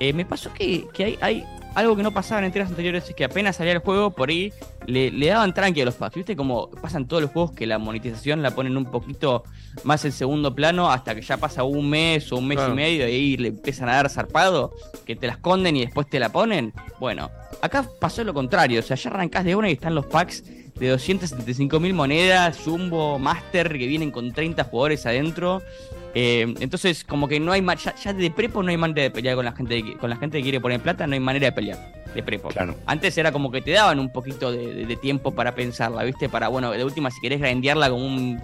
Eh, 0.00 0.12
me 0.12 0.26
pasó 0.26 0.52
que, 0.52 0.88
que 0.92 1.04
hay, 1.04 1.18
hay 1.20 1.44
algo 1.74 1.96
que 1.96 2.02
no 2.02 2.12
pasaba 2.12 2.38
en 2.40 2.46
entregas 2.46 2.70
anteriores, 2.70 3.08
es 3.08 3.14
que 3.14 3.24
apenas 3.24 3.56
salía 3.56 3.72
el 3.72 3.78
juego, 3.80 4.10
por 4.10 4.28
ahí 4.28 4.52
le, 4.86 5.10
le 5.10 5.26
daban 5.28 5.52
tranqui 5.54 5.80
a 5.80 5.84
los 5.84 5.94
packs, 5.94 6.16
¿viste? 6.16 6.36
Como 6.36 6.70
pasan 6.70 7.06
todos 7.06 7.22
los 7.22 7.30
juegos 7.32 7.52
que 7.52 7.66
la 7.66 7.78
monetización 7.78 8.42
la 8.42 8.52
ponen 8.52 8.76
un 8.76 8.84
poquito 8.90 9.44
más 9.82 10.04
en 10.04 10.12
segundo 10.12 10.54
plano 10.54 10.90
hasta 10.90 11.14
que 11.14 11.22
ya 11.22 11.36
pasa 11.36 11.64
un 11.64 11.90
mes 11.90 12.30
o 12.32 12.36
un 12.36 12.46
mes 12.46 12.56
Claro. 12.58 12.72
y 12.72 12.76
medio 12.76 13.08
y 13.08 13.12
ahí 13.12 13.36
le 13.36 13.48
empiezan 13.48 13.88
a 13.88 13.94
dar 13.94 14.08
zarpado, 14.10 14.72
que 15.04 15.16
te 15.16 15.26
la 15.26 15.32
esconden 15.34 15.76
y 15.76 15.80
después 15.84 16.08
te 16.08 16.18
la 16.20 16.30
ponen. 16.30 16.72
Bueno, 17.00 17.30
acá 17.60 17.84
pasó 18.00 18.22
lo 18.24 18.32
contrario, 18.34 18.80
o 18.80 18.82
sea, 18.82 18.96
ya 18.96 19.10
arrancás 19.10 19.44
de 19.44 19.56
una 19.56 19.68
y 19.68 19.72
están 19.72 19.94
los 19.94 20.06
packs 20.06 20.44
de 20.74 20.88
275 20.88 21.78
mil 21.80 21.94
monedas, 21.94 22.58
Jumbo, 22.64 23.18
Master, 23.18 23.68
que 23.78 23.86
vienen 23.86 24.10
con 24.10 24.32
30 24.32 24.64
jugadores 24.64 25.06
adentro. 25.06 25.62
Eh, 26.14 26.54
entonces, 26.60 27.02
como 27.04 27.26
que 27.26 27.40
no 27.40 27.50
hay 27.52 27.64
ya, 27.82 27.94
ya 27.96 28.12
de 28.12 28.30
prepo 28.30 28.62
no 28.62 28.70
hay 28.70 28.76
manera 28.76 29.02
de 29.02 29.10
pelear 29.10 29.34
con 29.34 29.44
la 29.44 29.52
gente 29.52 29.96
con 29.98 30.08
la 30.10 30.16
gente 30.16 30.38
que 30.38 30.42
quiere 30.44 30.60
poner 30.60 30.80
plata, 30.80 31.06
no 31.06 31.14
hay 31.14 31.20
manera 31.20 31.46
de 31.46 31.52
pelear 31.52 32.04
de 32.14 32.22
prepo. 32.22 32.48
Claro. 32.50 32.76
Antes 32.86 33.18
era 33.18 33.32
como 33.32 33.50
que 33.50 33.60
te 33.60 33.72
daban 33.72 33.98
un 33.98 34.12
poquito 34.12 34.52
de, 34.52 34.72
de- 34.74 34.86
de 34.86 34.96
tiempo 34.96 35.32
para 35.34 35.54
pensarla, 35.56 36.04
¿viste? 36.04 36.28
Para, 36.28 36.46
bueno, 36.48 36.70
de 36.70 36.84
última, 36.84 37.10
si 37.10 37.20
querés 37.20 37.40
grandearla 37.40 37.90
como 37.90 38.06
un 38.06 38.40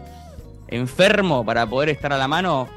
enfermo 0.68 1.44
para 1.44 1.66
poder 1.66 1.90
estar 1.90 2.12
a 2.12 2.18
la 2.18 2.26
mano, 2.28 2.68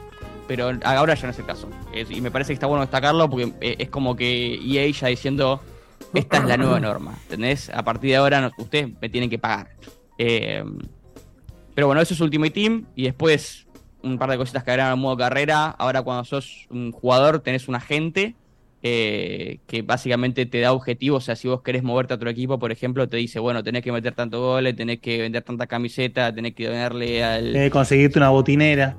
pero 0.48 0.72
ahora 0.84 1.16
ya 1.16 1.24
no 1.24 1.32
es 1.32 1.40
el 1.40 1.46
caso. 1.46 1.70
Es- 1.94 2.12
y 2.12 2.22
me 2.22 2.30
parece 2.32 2.50
que 2.50 2.54
está 2.56 2.68
bueno 2.68 2.82
destacarlo 2.82 3.30
porque 3.30 3.52
eh, 3.62 3.76
es 3.80 3.90
como 3.90 4.16
que 4.16 4.56
EA 4.64 4.92
ya 4.92 5.08
diciendo, 5.08 5.62
esta 6.14 6.38
es 6.38 6.44
la 6.46 6.58
nueva 6.58 6.80
norma, 6.80 7.18
¿entendés? 7.24 7.70
A 7.70 7.84
partir 7.84 8.12
de 8.12 8.18
ahora 8.18 8.42
no- 8.42 8.52
ustedes 8.58 8.90
me 9.02 9.10
tienen 9.10 9.30
que 9.30 9.40
pagar. 9.40 9.70
Eh, 10.20 10.64
pero 11.74 11.88
bueno, 11.88 12.02
eso 12.02 12.14
es 12.14 12.22
Ultimate 12.22 12.52
Team 12.52 12.86
y 12.96 13.06
después 13.06 13.66
un 14.04 14.18
par 14.18 14.30
de 14.30 14.38
cositas 14.38 14.64
que 14.64 14.72
agregaron 14.72 14.94
al 14.94 15.00
modo 15.00 15.18
carrera. 15.18 15.68
Ahora 15.70 16.02
cuando 16.02 16.24
sos 16.26 16.68
un 16.70 16.92
jugador 16.92 17.40
tenés 17.40 17.68
un 17.68 17.76
agente 17.76 18.36
eh, 18.86 19.60
que 19.66 19.82
básicamente 19.82 20.46
te 20.46 20.60
da 20.60 20.74
objetivos. 20.74 21.24
O 21.24 21.26
sea, 21.26 21.36
si 21.36 21.48
vos 21.48 21.62
querés 21.62 21.84
moverte 21.84 22.14
a 22.14 22.18
otro 22.18 22.30
equipo, 22.30 22.60
por 22.60 22.72
ejemplo, 22.72 23.08
te 23.08 23.18
dice, 23.18 23.40
bueno, 23.40 23.64
tenés 23.64 23.82
que 23.82 23.92
meter 23.92 24.14
tantos 24.14 24.42
goles, 24.42 24.76
tenés 24.76 25.00
que 25.00 25.20
vender 25.22 25.42
tanta 25.42 25.68
camiseta, 25.68 26.34
tenés 26.36 26.54
que 26.54 26.68
donarle 26.68 27.24
al... 27.24 27.54
Tenés 27.54 27.68
que 27.68 27.72
conseguirte 27.72 28.20
una 28.20 28.30
botinera. 28.30 28.98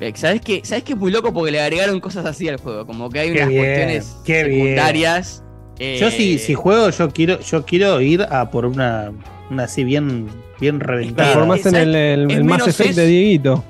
Eh, 0.00 0.12
¿Sabes 0.14 0.40
qué? 0.40 0.60
¿Sabes 0.62 0.84
qué 0.84 0.92
es 0.92 0.98
muy 0.98 1.10
loco? 1.10 1.32
Porque 1.32 1.50
le 1.50 1.60
agregaron 1.60 1.98
cosas 1.98 2.24
así 2.26 2.48
al 2.48 2.58
juego. 2.58 2.86
Como 2.86 3.10
que 3.10 3.18
hay 3.18 3.32
Qué 3.32 3.38
unas 3.38 3.48
bien, 3.48 3.64
cuestiones 3.64 4.16
secundarias. 4.24 5.44
eh, 5.80 5.98
Yo 6.00 6.10
si, 6.12 6.38
si 6.38 6.54
juego, 6.54 6.90
yo 6.90 7.10
quiero, 7.10 7.40
yo 7.40 7.64
quiero 7.64 8.00
ir 8.00 8.22
a 8.22 8.50
por 8.52 8.66
una, 8.66 9.10
una 9.50 9.64
así 9.64 9.82
bien, 9.82 10.28
bien 10.60 10.78
reventada. 10.78 11.32
Transformás 11.32 11.66
en 11.66 11.74
el, 11.96 12.26
menos 12.44 12.68
Effect 12.68 12.94
de 12.94 13.06
Dieguito. 13.06 13.64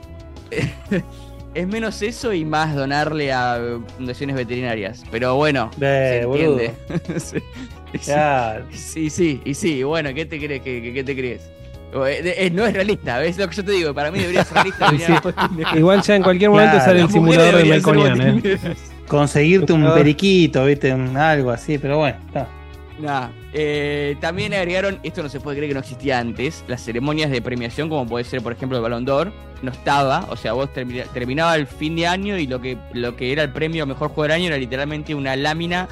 Es 1.54 1.66
menos 1.66 2.02
eso 2.02 2.32
y 2.32 2.44
más 2.44 2.74
donarle 2.76 3.32
a 3.32 3.58
fundaciones 3.96 4.36
veterinarias. 4.36 5.02
Pero 5.10 5.34
bueno, 5.34 5.70
Eh, 5.80 6.20
se 6.22 6.26
entiende. 6.26 6.74
sí, 7.18 7.38
sí. 7.92 7.98
Claro. 8.04 8.64
sí, 8.70 9.10
sí, 9.10 9.40
y 9.44 9.54
sí, 9.54 9.82
bueno, 9.82 10.10
¿qué 10.14 10.26
te 10.26 10.38
crees? 10.38 10.60
¿Qué, 10.62 10.82
qué- 10.82 10.92
qué 10.92 11.02
te 11.04 11.16
crees? 11.16 11.50
Eh, 11.94 12.34
eh, 12.36 12.50
no 12.52 12.66
es 12.66 12.74
realista, 12.74 13.18
¿ves 13.18 13.38
lo 13.38 13.48
que 13.48 13.56
yo 13.56 13.64
te 13.64 13.72
digo? 13.72 13.94
Para 13.94 14.10
mí 14.10 14.18
debería 14.20 14.44
ser 14.44 14.58
realista. 14.58 14.90
Sí. 15.72 15.78
Igual 15.78 16.02
ya 16.02 16.16
en 16.16 16.22
cualquier 16.22 16.50
momento 16.50 16.72
Claro. 16.72 16.84
sale 16.84 17.00
el 17.00 17.08
simulador 17.10 17.56
de 17.56 17.64
Melconian, 17.64 18.20
¿eh? 18.44 18.58
Conseguirte 19.08 19.72
un 19.72 19.92
periquito, 19.94 20.64
viste, 20.66 20.92
un- 20.94 21.16
algo 21.16 21.50
así, 21.50 21.78
pero 21.78 21.96
bueno, 21.96 22.18
está. 22.26 22.46
Nah, 23.00 23.28
eh, 23.60 24.16
también 24.20 24.55
agregaron, 24.55 25.01
esto 25.02 25.22
no 25.22 25.28
se 25.28 25.40
puede 25.40 25.56
creer 25.56 25.70
que 25.70 25.74
no 25.74 25.80
existía 25.80 26.18
antes, 26.20 26.64
las 26.68 26.80
ceremonias 26.82 27.30
de 27.30 27.43
premiación, 27.43 27.89
como 27.89 28.06
puede 28.06 28.24
ser, 28.24 28.40
por 28.40 28.52
ejemplo, 28.52 28.78
el 28.78 28.82
Balón 28.82 29.05
d'Or, 29.05 29.32
no 29.62 29.72
estaba, 29.72 30.26
o 30.30 30.36
sea, 30.36 30.52
vos 30.52 30.72
termina- 30.72 31.05
terminaba 31.12 31.56
el 31.56 31.66
fin 31.66 31.97
de 31.97 32.06
año 32.06 32.39
y 32.39 32.47
lo 32.47 32.60
que, 32.60 32.76
lo 32.93 33.16
que 33.16 33.32
era 33.32 33.43
el 33.43 33.51
premio 33.52 33.85
mejor 33.86 34.10
jugador 34.10 34.30
del 34.30 34.40
año 34.43 34.47
era 34.48 34.59
literalmente 34.59 35.14
una 35.14 35.35
lámina 35.35 35.89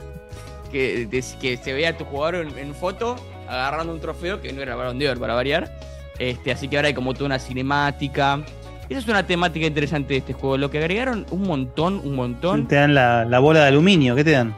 que, 0.71 1.09
que 1.41 1.57
se 1.57 1.73
veía 1.73 1.91
a 1.91 1.97
tu 1.97 2.05
jugador 2.05 2.47
en, 2.47 2.57
en 2.59 2.75
foto 2.75 3.17
agarrando 3.49 3.93
un 3.93 4.01
trofeo 4.01 4.41
que 4.41 4.53
no 4.53 4.63
era 4.63 4.73
el 4.73 4.79
Balón 4.79 4.99
d'Or, 4.99 5.19
para 5.19 5.35
variar. 5.35 5.71
Este, 6.19 6.53
así 6.53 6.69
que 6.69 6.77
ahora 6.77 6.89
hay 6.89 6.95
como 6.95 7.13
toda 7.15 7.27
una 7.27 7.39
cinemática. 7.39 8.41
Esa 8.89 9.01
es 9.01 9.09
una 9.09 9.27
temática 9.27 9.67
interesante 9.67 10.15
de 10.15 10.19
este 10.19 10.33
juego. 10.33 10.57
Lo 10.57 10.71
que 10.71 10.79
agregaron 10.79 11.27
un 11.31 11.43
montón, 11.43 12.01
un 12.05 12.15
montón. 12.15 12.69
Te 12.69 12.77
dan 12.77 12.95
la, 12.95 13.25
la 13.25 13.39
bola 13.41 13.61
de 13.63 13.67
aluminio, 13.67 14.15
¿qué 14.15 14.23
te 14.25 14.31
dan? 14.31 14.55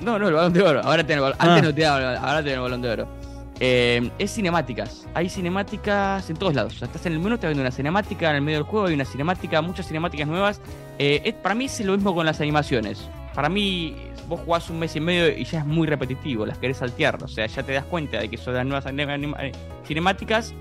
No, 0.00 0.18
no, 0.18 0.28
el 0.28 0.34
balón 0.34 0.52
de 0.52 0.62
oro. 0.62 0.80
Ahora 0.84 1.02
tenés 1.02 1.16
el 1.16 1.22
balón. 1.22 1.36
Ah. 1.40 1.44
Antes 1.54 1.64
no 1.64 1.74
te 1.74 1.82
daba, 1.82 2.16
ahora 2.16 2.38
tenés 2.38 2.54
el 2.54 2.60
balón 2.60 2.82
de 2.82 2.90
oro. 2.90 3.08
Eh, 3.60 4.10
es 4.18 4.32
cinemáticas. 4.34 5.06
Hay 5.14 5.28
cinemáticas 5.28 6.28
en 6.28 6.36
todos 6.36 6.54
lados. 6.54 6.74
O 6.74 6.78
sea, 6.78 6.86
estás 6.86 7.06
en 7.06 7.12
el 7.12 7.18
menú, 7.20 7.34
estás 7.36 7.48
viendo 7.48 7.62
una 7.62 7.70
cinemática, 7.70 8.30
en 8.30 8.36
el 8.36 8.42
medio 8.42 8.58
del 8.58 8.66
juego 8.66 8.86
hay 8.86 8.94
una 8.94 9.04
cinemática, 9.04 9.62
muchas 9.62 9.86
cinemáticas 9.86 10.26
nuevas. 10.26 10.60
Eh, 10.98 11.22
es- 11.24 11.34
para 11.34 11.54
mí 11.54 11.66
es 11.66 11.80
lo 11.80 11.92
mismo 11.94 12.14
con 12.14 12.26
las 12.26 12.40
animaciones. 12.40 13.08
Para 13.34 13.48
mí, 13.48 13.96
vos 14.28 14.40
jugás 14.44 14.68
un 14.70 14.78
mes 14.80 14.94
y 14.96 15.00
medio 15.00 15.28
y 15.36 15.44
ya 15.44 15.60
es 15.60 15.66
muy 15.66 15.86
repetitivo, 15.86 16.44
las 16.46 16.58
querés 16.58 16.78
saltear. 16.78 17.22
O 17.22 17.28
sea, 17.28 17.46
ya 17.46 17.62
te 17.62 17.72
das 17.72 17.84
cuenta 17.84 18.18
de 18.20 18.28
que 18.28 18.36
son 18.36 18.54
las 18.54 18.64
nuevas 18.66 18.84
eh, 18.86 19.52
cinemáticas 19.86 20.54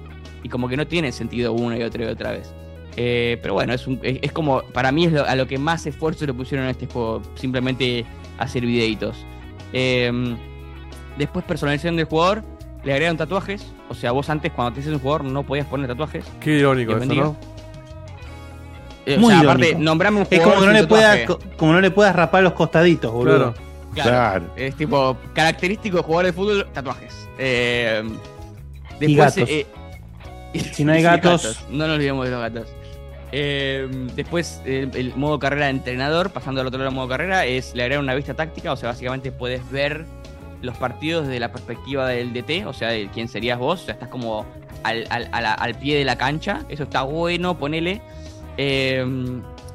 y 0.44 0.50
como 0.50 0.68
que 0.68 0.78
no 0.78 0.86
tiene 0.86 1.12
sentido 1.12 1.54
una 1.54 1.78
y 1.78 1.84
otra 1.84 2.04
y 2.04 2.08
otra 2.08 2.32
vez. 2.32 2.54
Eh, 2.96 3.40
pero 3.42 3.56
bueno, 3.56 3.74
es, 3.74 3.88
un- 3.88 4.00
es, 4.04 4.20
es 4.22 4.32
como, 4.32 4.62
para 4.72 4.92
mí 4.92 5.06
es 5.06 5.14
lo- 5.14 5.26
a 5.28 5.36
lo 5.36 5.48
que 5.48 5.58
más 5.58 5.86
esfuerzo 5.88 6.26
le 6.28 6.34
pusieron 6.34 6.68
a 6.68 6.70
este 6.70 6.86
juego, 6.86 7.22
simplemente 7.36 8.06
hacer 8.38 8.66
videitos. 8.66 9.16
Eh, 9.74 10.36
después 11.18 11.46
personalización 11.46 11.96
del 11.96 12.06
jugador, 12.06 12.44
le 12.84 12.92
agregaron 12.94 13.18
tatuajes, 13.18 13.66
o 13.90 13.94
sea, 13.96 14.12
vos 14.12 14.30
antes 14.30 14.52
cuando 14.52 14.74
te 14.74 14.80
hacías 14.82 14.94
un 14.96 15.00
jugador 15.02 15.24
no 15.26 15.44
podías 15.44 15.66
poner 15.68 15.88
tatuajes. 15.88 16.26
Qué 16.40 16.58
irónico. 16.60 16.94
Eh, 19.06 19.16
o 19.18 19.20
Muy 19.20 19.32
sea, 19.34 19.42
aparte, 19.42 19.76
nombrame 19.76 20.18
un 20.22 20.28
Es 20.30 20.40
jugador 20.42 20.54
como 20.54 20.62
que, 20.62 20.66
no 20.68 20.74
sin 20.74 20.82
le 20.82 20.88
puedas, 20.88 21.20
como 21.58 21.74
no 21.74 21.82
le 21.82 21.92
puedas 21.92 22.16
rapar 22.16 22.44
los 22.44 22.54
costaditos, 22.54 23.12
boludo. 23.12 23.54
Claro. 23.94 24.10
Claro. 24.10 24.46
Es 24.56 24.76
tipo 24.76 25.18
característico 25.34 25.98
de 25.98 26.04
jugador 26.04 26.26
de 26.28 26.34
fútbol, 26.34 26.68
tatuajes. 26.74 27.14
Eh, 27.38 28.02
Y 29.00 29.16
después, 29.16 29.36
gatos. 29.36 29.50
eh, 29.50 29.68
Si 30.72 30.84
no 30.86 30.94
hay 30.94 31.00
sí, 31.00 31.04
gatos. 31.04 31.66
No 31.70 31.86
nos 31.88 31.96
olvidemos 31.98 32.26
de 32.26 32.32
los 32.32 32.40
gatos. 32.42 32.68
Eh, 33.36 33.88
después, 34.16 34.62
el, 34.64 35.12
modo 35.16 35.40
carrera 35.40 35.66
de 35.66 35.72
entrenador, 35.72 36.30
pasando 36.30 36.62
al 36.62 36.68
otro 36.68 36.78
lado 36.78 36.92
del 36.92 36.96
modo 36.96 37.08
carrera, 37.08 37.48
es 37.48 37.74
le 37.74 37.82
agregan 37.82 38.04
una 38.04 38.14
vista 38.14 38.36
táctica. 38.36 38.72
O 38.72 38.76
sea, 38.76 38.90
básicamente 38.90 39.32
puedes 39.32 39.68
ver 39.72 40.06
los 40.62 40.78
partidos 40.78 41.26
desde 41.26 41.40
la 41.40 41.52
perspectiva 41.52 42.08
del 42.08 42.32
DT, 42.32 42.68
o 42.68 42.74
sea, 42.74 42.90
de 42.90 43.10
quién 43.12 43.28
serías 43.28 43.58
vos. 43.58 43.82
O 43.82 43.86
sea, 43.86 43.96
estás 43.96 44.10
como 44.10 44.46
al, 44.84 45.08
al- 45.10 45.30
al 45.34 45.76
pie 45.76 45.98
de 45.98 46.06
la 46.06 46.16
cancha. 46.16 46.64
Eso 46.70 46.84
está 46.84 47.02
bueno, 47.02 47.58
ponele. 47.58 48.02
Eh, 48.58 49.04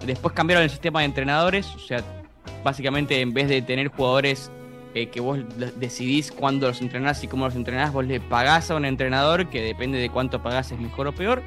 después 0.06 0.32
cambiaron 0.34 0.62
el 0.62 0.70
sistema 0.70 1.00
de 1.00 1.06
entrenadores, 1.06 1.66
o 1.74 1.80
sea, 1.80 2.00
básicamente 2.62 3.20
en 3.20 3.34
vez 3.34 3.48
de 3.48 3.60
tener 3.60 3.88
jugadores 3.88 4.52
eh, 4.94 5.08
que 5.08 5.20
vos 5.20 5.40
decidís 5.76 6.30
cuándo 6.30 6.68
los 6.68 6.80
entrenás 6.80 7.24
y 7.24 7.26
cómo 7.26 7.46
los 7.46 7.56
entrenás, 7.56 7.92
vos 7.92 8.06
le 8.06 8.20
pagás 8.20 8.70
a 8.70 8.76
un 8.76 8.84
entrenador 8.84 9.48
que 9.48 9.60
depende 9.62 9.98
de 9.98 10.10
cuánto 10.10 10.40
pagás 10.44 10.70
es 10.70 10.78
mejor 10.78 11.08
o 11.08 11.12
peor. 11.12 11.42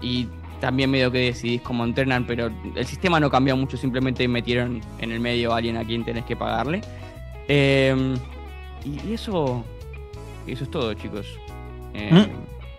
Y 0.00 0.28
también 0.60 0.90
medio 0.90 1.10
que 1.10 1.18
decidís 1.18 1.60
cómo 1.62 1.84
entrenan, 1.84 2.26
pero 2.26 2.50
el 2.74 2.86
sistema 2.86 3.18
no 3.20 3.30
cambió 3.30 3.56
mucho, 3.56 3.76
simplemente 3.76 4.26
metieron 4.28 4.80
en 5.00 5.12
el 5.12 5.20
medio 5.20 5.52
a 5.52 5.56
alguien 5.58 5.76
a 5.76 5.84
quien 5.84 6.04
tenés 6.04 6.24
que 6.24 6.36
pagarle. 6.36 6.80
Eh, 7.48 8.16
y, 8.84 9.08
y 9.10 9.14
eso, 9.14 9.64
eso 10.46 10.64
es 10.64 10.70
todo, 10.70 10.92
chicos. 10.94 11.26
Eh, 11.94 12.26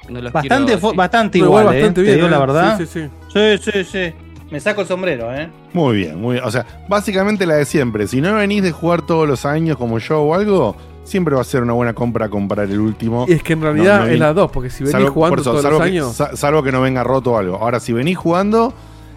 no 0.10 0.22
los 0.22 0.32
Bastante, 0.34 0.74
quiero- 0.74 0.82
fo- 0.88 0.92
sí. 0.92 0.98
bastante 0.98 1.38
igual, 1.38 1.62
igual 1.64 1.76
eh, 1.76 1.80
bastante 1.80 2.02
te 2.02 2.04
bien, 2.04 2.16
digo 2.16 2.28
¿eh? 2.28 2.32
la 2.32 2.40
verdad. 2.40 2.78
Sí, 2.78 2.86
sí, 2.86 3.10
sí. 3.32 3.60
Sí, 3.72 3.84
sí, 3.84 4.14
Me 4.50 4.60
saco 4.60 4.82
el 4.82 4.88
sombrero, 4.88 5.34
¿eh? 5.36 5.50
Muy 5.74 5.98
bien, 5.98 6.20
muy 6.20 6.34
bien. 6.36 6.46
O 6.46 6.50
sea, 6.52 6.66
básicamente 6.88 7.46
la 7.46 7.56
de 7.56 7.66
siempre. 7.66 8.08
Si 8.08 8.20
no 8.22 8.34
venís 8.36 8.64
de 8.64 8.72
jugar 8.72 9.04
todos 9.04 9.28
los 9.28 9.46
años 9.46 9.78
como 9.78 10.00
yo 10.00 10.22
o 10.22 10.34
algo, 10.34 10.76
siempre 11.10 11.36
va 11.36 11.42
a 11.42 11.44
ser 11.44 11.62
una 11.64 11.74
buena 11.74 11.94
compra 11.94 12.30
comprar 12.30 12.70
el 12.70 12.80
último. 12.80 13.26
Y 13.28 13.34
es 13.34 13.44
que 13.44 13.54
en 13.54 13.62
realidad 13.62 14.00
No, 14.00 14.06
no 14.06 14.12
es 14.12 14.20
las 14.20 14.36
dos, 14.36 14.52
porque 14.52 14.70
si 14.70 14.84
venís 14.84 14.94
Salvo- 14.94 15.12
jugando 15.12 15.32
por 15.34 15.40
eso, 15.42 15.50
todos 15.52 15.64
salvo 15.64 15.78
los 15.80 15.86
que- 15.88 15.92
años. 15.92 16.14
sa- 16.16 16.36
salvo 16.36 16.64
que 16.64 16.72
no 16.72 16.82
venga 16.82 17.04
roto 17.04 17.34
o 17.34 17.38
algo. 17.38 17.58
Ahora, 17.58 17.80
si 17.80 17.92
venís 17.94 18.18
jugando, 18.18 18.74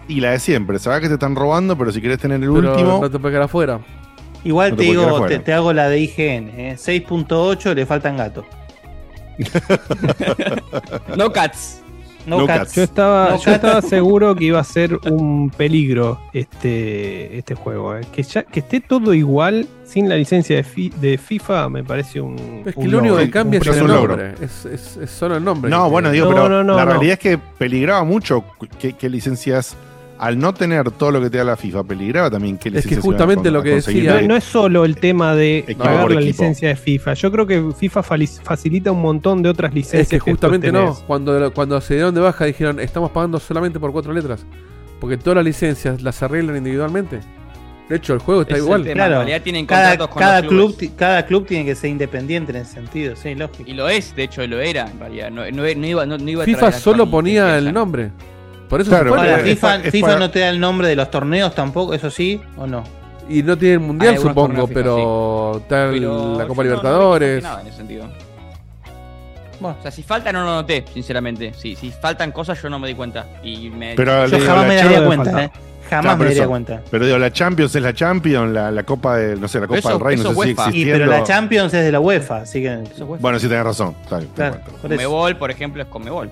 y 0.07 0.19
la 0.19 0.31
de 0.31 0.39
siempre. 0.39 0.79
Sabés 0.79 0.99
que 1.01 1.07
te 1.07 1.13
están 1.13 1.35
robando, 1.35 1.77
pero 1.77 1.91
si 1.91 2.01
querés 2.01 2.19
tener 2.19 2.43
el 2.43 2.51
Pero 2.53 2.71
último. 2.71 2.99
no 3.01 3.09
te 3.09 3.19
puedes 3.19 3.33
quedar 3.33 3.43
afuera. 3.43 3.79
Igual 4.43 4.71
No 4.71 4.75
te 4.77 4.83
digo, 4.83 5.25
te, 5.27 5.39
te 5.39 5.53
hago 5.53 5.71
la 5.71 5.87
de 5.87 5.99
IGN, 5.99 6.49
¿eh? 6.57 6.75
6.8 6.77 7.73
le 7.73 7.85
faltan 7.85 8.17
gatos. 8.17 8.43
No 11.17 11.31
cats. 11.31 11.82
No, 12.25 12.45
cats. 12.47 12.75
Yo 12.75 12.83
estaba, 12.83 13.31
No 13.31 13.37
yo 13.37 13.43
cats. 13.43 13.55
estaba 13.55 13.81
seguro 13.83 14.35
que 14.35 14.45
iba 14.45 14.59
a 14.59 14.63
ser 14.63 14.97
un 15.09 15.49
peligro 15.49 16.19
este, 16.33 17.37
este 17.37 17.55
juego. 17.55 17.97
eh. 17.97 18.01
Que, 18.11 18.23
ya, 18.23 18.43
que 18.43 18.61
esté 18.61 18.79
todo 18.79 19.13
igual 19.13 19.67
sin 19.83 20.07
la 20.09 20.15
licencia 20.15 20.55
de, 20.55 20.63
Fi- 20.63 20.93
de 21.01 21.17
FIFA 21.17 21.69
me 21.69 21.83
parece 21.83 22.21
un. 22.21 22.63
Es 22.65 22.73
que 22.75 22.79
un 22.79 22.91
lo 22.91 22.99
único 22.99 23.17
que 23.17 23.29
cambia 23.29 23.59
un 23.59 23.67
es 23.69 23.77
el 23.77 23.87
nombre. 23.87 24.33
Es, 24.41 24.65
es, 24.65 24.97
es 24.97 25.09
solo 25.09 25.35
el 25.35 25.43
nombre. 25.43 25.69
No, 25.69 25.85
que- 25.85 25.89
bueno, 25.91 26.11
digo, 26.11 26.25
No, 26.29 26.35
pero 26.35 26.49
no, 26.49 26.63
no, 26.63 26.75
la 26.75 26.85
no. 26.85 26.91
realidad 26.91 27.13
es 27.13 27.19
que 27.19 27.37
peligraba 27.37 28.03
mucho 28.03 28.43
qué 28.79 29.09
licencias. 29.09 29.75
Al 30.23 30.39
no 30.39 30.53
tener 30.53 30.89
todo 30.91 31.11
lo 31.11 31.19
que 31.21 31.29
te 31.29 31.37
da 31.39 31.43
la 31.43 31.57
FIFA, 31.57 31.83
peligraba 31.83 32.29
también 32.31 32.57
qué 32.57 32.69
Es 32.69 32.87
que 32.87 32.95
justamente 32.95 33.51
lo 33.51 33.61
que 33.61 33.75
decía- 33.75 34.15
de- 34.15 34.21
No, 34.21 34.27
no 34.29 34.35
es 34.37 34.45
solo 34.45 34.85
el 34.85 34.95
tema 34.95 35.35
de 35.35 35.65
pagar 35.77 36.09
la 36.11 36.21
licencia 36.21 36.69
de 36.69 36.75
FIFA. 36.77 37.13
Yo 37.15 37.29
creo 37.29 37.45
que 37.45 37.61
FIFA 37.77 38.03
facilita 38.03 38.91
un 38.93 39.01
montón 39.01 39.43
de 39.43 39.49
otras 39.49 39.73
licencias. 39.73 40.03
Es 40.03 40.07
que 40.09 40.19
justamente 40.19 40.71
no. 40.71 40.95
Cuando, 41.05 41.51
cuando 41.53 41.81
se 41.81 41.95
dieron 41.95 42.15
de 42.15 42.21
baja 42.21 42.45
dijeron, 42.45 42.79
estamos 42.79 43.11
pagando 43.11 43.37
solamente 43.37 43.79
por 43.81 43.91
cuatro 43.91 44.13
letras. 44.13 44.45
Porque 45.01 45.17
todas 45.17 45.35
las 45.35 45.43
licencias 45.45 46.01
las 46.01 46.23
arreglan 46.23 46.55
individualmente. 46.55 47.19
De 47.89 47.97
hecho, 47.97 48.13
el 48.13 48.19
juego 48.19 48.43
está 48.43 48.53
es 48.55 48.61
igual. 48.63 48.83
Claro, 48.83 49.15
En 49.15 49.19
realidad 49.19 49.41
tienen 49.41 49.65
cada, 49.65 49.89
contratos 49.97 50.07
con 50.13 50.19
cada 50.21 50.39
los 50.41 50.49
club, 50.49 50.91
cada 50.95 51.25
club 51.25 51.45
tiene 51.45 51.65
que 51.65 51.75
ser 51.75 51.89
independiente 51.89 52.51
en 52.53 52.59
ese 52.59 52.75
sentido, 52.75 53.17
sí, 53.17 53.35
lógico. 53.35 53.69
Y 53.69 53.73
lo 53.73 53.89
es, 53.89 54.15
de 54.15 54.23
hecho 54.23 54.47
lo 54.47 54.61
era 54.61 54.89
en 54.89 54.99
realidad. 54.99 55.29
No, 55.31 55.41
no- 55.51 55.63
no 55.75 55.85
iba, 55.87 56.05
no, 56.05 56.17
no 56.17 56.29
iba 56.29 56.43
a 56.43 56.45
FIFA 56.45 56.67
a 56.67 56.71
solo 56.71 57.09
ponía 57.11 57.51
que 57.51 57.57
el 57.57 57.73
nombre. 57.73 58.11
Por 58.73 58.81
eso 58.81 58.89
Claro, 58.89 59.11
se 59.13 59.19
fue. 59.19 59.33
Es 59.35 59.41
FIFA, 59.43 59.75
es 59.75 59.91
FIFA 59.91 60.07
para- 60.07 60.19
no 60.19 60.31
te 60.31 60.39
da 60.39 60.49
el 60.49 60.59
nombre 60.59 60.87
de 60.87 60.95
los 60.95 61.11
torneos 61.11 61.53
tampoco, 61.53 61.93
eso 61.93 62.09
sí, 62.09 62.41
o 62.57 62.65
no. 62.65 62.83
Y 63.29 63.43
no 63.43 63.55
tiene 63.55 63.75
el 63.75 63.79
mundial, 63.81 64.17
supongo, 64.17 64.67
pero 64.67 65.57
está 65.61 65.85
la 65.91 66.47
Copa 66.47 66.63
no 66.63 66.69
Libertadores. 66.69 67.43
No, 67.43 67.49
nada 67.49 67.61
en 67.61 67.67
ese 67.67 67.77
sentido. 67.77 68.05
O 69.61 69.75
sea, 69.79 69.91
si 69.91 70.01
falta 70.01 70.31
no 70.31 70.43
lo 70.43 70.55
noté, 70.55 70.85
sinceramente. 70.91 71.53
Si, 71.53 71.75
si 71.75 71.91
faltan 71.91 72.31
cosas 72.31 72.59
yo 72.63 72.67
no 72.67 72.79
me 72.79 72.87
di 72.87 72.95
cuenta. 72.95 73.27
Y 73.43 73.69
me... 73.69 73.93
Pero 73.95 74.25
Yo 74.25 74.37
digo, 74.39 74.49
jamás 74.49 74.67
me 74.67 74.75
daría 74.75 75.05
cuenta, 75.05 75.25
falta. 75.31 75.43
¿eh? 75.43 75.51
Jamás 75.87 76.03
Claro, 76.05 76.17
me 76.17 76.25
daría 76.25 76.41
eso. 76.41 76.49
cuenta. 76.49 76.81
Pero 76.89 77.05
digo, 77.05 77.17
la 77.19 77.31
Champions 77.31 77.75
es 77.75 77.83
la 77.83 77.93
Champions, 77.93 78.51
la, 78.53 78.71
la 78.71 78.81
Copa 78.81 79.17
de, 79.17 79.35
no 79.35 79.47
sé, 79.47 79.59
la 79.59 79.67
Copa 79.67 79.77
Eso- 79.77 79.89
del 79.89 79.99
Rey, 79.99 80.15
eso 80.15 80.23
no 80.23 80.29
sé 80.29 80.33
si 80.33 80.39
UEFA. 80.39 80.65
sigue 80.71 80.79
Y 80.79 80.83
pero 80.85 80.95
existiendo. 80.95 81.11
la 81.21 81.23
Champions 81.23 81.73
es 81.75 81.85
de 81.85 81.91
la 81.91 81.99
UEFA, 81.99 82.37
así 82.37 82.59
que. 82.63 82.73
Es 82.73 82.99
UEFA. 83.01 83.21
Bueno, 83.21 83.37
sí 83.39 83.47
tenés 83.47 83.63
razón. 83.65 83.95
Está 84.03 84.17
bien, 84.17 84.31
Claro, 84.33 84.55
te 84.55 84.61
cuento. 84.61 84.71
por 84.81 84.91
eso. 84.91 84.97
Conmebol, 85.03 85.37
por 85.37 85.51
ejemplo, 85.51 85.83
es 85.83 85.87
Conmebol. 85.89 86.31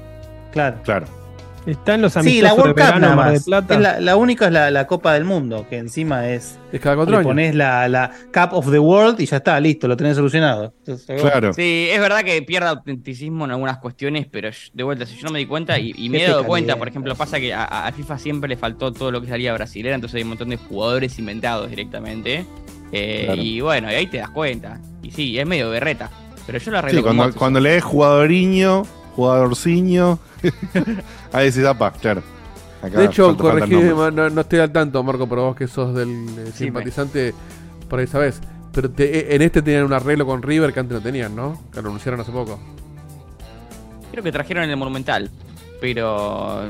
Claro. 0.52 0.78
Claro. 0.84 1.06
Está 1.66 1.94
en 1.94 2.02
los 2.02 2.14
Sí, 2.14 2.42
la 2.42 2.54
World 2.56 2.70
de 2.76 2.82
Cup 2.82 2.86
verano, 2.86 3.00
nada 3.02 3.16
Mar 3.16 3.26
del 3.28 3.34
más. 3.36 3.44
Plata. 3.46 3.74
Es 3.76 3.80
la, 3.82 4.00
la 4.00 4.16
única 4.16 4.48
es 4.48 4.52
la, 4.52 4.72
la 4.72 4.88
Copa 4.88 5.14
del 5.14 5.26
Mundo, 5.26 5.68
que 5.70 5.78
encima 5.78 6.28
es. 6.30 6.58
Es 6.72 6.80
cada 6.82 6.96
cuatro 6.96 7.12
Le 7.12 7.18
años. 7.18 7.28
pones 7.28 7.54
la, 7.56 7.88
la 7.88 8.10
Cup 8.34 8.54
of 8.58 8.72
the 8.72 8.80
World 8.80 9.20
y 9.22 9.28
ya 9.28 9.38
está, 9.38 9.60
listo, 9.60 9.88
lo 9.88 9.96
tenés 9.96 10.16
solucionado. 10.16 10.74
Entonces, 10.80 11.22
Claro. 11.22 11.54
Sí, 11.54 11.88
es 11.92 12.00
verdad 12.00 12.24
que 12.24 12.42
pierde 12.42 12.68
autenticismo 12.70 13.46
en 13.46 13.52
algunas 13.52 13.78
cuestiones, 13.78 14.26
pero 14.32 14.50
de 14.74 14.84
vuelta, 14.84 15.06
si 15.06 15.16
yo 15.18 15.28
no 15.28 15.34
me 15.34 15.40
di 15.40 15.46
cuenta 15.46 15.78
y, 15.78 15.94
y 15.96 16.10
me 16.10 16.24
he 16.24 16.28
dado 16.28 16.46
cuenta, 16.46 16.78
por 16.78 16.88
ejemplo, 16.88 17.14
pasa 17.16 17.40
que 17.40 17.54
a, 17.54 17.64
a 17.66 17.92
FIFA 17.92 18.18
siempre 18.18 18.50
le 18.50 18.58
faltó 18.58 18.92
todo 18.92 19.12
lo 19.12 19.22
que 19.22 19.28
salía 19.28 19.54
brasilera, 19.54 19.94
entonces 19.94 20.16
hay 20.16 20.24
un 20.24 20.30
montón 20.30 20.50
de 20.50 20.58
jugadores 20.58 21.20
inventados 21.20 21.70
directamente. 21.70 22.46
Eh, 22.92 23.24
Claro. 23.26 23.42
Y 23.42 23.62
bueno, 23.62 23.92
y 23.92 23.96
ahí 23.96 24.08
te 24.08 24.18
das 24.18 24.32
cuenta. 24.32 24.80
Y 25.04 25.12
sí, 25.12 25.38
es 25.40 25.46
medio 25.46 25.70
berreta. 25.70 26.10
Pero 26.48 26.58
yo 26.58 26.72
lo 26.72 26.80
arreglo 26.80 27.02
Sí, 27.32 27.32
cuando 27.38 27.60
lees 27.60 27.84
jugadoriño, 27.84 28.84
jugadorciño, 29.16 30.20
ahí 31.34 31.46
decís, 31.52 31.66
apa, 31.66 31.92
claro. 31.92 32.22
Acá 32.82 33.00
De 33.00 33.06
hecho, 33.06 33.38
corregime, 33.38 33.94
no, 34.12 34.30
no 34.30 34.42
estoy 34.42 34.60
al 34.60 34.72
tanto, 34.72 35.04
Marco, 35.04 35.28
pero 35.30 35.44
vos 35.44 35.56
que 35.56 35.68
sos 35.68 35.94
del 35.94 36.10
eh, 36.40 36.52
simpatizante, 36.54 37.34
por 37.90 38.00
ahí 38.00 38.08
sabés. 38.08 38.42
Pero 38.74 38.90
te- 38.90 39.20
eh, 39.20 39.36
en 39.36 39.42
este 39.44 39.62
tenían 39.62 39.84
un 39.84 39.94
arreglo 39.94 40.26
con 40.26 40.42
River 40.42 40.74
que 40.74 40.80
antes 40.80 40.96
no 40.98 41.02
tenían, 41.04 41.36
¿no? 41.36 41.62
Que 41.74 41.82
lo 41.82 41.90
anunciaron 41.90 42.20
hace 42.22 42.32
poco. 42.32 42.60
Creo 44.12 44.24
que 44.24 44.32
trajeron 44.32 44.64
en 44.64 44.72
el 44.72 44.78
Monumental, 44.78 45.30
pero 45.80 46.64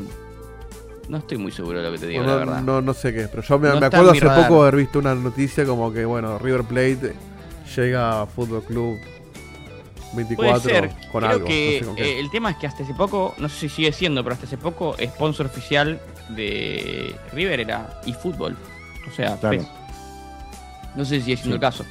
no 1.07 1.17
estoy 1.17 1.37
muy 1.37 1.51
seguro 1.51 1.79
de 1.79 1.85
lo 1.85 1.91
que 1.93 1.99
te 1.99 2.07
digo, 2.07 2.23
la 2.23 2.35
verdad. 2.35 2.61
no, 2.61 2.81
no 2.81 2.93
sé 2.93 3.13
qué, 3.13 3.27
pero 3.29 3.41
yo 3.43 3.57
me, 3.59 3.67
No 3.69 3.79
me 3.79 3.85
está 3.85 3.97
acuerdo 3.97 4.11
hace 4.11 4.25
radar. 4.25 4.47
poco 4.47 4.61
haber 4.63 4.75
visto 4.75 4.99
una 4.99 5.15
noticia 5.15 5.65
como 5.65 5.91
que, 5.93 6.05
bueno, 6.05 6.37
River 6.39 6.63
Plate 6.63 7.13
llega 7.75 8.21
a 8.21 8.25
Fútbol 8.25 8.63
Club 8.63 8.97
24 10.13 10.61
Puede 10.61 10.75
ser. 10.75 10.89
con 11.11 11.21
Creo 11.21 11.29
algo. 11.31 11.45
que 11.47 11.73
no 11.75 11.79
sé 11.79 11.85
con 11.85 11.95
qué. 11.95 12.03
eh, 12.03 12.19
el 12.19 12.29
tema 12.31 12.51
es 12.51 12.57
que 12.57 12.67
hasta 12.67 12.83
hace 12.83 12.93
poco, 12.93 13.33
no 13.37 13.49
sé 13.49 13.59
si 13.59 13.69
sigue 13.69 13.91
siendo, 13.91 14.23
pero 14.23 14.33
hasta 14.33 14.45
hace 14.45 14.57
poco, 14.57 14.95
sponsor 15.01 15.45
oficial 15.45 15.99
de 16.29 17.15
River 17.33 17.59
era 17.61 18.01
eFootball. 18.05 18.55
O 19.11 19.15
sea, 19.15 19.37
Claro. 19.37 19.57
PES. 19.59 19.67
No 20.95 21.05
sé 21.05 21.15
si 21.19 21.21
sigue 21.25 21.37
siendo 21.37 21.53
Sí. 21.55 21.57
el 21.57 21.61
caso. 21.61 21.85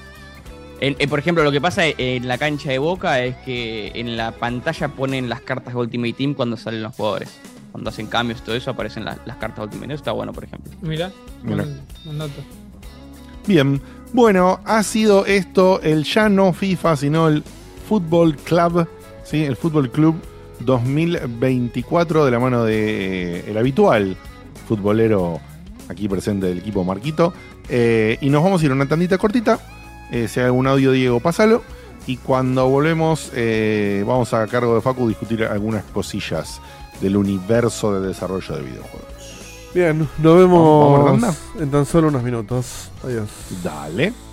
En- 0.80 0.96
en, 0.98 1.10
por 1.10 1.18
ejemplo, 1.18 1.44
lo 1.44 1.52
que 1.52 1.60
pasa 1.60 1.82
en 1.86 2.26
la 2.26 2.38
cancha 2.38 2.70
de 2.70 2.78
Boca 2.78 3.22
es 3.22 3.36
que 3.38 3.92
en 3.94 4.16
la 4.16 4.32
pantalla 4.32 4.88
ponen 4.88 5.28
las 5.28 5.40
cartas 5.42 5.74
de 5.74 5.80
Ultimate 5.80 6.12
Team 6.14 6.34
cuando 6.34 6.56
salen 6.56 6.82
los 6.82 6.94
jugadores. 6.94 7.28
Cuando 7.72 7.90
hacen 7.90 8.06
cambios 8.06 8.40
y 8.40 8.42
todo 8.44 8.56
eso 8.56 8.70
aparecen 8.70 9.04
las, 9.04 9.18
las 9.26 9.36
cartas 9.36 9.56
de 9.58 9.62
Ultimate 9.64 9.86
Team. 9.86 9.90
Eso 9.92 10.00
está 10.00 10.12
bueno, 10.12 10.32
por 10.32 10.44
ejemplo. 10.44 10.72
Mira, 10.80 11.12
Mira. 11.42 11.64
un, 11.64 11.80
un 12.06 12.18
dato. 12.18 12.42
Bien, 13.46 13.80
bueno, 14.12 14.60
ha 14.64 14.82
sido 14.82 15.26
esto 15.26 15.80
el 15.82 16.04
ya 16.04 16.28
no 16.28 16.52
FIFA, 16.52 16.96
sino 16.96 17.28
el 17.28 17.44
Fútbol 17.90 18.36
Club, 18.36 18.86
¿sí? 19.24 19.42
el 19.44 19.56
Fútbol 19.56 19.90
Club 19.90 20.14
2024 20.60 22.24
de 22.24 22.30
la 22.30 22.38
mano 22.38 22.62
de 22.62 23.38
eh, 23.38 23.44
el 23.48 23.58
habitual 23.58 24.16
futbolero 24.68 25.40
aquí 25.88 26.08
presente 26.08 26.46
del 26.46 26.58
equipo 26.58 26.84
Marquito. 26.84 27.34
Eh, 27.68 28.16
y 28.20 28.30
nos 28.30 28.44
vamos 28.44 28.62
a 28.62 28.64
ir 28.64 28.70
a 28.70 28.74
una 28.74 28.86
tandita 28.86 29.18
cortita. 29.18 29.58
Eh, 30.12 30.28
si 30.28 30.38
hay 30.38 30.46
algún 30.46 30.68
audio, 30.68 30.92
Diego, 30.92 31.18
pásalo. 31.18 31.64
Y 32.06 32.18
cuando 32.18 32.68
volvemos, 32.68 33.32
eh, 33.34 34.04
vamos 34.06 34.32
a 34.34 34.46
cargo 34.46 34.76
de 34.76 34.82
Facu 34.82 35.08
discutir 35.08 35.42
algunas 35.42 35.82
cosillas 35.86 36.60
del 37.00 37.16
universo 37.16 38.00
de 38.00 38.06
desarrollo 38.06 38.54
de 38.54 38.62
videojuegos. 38.62 39.70
Bien, 39.74 39.98
nos 39.98 40.08
¿Vamos 40.22 41.02
a 41.02 41.10
vemos 41.10 41.36
en 41.58 41.70
tan 41.72 41.84
solo 41.86 42.06
unos 42.06 42.22
minutos. 42.22 42.88
Adiós. 43.02 43.28
Dale. 43.64 44.29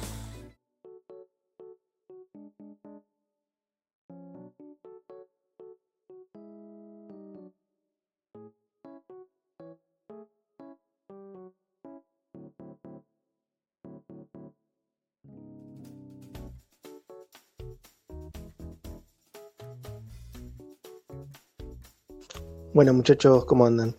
Bueno 22.78 22.94
muchachos, 22.94 23.44
¿cómo 23.46 23.66
andan? 23.66 23.96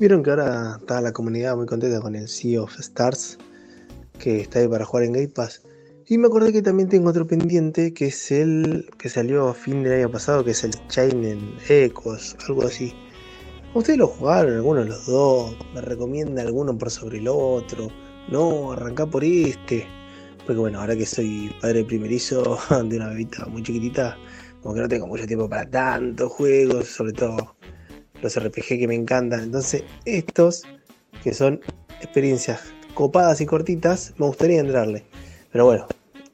Vieron 0.00 0.22
que 0.22 0.30
ahora 0.30 0.78
está 0.80 1.02
la 1.02 1.12
comunidad 1.12 1.54
muy 1.54 1.66
contenta 1.66 2.00
con 2.00 2.14
el 2.14 2.28
Sea 2.28 2.62
of 2.62 2.80
Stars, 2.80 3.36
que 4.18 4.40
está 4.40 4.60
ahí 4.60 4.68
para 4.68 4.86
jugar 4.86 5.04
en 5.04 5.12
Game 5.12 5.28
Pass. 5.28 5.60
Y 6.06 6.16
me 6.16 6.28
acordé 6.28 6.50
que 6.50 6.62
también 6.62 6.88
tengo 6.88 7.10
otro 7.10 7.26
pendiente, 7.26 7.92
que 7.92 8.06
es 8.06 8.30
el 8.30 8.88
que 8.96 9.10
salió 9.10 9.48
a 9.48 9.54
fin 9.54 9.82
del 9.82 9.98
año 9.98 10.10
pasado, 10.10 10.42
que 10.42 10.52
es 10.52 10.64
el 10.64 10.70
Chainen 10.88 11.56
Echoes, 11.68 12.34
algo 12.48 12.62
así. 12.64 12.94
¿Ustedes 13.74 13.98
lo 13.98 14.06
jugaron, 14.06 14.54
alguno 14.54 14.80
de 14.80 14.86
los 14.86 15.04
dos? 15.04 15.54
¿Me 15.74 15.82
recomienda 15.82 16.40
alguno 16.40 16.78
por 16.78 16.90
sobre 16.90 17.18
el 17.18 17.28
otro? 17.28 17.90
No, 18.30 18.72
arrancá 18.72 19.04
por 19.04 19.24
este. 19.24 19.86
Porque 20.46 20.58
bueno, 20.58 20.80
ahora 20.80 20.96
que 20.96 21.04
soy 21.04 21.54
padre 21.60 21.84
primerizo 21.84 22.58
de 22.88 22.96
una 22.96 23.10
bebita 23.10 23.44
muy 23.44 23.62
chiquitita, 23.62 24.16
como 24.62 24.74
que 24.74 24.80
no 24.80 24.88
tengo 24.88 25.06
mucho 25.06 25.26
tiempo 25.26 25.50
para 25.50 25.68
tantos 25.68 26.32
juegos, 26.32 26.88
sobre 26.88 27.12
todo 27.12 27.56
los 28.22 28.42
RPG 28.42 28.78
que 28.78 28.88
me 28.88 28.94
encantan. 28.94 29.40
Entonces, 29.40 29.84
estos, 30.04 30.62
que 31.22 31.34
son 31.34 31.60
experiencias 32.00 32.60
copadas 32.94 33.40
y 33.40 33.46
cortitas, 33.46 34.14
me 34.18 34.26
gustaría 34.26 34.60
entrarle. 34.60 35.04
Pero 35.50 35.66
bueno, 35.66 35.86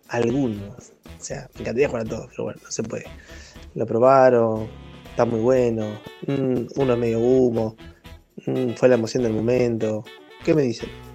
algunos. 0.08 0.92
O 1.18 1.24
sea, 1.24 1.48
me 1.54 1.62
encantaría 1.62 1.88
jugar 1.88 2.06
a 2.06 2.08
todos, 2.08 2.28
pero 2.30 2.44
bueno, 2.44 2.60
no 2.62 2.70
se 2.70 2.82
puede. 2.82 3.06
Lo 3.74 3.86
probaron, 3.86 4.68
está 5.10 5.24
muy 5.24 5.40
bueno. 5.40 6.00
mm, 6.26 6.66
uno 6.76 6.96
medio 6.96 7.18
humo. 7.20 7.76
mm, 8.46 8.74
fue 8.76 8.88
la 8.88 8.94
emoción 8.94 9.24
del 9.24 9.32
momento. 9.32 10.04
¿Qué 10.44 10.54
me 10.54 10.62
dicen? 10.62 11.07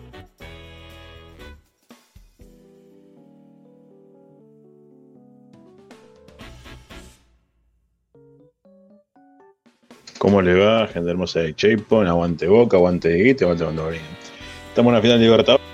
¿Cómo 10.23 10.41
le 10.41 10.53
va, 10.55 10.87
gente 10.87 11.09
hermosa 11.09 11.41
de 11.41 11.53
Checkpoint? 11.53 12.07
Aguante 12.07 12.47
Boca, 12.47 12.77
aguante 12.77 13.13
Guite, 13.13 13.43
aguante 13.43 13.65
Bandolín. 13.65 13.99
Estamos 14.69 14.91
en 14.91 14.95
la 14.95 15.01
final 15.01 15.19
de 15.19 15.25
Libertadores. 15.25 15.72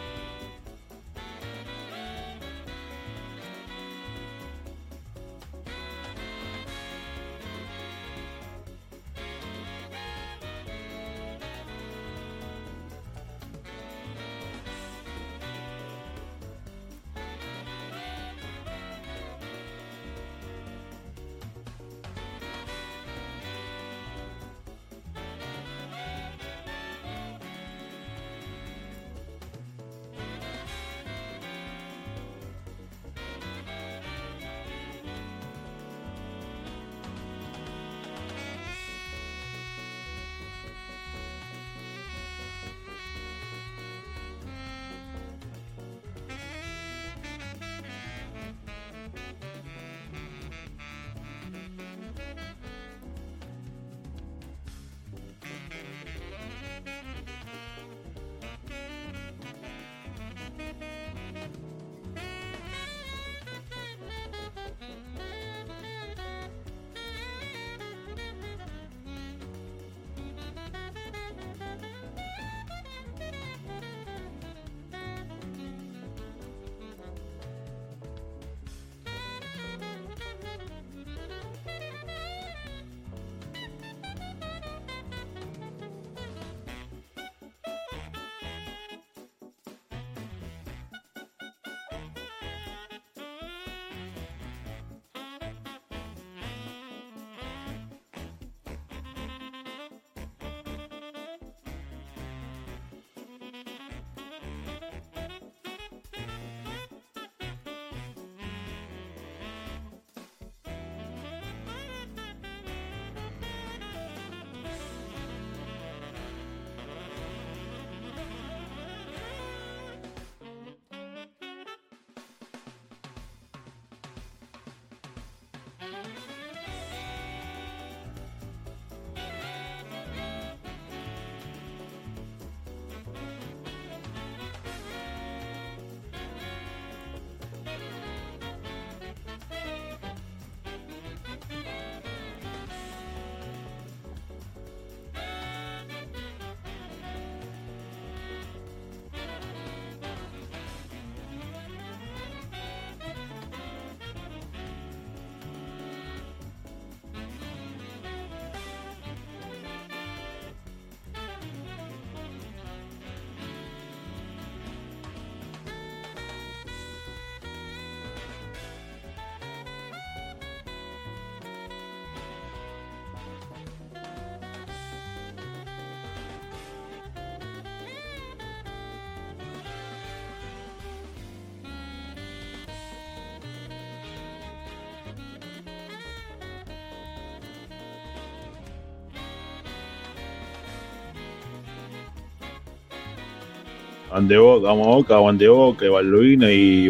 Aguante 194.19 194.37
Boca, 194.37 194.69
a 194.69 194.73
Boca, 194.73 195.17
Boca, 195.47 195.85
y 195.85 195.87
Baldovino 195.87 196.51
y 196.51 196.89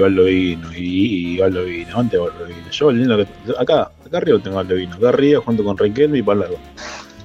y, 0.76 1.38
Baldovino, 1.38 1.89
aguante 1.91 2.18
Baldovino. 2.18 2.72
Yo, 2.72 2.89
que, 3.18 3.53
acá, 3.60 3.91
acá 4.03 4.18
arriba 4.18 4.39
tengo 4.39 4.56
Baldovino, 4.56 4.95
acá 4.95 5.10
arriba 5.10 5.41
junto 5.41 5.64
con 5.64 5.77
Riquelme 5.77 6.18
y 6.18 6.23
Palermo. 6.23 6.57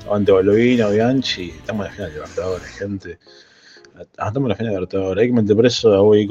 Aguante 0.05 0.33
Baldovino, 0.33 0.91
Bianchi, 0.91 1.51
estamos 1.51 1.87
en 1.87 1.91
la 1.91 1.97
final 1.97 2.11
de 2.11 2.15
Libertadores, 2.17 2.67
gente. 2.67 3.19
Ah, 3.97 4.27
Estamos 4.27 4.37
en 4.37 4.49
la 4.49 4.57
final 4.57 4.73
de 4.73 4.79
Libertadores, 4.79 5.23
hay 5.23 5.29
que 5.29 5.35
meter 5.35 5.57
preso 5.57 5.95
a 5.95 6.01
Bobby 6.01 6.27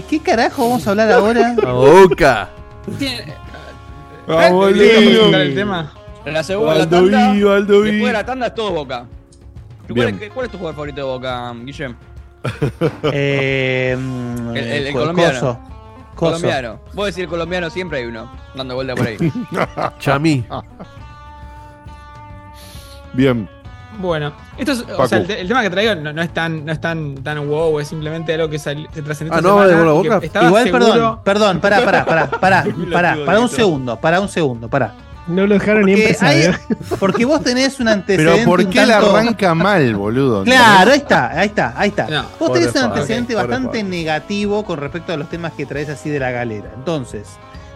¿De 0.00 0.06
qué 0.06 0.18
carajo 0.18 0.62
vamos 0.66 0.86
a 0.86 0.90
hablar 0.90 1.12
ahora? 1.12 1.54
A 1.66 1.72
Boca. 1.72 2.48
Vamos, 4.26 4.72
Lindo. 4.72 5.36
el 5.36 5.54
tema. 5.54 5.92
En 6.24 6.32
la 6.34 6.42
segunda 6.42 6.74
la 6.74 6.88
tanda, 6.88 7.32
después 7.34 7.84
de 8.06 8.12
la 8.12 8.24
tanda 8.24 8.46
es 8.46 8.54
todo 8.54 8.70
Boca. 8.70 9.04
¿Cuál 9.92 10.08
es, 10.22 10.30
cuál 10.30 10.46
es 10.46 10.52
tu 10.52 10.56
jugador 10.58 10.74
favorito 10.76 10.96
de 10.96 11.02
Boca, 11.02 11.52
Guillem? 11.64 11.94
Eh, 13.12 13.92
El, 13.92 14.56
el- 14.56 14.86
el 14.86 14.92
co- 14.94 15.00
colombiano. 15.00 15.32
coso. 15.34 15.58
Coso. 16.14 16.32
Colombiano. 16.32 16.80
Vos 16.94 17.06
decís 17.06 17.24
el 17.24 17.28
colombiano, 17.28 17.68
siempre 17.68 17.98
hay 17.98 18.04
uno 18.06 18.30
dando 18.54 18.74
vuelta 18.76 18.94
por 18.94 19.06
ahí. 19.06 19.18
Chamí. 19.98 20.46
Bien. 23.12 23.48
Bueno, 24.00 24.32
esto 24.58 24.72
es, 24.72 24.84
o 24.96 25.06
sea, 25.06 25.18
el, 25.18 25.26
te- 25.26 25.40
el 25.40 25.48
tema 25.48 25.62
que 25.62 25.70
traigo 25.70 25.94
no, 25.94 26.12
no 26.12 26.22
es 26.22 26.32
tan, 26.32 26.64
no 26.64 26.72
es 26.72 26.80
tan, 26.80 27.16
tan 27.16 27.46
wow, 27.48 27.78
es 27.80 27.88
simplemente 27.88 28.32
algo 28.34 28.48
que 28.48 28.58
sal- 28.58 28.88
se 28.92 29.02
trascendió 29.02 29.36
Ah, 29.36 29.40
¿no 29.40 29.66
de 29.66 29.74
boca? 29.74 30.20
Igual, 30.46 30.64
seguro- 30.64 30.86
perdón, 30.86 31.20
perdón, 31.24 31.60
pará, 31.60 31.84
pará, 31.84 32.04
pará, 32.04 32.30
pará, 32.30 32.64
pará, 32.92 33.16
pará 33.26 33.40
un 33.40 33.48
segundo, 33.48 33.96
pará 34.00 34.20
un 34.20 34.28
segundo, 34.28 34.68
pará. 34.68 34.94
No 35.26 35.46
lo 35.46 35.54
dejaron 35.54 35.84
ni 35.84 35.92
empezar. 35.92 36.30
hay- 36.30 36.42
¿eh? 36.44 36.54
porque 36.98 37.24
vos 37.24 37.42
tenés 37.42 37.78
un 37.78 37.88
antecedente. 37.88 38.32
Pero 38.36 38.44
¿por 38.50 38.68
qué 38.68 38.84
la 38.86 38.96
arranca 38.98 39.54
mal, 39.54 39.94
boludo? 39.94 40.42
Claro, 40.44 40.90
ahí 40.92 40.98
está, 40.98 41.30
ahí 41.38 41.46
está, 41.46 41.74
ahí 41.76 41.88
está. 41.90 42.06
No, 42.08 42.24
Vos 42.38 42.52
tenés 42.54 42.74
un 42.74 42.82
antecedente 42.84 43.34
bastante 43.34 43.82
negativo 43.84 44.64
con 44.64 44.78
respecto 44.78 45.12
a 45.12 45.16
los 45.16 45.28
temas 45.28 45.52
que 45.52 45.66
traes 45.66 45.88
así 45.88 46.08
de 46.10 46.18
la 46.18 46.30
galera. 46.30 46.70
Entonces, 46.74 47.28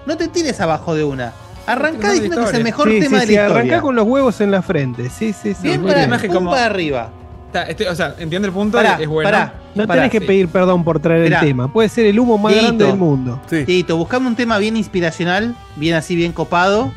no 0.07 0.17
te 0.17 0.27
tires 0.29 0.61
abajo 0.61 0.95
de 0.95 1.05
una. 1.05 1.33
Arrancá 1.67 2.13
diciendo 2.13 2.37
que 2.43 2.45
es 2.51 2.55
el 2.55 2.63
mejor 2.65 2.89
Sí, 2.91 3.01
tema 3.01 3.21
sí, 3.21 3.21
de 3.21 3.27
sí, 3.27 3.33
historia. 3.35 3.47
arrancá 3.47 3.81
con 3.81 3.95
los 3.97 4.07
huevos 4.07 4.41
en 4.41 4.51
la 4.51 4.63
frente. 4.63 5.09
Sí, 5.11 5.33
sí, 5.33 5.55
sí. 5.55 5.63
Bien 5.63 5.83
para, 5.83 5.95
bien. 5.95 6.09
Imagen 6.09 6.31
pum 6.31 6.37
como- 6.39 6.51
para 6.51 6.67
arriba. 6.67 7.11
Está- 7.47 7.63
estoy- 7.71 7.87
o 7.87 7.95
sea, 7.95 8.15
entiendo 8.19 8.49
el 8.49 8.53
punto, 8.53 8.77
Pará, 8.79 8.99
es 9.01 9.07
bueno. 9.09 9.31
pará, 9.31 9.55
No 9.77 9.87
pará. 9.87 10.01
tenés 10.03 10.13
que 10.13 10.21
sí. 10.21 10.27
pedir 10.27 10.49
perdón 10.49 10.83
por 10.85 10.99
traer 11.01 11.33
el 11.33 11.39
tema. 11.41 11.73
Puede 11.73 11.89
ser 11.89 12.07
el 12.07 12.19
humo 12.19 12.37
más 12.37 12.55
grande 12.55 12.85
del 12.85 12.97
mundo. 12.97 13.41
Sí. 13.49 13.65
Tito, 13.65 13.97
buscame 13.97 14.27
un 14.27 14.35
tema 14.37 14.59
bien 14.59 14.77
inspiracional, 14.77 15.55
bien 15.77 15.95
así, 15.95 16.17
bien 16.17 16.33
copado. 16.33 16.93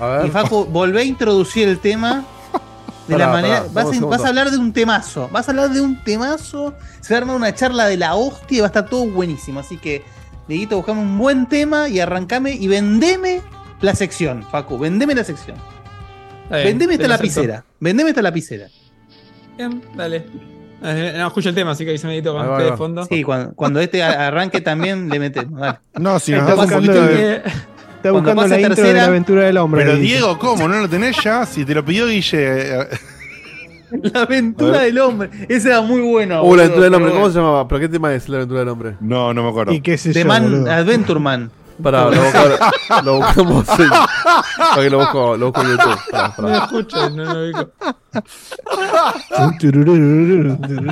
A 0.00 0.06
ver. 0.06 0.26
Y 0.26 0.30
Facu, 0.30 0.64
volvé 0.66 1.02
a 1.02 1.04
introducir 1.04 1.68
el 1.68 1.78
tema 1.78 2.24
de 3.06 3.14
Pará, 3.14 3.26
la 3.26 3.32
manera. 3.32 3.54
pará, 3.60 3.68
vas, 3.72 3.84
a, 3.84 3.88
segundo. 3.90 4.08
vas 4.08 4.24
a 4.24 4.28
hablar 4.28 4.50
de 4.50 4.58
un 4.58 4.72
temazo. 4.72 5.28
Vas 5.32 5.48
a 5.48 5.52
hablar 5.52 5.70
de 5.70 5.80
un 5.80 6.02
temazo. 6.02 6.74
Se 7.00 7.14
va 7.14 7.18
a 7.18 7.20
armar 7.20 7.36
una 7.36 7.54
charla 7.54 7.86
de 7.86 7.96
la 7.96 8.14
hostia 8.16 8.58
y 8.58 8.60
va 8.60 8.66
a 8.66 8.68
estar 8.68 8.86
todo 8.86 9.06
buenísimo. 9.06 9.60
Así 9.60 9.76
que, 9.78 10.04
Dieguito, 10.48 10.76
buscame 10.76 11.00
un 11.02 11.16
buen 11.18 11.46
tema 11.46 11.88
y 11.88 12.00
arrancame 12.00 12.52
y 12.52 12.66
vendeme 12.66 13.42
la 13.80 13.94
sección, 13.94 14.44
Facu. 14.50 14.78
Vendeme 14.78 15.14
la 15.14 15.24
sección. 15.24 15.56
Bien, 16.50 16.64
vendeme 16.64 16.94
esta 16.94 17.08
lapicera. 17.08 17.54
acepto. 17.58 17.74
Vendeme 17.80 18.10
esta 18.10 18.22
lapicera. 18.22 18.66
Bien, 19.56 19.82
dale. 19.96 20.26
Eh, 20.82 21.14
No, 21.18 21.26
escucho 21.26 21.48
el 21.50 21.54
tema, 21.54 21.72
así 21.72 21.84
que 21.84 21.90
avísame 21.90 22.14
Ahí 22.14 22.22
ahí 22.26 22.64
de 22.70 22.76
fondo. 22.76 23.04
Sí, 23.04 23.22
cuando, 23.22 23.52
cuando 23.54 23.80
este 23.80 24.02
arranque 24.02 24.60
también 24.60 25.08
le 25.08 25.18
metemos. 25.18 25.60
Dale. 25.60 25.78
No, 25.98 26.18
si 26.18 26.32
nos 26.32 26.40
Está 26.40 26.54
das 26.56 26.64
un 26.64 26.64
buscando 26.64 26.92
poquito 26.92 27.14
de... 27.16 27.34
Está 27.36 28.12
Cuando 28.12 28.20
buscando 28.34 28.48
la 28.48 28.60
intro 28.60 28.74
de 28.76 28.82
tercera- 28.82 28.98
la 29.02 29.04
aventura 29.08 29.42
del 29.44 29.56
hombre. 29.58 29.84
Pero. 29.84 29.96
Diego, 29.96 30.38
¿cómo? 30.38 30.66
¿No 30.66 30.78
lo 30.80 30.88
tenés 30.88 31.22
ya? 31.22 31.44
Si 31.44 31.64
te 31.66 31.74
lo 31.74 31.84
pidió 31.84 32.06
Guille... 32.06 32.38
eh, 32.80 32.86
La 34.14 34.22
aventura 34.22 34.80
del 34.82 34.98
hombre. 35.00 35.28
Ese 35.48 35.68
era 35.68 35.80
muy 35.82 36.00
bueno. 36.00 36.42
Uh, 36.44 36.54
la 36.56 36.62
aventura 36.62 36.84
del 36.84 36.94
hombre. 36.94 37.12
¿Cómo 37.12 37.28
se 37.28 37.34
llamaba? 37.36 37.66
¿Pero 37.68 37.80
qué 37.80 37.88
tema 37.88 38.14
es 38.14 38.28
la 38.28 38.36
aventura 38.36 38.60
del 38.60 38.68
hombre? 38.70 38.94
No, 39.00 39.34
no 39.34 39.42
me 39.42 39.48
acuerdo. 39.50 39.72
¿Y 39.72 39.80
qué 39.80 39.98
sé 39.98 40.12
The 40.12 40.20
yo, 40.22 40.26
Man? 40.28 40.68
Adventure 40.68 41.18
Man. 41.20 41.50
Pará, 41.82 42.04
lo, 42.10 42.22
busco- 42.22 43.02
lo 43.04 43.16
buscamos. 43.16 43.64
Para 43.66 44.88
lo 44.88 44.98
busco, 44.98 45.36
lo 45.36 45.46
busco 45.46 45.62
en 45.62 45.68
YouTube. 45.70 45.98
No 46.38 46.48
escucho, 46.56 47.10
no 47.10 47.24
lo 47.24 47.44
ubico. 47.44 47.70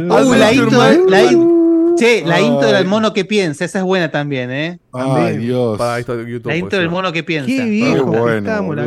Uh, 0.09 0.35
la 0.35 0.53
intro, 0.53 0.83
la 1.09 1.23
in- 1.23 1.59
Che, 1.99 2.23
la 2.25 2.37
Ay. 2.37 2.45
intro 2.45 2.69
del 2.69 2.87
mono 2.87 3.13
que 3.13 3.25
piensa, 3.25 3.65
esa 3.65 3.79
es 3.79 3.85
buena 3.85 4.09
también, 4.09 4.53
¿eh? 4.53 4.79
Ay, 4.93 5.39
Dios. 5.39 5.77
Pará, 5.77 5.95
ahí 5.95 6.01
está 6.03 6.15
YouTube. 6.15 6.47
La 6.47 6.55
intro 6.55 6.69
pues, 6.71 6.81
del 6.81 6.89
sí. 6.89 6.95
mono 6.95 7.13
que 7.13 7.25
piensa. 7.25 7.47
Qué 7.49 7.65
viejo 7.65 8.05
bueno, 8.07 8.37
estamos, 8.37 8.77
la 8.77 8.87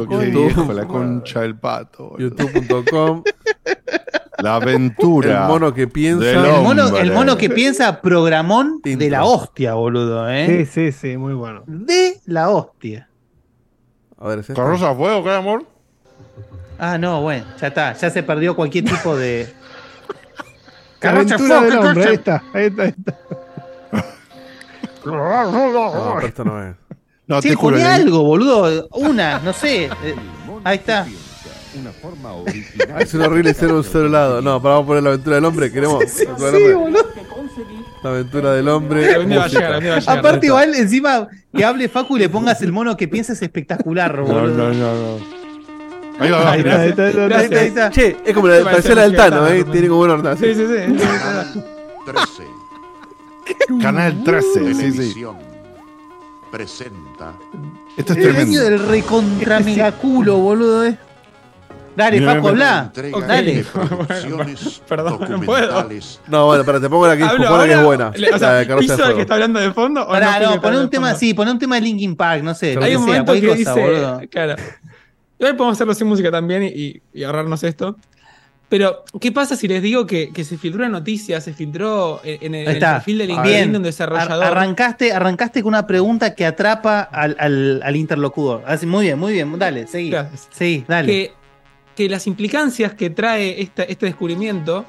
la 0.74 0.88
concha 0.88 1.42
del 1.42 1.58
pato. 1.58 2.16
YouTube.com. 2.18 3.24
La 4.42 4.56
aventura. 4.56 5.44
El 5.44 5.48
mono 5.50 5.74
que 5.74 5.88
piensa. 5.88 6.30
El 6.30 6.64
mono, 6.64 6.86
hombre. 6.88 7.02
el 7.02 7.12
mono 7.12 7.38
que 7.38 7.50
piensa 7.50 8.02
programón 8.02 8.80
de 8.84 9.10
la 9.10 9.24
hostia, 9.24 9.74
boludo, 9.74 10.28
Sí, 10.28 10.34
¿eh? 10.36 10.70
sí, 10.72 10.92
sí, 10.92 11.18
muy 11.18 11.34
bueno. 11.34 11.64
De 11.68 12.20
la 12.26 12.50
hostia. 12.50 13.08
A 14.18 14.28
ver, 14.28 14.40
¿es 14.40 14.50
esta? 14.50 14.62
¿Carroza 14.62 14.90
a 14.92 14.96
fuego, 14.96 15.24
qué 15.24 15.32
amor? 15.32 15.66
Ah, 16.78 16.98
no, 16.98 17.22
bueno, 17.22 17.46
ya 17.60 17.68
está, 17.68 17.94
ya 17.94 18.10
se 18.10 18.24
perdió 18.24 18.56
cualquier 18.56 18.86
tipo 18.86 19.16
de. 19.16 19.48
Aventura 21.02 21.38
fuego, 21.40 21.62
del 21.66 21.78
hombre, 21.80 22.06
ahí 22.08 22.14
está, 22.16 22.44
ahí 22.54 22.66
está, 22.66 22.84
ahí 22.84 22.90
está. 22.90 23.18
No, 25.06 26.20
esto 26.22 26.44
no 26.46 26.64
es. 26.64 26.76
No, 27.28 27.42
Sí, 27.42 27.50
te 27.50 27.56
juro. 27.56 27.78
algo, 27.84 28.24
boludo. 28.24 28.88
Una, 28.92 29.40
no 29.40 29.54
sé. 29.54 29.86
eh, 29.86 30.16
Ahí 30.64 30.78
está. 30.78 31.08
Es 33.00 33.14
un 33.14 33.22
horrible 33.22 33.54
ser 33.54 33.72
un 33.72 33.84
solo 33.84 34.10
lado. 34.10 34.42
No, 34.42 34.62
para 34.62 34.76
vamos 34.76 34.86
a 34.86 34.88
poner 34.88 35.04
la 35.04 35.10
aventura 35.12 35.36
del 35.38 35.46
hombre. 35.46 35.72
Queremos. 35.72 36.04
la 36.04 36.10
aventura 36.34 36.52
del 36.52 36.62
Sí, 36.68 36.74
hombre. 36.74 36.74
boludo. 36.76 37.06
La 38.04 38.10
aventura 38.10 38.54
del 38.54 38.68
hombre. 38.68 39.14
¿A 39.14 39.18
dónde 39.20 39.38
va 39.38 39.44
a 39.44 39.48
llegar? 39.48 39.72
¿A 39.72 39.74
dónde 39.76 39.90
va 39.90 39.96
a 39.96 40.00
llegar? 40.00 40.18
Aparte, 40.20 40.46
igual, 40.48 40.76
encima 40.76 41.28
que 41.56 41.64
hable 41.66 41.88
Facu 41.90 42.18
y 42.18 42.20
le 42.22 42.30
pongas 42.30 42.62
el 42.62 42.72
mono 42.72 42.98
que 42.98 43.08
piensa 43.08 43.34
es 43.34 43.42
espectacular, 43.42 44.16
No, 44.18 44.24
boludo. 44.26 44.48
no, 44.50 44.74
no, 44.74 44.94
no. 45.18 45.42
Ahí 46.20 46.30
va, 46.30 46.44
va. 46.44 46.52
Ahí 46.52 46.60
está. 47.68 47.90
Che, 47.90 48.18
es 48.26 48.34
como 48.34 48.48
la 48.48 48.64
tercera 48.72 49.04
del 49.04 49.16
Tano, 49.16 49.48
¿eh? 49.48 49.64
Tiene 49.66 49.88
como 49.88 50.00
buena 50.00 50.14
onda. 50.16 50.36
Sí, 50.38 50.54
sí, 50.54 50.66
sí. 50.68 51.00
Canal 53.82 54.24
13, 54.24 54.48
sí, 54.54 54.74
sí. 54.74 54.92
Televisión 54.92 55.38
presenta 56.52 57.34
Esto 57.98 58.14
es 58.14 58.20
El 58.20 58.26
año 58.28 58.34
tremendo. 58.36 58.64
del 58.64 58.88
recontra 58.88 59.60
megaculo, 59.62 60.38
boludo, 60.38 60.86
eh. 60.86 60.98
Dale, 61.96 62.20
mira, 62.20 62.32
habla. 62.32 62.92
Dale. 63.28 63.54
de 63.54 63.66
Perdón, 64.88 65.20
no 65.30 65.42
puedo. 65.42 65.90
No, 66.28 66.46
bueno, 66.46 66.64
pero 66.66 66.80
te 66.82 66.90
pongo 66.90 67.08
la 67.08 67.18
que 67.18 67.24
Hablo 67.24 67.64
que 67.66 67.72
es 67.74 67.84
buena. 67.84 68.12
le- 68.16 68.28
o 68.30 68.32
La 68.32 68.40
sea, 68.40 68.54
de 68.54 68.68
Carroza 68.68 68.82
¿piso 68.94 68.98
de 68.98 69.04
al 69.10 69.16
que 69.16 69.22
está 69.22 69.34
hablando 69.34 69.60
de 69.60 69.72
fondo? 69.74 70.04
o 70.04 70.08
Pará, 70.10 70.40
no, 70.40 70.56
no, 70.56 70.62
poné 70.62 70.78
el 70.78 70.84
un 70.84 70.90
tema 70.90 71.08
de 71.10 71.14
así, 71.16 71.34
poné 71.34 71.52
un 71.52 71.60
tema 71.60 71.76
de 71.76 71.82
Linkin 71.82 72.16
Park, 72.16 72.44
no 72.44 72.54
sé, 72.54 72.78
Hay 72.82 72.92
que 72.92 72.98
un 72.98 73.04
sea, 73.06 73.24
momento 73.24 73.34
que 73.34 73.42
cosa, 73.42 73.56
dice. 73.58 73.72
boludo. 73.72 74.22
Claro. 74.30 74.56
Igual 75.40 75.56
podemos 75.56 75.78
hacerlo 75.78 75.94
sin 75.94 76.08
música 76.08 76.32
también 76.32 76.64
y, 76.64 77.02
y 77.14 77.24
ahorrarnos 77.24 77.64
esto. 77.64 77.98
Pero, 78.70 79.04
¿qué 79.20 79.34
pasa 79.34 79.58
si 79.58 79.68
les 79.68 79.82
digo 79.82 80.06
que, 80.08 80.32
que 80.32 80.46
se 80.46 80.58
filtró 80.58 80.80
una 80.80 80.88
noticia, 80.88 81.42
se 81.42 81.52
filtró 81.52 82.22
en, 82.24 82.38
en 82.42 82.56
el, 82.56 82.68
en 82.70 82.74
el 82.76 82.80
perfil 82.80 83.18
de. 83.18 83.28
LinkedIn 83.28 83.72
de 83.74 83.78
un 83.80 83.84
desarrollador? 83.84 84.44
Ar- 84.46 84.58
arrancaste, 84.58 85.12
arrancaste 85.12 85.62
con 85.62 85.70
una 85.74 85.86
pregunta 85.86 86.34
que 86.36 86.46
atrapa 86.46 87.02
al, 87.02 87.36
al, 87.38 87.82
al 87.84 87.96
interlocutor. 87.98 88.64
Así, 88.66 88.86
muy 88.86 89.08
bien, 89.08 89.20
muy 89.20 89.34
bien. 89.34 89.60
Dale, 89.60 89.88
seguí. 89.88 90.10
Gracias. 90.12 90.48
Seguí, 90.52 90.86
dale. 90.88 91.06
que, 91.12 91.34
que 92.04 92.10
las 92.10 92.26
implicancias 92.28 92.94
que 92.94 93.10
trae 93.12 93.62
esta- 93.62 93.84
este 93.84 94.08
descubrimiento 94.08 94.86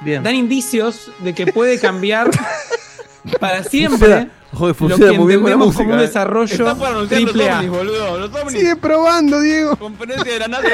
Bien. 0.00 0.22
dan 0.22 0.34
indicios 0.34 1.10
de 1.20 1.34
que 1.34 1.46
puede 1.52 1.78
cambiar 1.80 2.30
para 3.40 3.62
Funciona- 3.62 3.68
siempre 3.70 4.28
lo 4.52 4.96
que 4.98 5.12
muy 5.18 5.26
bien 5.28 5.40
con 5.40 5.50
la 5.50 5.54
entendemos 5.54 5.74
como 5.76 5.92
un. 5.94 5.98
¿eh? 5.98 6.02
desarrollo 6.02 6.52
Está 6.54 6.74
para 6.76 6.90
anunciar 6.96 7.20
los 7.22 7.30
triple 7.32 7.50
A. 7.50 7.56
ovnis, 7.58 7.70
boludo. 7.70 8.18
Los 8.18 8.34
ovnis. 8.34 8.52
Sigue 8.60 8.76
probando, 8.76 9.40
Diego. 9.40 9.76
Conferencia 9.76 10.32
de 10.32 10.38
la 10.38 10.48
NASA. 10.48 10.68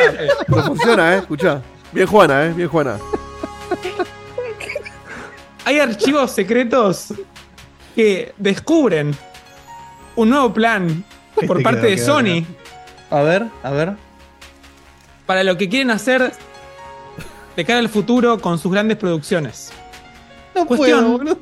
Pero 0.47 0.63
funciona, 0.65 1.15
¿eh? 1.15 1.19
Escuchá. 1.19 1.63
Bien 1.93 2.07
Juana, 2.07 2.47
¿eh? 2.47 2.53
Bien 2.55 2.69
Juana. 2.69 2.99
Hay 5.65 5.79
archivos 5.79 6.31
secretos 6.33 7.15
que 7.95 8.33
descubren 8.39 9.15
un 10.17 10.31
nuevo 10.31 10.53
plan 10.53 11.05
por 11.47 11.59
Este 11.59 11.63
parte 11.63 11.81
quedó, 11.81 11.91
de 11.91 11.97
quedó, 11.97 12.07
Sony 12.07 12.45
A 13.11 13.23
ver, 13.23 13.47
a 13.63 13.71
ver. 13.71 13.93
Para 15.29 15.45
lo 15.45 15.57
que 15.57 15.69
quieren 15.69 15.93
hacer 15.93 16.33
de 17.55 17.65
cara 17.65 17.79
al 17.81 17.89
futuro 17.89 18.41
con 18.41 18.59
sus 18.59 18.73
grandes 18.73 18.97
producciones. 18.97 19.71
No 20.57 20.67
Cuestión. 20.67 21.05
puedo, 21.05 21.19
boludo. 21.19 21.39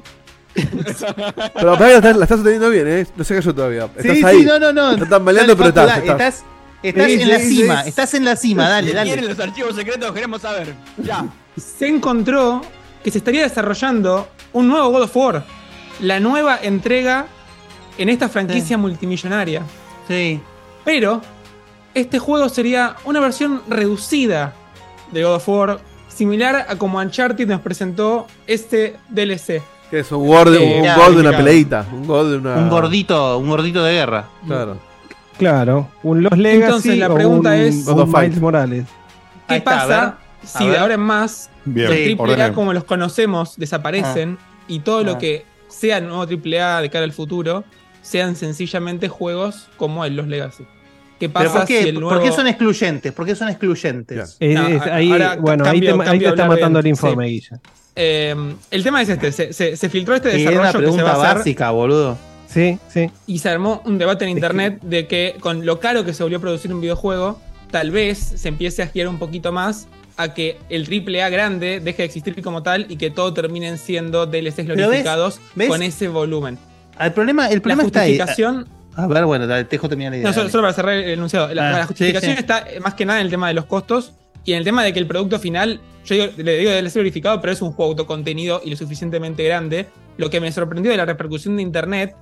Pero 1.54 1.72
para 1.78 1.88
la 1.88 1.94
estás, 1.96 2.16
la 2.16 2.24
estás 2.24 2.38
sosteniendo 2.38 2.68
bien, 2.70 2.88
¿eh? 2.88 3.06
No 3.16 3.22
se 3.24 3.34
cayó 3.36 3.54
todavía. 3.54 3.84
Estás 3.96 4.16
Sí, 4.16 4.24
ahí. 4.24 4.38
sí, 4.40 4.44
no, 4.44 4.58
no, 4.58 4.72
no. 4.72 4.92
Estás 4.92 5.08
tambaleando, 5.08 5.56
pero 5.56 5.68
estás. 5.68 5.98
estás. 5.98 6.10
Estás, 6.10 6.44
estás 6.82 7.06
Sí, 7.06 7.12
en 7.22 7.28
la 7.28 7.38
cima, 7.38 7.82
sí. 7.84 7.88
estás 7.90 8.14
en 8.14 8.24
la 8.24 8.36
cima, 8.36 8.68
dale, 8.68 8.88
¿Qué 8.90 8.96
dale. 8.96 9.10
quieren 9.12 9.28
los 9.30 9.38
archivos 9.38 9.76
secretos? 9.76 10.12
Queremos 10.12 10.42
saber. 10.42 10.74
Ya. 10.98 11.24
Se 11.56 11.86
encontró 11.86 12.62
que 13.04 13.10
se 13.10 13.18
estaría 13.18 13.42
desarrollando 13.42 14.28
un 14.52 14.68
nuevo 14.68 14.90
God 14.90 15.02
of 15.02 15.16
War. 15.16 15.44
La 16.00 16.18
nueva 16.20 16.58
entrega 16.62 17.26
en 17.98 18.08
esta 18.08 18.28
franquicia 18.28 18.76
multimillonaria. 18.76 19.62
Sí. 20.08 20.40
Pero 20.84 21.20
este 22.00 22.18
juego 22.18 22.48
sería 22.48 22.96
una 23.04 23.20
versión 23.20 23.62
reducida 23.68 24.52
de 25.12 25.24
God 25.24 25.34
of 25.36 25.48
War, 25.48 25.78
similar 26.08 26.66
a 26.68 26.76
como 26.76 26.98
Uncharted 26.98 27.48
nos 27.48 27.60
presentó 27.60 28.26
este 28.46 28.96
DLC. 29.08 29.62
Que 29.90 30.00
es 30.00 30.10
un 30.12 30.26
gol 30.26 30.52
de, 30.52 30.58
Eh, 30.64 30.78
un 30.78 30.84
ya, 30.84 30.96
gol 30.96 31.14
de 31.14 31.20
una 31.20 31.36
peleita. 31.36 31.86
Un 31.92 32.06
gol 32.06 32.30
de 32.32 32.36
una. 32.38 32.56
Un 32.56 32.68
gordito, 32.68 33.38
un 33.38 33.48
gordito 33.48 33.82
de 33.84 33.92
guerra. 33.92 34.24
Claro. 34.46 34.78
Claro, 35.38 35.88
un 36.02 36.22
Los 36.22 36.36
Legacy 36.36 36.64
Entonces, 36.64 36.98
la 36.98 37.08
o 37.10 37.14
pregunta 37.14 37.50
un- 37.50 37.54
es- 37.56 37.86
un 37.86 37.94
God. 37.94 38.06
Miles 38.20 38.40
Morales. 38.40 38.84
¿Qué 39.46 39.54
Ahí 39.54 39.58
está, 39.58 39.70
a 39.70 39.74
pasa 39.74 39.88
ver, 39.88 40.08
a 40.42 40.46
si 40.58 40.66
de 40.68 40.78
ahora 40.78 40.94
en 40.94 41.00
más 41.00 41.50
Bien, 41.64 41.88
los. 42.16 42.28
AAA 42.30 42.52
como 42.52 42.72
los 42.72 42.84
conocemos 42.84 43.56
desaparecen 43.56 44.38
y 44.66 44.80
todo 44.80 44.98
Ah. 45.00 45.02
lo 45.04 45.18
que 45.18 45.44
sea 45.68 46.00
nuevo 46.00 46.26
AAA 46.26 46.80
de 46.80 46.90
cara 46.90 47.04
al 47.04 47.12
futuro 47.12 47.64
sean 48.02 48.34
sencillamente 48.36 49.08
juegos 49.08 49.68
como 49.76 50.04
el 50.04 50.16
Los 50.16 50.26
Legacy? 50.26 50.66
¿Qué 51.18 51.28
¿Pero 51.28 51.32
pasa 51.32 51.58
por 51.60 51.66
qué? 51.66 51.82
si 51.82 51.88
el 51.88 52.00
¿Por 52.00 52.22
qué 52.22 52.32
son 52.32 52.46
excluyentes? 52.46 53.12
¿Por 53.12 53.26
qué 53.26 53.34
son 53.34 53.48
excluyentes? 53.48 54.36
Eh, 54.40 54.54
No, 54.54 54.66
es- 54.68 54.82
a- 54.82 54.94
ahí, 54.96 55.10
ahora 55.12 55.36
bueno, 55.36 55.64
ahí 55.64 55.80
te, 55.80 55.90
ahí 55.90 55.98
cambio 55.98 56.28
te 56.28 56.34
está 56.34 56.46
matando 56.46 56.78
el 56.80 56.86
informe, 56.86 57.26
sí. 57.26 57.32
Guilla. 57.32 57.60
Eh, 57.94 58.34
el 58.70 58.82
tema 58.84 59.00
es 59.02 59.08
este, 59.08 59.32
se, 59.32 59.52
se- 59.52 59.76
se 59.76 59.88
filtró 59.88 60.14
este 60.14 60.38
Y 60.38 60.42
era 60.42 60.50
una 60.52 60.60
desarrollo 60.66 60.90
que 60.90 60.96
se 60.96 61.02
va 61.02 61.08
pregunta 61.08 61.20
a 61.22 61.24
hacer 61.30 61.38
básica, 61.38 61.70
boludo. 61.70 62.18
Sí, 62.48 62.78
sí. 62.88 63.10
y 63.26 63.38
se 63.40 63.48
armó 63.50 63.82
un 63.84 63.98
debate 63.98 64.24
en 64.24 64.30
internet 64.30 64.78
de 64.82 65.06
que 65.06 65.36
con 65.40 65.66
lo 65.66 65.78
caro 65.80 66.04
que 66.04 66.14
se 66.14 66.22
volvió 66.22 66.38
a 66.38 66.40
producir 66.40 66.72
un 66.72 66.80
videojuego, 66.80 67.40
tal 67.70 67.90
vez 67.90 68.18
se 68.18 68.48
empiece 68.48 68.82
a 68.82 68.86
girar 68.86 69.08
un 69.08 69.18
poquito 69.18 69.52
más 69.52 69.88
a 70.16 70.32
que 70.32 70.56
el 70.70 70.86
AAA 70.86 71.28
grande 71.28 71.80
deje 71.80 71.98
de 71.98 72.04
existir 72.04 72.40
como 72.42 72.62
tal 72.62 72.86
y 72.88 72.96
que 72.96 73.10
todo 73.10 73.34
terminen 73.34 73.76
siendo 73.78 74.24
DLCs 74.26 74.64
glorificados 74.66 75.40
ves. 75.54 75.68
con 75.68 75.82
ese 75.82 76.08
volumen. 76.08 76.56
El 76.98 77.12
problema, 77.12 77.48
el 77.50 77.60
problema 77.60 77.82
la 77.82 77.86
está 77.88 78.00
ahí. 78.02 78.16
A 78.96 79.06
ver, 79.06 79.24
bueno, 79.26 79.46
dale, 79.46 79.64
te 79.64 79.72
dejo 79.76 79.88
terminar 79.88 80.12
la 80.12 80.16
idea. 80.18 80.28
No, 80.28 80.32
solo, 80.34 80.48
solo 80.48 80.62
para 80.62 80.72
cerrar 80.72 80.94
el 80.94 81.10
enunciado. 81.10 81.52
La, 81.54 81.68
Ah, 81.68 81.78
la 81.80 81.86
justificación 81.86 82.32
sí, 82.32 82.36
sí. 82.36 82.40
está 82.40 82.64
más 82.80 82.94
que 82.94 83.04
nada 83.04 83.20
en 83.20 83.26
el 83.26 83.30
tema 83.30 83.48
de 83.48 83.54
los 83.54 83.66
costos 83.66 84.12
y 84.44 84.52
en 84.52 84.58
el 84.58 84.64
tema 84.64 84.82
de 84.84 84.92
que 84.92 84.98
el 84.98 85.06
producto 85.06 85.38
final, 85.38 85.80
yo 86.04 86.14
digo- 86.14 86.32
le 86.36 86.58
digo 86.58 86.70
DLC 86.70 86.94
glorificado, 86.94 87.40
pero 87.40 87.52
es 87.52 87.60
un 87.62 87.72
juego 87.72 87.90
autocontenido 87.92 88.62
y 88.64 88.70
lo 88.70 88.76
suficientemente 88.76 89.44
grande. 89.44 89.86
Lo 90.16 90.30
que 90.30 90.40
me 90.40 90.50
sorprendió 90.50 90.90
de 90.90 90.96
la 90.96 91.04
repercusión 91.04 91.56
de 91.56 91.62
internet 91.62 92.14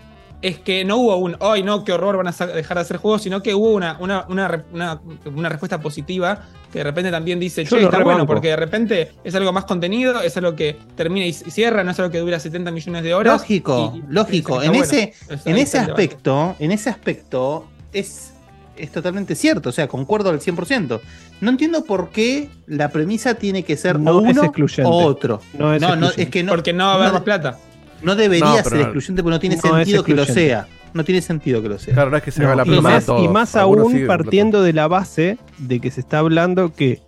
es 0.43 0.59
que 0.59 0.85
no 0.85 0.97
hubo 0.99 1.17
un, 1.17 1.37
ay 1.41 1.63
no, 1.63 1.85
qué 1.85 1.93
horror, 1.93 2.17
van 2.19 2.29
a 2.29 2.47
dejar 2.47 2.77
de 2.77 2.81
hacer 2.83 2.99
juegos, 2.99 3.23
sino 3.23 3.43
que 3.43 3.55
hubo 3.55 3.71
una, 3.73 3.97
una, 4.01 4.27
una, 4.29 4.65
una- 4.73 5.01
una 5.35 5.49
respuesta 5.49 5.81
positiva 5.81 6.43
que 6.73 6.79
de 6.81 6.85
repente 6.85 7.11
también 7.11 7.39
dice, 7.41 7.65
Yo 7.65 7.77
che, 7.77 7.83
lo 7.83 7.89
está 7.89 8.03
bueno, 8.03 8.27
porque 8.27 8.49
de 8.49 8.57
repente 8.57 9.13
es 9.25 9.35
algo 9.35 9.53
más 9.53 9.65
contenido, 9.65 10.21
es 10.21 10.37
algo 10.37 10.55
que 10.55 10.77
termina 10.97 11.25
y 11.25 11.33
cierra, 11.33 11.83
no 11.85 11.93
es 11.93 11.99
algo 11.99 12.11
que 12.11 12.19
dura 12.19 12.39
70 12.41 12.71
millones 12.73 13.03
de 13.05 13.15
horas. 13.15 13.41
Lógico, 13.41 13.93
y- 13.95 13.99
y- 13.99 14.03
lógico. 14.09 14.63
En 14.63 14.69
bueno. 14.71 14.85
ese, 14.85 15.15
Es- 15.31 15.47
en 15.47 15.57
ese 15.57 15.79
aspecto, 15.79 16.57
en 16.59 16.73
ese 16.73 16.91
aspecto 16.91 17.67
es, 17.93 18.33
es 18.77 18.91
totalmente 18.91 19.37
cierto. 19.37 19.69
O 19.69 19.73
sea, 19.73 19.87
concuerdo 19.89 20.31
al 20.31 20.41
100%. 20.41 21.01
No 21.41 21.51
entiendo 21.51 21.85
por 21.85 22.11
qué 22.11 22.51
la 22.67 22.89
premisa 22.91 23.35
tiene 23.35 23.63
que 23.63 23.77
ser 23.77 23.99
No 24.01 24.19
o 24.19 24.27
es 24.27 24.33
uno 24.33 24.45
excluyente. 24.45 24.83
o 24.85 25.05
otro. 25.07 25.41
No 25.57 25.73
es 25.75 25.81
excluyente. 25.83 26.23
es 26.23 26.29
que 26.29 26.43
no. 26.43 26.51
Porque 26.53 26.73
no 26.73 26.87
va 26.87 26.93
a 26.93 26.95
haber 26.97 27.07
no- 27.09 27.15
más 27.15 27.23
plata. 27.23 27.59
No 28.05 28.15
debería 28.17 28.45
No, 28.47 28.63
ser 28.63 28.81
excluyente 28.81 29.23
porque 29.23 29.35
no 29.35 29.41
tiene 29.41 29.57
No 29.57 29.63
sentido 29.63 30.05
que 30.05 30.15
lo 30.15 30.25
sea. 30.25 30.67
No 30.93 31.05
tiene 31.05 31.21
sentido 31.23 31.61
que 31.63 31.69
lo 31.69 31.79
sea. 31.79 31.95
Claro, 31.95 32.11
no 32.11 32.17
es 32.17 32.23
que 32.23 32.31
se 32.31 32.41
No, 32.43 32.49
haga 32.53 32.65
la 32.65 32.77
y 32.77 32.81
más, 32.81 33.09
y 33.09 33.29
más 33.29 33.57
Algunos 33.57 33.93
aún 33.93 34.07
partiendo 34.07 34.63
de 34.63 34.73
la 34.73 34.87
base 34.87 35.39
de 35.59 35.81
que 35.81 35.91
se 35.91 36.01
está 36.01 36.19
hablando 36.21 36.73
que 36.73 37.01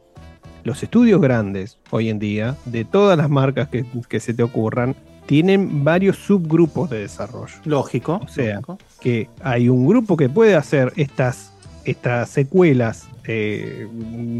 los 0.65 0.83
estudios 0.83 1.21
grandes 1.21 1.79
hoy 1.91 2.09
en 2.09 2.19
día, 2.19 2.57
de 2.65 2.85
todas 2.85 3.17
las 3.17 3.31
marcas 3.31 3.69
que, 3.69 3.85
que 4.09 4.19
se 4.19 4.35
te 4.35 4.43
ocurran, 4.43 4.97
tienen 5.27 5.85
varios 5.85 6.17
subgrupos 6.17 6.91
de 6.91 6.99
desarrollo. 7.01 7.55
Lógico. 7.65 8.21
O 8.25 8.29
sea, 8.29 8.55
lógico. 8.57 8.79
que 9.01 9.29
hay 9.43 9.69
un 9.69 9.87
grupo 9.87 10.17
que 10.17 10.29
puede 10.29 10.57
hacer 10.57 10.93
estas, 10.97 11.53
estas 11.85 12.29
secuelas, 12.31 13.07
eh, 13.29 13.87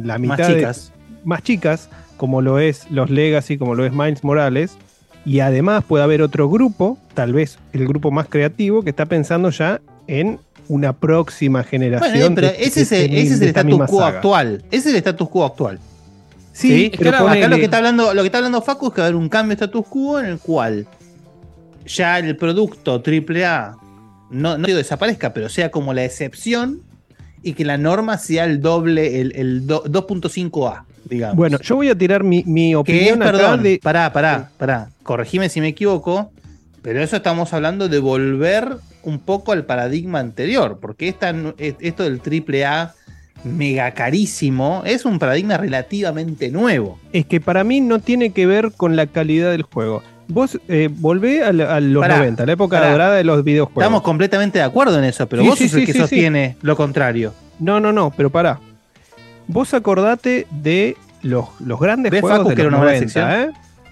la 0.03 0.19
mitad 0.19 0.39
Más 0.39 0.49
de- 0.49 0.55
chicas. 0.57 0.93
más 1.25 1.43
chicas, 1.45 1.89
como 2.17 2.43
lo 2.43 2.59
es 2.59 2.91
los 2.91 3.11
Legacy, 3.11 3.59
como 3.59 3.75
lo 3.77 3.85
es 3.87 3.93
Miles 3.93 4.25
Morales. 4.25 4.77
Y 5.27 5.41
además 5.41 5.85
puede 5.85 6.05
haber 6.05 6.23
otro 6.23 6.49
grupo, 6.49 6.97
tal 7.15 7.33
vez 7.35 7.59
el 7.73 7.87
grupo 7.87 8.11
más 8.11 8.29
creativo, 8.29 8.83
que 8.83 8.91
está 8.91 9.05
pensando 9.07 9.51
ya 9.51 9.81
en 10.07 10.39
una 10.69 10.93
próxima 10.95 11.63
generación. 11.65 12.13
Bueno, 12.13 12.27
eh, 12.27 12.33
pero 12.35 12.47
de- 12.49 12.65
ese 12.65 12.83
es, 12.83 12.91
de- 12.91 13.05
el- 13.07 13.15
ese 13.17 13.35
es 13.35 13.43
status 13.43 13.79
quo 13.89 13.99
saga. 13.99 14.17
actual. 14.17 14.65
Ese 14.71 14.89
es 14.89 14.95
el 14.95 14.97
status 14.97 15.29
quo 15.29 15.45
actual. 15.45 15.79
Sí, 16.53 16.87
Es 16.87 16.91
que 16.93 16.99
pero 17.05 17.19
ahora, 17.19 17.33
acá 17.35 17.49
lo 17.49 17.57
que 17.57 17.65
está 17.65 17.77
hablando, 17.79 18.15
lo 18.15 18.23
que 18.23 18.27
está 18.27 18.39
hablando 18.39 18.63
Facu 18.63 18.87
es 18.87 18.93
que 18.95 19.01
va 19.03 19.07
a 19.07 19.09
haber 19.09 19.21
un 19.21 19.29
cambio 19.29 19.51
de 19.57 19.65
status 19.65 19.87
quo 19.89 20.19
en 20.21 20.27
el 20.27 20.39
cual 20.39 20.87
ya 21.87 22.19
el 22.19 22.35
producto 22.37 23.03
AAA 23.05 23.77
no, 24.31 24.57
no 24.59 24.67
digo 24.67 24.79
desaparezca, 24.79 25.33
pero 25.35 25.49
sea 25.49 25.71
como 25.71 25.93
la 25.93 26.05
excepción 26.05 26.81
y 27.47 27.53
que 27.55 27.65
la 27.65 27.79
norma 27.79 28.19
sea 28.19 28.45
el 28.45 28.61
doble, 28.61 29.21
el, 29.21 29.33
el 29.37 29.67
do- 29.67 29.85
2.5A, 29.85 30.83
digamos. 31.09 31.37
Bueno, 31.37 31.59
yo 31.61 31.77
voy 31.77 31.89
a 31.89 31.95
tirar 31.97 32.25
mi, 32.25 32.43
mi 32.45 32.71
que 32.71 32.71
es, 32.73 32.77
opinión 32.77 33.23
acá 33.23 33.33
perdón, 33.33 33.63
de. 33.63 33.79
pará, 33.83 34.13
pará, 34.13 34.51
pará, 34.59 34.89
corregime 35.05 35.49
si 35.49 35.61
me 35.61 35.69
equivoco, 35.69 36.33
pero 36.83 37.01
eso 37.03 37.17
estamos 37.17 37.53
hablando 37.53 37.89
de 37.89 37.99
volver 38.01 38.79
un 39.03 39.21
poco 39.21 39.53
al 39.53 39.65
paradigma 39.65 40.19
anterior, 40.19 40.79
porque 40.81 41.09
esta, 41.09 41.33
es- 41.59 41.77
esto 41.81 42.03
del 42.03 42.21
AAA 42.21 42.95
mega 43.45 43.93
carísimo 43.93 44.83
es 44.85 45.05
un 45.05 45.21
paradigma 45.21 45.57
relativamente 45.57 46.51
nuevo. 46.51 46.99
Es 47.13 47.27
que 47.27 47.41
para 47.41 47.63
mí 47.63 47.81
no 47.81 48.01
tiene 48.01 48.31
que 48.31 48.47
ver 48.47 48.73
con 48.77 48.97
la 48.97 49.07
calidad 49.07 49.53
del 49.53 49.63
juego. 49.63 50.03
Vos 50.29 50.59
eh, 50.69 50.89
volvé 50.93 51.43
a, 51.45 51.53
la- 51.53 51.77
a 51.77 51.81
los 51.81 52.01
Pará, 52.03 52.19
90, 52.19 52.47
la 52.47 52.53
época 52.53 52.79
pará. 52.79 52.91
dorada 52.93 53.15
de 53.15 53.25
los 53.25 53.45
videojuegos. 53.45 53.83
Estamos 53.83 54.03
completamente 54.03 54.59
de 54.59 54.65
acuerdo 54.65 54.99
en 54.99 55.05
eso, 55.05 55.27
pero 55.29 55.43
Sí, 55.43 55.49
vos 55.49 55.59
sí, 55.59 55.69
sos 55.69 55.79
el 55.81 55.87
que 55.87 55.93
sostiene 55.93 56.57
lo 56.63 56.77
contrario. 56.77 57.33
No, 57.61 57.79
no, 57.81 57.93
no, 57.93 58.13
pero 58.17 58.31
pará. 58.31 58.59
Vos 59.47 59.73
acordate 59.75 60.47
de 60.51 60.97
los, 61.23 61.47
los 61.61 61.79
grandes 61.79 62.11
¿Ves, 62.11 62.21
juegos 62.21 62.39
Facu, 62.39 62.49
de 62.51 62.55
los 62.57 62.61
era 62.61 62.69
una 62.69 62.79
buena 62.79 62.93
90, 63.01 63.43
¿eh? 63.45 63.51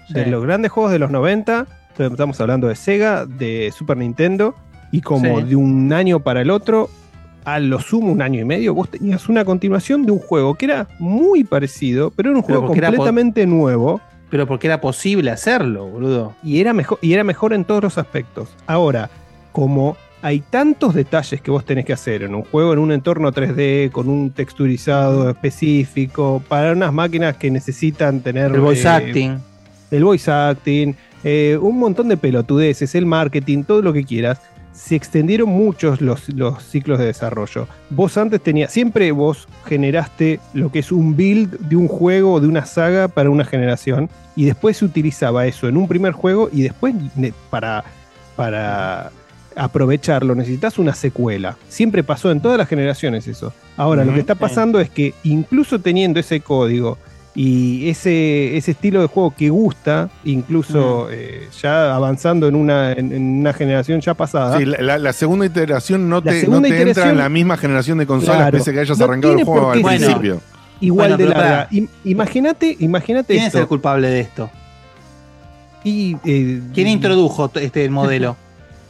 De 0.09 0.25
los 0.27 0.43
grandes 0.43 0.71
juegos 0.71 0.91
de 0.91 0.99
los 0.99 1.09
90. 1.09 1.65
Estamos 1.97 2.39
hablando 2.41 2.67
de 2.67 2.75
Sega, 2.75 3.25
de 3.25 3.73
Super 3.75 3.95
Nintendo. 3.97 4.53
Y 4.91 5.01
como 5.01 5.41
de 5.41 5.55
un 5.55 5.91
año 5.93 6.19
para 6.19 6.41
el 6.41 6.51
otro, 6.51 6.89
a 7.43 7.59
lo 7.59 7.79
sumo 7.79 8.11
un 8.11 8.21
año 8.21 8.39
y 8.41 8.45
medio, 8.45 8.73
vos 8.73 8.89
tenías 8.89 9.27
una 9.29 9.43
continuación 9.45 10.05
de 10.05 10.11
un 10.11 10.19
juego 10.19 10.55
que 10.55 10.65
era 10.65 10.87
muy 10.99 11.43
parecido, 11.43 12.11
pero 12.11 12.29
era 12.29 12.37
un 12.37 12.43
Pero 12.45 12.59
juego 12.59 12.67
completamente 12.73 13.45
nuevo. 13.47 13.99
Pero 14.35 14.47
porque 14.47 14.67
era 14.67 14.81
posible 14.81 15.31
hacerlo, 15.31 15.87
boludo. 15.87 16.35
Y 16.43 16.59
era 16.59 16.73
mejor, 16.73 16.99
y 17.01 17.13
era 17.13 17.23
mejor 17.23 17.53
en 17.53 17.63
todos 17.63 17.81
los 17.81 17.97
aspectos. 17.97 18.49
Ahora, 18.67 19.09
como 19.53 19.95
hay 20.21 20.41
tantos 20.41 20.93
detalles 20.93 21.39
que 21.39 21.51
vos 21.51 21.63
tenés 21.63 21.85
que 21.85 21.93
hacer 21.93 22.21
en 22.23 22.35
un 22.35 22.43
juego, 22.43 22.73
en 22.73 22.79
un 22.79 22.91
entorno 22.91 23.31
3D, 23.31 23.91
con 23.91 24.09
un 24.09 24.31
texturizado 24.31 25.29
específico, 25.29 26.43
para 26.49 26.73
unas 26.73 26.91
máquinas 26.91 27.37
que 27.37 27.49
necesitan 27.49 28.19
tener. 28.19 28.53
El 28.53 28.59
voice 28.59 28.85
eh, 28.85 28.91
acting. 28.91 29.37
El 29.89 30.03
voice 30.03 30.29
acting, 30.29 30.95
eh, 31.23 31.57
un 31.61 31.79
montón 31.79 32.09
de 32.09 32.17
pelotudeces, 32.17 32.93
el 32.93 33.05
marketing, 33.05 33.63
todo 33.63 33.81
lo 33.81 33.93
que 33.93 34.03
quieras. 34.03 34.41
Se 34.75 34.95
extendieron 34.95 35.49
muchos 35.49 36.01
los, 36.01 36.29
los 36.29 36.61
ciclos 36.63 36.99
de 36.99 37.05
desarrollo. 37.05 37.67
Vos 37.89 38.17
antes 38.17 38.41
tenías, 38.41 38.71
siempre 38.71 39.11
vos 39.11 39.47
generaste 39.65 40.39
lo 40.53 40.71
que 40.71 40.79
es 40.79 40.91
un 40.91 41.15
build 41.15 41.57
de 41.59 41.75
un 41.77 41.87
juego 41.87 42.33
o 42.33 42.39
de 42.39 42.47
una 42.47 42.65
saga 42.65 43.07
para 43.07 43.29
una 43.29 43.45
generación 43.45 44.09
y 44.35 44.45
después 44.45 44.77
se 44.77 44.85
utilizaba 44.85 45.47
eso 45.47 45.67
en 45.69 45.77
un 45.77 45.87
primer 45.87 46.11
juego 46.11 46.49
y 46.51 46.61
después 46.61 46.93
para, 47.49 47.85
para 48.35 49.11
aprovecharlo 49.55 50.35
necesitas 50.35 50.77
una 50.77 50.93
secuela. 50.93 51.57
Siempre 51.69 52.03
pasó 52.03 52.31
en 52.31 52.41
todas 52.41 52.57
las 52.57 52.67
generaciones 52.67 53.27
eso. 53.27 53.53
Ahora, 53.77 54.03
lo 54.03 54.13
que 54.13 54.19
está 54.19 54.33
sí. 54.33 54.39
pasando 54.39 54.79
es 54.79 54.89
que 54.89 55.13
incluso 55.23 55.79
teniendo 55.79 56.19
ese 56.19 56.41
código 56.41 56.97
y 57.35 57.89
ese, 57.89 58.55
ese 58.55 58.71
estilo 58.71 59.01
de 59.01 59.07
juego 59.07 59.31
que 59.35 59.49
gusta, 59.49 60.09
incluso 60.23 61.09
eh, 61.11 61.49
ya 61.61 61.93
avanzando 61.93 62.47
en 62.47 62.55
una, 62.55 62.93
en, 62.93 63.11
en 63.11 63.39
una 63.41 63.51
generación 63.51 63.99
ya 63.99 64.13
pasada. 64.13 64.57
Sí, 64.57 64.63
la, 64.65 64.77
la- 64.81 64.97
la 64.97 65.11
segunda 65.13 65.45
iteración 65.45 66.07
no 66.09 66.21
La 66.23 66.31
te, 66.31 66.47
no 66.47 66.61
te 66.61 66.81
entra 66.81 67.09
en 67.09 67.17
la 67.17 67.27
misma 67.27 67.57
generación 67.57 67.97
de 67.97 68.05
consolas 68.07 68.37
Claro. 68.37 68.57
pese 68.57 68.69
a 68.69 68.73
que 68.73 68.79
hayas 68.79 68.97
No 68.97 69.05
arrancado 69.05 69.33
el 69.33 69.43
juego 69.43 69.71
al 69.71 69.81
principio. 69.81 70.39
Igual 70.79 71.09
Bueno, 71.15 71.17
de 71.17 71.29
larga. 71.29 71.69
Imagínate, 72.05 72.75
imagínate 72.79 73.33
¿Quién 73.33 73.45
esto. 73.47 73.57
es 73.57 73.61
el 73.63 73.67
culpable 73.67 74.07
de 74.09 74.19
esto? 74.21 74.49
Y, 75.83 76.15
eh, 76.25 76.61
¿Quién 76.73 76.87
introdujo 76.87 77.51
este 77.55 77.89
modelo? 77.89 78.37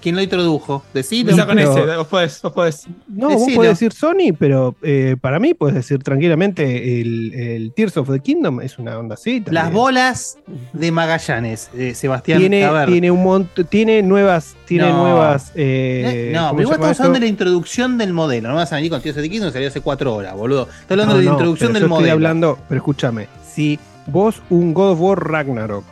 ¿Quién 0.06 0.16
lo 0.16 0.22
introdujo? 0.22 0.84
Decilo. 0.93 1.32
Empieza 1.32 1.48
con 1.48 1.56
pero- 1.58 1.72
ese, 1.88 1.98
vos 1.98 2.06
podés, 2.08 2.42
vos 2.43 2.53
podés. 2.53 2.88
No, 3.08 3.27
vos 3.30 3.40
Decilo. 3.40 3.56
podés 3.56 3.72
decir 3.72 3.92
Sony, 3.92 4.35
pero 4.38 4.75
eh, 4.84 5.16
para 5.19 5.40
mí 5.40 5.56
puedes 5.56 5.74
decir 5.74 6.03
tranquilamente 6.03 7.01
el, 7.01 7.34
el 7.34 7.74
Tears 7.74 7.98
of 7.98 8.11
the 8.11 8.19
Kingdom 8.19 8.61
es 8.61 8.77
una 8.77 9.00
onda 9.00 9.16
así. 9.16 9.43
Las 9.50 9.74
bolas 9.74 10.38
de 10.74 10.92
Magallanes, 10.92 11.72
eh, 11.75 11.95
Sebastián. 11.95 12.38
tiene, 12.38 13.09
un 13.09 13.24
montón, 13.24 13.66
tiene 13.66 14.03
nuevas, 14.03 14.56
tiene 14.66 14.90
No. 14.90 14.98
nuevas. 15.01 15.51
Eh, 15.56 16.30
no, 16.35 16.50
¿cómo 16.50 16.58
pero 16.58 16.61
igual 16.61 16.75
estamos 16.75 17.00
hablando 17.00 17.14
de 17.16 17.25
la 17.25 17.30
introducción 17.30 17.98
del 17.98 18.14
modelo. 18.14 18.50
No 18.50 18.56
vas 18.56 18.72
a 18.74 18.75
venir 18.75 18.92
con 18.92 19.01
Tears 19.01 19.17
of 19.17 19.24
the 19.24 19.30
Kingdom, 19.32 19.51
salió 19.51 19.67
hace 19.69 19.82
cuatro 19.82 20.14
horas, 20.14 20.35
boludo. 20.35 20.69
Estoy 20.82 20.93
hablando 20.93 21.14
No, 21.16 21.19
de 21.19 21.25
la 21.25 21.32
no, 21.32 21.35
introducción 21.38 21.69
pero 21.69 21.80
del 21.80 21.84
yo 21.84 21.90
modelo. 21.90 22.06
Estoy 22.06 22.11
hablando, 22.14 22.59
pero 22.69 22.77
escúchame, 22.77 23.27
si 23.51 23.80
vos 24.06 24.40
un 24.51 24.72
God 24.75 24.92
of 24.92 25.01
War 25.01 25.27
Ragnarok 25.32 25.84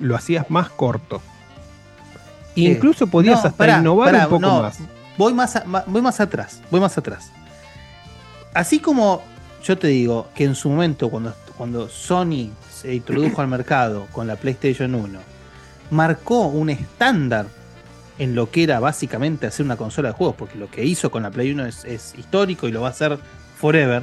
lo 0.00 0.16
hacías 0.16 0.48
más 0.50 0.70
corto, 0.70 1.20
incluso 2.66 3.06
podías 3.06 3.34
No, 3.42 3.48
hasta 3.48 3.56
pará, 3.56 3.78
innovar 3.78 4.10
pará, 4.12 4.24
un 4.24 4.30
poco 4.30 4.40
no, 4.40 4.62
más. 4.62 4.78
Voy 5.16 5.34
más, 5.34 5.56
a- 5.56 5.64
voy 5.86 6.02
más 6.02 6.20
atrás, 6.20 6.60
voy 6.70 6.80
más 6.80 6.96
atrás. 6.98 7.30
Así 8.54 8.78
como 8.80 9.22
yo 9.64 9.76
te 9.78 9.88
digo 9.88 10.28
que 10.34 10.44
en 10.44 10.54
su 10.54 10.68
momento, 10.70 11.08
cuando, 11.10 11.34
cuando 11.56 11.88
Sony 11.88 12.50
se 12.72 12.94
introdujo 12.94 13.40
al 13.40 13.48
mercado 13.48 14.06
con 14.12 14.26
la 14.26 14.36
PlayStation 14.36 14.94
1, 14.94 15.18
marcó 15.90 16.46
un 16.46 16.70
estándar 16.70 17.46
en 18.18 18.34
lo 18.34 18.50
que 18.50 18.64
era 18.64 18.80
básicamente 18.80 19.46
hacer 19.46 19.64
una 19.64 19.76
consola 19.76 20.08
de 20.08 20.14
juegos, 20.14 20.36
porque 20.36 20.58
lo 20.58 20.70
que 20.70 20.84
hizo 20.84 21.10
con 21.10 21.22
la 21.22 21.30
Play 21.30 21.52
1 21.52 21.66
es, 21.66 21.84
es 21.84 22.14
histórico 22.18 22.66
y 22.68 22.72
lo 22.72 22.80
va 22.80 22.88
a 22.88 22.90
hacer 22.90 23.18
forever, 23.58 24.02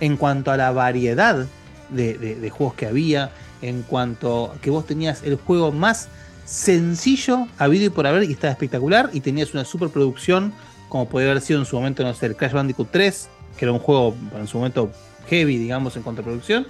en 0.00 0.16
cuanto 0.16 0.50
a 0.52 0.56
la 0.56 0.70
variedad 0.72 1.46
de, 1.90 2.14
de- 2.18 2.36
de 2.36 2.50
juegos 2.50 2.74
que 2.74 2.86
había, 2.86 3.30
en 3.62 3.82
cuanto 3.82 4.52
a 4.52 4.60
que 4.60 4.70
vos 4.70 4.86
tenías 4.86 5.22
el 5.22 5.36
juego 5.36 5.72
más 5.72 6.08
sencillo 6.46 7.48
habido 7.58 7.84
y 7.84 7.90
por 7.90 8.06
haber 8.06 8.24
y 8.24 8.32
estaba 8.32 8.52
espectacular 8.52 9.10
y 9.12 9.20
tenías 9.20 9.52
una 9.52 9.64
superproducción 9.64 10.54
como 10.88 11.08
podría 11.08 11.32
haber 11.32 11.42
sido 11.42 11.58
en 11.58 11.66
su 11.66 11.76
momento, 11.76 12.04
no 12.04 12.14
sé, 12.14 12.26
el 12.26 12.36
Crash 12.36 12.52
Bandicoot 12.52 12.88
3, 12.90 13.28
que 13.58 13.64
era 13.64 13.72
un 13.72 13.80
juego 13.80 14.14
en 14.36 14.46
su 14.46 14.56
momento 14.56 14.90
heavy, 15.28 15.58
digamos, 15.58 15.96
en 15.96 16.02
cuanto 16.02 16.22
a 16.22 16.24
producción, 16.24 16.66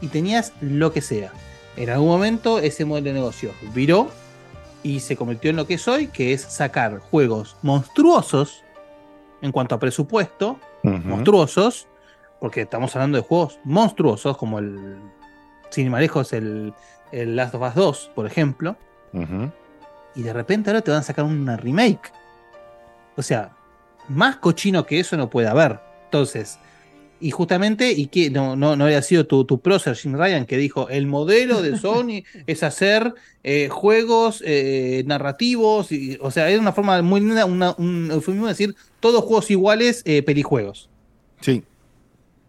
y 0.00 0.08
tenías 0.08 0.52
lo 0.60 0.92
que 0.92 1.00
sea. 1.00 1.32
En 1.76 1.88
algún 1.88 2.08
momento 2.08 2.58
ese 2.58 2.84
modelo 2.84 3.06
de 3.06 3.12
negocio 3.14 3.52
viró 3.72 4.10
y 4.82 5.00
se 5.00 5.16
convirtió 5.16 5.50
en 5.50 5.56
lo 5.56 5.66
que 5.66 5.74
es 5.74 5.88
hoy, 5.88 6.08
que 6.08 6.32
es 6.32 6.42
sacar 6.42 6.98
juegos 6.98 7.56
monstruosos 7.62 8.64
en 9.40 9.52
cuanto 9.52 9.76
a 9.76 9.78
presupuesto, 9.78 10.58
monstruosos, 10.82 11.86
porque 12.40 12.62
estamos 12.62 12.94
hablando 12.96 13.18
de 13.18 13.24
juegos 13.24 13.60
monstruosos 13.64 14.36
como 14.36 14.58
el 14.58 14.98
sin 15.70 15.90
lejos, 15.92 16.32
el, 16.32 16.74
el 17.12 17.36
Last 17.36 17.54
of 17.54 17.62
Us 17.62 17.74
2, 17.74 18.10
por 18.14 18.26
ejemplo. 18.26 18.76
Y 20.14 20.22
de 20.22 20.32
repente 20.32 20.70
ahora 20.70 20.80
te 20.82 20.90
van 20.90 21.00
a 21.00 21.04
sacar 21.04 21.24
una 21.24 21.56
remake. 21.56 22.12
O 23.16 23.22
sea, 23.22 23.52
más 24.08 24.36
cochino 24.36 24.84
que 24.86 25.00
eso 25.00 25.16
no 25.16 25.28
puede 25.30 25.48
haber. 25.48 25.78
Entonces, 26.04 26.58
y 27.20 27.30
justamente, 27.30 27.92
y 27.92 28.06
que 28.08 28.30
no, 28.30 28.56
no, 28.56 28.74
no 28.74 28.84
había 28.84 29.00
sido 29.02 29.26
tu, 29.26 29.44
tu 29.44 29.60
prócer, 29.60 29.94
Jim 29.96 30.14
Ryan, 30.14 30.44
que 30.44 30.56
dijo: 30.56 30.88
el 30.88 31.06
modelo 31.06 31.62
de 31.62 31.76
Sony 31.78 32.24
es 32.46 32.62
hacer 32.62 33.14
eh, 33.44 33.68
juegos 33.70 34.42
eh, 34.44 35.04
narrativos. 35.06 35.92
y- 35.92 36.18
o 36.20 36.30
sea, 36.30 36.48
era 36.50 36.60
una 36.60 36.72
forma 36.72 37.00
muy 37.02 37.20
linda, 37.20 37.44
una- 37.46 37.74
un 37.78 38.10
eufemismo 38.10 38.46
de 38.46 38.52
decir 38.54 38.74
todos 39.00 39.24
juegos 39.24 39.50
iguales, 39.50 40.02
eh, 40.04 40.22
pelijuegos. 40.22 40.88
Sí. 41.40 41.62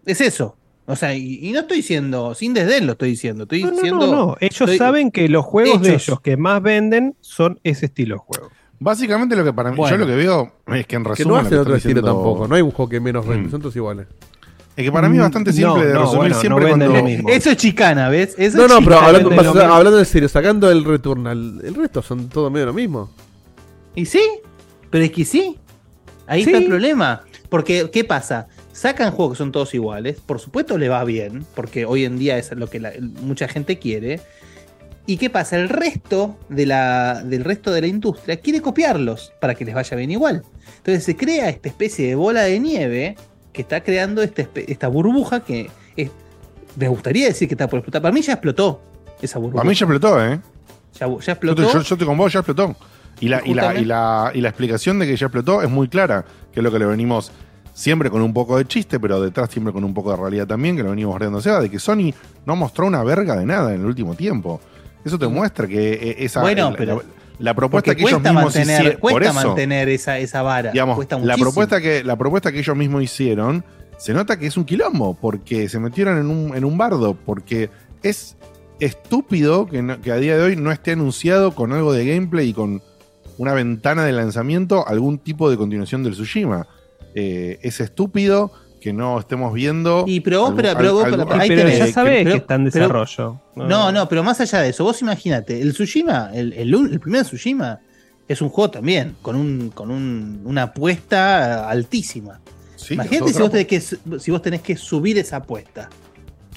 Es 0.06 0.22
eso. 0.22 0.58
O 0.85 0.95
sea, 0.97 1.15
y, 1.15 1.39
y 1.41 1.51
no 1.53 1.61
estoy 1.61 1.77
diciendo, 1.77 2.35
sin 2.35 2.53
desdén 2.53 2.85
lo 2.85 2.93
estoy 2.93 3.11
diciendo, 3.11 3.43
estoy 3.43 3.63
No, 3.63 3.69
no, 3.69 3.75
diciendo. 3.75 4.07
no, 4.07 4.11
no. 4.27 4.37
Ellos 4.41 4.59
estoy- 4.61 4.77
saben 4.77 5.11
que 5.11 5.29
los 5.29 5.45
juegos 5.45 5.81
de 5.81 5.93
ellos 5.95 6.19
que 6.21 6.35
más 6.35 6.61
venden 6.61 7.15
son 7.21 7.59
ese 7.63 7.85
estilo 7.85 8.15
de 8.15 8.19
juego. 8.19 8.51
Básicamente 8.79 9.35
lo 9.37 9.45
que 9.45 9.53
para 9.53 9.71
mí, 9.71 9.77
Bueno. 9.77 9.95
yo 9.95 10.01
lo 10.01 10.07
que 10.07 10.15
veo 10.17 10.51
es 10.73 10.85
que 10.85 10.95
en 10.97 11.03
Que 11.03 11.09
resumen. 11.11 11.27
no 11.29 11.33
lo 11.35 11.39
hacen 11.39 11.49
que 11.51 11.57
otro 11.57 11.75
estilo 11.75 12.01
diciendo- 12.01 12.13
tampoco. 12.21 12.47
No 12.49 12.55
hay 12.55 12.61
un 12.61 12.71
juego 12.71 12.89
que 12.89 12.99
menos 12.99 13.25
vende, 13.25 13.47
Mm. 13.47 13.51
son 13.51 13.61
todos 13.61 13.75
iguales. 13.77 14.07
Es 14.75 14.83
que 14.83 14.91
para 14.91 15.07
mí 15.07 15.15
es 15.17 15.21
bastante 15.23 15.53
simple 15.53 15.85
de 15.85 15.93
resumir 15.97 16.33
siempre 16.33 16.67
cuando. 16.67 16.95
Eso 17.29 17.49
es 17.51 17.57
chicana, 17.57 18.09
¿ves? 18.09 18.35
Eso 18.37 18.57
No, 18.57 18.63
es 18.65 18.69
no, 18.71 18.77
pero 18.79 18.89
chicana. 18.95 19.05
hablando, 19.07 19.29
lo 19.29 19.35
mismo. 19.53 19.61
hablando 19.73 19.99
en 19.99 20.05
serio, 20.05 20.27
sacando 20.27 20.69
el 20.69 20.83
Returnal, 20.83 21.61
el 21.63 21.75
resto 21.75 22.01
son 22.01 22.27
todo 22.27 22.49
medio 22.49 22.65
lo 22.65 22.73
mismo. 22.73 23.09
Y 23.95 24.05
sí, 24.05 24.21
pero 24.89 25.05
es 25.05 25.11
que 25.11 25.23
sí. 25.23 25.57
Ahí 26.27 26.41
está 26.41 26.57
el 26.57 26.65
problema. 26.65 27.21
Porque, 27.49 27.89
¿qué 27.93 28.03
pasa? 28.03 28.47
Sacan 28.73 29.11
juegos 29.11 29.35
que 29.35 29.37
son 29.37 29.51
todos 29.51 29.73
iguales. 29.73 30.19
Por 30.19 30.39
supuesto 30.39 30.77
le 30.77 30.89
va 30.89 31.03
bien, 31.05 31.45
porque 31.55 31.85
hoy 31.85 32.03
en 32.05 32.17
día 32.19 32.37
es 32.37 32.51
lo 32.51 32.69
que 32.69 32.79
la- 32.79 32.91
mucha 33.21 33.47
gente 33.47 33.79
quiere. 33.79 34.19
¿Y 35.05 35.17
qué 35.17 35.29
pasa? 35.29 35.57
El 35.57 35.69
resto 35.69 36.37
de 36.49 36.65
la, 36.65 37.21
del 37.23 37.43
resto 37.43 37.71
de 37.71 37.81
la 37.81 37.87
industria 37.87 38.37
quiere 38.37 38.61
copiarlos 38.61 39.33
para 39.39 39.53
que 39.53 39.63
les 39.65 39.75
vaya 39.75 39.95
bien 39.97 40.11
igual. 40.11 40.43
Entonces 40.77 41.03
se 41.03 41.15
crea 41.15 41.49
esta 41.49 41.69
especie 41.69 42.07
de 42.07 42.15
bola 42.15 42.43
de 42.43 42.59
nieve 42.59 43.15
que 43.51 43.61
está 43.61 43.83
creando 43.83 44.23
esta, 44.23 44.47
esta 44.55 44.87
burbuja 44.87 45.41
que 45.41 45.69
es- 45.95 46.09
me 46.75 46.87
gustaría 46.87 47.27
decir 47.27 47.47
que 47.47 47.53
está 47.53 47.67
por 47.67 47.79
explotar. 47.79 48.01
Para 48.01 48.13
mí 48.13 48.21
ya 48.21 48.33
explotó 48.33 48.81
esa 49.21 49.37
burbuja. 49.39 49.57
Para 49.61 49.69
mí 49.69 49.75
ya 49.75 49.85
explotó, 49.85 50.25
¿eh? 50.25 50.39
Ya, 50.99 51.05
explotó. 51.05 51.61
yo- 51.63 51.71
yo 51.73 51.79
estoy 51.81 52.07
con 52.07 52.17
vos, 52.17 52.33
ya 52.33 52.39
explotó. 52.39 52.75
Y 53.19 53.27
la, 53.27 53.41
y, 53.45 53.53
la, 53.53 53.75
y, 53.75 53.85
la, 53.85 54.31
y 54.33 54.41
la 54.41 54.49
explicación 54.49 54.97
de 54.99 55.05
que 55.05 55.15
ya 55.15 55.27
explotó 55.27 55.61
es 55.61 55.69
muy 55.69 55.87
clara, 55.87 56.25
que 56.51 56.59
es 56.61 56.63
lo 56.63 56.71
que 56.71 56.79
le 56.79 56.85
venimos 56.85 57.31
siempre 57.73 58.09
con 58.09 58.21
un 58.21 58.33
poco 58.33 58.57
de 58.57 58.65
chiste, 58.65 58.99
pero 58.99 59.19
detrás 59.21 59.49
siempre 59.49 59.73
con 59.73 59.83
un 59.83 59.93
poco 59.93 60.11
de 60.11 60.17
realidad 60.17 60.47
también, 60.47 60.75
que 60.77 60.83
lo 60.83 60.91
venimos 60.91 61.11
guardando. 61.11 61.39
O 61.39 61.41
sea, 61.41 61.59
de 61.59 61.69
que 61.69 61.79
Sony 61.79 62.13
no 62.45 62.55
mostró 62.55 62.85
una 62.87 63.03
verga 63.03 63.35
de 63.35 63.45
nada 63.45 63.73
en 63.73 63.81
el 63.81 63.85
último 63.87 64.13
tiempo. 64.15 64.61
Eso 65.03 65.17
te 65.19 65.27
muestra 65.27 65.67
que 65.67 65.93
eh, 65.93 66.15
esa 66.19 66.41
Bueno, 66.41 66.71
la, 66.71 66.77
pero- 66.77 66.95
la- 66.97 67.03
la 67.39 67.53
propuesta 67.55 67.95
que 67.95 68.01
ellos 68.03 68.11
cuesta 68.13 68.29
mismos 68.31 68.43
mantener, 68.55 68.79
hicieron. 68.81 68.99
Por 69.01 69.11
cuesta 69.11 69.39
eso, 69.39 69.47
mantener 69.47 69.89
esa, 69.89 70.17
esa 70.19 70.41
vara. 70.43 70.71
digamos, 70.71 70.97
la 71.23 71.35
propuesta, 71.35 71.81
que, 71.81 72.03
la 72.03 72.15
propuesta 72.15 72.51
que 72.51 72.59
ellos 72.59 72.75
mismos 72.77 73.01
hicieron, 73.03 73.65
se 73.97 74.13
nota 74.13 74.37
que 74.37 74.45
es 74.47 74.55
un 74.55 74.65
quilombo, 74.65 75.15
porque 75.19 75.67
se 75.67 75.79
metieron 75.79 76.19
en 76.19 76.27
un, 76.27 76.55
en 76.55 76.63
un 76.63 76.77
bardo, 76.77 77.15
porque 77.25 77.69
es 78.03 78.37
estúpido 78.79 79.65
que, 79.65 79.81
no- 79.81 79.99
que 79.99 80.11
a 80.11 80.17
día 80.17 80.37
de 80.37 80.43
hoy 80.43 80.55
no 80.55 80.71
esté 80.71 80.91
anunciado 80.91 81.53
con 81.55 81.73
algo 81.73 81.91
de 81.91 82.05
gameplay 82.05 82.49
y 82.49 82.53
con 82.53 82.81
una 83.37 83.53
ventana 83.53 84.03
de 84.05 84.11
lanzamiento 84.11 84.87
algún 84.87 85.17
tipo 85.17 85.49
de 85.49 85.57
continuación 85.57 86.03
del 86.03 86.13
Tsushima. 86.13 86.67
Eh, 87.16 87.59
es 87.61 87.80
estúpido 87.80 88.51
que 88.82 88.92
no 88.93 89.17
estemos 89.19 89.53
viendo. 89.53 90.03
Y 90.08 90.19
pero 90.19 90.42
vos, 90.42 90.53
pero, 90.56 90.74
pero 90.77 90.93
vos, 90.93 91.06
pero- 91.09 91.33
ahí 91.33 91.48
pero 91.48 91.61
tenés. 91.61 91.80
ya 91.80 91.88
sabés 91.88 92.17
Pero- 92.24 92.32
que 92.32 92.38
está 92.38 92.56
en 92.56 92.69
pero- 92.69 92.85
desarrollo. 92.88 93.42
No, 93.56 93.92
no, 93.92 94.09
pero 94.09 94.24
más 94.24 94.42
allá 94.42 94.59
de 94.61 94.69
eso, 94.69 94.83
vos 94.83 95.01
imagínate, 95.01 95.61
el 95.61 95.72
Tsushima, 95.74 96.32
el, 96.33 96.51
el, 96.53 96.75
un- 96.75 96.92
el 96.92 97.00
primer 97.00 97.24
Tsushima, 97.24 97.80
es 98.27 98.42
un 98.42 98.50
juego 98.50 98.72
también, 98.72 99.16
con 99.22 99.35
un, 99.35 99.69
con 99.69 99.90
un, 99.92 100.42
una 100.45 100.64
apuesta 100.64 101.69
altísima. 101.69 102.40
Sí, 102.75 102.95
imagínate 102.95 103.32
si 103.33 103.40
vos, 103.40 103.51
tenés 103.51 103.67
que, 103.67 103.80
si 104.19 104.32
vos 104.32 104.42
tenés 104.42 104.61
que 104.61 104.75
subir 104.75 105.17
esa 105.17 105.38
apuesta. 105.38 105.90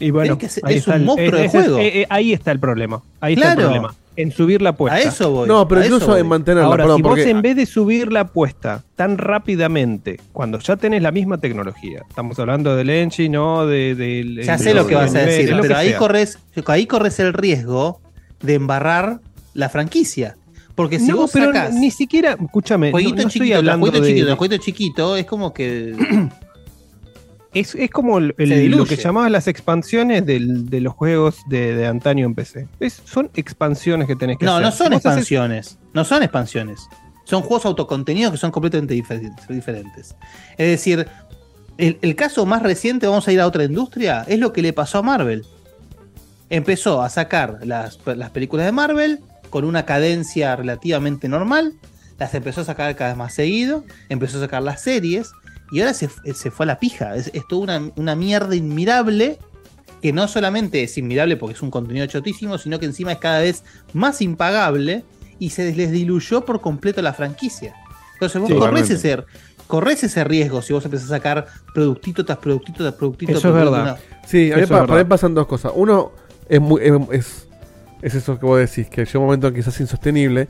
Y 0.01 0.11
bueno, 0.11 0.37
que 0.37 0.47
es 0.47 0.61
un 0.87 0.93
el- 0.95 1.03
monstruo 1.05 1.39
de 1.41 1.45
ese 1.47 1.59
es- 1.59 1.65
juego. 1.65 1.79
eh, 1.79 2.01
eh, 2.03 2.07
ahí 2.11 2.33
está 2.33 2.51
el 2.51 2.59
problema. 2.61 3.03
Ahí 3.21 3.35
está 3.35 3.53
el 3.53 3.59
problema. 3.59 3.95
En 4.17 4.33
subir 4.33 4.63
la 4.63 4.71
apuesta. 4.71 4.97
A 4.97 5.03
eso 5.03 5.31
voy. 5.31 5.49
No, 5.49 5.69
pero 5.69 5.85
incluso 5.85 6.17
en 6.17 6.27
mantenerla, 6.27 6.67
Ahora, 6.67 6.85
perdón, 6.85 6.97
si 6.97 7.03
vos 7.03 7.19
en 7.19 7.43
vez 7.43 7.57
de 7.57 7.67
subir 7.67 8.13
la 8.13 8.21
apuesta 8.21 8.83
tan 8.95 9.19
rápidamente, 9.19 10.21
cuando 10.33 10.59
ya 10.59 10.77
tenés 10.77 11.03
la 11.03 11.13
misma 11.13 11.39
tecnología, 11.39 12.03
estamos 12.09 12.39
hablando 12.39 12.75
del 12.77 12.89
engine, 12.91 13.29
no 13.31 13.67
de, 13.67 13.95
Ya 14.45 14.57
de 14.57 14.65
sé 14.65 14.75
lo 14.75 14.87
que 14.87 14.95
vas 14.95 15.15
a 15.15 15.21
decir, 15.21 15.55
pero 15.61 15.77
ahí 15.77 15.91
sea. 15.91 15.99
corres, 15.99 16.39
ahí 16.67 16.87
corres 16.87 17.21
el 17.21 17.33
riesgo 17.33 18.01
de 18.41 18.55
embarrar 18.55 19.21
la 19.55 19.69
franquicia. 19.69 20.37
Porque 20.75 20.99
si 20.99 21.09
no, 21.09 21.17
vos 21.17 21.31
pero 21.33 21.47
sacás 21.47 21.75
ni 21.75 21.91
siquiera, 21.91 22.37
escúchame, 22.39 22.91
jueguito 22.91 23.23
no 23.23 23.29
estoy 23.29 23.41
chiquito, 23.41 23.57
hablando 23.57 23.87
jueguito 23.87 24.03
de, 24.03 24.09
chiquito, 24.09 24.27
tras 24.27 24.39
jueguito 24.39 24.63
chiquito, 24.63 25.17
es 25.17 25.25
como 25.25 25.55
que 25.55 25.95
es, 27.61 27.75
es 27.75 27.91
como 27.91 28.19
el- 28.19 28.35
lo 28.71 28.85
que 28.87 28.97
llamabas 28.97 29.31
las 29.31 29.49
expansiones 29.49 30.25
del- 30.27 30.69
de 30.71 30.81
los 30.81 30.95
juegos 30.95 31.39
de, 31.49 31.75
de 31.75 31.87
antaño 31.87 32.27
en 32.27 32.35
PC. 32.35 32.69
Es- 32.81 33.03
son 33.05 33.31
expansiones 33.35 34.07
que 34.07 34.17
tenés 34.17 34.39
que 34.39 34.45
No, 34.47 34.53
hacer. 34.57 34.65
no 34.65 34.73
son 34.73 34.91
Vos 34.91 34.97
haces- 35.05 35.07
expansiones. 35.07 35.79
No 35.93 36.05
son 36.05 36.23
expansiones. 36.23 36.81
Son 37.25 37.43
juegos 37.43 37.67
autocontenidos 37.67 38.33
que 38.33 38.39
son 38.39 38.51
completamente 38.53 38.95
difer- 38.95 39.35
diferentes. 39.49 40.15
Es 40.57 40.69
decir, 40.69 41.07
el, 41.79 41.99
el 42.01 42.15
caso 42.15 42.47
más 42.47 42.63
reciente, 42.63 43.07
vamos 43.07 43.27
a 43.29 43.33
ir 43.33 43.41
a 43.41 43.47
otra 43.47 43.65
industria, 43.65 44.25
es 44.29 44.39
lo 44.39 44.53
que 44.53 44.63
le 44.63 44.73
pasó 44.73 44.99
a 44.99 45.03
Marvel. 45.03 45.45
Empezó 46.49 47.03
a 47.03 47.09
sacar 47.11 47.59
las, 47.65 47.99
las 48.07 48.31
películas 48.31 48.67
de 48.67 48.73
Marvel 48.73 49.21
con 49.51 49.65
una 49.65 49.85
cadencia 49.85 50.55
relativamente 50.55 51.29
normal. 51.29 51.73
Las 52.19 52.35
empezó 52.35 52.61
a 52.61 52.65
sacar 52.65 52.95
cada 52.95 53.11
vez 53.11 53.19
más 53.19 53.35
seguido. 53.35 53.85
Empezó 54.09 54.39
a 54.39 54.43
sacar 54.43 54.63
las 54.63 54.81
series. 54.81 55.33
Y 55.71 55.81
ahora 55.81 55.95
se, 55.95 56.09
se 56.35 56.51
fue 56.51 56.65
a 56.65 56.69
la 56.69 56.79
pija. 56.79 57.17
Es, 57.17 57.31
es 57.35 57.47
toda 57.49 57.63
una, 57.79 57.91
una 57.97 58.15
mierda 58.15 58.55
inmirable 58.55 59.39
que 60.03 60.13
no 60.13 60.29
solamente 60.29 60.83
es 60.83 60.97
inmirable 60.99 61.37
porque 61.37 61.55
es 61.55 61.63
un 61.63 61.71
contenido 61.71 62.07
chotísimo, 62.07 62.59
sino 62.59 62.79
que 62.79 62.87
encima 62.87 63.13
es 63.13 63.19
cada 63.19 63.41
vez 63.41 63.65
más 63.93 64.21
impagable 64.23 65.05
y 65.39 65.51
se 65.51 65.73
les 65.75 65.91
diluyó 65.91 66.45
por 66.45 66.61
completo 66.61 67.03
la 67.03 67.13
franquicia. 67.13 67.75
Entonces 68.15 68.41
vos 68.41 68.51
Sí, 68.51 68.57
corres, 68.59 68.91
ese, 68.91 69.25
corres 69.67 70.05
ese 70.05 70.23
riesgo 70.25 70.63
si 70.63 70.73
vos 70.73 70.85
empezás 70.85 71.07
a 71.11 71.17
sacar 71.17 71.47
productito 71.75 72.25
tras 72.25 72.39
productito 72.39 72.85
tras 72.85 72.95
productito. 72.95 73.33
Eso 73.33 73.41
tras 73.41 73.51
es 73.55 73.61
productito, 73.61 73.85
verdad. 73.85 74.01
no. 74.23 74.29
Sí, 74.29 74.53
a 74.53 74.57
mí 74.57 74.67
pa- 74.67 75.09
pasan 75.09 75.35
dos 75.35 75.47
cosas. 75.47 75.73
Uno 75.75 76.13
es, 76.49 76.61
muy, 76.61 76.81
es, 76.83 76.93
es, 77.13 77.49
es 78.03 78.15
eso 78.15 78.39
que 78.39 78.47
vos 78.47 78.59
decís, 78.59 78.89
que 78.89 79.05
llega 79.05 79.19
un 79.19 79.25
momento 79.27 79.53
quizás 79.53 79.79
insostenible. 79.81 80.47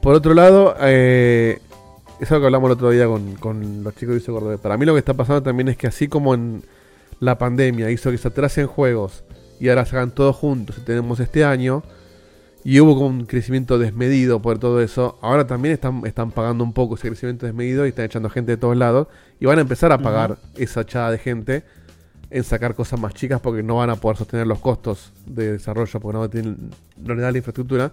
Por 0.00 0.14
otro 0.14 0.32
lado, 0.34 0.74
eh, 0.80 1.60
es 2.20 2.30
algo 2.30 2.42
que 2.42 2.46
hablamos 2.46 2.68
el 2.68 2.72
otro 2.72 2.90
día 2.90 3.06
con, 3.06 3.34
con 3.36 3.84
los 3.84 3.94
chicos 3.94 4.14
de 4.14 4.32
Cordobés. 4.32 4.60
Para 4.60 4.76
mí 4.76 4.84
lo 4.84 4.94
que 4.94 4.98
está 4.98 5.14
pasando 5.14 5.42
también 5.42 5.68
es 5.68 5.76
que 5.76 5.86
así 5.86 6.08
como 6.08 6.34
en 6.34 6.62
la 7.20 7.38
pandemia 7.38 7.90
hizo 7.90 8.10
que 8.10 8.18
se 8.18 8.28
atrasen 8.28 8.66
juegos 8.66 9.24
y 9.60 9.68
ahora 9.68 9.84
se 9.84 9.96
hagan 9.96 10.10
todos 10.10 10.36
juntos 10.36 10.78
y 10.78 10.80
tenemos 10.82 11.20
este 11.20 11.44
año, 11.44 11.82
y 12.64 12.80
hubo 12.80 12.94
como 12.94 13.06
un 13.06 13.24
crecimiento 13.26 13.78
desmedido 13.78 14.42
por 14.42 14.58
todo 14.58 14.80
eso, 14.82 15.18
ahora 15.22 15.46
también 15.46 15.74
están, 15.74 16.04
están 16.04 16.30
pagando 16.30 16.64
un 16.64 16.72
poco 16.72 16.96
ese 16.96 17.08
crecimiento 17.08 17.46
desmedido 17.46 17.86
y 17.86 17.90
están 17.90 18.04
echando 18.04 18.28
gente 18.30 18.52
de 18.52 18.56
todos 18.56 18.76
lados 18.76 19.08
y 19.40 19.46
van 19.46 19.58
a 19.58 19.62
empezar 19.62 19.92
a 19.92 19.98
pagar 19.98 20.38
esa 20.56 20.82
echada 20.82 21.10
de 21.10 21.18
gente 21.18 21.64
en 22.30 22.44
sacar 22.44 22.74
cosas 22.74 23.00
más 23.00 23.14
chicas 23.14 23.40
porque 23.40 23.62
no 23.62 23.76
van 23.76 23.90
a 23.90 23.96
poder 23.96 24.18
sostener 24.18 24.46
los 24.46 24.58
costos 24.58 25.12
de 25.24 25.52
desarrollo 25.52 25.98
porque 26.00 26.18
no, 26.18 26.28
tienen, 26.28 26.70
no 26.98 27.14
le 27.14 27.22
da 27.22 27.30
la 27.32 27.38
infraestructura. 27.38 27.92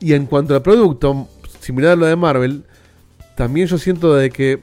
Y 0.00 0.12
en 0.12 0.26
cuanto 0.26 0.54
al 0.54 0.62
producto, 0.62 1.28
similar 1.60 1.92
a 1.92 1.96
lo 1.96 2.06
de 2.06 2.16
Marvel, 2.16 2.64
también 3.36 3.66
yo 3.66 3.78
siento 3.78 4.14
de 4.14 4.30
que 4.30 4.60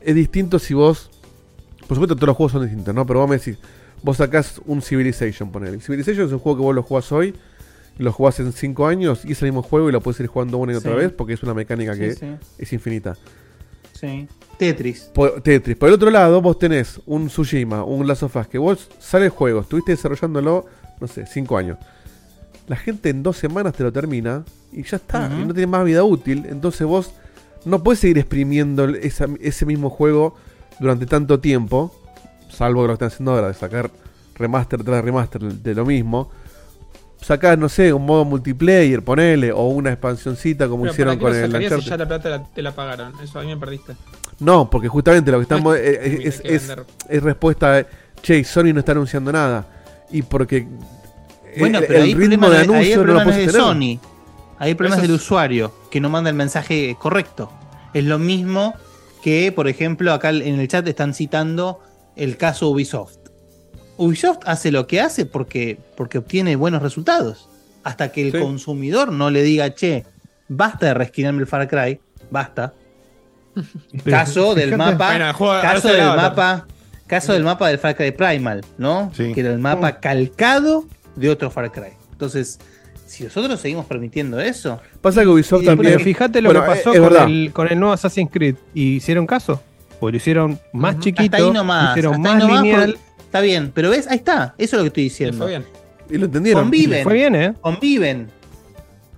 es 0.00 0.14
distinto 0.14 0.58
si 0.58 0.74
vos... 0.74 1.10
Por 1.86 1.96
supuesto 1.96 2.16
todos 2.16 2.26
los 2.28 2.36
juegos 2.36 2.52
son 2.52 2.62
distintos, 2.62 2.92
¿no? 2.94 3.06
Pero 3.06 3.20
vos 3.20 3.28
me 3.30 3.38
decís, 3.38 3.58
vos 4.02 4.16
sacás 4.16 4.60
un 4.66 4.82
Civilization, 4.82 5.52
ponele. 5.52 5.78
Civilization 5.80 6.26
es 6.26 6.32
un 6.32 6.40
juego 6.40 6.58
que 6.58 6.62
vos 6.64 6.74
lo 6.74 6.82
jugás 6.82 7.12
hoy, 7.12 7.32
lo 7.98 8.12
jugás 8.12 8.40
en 8.40 8.52
5 8.52 8.86
años 8.88 9.24
y 9.24 9.32
es 9.32 9.42
el 9.42 9.48
mismo 9.48 9.62
juego 9.62 9.88
y 9.88 9.92
lo 9.92 10.00
puedes 10.00 10.18
ir 10.20 10.26
jugando 10.26 10.58
una 10.58 10.72
y 10.72 10.76
otra 10.76 10.92
Sí. 10.92 10.98
vez 10.98 11.12
porque 11.12 11.34
es 11.34 11.42
una 11.44 11.54
mecánica 11.54 11.94
Sí, 11.94 12.00
que 12.00 12.12
sí. 12.14 12.26
es 12.58 12.72
infinita. 12.72 13.16
Sí. 13.92 14.26
Tetris. 14.58 15.10
Por, 15.14 15.40
Tetris. 15.42 15.76
Por 15.76 15.88
el 15.88 15.94
otro 15.94 16.10
lado, 16.10 16.42
vos 16.42 16.58
tenés 16.58 17.00
un 17.06 17.28
Tsushima, 17.28 17.84
un 17.84 18.06
Last 18.06 18.24
of 18.24 18.34
Us, 18.36 18.46
que 18.48 18.58
vos 18.58 18.88
sale 18.98 19.26
el 19.26 19.30
juego, 19.30 19.60
estuviste 19.60 19.92
desarrollándolo, 19.92 20.66
no 21.00 21.06
sé, 21.06 21.24
5 21.26 21.56
años. 21.56 21.78
La 22.66 22.76
gente 22.76 23.10
en 23.10 23.22
dos 23.22 23.36
semanas 23.36 23.74
te 23.74 23.84
lo 23.84 23.92
termina 23.92 24.44
y 24.72 24.82
ya 24.82 24.96
está, 24.96 25.30
y 25.40 25.44
no 25.44 25.54
tiene 25.54 25.68
más 25.68 25.84
vida 25.84 26.02
útil. 26.02 26.46
Entonces 26.48 26.84
vos 26.86 27.12
no 27.66 27.82
puedes 27.82 28.00
seguir 28.00 28.16
exprimiendo 28.18 28.88
esa- 28.88 29.28
ese 29.40 29.66
mismo 29.66 29.90
juego 29.90 30.34
durante 30.80 31.04
tanto 31.06 31.38
tiempo, 31.40 31.94
salvo 32.48 32.82
que 32.82 32.86
lo 32.88 32.88
que 32.88 32.92
están 33.04 33.08
haciendo 33.08 33.32
ahora, 33.32 33.48
de 33.48 33.54
sacar 33.54 33.90
remaster 34.36 34.82
tras 34.82 35.04
remaster 35.04 35.42
de 35.42 35.74
lo 35.74 35.84
mismo. 35.84 36.30
Sacar, 37.20 37.58
no 37.58 37.68
sé, 37.68 37.92
un 37.92 38.04
modo 38.06 38.24
multiplayer, 38.24 39.02
ponele, 39.02 39.50
o 39.50 39.68
una 39.68 39.90
expansioncita 39.90 40.68
como 40.68 40.82
Pero 40.82 40.92
hicieron 40.92 41.18
¿para 41.18 41.32
qué 41.34 41.48
con 41.50 41.62
el 41.62 41.82
si 41.82 41.88
ya 41.88 41.96
la 41.96 42.06
plata 42.06 42.28
la- 42.28 42.44
te 42.44 42.62
la 42.62 42.72
pagaron? 42.74 43.12
Eso 43.22 43.38
a 43.38 43.42
mí 43.42 43.48
me 43.48 43.56
perdiste. 43.56 43.94
No, 44.38 44.68
porque 44.68 44.86
justamente 44.88 45.30
lo 45.32 45.38
que 45.38 45.42
estamos 45.44 45.64
No 45.64 45.74
es 45.74 45.80
eh, 45.80 46.20
es, 46.24 46.36
hay 46.36 46.42
que 46.42 46.54
es- 46.54 46.68
vender. 46.68 46.86
es 47.08 47.22
respuesta 47.22 47.72
de, 47.72 47.86
che, 48.22 48.44
Sony 48.44 48.72
no 48.74 48.80
está 48.80 48.92
anunciando 48.92 49.32
nada. 49.32 49.66
Y 50.12 50.22
porque 50.22 50.68
Bueno, 51.58 51.78
eh, 51.78 51.84
pero 51.88 52.02
ahí 52.02 52.12
el 52.12 52.18
ritmo 52.18 52.50
de 52.50 52.66
no- 52.66 52.74
ahí 52.74 52.92
el 52.92 52.98
anuncio 52.98 52.98
no 52.98 53.04
lo 53.06 53.12
no 53.14 53.18
es 53.20 53.24
puedes 53.24 53.46
de 53.46 53.52
tener. 53.52 53.60
Sony. 53.62 53.98
Ahí 54.58 54.70
el 54.70 54.76
problema 54.76 54.96
Eso 54.96 55.02
es 55.04 55.08
del 55.08 55.16
es- 55.16 55.22
usuario, 55.22 55.72
que 55.90 56.00
no 56.00 56.08
manda 56.08 56.30
el 56.30 56.36
mensaje 56.36 56.96
correcto. 56.98 57.50
Es 57.94 58.04
lo 58.04 58.18
mismo 58.18 58.74
que, 59.22 59.52
por 59.52 59.68
ejemplo, 59.68 60.12
acá 60.12 60.30
en 60.30 60.60
el 60.60 60.68
chat 60.68 60.86
están 60.88 61.14
citando 61.14 61.80
el 62.16 62.36
caso 62.36 62.68
Ubisoft. 62.70 63.16
Ubisoft 63.98 64.38
hace 64.46 64.70
lo 64.70 64.86
que 64.86 65.00
hace 65.00 65.26
porque, 65.26 65.78
porque 65.96 66.18
obtiene 66.18 66.56
buenos 66.56 66.82
resultados. 66.82 67.48
Hasta 67.84 68.10
que 68.12 68.22
el 68.26 68.32
Sí. 68.32 68.38
consumidor 68.38 69.12
no 69.12 69.30
le 69.30 69.42
diga, 69.42 69.74
che, 69.74 70.04
basta 70.48 70.86
de 70.86 70.94
reskinarme 70.94 71.40
el 71.40 71.46
Far 71.46 71.66
Cry, 71.68 72.00
basta. 72.30 72.72
Caso 74.04 74.54
del 74.54 74.76
mapa, 74.76 75.08
Bueno, 75.10 75.32
juego- 75.34 75.60
caso 75.62 75.88
del 75.88 76.04
mapa, 76.04 76.66
caso 77.06 77.32
del 77.32 77.42
mapa 77.44 77.68
del 77.68 77.78
Far 77.78 77.96
Cry 77.96 78.12
Primal, 78.12 78.62
¿no? 78.78 79.10
Sí. 79.16 79.32
Que 79.32 79.40
era 79.40 79.50
el 79.52 79.58
mapa 79.58 79.98
calcado 80.00 80.84
de 81.14 81.30
otro 81.30 81.50
Far 81.50 81.72
Cry. 81.72 81.92
Entonces, 82.12 82.58
si 83.06 83.24
nosotros 83.24 83.60
seguimos 83.60 83.86
permitiendo 83.86 84.38
eso, 84.40 84.80
Pasa 85.00 85.22
que 85.22 85.28
Ubisoft 85.28 85.62
Y 85.62 85.66
también. 85.66 86.00
Fíjate 86.00 86.42
lo 86.42 86.48
Bueno, 86.50 86.62
que 86.62 86.68
pasó 86.68 86.90
es- 86.92 86.96
es 87.00 87.08
con, 87.08 87.30
el, 87.30 87.52
con 87.52 87.68
el 87.68 87.78
nuevo 87.78 87.94
Assassin's 87.94 88.30
Creed. 88.32 88.56
¿Y 88.74 88.96
hicieron 88.96 89.26
caso? 89.26 89.62
Pues 90.00 90.12
lo 90.12 90.16
hicieron 90.16 90.58
más 90.72 90.98
chiquito, 90.98 91.22
hasta 91.36 91.36
ahí 91.38 91.50
nomás, 91.52 91.90
hicieron 91.92 92.14
hasta 92.16 92.28
ahí 92.28 92.34
más 92.34 92.42
nomás, 92.48 92.62
lineal. 92.62 92.90
porque- 92.92 93.00
está 93.24 93.40
bien, 93.40 93.72
pero 93.74 93.90
ves, 93.90 94.06
ahí 94.08 94.16
está, 94.18 94.54
eso 94.58 94.76
es 94.76 94.78
lo 94.78 94.82
que 94.82 94.88
estoy 94.88 95.02
Y 95.04 95.08
diciendo. 95.08 95.38
fue 95.38 95.48
bien. 95.48 95.64
Y 96.10 96.18
lo 96.18 96.26
entendieron. 96.26 96.62
Conviven. 96.64 97.02
Fue 97.02 97.14
bien, 97.14 97.34
¿eh? 97.34 97.54
Conviven. 97.60 98.28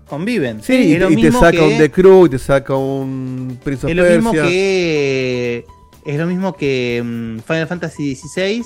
Conviven. 0.08 0.62
Sí, 0.62 0.96
y, 0.96 1.16
te 1.20 1.32
saca 1.32 1.50
que- 1.50 1.60
un 1.60 1.76
The 1.78 1.90
Crew, 1.90 2.26
y 2.26 2.28
te 2.30 2.38
saca 2.38 2.74
un 2.76 3.58
Prince 3.62 3.86
of 3.86 3.90
Es 3.90 3.96
lo 3.96 4.04
mismo 4.04 4.32
que. 4.32 5.64
Es 6.06 6.18
lo 6.18 6.26
mismo 6.26 6.54
que 6.56 7.02
mm, 7.04 7.40
Final 7.40 7.66
Fantasy 7.66 8.14
XVI 8.16 8.64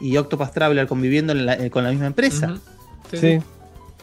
y 0.00 0.16
Octopath 0.16 0.54
Traveler 0.54 0.86
conviviendo 0.86 1.32
en 1.34 1.44
la- 1.44 1.54
eh, 1.54 1.68
con 1.70 1.84
la 1.84 1.90
misma 1.90 2.06
empresa. 2.06 2.56
Sí. 3.12 3.38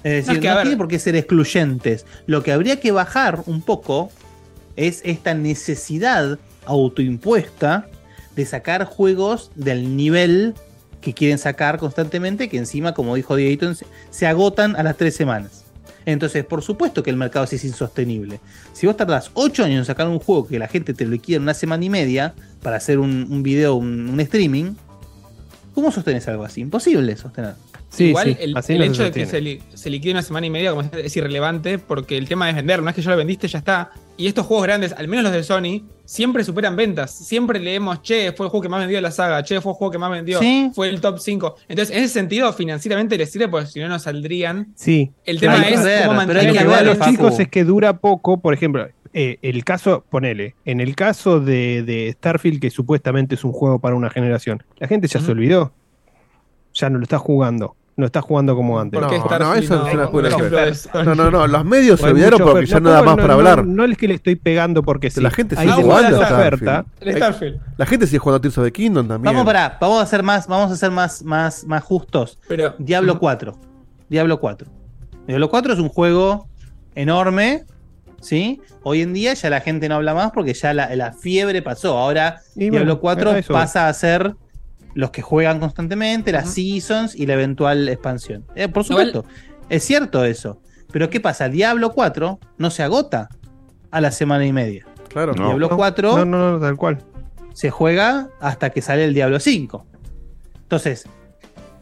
Es 0.05 0.27
decir, 0.27 0.27
No, 0.27 0.33
no, 0.33 0.33
es 0.35 0.39
que, 0.41 0.47
ver- 0.53 0.61
tiene 0.61 0.77
por 0.77 0.87
qué 0.87 0.99
ser 0.99 1.15
excluyentes. 1.15 2.05
Lo 2.27 2.43
que 2.43 2.51
habría 2.51 2.79
que 2.79 2.91
bajar 2.91 3.41
un 3.47 3.61
poco 3.63 4.11
es 4.75 5.01
esta 5.03 5.33
necesidad 5.33 6.37
autoimpuesta 6.65 7.87
de 8.35 8.45
sacar 8.45 8.85
juegos 8.85 9.51
del 9.55 9.95
nivel 9.95 10.53
que 11.01 11.13
quieren 11.13 11.37
sacar 11.39 11.77
constantemente, 11.79 12.49
que 12.49 12.57
encima, 12.57 12.93
como 12.93 13.15
dijo 13.15 13.35
Dieguito, 13.35 13.73
se- 13.73 13.85
se 14.11 14.27
agotan 14.27 14.75
a 14.75 14.83
las 14.83 14.95
tres 14.97 15.15
semanas. 15.15 15.63
Entonces, 16.05 16.45
por 16.45 16.61
supuesto 16.61 17.01
que 17.01 17.09
el 17.09 17.15
mercado 17.17 17.47
sí 17.47 17.55
es 17.55 17.65
insostenible. 17.65 18.39
Si 18.73 18.85
vos 18.85 18.95
tardás 18.95 19.31
ocho 19.33 19.63
años 19.63 19.79
en 19.79 19.85
sacar 19.85 20.07
un 20.07 20.19
juego 20.19 20.45
que 20.47 20.59
la 20.59 20.67
gente 20.67 20.93
te 20.93 21.03
lo 21.05 21.11
liquida 21.11 21.37
en 21.37 21.43
una 21.43 21.55
semana 21.55 21.83
y 21.83 21.89
media 21.89 22.35
para 22.61 22.77
hacer 22.77 22.99
un, 22.99 23.25
un 23.27 23.41
video, 23.41 23.73
un, 23.73 24.07
un 24.09 24.19
streaming, 24.19 24.73
¿cómo 25.73 25.91
sostenés 25.91 26.27
algo 26.27 26.43
así? 26.43 26.61
Imposible 26.61 27.15
sostener. 27.17 27.55
Sí, 27.95 28.05
Igual 28.09 28.27
sí, 28.27 28.37
el, 28.41 28.57
así 28.57 28.73
el 28.73 28.79
no 28.79 28.85
se 28.85 28.91
hecho 28.91 29.03
de 29.03 29.11
que 29.11 29.25
se, 29.25 29.41
li- 29.41 29.61
se 29.73 29.89
liquide 29.89 30.11
una 30.11 30.21
semana 30.21 30.45
y 30.45 30.49
media 30.49 30.71
como 30.71 30.81
es, 30.81 31.15
irrelevante 31.17 31.79
porque 31.79 32.17
el 32.17 32.27
tema 32.27 32.49
es 32.49 32.55
vender, 32.55 32.81
no 32.83 32.89
es 32.89 32.95
que 32.95 33.01
ya 33.01 33.11
lo 33.11 33.17
vendiste, 33.17 33.47
ya 33.47 33.59
está. 33.59 33.91
Y 34.17 34.27
estos 34.27 34.45
juegos 34.45 34.65
grandes, 34.65 34.93
al 34.93 35.07
menos 35.07 35.23
los 35.23 35.33
de 35.33 35.43
Sony, 35.43 35.83
siempre 36.05 36.43
superan 36.43 36.75
ventas. 36.75 37.11
Siempre 37.11 37.59
leemos, 37.59 38.01
che, 38.01 38.31
fue 38.33 38.45
el 38.45 38.49
juego 38.49 38.61
que 38.61 38.69
más 38.69 38.79
vendió 38.79 38.97
de 38.97 39.01
la 39.01 39.11
saga, 39.11 39.43
che, 39.43 39.59
fue 39.61 39.71
el 39.73 39.77
juego 39.77 39.91
que 39.91 39.97
más 39.97 40.11
vendió, 40.11 40.39
Sí. 40.39 40.71
fue 40.73 40.89
el 40.89 40.99
top 41.01 41.19
5. 41.19 41.55
Entonces, 41.67 41.95
en 41.95 42.03
ese 42.03 42.13
sentido, 42.13 42.51
financieramente 42.53 43.17
les 43.17 43.31
sirve 43.31 43.47
porque 43.49 43.67
si 43.67 43.79
no, 43.79 43.87
no 43.89 43.99
saldrían. 43.99 44.73
Sí. 44.75 45.11
El 45.25 45.39
tema 45.39 45.57
es 45.67 45.83
ver, 45.83 46.03
cómo 46.05 46.15
mantener 46.17 46.53
la 46.53 46.63
va 46.63 46.77
a 46.77 46.83
ver, 46.83 46.97
los 46.97 47.07
chicos 47.07 47.39
es 47.39 47.47
que 47.49 47.63
dura 47.63 47.97
poco, 47.97 48.39
por 48.39 48.53
ejemplo, 48.53 48.87
eh, 49.13 49.37
el 49.41 49.63
caso, 49.63 50.03
ponele, 50.09 50.55
en 50.65 50.81
el 50.81 50.95
caso 50.95 51.39
de, 51.39 51.83
de 51.83 52.11
Starfield, 52.17 52.59
que 52.59 52.69
supuestamente 52.69 53.35
es 53.35 53.43
un 53.45 53.53
juego 53.53 53.79
para 53.79 53.95
una 53.95 54.09
generación, 54.09 54.61
la 54.77 54.87
gente 54.89 55.07
ya 55.07 55.21
se 55.21 55.31
olvidó, 55.31 55.73
ya 56.73 56.89
no 56.89 56.97
lo 56.97 57.03
está 57.03 57.17
jugando, 57.17 57.75
no 57.97 58.05
está 58.05 58.21
jugando 58.21 58.55
como 58.55 58.79
antes. 58.79 58.99
¿Por 58.99 59.09
qué 59.09 59.17
No, 59.17 59.39
no, 59.39 59.53
eso 59.55 59.75
no? 59.75 59.83
no 59.83 59.89
se 59.89 59.95
la 59.95 60.11
puede 60.11 60.27
Un 60.27 60.33
ejemplo 60.33 60.59
hacer. 60.59 60.69
de 60.69 60.75
Sony. 60.75 61.03
No, 61.03 61.15
no, 61.15 61.31
no. 61.31 61.47
Los 61.47 61.65
medios 61.65 61.99
se 61.99 62.07
olvidaron 62.07 62.41
porque 62.41 62.65
ya 62.65 62.79
no 62.79 62.89
da 62.89 63.01
más 63.01 63.15
no, 63.15 63.21
para 63.21 63.27
no, 63.27 63.33
hablar. 63.33 63.65
No, 63.65 63.85
es 63.85 63.97
que 63.97 64.07
le 64.07 64.15
estoy 64.15 64.35
pegando 64.35 64.83
porque 64.83 65.09
sí. 65.09 65.21
La 65.21 65.31
gente 65.31 65.55
sigue 65.55 65.71
jugando 65.71 66.21
Starfield. 66.21 67.59
La 67.77 67.85
gente 67.85 68.07
sigue 68.07 68.19
jugando 68.19 68.37
a 68.37 68.41
Tears 68.41 68.57
of 68.57 68.65
the 68.65 68.71
Kingdom 68.71 69.07
también. 69.07 69.33
Vamos 69.33 69.45
para, 69.45 69.77
vamos 69.79 70.01
a 70.01 70.05
ser 70.05 70.23
más, 70.23 70.47
vamos 70.47 70.71
a 70.71 70.75
ser 70.75 70.91
más, 70.91 71.23
más, 71.23 71.65
más 71.65 71.83
justos. 71.83 72.37
Pero, 72.47 72.75
Diablo 72.79 73.17
4. 73.19 73.53
Diablo 74.09 74.39
4. 74.39 74.67
Diablo 75.27 75.49
4 75.49 75.73
es 75.73 75.79
un 75.79 75.89
juego 75.89 76.47
enorme, 76.95 77.65
¿sí? 78.21 78.61
Hoy 78.83 79.01
en 79.01 79.13
día 79.13 79.33
ya 79.33 79.49
la 79.49 79.61
gente 79.61 79.89
no 79.89 79.95
habla 79.95 80.13
más 80.13 80.31
porque 80.31 80.53
ya 80.53 80.73
la, 80.73 80.93
la 80.95 81.13
fiebre 81.13 81.61
pasó. 81.61 81.97
Ahora 81.97 82.41
Y 82.55 82.69
Diablo 82.69 82.97
bueno, 82.97 82.99
4 82.99 83.31
a 83.31 83.39
eso 83.39 83.53
pasa 83.53 83.87
a 83.87 83.93
ser 83.93 84.35
los 84.95 85.11
que 85.11 85.21
juegan 85.21 85.59
constantemente, 85.59 86.31
las 86.31 86.51
seasons 86.53 87.15
y 87.15 87.27
la 87.27 87.33
eventual 87.33 87.87
expansión. 87.89 88.45
Eh, 88.55 88.67
por 88.69 88.83
Igual- 88.85 89.07
supuesto, 89.11 89.25
es 89.69 89.83
cierto 89.83 90.25
eso. 90.25 90.61
Pero 90.91 91.09
¿qué 91.11 91.19
pasa? 91.19 91.47
Diablo 91.49 91.91
4 91.91 92.39
no 92.57 92.69
se 92.71 92.81
agota 92.81 93.29
a 93.91 94.01
la 94.01 94.11
semana 94.11 94.45
y 94.45 94.53
media. 94.53 94.85
Claro. 95.09 95.33
No. 95.35 95.45
Diablo 95.47 95.69
4 95.75 96.17
No, 96.17 96.25
no, 96.25 96.51
no, 96.53 96.59
tal 96.59 96.75
cual. 96.77 96.97
se 97.53 97.69
juega 97.69 98.29
hasta 98.39 98.69
que 98.71 98.81
sale 98.81 99.05
el 99.05 99.13
Diablo 99.13 99.39
5. 99.39 99.85
Entonces, 100.63 101.05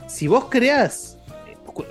si 0.08 0.28
vos 0.28 0.46
creás, 0.50 1.18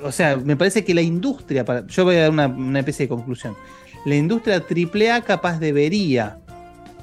o 0.02 0.12
sea, 0.12 0.36
me 0.36 0.57
parece 0.57 0.84
que 0.84 0.94
la 0.94 1.02
industria, 1.02 1.65
para, 1.65 1.86
yo 1.86 2.05
voy 2.05 2.17
a 2.17 2.23
dar 2.23 2.31
una, 2.31 2.47
una 2.49 2.81
especie 2.81 3.07
de 3.07 3.09
conclusión, 3.09 3.57
la 4.05 4.15
industria 4.17 4.57
AAA 4.68 5.23
capaz 5.23 5.59
debería 5.59 6.39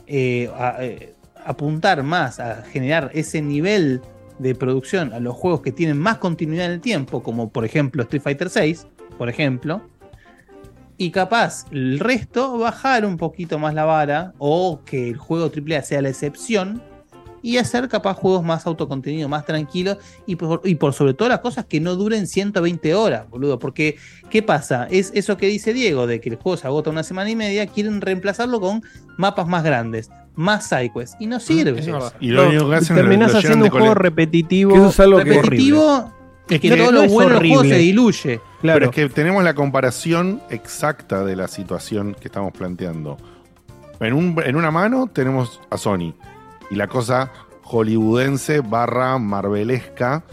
eh, 0.08 0.50
a- 0.58 0.78
eh, 0.82 1.16
apuntar 1.50 2.04
más 2.04 2.40
a 2.40 2.62
generar 2.62 3.10
ese 3.16 3.42
nivel 3.42 4.02
de 4.38 4.54
producción 4.54 5.12
a 5.14 5.20
los 5.20 5.36
juegos 5.36 5.62
que 5.62 5.72
tienen 5.72 5.98
más 5.98 6.20
continuidad 6.20 6.68
en 6.68 6.74
el 6.74 6.80
tiempo, 6.80 7.24
como 7.24 7.50
por 7.50 7.66
ejemplo 7.66 8.04
Street 8.04 8.22
Fighter 8.22 8.50
VI, 8.54 8.78
por 9.18 9.30
ejemplo, 9.30 9.82
y 10.96 11.10
capaz 11.10 11.66
el 11.72 12.00
resto 12.00 12.60
bajar 12.60 13.04
un 13.04 13.18
poquito 13.18 13.58
más 13.58 13.74
la 13.74 13.86
vara 13.86 14.34
o 14.38 14.82
que 14.86 15.10
el 15.10 15.18
juego 15.18 15.50
AAA 15.50 15.82
sea 15.82 16.04
la 16.04 16.10
excepción 16.10 16.84
y 17.42 17.58
hacer 17.58 17.88
capaz 17.88 18.14
juegos 18.14 18.44
más 18.44 18.68
autocontenidos, 18.68 19.30
más 19.30 19.46
tranquilos 19.46 19.98
y 20.28 20.36
por, 20.36 20.62
y 20.66 20.76
por 20.76 20.94
sobre 20.94 21.16
todo 21.16 21.30
las 21.30 21.40
cosas 21.40 21.66
que 21.66 21.80
no 21.80 21.96
duren 21.96 22.28
120 22.28 22.94
horas, 22.94 23.30
boludo. 23.30 23.58
Porque, 23.58 23.96
¿qué 24.30 24.44
pasa? 24.44 24.88
Es 24.92 25.12
eso 25.16 25.38
que 25.38 25.48
dice 25.48 25.74
Diego, 25.74 26.06
de 26.06 26.20
que 26.22 26.30
el 26.30 26.36
juego 26.36 26.58
se 26.58 26.68
agota 26.68 26.90
una 26.90 27.04
semana 27.04 27.30
y 27.30 27.36
media, 27.36 27.66
quieren 27.66 28.02
reemplazarlo 28.02 28.60
con 28.60 28.84
mapas 29.18 29.48
más 29.48 29.64
grandes, 29.64 30.10
más 30.40 30.68
sidequests, 30.70 31.18
y 31.20 31.28
no 31.28 31.40
sirve. 31.40 31.80
eso. 31.80 31.92
verdad. 31.92 32.14
Y 32.20 32.30
lo 32.30 32.44
No, 32.44 32.50
único 32.50 32.70
que 32.70 32.76
hacen 32.78 32.96
es 32.98 33.02
terminás 33.04 33.34
lo 33.34 33.40
haciendo 33.40 33.66
un 33.66 33.72
juego 33.72 33.88
cole- 33.88 34.00
repetitivo. 34.00 34.72
Que 34.74 34.78
eso 34.80 34.90
es 34.90 35.00
algo 35.02 35.18
que- 35.20 35.24
Repetitivo 35.26 36.14
y 36.50 36.56
Es 36.56 36.62
que 36.62 36.70
que 36.70 36.78
todo 36.78 36.92
no 36.92 37.02
lo 37.04 37.08
bueno 37.10 37.30
del 37.40 37.48
juego 37.50 37.64
se 37.64 37.78
diluye. 37.78 38.42
Claro. 38.62 38.80
Pero 38.80 38.86
es 38.86 38.92
que 38.96 39.10
tenemos 39.10 39.44
la 39.44 39.54
comparación 39.54 40.42
exacta 40.50 41.24
de 41.26 41.36
la 41.36 41.48
situación 41.48 42.16
que 42.20 42.28
estamos 42.30 42.52
planteando. 42.54 43.18
En, 44.00 44.14
un, 44.14 44.42
en 44.46 44.56
una 44.56 44.72
mano 44.72 45.08
tenemos 45.14 45.60
a 45.70 45.78
Sony 45.78 46.14
y 46.72 46.76
la 46.76 46.88
cosa 46.88 47.32
hollywoodense 47.64 48.62
barra 48.62 49.18
marvelesca 49.18 50.24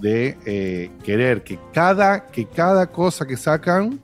de 0.00 0.36
eh, 0.44 0.90
querer 1.02 1.42
que 1.42 1.58
cada, 1.72 2.26
que 2.26 2.44
cada 2.46 2.88
cosa 2.88 3.26
que 3.26 3.36
sacan 3.36 3.98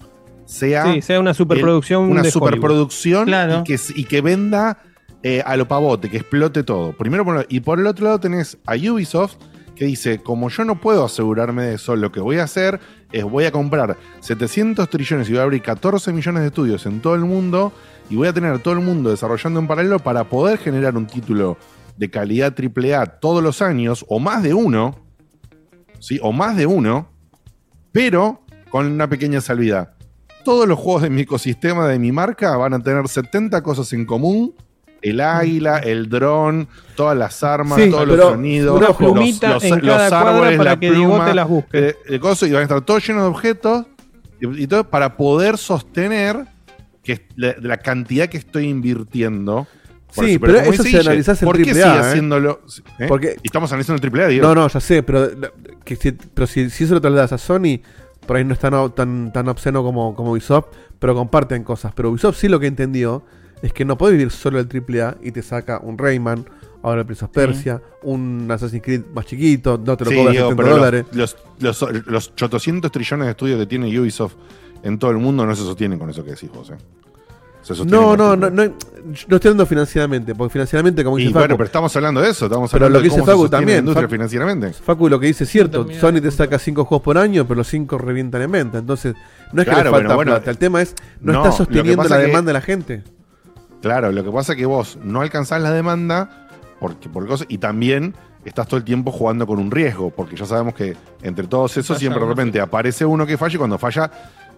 sea 0.46 0.92
Sí, 0.92 1.02
sea 1.02 1.20
una 1.20 1.34
superproducción. 1.34 2.04
una 2.10 2.22
de 2.22 2.30
superproducción 2.30 3.26
Claro. 3.26 3.60
y, 3.60 3.64
que, 3.64 3.80
y 3.96 4.04
que 4.04 4.20
venda 4.20 4.78
eh, 5.22 5.42
a 5.44 5.56
lo 5.56 5.68
pavote, 5.68 6.10
que 6.10 6.18
explote 6.18 6.62
todo. 6.62 6.92
Primero 6.92 7.44
y 7.48 7.60
por 7.60 7.78
el 7.78 7.86
otro 7.86 8.06
lado 8.06 8.20
tenés 8.20 8.58
a 8.66 8.74
Ubisoft 8.74 9.36
que 9.74 9.86
dice, 9.86 10.18
como 10.18 10.48
yo 10.50 10.64
no 10.64 10.80
puedo 10.80 11.04
asegurarme 11.04 11.64
de 11.64 11.74
eso, 11.74 11.96
lo 11.96 12.12
que 12.12 12.20
voy 12.20 12.38
a 12.38 12.44
hacer 12.44 12.78
es 13.10 13.24
voy 13.24 13.44
a 13.44 13.52
comprar 13.52 13.96
700 14.20 14.88
trillones 14.90 15.28
y 15.28 15.32
voy 15.32 15.40
a 15.40 15.44
abrir 15.44 15.62
14 15.62 16.12
millones 16.12 16.42
de 16.42 16.48
estudios 16.48 16.84
en 16.86 17.00
todo 17.00 17.14
el 17.14 17.22
mundo 17.22 17.72
y 18.10 18.16
voy 18.16 18.28
a 18.28 18.32
tener 18.32 18.52
a 18.52 18.58
todo 18.58 18.74
el 18.74 18.80
mundo 18.80 19.10
desarrollando 19.10 19.60
en 19.60 19.66
paralelo 19.66 19.98
para 19.98 20.24
poder 20.24 20.58
generar 20.58 20.96
un 20.96 21.06
título 21.06 21.56
de 21.96 22.10
calidad 22.10 22.54
AAA 22.54 23.20
todos 23.20 23.42
los 23.42 23.62
años, 23.62 24.04
o 24.08 24.18
más 24.18 24.42
de 24.42 24.54
uno, 24.54 24.96
¿sí? 25.98 26.18
O 26.22 26.32
más 26.32 26.56
de 26.56 26.66
uno, 26.66 27.08
pero 27.92 28.42
con 28.70 28.86
una 28.86 29.08
pequeña 29.08 29.40
salvedad. 29.40 29.94
Todos 30.44 30.66
los 30.66 30.78
juegos 30.78 31.02
de 31.02 31.10
mi 31.10 31.22
ecosistema, 31.22 31.86
de 31.86 31.98
mi 31.98 32.10
marca, 32.10 32.56
van 32.56 32.74
a 32.74 32.82
tener 32.82 33.06
70 33.06 33.62
cosas 33.62 33.92
en 33.92 34.04
común. 34.04 34.54
El 35.02 35.20
águila, 35.20 35.78
el 35.78 36.08
dron, 36.08 36.68
todas 36.94 37.16
las 37.18 37.42
armas, 37.42 37.78
Sí, 37.80 37.90
todos 37.90 38.06
los 38.06 38.18
sonidos, 38.20 38.76
una 38.78 38.86
los, 38.88 39.64
en 39.64 39.80
cada 39.80 40.08
cuadra 40.08 40.56
para 40.56 40.78
que 40.78 40.92
Diego 40.92 41.24
te 41.24 41.34
las 41.34 41.48
busque. 41.48 41.96
eh, 42.08 42.18
coso, 42.20 42.46
y 42.46 42.52
van 42.52 42.60
a 42.60 42.62
estar 42.62 42.80
todos 42.82 43.06
llenos 43.06 43.22
de 43.24 43.28
objetos 43.28 43.86
y, 44.40 44.62
y 44.62 44.66
todo 44.66 44.88
para 44.88 45.16
poder 45.16 45.58
sostener 45.58 46.46
que 47.02 47.26
la, 47.36 47.56
la 47.60 47.78
cantidad 47.78 48.28
que 48.28 48.38
estoy 48.38 48.68
invirtiendo. 48.68 49.66
Sí, 50.12 50.38
pero 50.38 50.58
eso 50.58 50.82
Guille, 50.82 51.00
analizás 51.00 51.40
el 51.42 51.46
¿Por 51.46 51.56
qué 51.56 51.64
sigue 51.64 51.80
eh? 51.80 51.84
haciéndolo? 51.84 52.60
¿Eh? 52.98 53.06
Porque- 53.08 53.36
Y 53.42 53.46
estamos 53.48 53.72
analizando 53.72 54.06
el 54.06 54.12
AAA, 54.20 54.28
digo. 54.28 54.46
No, 54.46 54.54
no, 54.54 54.68
ya 54.68 54.78
sé, 54.78 55.02
pero, 55.02 55.28
que 55.84 55.96
si, 55.96 56.12
pero 56.12 56.46
si, 56.46 56.68
si 56.70 56.84
eso 56.84 56.94
lo 56.94 57.00
trasladas 57.00 57.32
a 57.32 57.38
Sony, 57.38 57.80
por 58.26 58.36
ahí 58.36 58.44
no 58.44 58.52
es 58.52 58.60
tan, 58.60 58.92
tan, 58.94 59.32
tan 59.32 59.48
obsceno 59.48 59.82
como, 59.82 60.14
como 60.14 60.32
Ubisoft, 60.32 60.66
pero 60.98 61.14
comparten 61.14 61.64
cosas. 61.64 61.92
Pero 61.96 62.10
Ubisoft 62.10 62.36
sí 62.38 62.46
lo 62.48 62.60
que 62.60 62.66
entendió 62.66 63.24
es 63.62 63.72
que 63.72 63.84
no 63.84 63.96
puede 63.96 64.12
vivir 64.14 64.30
solo 64.30 64.58
el 64.60 64.68
AAA 64.68 65.16
y 65.22 65.30
te 65.32 65.42
saca 65.42 65.78
un 65.82 65.96
Rayman 65.96 66.44
ahora 66.82 67.00
el 67.02 67.06
Prince 67.06 67.24
of 67.24 67.30
Persia, 67.30 67.80
un 68.02 68.48
Assassin's 68.50 68.82
Creed 68.82 69.02
más 69.14 69.24
chiquito, 69.26 69.80
no 69.84 69.96
te 69.96 70.04
lo 70.04 70.10
Sí, 70.10 70.16
cobras 70.16 70.32
Diego, 70.32 70.48
70 70.50 70.62
pero 70.64 70.76
dólares. 70.76 71.04
los, 71.12 71.36
los, 71.60 71.82
los, 71.82 72.06
los 72.06 72.32
800 72.42 72.90
trillones 72.90 73.26
de 73.26 73.30
estudios 73.30 73.58
que 73.60 73.66
tiene 73.66 73.86
Ubisoft 74.00 74.34
en 74.82 74.98
todo 74.98 75.12
el 75.12 75.18
mundo 75.18 75.46
no 75.46 75.54
se 75.54 75.62
sostienen 75.62 75.96
con 75.98 76.10
eso 76.10 76.24
que 76.24 76.30
decís 76.32 76.50
vos. 76.52 76.70
¿eh? 76.70 76.76
No, 77.86 78.16
no, 78.16 78.34
no, 78.34 78.50
no, 78.50 78.64
no 78.64 78.72
estoy 79.36 79.36
hablando 79.36 79.66
financieramente, 79.66 80.34
porque 80.34 80.52
financieramente, 80.54 81.04
como 81.04 81.16
Y 81.20 81.22
dice 81.22 81.32
bueno, 81.34 81.46
Facu, 81.50 81.56
pero 81.58 81.66
estamos 81.66 81.94
hablando 81.94 82.20
de 82.20 82.30
eso, 82.30 82.46
estamos 82.46 82.68
pero 82.72 82.86
hablando 82.86 82.98
lo 82.98 83.02
que 83.04 83.08
de 83.08 83.14
dice 83.14 83.20
se 83.20 83.24
Facu 83.30 83.42
sostiene 83.42 83.50
la 83.52 83.58
también. 83.60 83.78
industria 83.78 84.08
Facu- 84.08 84.10
financieramente. 84.10 84.72
Facu 84.72 85.08
lo 85.08 85.20
que 85.20 85.26
dice 85.28 85.44
es 85.44 85.50
cierto. 85.50 85.86
Sony 86.00 86.20
te 86.20 86.32
saca 86.32 86.58
5 86.58 86.84
juegos 86.84 87.04
por 87.04 87.16
año, 87.18 87.46
pero 87.46 87.58
los 87.58 87.68
5 87.68 87.96
revientan 87.98 88.42
en 88.42 88.50
venta. 88.50 88.78
Entonces, 88.78 89.14
no 89.52 89.62
es 89.62 89.68
que 89.68 89.72
Claro, 89.74 89.84
le 89.84 89.90
falta 89.90 89.98
bueno, 90.06 90.16
bueno, 90.16 90.30
plata. 90.32 90.50
El 90.50 90.58
tema 90.58 90.82
es, 90.82 90.96
no, 91.20 91.34
no, 91.34 91.38
está 91.38 91.50
que 91.50 91.56
sosteniendo 91.58 92.02
la 92.08 92.16
que- 92.16 92.22
demanda 92.26 92.48
de 92.48 92.52
la 92.54 92.60
gente. 92.62 93.02
Claro, 93.82 94.10
lo 94.12 94.24
que 94.24 94.30
pasa 94.30 94.52
es 94.52 94.58
que 94.58 94.64
vos 94.66 94.98
no 95.02 95.20
alcanzás 95.20 95.60
la 95.60 95.70
demanda 95.72 96.48
porque, 96.80 97.08
por 97.08 97.26
cosas, 97.26 97.46
y 97.50 97.58
también 97.58 98.14
estás 98.44 98.66
todo 98.66 98.78
el 98.78 98.84
tiempo 98.84 99.12
jugando 99.12 99.46
con 99.46 99.58
un 99.58 99.70
riesgo, 99.70 100.10
porque 100.10 100.34
ya 100.36 100.46
sabemos 100.46 100.74
que 100.74 100.96
entre 101.22 101.46
todos 101.46 101.72
esos 101.76 101.88
Falla 101.88 101.98
siempre 101.98 102.20
de 102.20 102.24
uno, 102.26 102.34
repente 102.34 102.60
aparece 102.60 103.04
uno 103.04 103.26
que 103.26 103.36
falla 103.36 103.54
y 103.54 103.58
cuando 103.58 103.78
falla 103.78 104.10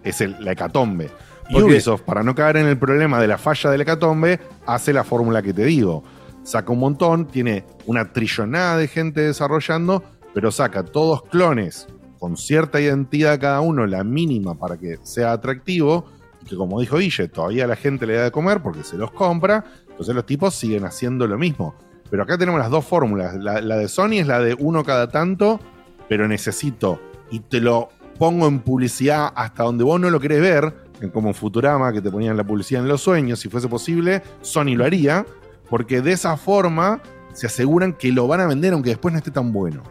es 0.03 0.21
el- 0.21 0.35
la 0.39 0.53
hecatombe. 0.53 1.09
Y 1.49 1.53
Porque- 1.53 1.71
Ubisoft, 1.73 2.01
para 2.01 2.23
no 2.23 2.33
caer 2.33 2.57
en 2.57 2.65
el 2.67 2.77
problema 2.77 3.19
de 3.19 3.27
la 3.27 3.37
falla 3.37 3.69
del 3.69 3.81
hecatombe, 3.81 4.39
hace 4.65 4.93
la 4.93 5.03
fórmula 5.03 5.41
que 5.43 5.53
te 5.53 5.65
digo. 5.65 6.03
Saca 6.43 6.71
un 6.71 6.79
montón, 6.79 7.25
tiene 7.27 7.65
una 7.85 8.11
trillonada 8.13 8.77
de 8.77 8.87
gente 8.87 9.21
desarrollando, 9.21 10.03
pero 10.33 10.51
saca 10.51 10.83
todos 10.83 11.23
clones 11.23 11.87
con 12.19 12.37
cierta 12.37 12.79
identidad 12.81 13.39
cada 13.39 13.61
uno, 13.61 13.85
la 13.85 14.03
mínima 14.03 14.55
para 14.55 14.77
que 14.77 14.97
sea 15.03 15.31
atractivo, 15.31 16.05
que 16.47 16.55
como 16.55 16.79
dijo 16.79 16.97
Guille, 16.97 17.27
todavía 17.27 17.67
la 17.67 17.75
gente 17.75 18.05
le 18.05 18.15
da 18.15 18.23
de 18.25 18.31
comer 18.31 18.61
porque 18.61 18.83
se 18.83 18.97
los 18.97 19.11
compra, 19.11 19.65
entonces 19.89 20.15
los 20.15 20.25
tipos 20.25 20.55
siguen 20.55 20.85
haciendo 20.85 21.27
lo 21.27 21.37
mismo. 21.37 21.75
Pero 22.09 22.23
acá 22.23 22.37
tenemos 22.37 22.59
las 22.59 22.69
dos 22.69 22.85
fórmulas. 22.85 23.35
La, 23.35 23.61
de 23.61 23.87
Sony 23.87 24.19
es 24.19 24.27
la 24.27 24.39
de 24.39 24.55
uno 24.59 24.83
cada 24.83 25.09
tanto, 25.09 25.59
pero 26.07 26.27
necesito, 26.27 26.99
y 27.31 27.39
te 27.39 27.59
lo 27.59 27.89
pongo 28.19 28.47
en 28.47 28.59
publicidad 28.59 29.33
hasta 29.35 29.63
donde 29.63 29.83
vos 29.83 29.99
no 29.99 30.09
lo 30.09 30.19
querés 30.19 30.41
ver, 30.41 30.73
como 31.11 31.33
Futurama, 31.33 31.91
que 31.91 32.01
te 32.01 32.11
ponían 32.11 32.37
la 32.37 32.43
publicidad 32.43 32.83
en 32.83 32.87
los 32.87 33.01
sueños, 33.01 33.39
si 33.39 33.49
fuese 33.49 33.67
posible, 33.67 34.21
Sony 34.41 34.75
lo 34.75 34.85
haría, 34.85 35.25
porque 35.69 36.01
de 36.01 36.13
esa 36.13 36.37
forma 36.37 37.01
se 37.33 37.47
aseguran 37.47 37.93
que 37.93 38.11
lo 38.11 38.27
van 38.27 38.39
a 38.39 38.47
vender 38.47 38.73
aunque 38.73 38.91
después 38.91 39.11
no 39.11 39.17
esté 39.17 39.31
tan 39.31 39.51
bueno. 39.51 39.83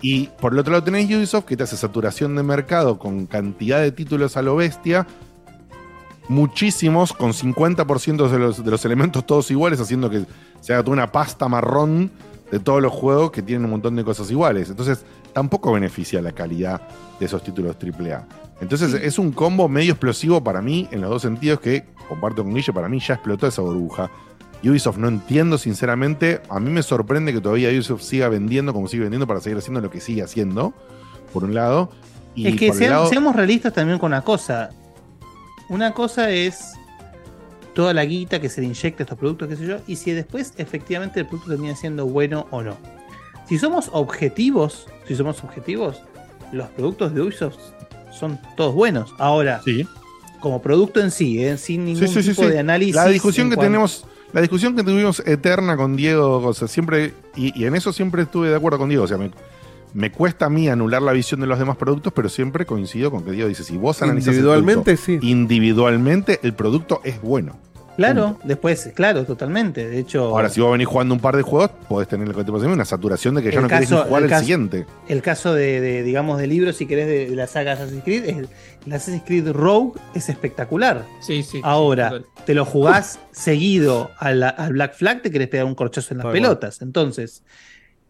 Y 0.00 0.26
por 0.40 0.52
el 0.52 0.58
otro 0.58 0.72
lado 0.72 0.84
tenés 0.84 1.06
Ubisoft, 1.06 1.44
que 1.44 1.56
te 1.56 1.62
hace 1.62 1.76
saturación 1.76 2.34
de 2.34 2.42
mercado 2.42 2.98
con 2.98 3.26
cantidad 3.26 3.80
de 3.80 3.92
títulos 3.92 4.36
a 4.36 4.42
lo 4.42 4.56
bestia, 4.56 5.06
muchísimos, 6.28 7.12
con 7.12 7.32
50% 7.32 8.28
de 8.28 8.38
los, 8.38 8.64
de 8.64 8.70
los 8.70 8.84
elementos 8.84 9.26
todos 9.26 9.50
iguales, 9.50 9.80
haciendo 9.80 10.10
que 10.10 10.24
se 10.60 10.72
haga 10.72 10.82
toda 10.82 10.92
una 10.94 11.12
pasta 11.12 11.48
marrón 11.48 12.10
de 12.50 12.58
todos 12.58 12.82
los 12.82 12.92
juegos 12.92 13.30
que 13.30 13.42
tienen 13.42 13.64
un 13.64 13.70
montón 13.72 13.96
de 13.96 14.04
cosas 14.04 14.30
iguales. 14.30 14.70
Entonces, 14.70 15.04
tampoco 15.32 15.72
beneficia 15.72 16.20
la 16.20 16.32
calidad 16.32 16.82
de 17.18 17.26
esos 17.26 17.42
títulos 17.42 17.76
AAA. 17.82 18.26
Entonces, 18.60 18.94
es 18.94 19.18
un 19.18 19.32
combo 19.32 19.68
medio 19.68 19.92
explosivo 19.92 20.42
para 20.44 20.60
mí, 20.62 20.88
en 20.92 21.00
los 21.00 21.10
dos 21.10 21.22
sentidos 21.22 21.60
que 21.60 21.84
comparto 22.08 22.44
con 22.44 22.54
Guille, 22.54 22.72
para 22.72 22.88
mí 22.88 23.00
ya 23.00 23.14
explotó 23.14 23.46
esa 23.46 23.62
burbuja. 23.62 24.10
Ubisoft 24.64 24.98
no 24.98 25.08
entiendo 25.08 25.58
sinceramente, 25.58 26.40
a 26.48 26.60
mí 26.60 26.70
me 26.70 26.82
sorprende 26.84 27.32
que 27.32 27.40
todavía 27.40 27.68
Ubisoft 27.70 28.02
siga 28.02 28.28
vendiendo 28.28 28.72
como 28.72 28.86
sigue 28.86 29.02
vendiendo 29.02 29.26
para 29.26 29.40
seguir 29.40 29.58
haciendo 29.58 29.80
lo 29.80 29.90
que 29.90 30.00
sigue 30.00 30.22
haciendo, 30.22 30.72
por 31.32 31.42
un 31.42 31.54
lado. 31.54 31.90
Y 32.36 32.46
es 32.46 32.56
que 32.56 32.72
lado- 32.88 33.08
seamos 33.08 33.34
realistas 33.34 33.72
también 33.72 33.98
con 33.98 34.12
una 34.12 34.22
cosa. 34.22 34.70
Una 35.72 35.92
cosa 35.94 36.30
es 36.30 36.74
toda 37.72 37.94
la 37.94 38.04
guita 38.04 38.42
que 38.42 38.50
se 38.50 38.60
le 38.60 38.66
inyecta 38.66 39.02
a 39.02 39.04
estos 39.04 39.18
productos, 39.18 39.48
qué 39.48 39.56
sé 39.56 39.66
yo, 39.66 39.78
y 39.86 39.96
si 39.96 40.10
después 40.12 40.52
efectivamente 40.58 41.20
el 41.20 41.26
producto 41.26 41.48
termina 41.50 41.74
siendo 41.74 42.04
bueno 42.04 42.46
o 42.50 42.60
no. 42.62 42.76
Si 43.48 43.58
somos 43.58 43.88
objetivos, 43.94 44.86
si 45.08 45.16
somos 45.16 45.42
objetivos, 45.42 46.02
los 46.52 46.68
productos 46.68 47.14
de 47.14 47.22
Ubisoft 47.22 47.56
son 48.12 48.38
todos 48.54 48.74
buenos. 48.74 49.14
Ahora, 49.18 49.62
como 50.40 50.60
producto 50.60 51.00
en 51.00 51.10
sí, 51.10 51.42
¿eh? 51.42 51.56
sin 51.56 51.86
ningún 51.86 52.06
Sí, 52.06 52.12
sí, 52.12 52.22
sí, 52.22 52.28
tipo 52.30 52.42
sí. 52.42 52.48
de 52.50 52.58
análisis. 52.58 52.94
La 52.94 53.06
discusión 53.08 53.48
que 53.48 53.56
cuanto- 53.56 53.70
tenemos, 53.70 54.04
la 54.34 54.42
discusión 54.42 54.76
que 54.76 54.82
tuvimos 54.84 55.20
eterna 55.20 55.78
con 55.78 55.96
Diego, 55.96 56.36
o 56.46 56.52
sea, 56.52 56.68
siempre, 56.68 57.14
y, 57.34 57.58
y 57.58 57.64
en 57.64 57.74
eso 57.76 57.94
siempre 57.94 58.24
estuve 58.24 58.50
de 58.50 58.56
acuerdo 58.56 58.76
con 58.78 58.90
Diego. 58.90 59.04
O 59.04 59.08
sea, 59.08 59.16
me, 59.16 59.30
me 59.94 60.10
cuesta 60.10 60.46
a 60.46 60.50
mí 60.50 60.68
anular 60.68 61.02
la 61.02 61.12
visión 61.12 61.40
de 61.40 61.46
los 61.46 61.58
demás 61.58 61.76
productos, 61.76 62.12
pero 62.12 62.28
siempre 62.28 62.64
coincido 62.66 63.10
con 63.10 63.24
que 63.24 63.32
Diego 63.32 63.48
dice: 63.48 63.64
si 63.64 63.76
vos 63.76 64.00
analizás 64.02 64.28
el 64.28 64.34
Individualmente, 64.34 64.96
producto, 64.96 65.26
individualmente 65.26 66.40
el 66.42 66.54
producto 66.54 67.00
es 67.04 67.20
bueno. 67.22 67.58
Claro, 67.94 68.38
después, 68.42 68.90
claro, 68.94 69.24
totalmente. 69.26 69.86
De 69.86 69.98
hecho, 69.98 70.24
Ahora, 70.24 70.48
si 70.48 70.62
vos 70.62 70.72
venís 70.72 70.86
jugando 70.88 71.12
un 71.14 71.20
par 71.20 71.36
de 71.36 71.42
juegos, 71.42 71.70
podés 71.90 72.08
tener 72.08 72.26
lo 72.26 72.32
que 72.34 72.42
te 72.42 72.50
pasa 72.50 72.64
a 72.64 72.68
mí, 72.68 72.72
una 72.72 72.86
saturación 72.86 73.34
de 73.34 73.42
que 73.42 73.52
ya 73.52 73.60
no 73.60 73.68
querés 73.68 73.90
caso- 73.90 74.02
ni 74.04 74.08
jugar 74.08 74.22
el 74.22 74.24
el, 74.24 74.30
caso- 74.30 74.40
siguiente. 74.40 74.86
El 75.08 75.20
caso 75.20 75.52
de, 75.52 75.80
de, 75.82 76.02
digamos, 76.02 76.38
de 76.38 76.46
libros, 76.46 76.76
si 76.76 76.86
querés, 76.86 77.06
de, 77.06 77.28
de 77.28 77.36
la 77.36 77.46
saga 77.46 77.72
Assassin's 77.72 78.02
Creed, 78.02 78.24
es- 78.24 78.48
el 78.86 78.92
Assassin's 78.94 79.22
Creed 79.26 79.46
Rogue 79.52 80.00
es 80.14 80.30
espectacular. 80.30 81.04
Sí, 81.20 81.42
sí. 81.42 81.60
Ahora, 81.62 82.22
te 82.46 82.54
lo 82.54 82.64
jugás 82.64 83.18
seguido 83.30 84.10
al, 84.18 84.42
al 84.42 84.72
Black 84.72 84.94
Flag, 84.94 85.20
te 85.20 85.30
querés 85.30 85.48
pegar 85.48 85.66
un 85.66 85.74
corchazo 85.74 86.14
en 86.14 86.18
las 86.18 86.28
pelotas. 86.32 86.80
Entonces, 86.80 87.42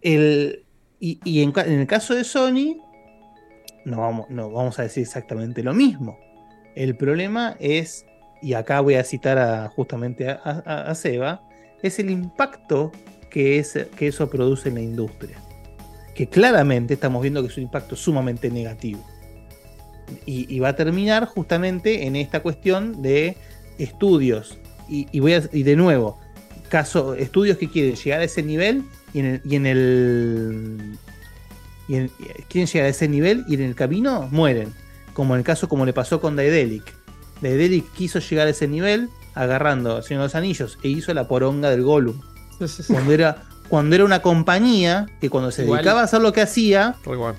el, 0.01 0.63
y, 1.03 1.19
y 1.25 1.43
en, 1.43 1.53
el 1.57 1.87
caso 1.89 2.15
de 2.15 2.23
Sony, 2.23 2.77
no 3.85 4.03
vamos, 4.03 4.31
no 4.31 4.53
vamos 4.53 4.79
a 4.79 4.83
decir 4.85 5.03
exactamente 5.03 5.65
lo 5.65 5.75
mismo. 5.75 6.17
El 6.77 6.97
problema 6.97 7.57
es, 7.59 8.07
y 8.41 8.55
acá 8.55 8.79
voy 8.81 8.95
a 8.95 9.03
citar 9.03 9.37
a, 9.37 9.69
justamente 9.69 10.29
a, 10.31 10.95
Seba, 10.95 11.43
es 11.83 11.99
el 11.99 12.09
impacto 12.09 12.93
que, 13.31 13.59
es, 13.59 13.77
que 13.97 14.07
eso 14.07 14.31
produce 14.31 14.69
en 14.69 14.77
la 14.77 14.81
industria. 14.81 15.37
Que 16.15 16.29
claramente 16.29 16.95
estamos 16.95 17.21
viendo 17.21 17.43
que 17.43 17.49
es 17.49 17.57
un 17.57 17.65
impacto 17.65 17.97
sumamente 17.97 18.49
negativo. 18.49 19.05
Y, 20.25 20.61
va 20.61 20.69
a 20.69 20.77
terminar 20.77 21.27
justamente 21.27 22.07
en 22.07 22.15
esta 22.15 22.45
cuestión 22.45 23.03
de 23.03 23.37
estudios. 23.77 24.57
Y, 24.89 25.19
voy 25.19 25.33
a- 25.33 25.41
de 25.41 25.75
nuevo, 25.75 26.21
caso, 26.69 27.15
estudios 27.15 27.59
que 27.59 27.69
quieren 27.69 27.97
llegar 27.97 28.21
a 28.21 28.25
ese 28.25 28.45
nivel 28.45 28.85
y 29.15 29.21
en 29.21 29.27
el. 29.27 29.41
Y 29.47 29.57
en 29.57 29.67
el 29.67 30.93
y 31.89 31.97
en- 31.97 32.11
quieren 32.49 32.67
llegar 32.71 32.87
a 32.87 32.91
ese 32.91 33.09
nivel 33.09 33.45
y 33.49 33.55
en 33.55 33.63
el 33.63 33.75
camino 33.75 34.29
mueren. 34.31 34.73
Como 35.13 35.35
en 35.35 35.41
el 35.41 35.45
caso 35.45 35.69
como 35.69 35.85
le 35.85 35.93
pasó 35.93 36.21
con 36.21 36.37
Daedalic. 36.37 36.95
Daedalic 37.41 37.91
quiso 37.93 38.19
llegar 38.21 38.47
a 38.47 38.51
ese 38.51 38.69
nivel 38.69 39.09
agarrando 39.35 39.97
a 39.97 40.03
Señor 40.03 40.23
de 40.23 40.27
los 40.27 40.35
Anillos 40.35 40.79
e 40.83 40.89
hizo 40.89 41.13
la 41.13 41.27
poronga 41.29 41.71
del 41.71 41.83
Gollum. 41.83 42.21
Cuando 42.87 43.13
era, 43.13 43.43
cuando 43.69 43.95
era 43.97 44.05
una 44.05 44.23
compañía 44.23 45.07
que 45.21 45.29
cuando 45.29 45.51
se 45.51 45.65
Igual- 45.65 45.79
dedicaba 45.79 46.01
a 46.03 46.05
hacer 46.05 46.21
lo 46.21 46.33
que 46.33 46.41
hacía, 46.43 46.95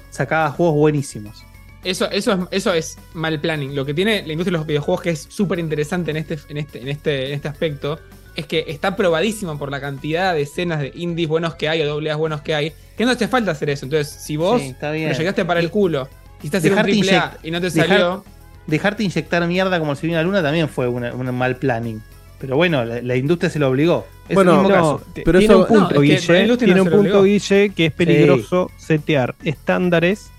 sacaba 0.09 0.51
juegos 0.51 0.75
buenísimos. 0.75 1.43
Eso, 1.83 2.09
eso, 2.11 2.33
es, 2.33 2.39
eso 2.51 2.73
es 2.73 2.97
mal 3.13 3.39
planning. 3.39 3.75
Lo 3.75 3.85
que 3.85 3.93
tiene 3.93 4.23
la 4.25 4.33
industria 4.33 4.51
de 4.53 4.57
los 4.59 4.67
videojuegos 4.67 5.01
que 5.01 5.09
es 5.11 5.25
súper 5.29 5.59
interesante 5.59 6.11
en 6.11 6.17
este, 6.17 6.37
en, 6.49 6.57
este, 6.57 6.81
en, 6.81 6.87
este, 6.89 7.27
en 7.27 7.33
este 7.33 7.47
aspecto 7.47 7.99
es 8.35 8.45
que 8.47 8.65
está 8.67 8.95
probadísimo 8.95 9.57
por 9.59 9.69
la 9.71 9.79
cantidad 9.81 10.33
de 10.33 10.41
escenas 10.41 10.79
de 10.79 10.91
indies 10.95 11.27
buenos 11.29 11.55
que 11.55 11.69
hay 11.69 11.81
o 11.81 11.87
doble 11.87 12.13
buenos 12.15 12.41
que 12.41 12.55
hay, 12.55 12.73
que 12.97 13.05
no 13.05 13.11
hace 13.11 13.27
falta 13.27 13.51
hacer 13.51 13.69
eso. 13.69 13.85
Entonces, 13.85 14.11
si 14.13 14.37
vos 14.37 14.61
Sí, 14.61 14.75
lo 14.81 14.91
llegaste 14.93 15.45
para 15.45 15.59
el 15.59 15.69
culo, 15.69 16.07
quisiste 16.37 16.57
hacer 16.57 16.71
un 16.71 16.75
Dejarte 16.77 16.91
triple 16.91 17.15
A 17.17 17.37
y 17.43 17.51
no 17.51 17.61
te 17.61 17.69
dejar- 17.69 17.87
salió, 17.87 18.23
Dejarte 18.65 19.03
inyectar 19.03 19.45
mierda 19.45 19.77
como 19.79 19.93
si 19.95 20.07
la 20.07 20.23
luna 20.23 20.41
también 20.41 20.69
fue 20.69 20.87
un 20.87 21.35
mal 21.35 21.57
planning. 21.57 22.01
Pero 22.39 22.55
bueno, 22.55 22.83
la, 22.85 23.01
la 23.01 23.15
industria 23.15 23.49
se 23.49 23.59
lo 23.59 23.69
obligó. 23.69 24.05
Es 24.29 24.35
Bueno, 24.35 24.51
el 24.51 24.57
mismo 24.59 24.69
no, 24.69 24.75
caso. 24.97 25.01
t- 25.13 25.23
tiene 25.23 25.55
un 25.55 25.65
punto, 25.65 25.99
Guille, 26.01 26.57
tiene 26.57 26.81
un 26.81 26.89
punto, 26.89 27.23
Guille, 27.23 27.69
que 27.75 27.85
es 27.87 27.91
Sí. 27.93 27.97
peligroso 27.97 28.71
setear 28.77 29.35
estándares 29.43 30.31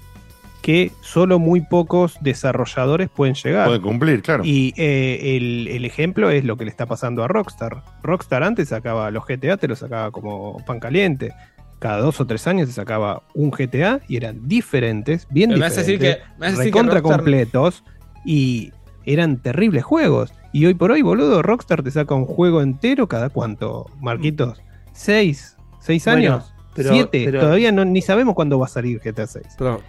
que 0.64 0.92
solo 1.02 1.38
muy 1.38 1.60
pocos 1.60 2.16
desarrolladores 2.22 3.10
pueden 3.10 3.34
llegar. 3.34 3.66
Pueden 3.66 3.82
cumplir, 3.82 4.22
claro. 4.22 4.44
Y 4.46 4.72
eh, 4.78 5.36
el, 5.36 5.68
el 5.68 5.84
ejemplo 5.84 6.30
es 6.30 6.42
lo 6.42 6.56
que 6.56 6.64
le 6.64 6.70
está 6.70 6.86
pasando 6.86 7.22
a 7.22 7.28
Rockstar. 7.28 7.82
Rockstar 8.02 8.42
antes 8.42 8.70
sacaba 8.70 9.10
los 9.10 9.26
GTA, 9.26 9.58
te 9.58 9.68
los 9.68 9.80
sacaba 9.80 10.10
como 10.10 10.56
pan 10.64 10.80
caliente. 10.80 11.32
Cada 11.80 11.98
dos 11.98 12.18
o 12.22 12.26
tres 12.26 12.46
años 12.46 12.68
se 12.70 12.74
sacaba 12.76 13.24
un 13.34 13.50
GTA 13.50 14.00
y 14.08 14.16
eran 14.16 14.48
diferentes, 14.48 15.28
bien 15.28 15.50
Pero 15.50 15.58
me 15.60 15.66
vas 15.66 15.76
a 15.76 15.80
decir 15.82 15.98
diferentes, 15.98 16.24
que- 16.24 16.32
me 16.40 16.46
vas 16.46 16.54
a 16.54 16.58
decir 16.58 16.72
que 16.72 16.80
Rockstar- 16.80 17.02
completos 17.02 17.84
y 18.24 18.72
eran 19.04 19.42
terribles 19.42 19.84
juegos. 19.84 20.32
Y 20.54 20.64
hoy 20.64 20.72
por 20.72 20.92
hoy, 20.92 21.02
boludo, 21.02 21.42
Rockstar 21.42 21.82
te 21.82 21.90
saca 21.90 22.14
un 22.14 22.24
juego 22.24 22.62
entero 22.62 23.06
cada 23.06 23.28
cuánto, 23.28 23.84
Marquitos. 24.00 24.62
¿Seis? 24.94 25.58
¿Seis 25.78 26.06
Bueno, 26.06 26.18
años? 26.36 26.53
Pero- 26.74 26.90
¿Siete? 26.92 27.22
pero- 27.24 27.40
Todavía 27.40 27.72
no, 27.72 27.84
ni 27.84 28.02
sabemos 28.02 28.34
cuándo 28.34 28.58
va 28.58 28.66
a 28.66 28.68
salir 28.68 29.00
GTA 29.00 29.26
6. 29.26 29.46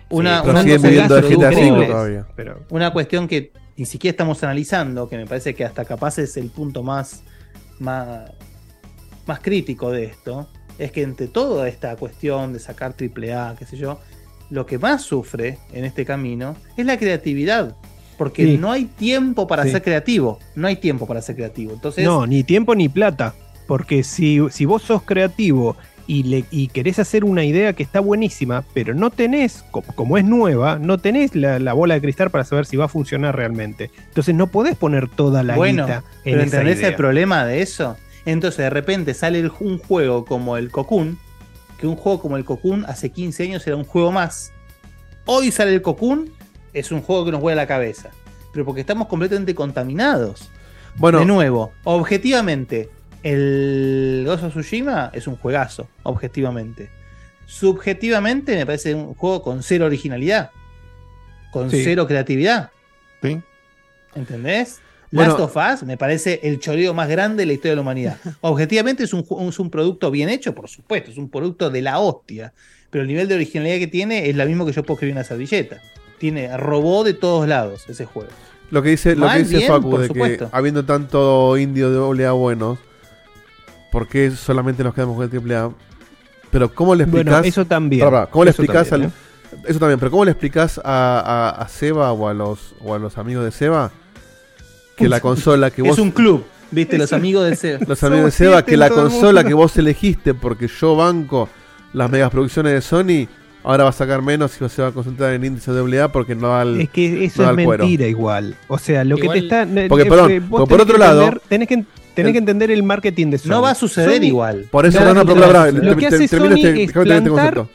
Una, 0.09 0.41
pero 0.41 0.51
una 0.51 0.61
siguen 0.61 0.77
cosa 0.77 0.87
viviendo 0.89 1.15
que 1.15 1.21
de 1.21 1.27
GTA 1.35 1.49
produce- 1.51 1.63
cinco 1.63 1.85
todavía. 1.85 2.27
Pero, 2.35 2.59
Una 2.69 2.91
cuestión 2.93 3.27
que 3.27 3.51
ni 3.77 3.85
siquiera 3.85 4.11
estamos 4.11 4.43
analizando, 4.43 5.09
que 5.09 5.17
me 5.17 5.25
parece 5.25 5.53
que 5.53 5.65
hasta 5.65 5.83
capaz 5.85 6.17
es 6.19 6.37
el 6.37 6.49
punto 6.49 6.83
más, 6.83 7.23
más, 7.79 8.31
más 9.27 9.39
crítico 9.39 9.91
de 9.91 10.05
esto, 10.05 10.47
es 10.77 10.91
que 10.91 11.01
entre 11.01 11.27
toda 11.27 11.67
esta 11.67 11.95
cuestión 11.95 12.53
de 12.53 12.59
sacar 12.59 12.95
AAA, 12.95 13.55
qué 13.57 13.65
sé 13.65 13.77
yo, 13.77 13.99
lo 14.49 14.65
que 14.65 14.77
más 14.77 15.01
sufre 15.01 15.57
en 15.73 15.85
este 15.85 16.05
camino 16.05 16.55
es 16.77 16.85
la 16.85 16.97
creatividad. 16.97 17.75
Porque 18.17 18.45
Sí. 18.45 18.57
no 18.57 18.71
hay 18.71 18.85
tiempo 18.85 19.45
para 19.45 19.63
Sí. 19.63 19.71
ser 19.71 19.81
creativo. 19.81 20.39
No 20.55 20.67
hay 20.67 20.77
tiempo 20.77 21.05
para 21.05 21.21
ser 21.21 21.35
creativo. 21.35 21.73
Entonces, 21.73 22.05
no, 22.05 22.25
ni 22.25 22.45
tiempo 22.45 22.73
ni 22.73 22.87
plata. 22.87 23.33
Porque 23.67 24.03
si, 24.03 24.39
si 24.51 24.63
vos 24.63 24.83
sos 24.83 25.01
creativo 25.01 25.75
y, 26.07 26.23
le, 26.23 26.45
y 26.51 26.67
querés 26.67 26.99
hacer 26.99 27.23
una 27.23 27.43
idea 27.43 27.73
que 27.73 27.81
está 27.83 27.99
buenísima, 27.99 28.63
pero 28.73 28.93
no 28.93 29.09
tenés, 29.09 29.63
co- 29.71 29.81
como 29.81 30.17
es 30.17 30.23
nueva, 30.25 30.77
no 30.79 30.97
tenés 30.99 31.35
la, 31.35 31.57
la 31.59 31.73
bola 31.73 31.95
de 31.95 32.01
cristal 32.01 32.29
para 32.29 32.43
saber 32.43 32.65
si 32.65 32.77
va 32.77 32.85
a 32.85 32.89
funcionar 32.89 33.35
realmente. 33.35 33.89
Entonces 34.09 34.35
no 34.35 34.47
podés 34.47 34.75
poner 34.75 35.07
toda 35.09 35.41
la 35.43 35.55
bueno, 35.55 35.85
guita 35.85 35.97
en 35.97 36.03
pero 36.23 36.37
esa 36.37 36.43
¿entendés 36.57 36.77
idea. 36.79 36.87
el 36.89 36.95
problema 36.95 37.45
de 37.45 37.61
eso? 37.61 37.97
Entonces 38.25 38.57
de 38.59 38.69
repente 38.69 39.13
sale 39.13 39.39
el- 39.39 39.51
un 39.59 39.79
juego 39.79 40.25
como 40.25 40.57
el 40.57 40.69
Cocoon, 40.71 41.17
que 41.79 41.87
un 41.87 41.95
juego 41.95 42.21
como 42.21 42.37
el 42.37 42.45
Cocoon 42.45 42.85
hace 42.85 43.09
15 43.11 43.43
años 43.43 43.65
era 43.67 43.75
un 43.75 43.83
juego 43.83 44.11
más. 44.11 44.51
Hoy 45.25 45.51
sale 45.51 45.73
el 45.73 45.81
Cocoon, 45.81 46.29
es 46.73 46.91
un 46.91 47.01
juego 47.01 47.25
que 47.25 47.31
nos 47.31 47.41
vuela 47.41 47.63
la 47.63 47.67
cabeza. 47.67 48.11
Pero 48.53 48.63
porque 48.65 48.81
estamos 48.81 49.07
completamente 49.07 49.53
contaminados. 49.55 50.49
Bueno. 50.97 51.19
de 51.19 51.25
nuevo, 51.25 51.73
objetivamente, 51.83 52.89
el 53.25 54.23
Ghost 54.23 54.43
of 54.43 54.51
Tsushima 54.53 55.09
es 55.11 55.25
un 55.25 55.35
juegazo, 55.35 55.87
objetivamente. 56.03 56.89
Subjetivamente 57.47 58.55
me 58.55 58.65
parece 58.67 58.93
un 58.93 59.15
juego 59.15 59.41
con 59.41 59.63
cero 59.63 59.85
originalidad, 59.87 60.51
con 61.51 61.71
Sí. 61.71 61.83
cero 61.83 62.05
creatividad. 62.05 62.69
Sí. 63.23 63.41
¿Entendés? 64.13 64.79
Bueno. 65.11 65.37
Last 65.39 65.55
of 65.57 65.57
Us 65.81 65.83
me 65.87 65.97
parece 65.97 66.39
el 66.43 66.59
choreo 66.59 66.93
más 66.93 67.09
grande 67.09 67.41
de 67.43 67.47
la 67.47 67.53
historia 67.53 67.71
de 67.71 67.75
la 67.77 67.81
humanidad. 67.81 68.17
Objetivamente 68.41 69.03
es 69.03 69.13
un, 69.13 69.25
es 69.49 69.57
un 69.59 69.71
producto 69.71 70.11
bien 70.11 70.29
hecho, 70.29 70.53
por 70.53 70.69
supuesto, 70.69 71.09
es 71.09 71.17
un 71.17 71.29
producto 71.29 71.71
de 71.71 71.81
la 71.81 71.97
hostia. 71.99 72.53
Pero 72.91 73.01
el 73.01 73.07
nivel 73.07 73.27
de 73.27 73.35
originalidad 73.35 73.79
que 73.79 73.87
tiene 73.87 74.29
es 74.29 74.35
la 74.35 74.45
mismo 74.45 74.67
que 74.67 74.71
yo 74.71 74.83
puedo 74.83 74.95
escribir 74.97 75.13
en 75.13 75.17
una 75.17 75.23
servilleta. 75.23 75.81
Tiene 76.19 76.55
robó 76.57 77.03
de 77.03 77.13
todos 77.15 77.47
lados 77.47 77.85
ese 77.89 78.05
juego. 78.05 78.29
Lo 78.69 78.83
que 78.83 78.89
dice, 78.89 79.15
lo 79.15 79.27
que 79.29 79.39
dice 79.39 79.57
bien, 79.57 79.67
Facu 79.67 79.97
de 79.97 80.07
supuesto. 80.07 80.49
que 80.49 80.55
habiendo 80.55 80.85
tanto 80.85 81.57
indio 81.57 81.89
de 81.89 81.95
doble 81.97 82.25
A 82.25 82.31
buenos, 82.31 82.77
¿por 83.95 84.09
qué 84.09 84.29
solamente 84.31 84.83
nos 84.83 84.93
quedamos 84.93 85.15
con 85.15 85.23
el 85.23 85.29
triple 85.29 85.55
A? 85.55 85.69
Pero 86.51 86.73
¿cómo 86.75 86.93
le 86.95 87.05
Bueno, 87.05 87.31
explicás? 87.31 87.45
eso 87.45 87.63
también, 87.65 88.05
¿Cómo 88.29 88.43
le 88.43 88.51
eso 88.51 88.61
explicás 88.61 88.89
también, 88.89 89.13
al- 89.63 89.69
Eso 89.69 89.79
también, 89.79 89.99
pero 89.99 90.11
¿cómo 90.11 90.25
le 90.25 90.31
explicás 90.31 90.81
a, 90.83 91.21
a, 91.55 91.61
a 91.61 91.67
Seba 91.69 92.11
o 92.11 92.27
a 92.27 92.33
los 92.33 92.75
o 92.81 92.93
a 92.93 92.99
los 92.99 93.17
amigos 93.17 93.45
de 93.45 93.51
Seba 93.51 93.91
que 94.97 95.07
la 95.07 95.21
consola 95.21 95.71
que 95.71 95.81
Es 95.81 95.87
vos 95.87 95.99
un 95.99 96.11
club, 96.11 96.43
¿viste? 96.71 96.97
Los 96.97 97.13
amigos 97.13 97.49
de 97.49 97.55
Seba. 97.55 97.79
los 97.87 98.03
amigos 98.03 98.25
de 98.25 98.31
Seba 98.31 98.65
que 98.65 98.75
la 98.75 98.89
consola 98.89 99.45
que 99.45 99.53
vos 99.53 99.77
elegiste 99.77 100.33
porque 100.33 100.67
yo 100.67 100.95
banco 100.97 101.47
las 101.93 102.09
megas 102.11 102.31
producciones 102.31 102.73
de 102.73 102.81
Sony 102.81 103.29
ahora 103.63 103.85
va 103.85 103.91
a 103.91 103.93
sacar 103.93 104.21
menos 104.21 104.59
y 104.61 104.67
se 104.69 104.81
va 104.81 104.89
a 104.89 104.91
concentrar 104.91 105.33
en 105.33 105.43
índice 105.45 105.71
de 105.71 105.99
AA 106.01 106.11
porque 106.11 106.35
no 106.35 106.49
va 106.49 106.61
al 106.61 106.81
Es 106.81 106.89
que 106.89 107.23
eso 107.25 107.43
no 107.43 107.51
es 107.51 107.57
al 107.57 107.63
cuero. 107.65 107.83
mentira 107.85 108.07
igual. 108.07 108.55
O 108.67 108.77
sea, 108.77 109.03
lo 109.05 109.17
Igual- 109.17 109.33
que 109.35 109.39
te 109.41 109.45
está. 109.45 109.87
Porque, 109.87 110.03
eh, 110.03 110.09
perdón, 110.09 110.31
eh, 110.31 110.39
vos 110.41 110.59
porque 110.61 110.69
por 110.75 110.81
otro 110.81 110.93
que 110.95 110.99
lado- 110.99 111.21
entender- 111.23 111.41
tenés 111.49 111.67
que, 111.69 111.85
tenés 112.15 112.31
que 112.31 112.37
entender 112.39 112.71
el 112.71 112.83
marketing 112.83 113.31
de 113.31 113.37
Sony. 113.37 113.49
No 113.49 113.61
va 113.61 113.71
a 113.71 113.75
suceder 113.75 114.17
Sony- 114.17 114.25
igual. 114.27 114.67
Por 114.71 114.85
eso, 114.85 114.97
Claro, 114.97 115.13
no, 115.13 115.19
no, 115.21 115.25
pero 115.25 115.35
claro, 115.37 115.53
pará, 115.53 115.71
pará, 115.71 115.85
Lo 115.91 115.95
que 115.97 116.07
hace 116.07 116.27
Sony 116.27 116.45
este- 116.55 116.83
es 116.83 116.89
este 116.89 116.99
plantar- 117.01 117.29
concepto. 117.55 117.69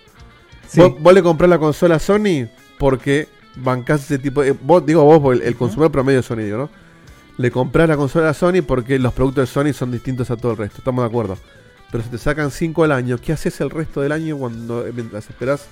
Sí. 0.68 0.80
Vos, 0.80 0.94
vos 1.00 1.14
le 1.14 1.22
comprás 1.22 1.50
la 1.50 1.58
consola 1.58 1.96
a 1.96 1.98
Sony 1.98 2.46
porque 2.78 3.28
bancás 3.56 4.02
ese 4.04 4.18
tipo 4.18 4.42
de. 4.42 4.52
Vos, 4.52 4.84
digo 4.86 5.04
vos, 5.04 5.34
el, 5.36 5.42
el 5.42 5.56
consumidor 5.56 5.90
promedio 5.92 6.18
de 6.20 6.22
Sony, 6.22 6.36
digo, 6.44 6.58
¿no? 6.58 6.70
Le 7.38 7.50
comprás 7.50 7.88
la 7.88 7.96
consola 7.96 8.28
a 8.30 8.34
Sony 8.34 8.62
porque 8.66 8.98
los 8.98 9.12
productos 9.12 9.48
de 9.48 9.52
Sony 9.52 9.72
son 9.72 9.90
distintos 9.90 10.30
a 10.30 10.36
todo 10.36 10.52
el 10.52 10.58
resto, 10.58 10.78
estamos 10.78 11.02
de 11.02 11.08
acuerdo. 11.08 11.36
Pero 11.90 12.04
si 12.04 12.10
te 12.10 12.18
sacan 12.18 12.50
5 12.52 12.84
al 12.84 12.92
año, 12.92 13.18
¿qué 13.18 13.32
haces 13.32 13.60
el 13.60 13.70
resto 13.70 14.00
del 14.00 14.12
año 14.12 14.36
cuando 14.36 14.86
eh, 14.86 14.92
mientras 14.94 15.28
esperás? 15.28 15.66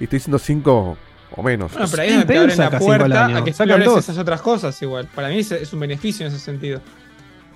Y 0.00 0.04
estoy 0.04 0.18
diciendo 0.18 0.38
5 0.40 0.96
o 1.36 1.42
menos. 1.44 1.70
Bueno, 1.72 1.86
pero 1.90 2.02
ahí 2.02 2.10
donde 2.10 2.26
te 2.26 2.38
abren 2.38 2.58
la 2.58 2.78
puerta 2.78 3.26
a 3.36 3.44
que 3.44 3.52
Sacan 3.52 3.84
dos. 3.84 3.98
esas 4.00 4.18
otras 4.18 4.40
cosas 4.42 4.80
igual. 4.82 5.08
Para 5.14 5.28
mí 5.28 5.38
es, 5.38 5.52
es 5.52 5.72
un 5.72 5.78
beneficio 5.80 6.26
en 6.26 6.32
ese 6.32 6.42
sentido. 6.44 6.80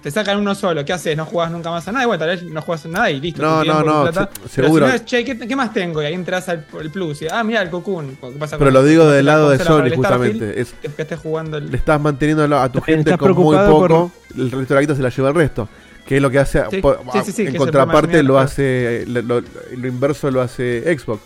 Te 0.03 0.11
sacan 0.13 0.39
uno 0.39 0.55
solo, 0.55 0.85
¿qué 0.85 0.93
haces? 0.93 1.17
¿No 1.17 1.25
jugás 1.25 1.51
nunca 1.51 1.69
más 1.71 1.89
a 1.89 1.93
nada? 1.93 2.05
Y 2.05 2.07
bueno, 2.07 2.19
tal 2.21 2.29
vez 2.29 2.43
no 2.45 2.63
juegas 2.63 2.85
a 2.87 2.89
nada 2.89 3.11
y 3.11 3.21
listo. 3.21 3.43
No, 3.43 3.65
no, 3.65 3.83
no, 3.83 4.03
plata. 4.03 4.31
se- 4.33 4.41
Pero 4.57 4.69
seguro. 4.69 4.87
si 4.87 4.91
no 4.91 4.97
es, 4.97 5.05
che, 5.05 5.25
¿qué, 5.25 5.37
qué 5.39 5.57
más 5.57 5.73
tengo? 5.73 6.01
Y 6.01 6.05
ahí 6.07 6.15
entras 6.15 6.49
al 6.49 6.65
el 6.81 6.91
plus. 6.91 7.23
Y, 7.23 7.27
ah, 7.29 7.43
mira, 7.43 7.61
el 7.63 7.71
Cocoon. 7.71 8.17
¿Qué 8.21 8.29
pasa 8.39 8.57
Pero 8.57 8.69
con- 8.71 8.75
lo 8.75 8.85
digo 8.85 9.03
con 9.05 9.13
del 9.15 9.27
la 9.27 9.33
lado 9.33 9.51
de 9.51 9.59
Sony, 9.59 9.91
justamente. 9.97 10.61
Es, 10.61 10.75
Que, 10.81 10.89
que 10.89 11.03
estés 11.03 11.19
jugando 11.19 11.57
el. 11.57 11.71
le 11.71 11.77
estás 11.77 12.01
manteniendo 12.01 12.45
a 12.45 12.69
tu 12.71 12.79
También 12.79 12.99
gente 13.05 13.19
con 13.19 13.33
muy 13.35 13.57
poco, 13.57 14.13
el 14.37 14.51
resto 14.53 14.75
de 14.75 14.75
la 14.77 14.81
guita 14.83 14.95
se 14.95 15.03
la 15.03 15.09
lleva 15.09 15.29
el 15.31 15.35
resto. 15.35 15.69
Que 16.07 16.17
es 16.17 16.23
lo 16.23 16.31
que 16.31 16.39
hace, 16.39 16.63
Sí, 16.71 16.77
po- 16.81 16.99
sí, 17.13 17.19
sí, 17.25 17.33
sí, 17.33 17.43
que 17.43 17.49
en 17.51 17.57
contraparte 17.57 18.23
lo 18.23 18.39
hace, 18.39 19.05
lo, 19.09 19.23
lo- 19.23 19.43
lo 19.77 19.89
inverso 19.89 20.31
lo 20.31 20.41
hace 20.41 20.97
Xbox. 20.97 21.21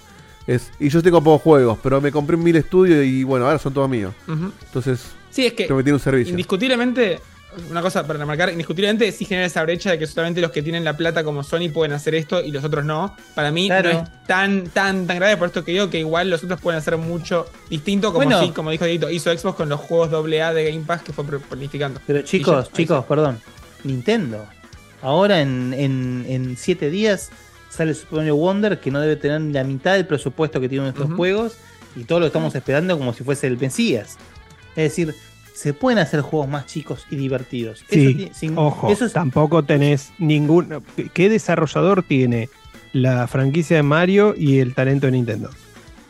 Es, 0.47 0.71
y 0.81 0.89
yo 0.89 1.03
tengo 1.03 1.23
pocos 1.23 1.43
juegos, 1.43 1.79
pero 1.83 2.01
me 2.01 2.11
compré 2.11 2.39
mil 2.39 2.57
estudios 2.57 3.05
y 3.05 3.23
bueno, 3.25 3.45
ahora 3.45 3.59
son 3.59 3.75
todos 3.75 3.91
míos. 3.91 4.15
Entonces, 4.27 5.03
Sí, 5.29 5.45
es 5.47 5.53
que 5.53 5.67
te 5.67 5.75
metí 5.75 5.91
un 5.91 6.01
servicio. 6.01 6.31
indiscutiblemente, 6.31 7.21
una 7.71 7.83
cosa 7.83 8.07
para 8.07 8.19
remarcar, 8.19 8.51
indiscutiblemente 8.51 9.11
sí 9.13 9.25
genera 9.25 9.47
esa 9.47 9.63
brecha 9.63 9.91
de 9.91 9.99
que 9.99 10.07
solamente 10.07 10.41
los 10.41 10.51
que 10.51 10.63
tienen 10.63 10.85
la 10.85 10.97
plata 10.97 11.25
como 11.25 11.43
Sony 11.43 11.69
pueden 11.73 11.93
hacer 11.93 12.15
esto 12.15 12.41
y 12.43 12.51
los 12.53 12.65
otros 12.65 12.85
no. 12.85 13.17
Para 13.35 13.51
mí 13.51 13.67
Claro. 13.69 13.93
no 13.93 13.99
es 14.03 14.09
tan, 14.27 14.65
tan, 14.69 15.07
tan 15.07 15.17
grave, 15.19 15.37
por 15.37 15.49
esto 15.49 15.65
que 15.65 15.73
digo 15.73 15.91
que 15.91 15.99
igual 15.99 16.31
los 16.31 16.43
otros 16.45 16.61
pueden 16.61 16.79
hacer 16.79 16.97
mucho 16.97 17.47
distinto, 17.69 18.13
como 18.13 18.25
Bueno. 18.25 18.41
sí, 18.43 18.51
como 18.51 18.71
dijo 18.71 18.85
Dieguito, 18.85 19.11
hizo 19.11 19.37
Xbox 19.37 19.57
con 19.57 19.69
los 19.69 19.81
juegos 19.81 20.13
AA 20.13 20.55
de 20.55 20.73
Game 20.73 20.85
Pass 20.87 21.03
que 21.03 21.13
fue 21.13 21.25
planificando. 21.25 22.01
Pero 22.07 22.23
chicos, 22.23 22.69
ya, 22.69 22.73
chicos, 22.77 23.05
perdón. 23.05 23.41
Nintendo. 23.85 24.47
Ahora 25.03 25.41
en, 25.41 25.73
en, 25.77 26.25
en 26.29 26.57
siete 26.57 26.91
días 26.91 27.31
sale 27.71 27.95
Super 27.95 28.19
Mario 28.19 28.37
Wonder 28.37 28.81
que 28.81 28.91
no 28.91 29.01
debe 29.01 29.17
tener 29.17 29.41
la 29.41 29.65
mitad 29.65 29.95
del 29.95 30.07
presupuesto 30.07 30.61
que 30.61 30.69
tienen 30.69 30.89
estos 30.89 31.07
Ujú. 31.07 31.17
juegos 31.17 31.55
y 31.97 32.05
todo 32.05 32.21
lo 32.21 32.27
estamos 32.27 32.55
esperando 32.55 32.99
como 32.99 33.13
si 33.15 33.25
fuese 33.25 33.47
el 33.47 33.57
Mesías. 33.59 34.17
Es 34.77 34.85
decir, 34.85 35.15
se 35.61 35.75
pueden 35.75 35.99
hacer 35.99 36.23
juegos 36.23 36.49
más 36.49 36.65
chicos 36.67 37.05
y 37.11 37.17
divertidos. 37.17 37.85
Sí, 37.91 38.07
Eso 38.07 38.17
ti- 38.17 38.31
sin- 38.33 38.57
ojo, 38.57 38.91
eso 38.91 39.05
es- 39.05 39.13
tampoco 39.13 39.63
tenés 39.63 40.11
ningún. 40.19 40.83
¿qué- 40.97 41.11
¿Qué 41.11 41.29
desarrollador 41.29 42.03
tiene 42.03 42.49
la 42.95 43.27
franquicia 43.27 43.77
de 43.77 43.83
Mario 43.83 44.35
y 44.37 44.59
el 44.61 44.75
talento 44.75 45.07
de 45.07 45.13
Nintendo? 45.13 45.51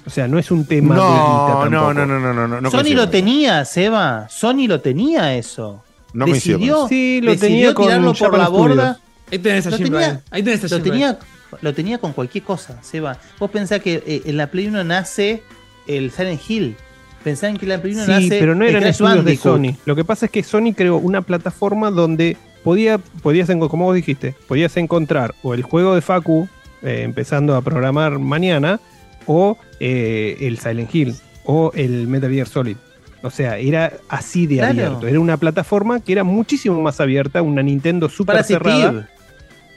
O 0.07 0.11
sea, 0.11 0.29
no 0.29 0.39
es 0.39 0.51
un 0.53 0.67
tema 0.67 0.95
de 0.95 1.01
No, 1.01 1.09
no, 1.09 1.47
tampoco. 1.49 1.95
no, 1.95 2.07
no, 2.07 2.07
no, 2.21 2.33
no, 2.33 2.61
no, 2.61 2.71
Sony 2.71 2.77
coincido. 2.79 3.05
lo 3.05 3.11
tenía, 3.11 3.65
Seba. 3.65 4.29
Sony 4.31 4.67
lo 4.69 4.81
tenía 4.81 5.35
eso. 5.35 5.83
No 6.13 6.27
coincido 6.27 6.59
con 6.59 6.61
decidió, 6.61 6.77
eso. 6.79 6.89
Sí, 6.89 7.21
lo 7.21 7.31
decidió 7.33 7.75
tenía 7.75 7.75
tirarlo 7.75 8.15
por 8.15 8.39
la 8.39 8.47
Studios. 8.47 8.67
borda. 8.69 9.01
Ahí 9.33 9.39
tenés 9.41 9.67
a 9.67 9.71
Lo 9.71 9.77
Jim 9.77 9.85
tenía- 9.87 9.99
Ryan. 10.01 10.23
Ahí 10.31 10.43
tenés 10.45 10.61
a 10.65 10.69
Lo 10.69 10.77
Jim 10.77 10.85
tenía, 10.85 11.19
lo 11.61 11.75
tenía 11.75 11.99
con 11.99 12.13
cualquier 12.13 12.45
cosa, 12.45 12.81
Seba. 12.83 13.19
Vos 13.41 13.51
pensás 13.51 13.81
que 13.81 14.03
eh, 14.07 14.23
en 14.27 14.37
la 14.37 14.47
Play 14.49 14.69
1 14.69 14.85
nace 14.85 15.43
el 15.89 16.13
Silent 16.13 16.41
Hill. 16.49 16.77
Pensaban 17.25 17.57
que 17.59 17.67
la 17.67 17.81
Play 17.81 17.95
1 17.95 18.05
Sí, 18.05 18.11
nace 18.11 18.29
pero 18.41 18.55
no 18.55 18.65
eran 18.65 18.85
estudios 18.85 19.25
de. 19.25 19.37
Sony. 19.37 19.77
Lo 19.85 19.95
que 19.95 20.05
pasa 20.05 20.27
es 20.27 20.33
que 20.33 20.43
Sony 20.43 20.73
creó 20.75 20.97
una 20.97 21.21
plataforma 21.23 21.91
donde 21.91 22.37
podía, 22.65 22.99
podías, 22.99 23.49
como 23.49 23.85
vos 23.85 23.95
dijiste, 23.95 24.35
podías 24.49 24.77
encontrar 24.79 25.35
o 25.43 25.53
el 25.55 25.63
juego 25.63 25.95
de 25.95 26.01
Facu, 26.01 26.49
eh, 26.83 27.03
empezando 27.05 27.55
a 27.57 27.63
programar 27.63 28.19
mañana, 28.19 28.81
o 29.27 29.59
eh, 29.81 30.37
el 30.41 30.59
Silent 30.59 30.95
Hill, 30.95 31.15
o 31.45 31.73
el 31.75 32.07
Metal 32.09 32.31
Gear 32.31 32.49
Solid. 32.49 32.77
O 33.23 33.29
sea, 33.31 33.59
era 33.59 33.93
así 34.09 34.47
de 34.47 34.57
Claro. 34.57 34.71
abierto. 34.71 35.07
Era 35.07 35.21
una 35.21 35.37
plataforma 35.37 36.01
que 36.01 36.13
era 36.13 36.25
muchísimo 36.25 36.81
más 36.81 37.01
abierta, 37.01 37.43
una 37.43 37.63
Nintendo 37.63 38.09
Parasitive. 38.25 38.59
cerrada. 38.61 39.11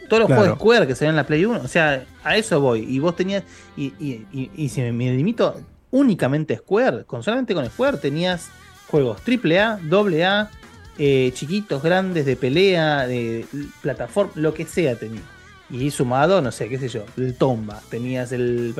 Todos 0.07 0.21
los 0.21 0.27
Claro. 0.27 0.41
juegos 0.41 0.47
de 0.47 0.55
Square 0.55 0.87
que 0.87 0.95
se 0.95 1.03
ven 1.05 1.09
en 1.09 1.15
la 1.17 1.25
Play 1.25 1.43
1. 1.43 1.59
O 1.61 1.67
sea, 1.67 2.05
a 2.23 2.37
eso 2.37 2.61
voy. 2.61 2.85
Y 2.87 2.99
vos 2.99 3.15
tenías. 3.17 3.43
Y, 3.75 3.93
y, 3.99 4.25
y, 4.31 4.49
y 4.55 4.69
si 4.69 4.79
me, 4.81 4.93
me 4.93 5.11
limito 5.13 5.59
únicamente 5.93 6.57
Square, 6.57 7.05
con 7.05 7.23
solamente 7.23 7.53
con 7.53 7.65
Square 7.67 7.97
tenías 7.97 8.49
juegos 8.87 9.21
AAA, 9.25 9.79
AA, 9.91 10.49
eh, 10.97 11.31
chiquitos, 11.33 11.83
grandes, 11.83 12.25
de 12.25 12.35
pelea, 12.35 13.07
de 13.07 13.45
plataforma, 13.81 14.33
lo 14.35 14.53
que 14.53 14.65
sea 14.65 14.95
tenía. 14.95 15.21
Y 15.69 15.91
sumado, 15.91 16.41
no 16.41 16.51
sé, 16.51 16.67
qué 16.67 16.79
sé 16.79 16.89
yo, 16.89 17.05
el 17.15 17.35
Tomba, 17.35 17.81
tenías 17.89 18.31
el. 18.31 18.73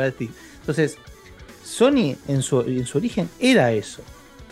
Entonces, 0.60 0.98
Sony 1.64 2.16
en 2.28 2.42
su, 2.42 2.62
en 2.62 2.86
su 2.86 2.98
origen 2.98 3.30
era 3.40 3.72
eso. 3.72 4.02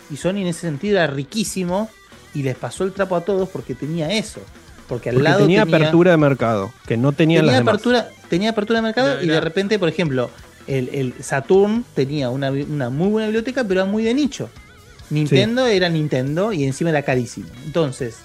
Y 0.08 0.16
Sony 0.16 0.38
en 0.38 0.46
ese 0.46 0.60
sentido 0.60 0.98
era 0.98 1.08
riquísimo 1.08 1.90
y 2.32 2.44
les 2.44 2.56
pasó 2.56 2.84
el 2.84 2.92
trapo 2.92 3.16
a 3.16 3.22
todos 3.22 3.48
porque 3.48 3.74
tenía 3.74 4.10
eso. 4.12 4.40
Porque 4.88 5.08
al 5.08 5.16
Porque 5.16 5.28
lado 5.28 5.40
tenía, 5.40 5.62
apertura 5.62 6.12
de 6.12 6.16
mercado, 6.16 6.72
que 6.86 6.96
no 6.96 7.12
tenían 7.12 7.42
tenía 7.42 7.52
las 7.52 7.60
demás. 7.60 7.74
apertura, 7.74 8.08
tenía 8.28 8.50
apertura 8.50 8.78
de 8.78 8.82
mercado 8.82 9.22
y 9.22 9.26
de 9.26 9.40
repente, 9.40 9.78
por 9.78 9.88
ejemplo, 9.88 10.30
el, 10.66 10.88
el 10.90 11.14
Saturn 11.22 11.84
tenía 11.94 12.30
una, 12.30 12.50
muy 12.50 13.08
buena 13.08 13.26
biblioteca, 13.28 13.64
pero 13.64 13.80
era 13.82 13.90
muy 13.90 14.02
de 14.04 14.14
nicho. 14.14 14.48
Nintendo 15.10 15.66
era 15.66 15.88
Nintendo 15.88 16.52
y 16.52 16.64
encima 16.64 16.90
era 16.90 17.02
carísimo. 17.02 17.48
Entonces, 17.66 18.16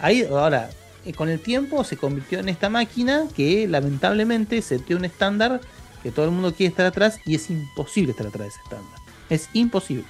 ahí 0.00 0.24
ahora, 0.28 0.70
eh, 1.04 1.12
con 1.12 1.28
el 1.28 1.38
tiempo 1.40 1.84
se 1.84 1.96
convirtió 1.96 2.40
en 2.40 2.48
esta 2.48 2.68
máquina 2.68 3.24
que 3.36 3.68
lamentablemente 3.68 4.60
seteó 4.62 4.96
un 4.96 5.04
estándar 5.04 5.60
que 6.02 6.10
todo 6.10 6.24
el 6.26 6.32
mundo 6.32 6.52
quiere 6.54 6.70
estar 6.70 6.86
atrás 6.86 7.18
y 7.24 7.34
es 7.36 7.48
imposible 7.50 8.10
estar 8.10 8.26
atrás 8.26 8.42
de 8.42 8.48
ese 8.48 8.60
estándar. 8.64 8.98
Es 9.30 9.48
imposible. 9.52 10.04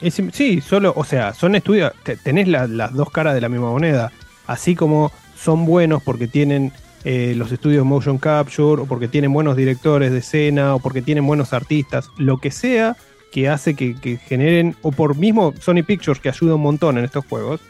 Es 0.00 0.20
sí, 0.32 0.60
solo, 0.60 0.92
o 0.96 1.04
sea, 1.04 1.34
son 1.34 1.54
estudios, 1.56 1.92
te- 2.04 2.16
tenés 2.16 2.48
la- 2.48 2.66
las 2.66 2.92
dos 2.94 3.10
caras 3.10 3.34
de 3.34 3.40
la 3.40 3.48
misma 3.48 3.70
moneda, 3.70 4.12
así 4.46 4.74
como 4.74 5.12
son 5.36 5.66
buenos 5.66 6.02
porque 6.02 6.26
tienen 6.28 6.72
eh, 7.04 7.34
los 7.36 7.52
estudios 7.52 7.84
motion 7.84 8.18
capture 8.18 8.82
o 8.82 8.86
porque 8.86 9.08
tienen 9.08 9.32
buenos 9.32 9.56
directores 9.56 10.12
de 10.12 10.18
escena 10.18 10.74
o 10.74 10.78
porque 10.80 11.02
tienen 11.02 11.26
buenos 11.26 11.52
artistas, 11.52 12.08
lo 12.16 12.38
que 12.38 12.50
sea 12.50 12.96
que 13.32 13.48
hace 13.48 13.74
que, 13.74 13.94
que 13.94 14.16
generen, 14.16 14.74
o 14.82 14.90
por 14.90 15.16
mismo 15.16 15.52
Sony 15.60 15.82
Pictures 15.86 16.18
que 16.20 16.28
ayuda 16.30 16.54
un 16.54 16.62
montón 16.62 16.96
en 16.98 17.04
estos 17.04 17.24
juegos, 17.26 17.60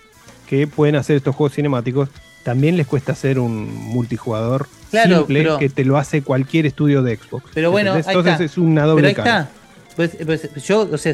que 0.49 0.67
pueden 0.67 0.95
hacer 0.97 1.17
estos 1.17 1.35
juegos 1.35 1.55
cinemáticos, 1.55 2.09
también 2.45 2.77
les 2.77 2.87
cuesta 2.87 3.13
hacer 3.13 3.39
un 3.39 3.67
multijugador 3.75 4.67
Claro, 4.91 5.19
simple 5.19 5.41
pero- 5.43 5.59
que 5.59 5.69
te 5.69 5.85
lo 5.85 5.99
hace 5.99 6.23
cualquier 6.23 6.65
estudio 6.67 7.03
de 7.03 7.17
Xbox. 7.17 7.51
Pero 7.53 7.71
bueno, 7.71 7.95
entonces 7.97 8.33
está. 8.35 8.45
es 8.45 8.57
una 8.57 8.85
doble 8.85 9.03
Pero 9.03 9.09
ahí 9.09 9.15
cara. 9.15 9.41
está. 9.41 9.53
Pues, 9.97 10.17
pues, 10.25 10.65
yo, 10.65 10.89
o 10.91 10.97
sea, 10.97 11.13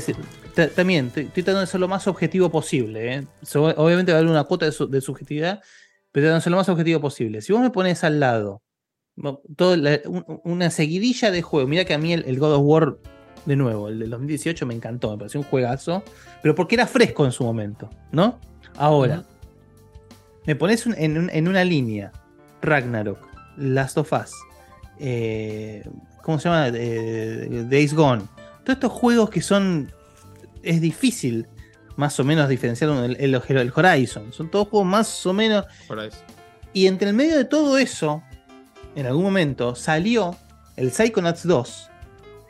también 0.76 1.06
estoy, 1.06 1.24
estoy 1.24 1.42
tratando 1.42 1.60
de 1.62 1.66
ser 1.66 1.80
lo 1.80 1.88
más 1.88 2.06
objetivo 2.06 2.50
posible. 2.50 3.14
¿eh? 3.14 3.24
So- 3.42 3.64
obviamente 3.76 4.12
va 4.12 4.18
a 4.18 4.20
haber 4.20 4.30
una 4.30 4.44
cuota 4.44 4.66
de, 4.66 4.72
su- 4.72 4.86
de 4.88 5.00
subjetividad, 5.00 5.62
pero 6.14 6.32
de 6.32 6.40
ser 6.40 6.52
lo 6.52 6.58
más 6.58 6.68
objetivo 6.68 7.00
posible. 7.00 7.42
Si 7.42 7.52
vos 7.52 7.60
me 7.60 7.70
pones 7.70 8.04
al 8.04 8.20
lado 8.20 8.62
todo 9.56 9.76
la- 9.76 9.98
un- 10.06 10.40
una 10.44 10.70
seguidilla 10.70 11.32
de 11.32 11.42
juegos, 11.42 11.68
mira 11.68 11.84
que 11.84 11.92
a 11.94 11.98
mí 11.98 12.12
el, 12.12 12.24
el 12.26 12.38
God 12.38 12.54
of 12.54 12.62
War, 12.64 12.96
de 13.46 13.56
nuevo, 13.56 13.88
el 13.88 13.98
del 13.98 14.10
2018 14.10 14.64
me 14.64 14.74
encantó, 14.74 15.10
me 15.10 15.18
pareció 15.18 15.40
un 15.40 15.46
juegazo, 15.46 16.04
pero 16.40 16.54
porque 16.54 16.76
era 16.76 16.86
fresco 16.86 17.24
en 17.24 17.32
su 17.32 17.42
momento, 17.42 17.90
¿no? 18.12 18.38
Ahora, 18.76 19.24
me 20.46 20.54
pones 20.54 20.86
un- 20.86 20.94
en, 20.96 21.18
un- 21.18 21.30
en 21.30 21.48
una 21.48 21.64
línea 21.64 22.12
Ragnarok, 22.62 23.18
Last 23.56 23.98
of 23.98 24.12
Us, 24.12 24.30
eh, 25.00 25.82
¿cómo 26.22 26.38
se 26.38 26.48
llama? 26.48 26.68
Eh, 26.72 27.66
Days 27.68 27.92
Gone. 27.92 28.22
Todos 28.64 28.76
estos 28.76 28.92
juegos 28.92 29.30
que 29.30 29.42
son. 29.42 29.90
Es 30.62 30.80
difícil 30.80 31.46
más 31.96 32.18
o 32.20 32.24
menos 32.24 32.48
diferenciar 32.48 32.90
uno 32.90 33.02
del- 33.02 33.16
el, 33.20 33.34
el 33.34 33.72
Horizon. 33.74 34.32
Son 34.32 34.50
todos 34.50 34.68
juegos 34.68 34.88
más 34.88 35.26
o 35.26 35.32
menos. 35.32 35.64
Y 36.72 36.86
entre 36.86 37.08
el 37.10 37.14
medio 37.14 37.36
de 37.36 37.44
todo 37.44 37.78
eso, 37.78 38.22
en 38.96 39.06
algún 39.06 39.22
momento 39.24 39.74
salió 39.74 40.36
el 40.76 40.90
Psychonauts 40.90 41.46
2, 41.46 41.90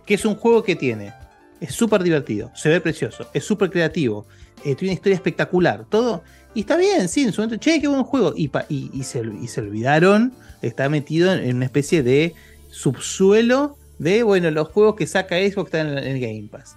que 0.07 0.15
es 0.15 0.25
un 0.25 0.35
juego 0.37 0.63
que 0.63 0.77
tiene. 0.77 1.13
Es 1.61 1.75
súper 1.75 2.03
divertido, 2.03 2.51
se 2.55 2.69
ve 2.69 2.81
precioso, 2.81 3.27
es 3.33 3.45
súper 3.45 3.71
creativo, 3.71 4.27
eh, 4.65 4.75
tiene 4.75 4.89
una 4.89 4.93
historia 4.95 5.15
espectacular, 5.17 5.85
todo. 5.89 6.23
Y 6.55 6.61
está 6.61 6.77
bien, 6.77 7.09
sí, 7.09 7.23
en 7.23 7.33
su 7.33 7.41
momento, 7.43 7.63
che, 7.63 7.81
qué 7.81 7.89
buen 7.89 8.05
juego. 8.05 8.33
Y, 8.37 8.49
pa- 8.49 8.67
y, 8.69 8.91
y 8.93 9.03
se, 9.05 9.23
y 9.43 9.47
se 9.49 9.61
olvidaron, 9.61 10.33
está 10.63 10.89
metido 10.89 11.33
en, 11.33 11.45
en 11.45 11.57
una 11.57 11.65
especie 11.67 12.03
de 12.03 12.35
subsuelo 12.71 13.77
de, 13.99 14.23
bueno, 14.23 14.51
los 14.51 14.69
juegos 14.69 14.97
que 14.97 15.07
saca 15.07 15.37
Xbox 15.37 15.69
están 15.69 15.89
en, 15.99 15.99
el 15.99 16.21
Game 16.21 16.49
Pass. 16.51 16.77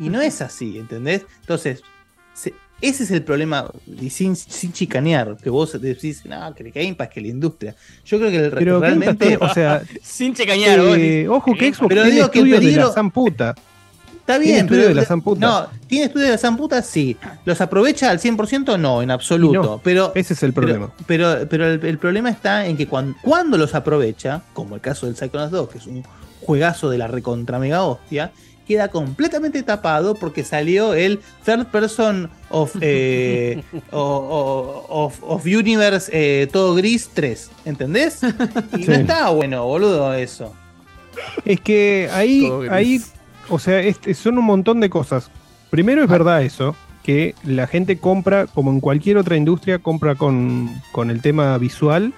Y 0.00 0.08
no 0.08 0.20
es 0.20 0.40
así, 0.42 0.78
¿entendés? 0.78 1.24
Entonces, 1.40 1.82
se- 2.34 2.54
ese 2.80 3.04
es 3.04 3.10
el 3.12 3.22
problema, 3.22 3.70
y 3.86 4.10
sin, 4.10 4.36
sin 4.36 4.72
chicanear, 4.72 5.36
que 5.42 5.48
vos 5.48 5.80
decís, 5.80 6.22
no, 6.26 6.54
que 6.54 6.64
el 6.64 6.70
Game 6.72 6.94
Pass, 6.94 7.08
que 7.08 7.20
la 7.22 7.28
industria. 7.28 7.74
Yo 8.04 8.18
creo 8.18 8.30
que 8.30 8.36
el, 8.38 8.50
Pero 8.50 8.80
realmente. 8.80 9.26
tiene- 9.26 9.38
o 9.40 9.54
sea, 9.54 9.82
Sin 10.02 10.34
vos 10.34 10.94
Eh, 10.96 11.26
ojo 11.28 11.54
que 11.54 11.72
Xbox 11.72 11.88
Pero 11.88 12.02
tiene 12.02 12.16
digo 12.16 12.30
que 12.30 12.38
el 12.40 12.44
estudios 12.46 12.60
de 12.60 12.66
la 12.88 12.92
san 12.92 13.10
puta. 13.10 13.54
Está 14.20 14.38
Tiene 14.38 14.44
bien, 14.54 14.64
estudio 14.64 14.80
pero 14.80 14.88
de 14.88 14.94
la 14.94 15.04
zamputa. 15.04 15.46
No, 15.46 15.66
¿tiene 15.86 16.06
estudio 16.06 16.24
de 16.26 16.32
la 16.32 16.38
zamputa? 16.38 16.80
Sí. 16.82 17.14
¿Los 17.44 17.60
aprovecha 17.60 18.08
al 18.08 18.18
100%? 18.20 18.78
No, 18.80 19.02
en 19.02 19.10
absoluto. 19.10 19.62
No, 19.62 19.80
pero, 19.84 20.12
ese 20.14 20.32
es 20.32 20.42
el 20.42 20.54
problema. 20.54 20.90
Pero, 21.06 21.46
pero, 21.48 21.66
el, 21.68 21.84
el 21.84 21.98
problema 21.98 22.30
está 22.30 22.66
en 22.66 22.76
que 22.78 22.88
cuan- 22.88 23.14
cuando, 23.22 23.58
los 23.58 23.74
aprovecha, 23.74 24.40
como 24.54 24.76
el 24.76 24.80
caso 24.80 25.04
del 25.06 25.14
Psychonauts 25.16 25.52
2, 25.52 25.68
que 25.68 25.76
es 25.78 25.86
un 25.86 26.02
juegazo 26.40 26.88
de 26.88 26.96
la 26.96 27.06
recontra 27.06 27.58
mega 27.58 27.82
hostia, 27.84 28.32
queda 28.66 28.88
completamente 28.88 29.62
tapado 29.62 30.14
porque 30.14 30.42
salió 30.44 30.94
el 30.94 31.20
Third 31.44 31.66
Person 31.66 32.30
of, 32.50 32.74
eh, 32.80 33.62
o- 33.92 33.98
o- 34.88 35.04
of, 35.04 35.18
of 35.22 35.44
Universe 35.44 36.10
eh, 36.12 36.46
todo 36.52 36.74
gris 36.74 37.10
3. 37.14 37.50
¿Entendés? 37.64 38.20
Y 38.76 38.84
no 38.86 38.94
está 38.94 39.30
bueno, 39.30 39.64
boludo, 39.66 40.14
eso. 40.14 40.54
Es 41.44 41.60
que 41.60 42.08
ahí, 42.12 42.50
ahí, 42.70 43.00
o 43.48 43.58
sea, 43.58 43.80
este- 43.80 44.14
son 44.14 44.38
un 44.38 44.44
montón 44.44 44.80
de 44.80 44.90
cosas. 44.90 45.30
Primero 45.70 46.02
es 46.02 46.08
verdad 46.08 46.42
eso, 46.42 46.74
que 47.02 47.34
la 47.44 47.66
gente 47.66 47.98
compra, 47.98 48.46
como 48.46 48.70
en 48.70 48.80
cualquier 48.80 49.18
otra 49.18 49.36
industria, 49.36 49.78
compra 49.78 50.14
con, 50.14 50.70
con 50.92 51.10
el 51.10 51.20
tema 51.20 51.56
visual 51.58 52.12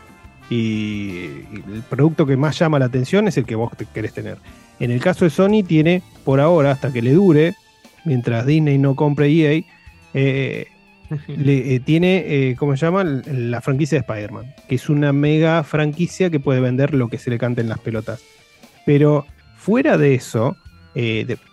y, 0.49 0.57
y 0.57 1.63
el 1.75 1.83
producto 1.83 2.25
que 2.25 2.37
más 2.37 2.59
llama 2.59 2.79
la 2.79 2.85
atención 2.87 3.27
es 3.29 3.37
el 3.37 3.45
que 3.45 3.57
vos 3.57 3.73
te 3.77 3.85
querés 3.87 4.13
tener. 4.13 4.39
En 4.81 4.91
el 4.91 5.01
caso 5.01 5.25
de 5.25 5.31
Sony 5.31 5.63
tiene, 5.67 6.03
por 6.25 6.41
ahora, 6.41 6.71
hasta 6.73 6.93
que 6.93 7.03
le 7.03 7.13
dure, 7.13 7.55
mientras 8.05 8.45
Disney 8.47 8.79
no 8.79 8.95
compre 8.95 9.29
EA, 9.29 9.63
eh, 10.15 10.67
le- 11.29 11.75
eh, 11.77 11.81
tiene, 11.81 12.25
eh, 12.27 12.57
¿cómo 12.59 12.77
se 12.77 12.85
llama? 12.85 13.05
La 13.05 13.61
franquicia 13.61 13.97
de 13.99 14.01
Spider-Man, 14.01 14.55
que 14.69 14.75
es 14.75 14.89
una 14.89 15.13
mega 15.13 15.63
franquicia 15.63 16.31
que 16.31 16.41
puede 16.41 16.61
vender 16.61 16.95
lo 16.95 17.09
que 17.09 17.19
se 17.19 17.31
le 17.31 17.39
cante 17.39 17.61
en 17.61 17.69
las 17.69 17.79
pelotas. 17.79 18.21
Pero 18.85 19.25
fuera 19.57 19.97
de 19.99 20.15
eso, 20.15 20.57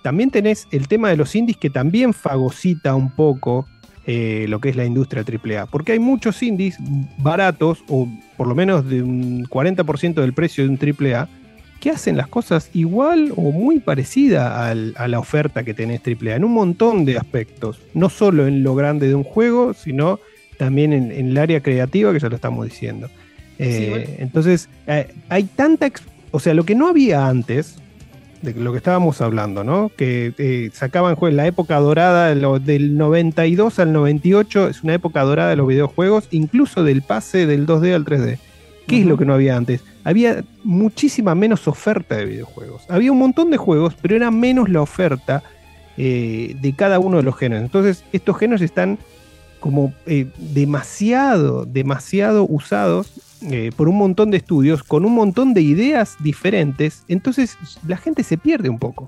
también 0.03 0.31
tenés 0.31 0.67
el 0.71 0.87
tema 0.87 1.09
de 1.09 1.17
los 1.17 1.35
indies 1.35 1.57
que 1.57 1.69
también 1.69 2.13
fagocita 2.13 2.95
un 2.95 3.09
poco 3.11 3.67
lo 4.05 4.59
que 4.59 4.69
es 4.69 4.75
la 4.75 4.85
industria 4.85 5.23
AAA. 5.23 5.65
Porque 5.67 5.91
hay 5.93 5.99
muchos 5.99 6.41
indies 6.43 6.77
baratos, 7.17 7.83
o 7.89 8.07
por 8.37 8.47
lo 8.47 8.55
menos 8.55 8.87
de 8.89 9.01
un 9.03 9.45
40% 9.45 10.21
del 10.21 10.33
precio 10.33 10.63
de 10.63 10.69
un 10.69 10.77
AAA, 10.77 11.27
que 11.79 11.89
hacen 11.89 12.15
las 12.15 12.27
cosas 12.27 12.69
igual 12.73 13.33
o 13.35 13.51
muy 13.51 13.79
parecida 13.79 14.69
al- 14.69 14.93
a 14.97 15.07
la 15.07 15.19
oferta 15.19 15.63
que 15.63 15.73
tenés 15.73 16.01
AAA, 16.01 16.35
en 16.37 16.43
un 16.45 16.53
montón 16.53 17.03
de 17.05 17.17
aspectos. 17.17 17.79
No 17.93 18.09
solo 18.09 18.47
en 18.47 18.63
lo 18.63 18.73
grande 18.75 19.07
de 19.07 19.15
un 19.15 19.23
juego, 19.23 19.73
sino 19.73 20.19
también 20.57 20.93
en, 20.93 21.11
en 21.11 21.29
el 21.29 21.37
área 21.37 21.61
creativa, 21.61 22.13
que 22.13 22.19
ya 22.19 22.29
lo 22.29 22.35
estamos 22.35 22.65
diciendo. 22.65 23.09
Eh, 23.59 23.87
bueno. 23.89 24.05
Entonces, 24.19 24.69
eh, 24.87 25.07
hay 25.29 25.43
tanta... 25.43 25.91
O 26.31 26.39
sea, 26.39 26.53
lo 26.53 26.63
que 26.63 26.73
no 26.73 26.87
había 26.87 27.27
antes, 27.27 27.75
de 28.41 28.53
lo 28.53 28.71
que 28.71 28.77
estábamos 28.77 29.19
hablando, 29.21 29.63
¿no? 29.63 29.91
Que 29.95 30.33
eh, 30.37 30.69
sacaban 30.73 31.15
juegos 31.15 31.31
en 31.33 31.37
la 31.37 31.47
época 31.47 31.77
dorada, 31.79 32.33
lo- 32.33 32.59
del 32.59 32.97
92 32.97 33.79
al 33.79 33.91
98, 33.93 34.69
es 34.69 34.83
una 34.83 34.93
época 34.93 35.21
dorada 35.21 35.49
de 35.49 35.55
los 35.57 35.67
videojuegos, 35.67 36.27
incluso 36.31 36.83
del 36.83 37.01
pase 37.01 37.45
del 37.45 37.65
2D 37.67 37.93
al 37.93 38.05
3D. 38.05 38.37
¿Qué 38.87 39.01
es 39.01 39.05
lo 39.05 39.17
que 39.17 39.25
no 39.25 39.33
había 39.33 39.55
antes? 39.57 39.83
Había 40.03 40.43
muchísima 40.63 41.35
menos 41.35 41.67
oferta 41.67 42.15
de 42.15 42.25
videojuegos. 42.25 42.83
Había 42.89 43.11
un 43.11 43.19
montón 43.19 43.51
de 43.51 43.57
juegos, 43.57 43.95
pero 44.01 44.15
era 44.15 44.31
menos 44.31 44.69
la 44.69 44.81
oferta 44.81 45.43
eh, 45.97 46.55
de 46.61 46.73
cada 46.73 46.99
uno 46.99 47.17
de 47.17 47.23
los 47.23 47.35
géneros. 47.35 47.63
Entonces, 47.63 48.03
estos 48.11 48.37
géneros 48.37 48.61
están 48.61 48.97
como 49.59 49.93
eh, 50.05 50.27
demasiado, 50.37 51.65
demasiado 51.65 52.45
usados 52.47 53.13
eh, 53.49 53.71
por 53.75 53.87
un 53.87 53.97
montón 53.97 54.29
de 54.29 54.37
estudios, 54.37 54.83
con 54.83 55.05
un 55.05 55.13
montón 55.13 55.53
de 55.53 55.61
ideas 55.61 56.17
diferentes. 56.19 57.03
Entonces, 57.07 57.57
la 57.87 57.95
gente 57.95 58.23
se 58.23 58.37
pierde 58.37 58.69
un 58.69 58.79
poco. 58.79 59.07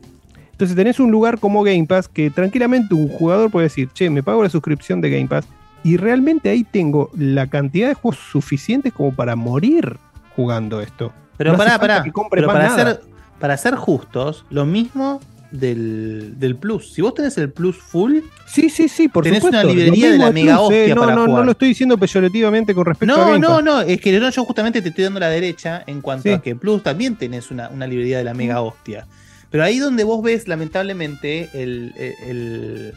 Entonces 0.56 0.78
tenés 0.78 1.02
un 1.02 1.12
lugar 1.12 1.38
como 1.40 1.64
Game 1.64 1.86
Pass 1.86 2.08
que 2.08 2.30
tranquilamente 2.30 2.96
un 2.96 3.10
jugador 3.10 3.52
puede 3.52 3.66
decir, 3.66 3.90
che, 3.94 4.10
me 4.10 4.24
pago 4.24 4.42
la 4.42 4.48
suscripción 4.48 5.02
de 5.02 5.10
Game 5.10 5.28
Pass 5.28 5.46
y 5.84 5.98
realmente 5.98 6.50
ahí 6.50 6.64
tengo 6.64 7.12
la 7.14 7.48
cantidad 7.48 7.90
de 7.90 7.94
juegos 7.94 8.22
suficientes 8.32 8.94
como 8.94 9.14
para 9.14 9.36
morir 9.36 9.98
jugando 10.36 10.82
esto. 10.82 11.14
Pero 11.38 11.52
No 11.54 11.58
pará, 11.58 11.80
pará. 11.80 12.04
Pero 12.32 12.48
para, 12.48 12.64
nada. 12.70 12.76
ser, 12.76 13.02
para 13.40 13.58
ser 13.58 13.76
justos, 13.76 14.46
lo 14.50 14.66
mismo 14.66 15.20
del, 15.52 16.34
del 16.40 16.56
Plus. 16.56 16.92
Si 16.94 17.02
vos 17.02 17.14
tenés 17.14 17.38
el 17.38 17.52
Plus 17.52 17.78
full, 17.78 18.20
sí, 18.46 18.70
sí, 18.70 18.88
sí, 18.90 19.08
por 19.08 19.24
tenés 19.24 19.42
supuesto. 19.44 19.66
una 19.68 19.74
librería 19.74 20.12
de 20.12 20.18
la 20.18 20.32
mega 20.32 20.58
Plus, 20.58 20.72
eh, 20.72 20.80
hostia 20.82 20.96
no, 20.96 21.02
para 21.02 21.16
no, 21.16 21.22
jugar. 21.26 21.38
no 21.40 21.44
lo 21.46 21.52
estoy 21.52 21.68
diciendo 21.70 21.98
peyorativamente 21.98 22.74
con 22.74 22.86
respecto 22.86 23.16
a 23.16 23.18
No, 23.18 23.26
Game 23.28 23.40
no, 23.40 23.48
Pass. 23.56 23.64
no, 23.64 23.82
es 23.82 24.02
que 24.02 24.12
yo, 24.14 24.30
yo 24.30 24.46
justamente 24.46 24.82
te 24.82 24.90
estoy 24.90 25.04
dando 25.06 25.20
la 25.20 25.30
derecha 25.30 25.84
en 25.88 26.02
cuanto 26.02 26.24
Sí. 26.24 26.30
a 26.32 26.40
que 26.40 26.56
Plus 26.56 26.84
también 26.84 27.16
tenés 27.16 27.52
una, 27.52 27.70
una 27.70 27.88
librería 27.88 28.18
de 28.18 28.24
la 28.24 28.34
mega 28.34 28.62
hostia. 28.62 29.06
Pero 29.52 29.64
ahí 29.64 29.80
donde 29.80 30.04
vos 30.04 30.22
ves, 30.24 30.48
lamentablemente, 30.48 31.50
el, 31.54 31.94
el- 31.98 32.94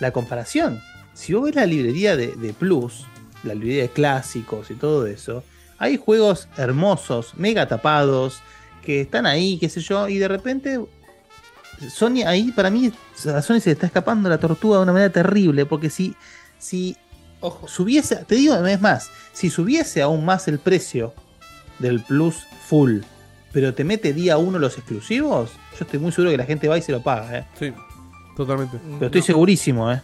la 0.00 0.10
comparación. 0.12 0.80
Si 1.12 1.34
vos 1.34 1.44
ves 1.44 1.56
la 1.56 1.66
librería 1.66 2.16
de, 2.16 2.28
de 2.36 2.52
Plus, 2.52 3.04
la 3.42 3.54
librería 3.54 3.82
de 3.82 3.88
clásicos 3.88 4.70
y 4.70 4.74
todo 4.74 5.06
eso, 5.06 5.42
hay 5.78 5.96
juegos 5.96 6.48
hermosos, 6.56 7.32
mega 7.36 7.66
tapados, 7.68 8.40
que 8.84 9.02
están 9.02 9.26
ahí, 9.26 9.58
qué 9.58 9.68
sé 9.68 9.80
yo, 9.80 10.08
y 10.08 10.18
de 10.18 10.28
repente 10.28 10.80
Sony 11.90 12.24
ahí, 12.26 12.52
para 12.52 12.70
mí, 12.70 12.92
a 13.32 13.42
Sony 13.42 13.60
se 13.60 13.70
le 13.70 13.72
está 13.72 13.86
escapando 13.86 14.28
la 14.28 14.38
tortuga 14.38 14.78
de 14.78 14.82
una 14.82 14.92
manera 14.92 15.12
terrible, 15.12 15.66
porque 15.66 15.90
si, 15.90 16.14
si 16.58 16.96
subiese, 17.66 18.16
te 18.26 18.34
digo, 18.34 18.54
es 18.66 18.80
más, 18.80 19.10
si 19.32 19.50
subiese 19.50 20.02
aún 20.02 20.24
más 20.24 20.48
el 20.48 20.58
precio 20.58 21.14
del 21.78 22.02
Plus 22.02 22.46
Full, 22.66 23.00
pero 23.52 23.72
te 23.74 23.84
mete 23.84 24.12
día 24.12 24.38
uno 24.38 24.58
los 24.58 24.76
exclusivos, 24.76 25.50
yo 25.78 25.84
estoy 25.84 26.00
muy 26.00 26.12
seguro 26.12 26.30
que 26.32 26.36
la 26.36 26.44
gente 26.44 26.68
va 26.68 26.76
y 26.76 26.82
se 26.82 26.92
lo 26.92 27.02
paga, 27.02 27.38
¿eh? 27.38 27.46
Sí, 27.58 27.72
totalmente. 28.36 28.78
Pero 28.94 29.06
estoy 29.06 29.22
segurísimo, 29.22 29.90
¿eh? 29.92 30.02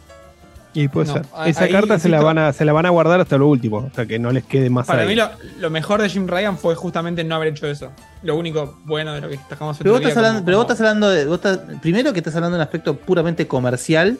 Y 0.75 0.89
puede 0.89 1.07
No, 1.07 1.13
ser. 1.15 1.23
Esa 1.47 1.65
ahí 1.65 1.71
carta 1.73 1.99
se 2.01 2.09
la, 2.09 2.21
van 2.21 2.37
a, 2.37 2.53
se 2.53 2.65
la 2.65 2.73
van 2.73 2.85
a 2.85 2.91
guardar 2.91 3.21
hasta 3.21 3.39
lo 3.39 3.47
último, 3.47 3.85
hasta 3.87 4.07
que 4.07 4.19
no 4.19 4.33
les 4.33 4.43
quede 4.45 4.69
más 4.71 4.87
Para 4.89 5.03
ahí. 5.03 5.09
mí 5.09 5.15
lo, 5.15 5.31
lo 5.61 5.71
mejor 5.71 6.03
de 6.03 6.09
Jim 6.09 6.27
Ryan 6.27 6.59
fue 6.59 6.75
justamente 6.75 7.23
no 7.23 7.37
haber 7.37 7.49
hecho 7.49 7.67
eso. 7.69 7.93
Lo 8.25 8.37
único 8.37 8.77
bueno 8.85 9.15
de 9.15 9.21
lo 9.21 9.29
que 9.29 9.37
destacamos 9.37 9.79
Pero 9.79 9.93
vos 9.93 10.01
estás 10.01 10.17
hablando, 10.17 10.39
como- 10.41 10.47
pero 10.47 10.57
vos 10.59 10.65
estás 10.65 10.81
hablando 10.81 11.09
de. 11.11 11.25
vos 11.27 11.37
estás- 11.37 11.61
primero 11.81 12.13
que 12.13 12.19
estás 12.19 12.35
hablando 12.35 12.57
de 12.57 12.61
un 12.61 12.67
aspecto 12.67 12.97
puramente 12.97 13.47
comercial. 13.47 14.19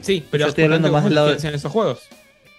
Sí, 0.00 0.24
pero 0.30 0.44
yo 0.44 0.48
estoy 0.50 0.64
hablando 0.64 0.90
más 0.92 1.04
del 1.04 1.14
lado 1.14 1.28
de- 1.34 1.54
esos 1.54 1.70
juegos. 1.72 2.00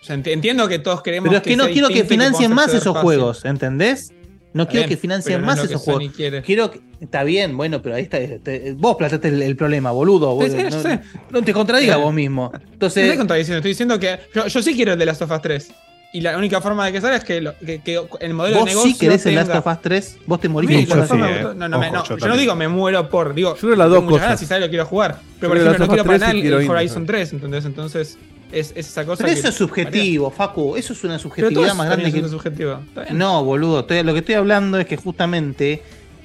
O 0.01 0.05
sea, 0.05 0.17
ent- 0.17 0.27
entiendo 0.27 0.67
que 0.67 0.79
todos 0.79 1.01
queremos 1.01 1.29
Pero 1.29 1.37
es 1.37 1.43
que 1.43 1.55
no 1.55 1.67
quiero 1.67 1.87
que 1.87 2.03
financien 2.03 2.53
más 2.53 2.67
esos 2.73 2.83
fácil. 2.93 3.01
juegos, 3.01 3.45
¿entendés? 3.45 4.11
No 4.53 4.67
quiero 4.67 4.81
bien, 4.85 4.89
que 4.89 4.97
financien 4.97 5.41
no 5.41 5.51
es 5.51 5.57
más 5.57 5.59
que 5.59 5.73
esos 5.73 5.81
juegos. 5.81 6.03
Quiero 6.45 6.71
que- 6.71 6.79
está 7.01 7.23
bien, 7.23 7.57
bueno, 7.57 7.81
pero 7.81 7.95
ahí 7.95 8.03
está. 8.03 8.19
este, 8.19 8.73
vos 8.77 8.95
plantaste 8.95 9.27
el, 9.29 9.41
el 9.41 9.55
problema, 9.55 9.91
boludo. 9.91 10.31
Sí, 10.41 10.49
vos- 10.49 10.57
sí, 10.57 10.63
no, 10.75 10.81
sé. 10.81 10.99
no 11.31 11.41
te 11.41 11.53
contradigas 11.53 11.97
Sí. 11.97 12.03
vos 12.03 12.13
mismo. 12.13 12.51
No 12.53 12.59
Entonces, 12.73 13.03
estoy 13.03 13.17
contradiciendo, 13.17 13.57
estoy 13.57 13.71
diciendo 13.71 13.99
que 13.99 14.19
yo, 14.35 14.47
yo 14.47 14.61
sí 14.61 14.75
quiero 14.75 14.93
el 14.93 14.99
de 14.99 15.05
las 15.05 15.21
of 15.21 15.31
Us 15.31 15.41
3. 15.41 15.71
Y 16.15 16.21
la 16.21 16.37
única 16.37 16.61
forma 16.61 16.85
de 16.85 16.91
que 16.91 17.01
salga 17.01 17.17
es 17.17 17.23
que, 17.23 17.41
lo- 17.41 17.57
que- 17.57 17.81
que 17.81 17.99
el 18.19 18.35
modelo 18.35 18.57
de 18.57 18.59
Vos 18.61 18.69
negocio. 18.69 18.91
sí 18.91 18.97
querés 18.99 19.25
el 19.25 19.33
Last 19.33 19.49
of 19.55 19.65
Us 19.65 19.81
3, 19.81 20.17
vos 20.27 20.39
te 20.39 20.47
morís 20.47 20.69
Sí, 20.69 20.85
yo 20.85 21.07
sí, 21.07 21.13
eh. 21.15 21.41
No, 21.55 21.67
no, 21.67 21.79
me- 21.79 21.87
Ojo, 21.87 21.95
no, 21.95 22.03
yo 22.05 22.17
yo 22.19 22.27
no 22.27 22.37
digo 22.37 22.55
me 22.55 22.67
muero 22.67 23.09
por. 23.09 23.33
Digo, 23.33 23.55
Yo 23.55 23.61
creo 23.61 23.75
las 23.75 23.89
dos 23.89 24.03
cosas. 24.03 24.21
ganas 24.21 24.41
y 24.43 24.45
sale 24.45 24.61
lo 24.61 24.69
quiero 24.69 24.85
jugar. 24.85 25.17
Pero 25.39 25.41
Yo 25.41 25.47
por 25.49 25.57
ejemplo, 25.57 25.79
no 25.79 25.87
quiero 25.87 26.03
para 26.05 26.17
3 26.19 26.21
nada 26.21 26.35
y 26.35 26.47
el, 26.65 26.69
Horizon 26.69 27.05
3, 27.07 27.33
¿entendés? 27.33 27.65
Entonces, 27.65 28.19
es, 28.53 28.71
es 28.75 28.87
esa 28.89 29.05
cosa. 29.05 29.23
Pero 29.23 29.33
que 29.33 29.39
eso 29.39 29.49
es 29.49 29.55
subjetivo, 29.55 30.29
Facu. 30.31 30.75
Eso 30.75 30.93
es 30.93 31.03
una 31.03 31.17
subjetividad 31.19 31.73
más 31.75 31.87
grande 31.87 32.03
que. 32.11 32.19
No, 33.13 33.43
boludo. 33.43 33.79
estoy- 33.81 34.03
lo 34.03 34.13
que 34.13 34.19
estoy 34.19 34.35
hablando 34.35 34.79
es 34.79 34.85
que 34.85 34.97
justamente 34.97 35.81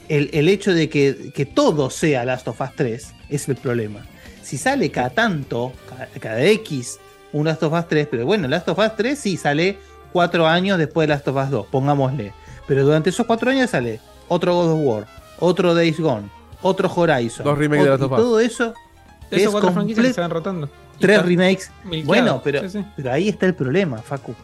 el, 0.08 0.30
el 0.32 0.48
hecho 0.48 0.72
de 0.74 0.88
que, 0.88 1.32
que 1.34 1.46
todo 1.46 1.90
sea 1.90 2.24
Last 2.24 2.48
of 2.48 2.60
Us 2.60 2.70
3 2.76 3.14
es 3.30 3.48
el 3.48 3.56
problema. 3.56 4.06
Si 4.42 4.56
sale 4.58 4.90
cada 4.90 5.10
tanto, 5.10 5.72
cada, 5.88 6.06
cada 6.20 6.42
X, 6.44 6.98
un 7.32 7.46
Last 7.46 7.62
of 7.62 7.72
Us 7.74 7.86
3, 7.88 8.08
pero 8.10 8.24
bueno, 8.24 8.48
Last 8.48 8.68
of 8.68 8.78
Us 8.78 8.96
3 8.96 9.18
sí 9.18 9.36
sale 9.36 9.76
cuatro 10.12 10.46
años 10.46 10.78
después 10.78 11.06
de 11.06 11.14
Last 11.14 11.28
of 11.28 11.36
Us 11.36 11.50
2, 11.50 11.66
pongámosle. 11.66 12.32
Pero 12.66 12.84
durante 12.84 13.10
esos 13.10 13.26
cuatro 13.26 13.50
años 13.50 13.70
sale 13.70 14.00
otro 14.28 14.54
God 14.54 14.72
of 14.72 14.80
War, 14.82 15.06
otro 15.38 15.74
Days 15.74 16.00
Gone, 16.00 16.28
otro 16.62 16.90
Horizon. 16.94 17.44
Dos 17.44 17.58
remakes 17.58 17.84
de 17.84 17.90
Last 17.90 18.02
of 18.02 18.12
Us. 18.12 18.16
todo 18.18 18.40
eso. 18.40 18.74
Esos 19.30 19.42
es 19.42 19.48
cuatro 19.50 19.72
franquicias 19.72 20.06
que 20.06 20.12
se 20.14 20.20
van 20.22 20.30
rotando. 20.30 20.70
Tres 20.98 21.24
remakes. 21.24 21.70
milqueado. 21.84 22.06
Bueno, 22.06 22.40
pero, 22.42 22.62
Sí, 22.62 22.78
sí. 22.80 22.84
pero 22.96 23.12
ahí 23.12 23.28
está 23.28 23.46
el 23.46 23.54
problema, 23.54 23.98
Facu. 23.98 24.34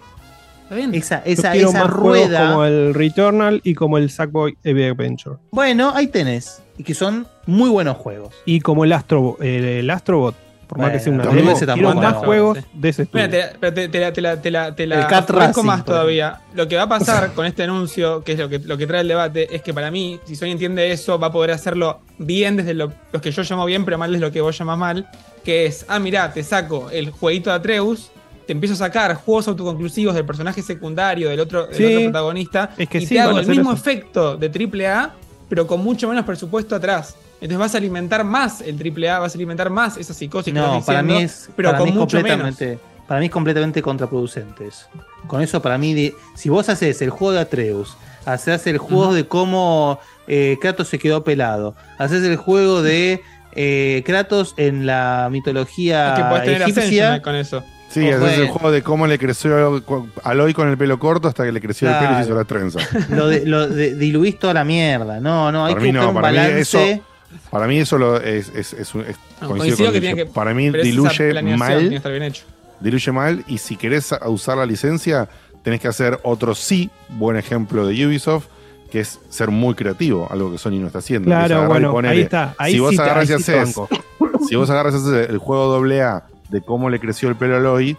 Está 0.65 0.74
bien. 0.76 0.94
Esa, 0.94 1.18
esa, 1.24 1.55
esa 1.55 1.73
más 1.84 1.91
rueda. 1.91 2.49
como 2.50 2.65
el 2.65 2.94
Returnal 2.94 3.60
y 3.65 3.74
como 3.74 3.99
el 3.99 4.08
Sackboy 4.10 4.57
Heavy 4.65 4.84
Adventure. 4.84 5.36
Bueno, 5.50 5.92
ahí 5.94 6.07
tenés. 6.07 6.62
Y 6.78 6.84
que 6.84 6.94
son 6.94 7.26
muy 7.47 7.68
buenos 7.70 7.97
juegos. 7.99 8.34
Y 8.47 8.60
como 8.60 8.84
el, 8.84 8.92
Astro, 8.92 9.36
el, 9.41 9.65
el 9.65 9.91
Astrobot. 9.91 10.34
Por 10.67 10.78
más 10.78 10.91
que 10.93 11.01
sea 11.01 11.12
una 11.12 11.25
demo, 11.25 11.52
quiero 11.52 11.67
tampoco 11.67 11.94
más 11.94 12.12
no. 12.15 12.20
juegos 12.20 12.59
Sí. 12.59 12.65
de 12.75 12.89
ese 12.89 13.02
estudio. 13.02 13.26
Mira, 13.28 13.49
te, 13.60 13.73
te, 13.73 13.89
te 13.89 14.01
la, 14.01 14.12
te 14.12 14.20
la, 14.20 14.41
te 14.43 14.51
la, 14.51 14.75
te 14.75 14.86
la 14.86 15.09
Racing, 15.26 15.62
más 15.65 15.84
todavía. 15.84 16.41
Lo 16.55 16.67
que 16.68 16.76
va 16.76 16.83
a 16.83 16.89
pasar 16.89 17.33
con 17.34 17.47
este 17.47 17.62
anuncio, 17.65 18.23
que 18.25 18.33
es 18.33 18.39
lo 18.39 18.49
que, 18.49 18.59
lo 18.60 18.76
que 18.78 18.86
trae 18.86 19.01
el 19.02 19.09
debate, 19.09 19.55
es 19.55 19.62
que 19.62 19.75
para 19.75 19.91
mí, 19.91 20.18
si 20.25 20.36
Sony 20.36 20.47
entiende 20.47 20.91
eso, 20.93 21.18
va 21.18 21.28
a 21.28 21.33
poder 21.33 21.51
hacerlo 21.51 22.01
bien 22.18 22.57
desde 22.57 22.75
lo, 22.75 22.93
los 23.12 23.20
que 23.23 23.31
yo 23.31 23.43
llamo 23.43 23.65
bien, 23.67 23.84
pero 23.84 23.99
mal 23.99 24.10
desde 24.12 24.25
lo 24.25 24.33
que 24.33 24.41
vos 24.41 24.57
llamás 24.59 24.78
mal. 24.78 25.09
Que 25.44 25.67
es, 25.67 25.84
ah, 25.89 25.99
mirá, 25.99 26.33
te 26.33 26.43
saco 26.43 26.89
el 26.91 27.10
jueguito 27.10 27.51
de 27.51 27.57
Atreus, 27.57 28.10
te 28.47 28.52
empiezo 28.52 28.75
a 28.75 28.78
sacar 28.78 29.15
juegos 29.15 29.49
autoconclusivos 29.49 30.15
del 30.15 30.25
personaje 30.25 30.62
secundario, 30.62 31.28
del 31.28 31.41
otro, 31.41 31.67
del 31.67 31.75
Sí. 31.76 31.84
otro 31.84 32.01
protagonista, 32.10 32.70
Es 32.78 32.89
que 32.89 32.99
y 32.99 33.07
sí, 33.07 33.15
te 33.15 33.20
hago 33.20 33.39
el 33.39 33.47
mismo 33.47 33.73
eso. 33.73 33.81
efecto 33.81 34.36
de 34.36 34.49
AAA, 34.49 35.12
pero 35.49 35.67
con 35.67 35.83
mucho 35.83 36.09
menos 36.09 36.25
presupuesto 36.25 36.75
atrás. 36.75 37.17
Entonces 37.44 37.58
vas 37.58 37.74
a 37.74 37.78
alimentar 37.78 38.24
más 38.24 38.62
el 38.62 38.76
AAA, 38.81 39.18
vas 39.18 39.34
a 39.34 39.36
alimentar 39.36 39.68
más 39.68 39.98
esa 39.98 40.14
psicosis 40.14 40.55
que 40.55 40.58
No, 40.58 40.82
para 40.82 41.02
mí 41.02 41.18
es, 41.20 41.50
pero 41.55 41.68
para 41.73 41.78
con 41.78 41.84
mí 41.89 41.90
es 41.92 41.97
mucho 41.98 42.16
menos. 42.23 42.39
completamente. 42.40 42.78
Para 43.06 43.20
mí 43.20 43.26
es 43.26 43.32
completamente 43.32 43.82
contraproducente 43.82 44.66
eso. 44.66 44.86
Con 45.26 45.42
eso, 45.42 45.60
para 45.60 45.76
mí, 45.76 45.92
de- 45.92 46.14
si 46.34 46.48
vos 46.48 46.70
haces 46.70 47.02
el 47.02 47.10
juego 47.10 47.32
de 47.34 47.40
Atreus, 47.40 47.98
haces 48.24 48.66
el 48.66 48.78
juego 48.78 49.12
de 49.12 49.26
cómo 49.28 50.00
eh, 50.26 50.56
Kratos 50.58 50.89
se 50.89 50.98
quedó 50.98 51.23
pelado, 51.23 51.74
haces 51.98 52.23
el 52.24 52.36
juego 52.36 52.81
de 52.81 53.20
eh, 53.52 54.02
Kratos 54.06 54.55
en 54.56 54.86
la 54.86 55.28
mitología 55.31 56.14
Es 56.14 56.18
que 56.20 56.24
podés 56.24 56.44
tener 56.44 56.62
egipcia. 56.62 57.20
Con 57.20 57.34
eso. 57.34 57.62
Sí, 57.90 58.08
es 58.08 58.23
el 58.39 58.48
juego 58.48 58.70
de 58.73 58.82
cómo 58.82 59.06
le 59.06 59.18
creció 59.18 59.82
Aloy 60.24 60.55
con 60.55 60.68
el 60.70 60.78
pelo 60.78 60.98
corto 60.98 61.28
hasta 61.28 61.44
que 61.44 61.52
le 61.52 61.60
creció 61.60 61.90
el 61.90 61.97
pelo 61.98 62.12
y 62.12 62.16
se 62.16 62.23
hizo 62.23 62.34
la 62.34 62.44
trenza. 62.44 62.81
Lo, 63.10 63.28
de, 63.28 63.44
lo 63.44 63.68
de- 63.68 63.94
diluís 63.97 64.39
toda 64.39 64.55
la 64.55 64.64
mierda. 64.64 65.20
No, 65.20 65.52
no, 65.52 65.66
hay 65.66 65.74
Para 65.74 65.84
que 65.84 65.92
mí 65.92 65.98
buscar 65.98 66.05
no, 66.05 66.08
un 66.18 66.23
para 66.23 66.31
mí 66.32 66.36
balance. 66.39 66.60
eso, 66.94 67.02
para 67.50 67.66
mí 67.66 67.78
eso 67.78 67.98
lo 67.98 68.20
es, 68.20 68.48
es, 68.54 68.72
es, 68.72 68.94
un- 68.94 69.02
es- 69.02 69.16
No, 69.40 69.48
coincido 69.48 69.76
coincido 69.76 69.76
con 69.76 69.92
que 69.92 70.00
Lucho. 70.00 70.00
tiene 70.00 70.14
que- 70.16 70.26
para 70.26 70.54
mí 70.54 70.70
diluye 70.70 71.30
planeación, 71.30 71.30
tiene 71.30 71.50
que 71.50 71.56
mal, 71.56 71.92
estar 71.94 72.12
bien 72.12 72.22
hecho. 72.24 72.44
diluye 72.80 73.12
mal 73.12 73.44
y 73.46 73.58
si 73.58 73.76
querés 73.76 74.12
a- 74.12 74.28
usar 74.28 74.56
la 74.58 74.66
licencia 74.66 75.28
tenés 75.62 75.80
que 75.80 75.88
hacer 75.88 76.18
otro 76.24 76.54
sí 76.54 76.90
buen 77.08 77.36
ejemplo 77.36 77.86
de 77.86 78.06
Ubisoft 78.06 78.46
que 78.90 79.00
es 79.00 79.18
ser 79.28 79.50
muy 79.50 79.74
creativo, 79.74 80.28
algo 80.30 80.52
que 80.52 80.58
Sony 80.58 80.72
no 80.78 80.86
está 80.86 81.00
haciendo. 81.00 81.26
Claro, 81.26 81.66
bueno, 81.66 82.08
ahí 82.08 82.20
está. 82.20 82.54
Ahí 82.58 82.74
si 82.74 82.78
vos 82.80 82.90
sí 82.90 82.96
te- 82.96 83.02
agarras 83.02 83.28
y 83.28 83.32
ahí 83.32 83.38
sí 83.40 83.44
te 83.46 83.58
haces, 83.58 83.74
banco. 83.74 83.88
si 84.48 84.54
vos 84.54 84.70
agarras 84.70 84.94
y 84.94 84.96
haces 84.98 85.30
el 85.30 85.38
juego 85.38 85.66
doble 85.66 86.02
A 86.02 86.24
de 86.48 86.60
cómo 86.60 86.88
le 86.90 87.00
creció 87.00 87.28
el 87.28 87.34
pelo 87.34 87.54
a 87.54 87.58
Aloy, 87.58 87.90
eh, 87.90 87.96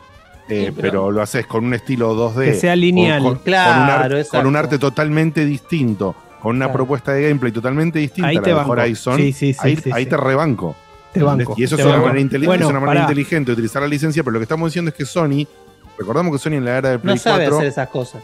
Sí, 0.67 0.73
pero... 0.73 0.73
pero- 0.75 1.11
lo 1.11 1.21
haces 1.21 1.47
con 1.47 1.65
un 1.65 1.73
estilo 1.73 2.13
2D. 2.15 2.45
Que 2.45 2.53
sea 2.53 2.75
lineal. 2.77 3.21
Con, 3.21 3.33
con- 3.35 3.43
Claro, 3.43 3.73
con 3.73 3.83
un, 3.83 3.89
ar- 3.89 4.09
con 4.11 4.19
exacto. 4.19 4.47
un 4.47 4.55
arte 4.55 4.77
totalmente 4.79 5.43
distinto, 5.43 6.15
con 6.45 6.57
una 6.57 6.65
Claro. 6.65 6.77
propuesta 6.77 7.11
de 7.11 7.23
gameplay 7.27 7.51
totalmente 7.51 7.97
distinta 7.97 8.27
Ahí 8.29 8.35
a 8.35 8.39
la 8.39 8.43
te 8.43 8.49
de 8.51 8.53
banco. 8.55 8.71
Horizon. 8.73 9.17
Sí, 9.17 9.33
sí, 9.33 9.53
sí, 9.53 9.59
ahí 9.63 9.75
sí, 9.77 9.91
ahí 9.91 10.03
sí. 10.03 10.09
te 10.11 10.15
rebanco. 10.17 10.75
Te 11.11 11.23
banco. 11.23 11.55
Y 11.57 11.63
eso 11.63 11.75
te 11.75 11.81
es 11.81 11.87
una, 11.87 11.97
manera, 11.97 12.19
inteligente, 12.19 12.45
Bueno, 12.47 12.65
es 12.65 12.69
una 12.69 12.79
manera 12.81 12.99
pará. 13.01 13.11
inteligente 13.11 13.47
de 13.47 13.53
utilizar 13.53 13.81
la 13.81 13.87
licencia, 13.87 14.23
pero 14.23 14.33
lo 14.33 14.39
que 14.39 14.43
estamos 14.43 14.69
diciendo 14.69 14.89
es 14.89 14.95
que 14.95 15.05
Sony, 15.05 15.47
recordamos 15.97 16.31
que 16.33 16.37
Sony 16.37 16.53
en 16.57 16.65
la 16.65 16.77
era 16.77 16.89
de 16.91 16.99
Play 16.99 17.15
No 17.15 17.19
sabe 17.19 17.45
4 17.45 17.55
hacer 17.57 17.67
esas 17.69 17.89
cosas. 17.89 18.23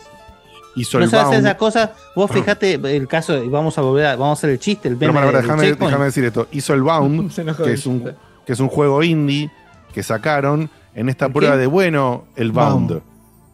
hizo 0.76 1.00
No 1.00 1.06
el 1.06 1.10
sabe 1.10 1.24
hacer 1.24 1.40
esas 1.40 1.56
cosas. 1.56 1.90
Vos 2.16 2.30
fijate 2.30 2.76
el 2.76 3.08
caso, 3.08 3.44
y 3.44 3.48
vamos 3.50 3.76
a 3.80 3.82
volver 3.82 4.06
a, 4.06 4.12
vamos 4.16 4.38
a 4.38 4.40
hacer 4.40 4.52
el 4.52 4.60
chiste, 4.60 4.88
el 4.88 4.98
Pero 4.98 5.14
para, 5.16 5.26
para, 5.26 5.42
déjame, 5.42 5.74
déjame 5.74 6.06
decir 6.06 6.24
esto. 6.24 6.48
Hizo 6.52 6.76
el 6.76 6.84
Bound, 6.84 7.34
que 7.64 7.74
es, 7.74 7.88
un, 7.88 8.04
que 8.46 8.54
es 8.54 8.60
un 8.60 8.68
juego 8.68 9.02
indie 9.02 9.50
que 9.96 10.04
sacaron 10.04 10.70
en 10.94 11.10
esta 11.10 11.26
¿El 11.26 11.32
prueba 11.34 11.56
qué? 11.56 11.62
de 11.62 11.66
bueno, 11.66 12.26
el 12.36 12.52
Bound, 12.52 12.88
Bound. 12.88 13.02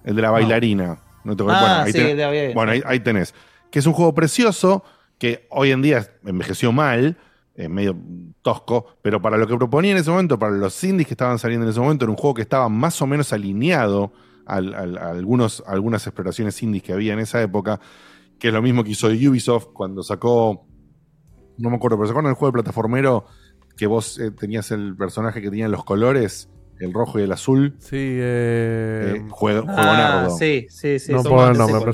el 0.03 0.13
de 0.17 0.21
la 0.21 0.31
bailarina. 0.31 0.97
No 1.23 1.37
te? 1.37 1.43
Ah, 1.43 1.45
bueno, 1.45 1.65
ahí 1.83 1.91
sí, 1.93 1.97
tenés, 1.99 2.17
de 2.17 2.31
bien. 2.31 2.53
bueno, 2.53 2.71
ahí, 2.73 2.81
ahí 2.85 2.99
tenés. 2.99 3.33
Que 3.71 3.79
es 3.79 3.85
un 3.85 3.93
juego 3.93 4.13
precioso 4.13 4.83
que 5.17 5.47
hoy 5.49 5.71
en 5.71 5.81
día 5.81 6.07
envejeció 6.25 6.71
mal, 6.71 7.17
es 7.55 7.69
medio 7.69 7.95
tosco, 8.43 8.85
pero 9.01 9.19
para 9.21 9.35
lo 9.37 9.47
que 9.47 9.55
proponía 9.57 9.91
en 9.91 9.97
ese 9.97 10.11
momento, 10.11 10.37
para 10.37 10.53
los 10.53 10.83
indies 10.83 11.07
que 11.07 11.13
estaban 11.15 11.39
saliendo 11.39 11.65
en 11.65 11.71
ese 11.71 11.79
momento, 11.79 12.05
era 12.05 12.11
un 12.11 12.17
juego 12.17 12.35
que 12.35 12.43
estaba 12.43 12.69
más 12.69 13.01
o 13.01 13.07
menos 13.07 13.33
alineado 13.33 14.13
al- 14.45 14.73
al- 14.75 14.97
a 14.97 15.09
algunos, 15.09 15.63
a 15.65 15.71
algunas 15.71 16.05
exploraciones 16.05 16.61
indies 16.61 16.83
que 16.83 16.93
había 16.93 17.13
en 17.13 17.19
esa 17.19 17.41
época, 17.41 17.79
que 18.39 18.49
es 18.49 18.53
lo 18.53 18.61
mismo 18.61 18.83
que 18.83 18.91
hizo 18.91 19.07
Ubisoft 19.07 19.69
cuando 19.73 20.03
sacó, 20.03 20.67
no 21.57 21.69
me 21.71 21.75
acuerdo, 21.77 21.97
pero 21.97 22.05
¿se 22.07 22.11
acuerdan 22.11 22.31
del 22.31 22.37
juego 22.37 22.51
de 22.51 22.61
plataformero 22.61 23.25
que 23.75 23.87
vos 23.87 24.19
eh, 24.19 24.29
tenías 24.31 24.69
el 24.71 24.95
personaje 24.95 25.41
que 25.41 25.49
tenía 25.49 25.67
los 25.67 25.83
colores, 25.83 26.49
el 26.79 26.93
rojo 26.93 27.19
y 27.19 27.23
el 27.23 27.31
azul? 27.31 27.75
Sí, 27.79 27.95
eh. 27.97 29.15
Eh, 29.17 29.27
juego, 29.31 29.65
Ah, 29.67 29.73
Juegonardo. 29.73 30.29
sí, 30.37 30.67
sí, 30.69 30.99
sí. 30.99 31.11
No 31.11 31.23
puedo 31.23 31.49
el 31.49 31.57
nombre, 31.57 31.79
pero 31.79 31.93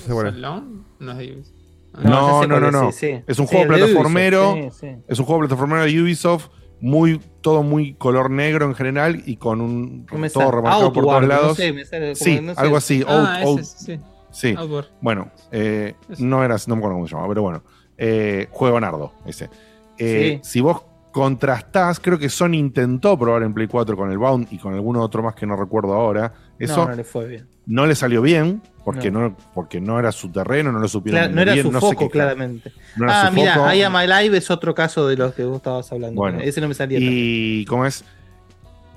no. 2.01 2.41
No, 2.43 2.47
No, 2.47 2.59
no, 2.59 2.67
es, 2.67 2.73
no. 2.73 2.91
sí, 2.91 2.97
sí. 3.13 3.23
Es 3.27 3.39
un 3.39 3.47
Sí, 3.47 3.55
juego 3.55 3.73
plataformero. 3.73 4.51
Ubisoft, 4.53 4.73
sí, 4.79 4.87
sí. 4.87 4.95
Es 5.07 5.19
un 5.19 5.25
juego 5.25 5.39
plataformero 5.41 5.83
de 5.83 6.01
Ubisoft, 6.01 6.47
muy, 6.81 7.21
todo 7.41 7.63
muy 7.63 7.93
color 7.95 8.29
negro 8.29 8.65
en 8.65 8.75
general 8.75 9.21
y 9.25 9.37
con 9.37 9.61
un 9.61 10.05
No 10.11 10.29
todo 10.29 10.51
remarcado 10.51 10.91
por 10.93 11.05
todos 11.05 11.21
no 11.21 11.27
lados. 11.27 11.57
sé, 11.57 11.71
me 11.73 11.85
sale 11.85 12.13
como- 12.13 12.15
sí, 12.15 12.39
no 12.41 12.53
sé. 12.55 12.61
algo 12.61 12.77
así. 12.77 13.03
Ah, 13.07 13.39
Out- 13.43 13.59
ese, 13.59 13.61
out- 13.61 13.63
sí. 13.63 13.99
sí. 14.31 14.55
Outward. 14.57 14.85
Bueno, 15.01 15.31
eh, 15.51 15.95
no 16.19 16.43
era, 16.43 16.57
no 16.67 16.75
me 16.75 16.79
acuerdo 16.79 16.95
cómo 16.97 17.07
se 17.07 17.15
llama, 17.15 17.27
pero 17.29 17.41
bueno. 17.43 17.63
Eh, 17.97 18.47
Juego 18.51 18.79
Nardo, 18.79 19.13
ese. 19.25 19.49
Eh, 19.97 20.39
Sí. 20.43 20.49
Si 20.51 20.61
vos 20.61 20.81
contrastás, 21.11 21.99
creo 21.99 22.17
que 22.19 22.27
Sony 22.27 22.55
intentó 22.55 23.17
probar 23.17 23.43
en 23.43 23.53
Play 23.53 23.67
4 23.67 23.95
con 23.95 24.09
el 24.11 24.17
Bound 24.17 24.47
y 24.51 24.57
con 24.57 24.73
alguno 24.73 25.01
otro 25.01 25.21
más 25.23 25.35
que 25.35 25.45
no 25.45 25.55
recuerdo 25.55 25.93
ahora. 25.93 26.33
Eso 26.63 26.77
No, 26.77 26.83
no, 26.83 26.89
no 26.91 26.95
le 26.95 27.03
fue 27.03 27.27
bien. 27.27 27.47
le 27.67 27.95
salió 27.95 28.21
bien 28.21 28.61
porque 28.83 29.11
No. 29.11 29.21
no. 29.29 29.37
porque 29.53 29.79
no 29.79 29.97
era 29.99 30.11
su 30.11 30.29
terreno, 30.31 30.71
no 30.71 30.79
lo 30.79 30.87
supieron. 30.87 31.33
No 31.33 31.41
era 31.41 31.53
bien, 31.53 31.65
su 31.65 31.71
no 31.71 31.79
sé 31.79 31.85
foco, 31.87 32.07
qué- 32.07 32.11
claramente. 32.11 32.71
no 32.97 33.05
ah, 33.09 33.31
mira. 33.33 33.75
I 33.75 33.81
Am 33.83 33.95
Alive 33.95 34.37
es 34.37 34.51
otro 34.51 34.73
caso 34.75 35.07
de 35.07 35.15
los 35.17 35.33
que 35.33 35.43
vos 35.43 35.57
estabas 35.57 35.91
hablando. 35.91 36.19
Bueno. 36.19 36.39
Ese 36.41 36.59
no 36.61 36.67
me 36.67 36.73
salía 36.73 36.99
tan 36.99 37.07
Y 37.09 37.65
cómo 37.65 37.85
es. 37.85 38.03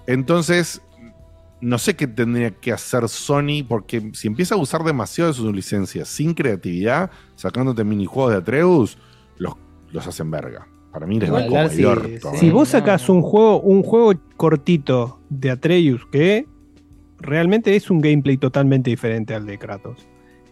Entonces, 0.06 0.80
no 1.60 1.78
sé 1.78 1.96
qué 1.96 2.06
tendría 2.06 2.50
que 2.50 2.72
hacer 2.72 3.08
Sony, 3.08 3.64
porque 3.66 4.10
si 4.14 4.28
empieza 4.28 4.54
a 4.54 4.58
usar 4.58 4.84
demasiado 4.84 5.30
de 5.30 5.36
sus 5.36 5.54
licencias 5.54 6.08
sin 6.08 6.34
creatividad, 6.34 7.10
sacándote 7.34 7.82
minijuegos 7.84 8.32
de 8.32 8.38
Atreus, 8.38 8.98
los, 9.38 9.54
los 9.90 10.06
hacen 10.06 10.30
verga. 10.30 10.66
Para 10.92 11.06
mí 11.06 11.20
les 11.20 11.32
va 11.32 11.46
como 11.46 11.68
sí, 11.68 11.80
el 11.80 11.86
orto. 11.86 12.30
sí. 12.32 12.38
Si 12.38 12.48
¿eh? 12.48 12.52
vos 12.52 12.68
sacás 12.68 13.08
un 13.08 13.20
juego, 13.22 13.60
un 13.60 13.82
juego 13.82 14.12
cortito 14.36 15.20
de 15.28 15.50
Atreus 15.50 16.02
que 16.10 16.46
realmente 17.18 17.74
es 17.76 17.90
un 17.90 18.00
gameplay 18.00 18.36
totalmente 18.36 18.90
diferente 18.90 19.34
al 19.34 19.46
de 19.46 19.58
Kratos. 19.58 20.06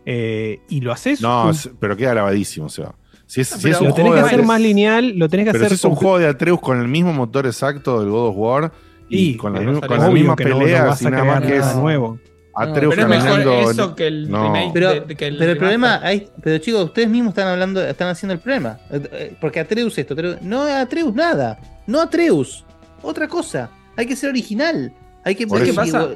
eh, 0.07 0.61
y 0.69 0.81
lo 0.83 0.93
haces. 0.93 1.23
No, 1.23 1.49
un- 1.49 1.57
pero 1.81 1.97
queda 1.97 2.15
lavadísimo, 2.15 2.67
o 2.67 2.69
sea. 2.69 2.95
Si 3.27 3.41
es, 3.41 3.49
si 3.49 3.63
pero 3.63 3.75
es 3.77 3.81
un 3.81 3.89
lo 3.89 3.95
tenés 3.95 4.11
juego 4.11 4.15
que 4.15 4.21
hacer 4.27 4.39
Atreus- 4.41 4.47
más 4.47 4.61
lineal, 4.61 5.13
lo 5.17 5.29
tenés 5.31 5.47
que 5.47 5.53
Pero 5.53 5.65
hacer 5.65 5.79
si 5.79 5.81
es 5.81 5.85
un 5.85 5.91
con- 5.93 5.99
juego 5.99 6.19
de 6.19 6.27
Atreus 6.29 6.61
con 6.61 6.79
el 6.79 6.89
mismo 6.89 7.13
motor 7.15 7.47
exacto 7.47 8.01
del 8.01 8.11
God 8.11 8.29
of 8.29 8.35
War 8.37 8.73
y, 9.09 9.31
Y, 9.31 9.37
con, 9.39 9.55
mismas- 9.55 9.77
sale 9.77 9.87
con 9.89 9.99
las 9.99 10.13
mismas 10.13 10.37
que 10.37 10.45
no- 10.45 10.51
no 10.51 10.59
peleas 10.59 11.01
y 11.01 11.05
nada 11.07 11.25
más 11.25 11.43
que 11.43 11.57
es 11.57 11.75
nuevo. 11.77 12.19
Atreus 12.55 12.95
Pero 12.95 13.03
es 13.15 13.25
mejor 13.25 13.41
eso 13.71 13.95
que 13.97 14.07
el 14.07 14.31
no. 14.31 14.43
remake 14.45 14.71
Pero, 14.75 14.89
de, 14.93 15.01
de 15.01 15.17
que 15.17 15.27
el 15.27 15.39
pero 15.39 15.53
el 15.53 15.59
problema, 15.59 16.01
hay, 16.03 16.29
pero 16.43 16.59
chicos, 16.59 16.85
ustedes 16.85 17.09
mismos 17.09 17.31
están 17.31 17.49
hablando, 17.49 17.83
están 17.83 18.09
haciendo 18.09 18.35
el 18.35 18.41
problema. 18.41 18.79
Eh, 18.91 19.09
eh, 19.11 19.37
Porque 19.41 19.59
Atreus 19.59 19.97
esto, 19.99 20.15
Atreus- 20.15 20.41
no 20.43 20.63
Atreus 20.65 21.15
nada, 21.15 21.59
no 21.87 22.01
Atreus, 22.03 22.65
otra 23.03 23.27
cosa. 23.27 23.71
Hay 23.97 24.05
que 24.07 24.15
ser 24.17 24.29
original. 24.29 24.93
Hay 25.25 25.35
que, 25.35 25.45
hay 25.45 25.49
que- 25.49 25.71
eso. 25.71 25.83
¿Qué 25.83 25.93
pasa? 25.93 26.09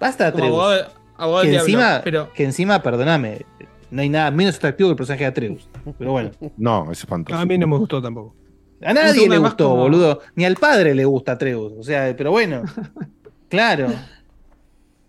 Basta 0.00 0.32
Como 0.32 0.44
Atreus. 0.44 0.58
abogado, 0.60 0.92
abogado 1.16 1.42
Que 1.44 1.50
del 1.50 1.66
diablo, 1.66 1.82
encima, 1.84 2.00
pero 2.04 2.32
que 2.32 2.44
encima, 2.44 2.82
perdóname, 2.82 3.46
no 3.90 4.02
hay 4.02 4.08
nada 4.08 4.30
menos 4.30 4.56
atractivo 4.56 4.88
que 4.88 4.92
el 4.92 4.96
personaje 4.96 5.24
de 5.24 5.28
Atreus. 5.30 5.68
Pero 5.98 6.12
bueno, 6.12 6.30
No, 6.56 6.90
es 6.90 6.98
espantoso. 7.00 7.38
A 7.38 7.44
mí 7.46 7.56
no 7.58 7.66
me 7.66 7.76
gustó 7.78 8.02
tampoco. 8.02 8.34
a 8.82 8.92
nadie 8.92 9.28
le 9.28 9.38
gustó, 9.38 9.68
como- 9.70 9.82
boludo. 9.82 10.20
Ni 10.34 10.44
al 10.44 10.56
padre 10.56 10.94
le 10.94 11.04
gusta 11.04 11.32
Atreus. 11.32 11.72
O 11.78 11.82
sea, 11.82 12.14
pero 12.16 12.30
bueno, 12.30 12.62
claro. 13.48 13.88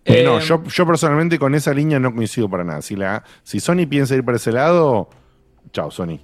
Eh, 0.05 0.23
no, 0.23 0.37
Eh, 0.37 0.41
yo, 0.41 0.63
yo 0.63 0.85
personalmente 0.85 1.39
con 1.39 1.55
esa 1.55 1.73
línea 1.73 1.99
no 1.99 2.13
coincido 2.13 2.47
para 2.49 2.63
nada. 2.63 2.81
Si, 2.81 2.95
la, 2.95 3.23
si 3.43 3.59
Sony 3.59 3.87
piensa 3.89 4.15
ir 4.15 4.23
para 4.23 4.37
ese 4.37 4.51
lado, 4.51 5.09
chao, 5.71 5.89
Sony. 5.89 6.19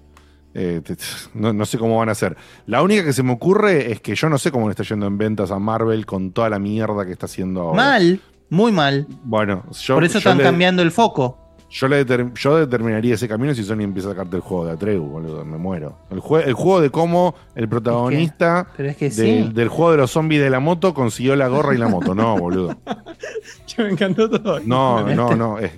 Eh, 0.54 0.82
te- 0.84 0.98
no, 1.34 1.52
no 1.54 1.66
sé 1.66 1.78
cómo 1.80 1.98
van 1.98 2.10
a 2.10 2.12
hacer. 2.12 2.38
La 2.68 2.84
única 2.84 3.04
que 3.04 3.14
se 3.14 3.24
me 3.24 3.32
ocurre 3.32 3.92
es 3.92 4.02
que 4.02 4.14
yo 4.16 4.30
no 4.30 4.38
sé 4.38 4.52
cómo 4.52 4.68
le 4.68 4.72
está 4.74 4.84
yendo 4.84 5.08
en 5.08 5.18
ventas 5.18 5.50
a 5.50 5.58
Marvel 5.60 6.06
con 6.06 6.32
toda 6.32 6.50
la 6.50 6.60
mierda 6.60 7.06
que 7.06 7.12
está 7.14 7.26
haciendo 7.26 7.62
ahora. 7.62 7.76
Mal, 7.76 8.22
muy 8.52 8.72
mal. 8.72 9.08
Bueno, 9.24 9.64
yo, 9.72 9.96
Por 9.96 10.04
eso 10.04 10.14
yo 10.14 10.20
están 10.20 10.38
le- 10.38 10.44
cambiando 10.44 10.84
el 10.84 10.92
foco. 10.92 11.40
Yo, 11.74 11.88
le 11.88 12.06
determ- 12.06 12.34
yo 12.34 12.58
determinaría 12.58 13.14
ese 13.16 13.30
camino 13.30 13.56
si 13.56 13.64
Sony 13.64 13.80
empieza 13.84 14.10
a 14.10 14.12
sacarte 14.12 14.36
el 14.36 14.42
juego 14.42 14.66
de 14.66 14.74
Atreu, 14.74 15.04
boludo. 15.06 15.46
Me 15.46 15.58
muero. 15.58 15.96
El, 16.10 16.20
jue- 16.22 16.44
el 16.46 16.54
juego 16.54 16.82
de 16.82 16.90
cómo 16.90 17.34
el 17.56 17.70
protagonista 17.70 18.68
pero 18.76 18.90
es 18.90 18.98
que 18.98 19.10
del, 19.10 19.46
sí. 19.48 19.54
del 19.54 19.70
juego 19.70 19.92
de 19.92 19.98
los 20.00 20.12
zombies 20.12 20.42
de 20.42 20.50
la 20.50 20.60
moto 20.60 20.94
consiguió 20.94 21.34
la 21.38 21.48
gorra 21.48 21.74
y 21.74 21.78
la 21.78 21.88
moto. 21.88 22.14
No, 22.14 22.38
boludo. 22.38 22.76
Yo 23.68 23.86
me 23.86 23.92
encantó 23.92 24.30
todo. 24.30 24.60
No, 24.66 25.08
no, 25.16 25.34
no. 25.34 25.60
Es 25.60 25.72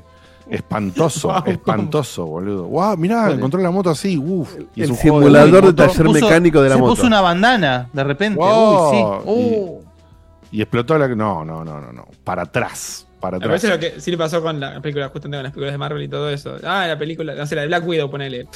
espantoso, 0.50 1.28
Wow, 1.30 1.44
espantoso, 1.46 2.26
boludo. 2.26 2.64
Wow, 2.66 2.98
mirá, 2.98 3.30
encontró 3.32 3.62
la 3.62 3.70
moto 3.70 3.92
así. 3.92 4.18
Uf. 4.18 4.56
Y 4.76 4.82
es 4.82 4.86
el 4.86 4.92
un 4.92 4.98
juego 4.98 5.20
simulador 5.20 5.52
de 5.52 5.62
moto. 5.62 5.76
taller 5.76 6.10
mecánico 6.10 6.62
de 6.62 6.70
la 6.70 6.76
se 6.76 6.82
moto. 6.82 6.96
puso 6.96 7.06
una 7.08 7.22
bandana 7.22 7.90
de 7.94 8.04
repente. 8.04 8.40
Wow. 8.40 8.90
Uy, 8.90 8.98
sí. 8.98 9.04
Uh. 9.26 9.80
Y 9.80 9.93
explotó 10.62 10.98
la. 10.98 11.08
No, 11.08 11.44
no, 11.46 11.64
no, 11.64 11.80
no, 11.82 11.92
no. 11.92 12.08
Para 12.24 12.44
atrás. 12.44 13.08
Para 13.20 13.38
atrás. 13.38 13.50
parece 13.50 13.70
lo 13.70 13.80
que 13.80 14.00
sí 14.02 14.12
le 14.12 14.18
pasó 14.18 14.42
con 14.42 14.60
la 14.60 14.82
película, 14.82 15.08
justamente 15.10 15.38
con 15.38 15.44
las 15.44 15.54
películas 15.54 15.74
de 15.74 15.78
Marvel 15.78 16.04
y 16.04 16.08
todo 16.10 16.30
eso. 16.30 16.58
Ah, 16.64 16.86
la 16.88 16.98
película, 16.98 17.34
no 17.36 17.46
sé, 17.46 17.56
la 17.56 17.62
de 17.62 17.68
Black 17.68 17.88
Widow, 17.88 18.10
ponele. 18.10 18.48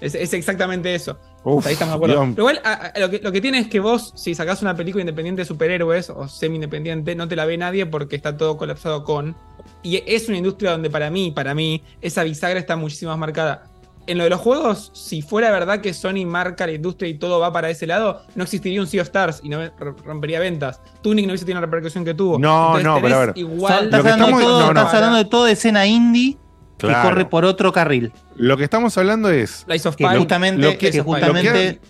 Es, 0.00 0.14
es 0.14 0.32
exactamente 0.32 0.94
eso. 0.94 1.18
Uf, 1.44 1.66
Ahí 1.66 1.74
estamos 1.74 1.92
de 1.92 1.96
acuerdo. 1.96 2.14
Dios. 2.24 2.34
Pero 2.34 2.42
igual, 2.50 2.60
a- 2.64 2.72
a- 2.94 2.98
lo, 2.98 3.10
que, 3.10 3.18
lo 3.22 3.30
que 3.32 3.40
tiene 3.42 3.58
es 3.58 3.68
que 3.68 3.80
vos, 3.80 4.14
si 4.16 4.34
sacás 4.34 4.62
una 4.62 4.74
película 4.74 5.02
independiente 5.02 5.42
de 5.42 5.46
superhéroes 5.46 6.08
o 6.08 6.26
semi-independiente, 6.26 7.14
no 7.14 7.28
te 7.28 7.36
la 7.36 7.44
ve 7.44 7.58
nadie 7.58 7.84
porque 7.84 8.16
está 8.16 8.34
todo 8.36 8.56
colapsado 8.56 9.04
con. 9.04 9.36
Y 9.82 10.02
es 10.06 10.28
una 10.28 10.38
industria 10.38 10.70
donde 10.70 10.88
para 10.88 11.10
mí, 11.10 11.32
para 11.32 11.54
mí, 11.54 11.82
esa 12.00 12.22
bisagra 12.24 12.58
está 12.58 12.76
muchísimo 12.76 13.10
más 13.10 13.18
marcada. 13.18 13.69
En 14.10 14.18
lo 14.18 14.24
de 14.24 14.30
los 14.30 14.40
juegos, 14.40 14.90
si 14.92 15.22
fuera 15.22 15.50
verdad 15.52 15.80
que 15.80 15.94
Sony 15.94 16.26
marca 16.26 16.66
la 16.66 16.72
industria 16.72 17.08
y 17.08 17.14
todo 17.14 17.38
va 17.38 17.52
para 17.52 17.70
ese 17.70 17.86
lado, 17.86 18.22
no 18.34 18.42
existiría 18.42 18.80
un 18.80 18.88
Sea 18.88 19.02
of 19.02 19.06
Stars 19.06 19.40
y 19.44 19.48
no 19.48 19.60
rompería 20.04 20.40
ventas. 20.40 20.80
Tunic 21.00 21.26
no 21.26 21.30
hubiese 21.30 21.44
tenido 21.44 21.60
la 21.60 21.66
repercusión 21.66 22.04
que 22.04 22.12
tuvo. 22.14 22.36
No, 22.38 22.76
Entonces 22.78 22.84
no, 22.86 23.00
pero 23.00 23.16
a 23.16 23.18
ver. 23.26 23.32
Igual, 23.36 23.84
Estás, 23.84 24.00
hablando, 24.00 24.24
estamos- 24.24 24.40
de 24.40 24.44
todo, 24.46 24.60
no, 24.60 24.72
no. 24.74 24.80
estás 24.80 24.94
hablando 24.94 25.18
de 25.18 25.24
todo 25.26 25.44
de 25.44 25.52
escena 25.52 25.86
indie 25.86 26.36
que 26.76 26.86
corre 26.88 27.24
por 27.26 27.44
otro 27.44 27.72
carril. 27.72 28.12
Lo 28.34 28.56
que 28.56 28.64
estamos 28.64 28.98
hablando 28.98 29.30
es. 29.30 29.64
Lies 29.68 29.86
of 29.86 29.94
Que 29.94 30.04
justamente, 30.08 30.60
Lo 30.60 30.76
que- 30.76 30.90
que 30.90 31.00
justamente 31.02 31.80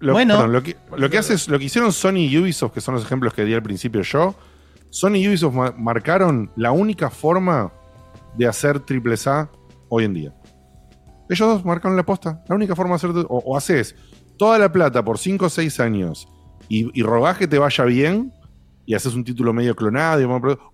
Lo, 0.00 0.14
Bueno. 0.14 0.34
perdón, 0.34 0.52
lo 0.52 0.62
que, 0.64 0.76
lo 0.96 1.08
que 1.10 1.18
hace 1.18 1.34
es- 1.34 1.46
lo 1.46 1.60
que 1.60 1.66
hicieron 1.66 1.92
Sony 1.92 2.26
y 2.28 2.36
Ubisoft, 2.38 2.72
que 2.72 2.80
son 2.80 2.94
los 2.96 3.04
ejemplos 3.04 3.34
que 3.34 3.44
di 3.44 3.54
al 3.54 3.62
principio 3.62 4.02
yo, 4.02 4.34
Sony 4.90 5.14
y 5.18 5.28
Ubisoft 5.28 5.54
ma- 5.54 5.74
marcaron 5.78 6.50
la 6.56 6.72
única 6.72 7.08
forma 7.08 7.70
de 8.36 8.48
hacer 8.48 8.80
triple 8.80 9.14
A 9.26 9.48
hoy 9.88 10.04
en 10.06 10.14
día. 10.14 10.34
Ellos 11.28 11.48
dos 11.48 11.64
marcaron 11.64 11.96
la 11.96 12.04
posta. 12.04 12.42
La 12.48 12.54
única 12.54 12.74
forma 12.76 12.90
de 12.92 12.96
hacer. 12.96 13.10
O, 13.28 13.38
o 13.44 13.56
haces 13.56 13.94
toda 14.36 14.58
la 14.58 14.70
plata 14.72 15.04
por 15.04 15.18
5 15.18 15.46
o 15.46 15.48
6 15.50 15.80
años 15.80 16.28
y, 16.68 16.90
y 16.98 17.02
rogás 17.02 17.38
que 17.38 17.46
te 17.46 17.58
vaya 17.58 17.84
bien 17.84 18.32
y 18.86 18.94
haces 18.94 19.14
un 19.14 19.24
título 19.24 19.52
medio 19.52 19.74
clonado. 19.76 20.20
y 20.20 20.24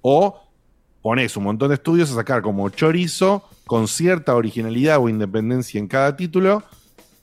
o 0.02 0.40
pones 1.02 1.36
un 1.36 1.44
montón 1.44 1.68
de 1.68 1.74
estudios 1.74 2.10
a 2.10 2.14
sacar 2.14 2.42
como 2.42 2.68
chorizo 2.70 3.44
con 3.66 3.86
cierta 3.88 4.34
originalidad 4.34 4.98
o 4.98 5.08
independencia 5.08 5.78
en 5.78 5.86
cada 5.86 6.16
título 6.16 6.62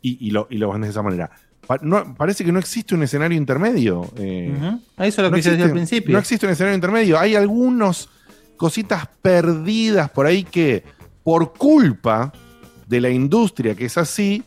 y, 0.02 0.28
y 0.28 0.32
lo, 0.32 0.48
y 0.50 0.58
lo 0.58 0.68
de 0.88 0.92
esa 0.92 1.02
manera. 1.02 1.32
Pa- 1.68 1.80
no- 1.82 2.14
parece 2.16 2.46
que 2.46 2.52
no 2.52 2.60
existe 2.60 2.94
un 2.94 3.02
escenario 3.04 3.38
intermedio. 3.38 4.06
eh. 4.18 4.54
Eso 4.98 5.08
es 5.08 5.18
lo 5.18 5.30
no 5.32 5.36
que 5.36 5.42
yo 5.42 5.50
decía 5.52 5.66
al 5.66 5.72
principio. 5.72 6.14
No 6.14 6.20
existe 6.20 6.46
un 6.46 6.52
escenario 6.52 6.76
intermedio. 6.76 7.18
Hay 7.20 7.36
algunas 7.36 8.08
cositas 8.56 9.08
perdidas 9.22 10.10
por 10.12 10.28
ahí 10.28 10.44
que, 10.44 10.84
por 11.24 11.54
culpa 11.54 12.32
de 12.88 13.02
la 13.02 13.10
industria 13.10 13.76
que 13.76 13.86
es 13.86 13.98
así, 13.98 14.44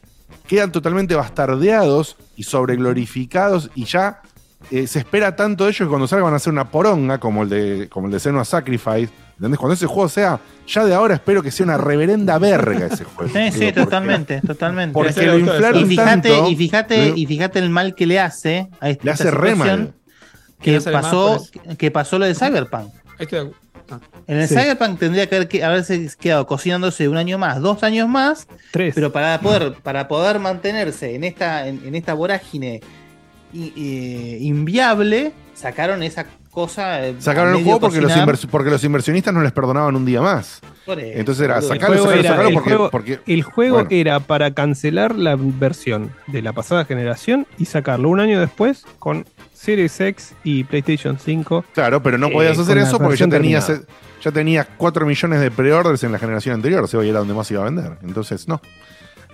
quedan 0.46 0.72
totalmente 0.72 1.14
bastardeados 1.14 2.16
y 2.36 2.44
sobreglorificados 2.44 3.70
y 3.74 3.84
ya 3.84 4.22
eh, 4.70 4.86
se 4.86 4.98
espera 5.00 5.36
tanto 5.36 5.64
de 5.64 5.70
ellos 5.70 5.86
que 5.86 5.88
cuando 5.88 6.06
salgan 6.08 6.24
van 6.24 6.32
a 6.34 6.36
hacer 6.36 6.52
una 6.52 6.68
poronga 6.70 7.18
como 7.18 7.42
el 7.44 7.48
de 7.48 7.88
como 7.88 8.06
el 8.06 8.12
de 8.12 8.20
Senua 8.20 8.44
Sacrifice. 8.44 9.08
¿Entendés? 9.36 9.58
Cuando 9.60 9.74
ese 9.74 9.86
juego 9.86 10.08
sea, 10.08 10.40
ya 10.66 10.84
de 10.84 10.92
ahora 10.94 11.14
espero 11.14 11.44
que 11.44 11.52
sea 11.52 11.64
una 11.64 11.76
reverenda 11.78 12.38
verga 12.38 12.86
ese 12.86 13.04
juego. 13.04 13.32
Sí, 13.32 13.52
sí, 13.52 13.58
Digo, 13.60 13.66
porque- 13.66 13.72
totalmente, 13.84 14.40
totalmente. 14.40 14.92
Porque 14.92 15.26
lo 15.26 15.38
inflaron 15.38 15.84
y 15.84 15.86
fíjate, 15.86 16.28
tanto, 16.30 16.50
y 16.50 16.56
fíjate, 16.56 17.12
y 17.14 17.26
fíjate 17.26 17.58
el 17.60 17.70
mal 17.70 17.94
que 17.94 18.06
le 18.06 18.18
hace 18.18 18.68
a 18.80 18.90
esta 18.90 19.04
Le 19.04 19.10
hace 19.12 19.30
situación 19.30 19.80
mal. 19.80 19.94
que 20.60 20.80
pasó, 20.80 21.46
que 21.78 21.90
pasó 21.92 22.18
lo 22.18 22.24
de 22.26 22.34
Cyberpunk. 22.34 22.92
Estoy 23.20 23.26
de 23.38 23.38
acuerdo. 23.46 23.67
En 24.26 24.38
el 24.38 24.48
Sí. 24.48 24.54
Cyberpunk 24.54 24.98
tendría 24.98 25.26
que 25.28 25.36
haber 25.36 25.48
que- 25.48 25.64
haberse 25.64 26.08
quedado 26.20 26.46
cocinándose 26.46 27.08
un 27.08 27.16
año 27.16 27.38
más, 27.38 27.60
dos 27.60 27.82
años 27.82 28.08
más, 28.08 28.46
Tres. 28.70 28.94
pero 28.94 29.12
para 29.12 29.40
poder, 29.40 29.74
para 29.82 30.08
poder 30.08 30.38
mantenerse 30.38 31.14
en 31.14 31.24
esta, 31.24 31.66
en, 31.68 31.80
en 31.86 31.94
esta 31.94 32.14
vorágine 32.14 32.80
i- 33.52 33.72
eh, 33.76 34.38
inviable, 34.40 35.32
sacaron 35.54 36.02
esa 36.02 36.26
cosa. 36.50 37.06
eh, 37.06 37.14
Sacaron 37.20 37.56
el 37.56 37.62
juego 37.62 37.78
porque 37.80 38.00
los, 38.00 38.10
cocinar. 38.10 38.28
invers- 38.28 38.46
porque 38.50 38.70
los 38.70 38.82
inversionistas 38.82 39.32
no 39.32 39.42
les 39.42 39.52
perdonaban 39.52 39.94
un 39.94 40.04
día 40.04 40.20
más. 40.20 40.60
Por 40.84 40.98
eso, 40.98 41.18
Entonces 41.18 41.44
era 41.44 41.60
sacarlo, 41.62 41.86
juego 41.98 42.04
sacarlo, 42.06 42.20
era- 42.20 42.28
sacarlo 42.30 42.48
el 42.48 42.54
porque, 42.54 42.70
juego- 42.70 42.90
porque- 42.90 43.20
El 43.26 43.42
juego 43.42 43.74
Bueno. 43.76 43.88
era 43.92 44.20
para 44.20 44.52
cancelar 44.54 45.14
la 45.16 45.36
versión 45.38 46.12
de 46.26 46.42
la 46.42 46.52
pasada 46.52 46.84
generación 46.84 47.46
y 47.58 47.66
sacarlo 47.66 48.08
un 48.08 48.20
año 48.20 48.40
después 48.40 48.84
con 48.98 49.24
Series 49.58 50.00
X 50.00 50.34
y 50.44 50.62
PlayStation 50.64 51.18
5. 51.18 51.64
Claro, 51.74 52.02
pero 52.02 52.16
no 52.16 52.28
eh, 52.28 52.32
podías 52.32 52.58
hacer 52.58 52.78
eso 52.78 52.98
porque 52.98 53.16
ya 53.16 53.28
tenías, 53.28 53.66
terminada. 53.66 53.92
ya 54.22 54.30
tenías 54.32 54.66
4 54.76 55.04
millones 55.04 55.40
de 55.40 55.50
pre-orders 55.50 56.04
en 56.04 56.12
la 56.12 56.18
generación 56.18 56.54
anterior, 56.54 56.84
o 56.84 56.86
sea, 56.86 57.02
y 57.04 57.08
era 57.08 57.18
donde 57.18 57.34
más 57.34 57.50
iba 57.50 57.62
a 57.62 57.64
vender. 57.64 57.98
Entonces, 58.02 58.46
no. 58.46 58.60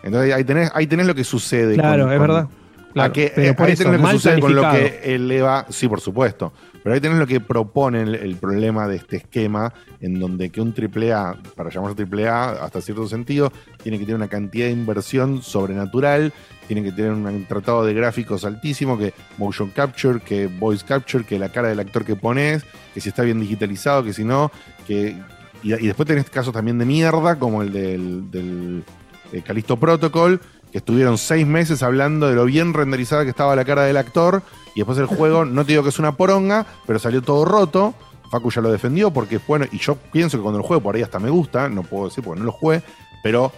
Entonces 0.02 0.32
ahí 0.34 0.44
tenés, 0.44 0.70
ahí 0.74 0.86
tenés 0.86 1.06
lo 1.06 1.14
que 1.14 1.24
sucede. 1.24 1.74
Claro, 1.74 2.04
con- 2.04 2.12
es 2.12 2.18
con- 2.18 2.28
verdad. 2.28 2.48
Claro, 2.94 3.10
a 3.10 3.12
que, 3.12 3.32
pero 3.34 3.48
eh, 3.50 3.54
por 3.54 3.66
ahí 3.66 3.72
eso, 3.72 3.82
tenés 3.84 4.00
lo 4.00 4.06
que 4.06 4.12
sucede 4.12 4.40
con 4.40 4.54
lo 4.54 4.70
que 4.70 5.00
eleva. 5.14 5.66
Sí, 5.68 5.88
por 5.88 6.00
supuesto. 6.00 6.52
Pero 6.84 6.94
ahí 6.94 7.00
tenés 7.00 7.18
lo 7.18 7.26
que 7.26 7.40
propone 7.40 8.02
el, 8.02 8.14
el 8.14 8.36
problema 8.36 8.86
de 8.86 8.96
este 8.96 9.16
esquema, 9.16 9.72
en 10.02 10.20
donde 10.20 10.50
que 10.50 10.60
un 10.60 10.74
AAA, 10.74 11.38
para 11.56 11.70
llamarse 11.70 12.04
AAA, 12.04 12.62
hasta 12.62 12.82
cierto 12.82 13.08
sentido, 13.08 13.50
tiene 13.82 13.98
que 13.98 14.04
tener 14.04 14.16
una 14.16 14.28
cantidad 14.28 14.66
de 14.66 14.72
inversión 14.72 15.42
sobrenatural, 15.42 16.30
tiene 16.66 16.82
que 16.82 16.92
tener 16.92 17.12
un 17.12 17.46
tratado 17.46 17.86
de 17.86 17.94
gráficos 17.94 18.44
altísimo, 18.44 18.98
que 18.98 19.14
motion 19.38 19.70
capture, 19.70 20.20
que 20.20 20.46
voice 20.46 20.84
capture, 20.84 21.24
que 21.24 21.38
la 21.38 21.48
cara 21.48 21.68
del 21.68 21.80
actor 21.80 22.04
que 22.04 22.16
pones, 22.16 22.64
que 22.92 23.00
si 23.00 23.08
está 23.08 23.22
bien 23.22 23.40
digitalizado, 23.40 24.04
que 24.04 24.12
si 24.12 24.24
no, 24.24 24.50
que. 24.86 25.16
Y, 25.62 25.70
después 25.70 26.06
tenés 26.06 26.28
casos 26.28 26.52
también 26.52 26.78
de 26.78 26.84
mierda, 26.84 27.38
como 27.38 27.62
el 27.62 27.72
del, 27.72 28.30
del 28.30 28.84
eh, 29.32 29.40
Callisto 29.40 29.78
Protocol, 29.78 30.38
que 30.70 30.78
estuvieron 30.78 31.16
seis 31.16 31.46
meses 31.46 31.82
hablando 31.82 32.28
de 32.28 32.34
lo 32.34 32.44
bien 32.44 32.74
renderizada 32.74 33.24
que 33.24 33.30
estaba 33.30 33.56
la 33.56 33.64
cara 33.64 33.84
del 33.84 33.96
actor, 33.96 34.42
y 34.74 34.80
después 34.80 34.98
el 34.98 35.06
juego, 35.06 35.44
no 35.44 35.64
te 35.64 35.72
digo 35.72 35.82
que 35.82 35.88
es 35.90 35.98
una 35.98 36.16
poronga, 36.16 36.66
pero 36.86 36.98
salió 36.98 37.22
todo 37.22 37.44
roto. 37.44 37.94
Facu 38.30 38.50
ya 38.50 38.60
lo 38.60 38.72
defendió 38.72 39.12
porque 39.12 39.36
es 39.36 39.46
bueno, 39.46 39.66
y 39.70 39.78
yo 39.78 39.94
pienso 39.96 40.36
que 40.38 40.42
cuando 40.42 40.58
lo 40.58 40.64
juego 40.64 40.82
por 40.82 40.96
ahí 40.96 41.02
hasta 41.02 41.18
me 41.20 41.30
gusta, 41.30 41.68
no 41.68 41.82
puedo 41.82 42.06
decir 42.06 42.24
porque 42.24 42.40
no 42.40 42.46
lo 42.46 42.52
jugué, 42.52 42.82
pero 43.22 43.52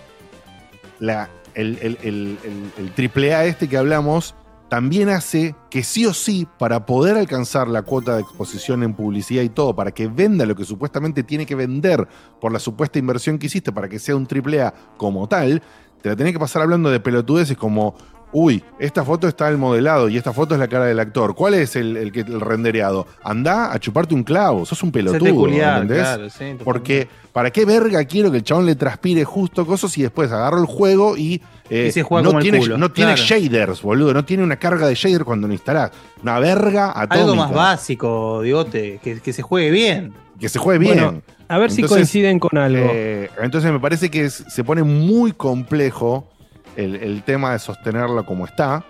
el- 1.54 2.38
el 2.78 2.92
triple 2.94 3.34
A 3.34 3.44
este 3.46 3.68
que 3.68 3.76
hablamos 3.78 4.34
también 4.68 5.08
hace 5.08 5.54
que 5.70 5.84
sí 5.84 6.04
o 6.06 6.12
sí, 6.12 6.46
para 6.58 6.84
poder 6.86 7.16
alcanzar 7.16 7.68
la 7.68 7.82
cuota 7.82 8.16
de 8.16 8.22
exposición 8.22 8.82
en 8.82 8.94
publicidad 8.94 9.42
y 9.44 9.48
todo, 9.48 9.76
para 9.76 9.92
que 9.92 10.08
venda 10.08 10.44
lo 10.44 10.56
que 10.56 10.64
supuestamente 10.64 11.22
tiene 11.22 11.46
que 11.46 11.54
vender 11.54 12.06
por 12.40 12.50
la 12.52 12.58
supuesta 12.58 12.98
inversión 12.98 13.38
que 13.38 13.46
hiciste 13.46 13.70
para 13.72 13.88
que 13.88 13.98
sea 14.00 14.16
un 14.16 14.26
triple 14.26 14.60
A 14.62 14.74
como 14.96 15.28
tal, 15.28 15.62
te 16.02 16.08
la 16.08 16.16
tenés 16.16 16.32
que 16.32 16.40
pasar 16.40 16.62
hablando 16.62 16.90
de 16.90 16.98
pelotudeces 16.98 17.56
como, 17.56 17.94
uy, 18.38 18.62
esta 18.78 19.02
foto 19.02 19.26
está 19.28 19.48
el 19.48 19.56
modelado 19.56 20.10
y 20.10 20.18
esta 20.18 20.30
foto 20.30 20.52
es 20.54 20.60
la 20.60 20.68
cara 20.68 20.84
del 20.84 21.00
actor. 21.00 21.34
¿Cuál 21.34 21.54
es 21.54 21.74
el, 21.74 21.96
el, 21.96 22.12
que- 22.12 22.20
el 22.20 22.38
rendereado? 22.42 23.06
Andá 23.24 23.72
a 23.72 23.78
chuparte 23.78 24.14
un 24.14 24.24
clavo, 24.24 24.66
sos 24.66 24.82
un 24.82 24.92
pelotudo, 24.92 25.34
culiar, 25.34 25.80
¿entendés? 25.82 26.02
claro, 26.06 26.24
sí, 26.28 26.32
totalmente. 26.34 26.64
Porque, 26.64 27.08
¿para 27.32 27.50
qué 27.50 27.64
verga 27.64 28.04
quiero 28.04 28.30
que 28.30 28.36
el 28.36 28.42
chabón 28.44 28.66
le 28.66 28.74
transpire 28.74 29.24
justo 29.24 29.64
cosas 29.66 29.96
y 29.96 30.02
después 30.02 30.30
agarro 30.32 30.58
el 30.60 30.66
juego 30.66 31.16
y, 31.16 31.40
eh, 31.70 31.86
Y 31.88 31.92
se 31.92 32.02
juega 32.02 32.22
no, 32.24 32.28
como 32.28 32.38
el 32.40 32.42
tiene, 32.42 32.58
culo, 32.58 32.76
no 32.76 32.90
tiene 32.92 33.14
claro. 33.14 33.26
shaders, 33.26 33.80
boludo? 33.80 34.12
No 34.12 34.24
tiene 34.26 34.42
una 34.42 34.56
carga 34.56 34.86
de 34.86 34.94
shader 34.94 35.24
cuando 35.24 35.46
lo 35.48 35.54
instalás. 35.54 35.92
Una 36.22 36.38
verga 36.38 36.90
atómica. 36.90 37.14
Algo 37.14 37.34
más 37.36 37.52
básico, 37.52 38.42
Diote, 38.42 39.00
que, 39.02 39.18
que 39.20 39.32
se 39.32 39.40
juegue 39.40 39.70
bien. 39.70 40.12
Que 40.38 40.50
se 40.50 40.58
juegue 40.58 40.78
bien. 40.80 40.94
Bueno, 40.94 41.22
a 41.48 41.56
ver 41.56 41.70
si 41.70 41.80
Entonces, 41.80 41.96
coinciden 42.00 42.38
con 42.38 42.58
algo. 42.58 42.86
eh, 42.92 43.30
entonces 43.40 43.72
me 43.72 43.80
parece 43.80 44.10
que 44.10 44.26
es- 44.26 44.44
se 44.48 44.62
pone 44.62 44.82
muy 44.82 45.32
complejo 45.32 46.28
el, 46.76 47.22
tema 47.22 47.52
de 47.52 47.58
sostenerlo 47.58 48.24
como 48.24 48.44
está. 48.44 48.84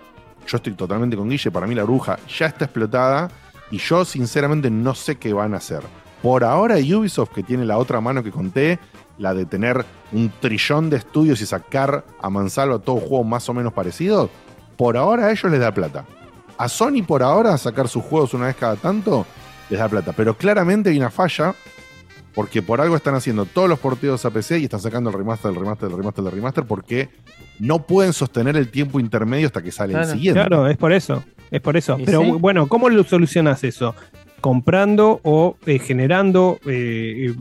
Yo 0.46 0.56
estoy 0.56 0.74
totalmente 0.74 1.16
con 1.16 1.28
Guille, 1.28 1.50
para 1.50 1.66
mí 1.66 1.74
la 1.74 1.84
bruja 1.84 2.18
ya 2.28 2.46
está 2.46 2.66
explotada 2.66 3.28
y 3.70 3.78
yo 3.78 4.04
sinceramente 4.04 4.70
no 4.70 4.94
sé 4.94 5.16
qué 5.16 5.32
van 5.32 5.54
a 5.54 5.58
hacer. 5.58 5.82
Por 6.22 6.44
ahora 6.44 6.76
Ubisoft, 6.76 7.32
que 7.32 7.42
tiene 7.42 7.64
la 7.64 7.78
otra 7.78 8.00
mano 8.00 8.22
que 8.22 8.30
conté, 8.30 8.78
la 9.18 9.34
de 9.34 9.46
tener 9.46 9.84
un 10.12 10.32
trillón 10.40 10.90
de 10.90 10.98
estudios 10.98 11.40
y 11.40 11.46
sacar 11.46 12.04
a 12.20 12.30
mansalva 12.30 12.78
todos 12.78 13.02
juegos 13.02 13.26
más 13.26 13.48
o 13.48 13.54
menos 13.54 13.72
parecidos, 13.72 14.30
por 14.76 14.96
ahora 14.96 15.26
a 15.26 15.30
ellos 15.30 15.50
les 15.50 15.60
da 15.60 15.72
plata. 15.72 16.04
A 16.58 16.68
Sony 16.68 17.02
por 17.06 17.22
ahora 17.22 17.56
sacar 17.58 17.88
sus 17.88 18.04
juegos 18.04 18.34
una 18.34 18.46
vez 18.46 18.56
cada 18.56 18.76
tanto 18.76 19.26
les 19.68 19.78
da 19.78 19.88
plata. 19.88 20.12
Pero 20.12 20.36
claramente 20.36 20.90
hay 20.90 20.98
una 20.98 21.10
falla 21.10 21.54
Porque 22.36 22.60
por 22.60 22.82
algo 22.82 22.94
están 22.94 23.14
haciendo 23.14 23.46
todos 23.46 23.66
los 23.66 23.78
porteos 23.78 24.26
a 24.26 24.30
PC 24.30 24.58
y 24.58 24.64
están 24.64 24.80
sacando 24.80 25.08
el 25.08 25.16
remaster, 25.16 25.50
el 25.50 25.56
remaster, 25.56 25.88
el 25.90 25.96
remaster, 25.96 26.24
el 26.26 26.30
remaster, 26.30 26.64
porque 26.64 27.08
no 27.58 27.86
pueden 27.86 28.12
sostener 28.12 28.58
el 28.58 28.68
tiempo 28.68 29.00
intermedio 29.00 29.46
hasta 29.46 29.62
que 29.62 29.72
sale 29.72 29.94
el 29.94 30.04
siguiente. 30.04 30.38
Claro, 30.38 30.68
es 30.68 30.76
por 30.76 30.92
eso. 30.92 31.24
Es 31.50 31.62
por 31.62 31.78
eso. 31.78 31.96
¿Y 31.98 32.04
Pero 32.04 32.20
sí? 32.20 32.30
bueno, 32.32 32.66
¿cómo 32.68 32.90
lo 32.90 33.04
solucionas 33.04 33.64
eso? 33.64 33.94
Comprando 34.42 35.18
o 35.22 35.56
eh, 35.64 35.78
generando 35.78 36.58
eh, 36.66 37.34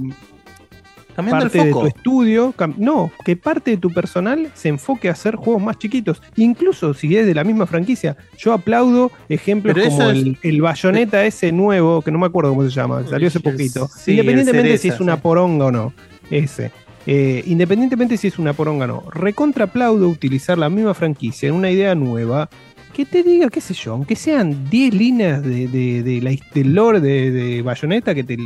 Cambiando 1.15 1.45
el 1.45 1.51
parte 1.51 1.65
de 1.65 1.71
foco. 1.71 1.81
tu 1.81 1.87
estudio. 1.87 2.53
no, 2.77 3.11
que 3.23 3.35
parte 3.35 3.71
de 3.71 3.77
tu 3.77 3.89
personal 3.91 4.49
se 4.53 4.69
enfoque 4.69 5.09
a 5.09 5.13
hacer 5.13 5.35
juegos 5.35 5.61
más 5.63 5.77
chiquitos. 5.79 6.21
Incluso 6.35 6.93
si 6.93 7.15
es 7.15 7.25
de 7.25 7.33
la 7.33 7.43
misma 7.43 7.65
franquicia. 7.65 8.17
Yo 8.37 8.53
aplaudo 8.53 9.11
ejemplos 9.29 9.73
Pero 9.75 9.87
como 9.89 10.01
eso 10.01 10.11
es- 10.11 10.17
el, 10.17 10.37
el 10.43 10.61
bayoneta 10.61 11.25
ese 11.25 11.51
nuevo, 11.51 12.01
que 12.01 12.11
no 12.11 12.19
me 12.19 12.25
acuerdo 12.27 12.49
cómo 12.51 12.63
se 12.63 12.69
llama, 12.69 13.03
que 13.03 13.09
salió 13.09 13.27
hace 13.27 13.39
poquito. 13.39 13.87
sí, 13.87 14.11
el 14.11 14.19
Independientemente 14.19 14.71
si 14.73 14.77
cereza, 14.79 14.95
es 14.95 15.01
una 15.01 15.15
sí. 15.15 15.21
poronga 15.23 15.65
o 15.65 15.71
no. 15.71 15.93
Ese. 16.29 16.71
Eh, 17.07 17.43
independientemente 17.45 18.17
si 18.17 18.27
es 18.27 18.39
una 18.39 18.53
poronga 18.53 18.85
o 18.85 18.87
no. 18.87 19.03
Recontra 19.11 19.65
aplaudo 19.65 20.09
utilizar 20.09 20.57
la 20.57 20.69
misma 20.69 20.93
franquicia 20.93 21.47
en 21.49 21.55
una 21.55 21.69
idea 21.71 21.93
nueva. 21.95 22.49
Que 22.93 23.05
te 23.05 23.23
diga, 23.23 23.49
qué 23.49 23.59
sé 23.59 23.73
yo, 23.73 23.91
aunque 23.91 24.15
sean 24.15 24.69
10 24.69 24.93
líneas 24.93 25.43
de, 25.43 25.67
de- 25.67 26.01
de 26.01 26.21
la, 26.21 26.31
del 26.53 26.73
lore 26.73 27.01
de, 27.01 27.29
de 27.29 27.61
Bayonetta, 27.61 28.15
que, 28.15 28.23
te, 28.23 28.37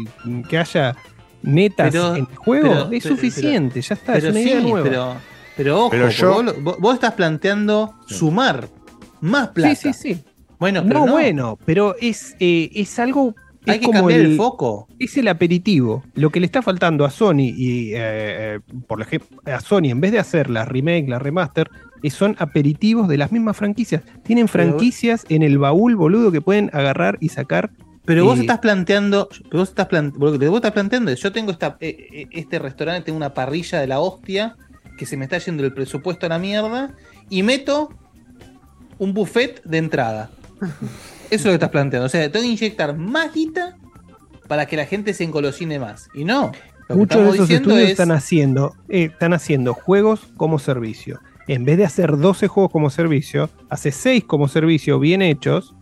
que 0.49 0.57
haya 0.57 0.95
netas 1.41 1.91
Pero- 1.91 2.15
en 2.15 2.21
el 2.21 2.25
juego, 2.35 2.69
pero- 2.69 2.91
es 2.91 3.03
pero- 3.03 3.15
suficiente, 3.15 3.81
ya 3.81 3.95
está, 3.95 4.13
Pero 4.13 4.27
es 4.27 4.33
una 4.33 4.43
sí, 4.43 4.49
idea 4.49 4.61
nueva. 4.61 4.83
Pero, 4.89 5.15
pero 5.57 5.79
ojo, 5.79 5.89
Pero 5.91 6.03
porque 6.05 6.17
yo- 6.61 6.75
vos, 6.79 6.93
estás 6.93 7.13
planteando 7.13 7.93
sumar 8.07 8.67
más 9.21 9.49
plata. 9.49 9.75
Sí, 9.75 9.93
sí, 9.93 10.13
sí. 10.15 10.23
Bueno, 10.59 10.83
pero 10.85 10.99
no, 11.01 11.05
no. 11.05 11.11
bueno, 11.13 11.57
pero 11.65 11.95
es, 12.01 12.35
eh, 12.39 12.69
es 12.75 12.99
algo. 12.99 13.33
Hay 13.65 13.75
es 13.75 13.79
que 13.81 13.85
como 13.87 13.99
cambiar 13.99 14.21
el 14.21 14.35
foco. 14.37 14.87
Es 14.99 15.15
el 15.17 15.27
aperitivo. 15.27 16.03
Lo 16.15 16.29
que 16.31 16.39
le 16.39 16.45
está 16.45 16.61
faltando 16.61 17.05
a 17.05 17.09
Sony 17.11 17.51
y 17.55 17.93
eh, 17.93 17.97
eh, 17.97 18.59
por 18.87 19.01
ejemplo 19.01 19.37
a 19.45 19.59
Sony, 19.59 19.85
en 19.91 20.01
vez 20.01 20.11
de 20.11 20.19
hacer 20.19 20.49
las 20.49 20.67
remake, 20.67 21.07
las 21.07 21.21
remaster, 21.21 21.69
son 22.09 22.35
aperitivos 22.39 23.07
de 23.09 23.17
las 23.17 23.31
mismas 23.31 23.57
franquicias. 23.57 24.01
Tienen 24.23 24.47
Pero- 24.47 24.63
franquicias 24.69 25.25
en 25.29 25.43
el 25.43 25.57
baúl, 25.57 25.95
boludo, 25.95 26.31
que 26.31 26.41
pueden 26.41 26.69
agarrar 26.73 27.17
y 27.19 27.29
sacar. 27.29 27.71
Pero 28.09 28.25
vos 28.25 28.39
estás 28.39 28.57
planteando, 28.57 29.29
pero 29.51 29.59
vos 29.59 29.69
estás, 29.69 29.87
lo 29.91 30.39
que 30.39 30.47
vos 30.47 30.55
estás 30.57 30.71
planteando 30.71 31.11
es, 31.11 31.19
yo 31.21 31.31
tengo 31.31 31.51
esta, 31.51 31.77
eh, 31.79 32.07
eh, 32.11 32.27
este 32.31 32.57
restaurante, 32.57 33.03
tengo 33.03 33.17
una 33.17 33.35
parrilla 33.35 33.79
de 33.79 33.85
la 33.85 33.99
hostia, 33.99 34.55
que 34.97 35.05
se 35.05 35.15
me 35.15 35.25
está 35.25 35.37
yendo 35.37 35.63
el 35.63 35.75
presupuesto 35.75 36.25
a 36.25 36.29
la 36.29 36.39
mierda, 36.39 36.95
y 37.29 37.43
meto 37.43 37.89
un 38.97 39.13
buffet 39.13 39.61
de 39.63 39.77
entrada. 39.77 40.31
Eso 40.59 40.71
es 41.29 41.45
lo 41.45 41.51
que 41.51 41.55
estás 41.57 41.69
planteando. 41.69 42.07
O 42.07 42.09
sea, 42.09 42.31
tengo 42.31 42.41
que 42.45 42.51
inyectar 42.51 42.97
más 42.97 43.31
guita 43.31 43.77
para 44.47 44.65
que 44.65 44.75
la 44.75 44.87
gente 44.87 45.13
se 45.13 45.25
engolosine 45.25 45.77
más. 45.77 46.09
Y 46.15 46.23
no. 46.23 46.51
Lo 46.87 46.95
Muchos 46.95 47.23
de 47.23 47.29
esos 47.29 47.49
estudios 47.51 47.79
es- 47.81 47.91
están 47.91 48.11
haciendo, 48.11 48.73
eh, 48.89 49.09
están 49.13 49.33
haciendo 49.33 49.75
juegos 49.75 50.21
como 50.35 50.57
servicio. 50.57 51.19
En 51.47 51.63
vez 51.63 51.77
de 51.77 51.85
hacer 51.85 52.17
12 52.17 52.47
juegos 52.47 52.71
como 52.71 52.89
servicio, 52.89 53.51
hace 53.69 53.91
6 53.91 54.23
como 54.23 54.47
servicio 54.47 54.99
bien 54.99 55.21
hechos 55.21 55.75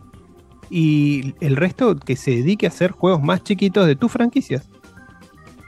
y 0.70 1.34
el 1.40 1.56
resto 1.56 1.96
que 1.98 2.16
se 2.16 2.32
dedique 2.32 2.66
a 2.66 2.70
hacer 2.70 2.92
juegos 2.92 3.22
más 3.22 3.44
chiquitos 3.44 3.88
de 3.88 3.96
tus 3.96 4.12
franquicias. 4.12 4.68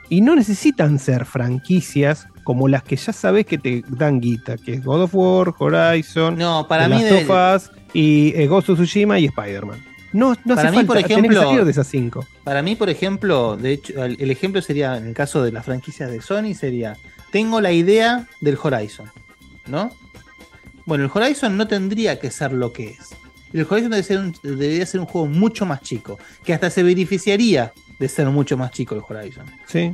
Y 0.08 0.20
no 0.22 0.34
necesitan 0.34 0.98
ser 0.98 1.24
franquicias 1.24 2.26
como 2.44 2.66
las 2.68 2.82
que 2.82 2.96
ya 2.96 3.12
sabes 3.12 3.46
que 3.46 3.58
te 3.58 3.84
dan 3.88 4.20
guita, 4.20 4.56
que 4.56 4.74
es 4.74 4.84
God 4.84 5.02
of 5.02 5.14
War, 5.14 5.54
Horizon, 5.58 6.36
No, 6.36 6.66
para 6.66 6.88
The 6.88 6.94
mí 6.94 7.02
Last 7.02 7.12
debe- 7.12 7.30
of 7.30 7.56
Us 7.56 7.70
y 7.94 8.32
eh, 8.34 8.46
Ghost 8.48 8.70
of 8.70 8.78
Tsushima 8.78 9.18
y 9.20 9.26
Spider-Man. 9.26 9.78
No, 10.12 10.34
no 10.44 10.56
Para 10.56 10.70
hace 10.70 10.78
mí, 10.78 10.84
por 10.84 10.96
falta, 10.96 11.14
ejemplo- 11.14 11.42
salir 11.42 11.64
de 11.64 11.70
esas 11.70 11.86
5. 11.86 12.26
Para 12.42 12.62
mí, 12.62 12.74
por 12.74 12.90
ejemplo, 12.90 13.56
de 13.56 13.74
hecho, 13.74 14.04
el 14.04 14.16
el 14.20 14.30
ejemplo 14.32 14.60
sería, 14.60 14.96
en 14.96 15.06
el 15.06 15.14
caso 15.14 15.44
de 15.44 15.52
las 15.52 15.64
franquicias 15.64 16.10
de 16.10 16.20
Sony, 16.20 16.54
sería, 16.54 16.96
tengo 17.30 17.60
la 17.60 17.70
idea 17.70 18.26
del 18.40 18.58
Horizon, 18.60 19.06
¿no? 19.68 19.92
Bueno, 20.86 21.04
el 21.04 21.10
Horizon 21.14 21.56
no 21.56 21.68
tendría 21.68 22.18
que 22.18 22.32
ser 22.32 22.52
lo 22.52 22.72
que 22.72 22.88
es. 22.88 23.10
El 23.52 23.66
Horizon 23.68 23.90
debe 23.90 24.02
ser 24.02 24.18
un- 24.18 24.34
debería 24.42 24.86
ser 24.86 25.00
un 25.00 25.06
juego 25.06 25.26
mucho 25.26 25.66
más 25.66 25.80
chico, 25.82 26.18
que 26.44 26.52
hasta 26.54 26.70
se 26.70 26.82
beneficiaría 26.82 27.72
de 27.98 28.08
ser 28.08 28.26
mucho 28.28 28.56
más 28.56 28.70
chico 28.70 28.94
el 28.94 29.02
Horizon. 29.06 29.46
Sí. 29.66 29.92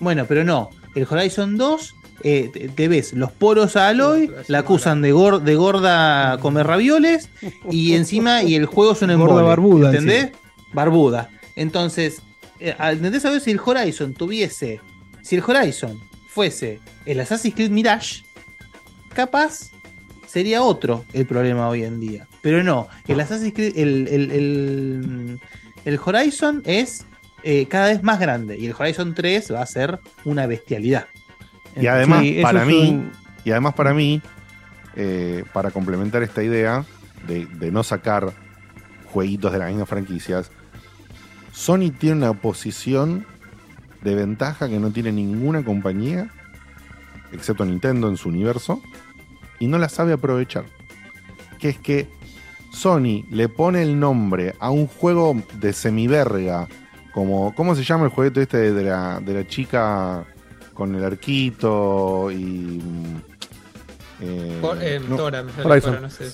Bueno, 0.00 0.24
pero 0.26 0.44
no. 0.44 0.70
El 0.94 1.06
Horizon 1.08 1.56
2, 1.56 1.94
eh, 2.22 2.50
te, 2.52 2.68
te 2.68 2.88
ves 2.88 3.12
los 3.12 3.30
poros 3.32 3.76
a 3.76 3.88
Aloy, 3.88 4.30
la 4.48 4.58
acusan 4.60 5.02
de, 5.02 5.14
gor- 5.14 5.40
de 5.40 5.54
gorda 5.54 6.36
comer 6.38 6.66
ravioles, 6.66 7.28
y 7.70 7.92
encima, 7.94 8.42
y 8.42 8.54
el 8.56 8.66
juego 8.66 8.92
es 8.92 9.02
un 9.02 9.08
Gorda 9.16 9.22
embole. 9.24 9.46
barbuda, 9.46 9.90
¿Entendés? 9.90 10.24
encima. 10.24 10.38
Barbuda. 10.72 11.30
Entonces, 11.56 12.22
eh, 12.58 12.74
¿entendés 12.78 13.22
saber 13.22 13.40
si 13.40 13.50
el 13.52 13.60
Horizon 13.64 14.14
tuviese. 14.14 14.80
Si 15.22 15.36
el 15.36 15.42
Horizon 15.46 16.00
fuese 16.28 16.80
el 17.06 17.20
Assassin's 17.20 17.54
Creed 17.54 17.70
Mirage, 17.70 18.22
capaz 19.14 19.70
sería 20.30 20.62
otro 20.62 21.04
el 21.12 21.26
problema 21.26 21.68
hoy 21.68 21.82
en 21.84 21.98
día. 22.00 22.26
Pero 22.40 22.62
no, 22.62 22.86
el 23.08 23.18
Assassin's 23.20 23.52
Creed, 23.52 23.76
el, 23.76 24.08
el, 24.08 24.30
el- 24.30 25.40
el 25.84 25.98
Horizon 26.04 26.62
es 26.66 27.04
eh, 27.42 27.66
cada 27.68 27.88
vez 27.88 28.02
más 28.02 28.20
grande 28.20 28.58
y 28.58 28.66
el 28.66 28.74
Horizon 28.78 29.14
3 29.14 29.52
va 29.52 29.62
a 29.62 29.66
ser 29.66 29.98
una 30.24 30.46
bestialidad. 30.46 31.06
Y 31.80 31.86
además, 31.86 32.20
Sí, 32.22 32.38
para 32.42 32.64
mí, 32.64 32.90
un- 32.90 33.12
y 33.44 33.50
además 33.50 33.74
para 33.74 33.94
mí, 33.94 34.20
eh, 34.96 35.44
para 35.52 35.70
complementar 35.70 36.22
esta 36.22 36.42
idea 36.42 36.84
de, 37.26 37.46
de 37.46 37.70
no 37.72 37.82
sacar 37.82 38.32
jueguitos 39.06 39.52
de 39.52 39.58
las 39.58 39.68
mismas 39.70 39.88
franquicias, 39.88 40.50
Sony 41.52 41.90
tiene 41.98 42.16
una 42.16 42.34
posición 42.34 43.26
de 44.02 44.14
ventaja 44.14 44.68
que 44.68 44.78
no 44.78 44.90
tiene 44.90 45.10
ninguna 45.12 45.64
compañía, 45.64 46.28
excepto 47.32 47.64
Nintendo 47.64 48.08
en 48.08 48.16
su 48.16 48.28
universo, 48.28 48.82
y 49.60 49.68
no 49.68 49.78
la 49.78 49.88
sabe 49.88 50.12
aprovechar. 50.12 50.64
Que 51.60 51.68
es 51.68 51.78
que 51.78 52.08
Sony 52.72 53.24
le 53.30 53.48
pone 53.48 53.82
el 53.82 53.98
nombre 54.00 54.54
a 54.58 54.70
un 54.70 54.86
juego 54.88 55.40
de 55.60 55.72
semiverga, 55.72 56.66
como, 57.12 57.54
¿cómo 57.54 57.74
se 57.76 57.84
llama 57.84 58.04
el 58.06 58.10
jueguito 58.10 58.40
este 58.40 58.72
de, 58.72 58.82
la, 58.84 59.20
de 59.20 59.34
la 59.34 59.46
chica 59.46 60.24
con 60.74 60.94
el 60.94 61.04
arquito 61.04 62.30
y... 62.30 62.80
eh, 64.22 64.58
Por- 64.60 64.78
eh, 64.82 65.00
no. 65.08 65.16
Tora, 65.16 65.42
me 65.42 65.52
sale 65.52 65.66
Horizon. 65.68 65.90
Tora, 65.94 66.00
no 66.00 66.10
sé. 66.10 66.28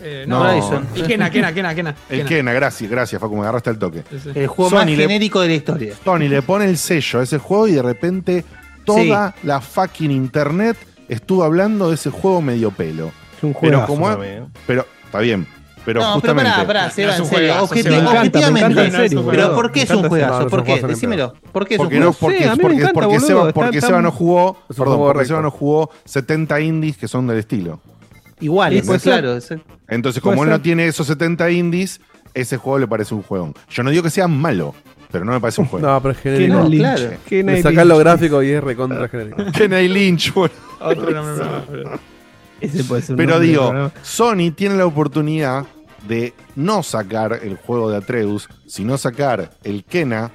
Eh, 0.00 0.24
no, 0.28 0.44
No. 0.44 0.50
Horizon. 0.50 0.86
Y 0.94 1.02
Kena, 1.02 1.30
Kena, 1.30 1.52
Kena, 1.54 1.74
Kena. 1.74 1.94
El 2.08 2.18
Kena. 2.18 2.28
Kena, 2.28 2.52
gracias, 2.52 2.90
gracias, 2.90 3.20
Facu, 3.20 3.34
me 3.34 3.42
agarraste 3.42 3.70
el 3.70 3.78
toque. 3.78 4.04
Sí, 4.10 4.18
sí. 4.22 4.30
El 4.34 4.46
juego 4.46 4.70
más 4.72 4.86
le- 4.86 4.96
genérico 4.96 5.40
de 5.40 5.48
la 5.48 5.54
historia. 5.54 5.94
Sony 6.04 6.28
le 6.28 6.42
pone 6.42 6.66
el 6.66 6.76
sello 6.78 7.20
a 7.20 7.22
ese 7.22 7.38
juego 7.38 7.66
y 7.68 7.72
de 7.72 7.82
repente 7.82 8.44
toda 8.84 9.34
la 9.44 9.60
fucking 9.60 10.10
internet 10.10 10.76
estuvo 11.12 11.44
hablando 11.44 11.88
de 11.88 11.94
ese 11.96 12.10
juego 12.10 12.40
medio 12.42 12.70
pelo. 12.70 13.12
Es 13.36 13.42
un 13.44 13.52
pero 13.54 13.60
juegazo 13.60 13.86
como 13.86 14.08
también, 14.08 14.42
¿eh? 14.44 14.46
pero 14.66 14.86
está 15.04 15.18
bien, 15.20 15.46
pero 15.84 16.00
no, 16.00 16.12
justamente 16.14 16.50
pero 16.54 16.66
pará, 16.66 16.80
pará, 16.84 16.90
Seba, 16.90 17.16
en 17.16 17.22
un 17.22 17.26
serio. 17.28 17.52
juegazo, 17.54 17.74
objeti- 17.74 17.82
Seba. 17.82 17.96
Me 17.96 18.00
encanta, 18.02 18.12
me 18.12 18.18
objetivamente. 18.18 18.66
encanta, 18.80 18.84
en 19.02 19.08
serio, 19.10 19.26
pero. 19.28 19.54
¿por 19.54 19.72
qué 19.72 19.82
es 19.82 19.90
un 19.90 20.08
juegazo? 20.08 20.38
¿Por 20.48 20.50
juego. 20.60 20.64
qué? 20.76 20.82
No 20.82 20.88
Decímelo. 20.88 21.34
¿Por 21.52 21.66
qué 21.66 21.74
es 21.74 21.80
un 21.80 21.86
porque 21.86 21.98
no, 22.00 22.12
juego? 22.12 22.18
porque, 22.20 22.38
sé, 22.38 22.44
a 22.48 22.52
mí 22.52 22.56
me 22.56 22.62
porque, 22.62 22.76
encanta, 22.76 22.92
porque 22.94 23.06
boludo, 23.08 23.26
Seba, 23.26 23.52
tan- 23.52 24.02
no 24.02 24.10
jugó, 24.12 24.50
un 24.52 24.56
perdón, 24.76 24.86
juego 24.96 25.12
porque. 25.12 25.26
Seba 25.26 25.42
no 25.42 25.50
jugó 25.50 25.90
70 26.04 26.60
indies 26.60 26.96
que 26.96 27.08
son 27.08 27.26
del 27.26 27.38
estilo. 27.38 27.80
Igual, 28.40 28.72
ser. 28.82 29.00
claro. 29.00 29.36
es- 29.36 29.52
Entonces, 29.88 30.22
como 30.22 30.42
él 30.44 30.48
ser. 30.48 30.58
no 30.58 30.62
tiene 30.62 30.86
esos 30.86 31.06
70 31.06 31.50
indies, 31.50 32.00
ese 32.34 32.56
juego 32.56 32.78
le 32.78 32.86
parece 32.88 33.14
un 33.14 33.22
juego. 33.22 33.52
Yo 33.70 33.82
no 33.82 33.90
digo 33.90 34.02
que 34.02 34.10
sea 34.10 34.28
malo, 34.28 34.74
pero 35.12 35.24
no 35.24 35.32
me 35.32 35.40
parece 35.40 35.60
un 35.60 35.68
juego. 35.68 35.86
No, 35.92 36.00
pero 36.02 36.12
es 36.12 36.18
Kenai 36.20 36.38
genérico. 36.40 36.68
Lynch. 36.68 36.80
claro. 36.80 37.10
Kenai 37.28 37.54
Le 37.56 37.62
sacás 37.62 37.76
Lynch. 37.76 37.88
lo 37.88 37.98
gráfico 37.98 38.42
y 38.42 38.50
es 38.50 38.64
recontra 38.64 39.08
genérico. 39.08 39.36
Kenai 39.52 39.88
Lynch, 39.88 40.32
boludo. 40.34 40.56
Otro 40.80 41.10
nombre 41.12 41.44
pero- 41.70 42.00
Ese 42.60 42.84
puede 42.84 43.02
ser 43.02 43.12
un 43.12 43.16
Pero 43.18 43.30
nombre, 43.32 43.48
digo, 43.48 43.72
¿no? 43.72 43.92
Sony 44.02 44.50
tiene 44.54 44.76
la 44.76 44.86
oportunidad 44.86 45.64
de 46.08 46.32
no 46.56 46.82
sacar 46.82 47.40
el 47.42 47.56
juego 47.56 47.90
de 47.90 47.98
Atreus, 47.98 48.48
sino 48.66 48.98
sacar 48.98 49.50
el 49.62 49.84
Kena 49.84 50.30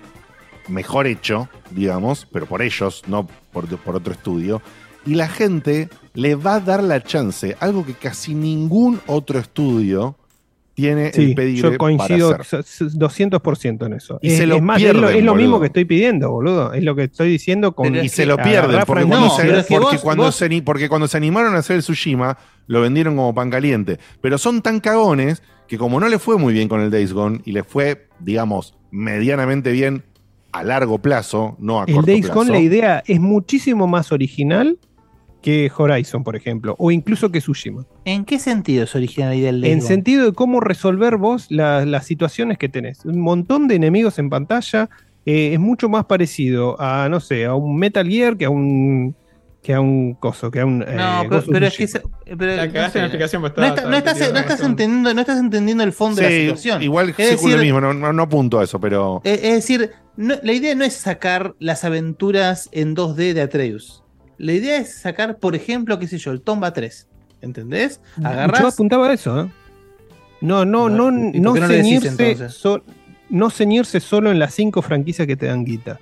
mejor 0.70 1.08
hecho, 1.08 1.50
digamos, 1.72 2.28
pero 2.32 2.46
por 2.46 2.62
ellos, 2.62 3.02
no 3.08 3.28
por, 3.52 3.68
por 3.80 3.96
otro 3.96 4.14
estudio. 4.14 4.62
Y 5.06 5.16
la 5.16 5.30
gente 5.30 5.90
le 6.14 6.36
va 6.36 6.56
a 6.56 6.60
dar 6.60 6.84
la 6.84 7.02
chance, 7.02 7.56
algo 7.62 7.86
que 7.86 7.94
casi 7.94 8.34
ningún 8.36 9.00
otro 9.08 9.40
estudio 9.40 10.16
tiene 10.78 11.08
el 11.08 11.14
Sí, 11.14 11.34
pedigrí 11.34 11.60
yo 11.60 11.76
coincido 11.76 12.30
para 12.30 12.42
hacer. 12.44 12.60
s- 12.60 12.86
s- 12.86 12.96
200% 13.00 13.88
en 13.88 13.94
eso. 13.94 14.20
Y 14.22 14.28
es, 14.30 14.38
se 14.38 14.46
lo 14.46 14.58
es 14.58 14.62
más, 14.62 14.78
es 14.80 14.94
lo, 14.94 15.00
pierden, 15.02 15.18
es 15.18 15.24
lo 15.24 15.34
mismo 15.34 15.60
que 15.60 15.66
estoy 15.66 15.86
pidiendo, 15.86 16.30
boludo. 16.30 16.72
Es 16.72 16.84
lo 16.84 16.96
que 16.96 17.06
estoy 17.06 17.30
diciendo 17.30 17.72
con. 17.74 17.96
y 17.96 18.08
se 18.10 18.28
lo 18.28 18.38
pierden 18.38 18.82
porque 18.86 19.06
cuando, 19.06 19.30
se, 19.32 19.42
que 19.42 19.54
porque 19.70 19.78
vos- 19.80 20.02
cuando 20.04 20.24
vos- 20.26 20.36
se 20.36 20.46
ani- 20.46 20.62
porque 20.62 20.88
cuando 20.88 21.08
se 21.08 21.18
animaron 21.18 21.56
a 21.56 21.58
hacer 21.58 21.78
el 21.78 21.82
Tsushima 21.82 22.38
lo 22.68 22.82
vendieron 22.82 23.16
como 23.16 23.34
pan 23.34 23.50
caliente 23.50 23.98
pero 24.22 24.38
son 24.38 24.62
tan 24.62 24.80
cagones 24.80 25.42
que 25.68 25.80
como 25.80 26.00
no 26.00 26.08
le 26.10 26.20
fue 26.20 26.38
muy 26.38 26.54
bien 26.54 26.68
con 26.70 26.80
el 26.82 26.92
Days 26.92 27.12
Gone 27.12 27.42
y 27.44 27.54
le 27.54 27.64
fue 27.64 28.08
digamos 28.20 28.76
medianamente 28.92 29.72
bien 29.72 30.04
a 30.52 30.64
largo 30.64 31.00
plazo 31.00 31.56
no 31.60 31.82
a 31.82 31.86
El 31.86 31.96
corto 31.96 32.12
Days 32.12 32.26
plazo 32.26 32.40
Gone, 32.40 32.52
la 32.52 32.60
idea 32.60 33.04
es 33.08 33.20
muchísimo 33.20 33.88
más 33.88 34.12
original 34.12 34.78
que 35.42 35.72
Horizon, 35.76 36.24
por 36.24 36.36
ejemplo, 36.36 36.76
o 36.80 36.92
incluso 36.92 37.32
que 37.32 37.40
Tsushima. 37.40 37.86
¿En 38.06 38.26
qué 38.26 38.40
sentido 38.40 38.84
es 38.84 38.96
original 38.96 39.30
la 39.30 39.36
idea 39.36 39.52
del 39.52 39.62
Days 39.62 39.74
En 39.74 39.82
sentido 39.82 40.26
de 40.26 40.34
cómo 40.34 40.60
resolver 40.60 41.18
vos 41.18 41.48
la- 41.50 41.86
las 41.86 42.06
situaciones 42.06 42.58
que 42.58 42.70
tenés. 42.70 43.06
Un 43.06 43.20
montón 43.22 43.68
de 43.68 43.76
enemigos 43.76 44.18
en 44.20 44.30
pantalla, 44.30 44.90
eh, 45.26 45.54
es 45.54 45.60
mucho 45.60 45.90
más 45.90 46.06
parecido 46.06 46.80
a, 46.82 47.08
no 47.10 47.20
sé, 47.20 47.46
a 47.46 47.54
un 47.54 47.78
Metal 47.78 48.08
Gear 48.08 48.36
que 48.38 48.46
a 48.46 48.50
un 48.50 49.16
que 49.64 49.74
a 49.74 49.82
un 49.82 50.14
coso, 50.14 50.50
que 50.50 50.62
a 50.62 50.66
un. 50.66 50.80
No, 50.80 50.86
eh, 50.86 51.26
pero, 51.28 51.38
of 51.40 51.46
pero 51.52 51.66
es 51.68 51.76
que. 51.78 51.88
Se- 51.88 52.02
pero, 52.38 52.56
La 52.56 52.72
cagaste 52.72 53.00
en 53.00 53.02
la 53.04 53.08
explicación, 53.08 53.42
pues, 53.42 53.54
no, 53.58 53.66
estaba- 53.66 53.76
está- 53.76 53.90
no 53.90 53.98
estás, 53.98 54.34
no 54.34 54.40
estás 54.40 54.62
entendiendo, 54.62 55.14
no 55.14 55.20
estás 55.22 55.40
entendiendo 55.40 55.84
el 55.84 55.92
fondo 55.92 56.22
de 56.22 56.30
la 56.30 56.30
situación. 56.56 56.82
igual 56.84 57.10
es 57.10 57.18
decir, 57.18 57.56
lo 57.58 57.62
mismo, 57.62 57.82
no, 57.82 57.94
no, 57.94 58.14
no 58.14 58.24
apunto 58.24 58.60
a 58.60 58.64
eso, 58.64 58.80
pero. 58.80 59.20
Es, 59.26 59.44
es 59.44 59.54
decir, 59.56 59.92
no- 60.16 60.36
la 60.42 60.54
idea 60.54 60.74
no 60.74 60.86
es 60.86 60.94
sacar 60.94 61.54
las 61.60 61.84
aventuras 61.84 62.70
en 62.72 62.96
2D 62.96 63.34
de 63.34 63.42
Atreus. 63.42 64.04
La 64.38 64.54
idea 64.54 64.78
es 64.78 64.94
sacar, 64.96 65.38
por 65.38 65.56
ejemplo, 65.56 65.98
qué 66.00 66.08
sé 66.08 66.18
yo, 66.18 66.32
el 66.32 66.42
Tomba 66.42 66.74
3. 66.74 67.08
¿Entendés? 67.42 68.02
Yo 68.18 68.28
Agarrás. 68.28 68.74
apuntaba 68.74 69.10
a 69.10 69.14
eso, 69.14 69.42
¿eh? 69.42 69.52
No, 70.42 70.66
no, 70.66 70.90
no, 70.90 71.10
¿y 71.30 71.32
por 71.34 71.42
no 71.42 71.56
no 71.56 71.68
decís 71.68 71.84
ceñirse, 71.86 72.08
entonces? 72.10 72.54
so- 72.54 72.84
no 73.30 73.50
ceñirse 73.50 74.00
solo 74.00 74.32
en 74.32 74.40
las 74.40 74.54
cinco 74.54 74.82
franquicias 74.82 75.28
que 75.28 75.36
te 75.36 75.48
dan 75.48 75.66
guita. 75.66 76.00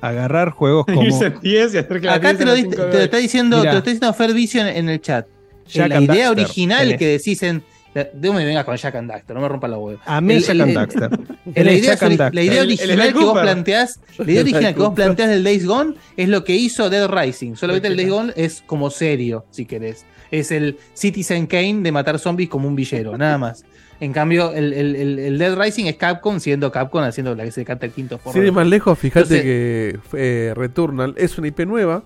Agarrar 0.00 0.50
juegos 0.50 0.86
como. 0.94 1.02
Irse 1.02 1.26
a 1.26 1.30
10 1.30 1.74
y 1.74 1.78
hacer 1.78 2.00
que 2.00 2.06
la 2.06 2.14
Acá 2.14 2.32
10 2.34 2.38
te 2.38 2.44
lo, 2.44 2.70
te 2.70 2.76
lo 2.98 3.02
está 3.04 3.16
diciendo, 3.16 3.58
Mirá. 3.58 3.70
te 3.70 3.74
lo 3.74 3.78
está 3.78 3.90
diciendo 3.90 4.14
Fer 4.14 4.32
Vision 4.34 4.66
en 4.66 4.88
el 4.88 5.00
chat. 5.00 5.26
Jack 5.66 5.88
la 5.88 6.00
idea 6.00 6.30
original 6.30 6.80
tenés. 6.84 6.98
que 6.98 7.06
decís 7.08 7.42
en. 7.42 7.62
De 7.94 8.04
dónde 8.12 8.30
me 8.40 8.44
vengas 8.44 8.64
con 8.64 8.76
Jack 8.76 8.94
and 8.96 9.08
Daxter, 9.10 9.34
no 9.34 9.42
me 9.42 9.48
rompa 9.48 9.66
la 9.66 9.78
huevo. 9.78 9.98
Amé 10.04 10.36
El- 10.36 10.40
Jack 10.42 10.50
el- 10.50 10.60
and 10.60 10.68
el- 10.70 10.74
Daxter. 10.76 11.10
La 11.64 11.72
idea, 11.72 11.92
Jack 11.94 12.02
and 12.02 12.16
Daxter. 12.18 12.34
la 12.34 12.42
idea 12.42 12.52
El- 12.62 12.70
el 12.70 12.78
original 12.78 13.12
que 13.14 13.18
vos 13.24 13.38
planteás, 13.40 14.00
la 14.18 14.30
idea 14.30 14.40
original 14.42 14.74
que 14.74 14.80
vos 14.80 14.94
planteás 14.94 15.28
del 15.30 15.42
Days 15.44 15.66
Gone 15.66 15.94
es 16.16 16.28
lo 16.28 16.44
que 16.44 16.54
hizo 16.54 16.90
Dead 16.90 17.08
Rising. 17.08 17.56
Solamente 17.56 17.88
el 17.88 17.96
Days 17.96 18.10
Gone 18.10 18.32
es 18.36 18.62
como 18.66 18.90
serio, 18.90 19.46
si 19.50 19.64
querés. 19.64 20.04
Es 20.30 20.50
el 20.52 20.76
Citizen 20.94 21.46
Kane 21.46 21.80
de 21.82 21.90
matar 21.92 22.18
zombies 22.18 22.50
como 22.50 22.68
un 22.68 22.76
villero, 22.76 23.16
nada 23.16 23.38
más. 23.38 23.64
En 24.00 24.12
cambio, 24.12 24.52
el, 24.52 24.72
el- 24.74 24.94
el- 24.94 25.18
el 25.18 25.38
Dead 25.38 25.58
Rising 25.58 25.86
es 25.86 25.96
Capcom 25.96 26.38
siendo 26.38 26.70
Capcom 26.70 27.02
haciendo 27.02 27.34
la 27.34 27.44
que 27.44 27.50
se 27.50 27.64
canta 27.64 27.86
el 27.86 27.92
quinto 27.92 28.20
Sin 28.32 28.44
ir 28.44 28.52
más 28.52 28.66
lejos, 28.68 28.96
fíjate 28.98 29.40
Entonces- 29.40 29.42
que 29.42 29.98
eh, 30.12 30.52
Returnal 30.54 31.14
es 31.16 31.36
una 31.38 31.48
IP 31.48 31.60
nueva 31.66 32.04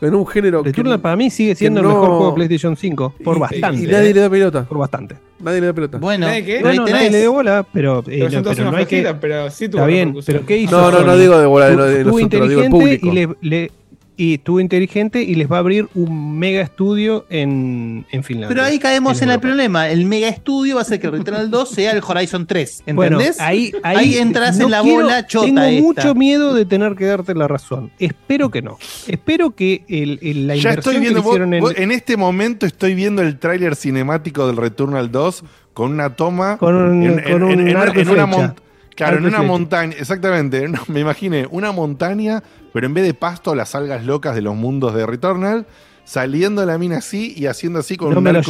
con 0.00 0.14
un 0.14 0.26
género 0.26 0.62
Returnal 0.62 0.96
que, 0.98 1.02
para 1.02 1.14
mí 1.16 1.30
sigue 1.30 1.54
siendo 1.54 1.80
el 1.80 1.86
mejor 1.86 2.08
juego 2.08 2.28
de 2.28 2.34
PlayStation 2.34 2.76
5. 2.76 3.14
Por 3.22 3.36
y- 3.36 3.40
bastante. 3.40 3.82
Y, 3.82 3.86
nadie 3.86 4.10
¿eh? 4.10 4.14
le 4.14 4.20
da 4.20 4.30
pelota. 4.30 4.64
Por 4.64 4.78
bastante. 4.78 5.16
Nadie 5.38 5.60
le 5.60 5.66
da 5.68 5.72
pelota. 5.72 5.98
Bueno, 5.98 6.26
¿Nadie 6.26 6.44
qué? 6.44 6.56
pero 6.56 6.68
ahí 6.70 6.76
No, 6.76 6.82
no, 6.82 6.88
tenés- 6.88 6.92
nadie 6.94 7.10
le 7.10 7.20
dio 7.20 7.32
bola, 7.32 7.66
pero, 7.72 7.98
eh, 8.00 8.02
Pero 8.06 8.30
no, 8.30 8.50
pero 8.50 8.70
no 8.70 8.76
hay 8.76 8.86
que. 8.86 9.14
pero 9.20 9.50
sí 9.50 9.68
tuvo 9.68 9.82
Está 9.82 9.86
bien, 9.86 10.14
pero 10.26 10.46
¿qué 10.46 10.56
hizo? 10.58 10.80
No, 10.80 10.90
no, 10.90 11.04
no 11.04 11.16
digo 11.16 11.38
de 11.38 11.46
bola 11.46 11.66
de, 11.70 11.76
de 11.76 12.04
tuvo 12.04 12.18
nosotros, 12.18 12.48
digo 12.48 12.60
el 12.62 12.66
inteligente 12.66 12.70
público. 12.70 13.06
y 13.06 13.10
le, 13.12 13.28
le- 13.42 13.72
y 14.20 14.34
estuvo 14.34 14.60
inteligente 14.60 15.22
y 15.22 15.34
les 15.34 15.50
va 15.50 15.56
a 15.56 15.60
abrir 15.60 15.88
un 15.94 16.38
mega 16.38 16.60
estudio 16.60 17.24
en, 17.30 18.04
en 18.12 18.22
Finlandia. 18.22 18.48
Pero 18.54 18.62
ahí 18.66 18.78
caemos 18.78 19.22
en, 19.22 19.30
el 19.30 19.40
problema. 19.40 19.88
El 19.88 20.04
mega 20.04 20.28
estudio 20.28 20.76
va 20.76 20.82
a 20.82 20.84
ser 20.84 21.00
que 21.00 21.08
Returnal 21.08 21.50
2 21.50 21.68
sea 21.70 21.92
el 21.92 22.02
Horizon 22.06 22.46
3. 22.46 22.82
Bueno, 22.92 23.16
¿Entendés? 23.18 23.40
ahí, 23.40 23.72
ahí, 23.82 23.96
Ahí 23.96 24.18
entras 24.18 24.58
no 24.58 24.66
en 24.66 24.70
la 24.72 24.82
quiero- 24.82 25.02
bola 25.04 25.26
chota. 25.26 25.46
Tengo 25.46 25.62
esta. 25.62 25.82
mucho 25.82 26.14
miedo 26.14 26.52
de 26.52 26.66
tener 26.66 26.96
que 26.96 27.06
darte 27.06 27.34
la 27.34 27.48
razón. 27.48 27.90
Espero 27.98 28.50
que 28.50 28.60
no. 28.60 28.78
Espero 29.08 29.52
que 29.54 29.84
el, 29.88 30.18
el- 30.20 30.46
la 30.46 30.54
Ya 30.56 30.72
inversión 30.72 30.78
estoy 30.78 30.94
que 30.94 31.00
viendo, 31.00 31.20
le 31.20 31.26
hicieron 31.26 31.54
en, 31.54 31.60
vos- 31.62 31.74
en 31.76 31.90
este 31.90 32.16
momento 32.18 32.66
estoy 32.66 32.94
viendo 32.94 33.22
el 33.22 33.38
tráiler 33.38 33.74
cinemático 33.74 34.46
del 34.46 34.56
Returnal 34.58 35.10
2 35.10 35.44
con 35.72 35.92
una 35.92 36.14
toma 36.14 36.58
Con 36.58 36.74
un- 36.74 37.02
en, 37.04 37.20
con 37.32 37.42
un 37.42 37.68
en- 37.68 37.76
arco 37.76 37.98
y 37.98 38.02
en 38.02 38.08
una 38.10 38.26
flecha. 38.26 38.42
mon- 38.48 38.54
Claro, 38.96 39.16
Arco 39.16 39.28
en 39.28 39.28
una 39.32 39.38
flecha. 39.38 39.52
montaña, 39.52 39.94
exactamente. 39.98 40.68
me 40.88 41.00
imaginé 41.00 41.46
una 41.50 41.72
montaña, 41.72 42.42
pero 42.72 42.86
en 42.86 42.94
vez 42.94 43.04
de 43.04 43.14
pasto, 43.14 43.54
las 43.54 43.74
algas 43.74 44.04
locas 44.04 44.34
de 44.34 44.42
los 44.42 44.54
mundos 44.54 44.94
de 44.94 45.06
Returnal, 45.06 45.66
saliendo 46.04 46.64
la 46.66 46.76
mina 46.78 46.98
así 46.98 47.34
y 47.36 47.46
haciendo 47.46 47.78
así 47.78 47.96
con 47.96 48.10
no 48.10 48.18
un 48.18 48.24
me 48.24 48.32
lo 48.32 48.40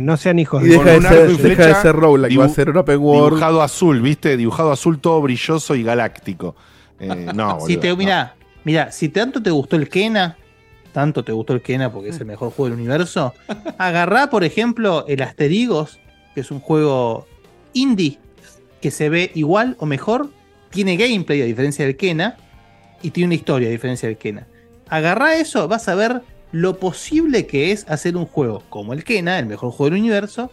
no 0.00 0.16
sean 0.16 0.38
hijos 0.38 0.62
Y 0.62 0.68
de 0.68 0.76
con 0.76 0.86
deja 0.86 0.98
de 0.98 1.08
ser- 1.08 1.30
y 1.30 1.32
deja 1.36 1.42
de 1.48 1.54
flecha 1.54 1.82
ser 1.82 1.96
va 2.40 2.44
a 2.44 2.48
ser 2.48 2.70
un 2.70 2.76
open 2.78 2.98
world. 2.98 3.24
Dibujado 3.34 3.62
azul, 3.62 4.00
¿viste? 4.00 4.36
Dibujado 4.36 4.72
azul 4.72 5.00
todo 5.00 5.20
brilloso 5.20 5.74
y 5.74 5.82
galáctico. 5.82 6.56
Eh, 6.98 7.30
no, 7.34 7.60
Si 7.66 7.76
boludo, 7.76 7.80
te, 7.80 7.88
no. 7.90 7.96
mira, 7.96 8.34
mira, 8.64 8.92
si 8.92 9.08
tanto 9.10 9.42
te 9.42 9.50
gustó 9.50 9.76
el 9.76 9.88
Kena, 9.88 10.36
tanto 10.92 11.22
te 11.22 11.32
gustó 11.32 11.52
el 11.52 11.60
Kena 11.62 11.92
porque 11.92 12.08
es 12.10 12.18
el 12.20 12.26
mejor 12.26 12.50
juego 12.52 12.70
del 12.70 12.78
universo, 12.78 13.34
agarrá, 13.78 14.30
por 14.30 14.44
ejemplo, 14.44 15.04
el 15.06 15.20
Asterigos, 15.22 15.98
que 16.34 16.40
es 16.40 16.50
un 16.50 16.60
juego 16.60 17.26
indie 17.74 18.18
que 18.80 18.90
se 18.90 19.10
ve 19.10 19.30
igual 19.34 19.76
o 19.78 19.84
mejor, 19.86 20.30
tiene 20.70 20.96
gameplay 20.96 21.42
a 21.42 21.44
diferencia 21.44 21.84
del 21.84 21.96
Kena 21.96 22.36
y 23.02 23.10
tiene 23.10 23.26
una 23.28 23.34
historia 23.34 23.68
a 23.68 23.70
diferencia 23.72 24.08
del 24.08 24.18
Kena. 24.18 24.46
Agarrá 24.88 25.36
eso, 25.36 25.68
vas 25.68 25.88
a 25.88 25.94
ver 25.94 26.22
lo 26.52 26.78
posible 26.78 27.46
que 27.46 27.70
es 27.72 27.86
hacer 27.88 28.16
un 28.16 28.26
juego 28.26 28.62
como 28.68 28.92
el 28.92 29.04
Kena, 29.04 29.38
el 29.38 29.46
mejor 29.46 29.70
juego 29.70 29.90
del 29.94 30.00
universo, 30.00 30.50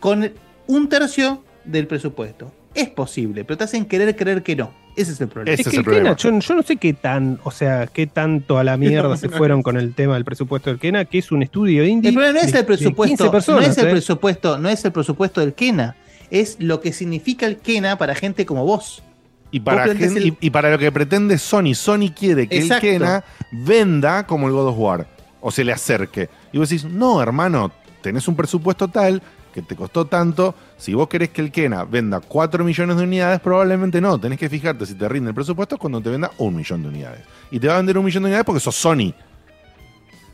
con 0.00 0.32
un 0.66 0.88
tercio 0.88 1.44
del 1.64 1.86
presupuesto. 1.86 2.52
Es 2.74 2.90
posible, 2.90 3.44
pero 3.44 3.56
te 3.56 3.64
hacen 3.64 3.86
querer 3.86 4.14
creer 4.16 4.42
que 4.42 4.54
no. 4.56 4.70
Ese 4.96 5.12
es 5.12 5.20
el 5.20 5.28
problema. 5.28 5.54
Ese 5.54 5.62
Es 5.62 5.66
es 5.68 5.70
que 5.72 5.76
el 5.78 5.84
Kena, 5.84 5.94
problema. 6.14 6.16
yo, 6.16 6.38
yo 6.38 6.54
no 6.54 6.62
sé 6.62 6.76
qué 6.76 6.92
tan, 6.94 7.38
o 7.44 7.50
sea, 7.50 7.86
qué 7.86 8.06
tanto 8.06 8.58
a 8.58 8.64
la 8.64 8.76
mierda 8.78 9.16
se 9.16 9.28
fueron 9.28 9.62
con 9.62 9.76
el 9.76 9.94
tema 9.94 10.14
del 10.14 10.24
presupuesto 10.24 10.70
del 10.70 10.78
Kena, 10.78 11.04
que 11.04 11.18
es 11.18 11.30
un 11.32 11.42
estudio 11.42 11.84
indie. 11.84 12.08
El 12.10 12.14
problema 12.14 12.34
no 12.34 12.40
es 12.40 12.46
el 12.46 12.52
de 12.52 12.64
presupuesto, 12.64 13.24
15 13.24 13.30
personas, 13.30 13.64
no 13.66 13.70
es 13.72 13.78
el 13.78 13.86
¿eh? 13.86 13.90
presupuesto, 13.92 14.58
no 14.58 14.68
es 14.68 14.84
el 14.84 14.92
presupuesto 14.92 15.40
del 15.40 15.54
Kena, 15.54 15.96
es 16.30 16.56
lo 16.58 16.80
que 16.80 16.92
significa 16.92 17.46
el 17.46 17.56
Kena 17.58 17.96
para 17.98 18.14
gente 18.14 18.44
como 18.46 18.64
vos. 18.64 19.02
Y 19.50 19.60
para, 19.60 19.84
el- 19.84 20.26
y, 20.26 20.36
y 20.40 20.50
para 20.50 20.70
lo 20.70 20.78
que 20.78 20.90
pretende 20.92 21.38
Sony, 21.38 21.74
Sony 21.74 22.10
quiere 22.14 22.48
que 22.48 22.58
Exacto. 22.58 22.86
el 22.86 22.92
Kena 22.94 23.24
venda 23.52 24.26
como 24.26 24.46
el 24.48 24.52
God 24.52 24.68
of 24.68 24.78
War. 24.78 25.06
O 25.40 25.50
se 25.50 25.62
le 25.64 25.72
acerque. 25.72 26.28
Y 26.52 26.58
vos 26.58 26.68
decís, 26.68 26.84
no, 26.84 27.22
hermano, 27.22 27.70
tenés 28.02 28.26
un 28.28 28.34
presupuesto 28.36 28.88
tal 28.88 29.22
que 29.54 29.62
te 29.62 29.76
costó 29.76 30.04
tanto. 30.06 30.54
Si 30.76 30.92
vos 30.92 31.08
querés 31.08 31.30
que 31.30 31.40
el 31.40 31.52
Kena 31.52 31.84
venda 31.84 32.20
4 32.20 32.64
millones 32.64 32.96
de 32.96 33.04
unidades, 33.04 33.40
probablemente 33.40 34.00
no. 34.00 34.18
Tenés 34.18 34.38
que 34.38 34.48
fijarte 34.50 34.84
si 34.84 34.94
te 34.94 35.08
rinde 35.08 35.28
el 35.30 35.34
presupuesto 35.34 35.78
cuando 35.78 36.00
te 36.00 36.10
venda 36.10 36.30
un 36.38 36.56
millón 36.56 36.82
de 36.82 36.88
unidades. 36.88 37.20
Y 37.50 37.60
te 37.60 37.68
va 37.68 37.74
a 37.74 37.76
vender 37.78 37.96
un 37.96 38.04
millón 38.04 38.24
de 38.24 38.26
unidades 38.28 38.44
porque 38.44 38.60
sos 38.60 38.74
Sony. 38.74 39.14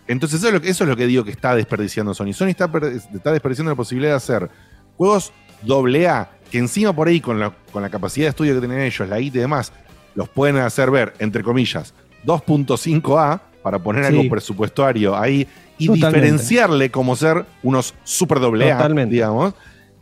Entonces 0.09 0.39
eso 0.41 0.49
es 0.49 0.55
lo 0.55 0.61
que, 0.61 0.69
eso 0.71 0.85
es 0.85 0.91
lo 0.91 0.97
que 0.97 1.07
digo 1.07 1.23
que 1.25 1.31
está 1.31 1.55
desperdiciando 1.55 2.13
Sony. 2.15 2.33
Sony 2.33 2.49
está, 2.49 2.69
está 3.15 3.33
desperdiciando 3.33 3.71
la 3.71 3.77
posibilidad 3.77 4.13
de 4.13 4.17
hacer 4.17 4.51
juegos 4.97 5.33
AA 5.69 6.29
que 6.53 6.59
encima 6.59 6.93
por 6.95 7.09
ahí 7.09 7.21
con 7.21 7.41
la, 7.41 7.51
con 7.73 7.83
la 7.83 7.89
capacidad 7.91 8.27
de 8.27 8.31
estudio 8.31 8.55
que 8.55 8.61
tienen 8.61 8.81
ellos, 8.83 9.09
la 9.09 9.19
IT 9.19 9.35
y 9.35 9.39
demás, 9.39 9.73
los 10.15 10.29
pueden 10.29 10.59
hacer 10.59 10.91
ver, 10.91 11.15
entre 11.19 11.43
comillas, 11.43 11.95
2.5A 12.25 13.41
para 13.63 13.79
poner 13.79 14.05
Sí. 14.05 14.11
algo 14.17 14.29
presupuestario 14.31 15.17
ahí 15.17 15.47
y 15.79 15.87
Totalmente. 15.87 16.17
diferenciarle 16.19 16.91
como 16.91 17.17
ser 17.17 17.45
unos 17.63 17.95
super 18.05 18.39
AA, 18.39 18.77
Totalmente. 18.77 19.15
digamos, 19.15 19.55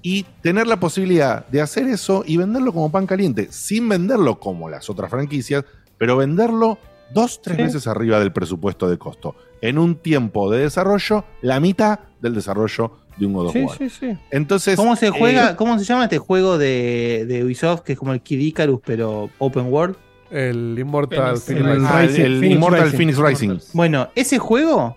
y 0.03 0.25
tener 0.43 0.67
la 0.67 0.81
posibilidad 0.81 1.47
de 1.49 1.61
hacer 1.61 1.87
eso 1.87 2.25
y 2.27 2.37
venderlo 2.37 2.73
como 2.73 2.91
pan 2.91 3.07
caliente, 3.07 3.49
sin 3.51 3.89
venderlo 3.89 4.41
como 4.41 4.69
las 4.69 4.89
otras 4.91 5.11
franquicias, 5.11 5.65
pero 5.99 6.17
venderlo 6.17 6.79
dos, 7.13 7.43
tres 7.43 7.57
Sí. 7.57 7.63
veces 7.65 7.87
arriba 7.87 8.19
del 8.19 8.33
presupuesto 8.33 8.89
de 8.89 8.97
costo. 8.99 9.37
En 9.61 9.79
un 9.79 9.97
tiempo 9.97 10.51
de 10.51 10.61
desarrollo, 10.63 11.25
la 11.43 11.61
mitad 11.61 12.01
del 12.21 12.35
desarrollo 12.35 12.93
de 13.21 13.27
un 13.27 13.33
God 13.35 13.47
of 13.47 13.53
Sí, 13.53 13.61
War. 13.63 13.79
sí, 13.79 13.89
sí. 13.91 14.19
Entonces, 14.33 14.75
¿Cómo 14.77 14.97
se 14.97 15.07
eh, 15.09 15.11
juega? 15.11 15.55
¿Cómo 15.57 15.79
se 15.79 15.85
llama 15.85 16.05
este 16.05 16.19
juego 16.19 16.59
de, 16.59 17.25
de 17.29 17.45
Ubisoft 17.45 17.83
que 17.83 17.93
es 17.93 17.99
como 17.99 18.13
el 18.13 18.21
Kid 18.23 18.41
Icarus 18.41 18.81
pero 18.85 19.31
open 19.39 19.67
world? 19.73 19.97
El 20.31 20.77
Immortal 20.79 21.37
Phoenix 21.39 21.45
Phoenix 21.45 21.67
Rising. 21.67 21.83
Rising. 21.83 21.87
ah, 21.87 22.01
el, 22.03 22.09
Rising, 22.09 22.23
el 22.25 22.39
Phoenix 22.41 22.57
Immortal 22.57 22.83
Rising. 22.85 22.97
Phoenix 22.97 23.19
Rising. 23.19 23.59
Bueno, 23.75 24.09
ese 24.15 24.39
juego, 24.39 24.97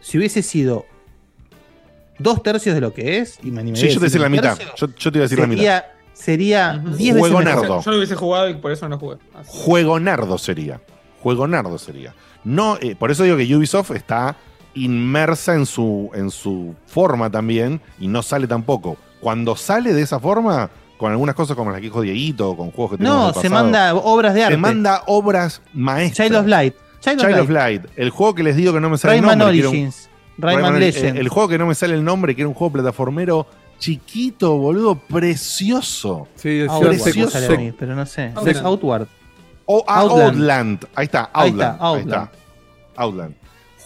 si 0.00 0.18
hubiese 0.18 0.42
sido 0.42 0.86
dos 2.18 2.42
tercios 2.42 2.74
de 2.74 2.80
lo 2.80 2.92
que 2.94 3.18
es, 3.18 3.38
y 3.42 3.50
me 3.50 3.60
animaría 3.60 3.80
Sí, 3.82 3.88
a 3.88 3.90
yo 3.94 3.98
te 4.00 4.06
decía 4.06 4.20
la 4.20 4.28
mitad. 4.28 4.56
tercio, 4.56 4.74
Yo, 4.76 4.94
yo 4.94 5.12
te 5.12 5.18
iba 5.18 5.22
a 5.24 5.28
decir 5.28 5.38
la 5.38 5.46
mitad. 5.46 5.62
sería, 5.62 5.84
sería 6.14 6.82
Ujú. 6.84 6.96
10 6.96 7.14
veces 7.14 7.20
Juego 7.30 7.38
mejor. 7.44 7.62
nerdo. 7.62 7.82
Yo 7.82 7.90
lo 7.90 7.96
hubiese 7.98 8.14
jugado 8.14 8.48
y 8.48 8.54
por 8.54 8.72
eso 8.72 8.88
no 8.88 8.98
jugué. 8.98 9.16
Así. 9.34 9.50
Juego 9.52 10.00
nardo 10.00 10.38
sería. 10.38 10.80
Juego 11.20 11.46
nardo 11.46 11.76
sería. 11.78 12.14
No, 12.44 12.78
eh, 12.80 12.94
por 12.96 13.10
eso 13.10 13.24
digo 13.24 13.36
que 13.36 13.56
Ubisoft 13.56 13.90
está 13.92 14.36
inmersa 14.76 15.54
en 15.54 15.66
su, 15.66 16.10
en 16.14 16.30
su 16.30 16.74
forma 16.86 17.30
también 17.30 17.80
y 17.98 18.06
no 18.08 18.22
sale 18.22 18.46
tampoco. 18.46 18.96
Cuando 19.20 19.56
sale 19.56 19.92
de 19.92 20.02
esa 20.02 20.20
forma, 20.20 20.70
con 20.98 21.10
algunas 21.10 21.34
cosas 21.34 21.56
como 21.56 21.70
las 21.70 21.80
que 21.80 21.86
dijo 21.86 22.00
Dieguito, 22.02 22.50
o 22.50 22.56
con 22.56 22.70
juegos 22.70 22.92
que 22.92 22.98
tenemos 22.98 23.18
No, 23.18 23.24
del 23.26 23.34
se 23.34 23.48
pasado, 23.50 23.64
manda 23.64 23.94
obras 23.94 24.34
de 24.34 24.42
arte. 24.44 24.54
te 24.54 24.58
manda 24.60 25.02
obras 25.06 25.60
maestras. 25.74 26.28
Child 26.28 26.40
of 26.40 26.46
Light. 26.46 26.74
Child, 27.00 27.20
Child 27.20 27.38
of 27.40 27.50
Light. 27.50 27.82
Light. 27.84 27.92
El 27.98 28.10
juego 28.10 28.34
que 28.34 28.42
les 28.42 28.56
digo 28.56 28.72
que 28.72 28.80
no 28.80 28.88
me 28.90 28.98
sale 28.98 29.14
Rayman 29.14 29.32
el 29.32 29.38
nombre. 29.38 29.54
que 29.54 29.58
era 29.60 29.68
un- 29.68 29.74
Origins. 29.74 30.10
Rayman, 30.38 30.64
Rayman- 30.74 30.78
Legends. 30.78 31.04
el, 31.12 31.16
el 31.18 31.28
juego 31.28 31.48
que 31.48 31.58
no 31.58 31.66
me 31.66 31.74
sale 31.74 31.94
el 31.94 32.04
nombre, 32.04 32.34
que 32.34 32.42
era 32.42 32.48
un 32.48 32.54
juego 32.54 32.72
plataformero 32.74 33.46
chiquito, 33.78 34.56
boludo, 34.58 34.96
precioso. 34.96 36.28
Sí, 36.34 36.66
Sex- 36.68 37.16
me 37.16 37.26
sale 37.30 37.46
a 37.46 37.58
mí, 37.58 37.72
pero 37.78 37.94
no 37.94 38.04
sé. 38.06 38.32
Outland. 38.34 38.66
Outward. 38.66 39.06
O 39.66 39.84
ah, 39.86 40.00
Outland. 40.00 40.28
Outland. 40.30 40.84
Ahí 40.94 41.04
está, 41.06 41.30
Ahí 41.32 41.50
Outland. 41.50 41.72
está, 41.74 41.88
Ahí 41.88 42.00
está. 42.00 42.32
Outland. 42.96 43.34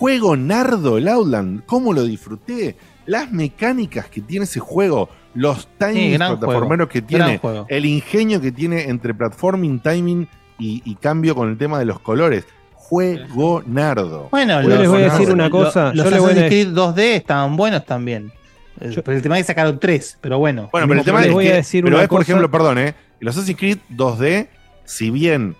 Juego 0.01 0.35
nardo 0.35 0.97
el 0.97 1.09
Outland. 1.09 1.63
¿Cómo 1.67 1.93
lo 1.93 2.05
disfruté? 2.05 2.75
Las 3.05 3.31
mecánicas 3.31 4.09
que 4.09 4.23
tiene 4.23 4.45
ese 4.47 4.59
juego, 4.59 5.11
los 5.35 5.69
timings 5.77 6.15
gran 6.15 6.39
plataformeros 6.39 6.89
juego, 6.89 6.89
que 6.89 7.03
tiene, 7.03 7.39
el 7.69 7.85
ingenio 7.85 8.41
que 8.41 8.51
tiene 8.51 8.85
entre 8.85 9.13
platforming, 9.13 9.79
timing 9.81 10.27
y, 10.59 10.81
y 10.87 10.95
cambio 10.95 11.35
con 11.35 11.51
el 11.51 11.59
tema 11.59 11.79
de 11.79 11.85
los 11.85 12.01
colores. 12.01 12.47
Juego 12.73 13.63
nardo. 13.67 14.29
Bueno, 14.31 14.63
Yo 14.63 14.71
los- 14.71 14.79
les 14.79 14.89
voy 14.89 15.03
a 15.03 15.07
los- 15.09 15.19
decir 15.19 15.35
una 15.35 15.49
los- 15.51 15.65
cosa, 15.67 15.93
Los 15.93 16.07
Assassin's 16.07 16.47
Creed 16.47 16.69
2D 16.69 17.17
estaban 17.17 17.57
buenos 17.59 17.85
también. 17.85 18.33
Yo- 18.81 19.05
pero 19.05 19.19
el 19.19 19.23
tema 19.23 19.39
es 19.39 19.45
que 19.45 19.49
sacaron 19.49 19.79
tres, 19.79 20.17
pero 20.23 20.39
bueno. 20.39 20.71
Bueno, 20.73 20.89
pero 20.89 21.01
el 21.01 21.05
tema 21.05 21.23
es 21.27 21.31
voy 21.31 21.45
que, 21.45 21.53
a 21.53 21.57
decir 21.57 21.85
pero 21.85 21.97
una 21.97 22.05
es, 22.05 22.09
por 22.09 22.23
ejemplo, 22.23 22.51
perdón, 22.51 22.79
¿eh? 22.79 22.95
El 23.21 23.29
Assassin's 23.29 23.59
Creed 23.59 23.79
2D, 23.95 24.49
si 24.87 25.11
bien 25.11 25.57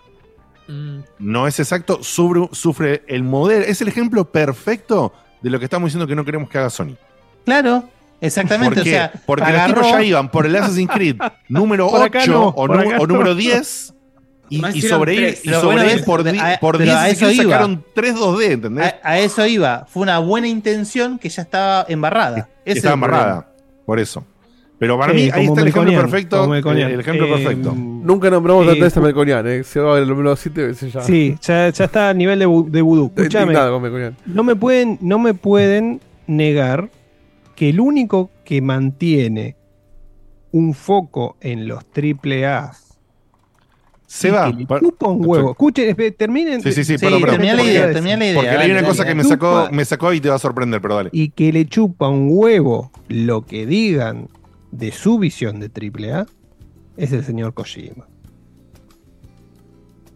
no 1.19 1.47
es 1.47 1.59
exacto, 1.61 2.03
sufre, 2.03 2.49
sufre 2.53 3.03
el 3.09 3.23
modelo. 3.23 3.65
Es 3.65 3.81
el 3.81 3.89
ejemplo 3.89 4.31
perfecto 4.31 5.13
de 5.43 5.51
lo 5.51 5.59
que 5.59 5.65
estamos 5.65 5.89
diciendo 5.89 6.07
que 6.07 6.15
no 6.15 6.25
queremos 6.25 6.49
que 6.49 6.59
haga 6.59 6.71
Sony. 6.71 6.97
Claro, 7.45 7.85
exactamente. 8.21 8.77
Porque, 8.77 8.91
o 8.91 8.93
sea, 8.93 9.13
porque 9.27 9.45
los 9.45 9.53
agarró- 9.53 9.75
tipos 9.75 9.93
ya 9.93 10.03
iban 10.03 10.31
por 10.31 10.47
el 10.47 10.57
Assassin's 10.57 10.91
Creed 10.93 11.17
número 11.49 11.89
Por 11.89 12.01
8 12.01 12.05
acá 12.07 12.27
no, 12.27 12.49
o, 12.49 12.69
número 13.07 13.31
no. 13.31 13.35
10 13.35 13.95
y, 14.53 14.83
sobre 14.83 15.15
ir, 15.15 15.21
tres. 15.21 15.41
y 15.45 15.49
Pero 15.49 15.61
sobre 15.61 15.77
bueno, 15.77 15.91
ir 15.91 15.97
es- 15.99 16.03
por, 16.05 16.25
di- 16.25 16.39
a- 16.39 16.59
por 16.61 16.77
pero 16.77 16.85
10 16.85 16.97
a 16.97 17.09
eso 17.09 17.31
iba. 17.31 17.45
sacaron 17.45 17.85
3 17.95 18.15
2D, 18.17 18.45
¿entendés? 18.51 18.95
A, 19.03 19.11
a 19.11 19.19
eso 19.21 19.47
iba. 19.47 19.87
Fue 19.89 20.03
una 20.03 20.19
buena 20.19 20.49
intención 20.49 21.19
que 21.19 21.29
ya 21.29 21.43
estaba 21.43 21.87
embarrada. 21.89 22.49
Estaba 22.65 22.97
problema. 22.97 23.17
amarrada, 23.23 23.53
por 23.87 23.99
eso. 24.01 24.25
Pero 24.81 24.99
para 24.99 25.13
mí 25.13 25.29
ahí 25.33 25.45
está 25.45 25.61
el 25.61 25.69
ejemplo 25.69 25.93
perfecto. 25.93 26.49
Melconian. 26.49 26.91
El 26.91 27.01
ejemplo 27.01 27.27
Eh, 27.27 27.31
perfecto. 27.31 27.75
Nunca 27.77 28.31
nombramos 28.31 28.67
Eh, 28.67 28.71
a 28.71 28.73
Teresa 28.73 29.01
ju- 29.01 29.05
Melconian, 29.05 29.47
¿eh? 29.47 29.63
Se 29.63 29.79
va 29.79 29.99
el 29.99 30.09
número 30.09 30.35
7 30.35 30.67
veces 30.69 30.93
ya. 30.93 31.03
Sí, 31.03 31.37
ya, 31.43 31.69
ya 31.69 31.85
está 31.85 32.09
a 32.09 32.15
nivel 32.15 32.39
de, 32.39 32.47
de 32.47 32.83
vudú. 32.83 33.13
Escúchame, 33.15 33.53
no 34.25 34.43
me 34.43 34.57
pueden, 34.57 34.99
no 35.03 35.19
me 35.19 35.35
pueden 35.35 36.01
negar 36.27 36.89
que 37.55 37.69
el 37.69 37.79
único 37.79 38.31
que 38.45 38.63
mantiene 38.63 39.55
un 40.51 40.73
foco 40.73 41.37
en 41.43 41.69
los 41.69 41.85
triple 41.85 42.47
A 42.47 42.73
Se 44.07 44.31
va. 44.31 44.51
chupa 44.81 45.09
un 45.09 45.25
huevo. 45.27 45.51
Escuchen, 45.51 45.95
terminen. 46.17 46.63
Sí, 46.63 46.73
sí, 46.73 46.85
sí, 46.85 46.97
Sí, 46.97 47.05
perdón, 47.05 47.21
perdón. 47.21 47.37
termina 47.37 47.55
la 47.55 47.63
idea, 47.63 47.93
termina 47.93 48.17
la 48.17 48.25
idea. 48.25 48.35
Porque 48.35 48.49
dale, 48.49 48.65
hay 48.65 48.71
una 48.71 48.77
dale, 48.81 48.89
cosa 48.89 49.05
que 49.05 49.15
me 49.15 49.25
sacó, 49.25 49.69
me 49.71 49.85
sacó 49.85 50.13
y 50.15 50.21
te 50.21 50.31
va 50.31 50.37
a 50.37 50.39
sorprender, 50.39 50.81
pero 50.81 50.97
dale. 50.97 51.11
y 51.13 51.29
que 51.29 51.53
le 51.53 51.67
chupa 51.67 52.09
un 52.09 52.29
huevo 52.31 52.91
lo 53.09 53.45
que 53.45 53.67
digan 53.67 54.29
de 54.73 54.93
su 54.93 55.19
visión 55.19 55.61
de 55.61 55.69
AAA 55.69 56.27
es 56.97 57.13
el 57.13 57.25
señor 57.25 57.55
Kojima. 57.55 58.07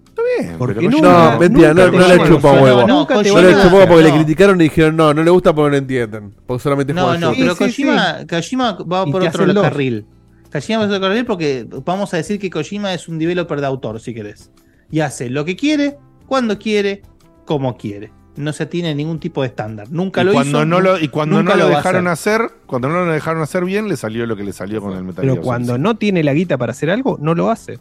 Está 0.08 0.22
bien. 0.38 0.58
Porque 0.58 0.74
pero 0.76 0.90
nunca- 0.90 1.32
No, 1.32 1.38
mentira, 1.40 1.74
no, 1.74 1.86
le 1.90 2.28
chupa 2.28 2.52
huevo. 2.52 2.86
no, 2.86 3.06
le 3.22 3.30
chupa 3.30 3.40
huevo 3.74 3.86
porque 3.88 4.02
le 4.04 4.12
criticaron 4.12 4.60
y 4.60 4.64
dijeron, 4.64 4.96
no, 4.96 5.12
no 5.12 5.22
le 5.24 5.30
gusta 5.30 5.54
porque 5.54 5.70
no 5.72 5.76
entienden. 5.76 6.34
Porque 6.46 6.62
solamente 6.62 6.92
No, 6.94 7.02
juega 7.04 7.18
no, 7.18 7.32
pero. 7.36 7.56
Kojima, 7.56 8.18
Kojima 8.28 8.72
va 8.84 9.06
por 9.06 9.22
otro 9.22 9.54
carril. 9.62 10.06
Kojima 10.52 10.78
va 10.78 10.84
por 10.86 10.94
otro 10.96 11.08
carril 11.08 11.24
porque 11.26 11.66
vamos 11.84 12.14
a 12.14 12.18
decir 12.18 12.38
que 12.38 12.48
Kojima 12.48 12.94
es 12.94 13.08
un 13.08 13.18
developer 13.18 13.60
de 13.60 13.66
autor, 13.66 13.98
si 14.00 14.14
querés. 14.14 14.52
Y 14.90 15.00
hace 15.00 15.30
lo 15.30 15.44
que 15.44 15.56
quiere, 15.56 15.96
cuando 16.26 16.58
quiere, 16.60 17.02
como 17.44 17.76
quiere. 17.76 18.12
No 18.36 18.52
se 18.52 18.66
tiene 18.66 18.94
ningún 18.94 19.18
tipo 19.20 19.42
de 19.42 19.48
estándar. 19.48 19.86
Nunca 19.90 20.22
y 20.22 20.24
lo 20.24 20.32
cuando 20.32 20.58
hizo. 20.58 20.66
no 20.66 20.80
lo, 20.80 20.98
y 20.98 21.08
cuando 21.08 21.42
no 21.42 21.54
lo 21.54 21.66
a 21.66 21.68
dejaron 21.68 22.08
hacer. 22.08 22.40
hacer. 22.42 22.50
cuando 22.66 22.88
no 22.88 23.04
lo 23.04 23.12
dejaron 23.12 23.42
hacer 23.42 23.64
bien, 23.64 23.88
le 23.88 23.96
salió 23.96 24.26
lo 24.26 24.36
que 24.36 24.42
le 24.44 24.52
salió 24.52 24.80
con 24.80 24.92
el 24.96 25.04
Metal 25.04 25.22
Pero 25.22 25.34
Gear 25.34 25.44
cuando 25.44 25.78
no 25.78 25.96
tiene 25.96 26.24
la 26.24 26.34
guita 26.34 26.58
para 26.58 26.72
hacer 26.72 26.90
algo, 26.90 27.16
no 27.20 27.34
lo 27.34 27.50
hace. 27.50 27.78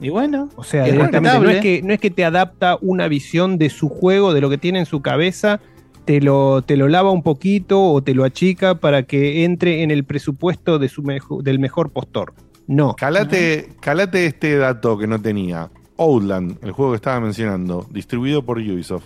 Y 0.00 0.08
bueno, 0.08 0.48
O 0.56 0.64
sea, 0.64 0.86
es 0.86 0.94
no 0.94 1.48
es, 1.48 1.60
que, 1.60 1.80
no 1.82 1.92
es 1.94 2.00
que 2.00 2.10
te 2.10 2.24
adapta 2.24 2.76
una 2.80 3.06
visión 3.06 3.56
de 3.58 3.70
su 3.70 3.88
juego, 3.88 4.34
de 4.34 4.40
lo 4.40 4.50
que 4.50 4.58
tiene 4.58 4.80
en 4.80 4.86
su 4.86 5.00
cabeza, 5.00 5.60
te 6.04 6.20
lo, 6.20 6.62
te 6.62 6.76
lo 6.76 6.88
lava 6.88 7.12
un 7.12 7.22
poquito 7.22 7.80
o 7.80 8.02
te 8.02 8.12
lo 8.12 8.24
achica 8.24 8.74
para 8.80 9.04
que 9.04 9.44
entre 9.44 9.82
en 9.84 9.92
el 9.92 10.02
presupuesto 10.04 10.80
de 10.80 10.88
su 10.88 11.02
mejo- 11.04 11.42
del 11.42 11.60
mejor 11.60 11.90
postor. 11.90 12.34
No. 12.66 12.94
Calate, 12.96 13.68
calate 13.80 14.26
este 14.26 14.56
dato 14.56 14.98
que 14.98 15.06
no 15.06 15.20
tenía. 15.22 15.70
Outland, 15.96 16.58
el 16.64 16.72
juego 16.72 16.90
que 16.92 16.96
estaba 16.96 17.20
mencionando, 17.20 17.86
distribuido 17.92 18.42
por 18.42 18.58
Ubisoft. 18.58 19.04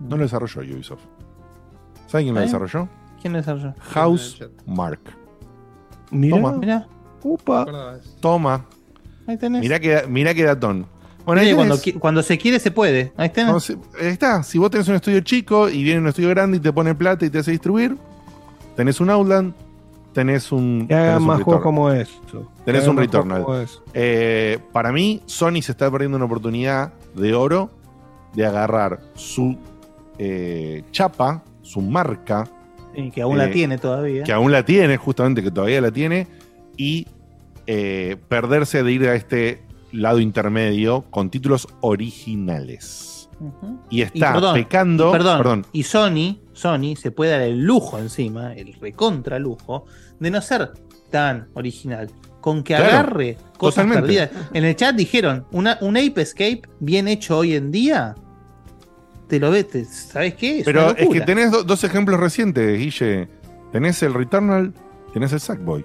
No 0.00 0.16
lo 0.16 0.22
desarrolló 0.22 0.60
Ubisoft. 0.62 1.02
¿Saben 2.06 2.26
quién 2.26 2.34
lo 2.34 2.40
¿Eh? 2.40 2.44
desarrolló? 2.44 2.88
¿Quién 3.20 3.32
lo 3.32 3.38
desarrolló? 3.38 3.74
House 3.80 4.44
Mark. 4.66 5.00
Mira, 6.10 6.36
Toma. 6.36 6.52
Mira, 6.52 6.88
upa. 7.22 7.98
Toma. 8.20 8.66
ahí 9.26 9.36
tenés. 9.36 9.60
Mirá 9.60 9.80
que, 9.80 10.04
mirá 10.08 10.34
que 10.34 10.44
datón. 10.44 10.86
Bueno, 11.24 11.40
ahí 11.40 11.48
Oye, 11.48 11.56
cuando, 11.56 11.76
cuando 11.98 12.22
se 12.22 12.38
quiere, 12.38 12.60
se 12.60 12.70
puede. 12.70 13.12
Ahí 13.16 13.32
ahí 13.36 14.06
está. 14.06 14.42
Si 14.44 14.58
vos 14.58 14.70
tenés 14.70 14.86
un 14.86 14.94
estudio 14.94 15.20
chico 15.20 15.68
y 15.68 15.82
viene 15.82 16.00
un 16.00 16.06
estudio 16.06 16.28
grande 16.28 16.58
y 16.58 16.60
te 16.60 16.72
pone 16.72 16.94
plata 16.94 17.26
y 17.26 17.30
te 17.30 17.38
hace 17.38 17.50
distribuir, 17.50 17.96
tenés 18.76 19.00
un 19.00 19.10
Outland, 19.10 19.52
tenés 20.12 20.52
un. 20.52 20.86
Que 20.86 20.94
hagan 20.94 21.24
más 21.24 21.42
juegos 21.42 21.64
como 21.64 21.90
eso. 21.90 22.20
Que 22.30 22.38
Tenés 22.66 22.82
hagan 22.82 22.90
un 22.90 22.96
Returnal. 22.98 23.44
Eh, 23.92 24.60
para 24.72 24.92
mí, 24.92 25.20
Sony 25.26 25.62
se 25.62 25.72
está 25.72 25.90
perdiendo 25.90 26.16
una 26.16 26.26
oportunidad 26.26 26.92
de 27.16 27.34
oro 27.34 27.70
de 28.34 28.46
agarrar 28.46 29.00
su 29.14 29.58
eh, 30.18 30.82
chapa, 30.90 31.44
su 31.62 31.80
marca, 31.80 32.48
Sí, 32.94 33.10
que 33.10 33.20
aún 33.22 33.34
eh, 33.40 33.46
la 33.46 33.50
tiene 33.52 33.76
todavía. 33.78 34.22
que 34.24 34.32
aún 34.32 34.50
la 34.52 34.64
tiene, 34.64 34.96
justamente 34.96 35.42
que 35.42 35.50
todavía 35.50 35.80
la 35.82 35.90
tiene, 35.90 36.26
y 36.78 37.06
eh, 37.66 38.16
perderse 38.28 38.82
de 38.82 38.92
ir 38.92 39.06
a 39.08 39.14
este 39.14 39.62
lado 39.92 40.18
intermedio 40.18 41.02
con 41.10 41.28
títulos 41.30 41.68
originales. 41.80 43.28
Y 43.90 44.00
está 44.00 44.32
perdón, 44.32 44.54
pecando. 44.54 45.08
y 45.10 45.12
perdón, 45.12 45.38
perdón. 45.38 45.66
y 45.72 45.82
Sony, 45.82 46.38
Sony 46.54 46.96
se 46.96 47.10
puede 47.10 47.32
dar 47.32 47.42
el 47.42 47.62
lujo 47.64 47.98
encima, 47.98 48.54
el 48.54 48.72
recontra 48.80 49.38
lujo, 49.38 49.84
de 50.18 50.30
no 50.30 50.40
ser 50.40 50.72
tan 51.10 51.48
original. 51.54 52.10
Con 52.40 52.62
que 52.62 52.74
Claro, 52.76 52.84
agarre 52.92 53.36
cosas 53.58 53.84
totalmente. 53.84 54.02
perdidas. 54.26 54.50
En 54.54 54.64
el 54.64 54.74
chat 54.76 54.94
dijeron, 54.96 55.44
una, 55.50 55.76
un 55.82 55.96
Ape 55.98 56.22
Escape 56.22 56.62
bien 56.80 57.08
hecho 57.08 57.36
hoy 57.38 57.54
en 57.54 57.70
día, 57.72 58.14
te 59.28 59.38
lo 59.40 59.50
ves, 59.50 59.68
te- 59.68 59.84
¿sabes 59.84 60.34
qué? 60.34 60.60
Es 60.60 60.64
Pero 60.64 60.96
es 60.96 61.08
que 61.08 61.20
tenés 61.22 61.50
do- 61.50 61.62
dos 61.64 61.82
ejemplos 61.84 62.18
recientes, 62.20 62.78
Guille. 62.78 63.28
Tenés 63.72 64.02
el 64.02 64.14
Returnal, 64.14 64.72
tenés 65.12 65.32
el 65.32 65.40
Sackboy. 65.40 65.84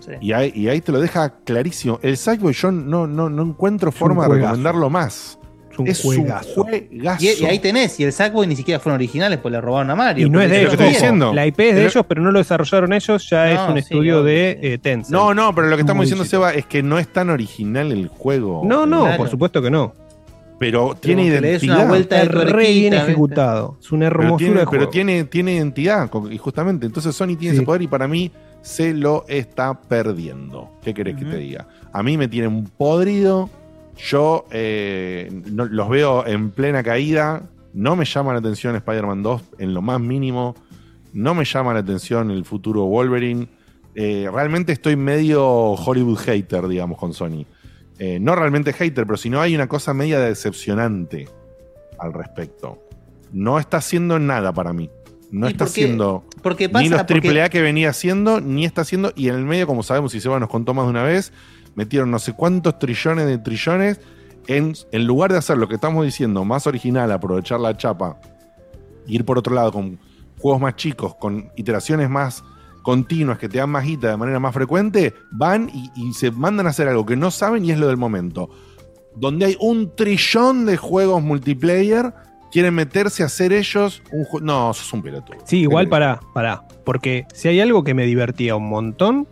Sí. 0.00 0.12
Y 0.20 0.32
ahí, 0.32 0.52
y 0.54 0.68
ahí 0.68 0.80
te 0.80 0.92
lo 0.92 1.00
deja 1.00 1.30
clarísimo. 1.44 1.98
El 2.02 2.16
Sackboy 2.16 2.52
yo 2.52 2.70
no, 2.70 3.06
no, 3.06 3.28
no 3.30 3.42
encuentro 3.42 3.90
forma 3.90 4.28
de 4.28 4.34
recomendarlo 4.36 4.88
más. 4.90 5.38
Es 5.72 5.78
un 5.78 5.88
Es 5.88 6.02
juegazo. 6.02 6.62
un 6.62 6.68
juegazo. 6.68 7.22
Y, 7.24 7.42
y 7.42 7.44
ahí 7.44 7.58
tenés, 7.58 7.98
y 8.00 8.04
el 8.04 8.12
Sackboy 8.12 8.46
ni 8.46 8.56
siquiera 8.56 8.78
fueron 8.80 8.96
originales, 8.96 9.38
pues 9.40 9.52
le 9.52 9.60
robaron 9.60 9.90
a 9.90 9.94
Mario. 9.96 10.26
Y 10.26 10.30
no 10.30 10.40
es 10.40 10.48
de 10.50 10.60
ellos. 10.62 10.78
diciendo. 10.78 11.34
La 11.34 11.46
IP 11.46 11.60
es 11.60 11.66
de 11.74 11.80
Pero- 11.80 11.88
ellos, 11.90 12.04
pero 12.08 12.22
no 12.22 12.30
lo 12.30 12.38
desarrollaron 12.38 12.92
ellos. 12.92 13.28
Ya 13.28 13.44
No, 13.46 13.50
es 13.50 13.68
un 13.68 13.74
sí, 13.74 13.78
estudio 13.80 14.22
de 14.22 14.58
eh, 14.62 14.78
Tencent. 14.78 15.12
No, 15.12 15.34
no, 15.34 15.54
pero 15.54 15.66
lo 15.68 15.76
que 15.76 15.80
estamos 15.82 15.98
Muy 15.98 16.04
diciendo, 16.06 16.24
chico. 16.24 16.30
Seba, 16.30 16.54
es 16.54 16.66
que 16.66 16.82
no 16.82 16.98
es 16.98 17.08
tan 17.08 17.28
original 17.30 17.90
el 17.92 18.08
juego. 18.08 18.62
No, 18.64 18.86
no, 18.86 19.02
Claro. 19.02 19.16
por 19.18 19.28
supuesto 19.28 19.60
que 19.60 19.70
no. 19.70 19.92
Pero 20.58 20.94
tiene 20.98 21.24
que 21.24 21.40
le 21.40 21.48
des 21.48 21.62
una 21.62 21.72
identidad. 21.72 21.88
vuelta 21.88 22.22
Está 22.22 22.34
de 22.38 22.44
re 22.52 22.70
bien 22.72 22.94
ejecutado. 22.94 23.76
Es 23.80 23.92
una 23.92 24.08
Pero, 24.08 24.22
hermosura 24.22 24.38
tiene, 24.38 24.60
de 24.60 24.66
pero 24.66 24.88
tiene, 24.88 25.24
tiene 25.24 25.54
identidad, 25.56 26.10
y 26.30 26.38
justamente. 26.38 26.86
Entonces 26.86 27.14
Sony 27.14 27.36
tiene 27.36 27.50
Sí. 27.50 27.56
ese 27.56 27.62
poder 27.62 27.82
y 27.82 27.88
para 27.88 28.08
mí 28.08 28.30
se 28.62 28.94
lo 28.94 29.24
está 29.28 29.78
perdiendo. 29.82 30.70
¿Qué 30.82 30.94
querés 30.94 31.16
que 31.16 31.24
te 31.26 31.36
diga? 31.36 31.68
A 31.92 32.02
mí 32.02 32.16
me 32.16 32.26
tienen 32.28 32.64
podrido. 32.64 33.50
Yo 33.98 34.46
eh, 34.50 35.30
no- 35.50 35.66
los 35.66 35.88
veo 35.88 36.26
en 36.26 36.50
plena 36.50 36.82
caída. 36.82 37.42
No 37.74 37.94
me 37.96 38.04
llama 38.06 38.32
la 38.32 38.38
atención 38.38 38.74
Spider-Man 38.76 39.22
2 39.22 39.42
en 39.58 39.74
lo 39.74 39.82
más 39.82 40.00
mínimo. 40.00 40.54
No 41.12 41.34
me 41.34 41.44
llama 41.44 41.74
la 41.74 41.80
atención 41.80 42.30
el 42.30 42.44
futuro 42.46 42.84
Wolverine. 42.86 43.48
Eh, 43.94 44.28
realmente 44.32 44.72
estoy 44.72 44.96
medio 44.96 45.44
Hollywood 45.72 46.18
hater, 46.18 46.66
digamos, 46.68 46.98
con 46.98 47.12
Sony. 47.14 47.44
Eh, 47.98 48.18
no 48.20 48.34
realmente 48.34 48.72
hater, 48.72 49.06
pero 49.06 49.16
si 49.16 49.30
no 49.30 49.40
hay 49.40 49.54
una 49.54 49.68
cosa 49.68 49.94
media 49.94 50.18
decepcionante 50.20 51.28
al 51.98 52.12
respecto. 52.12 52.82
No 53.32 53.58
está 53.58 53.78
haciendo 53.78 54.18
nada 54.18 54.52
para 54.52 54.72
mí. 54.72 54.90
No 55.30 55.48
¿Y 55.48 55.52
está 55.52 55.64
haciendo 55.64 56.24
Porque 56.42 56.68
pasa 56.68 56.82
ni 56.84 56.88
los 56.88 57.02
porque- 57.02 57.28
AAA 57.28 57.48
que 57.48 57.60
venía 57.60 57.90
haciendo, 57.90 58.40
ni 58.40 58.64
está 58.64 58.82
haciendo. 58.82 59.12
Y 59.16 59.28
en 59.28 59.34
el 59.36 59.44
medio, 59.44 59.66
como 59.66 59.82
sabemos, 59.82 60.14
y 60.14 60.20
Seba 60.20 60.38
nos 60.38 60.48
contó 60.48 60.72
más 60.74 60.84
de 60.86 60.90
una 60.90 61.02
vez, 61.02 61.32
metieron 61.74 62.10
no 62.10 62.18
sé 62.18 62.32
cuántos 62.34 62.78
trillones 62.78 63.26
de 63.26 63.38
trillones. 63.38 63.98
En, 64.46 64.74
en 64.92 65.06
lugar 65.06 65.32
de 65.32 65.38
hacer 65.38 65.58
lo 65.58 65.66
que 65.68 65.74
estamos 65.74 66.04
diciendo, 66.04 66.44
más 66.44 66.66
original, 66.68 67.10
aprovechar 67.10 67.58
la 67.58 67.76
chapa, 67.76 68.20
ir 69.08 69.24
por 69.24 69.38
otro 69.38 69.52
lado 69.54 69.72
con 69.72 69.98
juegos 70.38 70.60
más 70.60 70.76
chicos, 70.76 71.16
con 71.16 71.50
iteraciones 71.56 72.08
más 72.08 72.44
continuas 72.86 73.38
que 73.38 73.48
te 73.48 73.58
dan 73.58 73.70
más 73.70 73.84
guita 73.84 74.10
de 74.10 74.16
manera 74.16 74.38
más 74.38 74.54
frecuente, 74.54 75.12
van 75.32 75.68
y, 75.74 75.90
y 75.96 76.12
se 76.12 76.30
mandan 76.30 76.68
a 76.68 76.70
hacer 76.70 76.86
algo 76.86 77.04
que 77.04 77.16
no 77.16 77.32
saben 77.32 77.64
y 77.64 77.72
es 77.72 77.80
lo 77.80 77.88
del 77.88 77.96
momento. 77.96 78.48
Donde 79.16 79.46
hay 79.46 79.56
un 79.58 79.96
trillón 79.96 80.66
de 80.66 80.76
juegos 80.76 81.20
multiplayer, 81.20 82.14
quieren 82.52 82.74
meterse 82.74 83.24
a 83.24 83.26
hacer 83.26 83.52
ellos 83.52 84.04
un 84.12 84.22
juego. 84.22 84.46
No, 84.46 84.72
sos 84.72 84.92
un 84.92 85.02
pelotudo. 85.02 85.36
Sí, 85.42 85.62
igual 85.62 85.88
pará, 85.88 86.20
pará. 86.32 86.62
Porque 86.84 87.26
si 87.34 87.48
hay 87.48 87.58
algo 87.58 87.82
que 87.82 87.92
me 87.92 88.06
divertía 88.06 88.54
un 88.54 88.68
montón 88.68 89.26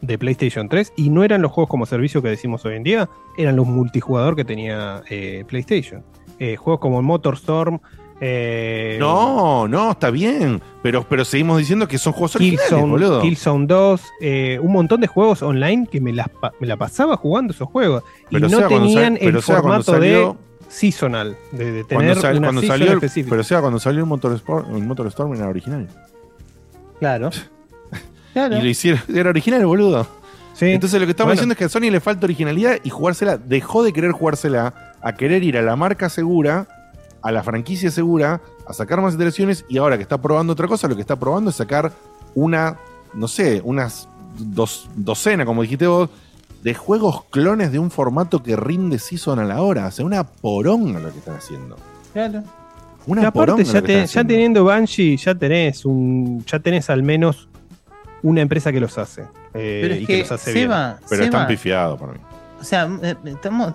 de 0.00 0.16
PlayStation 0.16 0.70
3, 0.70 0.94
y 0.96 1.10
no 1.10 1.24
eran 1.24 1.42
los 1.42 1.52
juegos 1.52 1.68
como 1.68 1.84
servicio 1.84 2.22
que 2.22 2.28
decimos 2.28 2.64
hoy 2.64 2.76
en 2.76 2.84
día, 2.84 3.10
eran 3.36 3.56
los 3.56 3.66
multijugador 3.66 4.34
que 4.34 4.46
tenía 4.46 5.02
eh, 5.10 5.44
PlayStation. 5.46 6.02
Eh, 6.38 6.56
juegos 6.56 6.80
como 6.80 7.02
MotorStorm. 7.02 7.80
Eh, 8.20 8.96
No, 9.00 9.66
no, 9.68 9.92
está 9.92 10.10
bien. 10.10 10.62
Pero, 10.82 11.06
pero 11.08 11.24
seguimos 11.24 11.58
diciendo 11.58 11.88
que 11.88 11.98
son 11.98 12.12
juegos 12.12 12.36
originales, 12.36 12.68
Killzone, 12.68 12.90
boludo. 12.90 13.20
Killzone 13.22 13.66
2, 13.66 14.02
eh, 14.20 14.58
un 14.62 14.72
montón 14.72 15.00
de 15.00 15.06
juegos 15.06 15.42
online 15.42 15.86
que 15.90 16.00
me, 16.00 16.12
la 16.12 16.28
pasaba 16.78 17.16
jugando 17.16 17.52
esos 17.52 17.68
juegos. 17.68 18.02
Y 18.30 18.36
no 18.36 18.68
tenían 18.68 19.16
sal- 19.16 19.26
el 19.26 19.42
formato 19.42 19.98
de 19.98 20.32
seasonal, 20.68 21.36
de, 21.52 21.72
de 21.72 21.84
tener 21.84 22.16
sal- 22.18 22.38
una 22.38 22.60
salió, 22.62 22.92
específica. 22.94 23.30
pero 23.30 23.44
sea 23.44 23.60
cuando 23.60 23.78
salió 23.78 24.00
el 24.00 24.06
Motorsport, 24.06 24.68
el 24.70 24.84
Motorstorm 24.84 25.34
era 25.34 25.48
original. 25.48 25.88
Claro. 26.98 27.30
Claro. 28.34 28.56
Y 28.56 28.62
lo 28.62 28.68
hicieron, 28.68 29.00
era 29.14 29.30
original, 29.30 29.64
boludo. 29.64 30.08
Sí. 30.54 30.66
Entonces 30.66 30.98
lo 31.00 31.06
que 31.06 31.12
estamos 31.12 31.28
Bueno. 31.28 31.34
diciendo 31.36 31.52
es 31.52 31.58
que 31.58 31.64
a 31.66 31.68
Sony 31.68 31.88
le 31.92 32.00
falta 32.00 32.26
originalidad 32.26 32.78
y 32.82 32.90
jugársela, 32.90 33.38
dejó 33.38 33.84
de 33.84 33.92
querer 33.92 34.10
jugársela 34.10 34.92
a 35.00 35.12
querer 35.14 35.44
ir 35.44 35.56
a 35.56 35.62
la 35.62 35.76
marca 35.76 36.08
segura, 36.08 36.66
a 37.24 37.32
la 37.32 37.42
franquicia 37.42 37.90
segura, 37.90 38.40
a 38.68 38.72
sacar 38.72 39.00
más 39.00 39.14
iteraciones 39.14 39.64
y 39.68 39.78
ahora 39.78 39.96
que 39.96 40.02
está 40.04 40.20
probando 40.20 40.52
otra 40.52 40.68
cosa, 40.68 40.86
lo 40.86 40.94
que 40.94 41.00
está 41.00 41.16
probando 41.16 41.50
es 41.50 41.56
sacar 41.56 41.90
una, 42.36 42.76
no 43.14 43.26
sé, 43.26 43.60
unas 43.64 44.08
dos, 44.38 44.88
docena, 44.94 45.44
como 45.44 45.62
dijiste 45.62 45.86
vos, 45.86 46.10
de 46.62 46.74
juegos 46.74 47.24
clones 47.30 47.72
de 47.72 47.78
un 47.78 47.90
formato 47.90 48.42
que 48.42 48.54
rinde 48.56 48.98
season 48.98 49.38
a 49.38 49.44
la 49.44 49.60
hora. 49.62 49.86
O 49.86 49.90
sea, 49.90 50.04
una 50.04 50.24
poronga 50.24 51.00
lo 51.00 51.10
que 51.12 51.18
están 51.18 51.36
haciendo. 51.36 51.76
Claro. 52.12 52.42
Una 53.06 53.22
Y 53.22 53.24
aparte, 53.26 53.52
poronga 53.52 53.62
ya, 53.64 53.72
lo 53.74 53.80
que 53.80 53.86
te- 53.86 53.92
están 53.92 53.98
ya 53.98 54.04
haciendo. 54.04 54.28
teniendo 54.32 54.64
Banshee, 54.64 55.16
ya 55.16 55.34
tenés 55.34 55.84
un, 55.84 56.44
ya 56.46 56.58
tenés 56.60 56.88
al 56.90 57.02
menos 57.02 57.48
una 58.22 58.40
empresa 58.40 58.72
que 58.72 58.80
los 58.80 58.96
hace. 58.98 59.22
eh, 59.54 59.80
Pero 59.82 59.94
es 59.94 60.02
y 60.02 60.06
que, 60.06 60.18
los 60.20 60.32
hace 60.32 60.52
Seba, 60.52 60.96
Pero 61.08 61.08
Seba, 61.08 61.24
están 61.24 61.46
pifiados 61.46 62.00
para 62.00 62.12
mí. 62.14 62.18
O 62.60 62.64
sea, 62.64 62.88
estamos. 63.24 63.74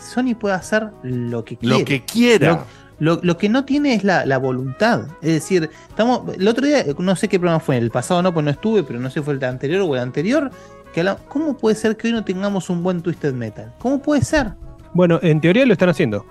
Sony 0.00 0.34
puede 0.38 0.54
hacer 0.54 0.88
lo 1.02 1.44
que 1.44 1.56
quiera. 1.56 1.78
Lo 1.78 1.84
que 1.84 2.04
quiera. 2.04 2.48
Lo, 2.52 2.64
lo- 3.00 3.18
lo 3.22 3.36
que 3.36 3.48
no 3.48 3.64
tiene 3.64 3.94
es 3.94 4.04
la, 4.04 4.24
la 4.24 4.38
voluntad. 4.38 5.02
Es 5.20 5.32
decir, 5.32 5.68
estamos. 5.88 6.32
El 6.36 6.46
otro 6.46 6.64
día, 6.66 6.84
no 6.98 7.16
sé 7.16 7.28
qué 7.28 7.38
programa 7.40 7.58
fue, 7.60 7.76
el 7.78 7.90
pasado 7.90 8.22
no, 8.22 8.32
pues 8.32 8.44
no 8.44 8.50
estuve, 8.50 8.82
pero 8.84 9.00
no 9.00 9.10
sé 9.10 9.18
si 9.20 9.24
fue 9.24 9.34
el 9.34 9.42
anterior 9.44 9.82
o 9.82 9.94
el 9.96 10.00
anterior. 10.00 10.50
Que 10.94 11.04
¿Cómo 11.28 11.56
puede 11.56 11.76
ser 11.76 11.96
que 11.96 12.08
hoy 12.08 12.12
no 12.12 12.24
tengamos 12.24 12.68
un 12.70 12.82
buen 12.82 13.00
Twisted 13.00 13.32
Metal? 13.32 13.72
¿Cómo 13.78 14.00
puede 14.00 14.22
ser? 14.22 14.52
Bueno, 14.92 15.18
en 15.22 15.40
teoría 15.40 15.64
lo 15.66 15.72
están 15.72 15.88
haciendo. 15.88 16.26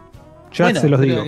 Ya 0.54 0.66
Bueno, 0.66 0.82
se 0.82 0.90
los 0.90 1.02
digo. 1.02 1.24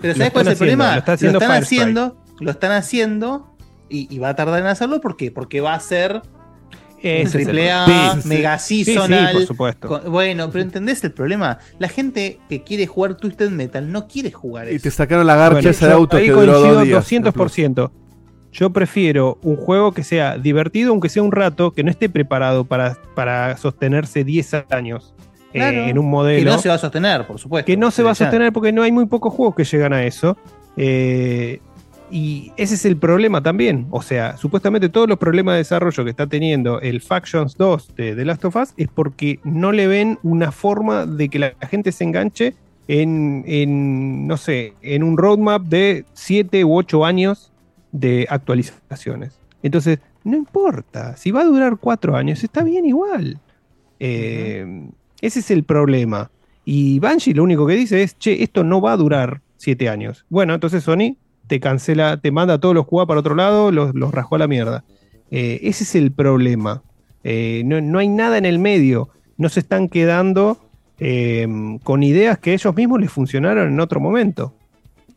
Pero 0.00 0.14
¿sabes 0.14 0.32
cuál 0.32 0.46
es 0.46 0.48
el 0.48 0.52
haciendo, 0.52 0.56
problema? 0.58 0.92
Lo 0.92 0.98
está 0.98 1.12
haciendo 1.12 1.38
lo 1.38 1.44
están 1.44 1.62
haciendo, 1.62 2.16
lo 2.40 2.50
están 2.50 2.72
haciendo 2.72 3.54
y, 3.88 4.14
y 4.14 4.18
va 4.20 4.28
a 4.28 4.36
tardar 4.36 4.60
en 4.60 4.66
hacerlo. 4.66 5.00
¿Por 5.00 5.16
qué? 5.16 5.32
Porque 5.32 5.60
va 5.60 5.74
a 5.74 5.80
ser 5.80 6.22
es 7.02 7.34
el 7.34 7.42
triple 7.44 7.70
A, 7.72 7.84
problema. 7.84 8.10
Sí, 8.12 8.16
sí, 8.16 8.22
sí. 8.22 8.28
mega 8.28 8.58
Sí, 8.58 8.84
sí, 8.84 8.92
seasonal. 8.92 9.32
por 9.34 9.46
supuesto. 9.46 9.88
con- 9.88 10.12
bueno, 10.12 10.50
pero 10.50 10.62
¿entendés 10.64 11.02
el 11.04 11.12
problema? 11.12 11.58
La 11.78 11.88
gente 11.88 12.38
que 12.48 12.62
quiere 12.62 12.86
jugar 12.86 13.14
Twisted 13.16 13.50
Metal 13.50 13.90
no 13.90 14.06
quiere 14.08 14.30
jugar 14.32 14.70
Y 14.70 14.76
eso. 14.76 14.82
te 14.84 14.90
sacaron 14.90 15.26
la 15.26 15.36
garcha 15.36 15.54
Bueno, 15.54 15.70
esa 15.70 15.86
de 15.86 15.92
yo 15.92 15.98
autos 15.98 16.20
ahí 16.20 16.26
que 16.26 16.32
duró 16.32 16.52
coincido 16.52 16.74
dos 16.74 16.84
días. 16.84 17.04
200%. 17.34 17.90
Yo 18.50 18.70
prefiero 18.70 19.38
un 19.42 19.56
juego 19.56 19.92
que 19.92 20.02
sea 20.02 20.38
divertido, 20.38 20.90
aunque 20.90 21.08
sea 21.10 21.22
un 21.22 21.32
rato, 21.32 21.72
que 21.72 21.84
no 21.84 21.90
esté 21.90 22.08
preparado 22.08 22.64
para, 22.64 22.96
para 23.14 23.56
sostenerse 23.58 24.24
10 24.24 24.54
años 24.70 25.14
eh, 25.52 25.88
en 25.90 25.98
un 25.98 26.04
Que 26.06 26.10
modelo. 26.10 26.52
no 26.52 26.58
se 26.58 26.68
va 26.70 26.76
a 26.76 26.78
sostener, 26.78 27.26
por 27.26 27.38
supuesto. 27.38 27.66
que 27.66 27.76
no 27.76 27.90
se 27.90 28.02
va 28.02 28.12
a 28.12 28.14
sostener 28.14 28.52
porque 28.52 28.72
no 28.72 28.82
hay 28.82 28.90
muy 28.90 29.06
pocos 29.06 29.32
juegos 29.34 29.54
que 29.54 29.64
llegan 29.64 29.92
a 29.92 30.02
eso. 30.04 30.36
Eh, 30.78 31.60
y 32.10 32.52
ese 32.56 32.74
es 32.74 32.84
el 32.84 32.96
problema 32.96 33.42
también. 33.42 33.86
O 33.90 34.02
sea, 34.02 34.36
supuestamente 34.36 34.88
todos 34.88 35.08
los 35.08 35.18
problemas 35.18 35.54
de 35.54 35.58
desarrollo 35.58 36.04
que 36.04 36.10
está 36.10 36.26
teniendo 36.26 36.80
el 36.80 37.00
Factions 37.00 37.56
2 37.56 37.94
de 37.96 38.14
The 38.14 38.24
Last 38.24 38.44
of 38.44 38.56
Us 38.56 38.74
es 38.76 38.88
porque 38.88 39.40
no 39.44 39.72
le 39.72 39.86
ven 39.86 40.18
una 40.22 40.52
forma 40.52 41.06
de 41.06 41.28
que 41.28 41.38
la 41.38 41.54
gente 41.68 41.92
se 41.92 42.04
enganche 42.04 42.54
en, 42.88 43.44
en, 43.46 44.26
no 44.26 44.36
sé, 44.36 44.74
en 44.82 45.02
un 45.02 45.18
roadmap 45.18 45.62
de 45.62 46.04
7 46.14 46.64
u 46.64 46.76
8 46.76 47.04
años 47.04 47.52
de 47.92 48.26
actualizaciones. 48.30 49.38
Entonces, 49.62 49.98
no 50.24 50.36
importa, 50.36 51.16
si 51.16 51.30
va 51.30 51.42
a 51.42 51.44
durar 51.44 51.76
4 51.78 52.16
años, 52.16 52.42
está 52.42 52.62
bien 52.62 52.86
igual. 52.86 53.40
Eh, 54.00 54.88
ese 55.20 55.40
es 55.40 55.50
el 55.50 55.64
problema. 55.64 56.30
Y 56.64 56.98
Banshee 57.00 57.34
lo 57.34 57.44
único 57.44 57.66
que 57.66 57.74
dice 57.74 58.02
es, 58.02 58.18
che, 58.18 58.42
esto 58.42 58.64
no 58.64 58.80
va 58.80 58.92
a 58.92 58.96
durar 58.96 59.42
7 59.56 59.88
años. 59.88 60.24
Bueno, 60.28 60.54
entonces 60.54 60.84
Sony 60.84 61.16
te 61.48 61.58
cancela, 61.60 62.18
te 62.20 62.30
manda 62.30 62.54
a 62.54 62.58
todos 62.60 62.74
los 62.74 62.86
jugadores 62.86 63.08
para 63.08 63.20
otro 63.20 63.34
lado, 63.34 63.72
los, 63.72 63.94
los 63.94 64.12
rajó 64.12 64.36
a 64.36 64.38
la 64.38 64.46
mierda. 64.46 64.84
Eh, 65.30 65.58
ese 65.62 65.82
es 65.84 65.94
el 65.96 66.12
problema. 66.12 66.82
Eh, 67.24 67.62
no, 67.64 67.80
no 67.80 67.98
hay 67.98 68.08
nada 68.08 68.38
en 68.38 68.46
el 68.46 68.58
medio. 68.58 69.08
No 69.36 69.48
se 69.48 69.60
están 69.60 69.88
quedando 69.88 70.58
eh, 71.00 71.46
con 71.82 72.02
ideas 72.02 72.38
que 72.38 72.52
ellos 72.54 72.74
mismos 72.76 73.00
les 73.00 73.10
funcionaron 73.10 73.68
en 73.72 73.80
otro 73.80 73.98
momento. 74.00 74.54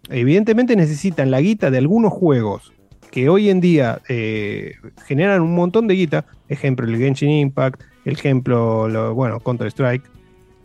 Evidentemente 0.10 0.76
necesitan 0.76 1.30
la 1.32 1.42
guita 1.42 1.70
de 1.72 1.78
algunos 1.78 2.12
juegos 2.12 2.74
que 3.12 3.30
hoy 3.30 3.50
en 3.50 3.60
día 3.62 4.00
generan 5.06 5.42
un 5.42 5.54
montón 5.54 5.88
de 5.88 5.96
guita. 5.96 6.26
Ejemplo, 6.50 6.86
el 6.88 6.98
Genshin 6.98 7.30
Impact, 7.30 7.82
ejemplo, 8.06 8.88
lo- 8.88 9.14
bueno, 9.14 9.40
Counter-Strike, 9.40 10.04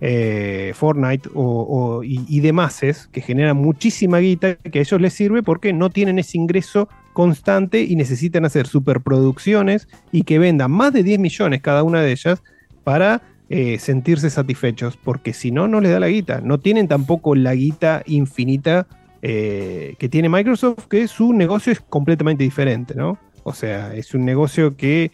eh, 0.01 0.73
Fortnite 0.75 1.31
o, 1.35 2.03
y, 2.05 2.25
y 2.29 2.41
demás 2.41 2.81
que 3.11 3.21
generan 3.21 3.57
muchísima 3.57 4.19
guita 4.19 4.57
que 4.57 4.79
a 4.79 4.83
ellos 4.83 5.01
les 5.01 5.15
sirve 5.15 5.43
porque 5.43 5.73
no 5.73 5.91
tienen 5.91 6.19
ese 6.19 6.37
ingreso 6.37 6.89
constante 7.13 7.83
y 7.83 7.97
necesitan 7.97 8.45
hacer 8.45 8.67
superproducciones 8.67 9.89
y 10.13 10.25
que 10.25 10.39
vendan 10.39 10.71
más 10.71 10.93
de 10.93 11.03
10 11.03 11.19
millones 11.19 11.63
cada 11.63 11.83
una 11.83 12.03
de 12.03 12.13
ellas 12.13 12.43
para 12.85 13.23
eh, 13.49 13.79
sentirse 13.79 14.29
satisfechos, 14.29 14.97
porque 14.97 15.33
si 15.33 15.53
no, 15.53 15.69
no 15.69 15.81
les 15.81 15.93
da 15.93 16.01
la 16.01 16.09
guita. 16.09 16.41
No 16.41 16.59
tienen 16.59 16.89
tampoco 16.89 17.37
la 17.37 17.55
guita 17.55 18.03
infinita 18.05 18.89
eh, 19.23 19.95
que 19.99 20.09
tiene 20.09 20.29
Microsoft, 20.29 20.87
que 20.89 21.07
su 21.09 21.33
negocio 21.33 21.73
es 21.73 21.81
completamente 21.81 22.45
diferente, 22.45 22.95
¿no? 22.95 23.19
O 23.45 23.55
sea, 23.55 23.95
es 23.95 24.15
un 24.15 24.25
negocio 24.25 24.77
que 24.77 25.13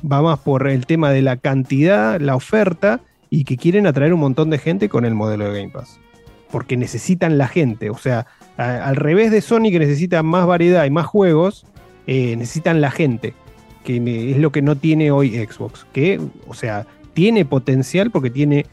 va 0.00 0.20
más 0.20 0.38
por 0.40 0.68
el 0.68 0.84
tema 0.84 1.10
de 1.10 1.22
la 1.22 1.38
cantidad, 1.38 2.20
la 2.20 2.36
oferta, 2.36 3.00
y 3.30 3.44
que 3.44 3.56
quieren 3.56 3.86
atraer 3.86 4.12
un 4.12 4.20
montón 4.20 4.50
de 4.50 4.58
gente 4.58 4.88
con 4.88 5.04
el 5.04 5.14
modelo 5.14 5.50
de 5.50 5.60
Game 5.60 5.72
Pass. 5.72 5.98
Porque 6.50 6.76
necesitan 6.76 7.38
la 7.38 7.46
gente. 7.46 7.90
O 7.90 7.96
sea, 7.96 8.26
al 8.56 8.96
revés 8.96 9.30
de 9.30 9.40
Sony 9.40 9.70
que 9.70 9.78
necesita 9.78 10.22
más 10.22 10.46
variedad 10.46 10.84
y 10.84 10.90
más 10.90 11.06
juegos, 11.06 11.64
eh, 12.06 12.34
necesitan 12.36 12.80
la 12.80 12.90
gente. 12.90 13.34
Que 13.84 14.32
es 14.32 14.38
lo 14.38 14.50
que 14.50 14.60
no 14.60 14.76
tiene 14.76 15.12
hoy 15.12 15.36
Xbox. 15.46 15.86
Que, 15.92 16.20
o 16.48 16.54
sea, 16.54 16.86
tiene 17.14 17.44
potencial 17.44 18.10
porque 18.10 18.30
tiene 18.30 18.66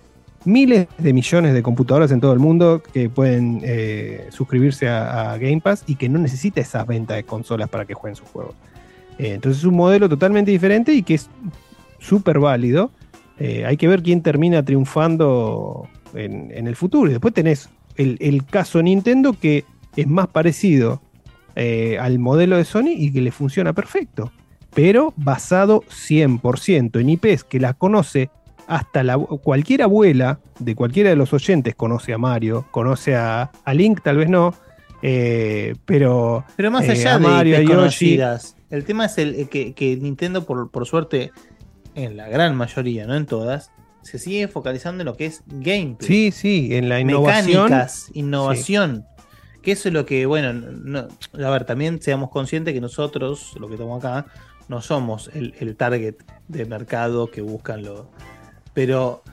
miles 0.43 0.87
de 0.97 1.13
millones 1.13 1.53
de 1.53 1.61
computadoras 1.61 2.11
en 2.11 2.19
todo 2.19 2.33
el 2.33 2.39
mundo 2.39 2.81
que 2.93 3.09
pueden 3.09 3.61
eh, 3.63 4.27
suscribirse 4.31 4.87
a, 4.87 5.33
a 5.33 5.37
Game 5.37 5.61
Pass 5.61 5.83
y 5.85 5.95
que 5.95 6.09
no 6.09 6.17
necesita 6.17 6.61
esas 6.61 6.87
ventas 6.87 7.17
de 7.17 7.23
consolas 7.23 7.69
para 7.69 7.85
que 7.85 7.93
jueguen 7.93 8.15
sus 8.15 8.27
juegos. 8.29 8.55
Eh, 9.19 9.33
entonces 9.33 9.59
es 9.59 9.65
un 9.65 9.75
modelo 9.75 10.07
totalmente 10.09 10.51
diferente 10.51 10.93
y 10.93 11.03
que 11.03 11.15
es 11.15 11.29
súper 11.99 12.39
válido. 12.39 12.91
Eh, 13.40 13.66
hay 13.66 13.77
que 13.77 13.88
ver 13.88 14.01
quién 14.01 14.22
termina 14.22 14.64
triunfando 14.64 15.88
en, 16.14 16.51
en 16.51 16.67
el 16.67 16.75
futuro. 16.75 17.09
Y 17.09 17.14
después 17.14 17.33
tenés 17.33 17.69
el, 17.95 18.17
el 18.19 18.45
caso 18.45 18.82
Nintendo 18.82 19.33
que 19.33 19.66
es 19.95 20.07
más 20.07 20.27
parecido 20.27 21.01
eh, 21.56 21.98
al 21.99 22.19
modelo 22.19 22.57
de 22.57 22.66
Sony 22.66 22.93
y 22.95 23.11
que 23.11 23.22
le 23.22 23.32
funciona 23.32 23.74
perfecto. 23.74 24.32
Pero 24.74 25.14
basado 25.17 25.82
100% 25.90 26.99
en 26.99 27.09
IPs 27.09 27.43
que 27.43 27.59
las 27.59 27.75
conoce 27.75 28.30
hasta 28.67 29.01
la, 29.03 29.17
cualquier 29.17 29.82
abuela 29.82 30.40
de 30.59 30.75
cualquiera 30.75 31.09
de 31.09 31.16
los 31.16 31.33
oyentes 31.33 31.74
conoce 31.74 32.14
a 32.14 32.17
Mario, 32.17 32.67
conoce 32.72 33.16
a, 33.16 33.49
a 33.64 33.74
Link, 33.74 34.01
tal 34.03 34.17
vez 34.17 34.30
no, 34.30 34.53
eh, 35.01 35.75
pero, 35.85 36.43
Pero 36.56 36.69
más 36.69 36.85
eh, 36.85 36.91
allá 36.91 37.16
a 37.16 37.19
de 37.19 37.27
Mario, 37.27 37.61
IPs 37.61 37.69
conocidas, 37.69 38.56
el 38.69 38.83
tema 38.83 39.06
es 39.06 39.17
el, 39.17 39.35
el 39.35 39.49
que, 39.49 39.74
que 39.74 39.95
Nintendo, 39.95 40.45
por, 40.45 40.69
por 40.69 40.85
suerte, 40.85 41.32
en 41.98 42.16
la 42.16 42.30
gran 42.30 42.56
mayoría, 42.56 43.06
no 43.08 43.16
en 43.16 43.26
todas, 43.26 43.72
se 44.03 44.19
sigue 44.19 44.48
focalizando 44.48 45.01
en 45.01 45.06
lo 45.06 45.17
que 45.17 45.26
es 45.26 45.42
gameplay. 45.48 46.08
Sí, 46.08 46.32
sí, 46.32 46.69
en 46.76 46.88
la 46.90 47.00
innovación. 47.00 47.64
Mecánicas, 47.64 48.09
innovación. 48.14 49.06
Que 49.61 49.72
eso 49.74 49.90
es 49.90 49.93
lo 49.93 50.06
que, 50.06 50.26
bueno, 50.26 50.53
no- 50.53 51.08
a 51.43 51.50
ver, 51.50 51.66
también 51.66 52.01
seamos 52.01 52.30
conscientes 52.30 52.74
que 52.74 52.80
nosotros, 52.80 53.53
lo 53.59 53.67
que 53.67 53.74
estamos 53.74 54.03
acá, 54.03 54.27
no 54.69 54.82
somos 54.82 55.30
el, 55.34 55.56
el 55.59 55.76
target 55.76 56.16
de 56.48 56.66
mercado 56.66 57.30
que 57.32 57.42
buscan 57.42 57.84
lo. 57.84 58.09
Pero 58.74 59.24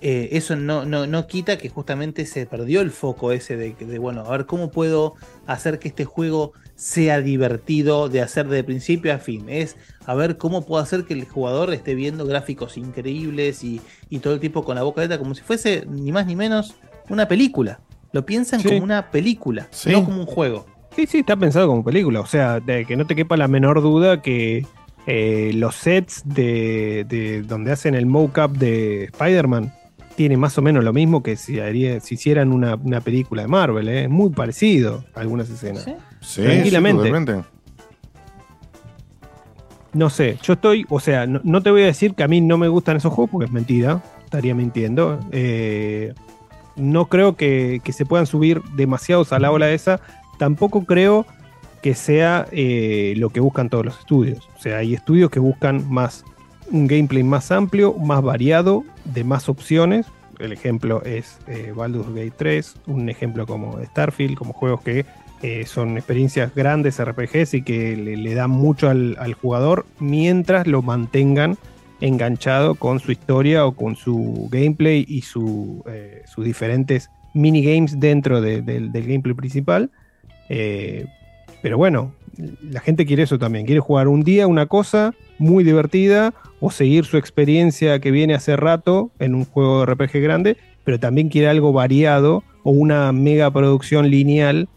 eh, 0.00 0.30
eso 0.32 0.56
no, 0.56 0.84
no, 0.86 1.06
no 1.06 1.26
quita 1.26 1.58
que 1.58 1.68
justamente 1.68 2.24
se 2.26 2.46
perdió 2.46 2.80
el 2.80 2.90
foco 2.90 3.32
ese 3.32 3.56
de, 3.56 3.74
de, 3.78 3.98
bueno, 3.98 4.22
a 4.22 4.30
ver 4.30 4.46
cómo 4.46 4.70
puedo 4.70 5.14
hacer 5.46 5.78
que 5.78 5.88
este 5.88 6.06
juego 6.06 6.52
sea 6.80 7.20
divertido 7.20 8.08
de 8.08 8.22
hacer 8.22 8.48
de 8.48 8.64
principio 8.64 9.12
a 9.12 9.18
fin. 9.18 9.44
Es 9.48 9.76
a 10.06 10.14
ver 10.14 10.38
cómo 10.38 10.64
puedo 10.64 10.82
hacer 10.82 11.04
que 11.04 11.12
el 11.12 11.26
jugador 11.26 11.74
esté 11.74 11.94
viendo 11.94 12.24
gráficos 12.26 12.78
increíbles 12.78 13.62
y, 13.64 13.82
y 14.08 14.20
todo 14.20 14.32
el 14.32 14.40
tiempo 14.40 14.64
con 14.64 14.76
la 14.76 14.82
boca 14.82 15.02
abierta, 15.02 15.18
como 15.18 15.34
si 15.34 15.42
fuese 15.42 15.84
ni 15.86 16.10
más 16.10 16.26
ni 16.26 16.36
menos 16.36 16.74
una 17.10 17.28
película. 17.28 17.80
Lo 18.12 18.24
piensan 18.24 18.60
Sí. 18.60 18.68
como 18.68 18.82
una 18.82 19.10
película, 19.10 19.68
Sí. 19.70 19.90
no 19.92 20.04
como 20.04 20.20
un 20.20 20.26
juego. 20.26 20.64
Sí, 20.96 21.06
sí, 21.06 21.18
está 21.18 21.36
pensado 21.36 21.68
como 21.68 21.84
película. 21.84 22.20
O 22.20 22.26
sea, 22.26 22.60
de 22.60 22.84
que 22.86 22.96
no 22.96 23.06
te 23.06 23.14
quepa 23.14 23.36
la 23.36 23.46
menor 23.46 23.82
duda 23.82 24.22
que 24.22 24.64
eh, 25.06 25.52
los 25.54 25.74
sets 25.76 26.22
de, 26.24 27.04
de 27.08 27.42
donde 27.42 27.72
hacen 27.72 27.94
el 27.94 28.06
mock-up 28.06 28.56
de 28.56 29.04
Spider-Man 29.04 29.72
tiene 30.16 30.36
más 30.36 30.56
o 30.58 30.62
menos 30.62 30.82
lo 30.84 30.92
mismo 30.92 31.22
que 31.22 31.36
si, 31.36 31.60
haría- 31.60 32.00
si 32.00 32.14
hicieran 32.16 32.52
una, 32.52 32.74
una 32.74 33.00
película 33.00 33.42
de 33.42 33.48
Marvel. 33.48 33.88
¿eh? 33.88 34.04
Es 34.04 34.10
muy 34.10 34.30
parecido 34.30 35.04
a 35.14 35.20
algunas 35.20 35.48
escenas. 35.50 35.84
Sí, 35.84 35.94
Tranquilamente. 36.20 37.02
sí, 37.02 37.08
totalmente. 37.08 37.48
No 39.92 40.08
sé, 40.08 40.38
yo 40.42 40.52
estoy, 40.52 40.86
o 40.88 41.00
sea, 41.00 41.26
no, 41.26 41.40
no 41.42 41.62
te 41.62 41.70
voy 41.70 41.82
a 41.82 41.86
decir 41.86 42.14
que 42.14 42.22
a 42.22 42.28
mí 42.28 42.40
no 42.40 42.56
me 42.58 42.68
gustan 42.68 42.96
esos 42.96 43.12
juegos 43.12 43.30
porque 43.32 43.46
es 43.46 43.52
mentira, 43.52 44.00
estaría 44.24 44.54
mintiendo. 44.54 45.18
Eh, 45.32 46.14
no 46.76 47.06
creo 47.06 47.36
que, 47.36 47.80
que 47.82 47.92
se 47.92 48.06
puedan 48.06 48.26
subir 48.26 48.62
demasiados 48.76 49.32
a 49.32 49.40
la 49.40 49.50
ola 49.50 49.70
esa. 49.70 50.00
Tampoco 50.38 50.84
creo 50.84 51.26
que 51.82 51.94
sea 51.94 52.46
eh, 52.52 53.14
lo 53.16 53.30
que 53.30 53.40
buscan 53.40 53.68
todos 53.68 53.84
los 53.84 53.98
estudios. 53.98 54.48
O 54.56 54.60
sea, 54.60 54.78
hay 54.78 54.94
estudios 54.94 55.30
que 55.30 55.40
buscan 55.40 55.90
más 55.90 56.24
un 56.70 56.86
gameplay 56.86 57.24
más 57.24 57.50
amplio, 57.50 57.94
más 57.94 58.22
variado, 58.22 58.84
de 59.04 59.24
más 59.24 59.48
opciones. 59.48 60.06
el 60.38 60.52
ejemplo 60.52 61.02
es 61.04 61.38
eh, 61.48 61.72
Baldur's 61.74 62.08
Gate 62.14 62.32
3, 62.36 62.74
un 62.86 63.08
ejemplo 63.08 63.46
como 63.46 63.82
Starfield, 63.84 64.36
como 64.36 64.52
juegos 64.52 64.80
que 64.80 65.04
eh, 65.42 65.64
son 65.66 65.96
experiencias 65.96 66.54
grandes, 66.54 67.02
RPGs 67.02 67.54
y 67.54 67.62
que 67.62 67.96
le, 67.96 68.16
le 68.16 68.34
dan 68.34 68.50
mucho 68.50 68.88
al, 68.90 69.16
jugador 69.40 69.86
mientras 69.98 70.66
lo 70.66 70.82
mantengan 70.82 71.56
enganchado 72.00 72.74
con 72.74 72.98
su 73.00 73.12
historia 73.12 73.66
o 73.66 73.72
con 73.72 73.96
su 73.96 74.48
gameplay 74.50 75.04
y 75.08 75.22
su, 75.22 75.82
eh, 75.86 76.22
sus 76.26 76.44
diferentes 76.44 77.10
minigames 77.34 78.00
dentro 78.00 78.40
de- 78.40 78.62
del- 78.62 78.90
del 78.92 79.02
gameplay 79.06 79.34
principal. 79.34 79.90
Eh, 80.48 81.06
pero 81.62 81.76
bueno, 81.78 82.12
la 82.62 82.80
gente 82.80 83.04
quiere 83.04 83.22
eso 83.24 83.38
también, 83.38 83.66
quiere 83.66 83.80
jugar 83.80 84.08
un 84.08 84.22
día 84.22 84.46
una 84.46 84.66
cosa 84.66 85.14
muy 85.38 85.62
divertida 85.62 86.32
o 86.58 86.70
seguir 86.70 87.04
su 87.04 87.16
experiencia 87.18 87.98
que 88.00 88.10
viene 88.10 88.34
hace 88.34 88.56
rato 88.56 89.10
en 89.18 89.34
un 89.34 89.44
juego 89.44 89.80
de 89.80 89.86
RPG 89.94 90.20
grande, 90.22 90.56
pero 90.84 90.98
también 90.98 91.28
quiere 91.28 91.48
algo 91.48 91.72
variado 91.72 92.42
o 92.62 92.70
una 92.72 93.12
mega 93.12 93.50
producción 93.50 94.10
lineal 94.10 94.68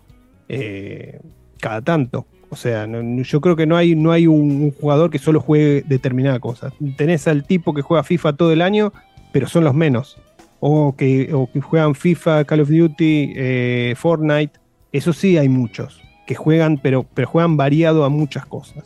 eh, 0.49 1.19
cada 1.59 1.81
tanto. 1.81 2.25
O 2.49 2.55
sea, 2.55 2.87
yo 2.87 3.41
creo 3.41 3.55
que 3.55 3.65
no 3.65 3.75
hay, 3.77 3.95
no 3.95 4.11
hay 4.11 4.27
un, 4.27 4.71
jugador 4.71 5.09
que 5.09 5.17
solo 5.17 5.39
juegue 5.39 5.83
determinada 5.87 6.39
cosa. 6.39 6.71
Tenés 6.97 7.27
al 7.27 7.45
tipo 7.45 7.73
que 7.73 7.81
juega 7.81 8.03
FIFA 8.03 8.33
todo 8.33 8.51
el 8.51 8.61
año, 8.61 8.93
pero 9.31 9.47
son 9.47 9.63
los 9.63 9.73
menos. 9.73 10.17
O 10.59 10.95
que, 10.95 11.33
juegan 11.61 11.95
FIFA, 11.95 12.45
Call 12.45 12.61
of 12.61 12.69
Duty, 12.69 13.33
eh, 13.35 13.93
Fortnite. 13.97 14.53
Eso 14.91 15.13
sí 15.13 15.37
hay 15.37 15.49
muchos 15.49 15.99
que 16.27 16.35
juegan, 16.35 16.77
pero, 16.77 17.05
pero 17.13 17.27
juegan 17.27 17.57
variado 17.57 18.05
a 18.05 18.09
muchas 18.09 18.45
cosas. 18.45 18.83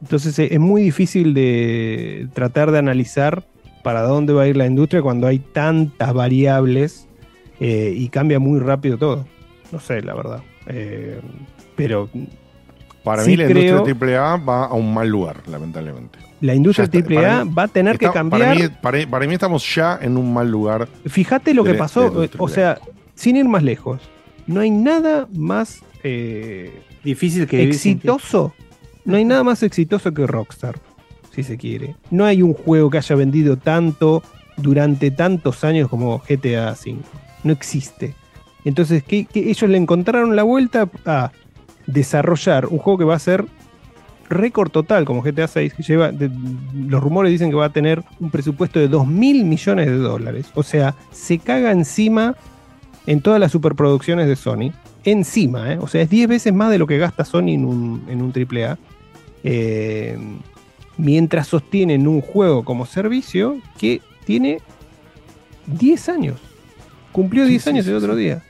Entonces 0.00 0.38
eh, 0.38 0.48
es 0.52 0.60
muy 0.60 0.82
difícil 0.82 1.34
de 1.34 2.28
tratar 2.32 2.70
de 2.70 2.78
analizar 2.78 3.42
para 3.82 4.02
dónde 4.02 4.32
va 4.32 4.42
a 4.42 4.46
ir 4.46 4.56
la 4.56 4.66
industria 4.66 5.02
cuando 5.02 5.26
hay 5.26 5.40
tantas 5.40 6.12
variables 6.14 7.08
y 7.58 8.08
cambia 8.10 8.38
muy 8.38 8.60
rápido 8.60 8.98
todo. 8.98 9.24
No 9.76 9.80
sé, 9.80 10.00
la 10.02 10.14
verdad. 10.14 10.42
Eh, 10.66 11.20
pero 11.76 12.08
Para 13.04 13.22
sí 13.24 13.32
mí 13.32 13.36
la 13.36 13.46
creo- 13.46 13.78
industria 13.86 14.18
AAA 14.20 14.36
va 14.38 14.64
a 14.66 14.72
un 14.74 14.92
mal 14.94 15.08
lugar, 15.08 15.36
lamentablemente. 15.48 16.18
la 16.40 16.54
industria 16.54 16.88
AAA 16.90 17.44
va 17.44 17.62
a 17.64 17.68
tener 17.68 17.98
que 17.98 18.10
cambiar. 18.10 18.40
Para 18.42 18.54
mí, 18.54 18.68
para- 18.80 19.06
para 19.06 19.26
mí 19.26 19.34
estamos 19.34 19.74
ya 19.74 19.98
en 20.00 20.16
un 20.16 20.32
mal 20.32 20.50
lugar. 20.50 20.88
Fíjate 21.06 21.52
lo 21.54 21.62
de 21.62 21.72
que 21.72 21.78
pasó, 21.78 22.12
o 22.38 22.48
sea, 22.48 22.78
sin 23.14 23.36
ir 23.36 23.44
más 23.46 23.62
lejos, 23.62 24.00
no 24.46 24.60
hay 24.60 24.70
nada 24.70 25.28
más 25.34 25.82
eh, 26.02 26.72
difícil 27.04 27.46
que 27.46 27.62
exitoso. 27.64 28.54
No 29.04 29.16
hay 29.16 29.24
nada 29.24 29.44
más 29.44 29.62
exitoso 29.62 30.12
que 30.14 30.26
Rockstar, 30.26 30.76
si 31.34 31.42
se 31.42 31.56
quiere. 31.58 31.96
No 32.10 32.24
hay 32.24 32.42
un 32.42 32.54
juego 32.54 32.90
que 32.90 32.98
haya 32.98 33.14
vendido 33.16 33.56
tanto 33.56 34.22
durante 34.56 35.10
tantos 35.10 35.64
años 35.64 35.88
como 35.88 36.18
GTA 36.20 36.72
V. 36.72 36.96
No 37.44 37.52
existe. 37.52 38.14
Entonces, 38.66 39.02
¿qué, 39.02 39.24
qué- 39.24 39.48
ellos 39.50 39.70
le 39.70 39.78
encontraron 39.78 40.36
la 40.36 40.42
vuelta 40.42 40.88
a 41.06 41.30
desarrollar 41.86 42.66
un 42.66 42.78
juego 42.78 42.98
que 42.98 43.04
va 43.04 43.14
a 43.14 43.18
ser 43.18 43.46
récord 44.28 44.70
total 44.70 45.04
como 45.04 45.22
GTA 45.22 45.46
6, 45.46 45.72
que 45.74 45.82
lleva, 45.84 46.10
de- 46.12 46.30
los 46.74 47.02
rumores 47.02 47.30
dicen 47.32 47.48
que 47.48 47.56
va 47.56 47.66
a 47.66 47.72
tener 47.72 48.02
un 48.20 48.30
presupuesto 48.30 48.78
de 48.80 48.88
2 48.88 49.06
mil 49.06 49.44
millones 49.44 49.86
de 49.86 49.96
dólares. 49.96 50.46
O 50.54 50.62
sea, 50.62 50.94
se 51.12 51.38
caga 51.38 51.70
encima 51.72 52.34
en 53.06 53.20
todas 53.20 53.38
las 53.40 53.52
superproducciones 53.52 54.26
de 54.26 54.36
Sony. 54.36 54.72
Encima, 55.04 55.72
¿eh? 55.72 55.78
o 55.80 55.86
sea, 55.86 56.02
es 56.02 56.10
10 56.10 56.28
veces 56.28 56.52
más 56.52 56.70
de 56.72 56.78
lo 56.78 56.88
que 56.88 56.98
gasta 56.98 57.24
Sony 57.24 57.50
en 57.50 57.64
un, 57.64 58.04
en 58.08 58.20
un 58.20 58.32
AAA. 58.32 58.76
Eh, 59.44 60.18
mientras 60.98 61.46
sostienen 61.46 62.08
un 62.08 62.20
juego 62.20 62.64
como 62.64 62.84
servicio 62.84 63.58
que 63.78 64.00
tiene 64.24 64.58
10 65.66 66.08
años. 66.08 66.40
Cumplió 67.12 67.44
10 67.46 67.66
años 67.68 67.86
el 67.86 67.94
otro 67.94 68.16
día. 68.16 68.42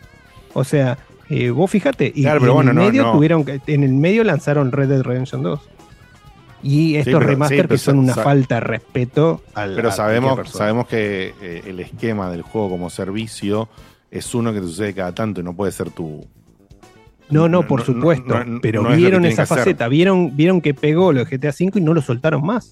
O 0.58 0.64
sea, 0.64 0.96
eh, 1.28 1.50
vos 1.50 1.70
fíjate, 1.70 2.10
y, 2.14 2.22
Claro, 2.22 2.40
pero 2.40 2.52
en 2.52 2.56
bueno, 2.56 2.70
el 2.70 2.76
no, 2.76 2.82
medio 2.84 3.02
no. 3.04 3.12
tuvieron 3.12 3.44
que- 3.44 3.60
en 3.66 3.82
el 3.84 3.92
medio 3.92 4.24
lanzaron 4.24 4.72
Red 4.72 4.88
Dead 4.88 5.02
Redemption 5.02 5.42
2. 5.42 5.60
Y 6.62 6.96
estos 6.96 7.14
pero- 7.14 7.26
remaster 7.26 7.62
sí, 7.62 7.68
que 7.68 7.78
son 7.78 7.98
una 7.98 8.14
falta 8.14 8.54
de 8.56 8.60
respeto 8.62 9.42
al 9.54 9.74
Pero 9.76 9.92
sabemos, 9.92 10.48
sabemos 10.50 10.86
que 10.88 11.34
eh, 11.42 11.62
el 11.66 11.78
esquema 11.80 12.30
del 12.30 12.42
juego 12.42 12.70
como 12.70 12.88
servicio 12.90 13.68
es 14.10 14.34
uno 14.34 14.52
que 14.52 14.60
te 14.60 14.66
sucede 14.66 14.94
cada 14.94 15.12
tanto 15.14 15.40
y 15.40 15.44
no 15.44 15.54
puede 15.54 15.72
ser 15.72 15.90
tu. 15.90 16.26
No, 17.28 17.48
no, 17.48 17.60
No, 17.60 17.66
por 17.66 17.80
no, 17.80 17.86
supuesto. 17.86 18.24
no, 18.38 18.44
no, 18.44 18.60
pero 18.62 18.82
no 18.82 18.90
es 18.92 18.96
vieron 18.96 19.24
esa 19.26 19.44
faceta, 19.46 19.88
vieron, 19.88 20.36
vieron 20.36 20.60
que 20.60 20.72
pegó 20.74 21.12
lo 21.12 21.24
de 21.24 21.26
GTA 21.36 21.50
V 21.50 21.72
y 21.74 21.80
no 21.82 21.92
lo 21.92 22.00
soltaron 22.00 22.44
más. 22.46 22.70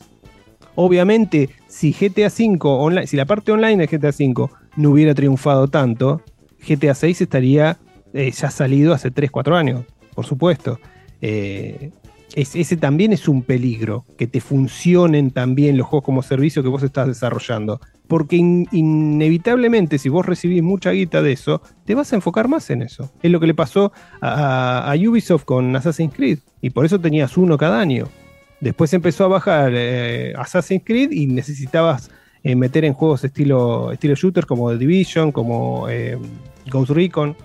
Obviamente, 0.76 1.50
si 1.68 1.92
GTA 1.92 2.28
V 2.28 2.58
online, 2.62 3.06
si 3.06 3.16
la 3.16 3.26
parte 3.26 3.52
online 3.52 3.86
de 3.86 3.86
GTA 3.98 4.08
V 4.10 4.48
no 4.76 4.90
hubiera 4.90 5.14
triunfado 5.14 5.68
tanto, 5.68 6.20
GTA 6.64 6.94
6 6.94 7.20
estaría 7.22 7.78
eh, 8.12 8.30
ya 8.30 8.50
salido 8.50 8.92
hace 8.94 9.10
3, 9.10 9.30
4 9.30 9.56
años, 9.56 9.84
por 10.14 10.24
supuesto. 10.24 10.78
Eh, 11.20 11.90
es- 12.34 12.54
ese 12.56 12.76
también 12.76 13.12
es 13.12 13.28
un 13.28 13.42
peligro, 13.42 14.04
que 14.16 14.26
te 14.26 14.40
funcionen 14.40 15.30
también 15.30 15.76
los 15.76 15.86
juegos 15.86 16.04
como 16.04 16.22
servicio 16.22 16.62
que 16.62 16.68
vos 16.68 16.82
estás 16.82 17.06
desarrollando. 17.08 17.80
Porque 18.06 18.36
in- 18.36 18.68
inevitablemente, 18.72 19.98
si 19.98 20.08
vos 20.08 20.26
recibís 20.26 20.62
mucha 20.62 20.90
guita 20.90 21.22
de 21.22 21.32
eso, 21.32 21.62
te 21.84 21.94
vas 21.94 22.12
a 22.12 22.16
enfocar 22.16 22.48
más 22.48 22.68
en 22.70 22.82
eso. 22.82 23.10
Es 23.22 23.30
lo 23.30 23.40
que 23.40 23.46
le 23.46 23.54
pasó 23.54 23.92
a, 24.20 24.94
Ubisoft 24.96 25.44
con 25.44 25.74
Assassin's 25.74 26.12
Creed. 26.14 26.38
Y 26.60 26.70
por 26.70 26.84
eso 26.84 26.98
tenías 27.00 27.36
uno 27.36 27.56
cada 27.56 27.80
año. 27.80 28.08
Después 28.60 28.92
empezó 28.94 29.24
a 29.24 29.28
bajar 29.28 29.72
eh, 29.74 30.32
Assassin's 30.36 30.82
Creed 30.84 31.12
y 31.12 31.26
necesitabas 31.26 32.10
meter 32.42 32.84
en 32.84 32.92
juegos 32.92 33.24
estilo, 33.24 33.90
estilo 33.92 34.14
shooter 34.14 34.44
como 34.44 34.70
The 34.70 34.76
Division, 34.76 35.32
como 35.32 35.88
Ghost 36.70 36.90
Recon. 36.90 37.36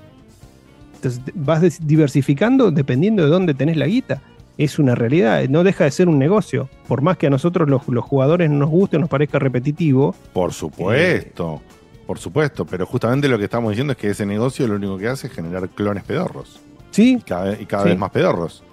Entonces 0.96 1.22
vas 1.36 1.62
diversificando 1.86 2.72
dependiendo 2.72 3.24
de 3.24 3.30
dónde 3.30 3.54
tenés 3.54 3.78
la 3.78 3.86
guita. 3.88 4.22
Es 4.58 4.78
una 4.78 4.94
realidad, 4.94 5.48
no 5.48 5.64
deja 5.64 5.86
de 5.86 5.92
ser 5.92 6.10
un 6.10 6.20
negocio. 6.20 6.68
Por 6.88 7.02
más 7.02 7.18
que 7.18 7.28
a 7.28 7.30
nosotros 7.30 7.70
los, 7.70 7.88
los 7.88 8.04
jugadores 8.04 8.50
no 8.50 8.58
nos 8.58 8.70
guste 8.70 8.98
o 8.98 9.00
nos 9.00 9.08
parezca 9.10 9.40
repetitivo, 9.40 10.14
Por 10.34 10.52
supuesto, 10.52 11.62
por 12.06 12.20
supuesto. 12.20 12.66
Pero 12.66 12.86
justamente 12.86 13.30
lo 13.30 13.38
que 13.38 13.46
estamos 13.46 13.70
diciendo 13.72 13.94
es 13.94 13.98
que 13.98 14.10
ese 14.10 14.26
negocio 14.26 14.68
lo 14.68 14.76
único 14.76 14.98
que 14.98 15.08
hace 15.08 15.28
es 15.28 15.34
generar 15.34 15.70
clones 15.70 16.04
pedorros. 16.04 16.60
Sí. 16.92 17.22
Cada 17.26 17.54
y 17.54 17.66
cada 17.66 17.84
Sí. 17.84 17.90
vez 17.90 17.98
más 17.98 18.12
pedorros. 18.12 18.64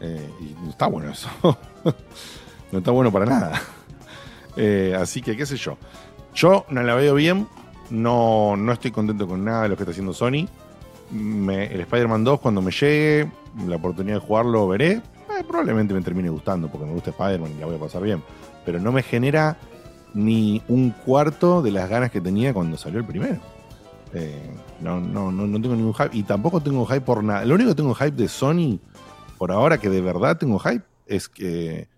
Eh, 0.00 0.28
y 0.40 0.62
no 0.64 0.68
está 0.68 0.86
bueno 0.88 1.10
eso. 1.10 1.28
no 2.72 2.78
está 2.78 2.90
bueno 2.90 3.10
para 3.10 3.24
nada. 3.26 3.52
Eh, 4.54 4.94
así 5.00 5.22
que, 5.22 5.34
qué 5.34 5.46
sé 5.46 5.56
yo. 5.56 5.78
Yo 6.34 6.66
no 6.68 6.82
la 6.82 6.94
veo 6.94 7.14
bien. 7.14 7.46
No, 7.92 8.56
no 8.56 8.72
estoy 8.72 8.90
contento 8.90 9.26
con 9.28 9.44
nada 9.44 9.64
de 9.64 9.68
lo 9.68 9.76
que 9.76 9.82
está 9.82 9.90
haciendo 9.90 10.12
Sony. 10.14 10.48
Me- 11.10 11.66
el 11.66 11.80
Spider-Man 11.82 12.24
2, 12.24 12.40
cuando 12.40 12.62
me 12.62 12.70
llegue, 12.72 13.30
la 13.66 13.76
oportunidad 13.76 14.16
de 14.16 14.20
jugarlo, 14.26 14.66
veré. 14.68 14.92
Eh, 14.92 15.44
probablemente 15.46 15.92
me 15.92 16.00
termine 16.00 16.30
gustando 16.30 16.68
porque 16.70 16.86
me 16.86 16.92
gusta 16.94 17.10
Spider-Man 17.10 17.52
y 17.56 17.60
la 17.60 17.66
voy 17.66 17.76
a 17.76 17.78
pasar 17.78 18.02
bien. 18.02 18.22
Pero 18.64 18.80
no 18.80 18.92
me 18.92 19.02
genera 19.02 19.58
ni 20.14 20.62
un 20.68 20.90
cuarto 20.90 21.60
de 21.62 21.70
las 21.70 21.88
ganas 21.88 22.10
que 22.10 22.20
tenía 22.20 22.54
cuando 22.54 22.76
salió 22.78 22.98
el 22.98 23.04
primero. 23.04 23.40
Eh, 24.14 24.50
no, 24.80 25.00
no, 25.00 25.30
no, 25.30 25.46
no 25.46 25.60
tengo 25.60 25.74
ningún 25.76 25.94
hype. 25.94 26.16
Y 26.16 26.22
tampoco 26.22 26.60
tengo 26.62 26.86
hype 26.86 27.00
por 27.02 27.22
nada. 27.22 27.44
Lo 27.44 27.54
único 27.54 27.70
que 27.70 27.76
tengo 27.76 27.94
hype 27.94 28.12
de 28.12 28.28
Sony, 28.28 28.78
por 29.38 29.52
ahora 29.52 29.78
que 29.78 29.90
de 29.90 30.00
verdad 30.00 30.38
tengo 30.38 30.58
hype, 30.58 30.84
es 31.06 31.28
que 31.28 31.88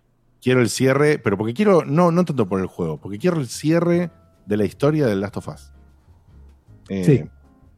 quiero 0.42 0.60
el 0.60 0.70
cierre, 0.70 1.18
pero 1.18 1.36
porque 1.38 1.54
quiero, 1.54 1.84
no, 1.84 2.10
no 2.10 2.24
tanto 2.24 2.46
por 2.48 2.60
el 2.60 2.66
juego, 2.66 2.96
porque 2.98 3.18
quiero 3.18 3.38
el 3.38 3.46
cierre 3.48 4.10
de 4.46 4.56
la 4.56 4.64
historia 4.64 5.06
del 5.06 5.20
Last 5.20 5.36
of 5.36 5.48
Us. 5.48 5.70
Eh, 6.88 7.04
Sí. 7.04 7.24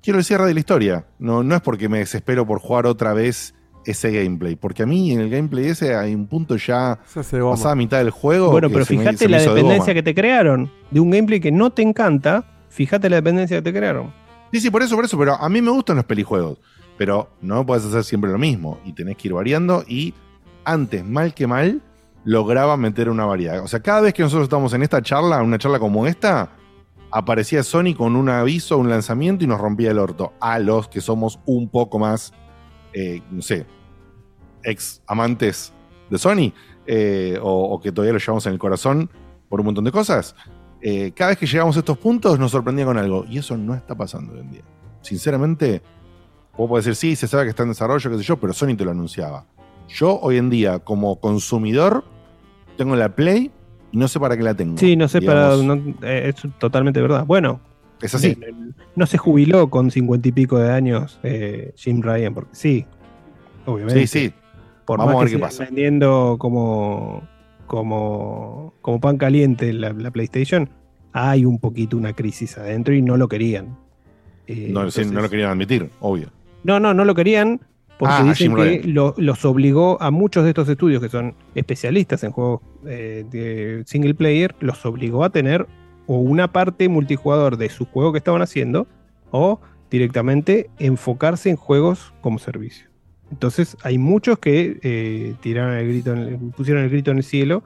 Quiero 0.02 0.20
el 0.20 0.24
cierre 0.24 0.46
de 0.46 0.54
la 0.54 0.60
historia. 0.60 1.04
No, 1.18 1.42
no 1.42 1.54
es 1.56 1.60
porque 1.62 1.88
me 1.88 1.98
desespero 1.98 2.46
por 2.46 2.60
jugar 2.60 2.86
otra 2.86 3.12
vez 3.12 3.54
ese 3.84 4.12
gameplay, 4.12 4.54
porque 4.56 4.84
a 4.84 4.86
mí 4.86 5.10
en 5.12 5.20
el 5.20 5.30
gameplay 5.30 5.66
ese 5.66 5.94
hay 5.96 6.14
un 6.14 6.26
punto 6.28 6.56
ya 6.56 6.98
pasada 7.50 7.74
mitad 7.74 7.98
del 7.98 8.10
juego. 8.10 8.50
Bueno, 8.52 8.68
que 8.68 8.74
pero 8.74 8.84
se 8.84 8.94
me- 8.94 9.00
fíjate 9.00 9.24
me 9.26 9.30
la 9.32 9.38
de 9.42 9.48
dependencia 9.48 9.94
que 9.94 10.02
te 10.04 10.14
crearon 10.14 10.70
de 10.92 11.00
un 11.00 11.10
gameplay 11.10 11.40
que 11.40 11.50
no 11.50 11.70
te 11.70 11.82
encanta. 11.82 12.44
Fíjate 12.68 13.08
la 13.10 13.16
dependencia 13.16 13.56
que 13.58 13.62
te 13.62 13.72
crearon. 13.76 14.12
Sí, 14.52 14.60
sí, 14.60 14.70
por 14.70 14.82
eso, 14.82 14.94
por 14.96 15.04
eso, 15.04 15.18
pero 15.18 15.34
a 15.34 15.48
mí 15.48 15.60
me 15.60 15.70
gustan 15.72 15.96
los 15.96 16.04
pelijuegos. 16.04 16.58
Pero 16.98 17.30
no 17.42 17.66
puedes 17.66 17.84
hacer 17.84 18.04
siempre 18.04 18.30
lo 18.30 18.38
mismo 18.38 18.78
y 18.84 18.92
tenés 18.92 19.16
que 19.16 19.28
ir 19.28 19.34
variando 19.34 19.84
y 19.88 20.14
antes, 20.64 21.04
mal 21.04 21.34
que 21.34 21.46
mal, 21.48 21.80
lograba 22.24 22.76
meter 22.76 23.08
una 23.08 23.24
variedad. 23.26 23.60
O 23.62 23.68
sea, 23.68 23.80
cada 23.80 24.00
vez 24.02 24.14
que 24.14 24.22
nosotros 24.22 24.44
estamos 24.44 24.72
en 24.72 24.82
esta 24.82 25.02
charla, 25.02 25.42
una 25.42 25.58
charla 25.58 25.78
como 25.78 26.06
esta, 26.06 26.50
aparecía 27.10 27.62
Sony 27.62 27.94
con 27.96 28.16
un 28.16 28.28
aviso, 28.28 28.78
un 28.78 28.88
lanzamiento 28.88 29.44
y 29.44 29.46
nos 29.46 29.60
rompía 29.60 29.90
el 29.90 29.98
orto. 29.98 30.32
A 30.40 30.58
los 30.58 30.88
que 30.88 31.00
somos 31.00 31.38
un 31.46 31.68
poco 31.68 31.98
más, 31.98 32.32
eh, 32.92 33.22
no 33.30 33.42
sé, 33.42 33.66
ex 34.62 35.02
amantes 35.06 35.72
de 36.10 36.18
Sony 36.18 36.52
eh, 36.86 37.38
o, 37.42 37.80
que 37.80 37.92
todavía 37.92 38.12
lo 38.12 38.18
llevamos 38.18 38.46
en 38.46 38.52
el 38.52 38.58
corazón 38.58 39.10
por 39.48 39.60
un 39.60 39.66
montón 39.66 39.84
de 39.84 39.92
cosas. 39.92 40.34
eh, 40.82 41.12
cada 41.14 41.30
vez 41.30 41.38
que 41.38 41.46
llegamos 41.46 41.76
a 41.76 41.80
estos 41.80 41.98
puntos 41.98 42.38
nos 42.38 42.50
sorprendía 42.50 42.84
con 42.84 42.98
algo 42.98 43.24
y 43.28 43.38
eso 43.38 43.56
no 43.56 43.74
está 43.74 43.94
pasando 43.96 44.34
hoy 44.34 44.40
en 44.40 44.50
día. 44.50 44.62
Sinceramente, 45.00 45.82
vos 46.56 46.68
podés 46.68 46.84
decir, 46.84 47.10
sí, 47.12 47.16
se 47.16 47.28
sabe 47.28 47.44
que 47.44 47.50
está 47.50 47.62
en 47.62 47.70
desarrollo, 47.70 48.10
qué 48.10 48.18
sé 48.18 48.22
yo, 48.22 48.36
pero 48.38 48.52
Sony 48.52 48.76
te 48.76 48.84
lo 48.84 48.90
anunciaba. 48.90 49.46
Yo 49.88 50.18
hoy 50.20 50.36
en 50.36 50.50
día, 50.50 50.80
como 50.80 51.20
consumidor, 51.20 52.04
tengo 52.76 52.96
la 52.96 53.14
Play 53.14 53.50
no 53.96 54.08
sé 54.08 54.20
para 54.20 54.36
qué 54.36 54.42
la 54.42 54.54
tengo. 54.54 54.76
Sí, 54.78 54.96
no 54.96 55.08
sé, 55.08 55.20
digamos. 55.20 55.56
para, 55.64 55.74
no- 55.76 55.94
eh, 56.02 56.28
es 56.34 56.42
totalmente 56.58 57.00
verdad. 57.00 57.24
Bueno, 57.26 57.60
Es 58.00 58.14
así. 58.14 58.36
No 58.94 59.06
se 59.06 59.18
jubiló 59.18 59.68
con 59.70 59.90
cincuenta 59.90 60.28
y 60.28 60.32
pico 60.32 60.58
de 60.58 60.70
años 60.70 61.18
eh, 61.22 61.72
Jim 61.76 62.02
Ryan, 62.02 62.34
porque 62.34 62.50
sí, 62.54 62.84
obviamente. 63.64 64.06
Sí, 64.06 64.20
sí. 64.28 64.32
Por 64.84 64.98
Vamos 64.98 65.14
más 65.14 65.20
a 65.20 65.24
ver 65.24 65.28
que 65.32 65.36
qué 65.36 65.42
pasa. 65.42 65.64
vendiendo 65.64 66.36
como, 66.38 67.22
como, 67.66 68.74
como 68.82 69.00
pan 69.00 69.16
caliente 69.18 69.72
la, 69.72 69.92
la 69.92 70.10
PlayStation, 70.10 70.68
hay 71.12 71.44
un 71.44 71.58
poquito 71.58 71.96
una 71.96 72.12
crisis 72.12 72.56
adentro 72.58 72.94
y 72.94 73.02
no 73.02 73.16
lo 73.16 73.28
querían. 73.28 73.76
Eh, 74.46 74.68
No, 74.70 74.90
sí, 74.90 75.04
no 75.06 75.20
lo 75.20 75.28
querían 75.28 75.50
admitir, 75.50 75.90
obvio. 76.00 76.28
no, 76.62 76.78
no, 76.78 76.94
no 76.94 77.04
lo 77.04 77.14
querían 77.14 77.60
porque 77.98 78.14
Ah, 78.18 78.22
dicen 78.24 78.54
que 78.54 78.82
lo- 78.88 79.14
los 79.16 79.44
obligó 79.44 80.00
a 80.02 80.10
muchos 80.10 80.44
de 80.44 80.50
estos 80.50 80.68
estudios 80.68 81.00
que 81.02 81.08
son 81.08 81.34
especialistas 81.54 82.22
en 82.24 82.30
juegos 82.32 82.60
eh, 82.86 83.24
de 83.30 83.82
single 83.86 84.14
player, 84.14 84.54
los 84.60 84.84
obligó 84.86 85.24
a 85.24 85.30
tener 85.30 85.66
o 86.06 86.18
una 86.18 86.52
parte 86.52 86.88
multijugador 86.88 87.56
de 87.56 87.68
su 87.68 87.84
juego 87.86 88.12
que 88.12 88.18
estaban 88.18 88.42
haciendo 88.42 88.86
o 89.30 89.60
directamente 89.90 90.68
enfocarse 90.78 91.48
en 91.50 91.56
juegos 91.56 92.12
como 92.20 92.38
servicio. 92.38 92.88
Entonces 93.32 93.76
hay 93.82 93.98
muchos 93.98 94.38
que 94.38 94.78
eh, 94.82 95.34
tiraron 95.40 95.74
el 95.76 95.88
grito, 95.88 96.12
en 96.12 96.18
el- 96.18 96.36
pusieron 96.56 96.84
el 96.84 96.90
grito 96.90 97.10
en 97.10 97.16
el 97.18 97.24
cielo 97.24 97.64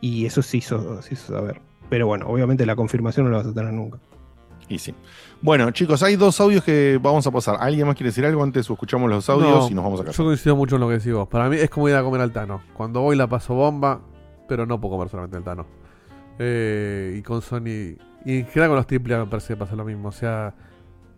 y 0.00 0.24
eso 0.26 0.42
se 0.42 0.56
hizo, 0.56 1.02
se 1.02 1.14
hizo 1.14 1.32
saber. 1.32 1.60
Pero 1.90 2.06
bueno, 2.06 2.26
obviamente 2.26 2.66
la 2.66 2.74
confirmación 2.76 3.26
no 3.26 3.32
la 3.32 3.38
vas 3.38 3.46
a 3.46 3.54
tener 3.54 3.72
nunca. 3.72 3.98
Y 4.68 4.78
sí. 4.78 4.94
Bueno, 5.40 5.70
chicos, 5.70 6.02
hay 6.02 6.16
dos 6.16 6.40
audios 6.40 6.64
que 6.64 6.98
vamos 7.00 7.26
a 7.26 7.30
pasar. 7.30 7.58
¿Alguien 7.60 7.86
más 7.86 7.94
quiere 7.94 8.10
decir 8.10 8.26
algo 8.26 8.42
antes 8.42 8.68
o 8.70 8.72
escuchamos 8.72 9.08
los 9.08 9.28
audios 9.30 9.66
No, 9.66 9.70
y 9.70 9.74
nos 9.74 9.84
vamos 9.84 10.00
a 10.00 10.04
casa? 10.04 10.16
Yo 10.16 10.24
coincido 10.24 10.56
mucho 10.56 10.74
en 10.74 10.80
lo 10.80 10.88
que 10.88 10.94
decís 10.94 11.12
vos. 11.12 11.28
Para 11.28 11.48
mí 11.48 11.56
es 11.56 11.70
como 11.70 11.88
ir 11.88 11.94
a 11.94 12.02
comer 12.02 12.20
al 12.20 12.32
Tano. 12.32 12.62
Cuando 12.74 13.02
voy 13.02 13.16
la 13.16 13.28
paso 13.28 13.54
bomba, 13.54 14.00
pero 14.48 14.66
no 14.66 14.80
puedo 14.80 14.96
comer 14.96 15.08
solamente 15.08 15.36
el 15.36 15.44
Tano. 15.44 15.66
Eh, 16.40 17.14
y 17.18 17.22
con 17.22 17.40
Sony. 17.40 17.96
Y 18.24 18.40
en 18.40 18.46
general 18.46 18.70
con 18.70 18.76
los 18.76 18.86
triple 18.88 19.14
A 19.14 19.18
me 19.20 19.26
parece 19.26 19.54
que 19.54 19.56
pasa 19.56 19.76
lo 19.76 19.84
mismo. 19.84 20.08
O 20.08 20.12
sea, 20.12 20.54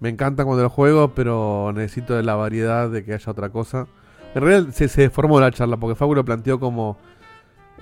me 0.00 0.10
encanta 0.10 0.44
cuando 0.44 0.62
los 0.64 0.72
juego, 0.72 1.14
pero 1.14 1.72
necesito 1.74 2.14
de 2.14 2.22
la 2.22 2.34
variedad 2.34 2.90
de 2.90 3.02
que 3.04 3.14
haya 3.14 3.32
otra 3.32 3.48
cosa. 3.48 3.86
En 4.34 4.42
realidad 4.42 4.72
se, 4.72 4.88
se 4.88 5.08
formó 5.08 5.40
la 5.40 5.50
charla, 5.50 5.78
porque 5.78 5.94
Facu 5.94 6.14
lo 6.14 6.24
planteó 6.26 6.60
como 6.60 6.98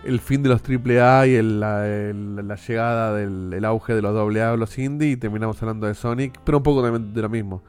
el 0.05 0.21
fin 0.21 0.43
de 0.43 0.49
los 0.49 0.63
triple 0.63 1.01
A 1.01 1.27
y 1.27 1.35
el- 1.35 1.61
la, 1.61 1.87
el- 1.87 2.47
la 2.47 2.55
llegada 2.57 3.15
del 3.15 3.53
el 3.53 3.65
auge 3.65 3.95
de 3.95 4.03
los 4.03 4.15
doble 4.15 4.43
A, 4.43 4.57
los 4.57 4.79
indie, 4.79 5.11
y 5.11 5.17
terminamos 5.17 5.61
hablando 5.63 5.87
de 5.87 5.95
Sonic, 5.95 6.39
pero 6.45 6.59
un 6.59 6.63
poco 6.63 6.83
también 6.83 7.13
de 7.13 7.23
lo 7.23 7.29
mismo. 7.29 7.63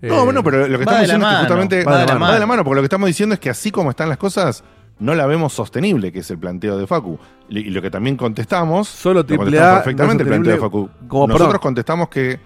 No, 0.00 0.20
Eh, 0.20 0.24
bueno, 0.24 0.42
pero 0.44 0.66
lo 0.68 0.78
que 0.78 0.84
estamos 0.84 1.00
diciendo 1.02 1.26
es 1.26 1.32
que 1.34 1.40
justamente 1.40 1.84
va 1.84 1.98
de 1.98 2.06
la 2.06 2.14
va 2.18 2.32
de 2.34 2.40
la 2.40 2.46
mano, 2.46 2.64
porque 2.64 2.76
lo 2.76 2.82
que 2.82 2.86
estamos 2.86 3.06
diciendo 3.08 3.34
es 3.34 3.40
que 3.40 3.50
así 3.50 3.70
como 3.70 3.90
están 3.90 4.08
las 4.08 4.18
cosas, 4.18 4.62
no 5.00 5.14
la 5.14 5.26
vemos 5.26 5.52
sostenible, 5.52 6.10
que 6.12 6.20
es 6.20 6.30
el 6.30 6.38
planteo 6.38 6.76
de 6.78 6.86
Facu. 6.86 7.18
Y 7.48 7.70
lo 7.70 7.82
que 7.82 7.90
también 7.90 8.16
contestamos, 8.16 8.88
Solo 8.88 9.20
lo 9.20 9.26
triple 9.26 9.44
contestamos 9.46 9.72
A 9.72 9.82
perfectamente 9.84 10.22
el 10.22 10.28
no 10.28 10.32
planteo 10.32 10.52
de 10.54 10.60
Facu. 10.60 10.90
como- 11.08 11.26
Nosotros 11.28 11.48
perdón. 11.48 11.60
contestamos 11.62 12.08
que 12.08 12.40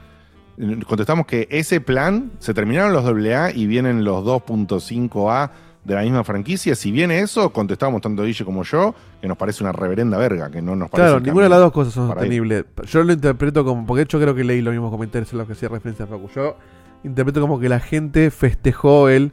contestamos 0.87 1.27
que 1.27 1.49
ese 1.51 1.81
plan 1.81 2.31
se 2.39 2.53
terminaron 2.55 2.93
los 2.93 3.05
AA 3.07 3.53
y 3.53 3.67
vienen 3.67 4.05
los 4.05 4.23
2.5A 4.25 5.51
de 5.85 5.95
la 5.95 6.03
misma 6.03 6.23
franquicia. 6.25 6.75
Si 6.75 6.93
viene 6.93 7.21
eso, 7.21 7.53
contestamos 7.53 8.01
tanto 8.01 8.23
Guille 8.23 8.45
como 8.45 8.63
yo, 8.63 8.95
que 9.21 9.29
nos 9.29 9.37
parece 9.37 9.65
una 9.65 9.73
reverenda 9.73 10.17
verga, 10.19 10.51
que 10.51 10.63
no 10.63 10.77
nos 10.77 10.91
parece 10.91 11.09
Claro, 11.09 11.21
ninguna 11.21 11.45
de 11.45 11.51
las 11.51 11.59
dos 11.61 11.73
cosas 11.73 11.93
son 11.95 12.09
ir. 12.09 12.15
sostenibles. 12.15 12.65
Yo 12.87 13.03
lo 13.03 13.13
interpreto 13.13 13.65
como, 13.65 13.85
porque 13.87 13.99
de 14.01 14.05
hecho 14.05 14.21
creo 14.21 14.35
que 14.35 14.45
leí 14.45 14.61
los 14.61 14.73
mismos 14.73 14.91
comentarios 14.91 15.33
en 15.33 15.39
los 15.39 15.47
que 15.47 15.55
hacía 15.55 15.69
referencia 15.69 16.05
a 16.05 16.09
Facu. 16.09 16.29
Yo 16.35 16.57
interpreto 17.05 17.41
como 17.41 17.59
que 17.59 17.69
la 17.69 17.81
gente 17.81 18.31
festejó 18.31 19.09
el, 19.09 19.33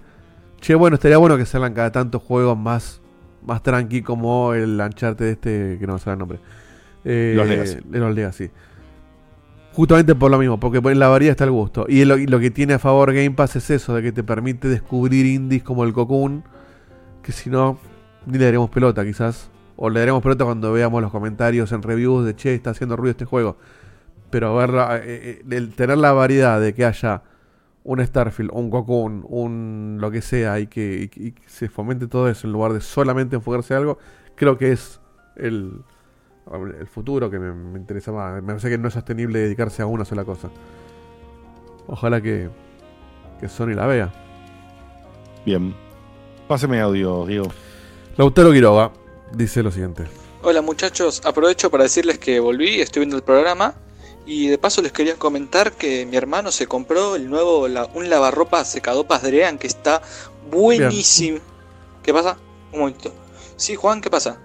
che, 0.60 0.74
bueno, 0.76 0.96
estaría 0.96 1.18
bueno 1.18 1.38
que 1.38 1.46
salgan 1.46 1.74
cada 1.74 1.92
tanto 1.92 2.20
juegos 2.20 2.58
más, 2.58 3.02
más 3.46 3.62
tranqui 3.62 4.02
como 4.02 4.54
el 4.54 4.80
Uncharted 4.82 5.28
este, 5.28 5.78
que 5.80 5.86
no 5.88 5.94
me 5.94 6.00
sale 6.00 6.14
el 6.14 6.20
nombre. 6.20 6.40
Eh, 7.06 7.34
Los 7.36 7.48
Legacy. 7.48 7.78
Los 7.92 8.16
Legacy. 8.16 8.50
Justamente 9.80 10.14
por 10.14 10.30
lo 10.30 10.38
mismo, 10.38 10.60
porque 10.60 10.80
en 10.80 11.00
la 11.00 11.08
variedad 11.08 11.32
está 11.32 11.46
el 11.46 11.52
gusto. 11.52 11.86
Y 11.88 12.04
lo, 12.04 12.18
lo 12.18 12.38
que 12.42 12.52
tiene 12.52 12.74
a 12.74 12.80
favor 12.80 13.14
Game 13.14 13.32
Pass 13.32 13.56
es 13.56 13.70
eso, 13.70 13.96
de 13.96 14.02
que 14.02 14.12
te 14.12 14.26
permite 14.26 14.68
descubrir 14.68 15.26
indies 15.26 15.64
como 15.64 15.86
el 15.86 15.94
Cocoon, 15.94 16.44
que 17.24 17.32
si 17.32 17.50
no, 17.50 17.80
ni 18.26 18.38
le 18.38 18.44
daremos 18.44 18.70
pelota 18.70 19.06
quizás. 19.06 19.50
O 19.78 19.90
le 19.90 20.02
daremos 20.02 20.22
pelota 20.22 20.44
cuando 20.44 20.74
veamos 20.74 21.02
los 21.02 21.10
comentarios 21.14 21.72
en 21.72 21.82
reviews 21.82 22.26
de, 22.26 22.36
che, 22.36 22.56
está 22.56 22.72
haciendo 22.72 22.98
ruido 22.98 23.12
este 23.12 23.24
juego. 23.24 23.56
Pero 24.30 24.54
verla, 24.54 24.98
eh, 24.98 25.42
eh, 25.42 25.44
el 25.50 25.74
tener 25.74 25.98
la 25.98 26.12
variedad 26.12 26.60
de 26.60 26.74
que 26.74 26.84
haya 26.84 27.24
un 27.86 28.06
Starfield, 28.06 28.52
un 28.52 28.70
Cocoon, 28.70 29.26
un 29.30 29.98
lo 30.02 30.12
que 30.12 30.22
sea, 30.22 30.60
y 30.60 30.68
que, 30.68 31.10
y 31.16 31.34
se 31.48 31.70
fomente 31.70 32.08
todo 32.08 32.28
eso 32.28 32.48
en 32.48 32.52
lugar 32.52 32.74
de 32.74 32.82
solamente 32.82 33.38
enfocarse 33.38 33.76
en 33.76 33.80
algo, 33.80 33.98
creo 34.36 34.58
que 34.58 34.74
es 34.74 35.00
el, 35.38 35.84
el 36.54 36.88
futuro 36.88 37.30
que 37.30 37.40
me, 37.40 37.54
me 37.54 37.78
interesa 37.80 38.12
más. 38.12 38.42
Me 38.42 38.48
parece 38.48 38.70
que 38.70 38.78
no 38.78 38.88
es 38.88 38.94
sostenible 38.94 39.40
dedicarse 39.40 39.82
a 39.82 39.86
una 39.86 40.06
sola 40.06 40.24
cosa. 40.26 40.50
Ojalá 41.88 42.22
que, 42.22 42.50
que 43.40 43.50
Sony 43.50 43.74
la 43.76 43.86
vea. 43.88 44.12
Bien. 45.46 45.76
Páseme 46.48 46.80
audio, 46.82 47.26
Diego. 47.26 47.48
Lautaro 48.18 48.52
Quiroga 48.52 48.92
dice 49.34 49.64
lo 49.64 49.72
siguiente. 49.72 50.04
Hola 50.42 50.62
muchachos, 50.62 51.22
aprovecho 51.26 51.70
para 51.70 51.84
decirles 51.84 52.18
que 52.18 52.40
volví, 52.40 52.80
estoy 52.82 53.02
viendo 53.02 53.18
el 53.18 53.24
programa 53.24 53.74
y 54.26 54.48
de 54.48 54.58
paso 54.58 54.82
les 54.82 54.92
quería 54.94 55.16
comentar 55.16 55.74
que 55.74 56.06
mi 56.06 56.16
hermano 56.16 56.52
se 56.52 56.66
compró 56.66 57.16
el 57.16 57.30
nuevo, 57.30 57.68
la- 57.68 57.86
un 57.94 58.10
lavarropa 58.10 58.64
secadopas 58.64 59.22
Drean 59.22 59.58
que 59.58 59.68
está 59.68 60.02
buenísimo. 60.50 61.40
¿Qué 62.04 62.14
pasa? 62.14 62.38
Un 62.72 62.80
momentito. 62.80 63.12
Sí, 63.58 63.76
Juan, 63.76 64.00
¿qué 64.02 64.10
pasa? 64.10 64.40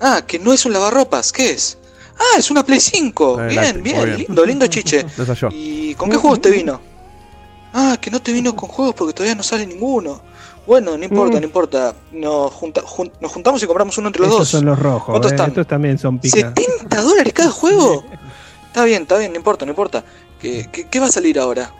Ah, 0.00 0.22
que 0.26 0.38
no 0.38 0.52
es 0.52 0.64
un 0.66 0.72
lavarropas, 0.72 1.32
¿qué 1.32 1.50
es? 1.50 1.78
Ah, 2.18 2.38
es 2.38 2.50
una 2.50 2.64
Play 2.64 2.80
5. 2.80 3.40
Eh, 3.42 3.46
Bien, 3.48 3.56
lácteo, 3.56 3.82
bien, 3.82 4.16
lindo, 4.18 4.44
lindo 4.46 4.66
chiche. 4.66 5.04
¿Y 5.52 5.94
con 5.94 6.10
qué 6.10 6.16
juegos 6.16 6.40
te 6.40 6.50
vino? 6.50 6.80
Ah, 7.72 7.96
que 8.00 8.10
no 8.10 8.20
te 8.20 8.32
vino 8.32 8.54
con 8.56 8.68
juegos 8.68 8.94
porque 8.94 9.12
todavía 9.12 9.34
no 9.34 9.42
sale 9.42 9.66
ninguno. 9.66 10.20
Bueno, 10.66 10.96
no 10.98 11.04
importa, 11.04 11.36
Mm. 11.36 11.40
no 11.40 11.46
importa. 11.46 11.94
Nos, 12.12 12.52
junta- 12.52 12.82
jun- 12.82 13.12
nos 13.20 13.32
juntamos 13.32 13.62
y 13.62 13.66
compramos 13.66 13.96
uno 13.98 14.08
entre 14.08 14.20
los 14.22 14.30
Estos 14.30 14.38
dos. 14.40 14.48
son 14.60 14.64
los 14.66 14.78
rojos. 14.78 15.06
¿Cuántos 15.10 15.32
eh, 15.32 15.34
están? 15.34 15.48
Estos 15.50 15.66
también 15.66 15.98
son 15.98 16.18
picas. 16.18 16.52
¿70 16.54 17.02
dólares 17.02 17.32
cada 17.32 17.50
juego? 17.50 18.04
Está 18.68 18.84
bien, 18.84 19.02
está 19.02 19.16
bien, 19.18 19.32
no 19.32 19.38
importa, 19.38 19.64
no 19.64 19.72
importa. 19.72 20.04
¿Qué, 20.40 20.68
qué, 20.70 20.86
qué 20.86 21.00
va 21.00 21.06
a 21.06 21.10
salir 21.10 21.38
ahora? 21.40 21.72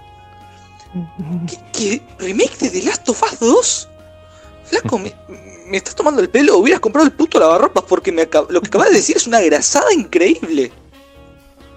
¿Qué, 1.46 1.58
qué 1.72 2.02
remake 2.18 2.56
de 2.58 2.70
The 2.70 2.82
Last 2.82 3.08
of 3.10 3.22
Us 3.22 3.38
2? 3.40 3.87
Flaco, 4.68 4.98
me, 4.98 5.12
me 5.68 5.76
estás 5.76 5.94
tomando 5.94 6.20
el 6.20 6.28
pelo. 6.28 6.58
Hubieras 6.58 6.80
comprado 6.80 7.06
el 7.06 7.12
puto 7.12 7.38
lavarropas 7.40 7.84
porque 7.88 8.12
me 8.12 8.22
acab- 8.28 8.48
lo 8.50 8.60
que 8.60 8.68
acabas 8.68 8.90
de 8.90 8.96
decir 8.96 9.16
es 9.16 9.26
una 9.26 9.40
grasada 9.40 9.92
increíble. 9.92 10.70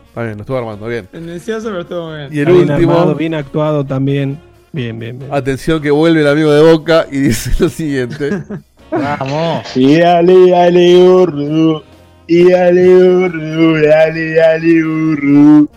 Está 0.10 0.24
bien, 0.24 0.36
lo 0.38 0.42
estuvo 0.42 0.58
armando 0.58 0.88
bien. 0.88 1.08
Tendencioso, 1.08 1.68
pero 1.70 1.82
estuvo 1.82 2.14
bien. 2.16 2.28
Y 2.32 2.40
el 2.40 2.46
Bien 2.48 2.72
último, 2.72 2.92
armado, 2.94 3.16
bien 3.16 3.34
actuado 3.34 3.86
también. 3.86 4.40
Bien, 4.74 4.98
bien, 5.00 5.20
bien. 5.20 5.34
atención 5.34 5.82
que 5.82 5.92
vuelve 5.92 6.22
el 6.22 6.28
amigo 6.28 6.52
de 6.52 6.62
Boca 6.62 7.06
y 7.12 7.18
dice 7.20 7.52
lo 7.60 7.70
siguiente. 7.70 8.44
Vamos. 8.92 9.66
Y 9.76 9.98
dale, 10.00 10.50
dale, 10.50 10.98
urru. 10.98 11.82
Y 12.28 12.50
dale, 12.50 12.88
urru, 12.96 13.82
dale, 13.88 14.34
dale, 14.36 14.84
urru. 14.84 15.70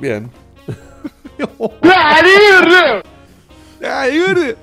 Bien. 0.00 0.28
Ay, 3.82 4.18
verde. 4.18 4.56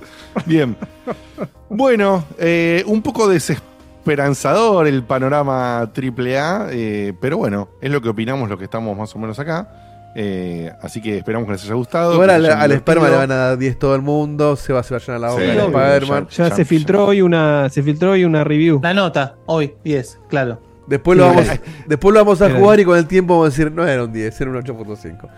Bien. 0.46 0.76
Bueno, 1.68 2.24
eh, 2.38 2.82
un 2.86 3.02
poco 3.02 3.28
desesperanzador 3.28 4.86
el 4.86 5.02
panorama 5.02 5.80
AAA, 5.94 6.68
eh, 6.70 7.12
pero 7.20 7.38
bueno, 7.38 7.68
es 7.80 7.90
lo 7.90 8.00
que 8.00 8.08
opinamos 8.08 8.48
los 8.48 8.58
que 8.58 8.64
estamos 8.64 8.96
más 8.96 9.14
o 9.14 9.18
menos 9.18 9.38
acá. 9.38 9.68
Eh, 10.16 10.72
así 10.82 11.00
que 11.00 11.18
esperamos 11.18 11.46
que 11.46 11.52
les 11.52 11.64
haya 11.64 11.74
gustado. 11.74 12.14
Ahora 12.14 12.40
que 12.40 12.46
al, 12.48 12.62
al 12.62 12.68
le 12.70 13.16
van 13.16 13.30
a 13.30 13.36
dar 13.36 13.58
10 13.58 13.78
todo 13.78 13.94
el 13.94 14.02
mundo, 14.02 14.56
se 14.56 14.72
va, 14.72 14.82
se 14.82 14.92
va 14.94 14.98
a 14.98 15.00
llenar 15.00 15.20
la 15.20 15.30
boca 15.30 15.40
Sí, 15.42 15.46
de 15.50 15.62
obvio, 15.62 15.78
Spider-Man. 15.78 16.26
Ya, 16.30 16.48
ya- 16.48 16.56
se 16.56 16.64
filtró 16.64 17.04
hoy 17.06 17.22
una, 17.22 17.68
se 17.68 17.82
filtró 17.82 18.10
hoy 18.12 18.24
una 18.24 18.42
review. 18.42 18.80
La 18.82 18.92
nota, 18.92 19.36
hoy, 19.46 19.74
10, 19.84 20.18
claro. 20.28 20.60
Después 20.88 21.16
lo 21.16 21.26
vamos, 21.26 21.44
era- 21.44 21.60
después 21.86 22.12
lo 22.12 22.20
vamos 22.20 22.42
a 22.42 22.46
era- 22.46 22.58
jugar 22.58 22.80
y 22.80 22.84
con 22.84 22.98
el 22.98 23.06
tiempo 23.06 23.34
vamos 23.38 23.54
a 23.54 23.56
decir, 23.56 23.70
no 23.70 23.86
era 23.86 24.02
un 24.02 24.12
10, 24.12 24.40
era 24.40 24.50
un 24.50 24.56
8.5. 24.56 25.28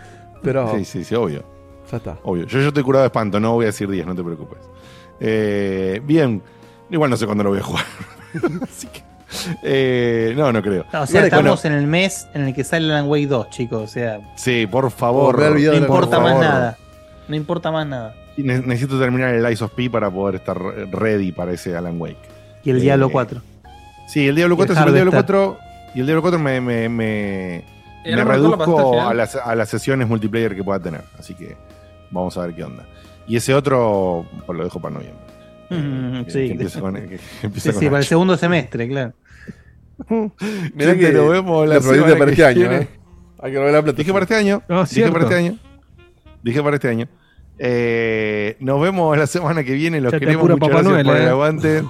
Pero 0.43 0.75
Sí, 0.79 0.85
sí, 0.87 1.05
sí, 1.05 1.15
obvio. 1.15 1.45
ya 1.91 1.99
está. 1.99 2.17
Obvio. 2.23 2.47
Yo, 2.47 2.59
yo 2.61 2.69
estoy 2.69 2.83
curado 2.83 3.03
de 3.03 3.09
espanto, 3.09 3.39
no 3.39 3.53
voy 3.53 3.65
a 3.65 3.67
decir 3.67 3.91
10, 3.91 4.07
no 4.07 4.15
te 4.15 4.25
preocupes. 4.25 4.59
Eh, 5.25 6.01
bien. 6.05 6.43
Igual 6.91 7.11
no 7.11 7.17
sé 7.17 7.27
cuándo 7.27 7.45
lo 7.45 7.51
voy 7.51 7.61
a 7.61 7.63
jugar. 7.63 7.85
Así 8.63 8.87
que. 8.89 9.03
eh, 9.63 10.35
no, 10.37 10.53
no 10.53 10.61
creo. 10.63 10.85
No, 10.93 11.03
o 11.03 11.07
sea, 11.07 11.21
Bueno, 11.23 11.37
estamos 11.37 11.65
en 11.65 11.73
el 11.73 11.87
mes 11.87 12.27
en 12.35 12.43
el 12.43 12.55
que 12.55 12.65
sale 12.65 12.93
Alan 12.93 13.09
Wake 13.09 13.29
2, 13.29 13.51
chicos. 13.51 13.83
O 13.83 13.87
sea, 13.87 14.21
Sí, 14.37 14.67
por 14.67 14.91
favor. 14.91 15.39
No 15.39 15.75
importa 15.75 16.19
más 16.21 16.33
favor. 16.33 16.45
nada. 16.45 16.77
No 17.29 17.37
importa 17.37 17.71
más 17.71 17.87
nada. 17.87 18.15
Ne- 18.37 18.61
Necesito 18.61 18.99
terminar 18.99 19.35
el 19.35 19.51
Ice 19.53 19.63
of 19.65 19.73
P 19.75 19.89
para 19.89 20.11
poder 20.11 20.37
estar 20.37 20.59
ready 20.59 21.33
para 21.33 21.53
ese 21.53 21.77
Alan 21.77 22.01
Wake. 22.01 22.17
Y 22.65 22.71
el 22.71 22.79
Eh, 22.79 22.81
Diablo 22.81 23.11
4. 23.11 23.41
Sí, 24.09 24.27
el 24.27 24.35
Diablo 24.35 24.55
Y 24.55 24.61
el 24.61 24.67
4 24.67 24.75
es 24.75 24.87
el 24.87 24.93
Diablo 24.95 25.13
Harvester. 25.13 25.37
4. 25.37 25.59
Y 25.95 26.01
el 26.01 26.07
Diablo 26.07 26.23
4 26.23 26.39
me, 26.39 26.61
me, 26.61 26.89
me, 26.89 27.65
me 28.05 28.25
reduzco 28.25 28.91
final. 28.93 29.09
a 29.09 29.15
las, 29.15 29.37
a 29.37 29.55
las 29.55 29.69
sesiones 29.69 30.09
multiplayer 30.09 30.55
que 30.55 30.65
pueda 30.65 30.81
tener. 30.81 31.03
Así 31.19 31.35
que 31.35 31.57
vamos 32.11 32.37
a 32.37 32.43
ver 32.47 32.55
qué 32.55 32.65
onda. 32.65 32.85
Y 33.27 33.37
ese 33.37 33.55
otro 33.55 34.27
pues, 34.47 34.57
lo 34.59 34.65
dejo 34.65 34.81
para 34.81 34.95
noviembre. 34.95 35.23
Mm, 35.71 36.25
Que- 36.25 36.31
sí. 36.31 36.39
que 36.47 36.53
empiece 36.53 36.81
con, 36.81 36.95
que- 36.95 37.09
que 37.09 37.19
Sí, 37.61 37.71
con 37.71 37.81
sí, 37.81 37.87
para 37.87 37.99
el 37.99 38.05
segundo 38.05 38.37
semestre, 38.37 38.89
claro. 38.89 39.13
Mirá 40.09 40.31
Gente, 40.93 40.99
que 40.99 41.13
nos 41.13 41.31
vemos 41.31 41.69
la 41.69 41.77
la 41.77 41.81
semana 41.81 42.13
para 42.15 42.25
que 42.27 42.31
este 42.33 42.45
año, 42.45 42.59
viene. 42.61 42.77
¿eh? 42.77 42.89
Hay 43.41 43.53
que 43.53 43.59
volver 43.59 43.77
a 43.77 43.83
plata. 43.83 43.97
Dije 43.99 44.13
para 44.13 44.23
este 44.25 44.35
año. 44.37 44.63
Ah, 44.69 44.85
dije 44.89 45.11
para 45.11 45.25
este 45.25 45.35
año. 45.37 45.59
Dije 46.43 46.63
para 46.63 46.77
este 46.77 46.89
año. 46.89 47.09
Eh, 47.59 48.57
nos 48.61 48.81
vemos 48.81 49.17
la 49.17 49.27
semana 49.27 49.63
que 49.65 49.73
viene. 49.75 50.01
Los 50.01 50.13
Ya 50.13 50.19
queremos. 50.19 50.43
Muchas 50.43 50.59
Papá 50.59 50.73
gracias 50.83 50.93
Noel, 50.93 51.07
por 51.07 51.17
el 51.17 51.23
eh. 51.23 51.29
aguante. 51.29 51.83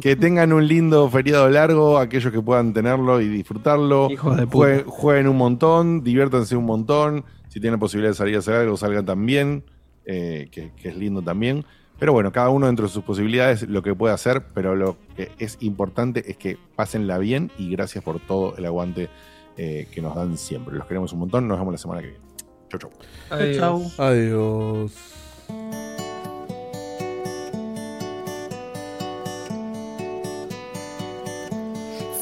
Que 0.00 0.14
tengan 0.14 0.52
un 0.52 0.66
lindo 0.68 1.10
feriado 1.10 1.48
largo, 1.50 1.98
aquellos 1.98 2.32
que 2.32 2.40
puedan 2.40 2.72
tenerlo 2.72 3.20
y 3.20 3.26
disfrutarlo. 3.28 4.08
Hijos 4.10 4.36
de 4.36 4.46
puta. 4.46 4.56
Jueguen, 4.56 4.84
jueguen 4.86 5.28
un 5.28 5.36
montón, 5.36 6.04
diviértanse 6.04 6.54
un 6.54 6.66
montón. 6.66 7.24
Si 7.48 7.58
tienen 7.60 7.80
posibilidad 7.80 8.10
de 8.12 8.16
salir 8.16 8.36
a 8.36 8.38
hacer 8.38 8.54
algo, 8.54 8.76
salgan 8.76 9.04
también, 9.04 9.64
eh, 10.08 10.48
que, 10.50 10.72
que 10.72 10.88
es 10.88 10.96
lindo 10.96 11.22
también. 11.22 11.64
Pero 11.98 12.12
bueno, 12.12 12.30
cada 12.30 12.48
uno 12.50 12.66
dentro 12.66 12.86
de 12.86 12.92
sus 12.92 13.02
posibilidades 13.02 13.68
lo 13.68 13.82
que 13.82 13.94
puede 13.94 14.14
hacer, 14.14 14.44
pero 14.54 14.76
lo 14.76 14.96
que 15.16 15.30
es 15.38 15.58
importante 15.60 16.30
es 16.30 16.36
que 16.36 16.56
pásenla 16.76 17.18
bien 17.18 17.50
y 17.58 17.70
gracias 17.70 18.04
por 18.04 18.20
todo 18.20 18.56
el 18.56 18.66
aguante 18.66 19.08
eh, 19.56 19.88
que 19.92 20.00
nos 20.00 20.14
dan 20.14 20.38
siempre. 20.38 20.76
Los 20.76 20.86
queremos 20.86 21.12
un 21.12 21.18
montón, 21.18 21.48
nos 21.48 21.58
vemos 21.58 21.72
la 21.72 21.78
semana 21.78 22.00
que 22.00 22.08
viene. 22.08 22.24
Chau, 22.70 22.78
chau. 22.78 22.90
Adiós. 23.30 23.98
Adiós. 23.98 24.92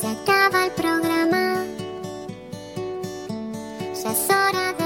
Se 0.01 0.07
acaba 0.07 0.65
el 0.65 0.73
programa. 0.73 1.65
Ya 4.03 4.13
es 4.13 4.31
hora 4.31 4.73
de 4.79 4.86